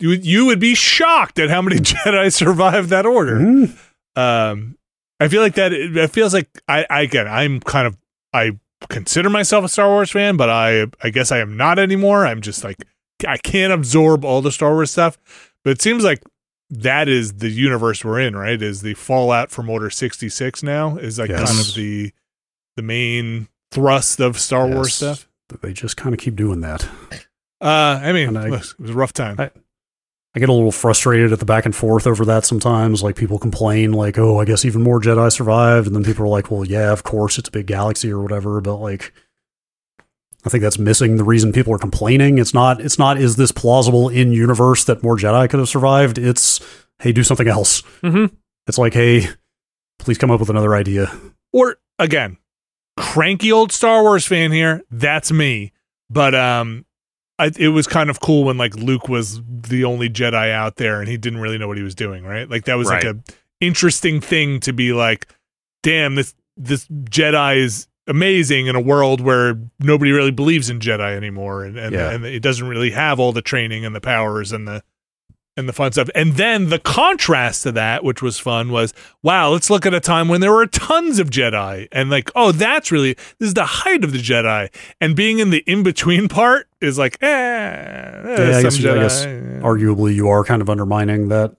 You, 0.00 0.08
would- 0.08 0.24
you 0.26 0.46
would 0.46 0.58
be 0.60 0.74
shocked 0.74 1.38
at 1.38 1.50
how 1.50 1.60
many 1.62 1.76
Jedi 1.80 2.32
survived 2.32 2.88
that 2.90 3.06
order. 3.06 3.36
Mhm. 3.36 3.76
Um, 4.16 4.76
I 5.20 5.28
feel 5.28 5.42
like 5.42 5.54
that. 5.54 5.72
It, 5.72 5.96
it 5.96 6.10
feels 6.10 6.32
like 6.34 6.48
I, 6.68 6.86
I 6.90 7.02
again, 7.02 7.26
I'm 7.28 7.60
kind 7.60 7.86
of 7.86 7.96
I 8.32 8.58
consider 8.88 9.30
myself 9.30 9.64
a 9.64 9.68
Star 9.68 9.88
Wars 9.88 10.10
fan, 10.10 10.36
but 10.36 10.50
I 10.50 10.86
I 11.02 11.10
guess 11.10 11.30
I 11.32 11.38
am 11.38 11.56
not 11.56 11.78
anymore. 11.78 12.26
I'm 12.26 12.40
just 12.40 12.64
like 12.64 12.84
I 13.26 13.36
can't 13.38 13.72
absorb 13.72 14.24
all 14.24 14.42
the 14.42 14.52
Star 14.52 14.72
Wars 14.72 14.90
stuff. 14.90 15.16
But 15.66 15.72
it 15.72 15.82
seems 15.82 16.04
like 16.04 16.22
that 16.70 17.08
is 17.08 17.32
the 17.38 17.48
universe 17.50 18.04
we're 18.04 18.20
in, 18.20 18.36
right? 18.36 18.62
Is 18.62 18.82
the 18.82 18.94
fallout 18.94 19.50
from 19.50 19.68
Order 19.68 19.90
66 19.90 20.62
now 20.62 20.96
is 20.96 21.18
like 21.18 21.28
Yes. 21.28 21.44
kind 21.50 21.58
of 21.60 21.74
the 21.74 22.12
the 22.76 22.82
main 22.82 23.48
thrust 23.72 24.20
of 24.20 24.38
Star 24.38 24.68
Wars 24.68 24.94
stuff. 24.94 25.28
But 25.48 25.62
they 25.62 25.72
just 25.72 25.96
kind 25.96 26.14
of 26.14 26.20
keep 26.20 26.36
doing 26.36 26.60
that. 26.60 26.84
Uh, 27.60 27.98
I 28.00 28.12
mean, 28.12 28.36
I- 28.36 28.46
look, 28.48 28.60
it 28.62 28.78
was 28.78 28.90
a 28.90 28.94
rough 28.94 29.12
time. 29.12 29.34
I- 29.40 29.50
I 30.36 30.38
get 30.38 30.48
a 30.48 30.52
little 30.52 30.70
frustrated 30.70 31.32
at 31.32 31.40
the 31.40 31.44
back 31.46 31.64
and 31.64 31.74
forth 31.74 32.06
over 32.06 32.24
that 32.26 32.44
sometimes. 32.44 33.02
Like 33.02 33.16
people 33.16 33.40
complain, 33.40 33.92
like, 33.92 34.18
"Oh, 34.18 34.38
I 34.38 34.44
guess 34.44 34.64
even 34.64 34.82
more 34.82 35.00
Jedi 35.00 35.32
survived," 35.32 35.88
and 35.88 35.96
then 35.96 36.04
people 36.04 36.26
are 36.26 36.28
like, 36.28 36.48
"Well, 36.48 36.64
yeah, 36.64 36.92
of 36.92 37.02
course, 37.02 37.38
it's 37.38 37.48
a 37.48 37.52
big 37.52 37.66
galaxy 37.66 38.12
or 38.12 38.20
whatever." 38.20 38.60
But 38.60 38.76
like, 38.76 39.12
I 40.44 40.48
think 40.48 40.62
that's 40.62 40.78
missing 40.78 41.16
the 41.16 41.24
reason 41.24 41.52
people 41.52 41.72
are 41.74 41.78
complaining. 41.78 42.38
It's 42.38 42.54
not. 42.54 42.80
It's 42.80 42.98
not. 42.98 43.18
Is 43.18 43.36
this 43.36 43.50
plausible 43.52 44.08
in 44.08 44.30
universe 44.32 44.84
that 44.84 45.02
more 45.02 45.16
Jedi 45.16 45.48
could 45.50 45.58
have 45.58 45.68
survived? 45.68 46.18
It's 46.18 46.60
hey, 47.00 47.12
do 47.12 47.22
something 47.24 47.48
else. 47.48 47.82
Mhm. 48.02 48.30
It's 48.68 48.78
like, 48.78 48.94
hey, 48.94 49.26
please 49.98 50.18
come 50.18 50.30
up 50.30 50.40
with 50.40 50.50
another 50.50 50.74
idea. 50.74 51.10
or 51.52 51.76
again, 51.98 52.36
cranky 52.96 53.50
old 53.50 53.72
Star 53.72 54.02
Wars 54.02 54.26
fan 54.26 54.52
here. 54.52 54.82
That's 54.90 55.32
me. 55.32 55.72
But 56.10 56.34
um, 56.34 56.84
I, 57.38 57.50
it 57.58 57.68
was 57.68 57.86
kind 57.86 58.08
of 58.10 58.20
cool 58.20 58.44
when 58.44 58.56
like 58.58 58.74
Luke 58.76 59.08
was 59.08 59.40
the 59.48 59.84
only 59.84 60.08
Jedi 60.08 60.52
out 60.52 60.76
there 60.76 61.00
and 61.00 61.08
he 61.08 61.16
didn't 61.16 61.40
really 61.40 61.58
know 61.58 61.66
what 61.68 61.76
he 61.76 61.82
was 61.82 61.94
doing. 61.94 62.24
Right? 62.24 62.48
Like 62.48 62.64
that 62.66 62.74
was 62.76 62.88
like 62.88 63.04
Right. 63.04 63.14
a 63.16 63.18
interesting 63.60 64.20
thing 64.20 64.60
to 64.60 64.72
be 64.72 64.92
like, 64.92 65.26
damn 65.82 66.14
this 66.14 66.34
this 66.56 66.86
Jedi 66.88 67.56
is 67.58 67.88
amazing 68.06 68.66
in 68.66 68.76
a 68.76 68.80
world 68.80 69.20
where 69.20 69.58
nobody 69.80 70.12
really 70.12 70.30
believes 70.30 70.70
in 70.70 70.78
Jedi 70.80 71.16
anymore, 71.16 71.64
and 71.64 71.76
and, 71.78 71.92
Yeah. 71.94 72.10
and 72.10 72.24
it 72.24 72.40
doesn't 72.40 72.66
really 72.68 72.90
have 72.90 73.18
all 73.20 73.32
the 73.32 73.42
training 73.42 73.84
and 73.84 73.94
the 73.94 74.00
powers 74.00 74.52
and 74.52 74.66
the 74.68 74.82
and 75.58 75.66
the 75.66 75.72
fun 75.72 75.90
stuff. 75.90 76.10
And 76.14 76.34
then 76.34 76.68
the 76.68 76.78
contrast 76.78 77.62
to 77.62 77.72
that, 77.72 78.04
which 78.04 78.20
was 78.20 78.38
fun, 78.38 78.70
was 78.70 78.92
wow, 79.22 79.48
let's 79.50 79.70
look 79.70 79.86
at 79.86 79.94
a 79.94 80.00
time 80.00 80.28
when 80.28 80.42
there 80.42 80.52
were 80.52 80.66
tons 80.66 81.18
of 81.18 81.30
Jedi. 81.30 81.88
And 81.92 82.10
like, 82.10 82.30
oh, 82.36 82.52
that's 82.52 82.92
really 82.92 83.14
this 83.38 83.48
is 83.48 83.54
the 83.54 83.64
height 83.64 84.04
of 84.04 84.12
the 84.12 84.18
Jedi. 84.18 84.68
And 85.00 85.16
being 85.16 85.38
in 85.38 85.48
the 85.48 85.64
in-between 85.66 86.28
part 86.28 86.68
is 86.82 86.98
like, 86.98 87.16
eh, 87.22 87.26
eh, 87.26 88.22
Yeah, 88.26 88.58
I 88.58 88.62
guess- 88.62 88.78
I 88.84 88.94
guess 88.94 89.24
Arguably, 89.26 90.14
you 90.14 90.28
are 90.28 90.44
kind 90.44 90.60
of 90.60 90.68
undermining 90.68 91.28
that 91.28 91.56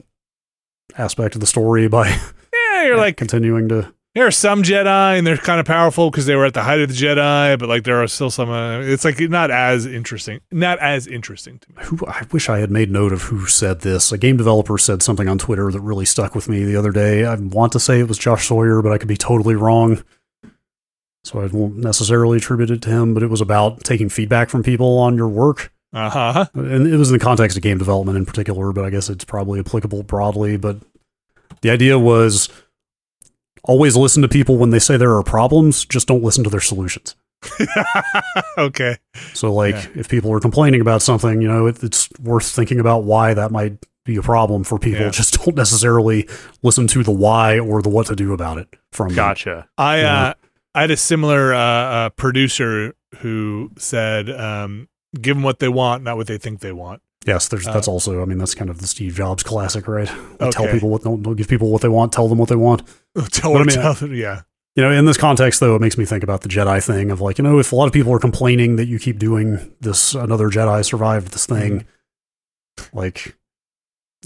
aspect 0.98 1.34
of 1.36 1.42
the 1.42 1.48
story 1.48 1.88
by 1.88 2.10
yeah, 2.10 2.84
you're 2.86 2.98
like, 3.06 3.18
continuing 3.18 3.68
to 3.70 3.92
there 4.18 4.26
are 4.26 4.32
some 4.32 4.64
Jedi 4.64 5.18
and 5.18 5.28
they're 5.28 5.38
kind 5.38 5.60
of 5.60 5.68
powerful 5.68 6.10
because 6.10 6.26
they 6.26 6.36
were 6.36 6.46
at 6.46 6.56
the 6.56 6.64
height 6.64 6.80
of 6.80 6.90
the 6.90 6.96
Jedi, 6.96 7.60
but 7.60 7.70
like 7.70 7.84
there 7.84 8.02
are 8.02 8.08
still 8.08 8.32
some. 8.32 8.50
Uh, 8.50 8.80
it's 8.80 9.06
like 9.06 9.20
not 9.20 9.52
as 9.52 9.86
interesting, 9.86 10.40
not 10.52 10.80
as 10.80 11.06
interesting 11.06 11.60
to 11.60 11.70
me. 11.70 11.84
who 11.84 12.06
I 12.08 12.26
wish 12.32 12.50
I 12.50 12.58
had 12.58 12.72
made 12.72 12.90
note 12.90 13.14
of 13.14 13.22
who 13.22 13.46
said 13.46 13.82
this. 13.82 14.12
A 14.12 14.18
game 14.18 14.36
developer 14.36 14.80
said 14.80 15.04
something 15.04 15.28
on 15.28 15.38
Twitter 15.38 15.72
that 15.72 15.82
really 15.82 16.06
stuck 16.06 16.34
with 16.34 16.50
me 16.50 16.64
the 16.64 16.76
other 16.76 16.92
day. 16.92 17.26
I 17.26 17.36
want 17.36 17.74
to 17.74 17.80
say 17.80 18.00
it 18.00 18.08
was 18.08 18.18
Josh 18.18 18.48
Sawyer, 18.48 18.82
but 18.82 18.92
I 18.92 18.98
could 18.98 19.08
be 19.08 19.18
totally 19.18 19.54
wrong. 19.54 20.04
So 21.24 21.42
I 21.42 21.46
won't 21.46 21.78
necessarily 21.78 22.38
attribute 22.38 22.72
it 22.72 22.82
to 22.84 22.90
him, 22.90 23.14
but 23.14 23.22
it 23.22 23.30
was 23.30 23.42
about 23.42 23.84
taking 23.84 24.10
feedback 24.10 24.50
from 24.50 24.64
people 24.64 24.98
on 24.98 25.16
your 25.16 25.28
work. 25.28 25.72
Uh 25.94 26.10
huh. 26.10 26.46
And 26.56 26.88
it 26.88 26.98
was 26.98 27.12
in 27.12 27.18
the 27.18 27.24
context 27.24 27.56
of 27.56 27.62
game 27.62 27.78
development 27.78 28.18
in 28.18 28.26
particular, 28.26 28.72
but 28.72 28.84
I 28.84 28.90
guess 28.90 29.12
it's 29.12 29.26
probably 29.26 29.60
applicable 29.60 30.02
broadly. 30.02 30.58
But 30.58 30.78
the 31.62 31.70
idea 31.70 32.00
was 32.00 32.50
always 33.64 33.96
listen 33.96 34.22
to 34.22 34.28
people 34.28 34.58
when 34.58 34.70
they 34.72 34.80
say 34.80 34.98
there 34.98 35.16
are 35.16 35.24
problems, 35.24 35.86
just 35.86 36.08
don't 36.08 36.24
listen 36.24 36.44
to 36.44 36.50
their 36.50 36.62
solutions. 36.62 37.16
okay. 38.58 38.98
So, 39.34 39.54
like, 39.54 39.76
Yeah. 39.76 39.88
if 39.96 40.10
people 40.10 40.32
are 40.34 40.40
complaining 40.40 40.82
about 40.82 41.02
something, 41.02 41.42
you 41.42 41.48
know, 41.48 41.68
it, 41.68 41.84
it's 41.84 42.10
worth 42.20 42.50
thinking 42.50 42.80
about 42.80 43.04
why 43.04 43.34
that 43.34 43.52
might 43.52 43.74
be 44.06 44.16
a 44.16 44.22
problem 44.22 44.64
for 44.64 44.80
people. 44.80 45.02
Yeah. 45.02 45.10
Just 45.12 45.44
don't 45.44 45.56
necessarily 45.56 46.28
listen 46.64 46.88
to 46.88 47.04
the 47.04 47.12
why 47.12 47.60
or 47.60 47.82
the 47.82 47.90
what 47.90 48.08
to 48.08 48.16
do 48.16 48.34
about 48.34 48.58
it 48.58 48.76
from 48.92 49.10
them. 49.10 49.16
Gotcha. 49.16 49.68
I 49.78 50.02
uh, 50.02 50.34
I 50.74 50.82
had 50.82 50.92
a 50.92 50.98
similar 50.98 51.54
uh, 51.54 51.60
uh, 51.60 52.10
producer 52.10 52.96
who 53.20 53.72
said, 53.78 54.30
um, 54.30 54.88
"Give 55.20 55.36
them 55.36 55.44
what 55.44 55.60
they 55.60 55.70
want, 55.70 56.04
not 56.04 56.18
what 56.18 56.28
they 56.28 56.38
think 56.38 56.60
they 56.62 56.72
want." 56.72 57.02
Yes, 57.26 57.50
there's 57.50 57.68
Uh, 57.68 57.74
that's 57.74 57.88
also. 57.90 58.22
I 58.22 58.26
mean, 58.26 58.38
that's 58.38 58.56
kind 58.56 58.70
of 58.70 58.80
the 58.80 58.88
Steve 58.88 59.16
Jobs 59.16 59.44
classic, 59.44 59.88
right? 59.88 60.10
Tell 60.52 60.68
people 60.68 60.90
what 60.90 61.04
don't, 61.04 61.22
don't 61.24 61.36
give 61.36 61.48
people 61.50 61.70
what 61.72 61.82
they 61.82 61.90
want. 61.90 62.14
Tell 62.14 62.30
them 62.30 62.38
what 62.38 62.48
they 62.48 62.56
want. 62.56 62.84
tell 63.32 63.54
But 63.54 63.62
I 63.62 63.66
mean, 63.66 63.76
tell 63.76 63.94
them, 63.94 64.14
yeah. 64.14 64.42
You 64.76 64.84
know, 64.84 64.92
in 64.92 65.06
this 65.06 65.18
context, 65.18 65.60
though, 65.60 65.76
it 65.76 65.82
makes 65.82 65.98
me 65.98 66.06
think 66.06 66.24
about 66.24 66.42
the 66.42 66.50
Jedi 66.50 66.86
thing 66.86 67.10
of 67.10 67.20
like, 67.20 67.40
you 67.40 67.44
know, 67.44 67.58
if 67.58 67.72
a 67.72 67.76
lot 67.76 67.88
of 67.88 67.94
people 67.94 68.14
are 68.14 68.20
complaining 68.20 68.76
that 68.76 68.86
you 68.86 69.00
keep 69.00 69.18
doing 69.18 69.74
this, 69.82 70.14
another 70.14 70.50
Jedi 70.50 70.86
survived 70.86 71.30
this 71.30 71.48
thing, 71.48 71.88
mm-hmm. 72.78 72.98
like 72.98 73.36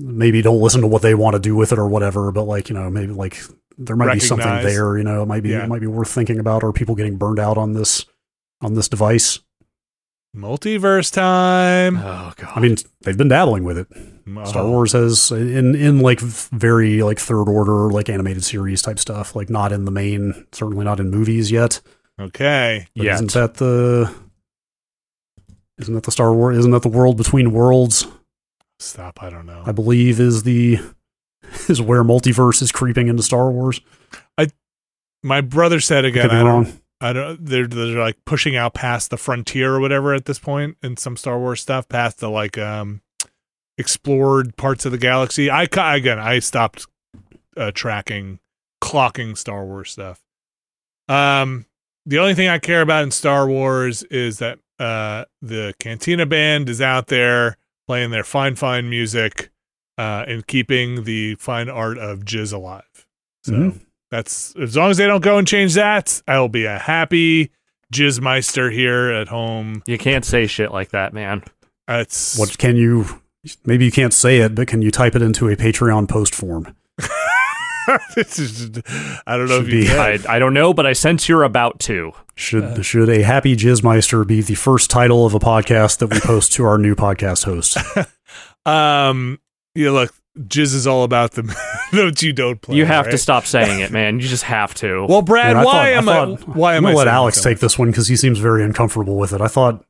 maybe 0.01 0.41
don't 0.41 0.59
listen 0.59 0.81
to 0.81 0.87
what 0.87 1.01
they 1.01 1.15
want 1.15 1.35
to 1.35 1.39
do 1.39 1.55
with 1.55 1.71
it 1.71 1.79
or 1.79 1.87
whatever, 1.87 2.31
but 2.33 2.43
like, 2.43 2.67
you 2.67 2.75
know, 2.75 2.89
maybe 2.89 3.13
like 3.13 3.41
there 3.77 3.95
might 3.95 4.13
be 4.13 4.19
something 4.19 4.61
there, 4.61 4.97
you 4.97 5.03
know, 5.03 5.23
it 5.23 5.25
might 5.25 5.43
be 5.43 5.49
Yeah. 5.49 5.63
it 5.63 5.69
might 5.69 5.81
be 5.81 5.87
worth 5.87 6.09
thinking 6.09 6.39
about. 6.39 6.63
Are 6.63 6.73
people 6.73 6.95
getting 6.95 7.15
burned 7.15 7.39
out 7.39 7.57
on 7.57 7.71
this 7.71 8.05
on 8.61 8.73
this 8.73 8.89
device? 8.89 9.39
Multiverse 10.35 11.11
time. 11.11 11.97
Oh 11.97 12.31
god. 12.37 12.53
I 12.55 12.59
mean, 12.61 12.77
they've 13.01 13.17
been 13.17 13.27
dabbling 13.27 13.63
with 13.65 13.77
it. 13.77 13.87
Uh-huh. 13.91 14.45
Star 14.45 14.63
Oh. 14.63 14.69
Wars 14.71 14.93
has 14.93 15.29
in 15.31 15.75
in 15.75 15.99
like 15.99 16.19
very 16.21 17.03
like 17.03 17.19
third 17.19 17.49
order 17.49 17.89
like 17.91 18.07
animated 18.07 18.43
series 18.45 18.81
type 18.81 18.97
stuff, 18.99 19.35
like 19.35 19.49
not 19.49 19.71
in 19.73 19.83
the 19.85 19.91
main, 19.91 20.45
certainly 20.53 20.85
not 20.85 20.99
in 21.01 21.09
movies 21.11 21.51
yet. 21.51 21.81
Okay. 22.19 22.87
Yet. 22.95 23.15
isn't 23.15 23.33
that 23.33 23.55
the 23.55 24.13
isn't 25.79 25.93
that 25.95 26.03
the 26.03 26.11
Star 26.11 26.33
Wars? 26.33 26.57
Isn't 26.59 26.71
that 26.71 26.83
the 26.83 26.89
world 26.89 27.17
between 27.17 27.51
worlds? 27.51 28.07
Stop. 28.79 29.21
I 29.21 29.29
don't 29.29 29.45
know. 29.45 29.63
I 29.65 29.73
believe 29.73 30.19
is 30.19 30.43
the 30.43 30.79
is 31.67 31.81
where 31.81 32.03
multiverse 32.05 32.61
is 32.61 32.71
creeping 32.71 33.09
into 33.09 33.23
Star 33.23 33.51
Wars. 33.51 33.81
I 34.37 34.47
my 35.23 35.41
brother 35.41 35.81
said 35.81 36.05
again. 36.05 36.21
Could 36.23 36.31
be 36.31 36.37
I 36.37 36.43
don't. 36.43 36.63
wrong. 36.63 36.79
I 37.01 37.13
don't. 37.13 37.43
They're 37.43 37.67
they're 37.67 37.99
like 37.99 38.17
pushing 38.25 38.55
out 38.55 38.73
past 38.75 39.09
the 39.09 39.17
frontier 39.17 39.73
or 39.73 39.79
whatever 39.79 40.13
at 40.13 40.25
this 40.25 40.39
point 40.39 40.77
in 40.83 40.95
some 40.97 41.17
Star 41.17 41.39
Wars 41.39 41.59
stuff, 41.61 41.89
past 41.89 42.19
the 42.19 42.29
like 42.29 42.57
um 42.57 43.01
explored 43.77 44.55
parts 44.55 44.85
of 44.85 44.91
the 44.91 44.97
galaxy. 44.97 45.49
I 45.49 45.63
again, 45.63 46.19
I 46.19 46.39
stopped 46.39 46.85
uh, 47.57 47.71
tracking, 47.73 48.39
clocking 48.81 49.35
Star 49.37 49.65
Wars 49.65 49.91
stuff. 49.91 50.21
Um, 51.09 51.65
the 52.05 52.19
only 52.19 52.35
thing 52.35 52.47
I 52.47 52.59
care 52.59 52.81
about 52.81 53.03
in 53.03 53.11
Star 53.11 53.47
Wars 53.47 54.03
is 54.03 54.37
that 54.37 54.59
uh 54.79 55.25
the 55.41 55.73
Cantina 55.79 56.25
band 56.25 56.69
is 56.69 56.81
out 56.81 57.07
there 57.07 57.57
playing 57.87 58.11
their 58.11 58.23
fine 58.23 58.55
fine 58.55 58.89
music, 58.89 59.49
uh, 59.97 60.23
and 60.27 60.45
keeping 60.45 61.03
the 61.03 61.35
fine 61.35 61.67
art 61.67 61.97
of 61.97 62.19
Jizz 62.25 62.53
alive. 62.53 63.07
So. 63.43 63.53
Mhm. 63.53 63.81
That's 64.11 64.53
as 64.61 64.75
long 64.75 64.91
as 64.91 64.97
they 64.97 65.07
don't 65.07 65.23
go 65.23 65.37
and 65.37 65.47
change 65.47 65.73
that, 65.75 66.21
I 66.27 66.37
will 66.39 66.49
be 66.49 66.65
a 66.65 66.77
happy 66.77 67.51
Jizzmeister 67.93 68.71
here 68.71 69.09
at 69.11 69.29
home. 69.29 69.81
you 69.87 69.97
can't 69.97 70.25
say 70.25 70.47
shit 70.47 70.71
like 70.71 70.89
that, 70.91 71.13
man. 71.13 71.43
It's 71.87 72.37
What 72.37 72.57
can 72.57 72.75
you? 72.75 73.05
Maybe 73.65 73.85
you 73.85 73.91
can't 73.91 74.13
say 74.13 74.37
it, 74.39 74.53
but 74.53 74.67
can 74.67 74.81
you 74.81 74.91
type 74.91 75.15
it 75.15 75.21
into 75.21 75.47
a 75.49 75.55
Patreon 75.55 76.07
post 76.07 76.35
form? 76.35 76.75
This 78.15 78.37
is- 78.37 78.69
I 79.25 79.37
don't 79.37 79.47
know 79.49 79.57
Should 79.59 79.67
if 79.69 79.73
you 79.73 79.81
be. 79.85 79.89
I 79.97 80.19
I 80.29 80.39
don't 80.39 80.53
know, 80.53 80.71
but 80.71 80.85
I 80.85 80.93
sense 80.93 81.27
you're 81.27 81.43
about 81.43 81.79
to. 81.81 82.11
Should 82.35 82.63
Uh. 82.63 82.81
should 82.83 83.09
a 83.09 83.23
happy 83.23 83.55
Jizzmeister 83.55 84.25
be 84.25 84.41
the 84.41 84.53
first 84.53 84.91
title 84.91 85.25
of 85.25 85.33
a 85.33 85.39
podcast 85.39 85.97
that 85.97 86.07
we 86.13 86.19
post 86.19 86.51
to 86.53 86.63
our 86.65 86.77
new 86.77 86.95
podcast 86.95 87.45
host? 87.45 87.77
Um, 88.63 89.39
yeah, 89.73 89.89
look, 89.89 90.13
Jizz 90.39 90.73
is 90.75 90.87
all 90.87 91.03
about 91.03 91.31
the 91.31 91.43
notes 91.93 92.23
you 92.23 92.31
don't 92.33 92.61
play. 92.61 92.77
you 92.77 92.85
have 92.85 93.09
to 93.09 93.17
stop 93.17 93.45
saying 93.45 93.81
it, 93.81 93.91
man. 93.91 94.19
You 94.19 94.27
just 94.27 94.43
have 94.45 94.73
to. 94.75 95.05
Well, 95.07 95.21
Brad, 95.21 95.55
Man, 95.55 95.63
I 95.63 95.65
why 95.65 95.73
thought- 95.73 95.87
am 95.87 96.09
I? 96.09 96.35
thought- 96.37 96.55
why 96.55 96.75
am 96.75 96.85
I'm 96.85 96.87
I 96.87 96.89
gonna 96.93 96.97
let 96.99 97.07
Alex 97.07 97.41
take 97.41 97.59
this 97.59 97.77
one 97.77 97.89
because 97.89 98.07
he 98.07 98.15
seems 98.15 98.39
very 98.39 98.63
uncomfortable 98.63 99.17
with 99.17 99.33
it. 99.33 99.41
I 99.41 99.47
thought 99.47 99.83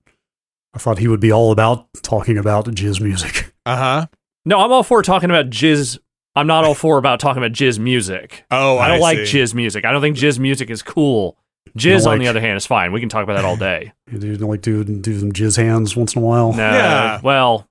I 0.73 0.80
thought 0.80 0.97
he 0.99 1.07
would 1.07 1.19
be 1.19 1.31
all 1.31 1.51
about 1.51 1.88
talking 2.01 2.38
about 2.38 2.65
jizz 2.65 2.99
music. 3.01 3.53
Uh 3.63 3.76
huh. 3.77 4.05
no, 4.43 4.59
I'm 4.59 4.72
all 4.72 4.81
for 4.81 5.03
talking 5.03 5.30
about 5.30 5.51
jizz. 5.51 5.99
I'm 6.35 6.47
not 6.47 6.63
all 6.65 6.73
for 6.73 6.97
about 6.97 7.19
talking 7.19 7.43
about 7.43 7.51
jizz 7.51 7.77
music. 7.77 8.43
Oh, 8.49 8.80
I 8.80 8.88
don't 8.88 8.99
like 8.99 9.27
see. 9.27 9.38
jizz 9.38 9.53
music. 9.53 9.85
I 9.85 9.91
don't 9.91 10.01
think 10.01 10.18
jizz 10.18 10.39
music 10.39 10.72
is 10.72 10.81
cool. 10.81 11.38
You 11.68 11.73
Jizz, 11.80 12.05
don't 12.05 12.13
on 12.13 12.19
the 12.19 12.27
other 12.27 12.41
hand, 12.41 12.57
is 12.57 12.65
fine. 12.65 12.91
We 12.91 12.99
can 12.99 13.07
talk 13.09 13.23
about 13.23 13.35
that 13.35 13.45
all 13.45 13.55
day. 13.57 13.93
You 14.11 14.18
do 14.18 14.35
like 14.38 14.61
do 14.61 14.84
do 14.84 15.19
some 15.19 15.31
jizz 15.31 15.57
hands 15.57 15.95
once 15.95 16.15
in 16.15 16.23
a 16.23 16.26
while. 16.26 16.53
No, 16.53 16.57
Yeah. 16.72 17.19
well, 17.23 17.68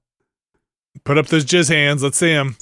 Put 1.04 1.18
up 1.18 1.26
those 1.26 1.44
Jizz 1.44 1.68
hands. 1.70 2.02
Let's 2.02 2.18
see 2.18 2.32
them. 2.32 2.56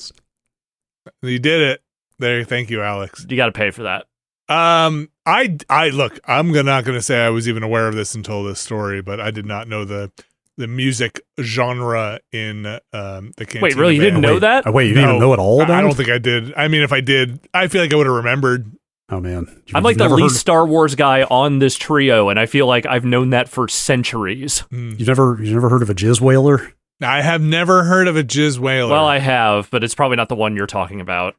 You 1.22 1.38
did 1.38 1.60
it. 1.60 1.82
There. 2.18 2.42
Thank 2.44 2.70
you, 2.70 2.82
Alex. 2.82 3.24
you 3.28 3.36
got 3.36 3.46
to 3.46 3.52
pay 3.52 3.70
for 3.70 3.84
that. 3.84 4.06
Um, 4.48 5.08
I 5.26 5.56
I 5.68 5.90
look. 5.90 6.18
I'm 6.26 6.50
not 6.50 6.84
going 6.84 6.96
to 6.98 7.02
say 7.02 7.24
I 7.24 7.30
was 7.30 7.48
even 7.48 7.62
aware 7.62 7.86
of 7.86 7.94
this 7.94 8.14
until 8.14 8.42
this 8.42 8.60
story, 8.60 9.02
but 9.02 9.20
I 9.20 9.30
did 9.30 9.46
not 9.46 9.68
know 9.68 9.84
the 9.84 10.10
the 10.56 10.66
music 10.66 11.20
genre 11.40 12.18
in 12.32 12.66
um 12.92 13.32
the 13.36 13.44
Cantina 13.46 13.62
Wait, 13.62 13.76
really? 13.76 13.94
You 13.94 14.00
Band. 14.00 14.14
didn't 14.16 14.20
know 14.22 14.32
wait, 14.34 14.40
that? 14.40 14.66
Oh, 14.66 14.72
wait, 14.72 14.88
you 14.88 14.94
didn't 14.94 15.10
even 15.10 15.20
know 15.20 15.32
it 15.32 15.38
all 15.38 15.62
about 15.62 15.76
I 15.76 15.80
don't 15.80 15.94
think 15.96 16.08
I 16.08 16.18
did. 16.18 16.52
I 16.56 16.66
mean, 16.66 16.82
if 16.82 16.92
I 16.92 17.00
did, 17.00 17.40
I 17.54 17.68
feel 17.68 17.82
like 17.82 17.92
I 17.92 17.96
would 17.96 18.06
have 18.06 18.16
remembered. 18.16 18.72
Oh 19.10 19.20
man, 19.20 19.46
You- 19.66 19.72
I'm 19.76 19.82
like 19.84 19.96
the 19.96 20.08
least 20.08 20.34
heard- 20.34 20.38
Star 20.40 20.66
Wars 20.66 20.94
guy 20.94 21.22
on 21.22 21.60
this 21.60 21.76
trio, 21.76 22.28
and 22.28 22.40
I 22.40 22.46
feel 22.46 22.66
like 22.66 22.84
I've 22.86 23.04
known 23.04 23.30
that 23.30 23.48
for 23.48 23.68
centuries. 23.68 24.60
Hmm. 24.70 24.94
You've 24.98 25.08
never 25.08 25.38
you've 25.40 25.54
never 25.54 25.68
heard 25.68 25.82
of 25.82 25.90
a 25.90 25.94
jizz 25.94 26.20
whaler? 26.20 26.72
I 27.00 27.22
have 27.22 27.40
never 27.40 27.84
heard 27.84 28.08
of 28.08 28.16
a 28.16 28.24
jizz 28.24 28.58
whaler. 28.58 28.90
Well, 28.90 29.06
I 29.06 29.18
have, 29.18 29.70
but 29.70 29.84
it's 29.84 29.94
probably 29.94 30.16
not 30.16 30.28
the 30.28 30.34
one 30.34 30.56
you're 30.56 30.66
talking 30.66 31.00
about. 31.00 31.36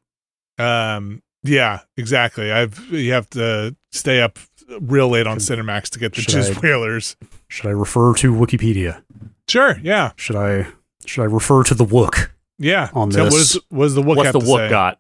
um, 0.58 1.22
yeah, 1.44 1.80
exactly. 1.98 2.52
I've 2.52 2.78
you 2.92 3.14
have 3.14 3.30
to 3.32 3.76
stay 3.92 4.22
up 4.22 4.40
real 4.82 5.08
late 5.10 5.26
on 5.28 5.38
Cinemax 5.38 5.90
to 5.92 6.00
get 6.00 6.14
the 6.14 6.22
Should 6.22 6.34
jizz 6.34 6.58
I- 6.58 6.60
whalers. 6.60 7.16
Should 7.48 7.68
I 7.68 7.72
refer 7.72 8.14
to 8.16 8.34
Wikipedia? 8.34 9.02
Sure, 9.48 9.78
yeah, 9.82 10.12
Should 10.18 10.36
I 10.36 10.68
should 11.06 11.22
I 11.22 11.26
refer 11.26 11.64
to 11.64 11.74
the 11.74 11.86
Wook? 11.86 12.30
yeah. 12.58 12.90
On 12.94 13.12
So 13.12 13.26
this- 13.26 13.56
is 13.56 13.62
what 13.70 13.86
does 13.86 13.96
the 13.96 14.02
Wook 14.04 14.18
What's 14.18 14.32
the 14.34 14.40
Wook 14.40 14.58
say? 14.66 14.70
got? 14.70 15.00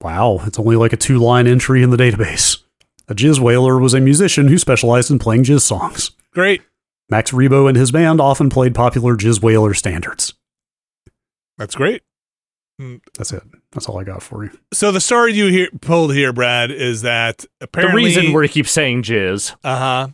Wow, 0.00 0.40
it's 0.46 0.58
only 0.58 0.76
like 0.76 0.92
a 0.92 0.96
two 0.96 1.18
line 1.18 1.46
entry 1.46 1.82
in 1.82 1.90
the 1.90 1.96
database. 1.96 2.58
A 3.08 3.14
jizz 3.14 3.38
whaler 3.40 3.78
was 3.78 3.94
a 3.94 4.00
musician 4.00 4.48
who 4.48 4.58
specialized 4.58 5.10
in 5.10 5.18
playing 5.18 5.44
jizz 5.44 5.62
songs. 5.62 6.10
Great, 6.32 6.62
Max 7.08 7.30
Rebo 7.30 7.68
and 7.68 7.76
his 7.76 7.92
band 7.92 8.20
often 8.20 8.50
played 8.50 8.74
popular 8.74 9.16
jizz 9.16 9.42
whaler 9.42 9.74
standards. 9.74 10.34
that's 11.58 11.74
great. 11.74 12.02
That's 13.16 13.32
it. 13.32 13.42
That's 13.72 13.88
all 13.88 13.98
I 13.98 14.04
got 14.04 14.22
for 14.22 14.44
you. 14.44 14.50
So 14.74 14.92
the 14.92 15.00
story 15.00 15.32
you 15.32 15.46
hear, 15.46 15.68
pulled 15.80 16.12
here, 16.12 16.32
Brad, 16.34 16.70
is 16.70 17.02
that 17.02 17.46
apparently 17.60 18.02
The 18.02 18.06
reason 18.20 18.32
we 18.34 18.48
keep 18.48 18.66
saying 18.68 19.02
jizz. 19.04 19.52
uh 19.64 19.78
huh. 19.78 20.08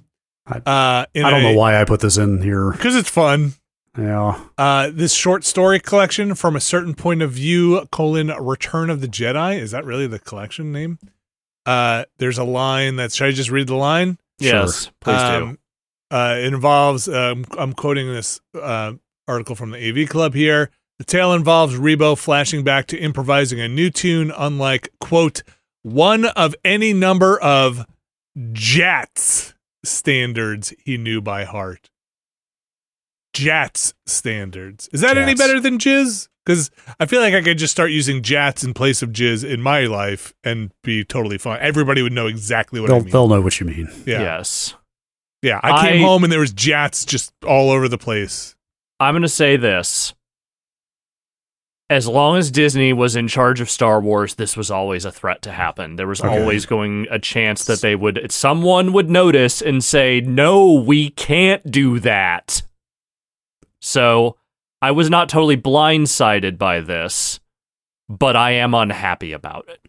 I- 0.46 0.56
Uh, 0.58 1.06
I 1.24 1.30
don't 1.30 1.42
know 1.42 1.54
why 1.54 1.80
I 1.80 1.84
put 1.84 2.00
this 2.00 2.16
in 2.16 2.40
here. 2.42 2.70
because 2.72 2.94
it's 2.94 3.08
fun. 3.10 3.54
Yeah. 3.98 4.40
Uh, 4.56 4.90
this 4.92 5.12
short 5.12 5.44
story 5.44 5.78
collection 5.80 6.34
from 6.34 6.54
a 6.56 6.60
certain 6.60 6.94
point 6.94 7.20
of 7.22 7.32
view, 7.32 7.84
colon, 7.90 8.28
Return 8.28 8.90
of 8.90 9.00
the 9.00 9.08
Jedi. 9.08 9.58
Is 9.58 9.72
that 9.72 9.84
really 9.84 10.06
the 10.06 10.18
collection 10.18 10.72
name? 10.72 10.98
Uh, 11.66 12.04
there's 12.18 12.38
a 12.38 12.44
line 12.44 12.96
that, 12.96 13.12
should 13.12 13.26
I 13.26 13.32
just 13.32 13.50
read 13.50 13.66
the 13.66 13.74
line? 13.76 14.18
Yes, 14.38 14.90
please 15.00 15.20
do. 15.22 15.58
Uh, 16.12 16.36
it 16.38 16.44
involves, 16.52 17.08
um, 17.08 17.44
I'm 17.56 17.72
quoting 17.72 18.06
this 18.06 18.38
uh, 18.54 18.92
article 19.26 19.54
from 19.56 19.70
the 19.70 19.78
AV 20.02 20.08
Club 20.08 20.34
here. 20.34 20.70
The 20.98 21.04
tale 21.04 21.32
involves 21.32 21.74
Rebo 21.74 22.18
flashing 22.18 22.62
back 22.64 22.86
to 22.88 22.98
improvising 22.98 23.60
a 23.60 23.66
new 23.66 23.88
tune, 23.90 24.30
unlike, 24.36 24.90
quote, 25.00 25.42
one 25.82 26.26
of 26.26 26.54
any 26.64 26.92
number 26.92 27.40
of 27.40 27.86
Jatz 28.52 29.54
standards 29.84 30.72
he 30.84 30.98
knew 30.98 31.20
by 31.22 31.44
heart. 31.44 31.88
Jatz 33.34 33.94
standards. 34.06 34.88
Is 34.92 35.00
that 35.00 35.16
any 35.16 35.34
better 35.34 35.58
than 35.60 35.78
Jizz? 35.78 36.28
Because 36.44 36.70
I 37.00 37.06
feel 37.06 37.20
like 37.20 37.34
I 37.34 37.40
could 37.40 37.56
just 37.56 37.72
start 37.72 37.90
using 37.90 38.20
Jatz 38.20 38.64
in 38.64 38.74
place 38.74 39.00
of 39.00 39.10
Jizz 39.10 39.48
in 39.48 39.62
my 39.62 39.86
life 39.86 40.34
and 40.44 40.72
be 40.82 41.04
totally 41.04 41.38
fine. 41.38 41.58
Everybody 41.60 42.02
would 42.02 42.12
know 42.12 42.26
exactly 42.26 42.80
what 42.80 42.88
They'll, 42.88 42.96
I 42.96 43.00
mean. 43.00 43.10
they'll 43.10 43.28
know 43.28 43.40
what 43.40 43.58
you 43.60 43.66
mean. 43.66 43.88
yeah. 44.04 44.20
Yes. 44.20 44.74
Yeah, 45.42 45.60
I 45.62 45.86
came 45.88 46.02
I- 46.02 46.06
home 46.06 46.22
and 46.24 46.32
there 46.32 46.40
was 46.40 46.52
jatz 46.52 47.04
just 47.04 47.32
all 47.44 47.70
over 47.70 47.88
the 47.88 47.98
place. 47.98 48.54
I'm 49.00 49.12
going 49.14 49.22
to 49.22 49.28
say 49.28 49.56
this. 49.56 50.14
As 51.90 52.06
long 52.08 52.38
as 52.38 52.50
Disney 52.50 52.92
was 52.94 53.16
in 53.16 53.28
charge 53.28 53.60
of 53.60 53.68
Star 53.68 54.00
Wars, 54.00 54.36
this 54.36 54.56
was 54.56 54.70
always 54.70 55.04
a 55.04 55.12
threat 55.12 55.42
to 55.42 55.52
happen. 55.52 55.96
There 55.96 56.06
was 56.06 56.20
Okay. 56.22 56.40
always 56.40 56.64
going 56.64 57.06
a 57.10 57.18
chance 57.18 57.66
that 57.66 57.82
they 57.82 57.94
would 57.94 58.30
someone 58.32 58.94
would 58.94 59.10
notice 59.10 59.60
and 59.60 59.84
say, 59.84 60.20
"No, 60.20 60.72
we 60.72 61.10
can't 61.10 61.70
do 61.70 61.98
that." 62.00 62.62
So, 63.80 64.38
I 64.80 64.90
was 64.92 65.10
not 65.10 65.28
totally 65.28 65.56
blindsided 65.58 66.56
by 66.56 66.80
this, 66.80 67.40
but 68.08 68.36
I 68.36 68.52
am 68.52 68.72
unhappy 68.74 69.32
about 69.32 69.68
it. 69.68 69.80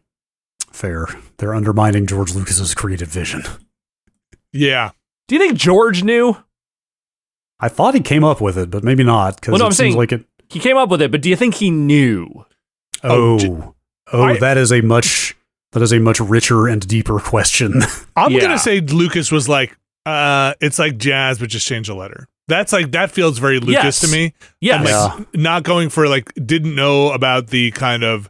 Fair. 0.74 1.08
They're 1.38 1.56
undermining 1.56 2.06
George 2.06 2.34
Lucas's 2.34 2.74
creative 2.76 3.08
vision. 3.08 3.44
Yeah. 4.52 4.92
Do 5.28 5.36
you 5.36 5.41
think 5.41 5.58
George 5.58 6.04
knew? 6.04 6.36
I 7.60 7.70
thought 7.70 7.94
he 7.94 8.02
came 8.02 8.24
up 8.24 8.41
with 8.41 8.58
it, 8.58 8.70
but 8.70 8.84
maybe 8.84 9.04
not 9.04 9.36
because 9.36 9.52
Well, 9.54 9.60
no, 9.60 9.66
it 9.66 9.68
I'm 9.68 9.72
seems 9.74 9.78
saying- 9.94 9.98
like 9.98 10.12
it. 10.12 10.26
He 10.50 10.60
came 10.60 10.78
up 10.78 10.90
with 10.90 11.02
it, 11.02 11.10
but 11.12 11.22
do 11.22 11.30
you 11.30 11.36
think 11.36 11.56
he 11.56 11.72
knew? 11.72 12.45
Oh, 13.04 13.34
Oh, 13.36 13.40
j- 13.40 13.58
oh, 14.14 14.24
I- 14.24 14.38
that 14.38 14.58
is 14.58 14.72
a 14.72 14.82
much 14.82 15.36
that 15.72 15.82
is 15.82 15.91
a 15.91 16.00
much 16.00 16.20
richer 16.20 16.68
and 16.68 16.88
deeper 16.88 17.20
question. 17.20 17.82
I'm 18.16 18.32
Yeah. 18.32 18.41
gonna 18.41 18.60
say 18.60 18.80
Lucas 18.80 19.32
was 19.32 19.50
like, 19.50 19.76
uh, 20.06 20.54
it's 20.62 20.78
like 20.78 20.98
jazz, 20.98 21.40
but 21.40 21.50
just 21.50 21.66
change 21.66 21.88
the 21.88 21.95
letter. 21.95 22.28
That's 22.48 22.72
like 22.74 22.91
that 22.91 23.10
feels 23.12 23.40
very 23.40 23.60
Lucas 23.60 23.84
Yes. 23.84 24.00
to 24.02 24.08
me. 24.10 24.34
Yes. 24.62 24.88
I'm 24.94 25.20
Yeah. 25.34 25.41
not 25.41 25.64
going 25.64 25.90
for 25.90 26.08
like 26.08 26.32
didn't 26.36 26.76
know 26.76 27.12
about 27.12 27.48
the 27.48 27.72
kind 27.72 28.04
of 28.04 28.30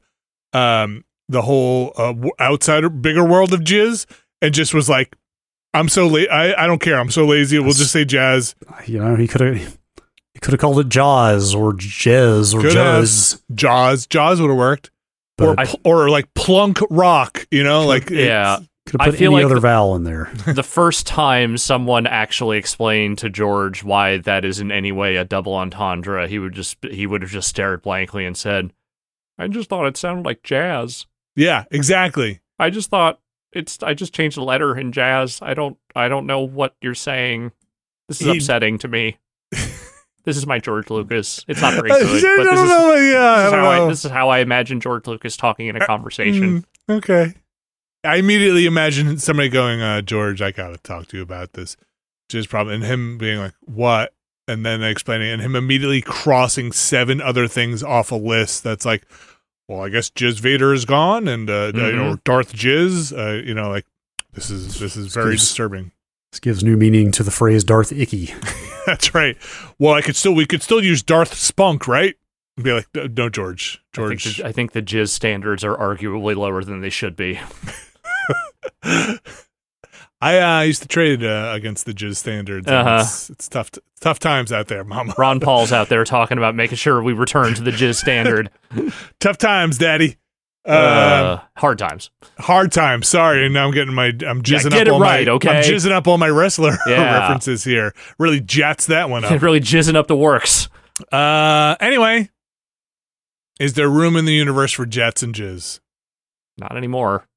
um 0.54 1.04
the 1.28 1.42
whole 1.42 1.92
uh, 1.98 2.14
outsider 2.40 2.90
bigger 2.90 3.24
world 3.26 3.52
of 3.54 3.62
jizz 3.62 4.06
and 4.42 4.54
just 4.54 4.74
was 4.74 4.88
like, 4.88 5.16
I'm 5.74 5.90
so 5.90 6.08
late. 6.08 6.30
I 6.30 6.54
I 6.54 6.68
don't 6.68 6.80
care. 6.82 7.00
I'm 7.00 7.10
so 7.12 7.26
lazy. 7.26 7.58
We'll 7.60 7.74
just 7.74 7.92
say 7.92 8.06
jazz. 8.06 8.56
you 8.86 9.00
know, 9.00 9.16
he 9.16 9.28
could 9.28 9.42
have 9.42 9.56
he 9.58 10.40
could 10.40 10.54
have 10.54 10.60
called 10.60 10.80
it 10.80 10.90
Jaws 10.90 11.54
or 11.56 11.74
Jez 11.74 12.54
or 12.54 12.62
Could 12.62 12.74
have. 12.76 13.04
Juzz. 13.04 13.42
Jaws. 13.54 14.08
Jaws 14.08 14.40
would 14.42 14.50
have 14.50 14.58
worked. 14.58 14.92
Or 15.42 15.56
But 15.56 15.60
I- 15.60 15.66
pl- 15.66 15.80
or 15.84 16.10
like 16.10 16.32
plunk 16.36 16.80
rock. 16.90 17.48
You 17.52 17.64
know, 17.64 17.86
like 17.86 18.10
Yeah. 18.10 18.60
could 18.86 19.02
I 19.02 19.06
have 19.06 19.14
put 19.14 19.20
feel 19.20 19.32
any 19.32 19.38
like 19.38 19.46
other 19.46 19.56
the- 19.56 19.62
vowel 19.62 19.96
in 19.96 20.04
there. 20.04 20.32
the 20.46 20.62
first 20.64 21.08
time 21.08 21.58
someone 21.58 22.06
actually 22.06 22.58
explained 22.58 23.18
to 23.20 23.30
George 23.30 23.84
why 23.84 24.18
that 24.18 24.46
is 24.46 24.60
in 24.60 24.72
any 24.72 24.92
way 24.92 25.16
a 25.16 25.24
double 25.26 25.56
entendre, 25.56 26.28
he 26.28 26.38
would 26.38 26.54
just 26.54 26.78
he 26.92 27.08
would 27.08 27.22
have 27.24 27.32
just 27.32 27.48
stared 27.48 27.82
blankly 27.82 28.26
and 28.26 28.38
said, 28.38 28.74
"I 29.40 29.48
just 29.48 29.70
thought 29.70 29.88
it 29.88 29.98
sounded 29.98 30.26
like 30.26 30.44
jazz. 30.44 31.08
Yeah. 31.36 31.64
Exactly. 31.72 32.42
I 32.60 32.70
just 32.70 32.92
thought 32.92 33.20
it's 33.54 33.82
I 33.84 33.94
just 33.94 34.14
changed 34.14 34.38
the 34.38 34.44
letter 34.44 34.78
in 34.78 34.92
jazz. 34.92 35.40
I 35.42 35.54
don't 35.54 35.78
I 35.96 36.08
don't 36.08 36.26
know 36.26 36.42
what 36.42 36.76
you're 36.82 36.96
saying. 36.96 37.52
This 38.08 38.22
is 38.22 38.28
He- 38.28 38.38
upsetting 38.38 38.78
to 38.80 38.88
me. 38.88 39.18
this 39.52 40.38
is 40.38 40.48
my 40.48 40.60
George 40.60 40.90
Lucas. 40.90 41.44
It's 41.48 41.62
not 41.62 41.74
very 41.74 41.90
good, 41.90 42.00
but 42.02 42.44
this 42.52 42.60
is, 42.62 42.70
know. 42.70 42.94
Yeah. 42.96 43.36
this 43.44 43.46
is 43.48 43.52
how 43.54 43.70
I 43.70 43.88
this 43.88 44.06
is 44.06 44.12
how 44.12 44.30
I 44.30 44.40
imagine 44.40 44.80
George 44.80 45.08
Lucas 45.08 45.38
talking 45.38 45.68
in 45.68 45.76
a 45.76 45.86
conversation. 45.86 46.66
Mm, 46.90 46.98
okay. 46.98 47.34
I 48.06 48.18
immediately 48.18 48.66
imagine 48.66 49.18
somebody 49.18 49.48
going, 49.48 49.82
uh, 49.82 50.02
George, 50.02 50.42
I 50.42 50.52
gotta 50.52 50.78
talk 50.78 51.08
to 51.08 51.18
you 51.18 51.24
about 51.24 51.54
this. 51.54 51.78
Just 52.30 52.50
probably 52.50 52.76
and 52.76 52.84
him 52.84 53.18
being 53.18 53.40
like, 53.40 53.54
What? 53.62 54.14
And 54.48 54.66
then 54.66 54.84
explaining 54.84 55.30
and 55.32 55.42
him 55.42 55.56
immediately 55.56 56.02
crossing 56.02 56.74
seven 56.74 57.22
other 57.22 57.48
things 57.48 57.82
off 57.82 58.12
a 58.12 58.16
list 58.16 58.64
that's 58.64 58.86
like, 58.86 59.06
Well, 59.68 59.82
I 59.82 59.90
guess 59.90 60.10
Jizz 60.10 60.40
Vader 60.40 60.74
is 60.74 60.86
gone 60.86 61.28
and 61.28 61.50
uh 61.50 61.72
you 61.74 61.92
know, 61.94 62.18
Darth 62.26 62.54
Jizz, 62.54 63.18
uh, 63.18 63.44
you 63.44 63.54
know, 63.54 63.70
like 63.70 63.86
this 64.34 64.50
is 64.50 64.80
this 64.80 64.96
is 64.98 65.14
very 65.14 65.34
Excuse- 65.34 65.50
disturbing. 65.50 65.92
This 66.32 66.40
gives 66.40 66.64
new 66.64 66.76
meaning 66.76 67.12
to 67.12 67.22
the 67.24 67.30
phrase 67.32 67.64
Darth 67.64 67.92
Icky. 67.92 68.34
That's 68.88 69.14
right. 69.14 69.38
Well, 69.78 69.94
I 69.94 70.02
could 70.02 70.16
still 70.16 70.34
we 70.34 70.46
could 70.48 70.64
still 70.64 70.84
use 70.84 71.04
Darth 71.04 71.36
Spunk, 71.36 71.88
right? 71.88 72.16
And 72.58 72.64
be 72.64 72.72
like, 72.74 72.88
no, 72.94 73.30
George, 73.30 73.82
I 73.96 74.08
think, 74.08 74.20
George. 74.20 74.38
the, 74.38 74.46
I 74.48 74.52
think 74.52 74.72
the 74.74 74.82
jizz 74.82 75.10
standards 75.10 75.64
are 75.64 75.76
arguably 75.78 76.36
lower 76.36 76.64
than 76.64 76.82
they 76.82 76.90
should 76.90 77.16
be. 77.16 77.40
I 80.24 80.60
uh, 80.60 80.62
used 80.62 80.82
to 80.84 80.88
trade 80.88 81.22
uh, 81.24 81.52
against 81.54 81.86
the 81.86 81.92
jizz 81.94 82.16
standards. 82.16 82.68
Uh-huh. 82.68 83.00
It's, 83.02 83.30
it's 83.30 83.50
tough, 83.50 83.72
tough 84.00 84.20
times 84.20 84.54
out 84.54 84.68
there, 84.68 84.84
Mama. 84.86 85.14
Ron 85.18 85.40
Paul's 85.42 85.74
out 85.74 85.90
there 85.90 86.04
talking 86.06 86.38
about 86.38 86.56
making 86.56 86.78
sure 86.78 87.04
we 87.04 87.12
return 87.14 87.54
to 87.56 87.62
the 87.62 87.72
jizz 87.72 87.96
standard. 87.96 88.50
tough 89.20 89.38
times, 89.38 89.78
Daddy. 89.78 90.16
Uh, 90.66 90.70
Uh, 90.70 91.42
hard 91.58 91.78
times. 91.78 92.10
hard 92.40 92.72
times. 92.72 93.10
Sorry, 93.10 93.44
and 93.44 93.54
now 93.54 93.66
I'm 93.68 93.74
getting 93.74 93.94
my. 93.94 94.06
I'm 94.26 94.42
jizzing 94.42 94.70
get 94.72 94.74
up 94.84 94.88
it 94.88 94.88
all 94.88 95.00
right, 95.02 95.28
my. 95.28 95.34
okay? 95.34 95.50
I'm 95.58 95.64
jizzing 95.64 95.92
up 95.92 96.08
all 96.08 96.18
my 96.18 96.30
wrestler 96.30 96.78
Yeah. 96.88 97.20
references 97.20 97.66
here. 97.66 97.94
Really 98.18 98.40
jatz 98.40 98.86
that 98.86 99.10
one 99.10 99.26
up. 99.26 99.42
really 99.42 99.60
jizzing 99.60 99.96
up 99.96 100.08
the 100.08 100.16
works. 100.16 100.70
uh, 101.12 101.76
anyway, 101.82 102.30
is 103.60 103.74
there 103.74 103.90
room 103.90 104.16
in 104.16 104.24
the 104.24 104.32
universe 104.34 104.72
for 104.72 104.86
jets 104.86 105.22
and 105.22 105.36
jizz? 105.36 105.82
Not 106.58 106.78
anymore. 106.78 107.28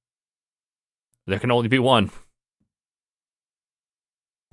There 1.27 1.41
can 1.41 1.51
only 1.51 1.67
be 1.67 1.81
one. 1.81 2.13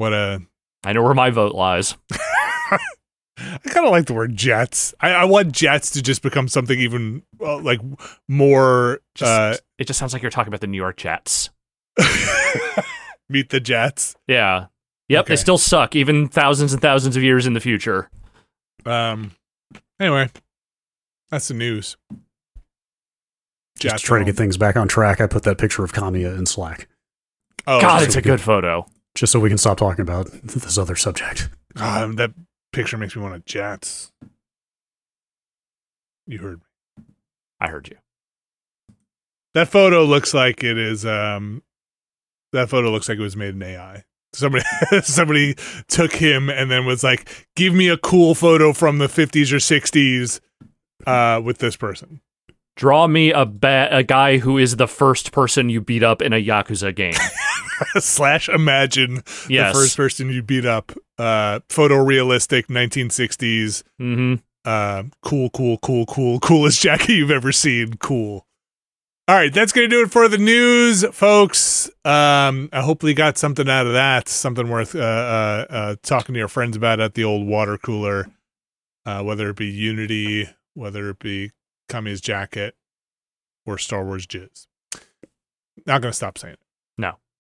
What 0.04 0.12
a. 0.12 0.42
I 0.84 0.92
know 0.92 1.02
where 1.02 1.14
my 1.14 1.30
vote 1.30 1.56
lies. 1.56 1.96
I 2.12 3.58
kind 3.70 3.86
of 3.86 3.92
like 3.92 4.06
the 4.08 4.14
word 4.14 4.36
jets. 4.36 4.94
I, 5.00 5.12
I 5.12 5.24
want 5.24 5.54
jets 5.54 5.92
to 5.92 6.02
just 6.02 6.22
become 6.22 6.50
something 6.50 6.78
even 6.78 7.24
uh, 7.40 7.60
like 7.60 7.80
more. 8.28 9.00
Just, 9.16 9.62
it 9.80 9.88
just 9.88 9.98
sounds 9.98 10.12
like 10.12 10.22
you're 10.22 10.30
talking 10.30 10.50
about 10.50 10.60
the 10.60 10.68
New 10.68 10.76
York 10.76 10.98
Jets. 10.98 11.52
uh, 11.98 12.82
meet 13.30 13.50
the 13.50 13.62
jets. 13.62 14.18
Yeah. 14.28 14.66
Yep, 15.08 15.22
Okay. 15.22 15.32
they 15.32 15.36
still 15.38 15.58
suck, 15.58 15.96
even 15.96 16.28
thousands 16.28 16.74
and 16.74 16.82
thousands 16.82 17.16
of 17.16 17.24
years 17.24 17.48
in 17.48 17.54
the 17.54 17.62
future. 17.62 18.10
Um. 18.86 19.32
Anyway, 20.02 20.30
that's 21.32 21.48
the 21.48 21.54
news. 21.54 21.96
Just 23.80 24.04
trying 24.04 24.20
to 24.20 24.26
get 24.26 24.36
things 24.36 24.58
back 24.58 24.76
on 24.76 24.90
track, 24.90 25.22
I 25.22 25.28
put 25.28 25.44
that 25.44 25.58
picture 25.58 25.86
of 25.86 25.94
Kamiya 25.94 26.38
in 26.38 26.46
Slack 26.46 26.90
Oh, 27.66 27.80
God, 27.80 28.04
it's 28.04 28.16
a 28.18 28.22
good. 28.22 28.32
good 28.32 28.42
photo. 28.42 28.86
Just 29.16 29.32
so 29.32 29.40
we 29.40 29.50
can 29.50 29.58
stop 29.58 29.78
talking 29.78 30.02
about 30.02 30.30
this 30.44 30.78
other 30.78 30.96
subject. 30.96 31.50
Um, 31.76 32.16
that 32.16 32.32
picture 32.72 32.98
makes 32.98 33.16
me 33.16 33.22
want 33.22 33.34
to 33.36 33.52
jets. 33.52 34.12
You 36.26 36.40
heard 36.40 36.60
me. 36.60 37.04
I 37.60 37.68
heard 37.68 37.90
you. 37.90 37.98
That 39.54 39.68
photo 39.70 40.04
looks 40.04 40.34
like 40.34 40.64
it 40.64 40.78
is. 40.78 41.06
Um, 41.06 41.62
that 42.54 42.70
photo 42.70 42.92
looks 42.92 43.08
like 43.08 43.20
it 43.20 43.22
was 43.22 43.38
made 43.38 43.56
in 43.56 43.64
AI. 43.64 44.04
Somebody 44.34 44.64
somebody 45.04 45.56
took 45.88 46.14
him 46.14 46.50
and 46.50 46.72
then 46.72 46.86
was 46.86 47.04
like, 47.04 47.48
"Give 47.56 47.74
me 47.74 47.88
a 47.88 47.98
cool 47.98 48.34
photo 48.34 48.74
from 48.74 48.98
the 48.98 49.08
50s 49.08 49.52
or 49.52 49.58
60s 49.58 50.40
uh, 51.06 51.42
with 51.42 51.60
this 51.60 51.76
person." 51.76 52.22
Draw 52.76 53.08
me 53.08 53.32
a 53.32 53.46
ba- 53.46 53.90
a 53.92 54.02
guy 54.02 54.40
who 54.40 54.58
is 54.58 54.78
the 54.78 54.88
first 54.88 55.32
person 55.32 55.70
you 55.70 55.82
beat 55.82 56.02
up 56.02 56.22
in 56.22 56.34
a 56.34 56.44
Yakuza 56.44 56.96
game. 56.96 57.14
Slash 58.00 58.50
imagine 58.50 59.24
Yes. 59.50 59.74
the 59.74 59.80
first 59.80 59.98
person 59.98 60.30
you 60.30 60.42
beat 60.44 60.66
up. 60.66 60.92
Uh, 61.18 61.60
photorealistic 61.70 62.68
1960s. 62.68 63.84
Mm-hmm. 64.02 64.36
Uh, 64.66 65.04
cool, 65.22 65.50
cool, 65.50 65.78
cool, 65.80 66.06
cool, 66.06 66.40
coolest 66.40 66.82
Jackie 66.82 67.14
you've 67.14 67.32
ever 67.32 67.52
seen. 67.52 67.96
Cool. 67.96 68.46
All 69.28 69.36
right, 69.36 69.54
that's 69.54 69.72
gonna 69.72 69.88
do 69.88 70.02
it 70.04 70.12
for 70.12 70.28
the 70.28 70.38
news, 70.38 71.06
folks. 71.14 71.88
Um, 72.04 72.68
I 72.74 72.82
hopefully 72.82 73.14
got 73.14 73.38
something 73.38 73.70
out 73.70 73.88
of 73.88 73.94
that, 73.94 74.28
something 74.28 74.68
worth 74.70 74.96
uh, 74.96 75.00
uh, 75.00 75.66
uh, 75.70 75.96
talking 76.04 76.34
to 76.34 76.40
your 76.40 76.50
friends 76.50 76.76
about 76.76 77.00
at 77.00 77.14
the 77.14 77.24
old 77.24 77.48
water 77.48 77.78
cooler, 77.78 78.28
uh, 79.06 79.22
whether 79.24 79.50
it 79.50 79.56
be 79.56 79.68
Unity, 79.68 80.50
whether 80.74 81.10
it 81.10 81.20
be 81.20 81.52
Kami's 81.88 82.20
jacket, 82.20 82.76
or 83.66 83.78
Star 83.78 84.04
Wars 84.04 84.28
jizz. 84.28 84.68
Not 85.86 86.02
gonna 86.02 86.12
stop 86.14 86.38
saying 86.38 86.56
it. 86.56 86.60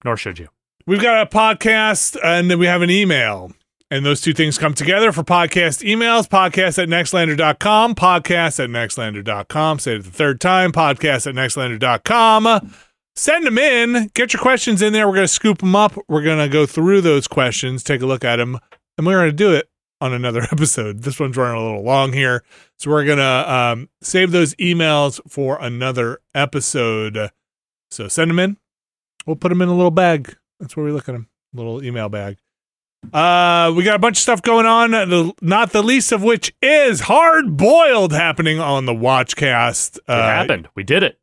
No, 0.03 0.11
nor 0.11 0.17
should 0.17 0.39
you. 0.39 0.49
We've 0.85 1.01
got 1.01 1.25
a 1.25 1.29
podcast 1.29 2.17
and 2.23 2.51
then 2.51 2.59
we 2.59 2.65
have 2.65 2.81
an 2.81 2.89
email. 2.89 3.51
And 3.89 4.03
those 4.05 4.21
two 4.21 4.33
things 4.33 4.57
come 4.57 4.73
together 4.73 5.11
for 5.11 5.23
podcast 5.23 5.87
emails, 5.87 6.27
podcast 6.27 6.81
at 6.81 6.89
nextlander.com, 6.89 7.93
podcast 7.93 8.63
at 8.63 8.69
nextlander.com. 8.69 9.79
Say 9.79 9.95
it 9.97 10.03
the 10.03 10.09
third 10.09 10.41
time, 10.41 10.71
podcast 10.71 11.27
at 11.27 11.35
nextlander.com. 11.35 12.73
Send 13.15 13.45
them 13.45 13.59
in. 13.59 14.09
Get 14.15 14.33
your 14.33 14.41
questions 14.41 14.81
in 14.81 14.93
there. 14.93 15.07
We're 15.07 15.13
going 15.13 15.27
to 15.27 15.33
scoop 15.33 15.59
them 15.59 15.75
up. 15.75 15.95
We're 16.07 16.23
going 16.23 16.39
to 16.39 16.49
go 16.51 16.65
through 16.65 17.01
those 17.01 17.27
questions, 17.27 17.83
take 17.83 18.01
a 18.01 18.07
look 18.07 18.25
at 18.25 18.37
them, 18.37 18.57
and 18.97 19.05
we're 19.05 19.19
going 19.19 19.29
to 19.29 19.35
do 19.35 19.53
it 19.53 19.69
on 20.01 20.11
another 20.11 20.41
episode. 20.51 21.03
This 21.03 21.19
one's 21.19 21.37
running 21.37 21.61
a 21.61 21.63
little 21.63 21.83
long 21.83 22.13
here. 22.13 22.43
So 22.79 22.89
we're 22.89 23.05
going 23.05 23.19
to 23.19 23.53
um, 23.53 23.89
save 24.01 24.31
those 24.31 24.55
emails 24.55 25.21
for 25.29 25.59
another 25.61 26.19
episode. 26.33 27.29
So 27.91 28.07
send 28.07 28.31
them 28.31 28.39
in. 28.39 28.57
We'll 29.25 29.35
put 29.35 29.49
them 29.49 29.61
in 29.61 29.69
a 29.69 29.73
little 29.75 29.91
bag. 29.91 30.35
That's 30.59 30.75
where 30.75 30.85
we 30.85 30.91
look 30.91 31.07
at 31.09 31.13
them. 31.13 31.27
Little 31.53 31.83
email 31.83 32.09
bag. 32.09 32.37
Uh, 33.11 33.73
we 33.75 33.83
got 33.83 33.95
a 33.95 33.99
bunch 33.99 34.17
of 34.17 34.21
stuff 34.21 34.41
going 34.41 34.65
on. 34.65 34.91
the- 34.91 35.33
Not 35.41 35.71
the 35.71 35.83
least 35.83 36.11
of 36.11 36.23
which 36.23 36.53
is 36.61 37.01
hard 37.01 37.57
boiled 37.57 38.13
happening 38.13 38.59
on 38.59 38.85
the 38.85 38.93
Watchcast. 38.93 39.97
It 39.97 40.03
Uh, 40.07 40.23
happened. 40.23 40.69
We 40.75 40.83
did 40.83 41.03
it. 41.03 41.19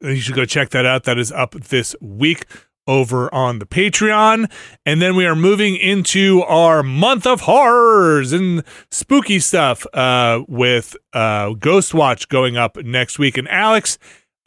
you 0.00 0.16
should 0.20 0.36
go 0.36 0.44
check 0.44 0.70
that 0.70 0.86
out. 0.86 1.02
That 1.04 1.18
is 1.18 1.32
up 1.32 1.54
this 1.54 1.96
week 2.00 2.44
over 2.86 3.32
on 3.34 3.58
the 3.58 3.66
Patreon. 3.66 4.48
And 4.86 5.02
then 5.02 5.16
we 5.16 5.26
are 5.26 5.34
moving 5.34 5.74
into 5.76 6.42
our 6.42 6.82
month 6.84 7.26
of 7.26 7.42
horrors 7.42 8.32
and 8.32 8.62
spooky 8.92 9.40
stuff 9.40 9.84
uh, 9.92 10.42
with 10.46 10.96
uh, 11.12 11.50
Ghost 11.54 11.92
Watch 11.94 12.28
going 12.28 12.56
up 12.56 12.76
next 12.76 13.18
week. 13.18 13.36
And 13.36 13.48
Alex, 13.48 13.98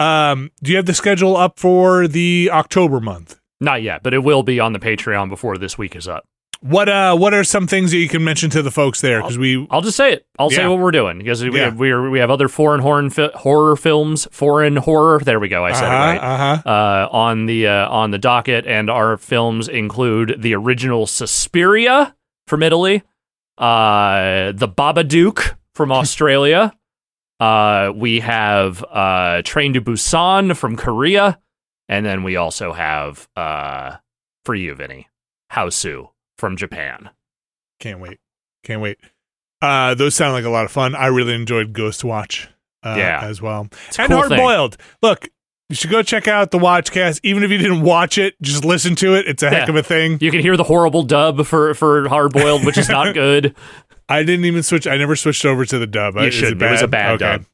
um, 0.01 0.51
do 0.63 0.71
you 0.71 0.77
have 0.77 0.85
the 0.85 0.93
schedule 0.93 1.37
up 1.37 1.59
for 1.59 2.07
the 2.07 2.49
October 2.51 2.99
month? 2.99 3.39
Not 3.59 3.83
yet, 3.83 4.01
but 4.03 4.13
it 4.13 4.19
will 4.19 4.43
be 4.43 4.59
on 4.59 4.73
the 4.73 4.79
Patreon 4.79 5.29
before 5.29 5.57
this 5.57 5.77
week 5.77 5.95
is 5.95 6.07
up. 6.07 6.25
What 6.63 6.89
uh 6.89 7.17
what 7.17 7.33
are 7.33 7.43
some 7.43 7.65
things 7.65 7.89
that 7.89 7.97
you 7.97 8.07
can 8.07 8.23
mention 8.23 8.51
to 8.51 8.61
the 8.61 8.69
folks 8.69 9.01
there 9.01 9.19
because 9.19 9.35
we 9.39 9.65
I'll 9.71 9.81
just 9.81 9.97
say 9.97 10.13
it. 10.13 10.27
I'll 10.37 10.51
say 10.51 10.67
what 10.67 10.77
we're 10.77 10.91
doing 10.91 11.17
because 11.17 11.43
we 11.43 11.55
Yeah. 11.55 11.65
have, 11.65 11.79
we, 11.79 11.89
are, 11.89 12.07
we 12.07 12.19
have 12.19 12.29
other 12.29 12.47
foreign 12.47 12.81
horror, 12.81 13.09
fi- 13.09 13.31
horror 13.33 13.75
films, 13.75 14.27
foreign 14.31 14.75
horror. 14.75 15.21
There 15.23 15.39
we 15.39 15.47
go. 15.47 15.65
I 15.65 15.71
said 15.73 15.85
uh-huh, 15.85 15.95
it 15.95 15.97
right. 15.97 16.17
uh-huh. 16.17 16.69
uh, 16.69 17.09
on 17.11 17.47
the 17.47 17.65
uh, 17.65 17.89
on 17.89 18.11
the 18.11 18.19
docket, 18.19 18.67
and 18.67 18.91
our 18.91 19.17
films 19.17 19.67
include 19.69 20.35
the 20.39 20.53
original 20.53 21.07
Suspiria 21.07 22.15
from 22.45 22.61
Italy, 22.61 23.01
uh, 23.57 24.51
the 24.51 24.67
Babadook 24.67 25.55
from 25.73 25.91
Australia. 26.01 26.73
Uh, 27.41 27.91
we 27.95 28.19
have 28.19 28.83
uh, 28.91 29.41
Train 29.43 29.73
to 29.73 29.81
Busan 29.81 30.55
from 30.55 30.75
Korea, 30.77 31.39
and 31.89 32.05
then 32.05 32.23
we 32.23 32.35
also 32.35 32.71
have 32.71 33.27
uh, 33.35 33.97
for 34.45 34.53
you, 34.55 34.75
Vinny, 34.75 35.09
Hausu 35.51 36.09
from 36.37 36.55
Japan. 36.55 37.09
Can't 37.79 37.99
wait. 37.99 38.19
Can't 38.63 38.81
wait. 38.81 38.99
Uh 39.63 39.93
those 39.93 40.15
sound 40.15 40.33
like 40.33 40.45
a 40.45 40.49
lot 40.49 40.65
of 40.65 40.71
fun. 40.71 40.95
I 40.95 41.07
really 41.07 41.33
enjoyed 41.33 41.71
Ghost 41.73 42.03
Watch 42.03 42.47
uh, 42.83 42.95
Yeah. 42.97 43.19
as 43.23 43.41
well. 43.41 43.67
It's 43.87 43.99
and 43.99 44.07
cool 44.09 44.17
Hard. 44.17 44.29
Boiled. 44.31 44.77
Look, 45.03 45.29
you 45.69 45.75
should 45.75 45.91
go 45.91 46.01
check 46.01 46.27
out 46.27 46.49
the 46.51 46.57
Watchcast. 46.57 47.19
Even 47.23 47.43
if 47.43 47.51
you 47.51 47.57
didn't 47.59 47.81
watch 47.81 48.17
it, 48.17 48.33
just 48.41 48.65
listen 48.65 48.95
to 48.95 49.13
it. 49.15 49.27
It's 49.27 49.43
a 49.43 49.49
heck 49.49 49.67
Yeah. 49.67 49.71
of 49.73 49.75
a 49.75 49.83
thing. 49.83 50.17
You 50.19 50.31
can 50.31 50.41
hear 50.41 50.57
the 50.57 50.63
horrible 50.63 51.03
dub 51.03 51.45
for 51.45 51.73
for 51.75 52.07
Hard 52.09 52.33
Boiled, 52.33 52.65
which 52.65 52.77
is 52.77 52.89
not 52.89 53.13
good. 53.15 53.55
I 54.11 54.23
didn't 54.23 54.45
even 54.45 54.63
switch. 54.63 54.85
I 54.87 54.97
never 54.97 55.15
switched 55.15 55.45
over 55.45 55.65
to 55.65 55.79
the 55.79 55.87
dub. 55.87 56.15
You 56.15 56.31
shouldn't. 56.31 56.61
It, 56.61 56.65
It 56.65 56.71
was 56.71 56.81
a 56.81 56.87
bad? 56.87 57.19
bad 57.19 57.41
dub. 57.41 57.45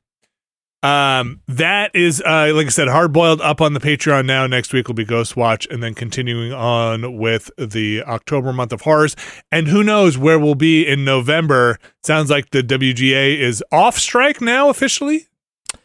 Um, 0.83 1.41
that 1.47 1.95
is, 1.95 2.21
uh, 2.21 2.51
like 2.53 2.67
I 2.67 2.69
said, 2.69 2.87
hard 2.87 3.11
boiled 3.11 3.41
up 3.41 3.61
on 3.61 3.73
the 3.73 3.79
Patreon 3.79 4.25
now. 4.25 4.45
Next 4.45 4.73
week 4.73 4.87
will 4.87 4.95
be 4.95 5.05
Ghost 5.05 5.35
Watch, 5.35 5.67
and 5.71 5.81
then 5.81 5.93
continuing 5.95 6.53
on 6.53 7.17
with 7.17 7.49
the 7.57 8.03
October 8.03 8.53
month 8.53 8.71
of 8.71 8.81
horrors. 8.81 9.15
And 9.51 9.67
who 9.67 9.83
knows 9.83 10.17
where 10.17 10.37
we'll 10.39 10.55
be 10.55 10.87
in 10.87 11.03
November? 11.03 11.79
Sounds 12.03 12.29
like 12.29 12.51
the 12.51 12.61
WGA 12.61 13.37
is 13.39 13.63
off 13.71 13.97
strike 13.97 14.39
now 14.39 14.69
officially. 14.69 15.27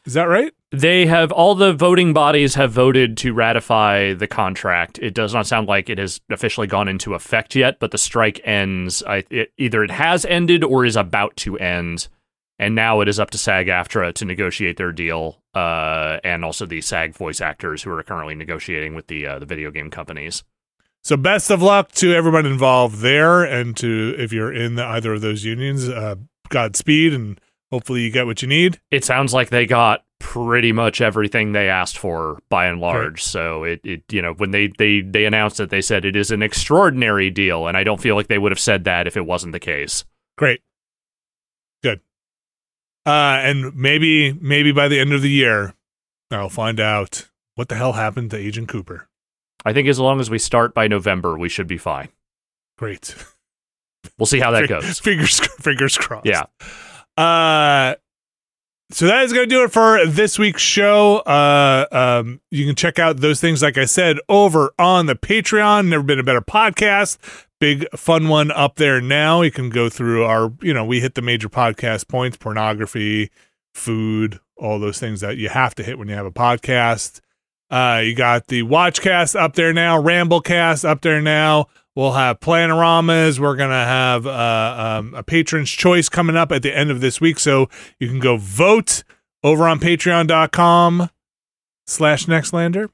Is 0.05 0.13
that 0.15 0.25
right? 0.25 0.53
They 0.73 1.05
have 1.05 1.31
all 1.31 1.55
the 1.55 1.75
voting 1.75 2.15
bodies 2.15 2.55
have 2.55 2.73
voted 2.73 3.19
to 3.19 3.35
ratify 3.35 4.15
the 4.15 4.27
contract. 4.27 4.99
It 5.01 5.13
does 5.13 5.35
not 5.35 5.47
sound 5.47 5.69
like 5.69 5.91
it 5.91 5.99
has 5.99 6.23
officially 6.31 6.67
gone 6.67 6.89
into 6.89 7.13
effect 7.13 7.55
yet, 7.55 7.79
but 7.79 7.91
the 7.91 7.99
strike 7.99 8.41
ends. 8.43 9.03
I, 9.07 9.25
it, 9.29 9.53
either 9.59 9.85
it 9.85 9.91
has 9.91 10.25
ended 10.25 10.65
or 10.65 10.87
is 10.87 10.97
about 10.97 11.37
to 11.39 11.59
end, 11.59 12.09
and 12.59 12.75
now 12.75 13.03
it 13.03 13.09
is 13.09 13.21
up 13.21 13.29
to 13.31 13.39
SAG-AFTRA 13.39 14.15
to 14.15 14.25
negotiate 14.25 14.79
their 14.79 14.93
deal, 14.93 15.43
uh, 15.55 16.17
and 16.25 16.43
also 16.43 16.65
the 16.65 16.81
SAG 16.81 17.15
voice 17.15 17.43
actors 17.43 17.83
who 17.83 17.91
are 17.91 18.03
currently 18.03 18.35
negotiating 18.35 18.95
with 18.95 19.09
the 19.09 19.27
uh, 19.27 19.39
the 19.39 19.47
video 19.47 19.71
game 19.71 19.91
companies. 19.91 20.43
So 21.05 21.19
best 21.19 21.51
of 21.51 21.61
luck 21.61 21.93
to 21.93 22.15
everyone 22.15 22.47
involved 22.47 23.01
there, 23.01 23.45
and 23.45 23.77
to 23.77 24.15
if 24.17 24.33
you're 24.33 24.53
in 24.53 24.79
either 24.79 25.13
of 25.13 25.21
those 25.21 25.45
unions, 25.45 25.87
uh, 25.87 26.15
Godspeed, 26.49 27.13
and 27.13 27.39
hopefully 27.71 28.01
you 28.01 28.11
get 28.11 28.25
what 28.25 28.41
you 28.41 28.49
need. 28.49 28.81
It 28.91 29.05
sounds 29.05 29.35
like 29.35 29.51
they 29.51 29.67
got 29.67 30.05
pretty 30.33 30.73
much 30.73 31.03
everything 31.03 31.53
they 31.53 31.69
asked 31.69 31.99
for 31.99 32.39
by 32.49 32.65
and 32.65 32.81
large. 32.81 33.23
So 33.23 33.65
it, 33.65 33.83
it 33.85 34.03
you 34.11 34.23
know 34.23 34.33
when 34.33 34.51
they 34.51 34.69
they 34.79 35.03
they 35.03 35.27
announced 35.27 35.61
it, 35.61 35.69
they 35.69 35.83
said 35.83 36.07
it 36.07 36.17
is 36.17 36.31
an 36.31 36.43
extraordinary 36.43 37.29
deal, 37.29 37.67
and 37.67 37.77
I 37.77 37.85
don't 37.85 38.01
feel 38.01 38.17
like 38.17 38.29
they 38.29 38.39
would 38.39 38.51
have 38.51 38.59
said 38.59 38.85
that 38.85 39.07
if 39.07 39.15
it 39.15 39.27
wasn't 39.27 39.53
the 39.53 39.61
case. 39.61 40.07
Great. 40.39 40.63
Good. 41.83 42.01
Uh, 43.05 43.41
and 43.43 43.77
maybe, 43.77 44.33
maybe 44.33 44.73
by 44.73 44.89
the 44.89 44.99
end 44.99 45.13
of 45.13 45.21
the 45.21 45.29
year, 45.29 45.75
I'll 46.31 46.49
find 46.49 46.81
out 46.81 47.29
what 47.55 47.69
the 47.69 47.75
hell 47.75 47.93
happened 47.93 48.31
to 48.31 48.39
Agent 48.39 48.71
Cooper. 48.71 49.09
I 49.67 49.75
think 49.75 49.87
as 49.87 50.01
long 50.01 50.19
as 50.19 50.31
we 50.31 50.39
start 50.39 50.73
by 50.73 50.89
November, 50.89 51.37
we 51.37 51.51
should 51.51 51.67
be 51.67 51.77
fine. 51.77 52.09
Great. 52.79 53.15
We'll 54.19 54.27
see 54.27 54.41
how 54.41 54.53
that 54.53 54.67
goes. 54.67 54.99
Fingers, 55.01 55.41
fingers 55.61 55.99
crossed. 55.99 56.27
Yeah. 56.27 56.45
Uh, 57.19 57.97
so 58.93 59.07
that 59.07 59.25
is 59.25 59.33
going 59.33 59.49
to 59.49 59.55
do 59.55 59.65
it 59.65 59.73
for 59.73 60.05
this 60.07 60.39
week's 60.39 60.63
show. 60.63 61.19
Uh, 61.19 61.87
um, 61.91 62.41
you 62.51 62.67
can 62.67 62.75
check 62.75 62.99
out 62.99 63.19
those 63.19 63.41
things, 63.41 63.63
like 63.63 63.79
I 63.79 63.87
said, 63.87 64.19
over 64.29 64.75
on 64.79 65.07
the 65.07 65.15
Patreon. 65.15 65.89
Never 65.89 66.03
been 66.03 66.19
a 66.19 66.23
better 66.23 66.43
podcast. 66.43 67.19
Big 67.59 67.87
fun 67.97 68.29
one 68.29 68.51
up 68.51 68.77
there 68.77 69.01
now. 69.01 69.43
You 69.43 69.51
can 69.51 69.71
go 69.71 69.89
through 69.89 70.25
our, 70.25 70.53
you 70.61 70.75
know, 70.75 70.85
we 70.85 71.01
hit 71.01 71.15
the 71.15 71.23
major 71.23 71.49
podcast 71.49 72.09
points: 72.09 72.37
pornography, 72.37 73.31
food, 73.73 74.41
all 74.57 74.79
those 74.79 74.99
things 74.99 75.21
that 75.21 75.37
you 75.37 75.49
have 75.49 75.75
to 75.77 75.83
hit 75.83 75.99
when 75.99 76.09
you 76.09 76.15
have 76.15 76.27
a 76.27 76.33
podcast. 76.33 77.21
Uh, 77.71 78.03
you 78.05 78.15
got 78.15 78.49
the 78.49 78.63
Watchcast 78.63 79.35
up 79.35 79.55
there 79.55 79.73
now, 79.73 80.01
Ramblecast 80.01 80.85
up 80.85 81.01
there 81.01 81.23
now. 81.23 81.69
We'll 81.95 82.13
have 82.13 82.41
Planoramas. 82.41 83.39
We're 83.39 83.57
gonna 83.57 83.85
have 83.85 84.27
uh, 84.27 84.99
um, 84.99 85.15
a 85.15 85.23
patron's 85.23 85.71
choice 85.71 86.09
coming 86.09 86.37
up 86.37 86.51
at 86.51 86.63
the 86.63 86.77
end 86.77 86.91
of 86.91 87.01
this 87.01 87.21
week, 87.21 87.39
so 87.39 87.69
you 87.99 88.09
can 88.09 88.19
go 88.19 88.39
vote 88.39 89.05
over 89.45 89.69
on 89.69 89.79
Patreon.com 89.79 91.11
slash 91.87 92.27
Nextlander. 92.27 92.89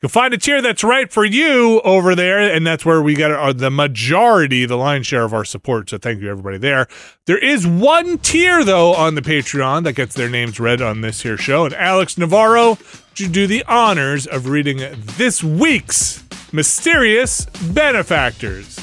You'll 0.00 0.10
find 0.10 0.32
a 0.32 0.38
tier 0.38 0.62
that's 0.62 0.84
right 0.84 1.12
for 1.12 1.24
you 1.24 1.80
over 1.80 2.14
there, 2.14 2.38
and 2.38 2.64
that's 2.64 2.84
where 2.84 3.02
we 3.02 3.14
got 3.14 3.32
our, 3.32 3.52
the 3.52 3.70
majority, 3.70 4.66
the 4.66 4.76
lion's 4.76 5.06
share 5.06 5.24
of 5.24 5.34
our 5.34 5.44
support. 5.44 5.90
So 5.90 5.98
thank 5.98 6.20
you, 6.20 6.30
everybody 6.30 6.58
there. 6.58 6.86
There 7.26 7.38
is 7.38 7.66
one 7.66 8.18
tier 8.18 8.64
though 8.64 8.94
on 8.94 9.16
the 9.16 9.22
Patreon 9.22 9.82
that 9.82 9.94
gets 9.94 10.14
their 10.14 10.30
names 10.30 10.60
read 10.60 10.80
on 10.80 11.00
this 11.00 11.22
here 11.22 11.36
show, 11.36 11.64
and 11.64 11.74
Alex 11.74 12.16
Navarro, 12.16 12.78
you 13.16 13.28
do 13.28 13.46
the 13.46 13.64
honors 13.66 14.26
of 14.26 14.48
reading 14.48 14.78
this 15.16 15.42
week's 15.42 16.23
mysterious 16.54 17.46
benefactors? 17.72 18.78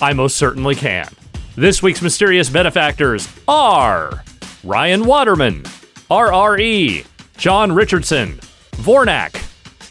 I 0.00 0.12
most 0.12 0.36
certainly 0.36 0.76
can. 0.76 1.08
This 1.56 1.82
week's 1.82 2.00
mysterious 2.00 2.48
benefactors 2.48 3.28
are 3.48 4.22
Ryan 4.62 5.04
Waterman, 5.04 5.64
RRE, 6.08 7.04
John 7.36 7.72
Richardson, 7.72 8.34
Vornak, 8.76 9.42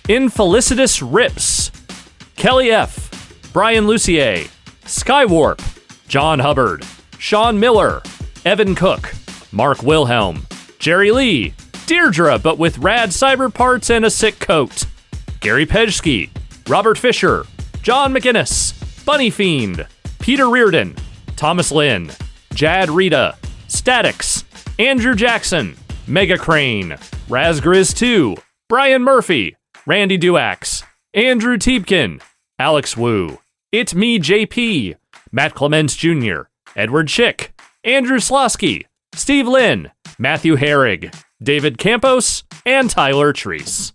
Infelicitous 0.07 1.01
Rips, 1.01 1.71
Kelly 2.37 2.71
F., 2.71 3.49
Brian 3.51 3.85
Lucier, 3.85 4.45
Skywarp, 4.85 5.59
John 6.07 6.39
Hubbard, 6.39 6.85
Sean 7.17 7.59
Miller, 7.59 8.01
Evan 8.45 8.75
Cook, 8.75 9.13
Mark 9.51 9.83
Wilhelm, 9.83 10.47
Jerry 10.79 11.11
Lee, 11.11 11.53
Deirdre, 11.85 12.39
but 12.39 12.57
with 12.57 12.77
rad 12.77 13.09
cyber 13.09 13.53
parts 13.53 13.89
and 13.89 14.05
a 14.05 14.09
sick 14.09 14.39
coat, 14.39 14.85
Gary 15.41 15.65
Pejsky, 15.65 16.29
Robert 16.67 16.97
Fisher, 16.97 17.45
John 17.83 18.11
McInnes, 18.11 19.05
Bunny 19.05 19.29
Fiend, 19.29 19.85
Peter 20.19 20.49
Reardon, 20.49 20.95
Thomas 21.35 21.71
Lynn, 21.71 22.09
Jad 22.55 22.89
Rita, 22.89 23.37
Statics, 23.67 24.43
Andrew 24.79 25.13
Jackson, 25.13 25.75
Mega 26.07 26.37
Crane, 26.37 26.97
Razgriz 27.29 27.95
2, 27.95 28.35
Brian 28.67 29.03
Murphy, 29.03 29.55
Randy 29.85 30.17
Duax, 30.17 30.83
Andrew 31.13 31.57
Teepkin, 31.57 32.19
Alex 32.57 32.97
Wu, 32.97 33.39
It 33.71 33.93
Me 33.93 34.17
JP, 34.17 34.95
Matt 35.31 35.53
Clements 35.53 35.95
Jr., 35.95 36.43
Edward 36.75 37.07
Schick, 37.07 37.49
Andrew 37.83 38.17
Slosky, 38.17 38.85
Steve 39.13 39.47
Lynn, 39.47 39.91
Matthew 40.17 40.55
Herrig, 40.55 41.13
David 41.43 41.77
Campos, 41.77 42.43
and 42.65 42.89
Tyler 42.89 43.33
Treese. 43.33 43.91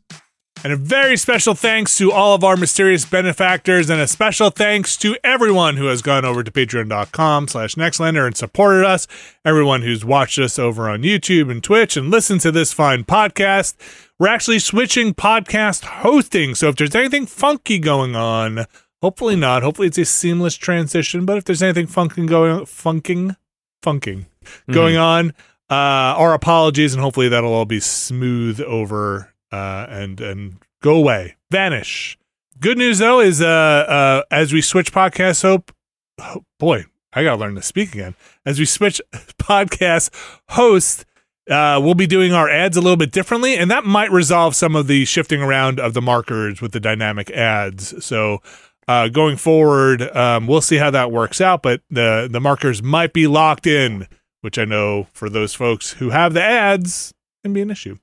And 0.62 0.74
a 0.74 0.76
very 0.76 1.16
special 1.16 1.54
thanks 1.54 1.96
to 1.96 2.12
all 2.12 2.34
of 2.34 2.44
our 2.44 2.54
mysterious 2.54 3.06
benefactors, 3.06 3.88
and 3.88 3.98
a 3.98 4.06
special 4.06 4.50
thanks 4.50 4.94
to 4.98 5.16
everyone 5.24 5.78
who 5.78 5.86
has 5.86 6.02
gone 6.02 6.26
over 6.26 6.44
to 6.44 6.50
patreon.com 6.50 7.48
slash 7.48 7.76
nextlander 7.76 8.26
and 8.26 8.36
supported 8.36 8.84
us, 8.84 9.06
everyone 9.42 9.80
who's 9.80 10.04
watched 10.04 10.38
us 10.38 10.58
over 10.58 10.90
on 10.90 11.02
YouTube 11.02 11.50
and 11.50 11.64
Twitch 11.64 11.96
and 11.96 12.10
listened 12.10 12.42
to 12.42 12.52
this 12.52 12.74
fine 12.74 13.04
podcast. 13.04 13.74
We're 14.18 14.28
actually 14.28 14.58
switching 14.58 15.14
podcast 15.14 15.84
hosting, 15.84 16.54
so 16.54 16.68
if 16.68 16.76
there's 16.76 16.94
anything 16.94 17.24
funky 17.24 17.78
going 17.78 18.14
on, 18.14 18.66
hopefully 19.00 19.36
not. 19.36 19.62
Hopefully 19.62 19.88
it's 19.88 19.96
a 19.96 20.04
seamless 20.04 20.56
transition, 20.56 21.24
but 21.24 21.38
if 21.38 21.44
there's 21.44 21.62
anything 21.62 21.86
funking 21.86 22.26
going 22.26 22.66
funking 22.66 23.34
funking 23.82 24.26
going 24.70 24.98
on, 24.98 25.30
uh, 25.70 26.18
our 26.18 26.34
apologies, 26.34 26.92
and 26.92 27.02
hopefully 27.02 27.30
that'll 27.30 27.54
all 27.54 27.64
be 27.64 27.80
smooth 27.80 28.60
over 28.60 29.29
uh, 29.52 29.86
and 29.88 30.20
and 30.20 30.56
go 30.82 30.96
away, 30.96 31.36
vanish. 31.50 32.16
Good 32.58 32.78
news 32.78 32.98
though 32.98 33.20
is 33.20 33.40
uh, 33.40 33.46
uh, 33.46 34.22
as 34.30 34.52
we 34.52 34.60
switch 34.60 34.92
podcast, 34.92 35.42
hope 35.42 35.72
oh, 36.20 36.44
boy, 36.58 36.84
I 37.12 37.24
gotta 37.24 37.40
learn 37.40 37.54
to 37.54 37.62
speak 37.62 37.94
again. 37.94 38.14
As 38.44 38.58
we 38.58 38.64
switch 38.64 39.00
podcast 39.38 40.10
host, 40.50 41.04
uh, 41.50 41.80
we'll 41.82 41.94
be 41.94 42.06
doing 42.06 42.32
our 42.32 42.48
ads 42.48 42.76
a 42.76 42.80
little 42.80 42.96
bit 42.96 43.12
differently, 43.12 43.56
and 43.56 43.70
that 43.70 43.84
might 43.84 44.10
resolve 44.10 44.54
some 44.54 44.76
of 44.76 44.86
the 44.86 45.04
shifting 45.04 45.42
around 45.42 45.80
of 45.80 45.94
the 45.94 46.02
markers 46.02 46.60
with 46.60 46.72
the 46.72 46.80
dynamic 46.80 47.30
ads. 47.30 48.04
So. 48.04 48.40
Uh, 48.88 49.06
going 49.06 49.36
forward, 49.36 50.02
um, 50.16 50.48
we'll 50.48 50.60
see 50.60 50.76
how 50.78 50.90
that 50.90 51.12
works 51.12 51.40
out, 51.40 51.62
but 51.62 51.80
the 51.90 52.28
the 52.28 52.40
markers 52.40 52.82
might 52.82 53.12
be 53.12 53.28
locked 53.28 53.64
in, 53.64 54.08
which 54.40 54.58
I 54.58 54.64
know 54.64 55.06
for 55.12 55.30
those 55.30 55.54
folks 55.54 55.92
who 55.92 56.10
have 56.10 56.34
the 56.34 56.42
ads 56.42 57.14
can 57.44 57.52
be 57.52 57.60
an 57.60 57.70
issue. 57.70 57.98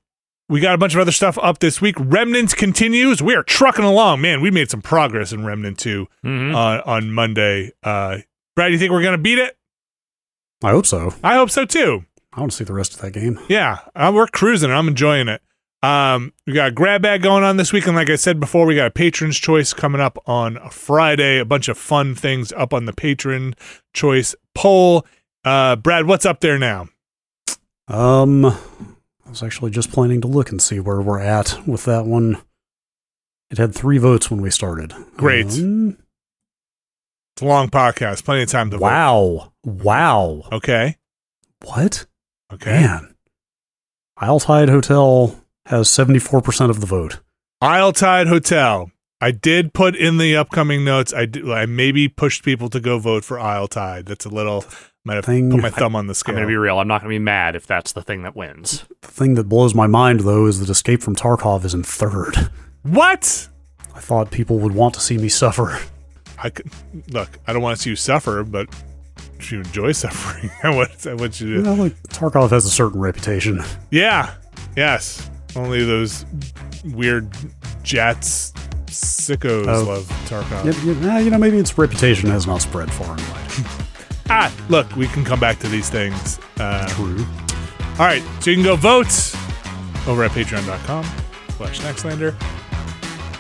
We 0.49 0.59
got 0.61 0.75
a 0.75 0.77
bunch 0.77 0.93
of 0.95 1.01
other 1.01 1.11
stuff 1.11 1.37
up 1.41 1.59
this 1.59 1.81
week. 1.81 1.95
Remnants 1.99 2.53
continues. 2.53 3.21
We 3.21 3.35
are 3.35 3.43
trucking 3.43 3.83
along, 3.83 4.21
man. 4.21 4.39
We 4.41 4.49
made 4.49 4.69
some 4.71 4.81
progress 4.81 5.33
in 5.33 5.45
Remnant 5.45 5.77
2 5.77 6.07
Mhm. 6.25 6.55
uh, 6.55 6.81
on 6.85 7.11
Monday. 7.11 7.71
Uh, 7.83 8.19
Brad, 8.55 8.71
you 8.71 8.79
think 8.79 8.91
we're 8.91 9.03
gonna 9.03 9.17
beat 9.17 9.39
it? 9.39 9.57
I 10.63 10.71
hope 10.71 10.85
so. 10.85 11.13
I 11.23 11.35
hope 11.35 11.49
so 11.51 11.65
too. 11.65 12.05
I 12.33 12.39
want 12.39 12.51
to 12.51 12.57
see 12.57 12.63
the 12.63 12.73
rest 12.73 12.93
of 12.95 13.01
that 13.01 13.11
game. 13.11 13.39
Yeah, 13.49 13.79
uh, 13.95 14.11
we're 14.13 14.27
cruising. 14.27 14.71
I'm 14.71 14.87
enjoying 14.87 15.27
it. 15.27 15.41
Um, 15.83 16.33
we 16.47 16.53
got 16.53 16.69
a 16.69 16.71
grab 16.71 17.01
bag 17.03 17.21
going 17.21 17.43
on 17.43 17.57
this 17.57 17.71
week, 17.73 17.85
and 17.85 17.95
like 17.95 18.09
I 18.09 18.15
said 18.15 18.39
before, 18.39 18.65
we 18.65 18.75
got 18.75 18.87
a 18.87 18.91
patron's 18.91 19.37
choice 19.37 19.73
coming 19.73 20.01
up 20.01 20.17
on 20.27 20.57
Friday. 20.71 21.39
A 21.39 21.45
bunch 21.45 21.67
of 21.67 21.77
fun 21.77 22.15
things 22.15 22.51
up 22.53 22.73
on 22.73 22.85
the 22.85 22.93
patron 22.93 23.53
choice 23.93 24.33
poll. 24.55 25.05
Uh, 25.45 25.75
Brad, 25.75 26.05
what's 26.07 26.25
up 26.25 26.39
there 26.39 26.57
now? 26.57 26.87
Um, 27.87 28.57
I 29.27 29.29
was 29.29 29.43
actually 29.43 29.71
just 29.71 29.91
planning 29.91 30.21
to 30.21 30.27
look 30.27 30.49
and 30.51 30.61
see 30.61 30.79
where 30.79 31.01
we're 31.01 31.19
at 31.19 31.59
with 31.67 31.83
that 31.85 32.05
one. 32.05 32.41
It 33.51 33.57
had 33.57 33.75
three 33.75 33.97
votes 33.97 34.31
when 34.31 34.41
we 34.41 34.49
started. 34.49 34.93
Great. 35.17 35.47
Um, 35.59 35.97
It's 37.35 37.41
a 37.41 37.45
long 37.45 37.69
podcast, 37.69 38.23
plenty 38.23 38.43
of 38.43 38.49
time 38.49 38.69
to 38.71 38.77
vote. 38.77 38.83
wow. 38.83 39.53
Wow. 39.63 40.43
Okay. 40.51 40.95
What? 41.63 42.05
Okay. 42.53 42.71
Man. 42.81 43.15
Isle 44.17 44.39
Tide 44.39 44.69
Hotel 44.69 45.35
has 45.65 45.89
74% 45.89 46.69
of 46.69 46.79
the 46.79 46.85
vote. 46.87 47.19
Isle 47.61 47.91
Tide 47.93 48.27
Hotel. 48.27 48.91
I 49.19 49.31
did 49.31 49.73
put 49.73 49.95
in 49.95 50.17
the 50.19 50.35
upcoming 50.35 50.85
notes. 50.85 51.11
I 51.13 51.27
I 51.51 51.65
maybe 51.65 52.07
pushed 52.07 52.45
people 52.45 52.69
to 52.69 52.79
go 52.79 52.99
vote 52.99 53.23
for 53.25 53.39
Isle 53.39 53.67
Tide. 53.67 54.05
That's 54.05 54.25
a 54.25 54.29
little. 54.29 54.63
Might 55.07 55.15
have 55.15 55.25
Thing- 55.25 55.49
put 55.51 55.61
my 55.61 55.69
thumb 55.69 55.95
on 55.95 56.07
the 56.07 56.13
scale. 56.13 56.34
I'm 56.34 56.39
going 56.39 56.47
to 56.47 56.51
be 56.51 56.57
real. 56.57 56.79
I'm 56.79 56.88
not 56.88 57.01
going 57.01 57.09
to 57.13 57.15
be 57.15 57.23
mad 57.23 57.55
if 57.55 57.65
that's 57.65 57.93
the 57.93 58.01
thing 58.01 58.23
that 58.23 58.35
wins. 58.35 58.84
The 59.01 59.07
thing 59.07 59.35
that 59.35 59.45
blows 59.45 59.73
my 59.73 59.88
mind, 59.88 60.19
though, 60.21 60.45
is 60.47 60.59
that 60.59 60.69
Escape 60.69 61.01
from 61.01 61.15
Tarkov 61.15 61.63
is 61.63 61.73
in 61.73 61.84
third. 61.84 62.49
what? 62.84 63.47
I 63.95 63.99
thought 63.99 64.29
people 64.31 64.59
would 64.59 64.73
want 64.73 64.93
to 64.95 64.99
see 64.99 65.17
me 65.17 65.29
suffer. 65.29 65.79
I 66.43 66.49
could, 66.49 66.69
look. 67.09 67.29
I 67.47 67.53
don't 67.53 67.61
want 67.61 67.77
to 67.77 67.81
see 67.81 67.89
you 67.91 67.95
suffer, 67.95 68.43
but 68.43 68.67
if 69.39 69.49
you 69.51 69.59
enjoy 69.59 69.91
suffering, 69.93 70.51
I 70.61 70.75
want, 70.75 71.07
I 71.07 71.13
want 71.13 71.39
you 71.39 71.55
to. 71.55 71.61
know, 71.61 71.73
like, 71.75 71.95
Tarkov 72.09 72.49
has 72.51 72.65
a 72.65 72.69
certain 72.69 72.99
reputation. 72.99 73.63
Yeah. 73.91 74.35
Yes. 74.75 75.29
Only 75.55 75.85
those 75.85 76.25
weird 76.84 77.29
jets 77.81 78.51
sickos 78.88 79.67
Oh. 79.67 79.84
love 79.84 80.05
Tarkov. 80.27 80.65
You, 80.85 80.93
you, 80.93 81.09
eh, 81.09 81.19
you 81.19 81.29
know, 81.29 81.38
maybe 81.38 81.57
its 81.57 81.77
reputation 81.77 82.29
has 82.29 82.45
not 82.45 82.61
spread 82.61 82.91
far 82.91 83.11
and 83.11 83.21
wide. 83.21 83.85
Ah, 84.29 84.53
look, 84.69 84.93
we 84.95 85.07
can 85.07 85.23
come 85.23 85.39
back 85.39 85.59
to 85.59 85.67
these 85.67 85.89
things. 85.89 86.39
Uh, 86.59 86.87
True. 86.89 87.25
All 87.99 88.05
right, 88.05 88.23
so 88.41 88.49
you 88.51 88.57
can 88.57 88.63
go 88.65 88.75
vote 88.75 89.07
over 90.07 90.23
at 90.23 90.31
patreon.com 90.31 91.03
slash 91.57 91.79
nextlander. 91.79 92.35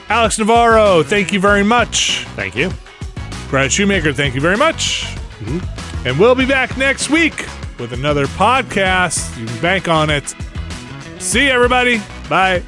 Alex 0.09 0.39
Navarro, 0.39 1.03
thank 1.03 1.33
you 1.33 1.39
very 1.39 1.63
much. 1.63 2.23
Thank 2.35 2.55
you. 2.55 2.71
Brad 3.49 3.71
Shoemaker, 3.71 4.13
thank 4.13 4.35
you 4.35 4.41
very 4.41 4.57
much. 4.57 5.05
And 6.05 6.17
we'll 6.17 6.35
be 6.35 6.45
back 6.45 6.77
next 6.77 7.09
week 7.09 7.45
with 7.79 7.91
another 7.93 8.25
podcast. 8.27 9.37
You 9.39 9.45
can 9.45 9.61
bank 9.61 9.87
on 9.87 10.09
it. 10.09 10.33
See 11.19 11.45
you, 11.45 11.51
everybody. 11.51 12.01
Bye. 12.29 12.63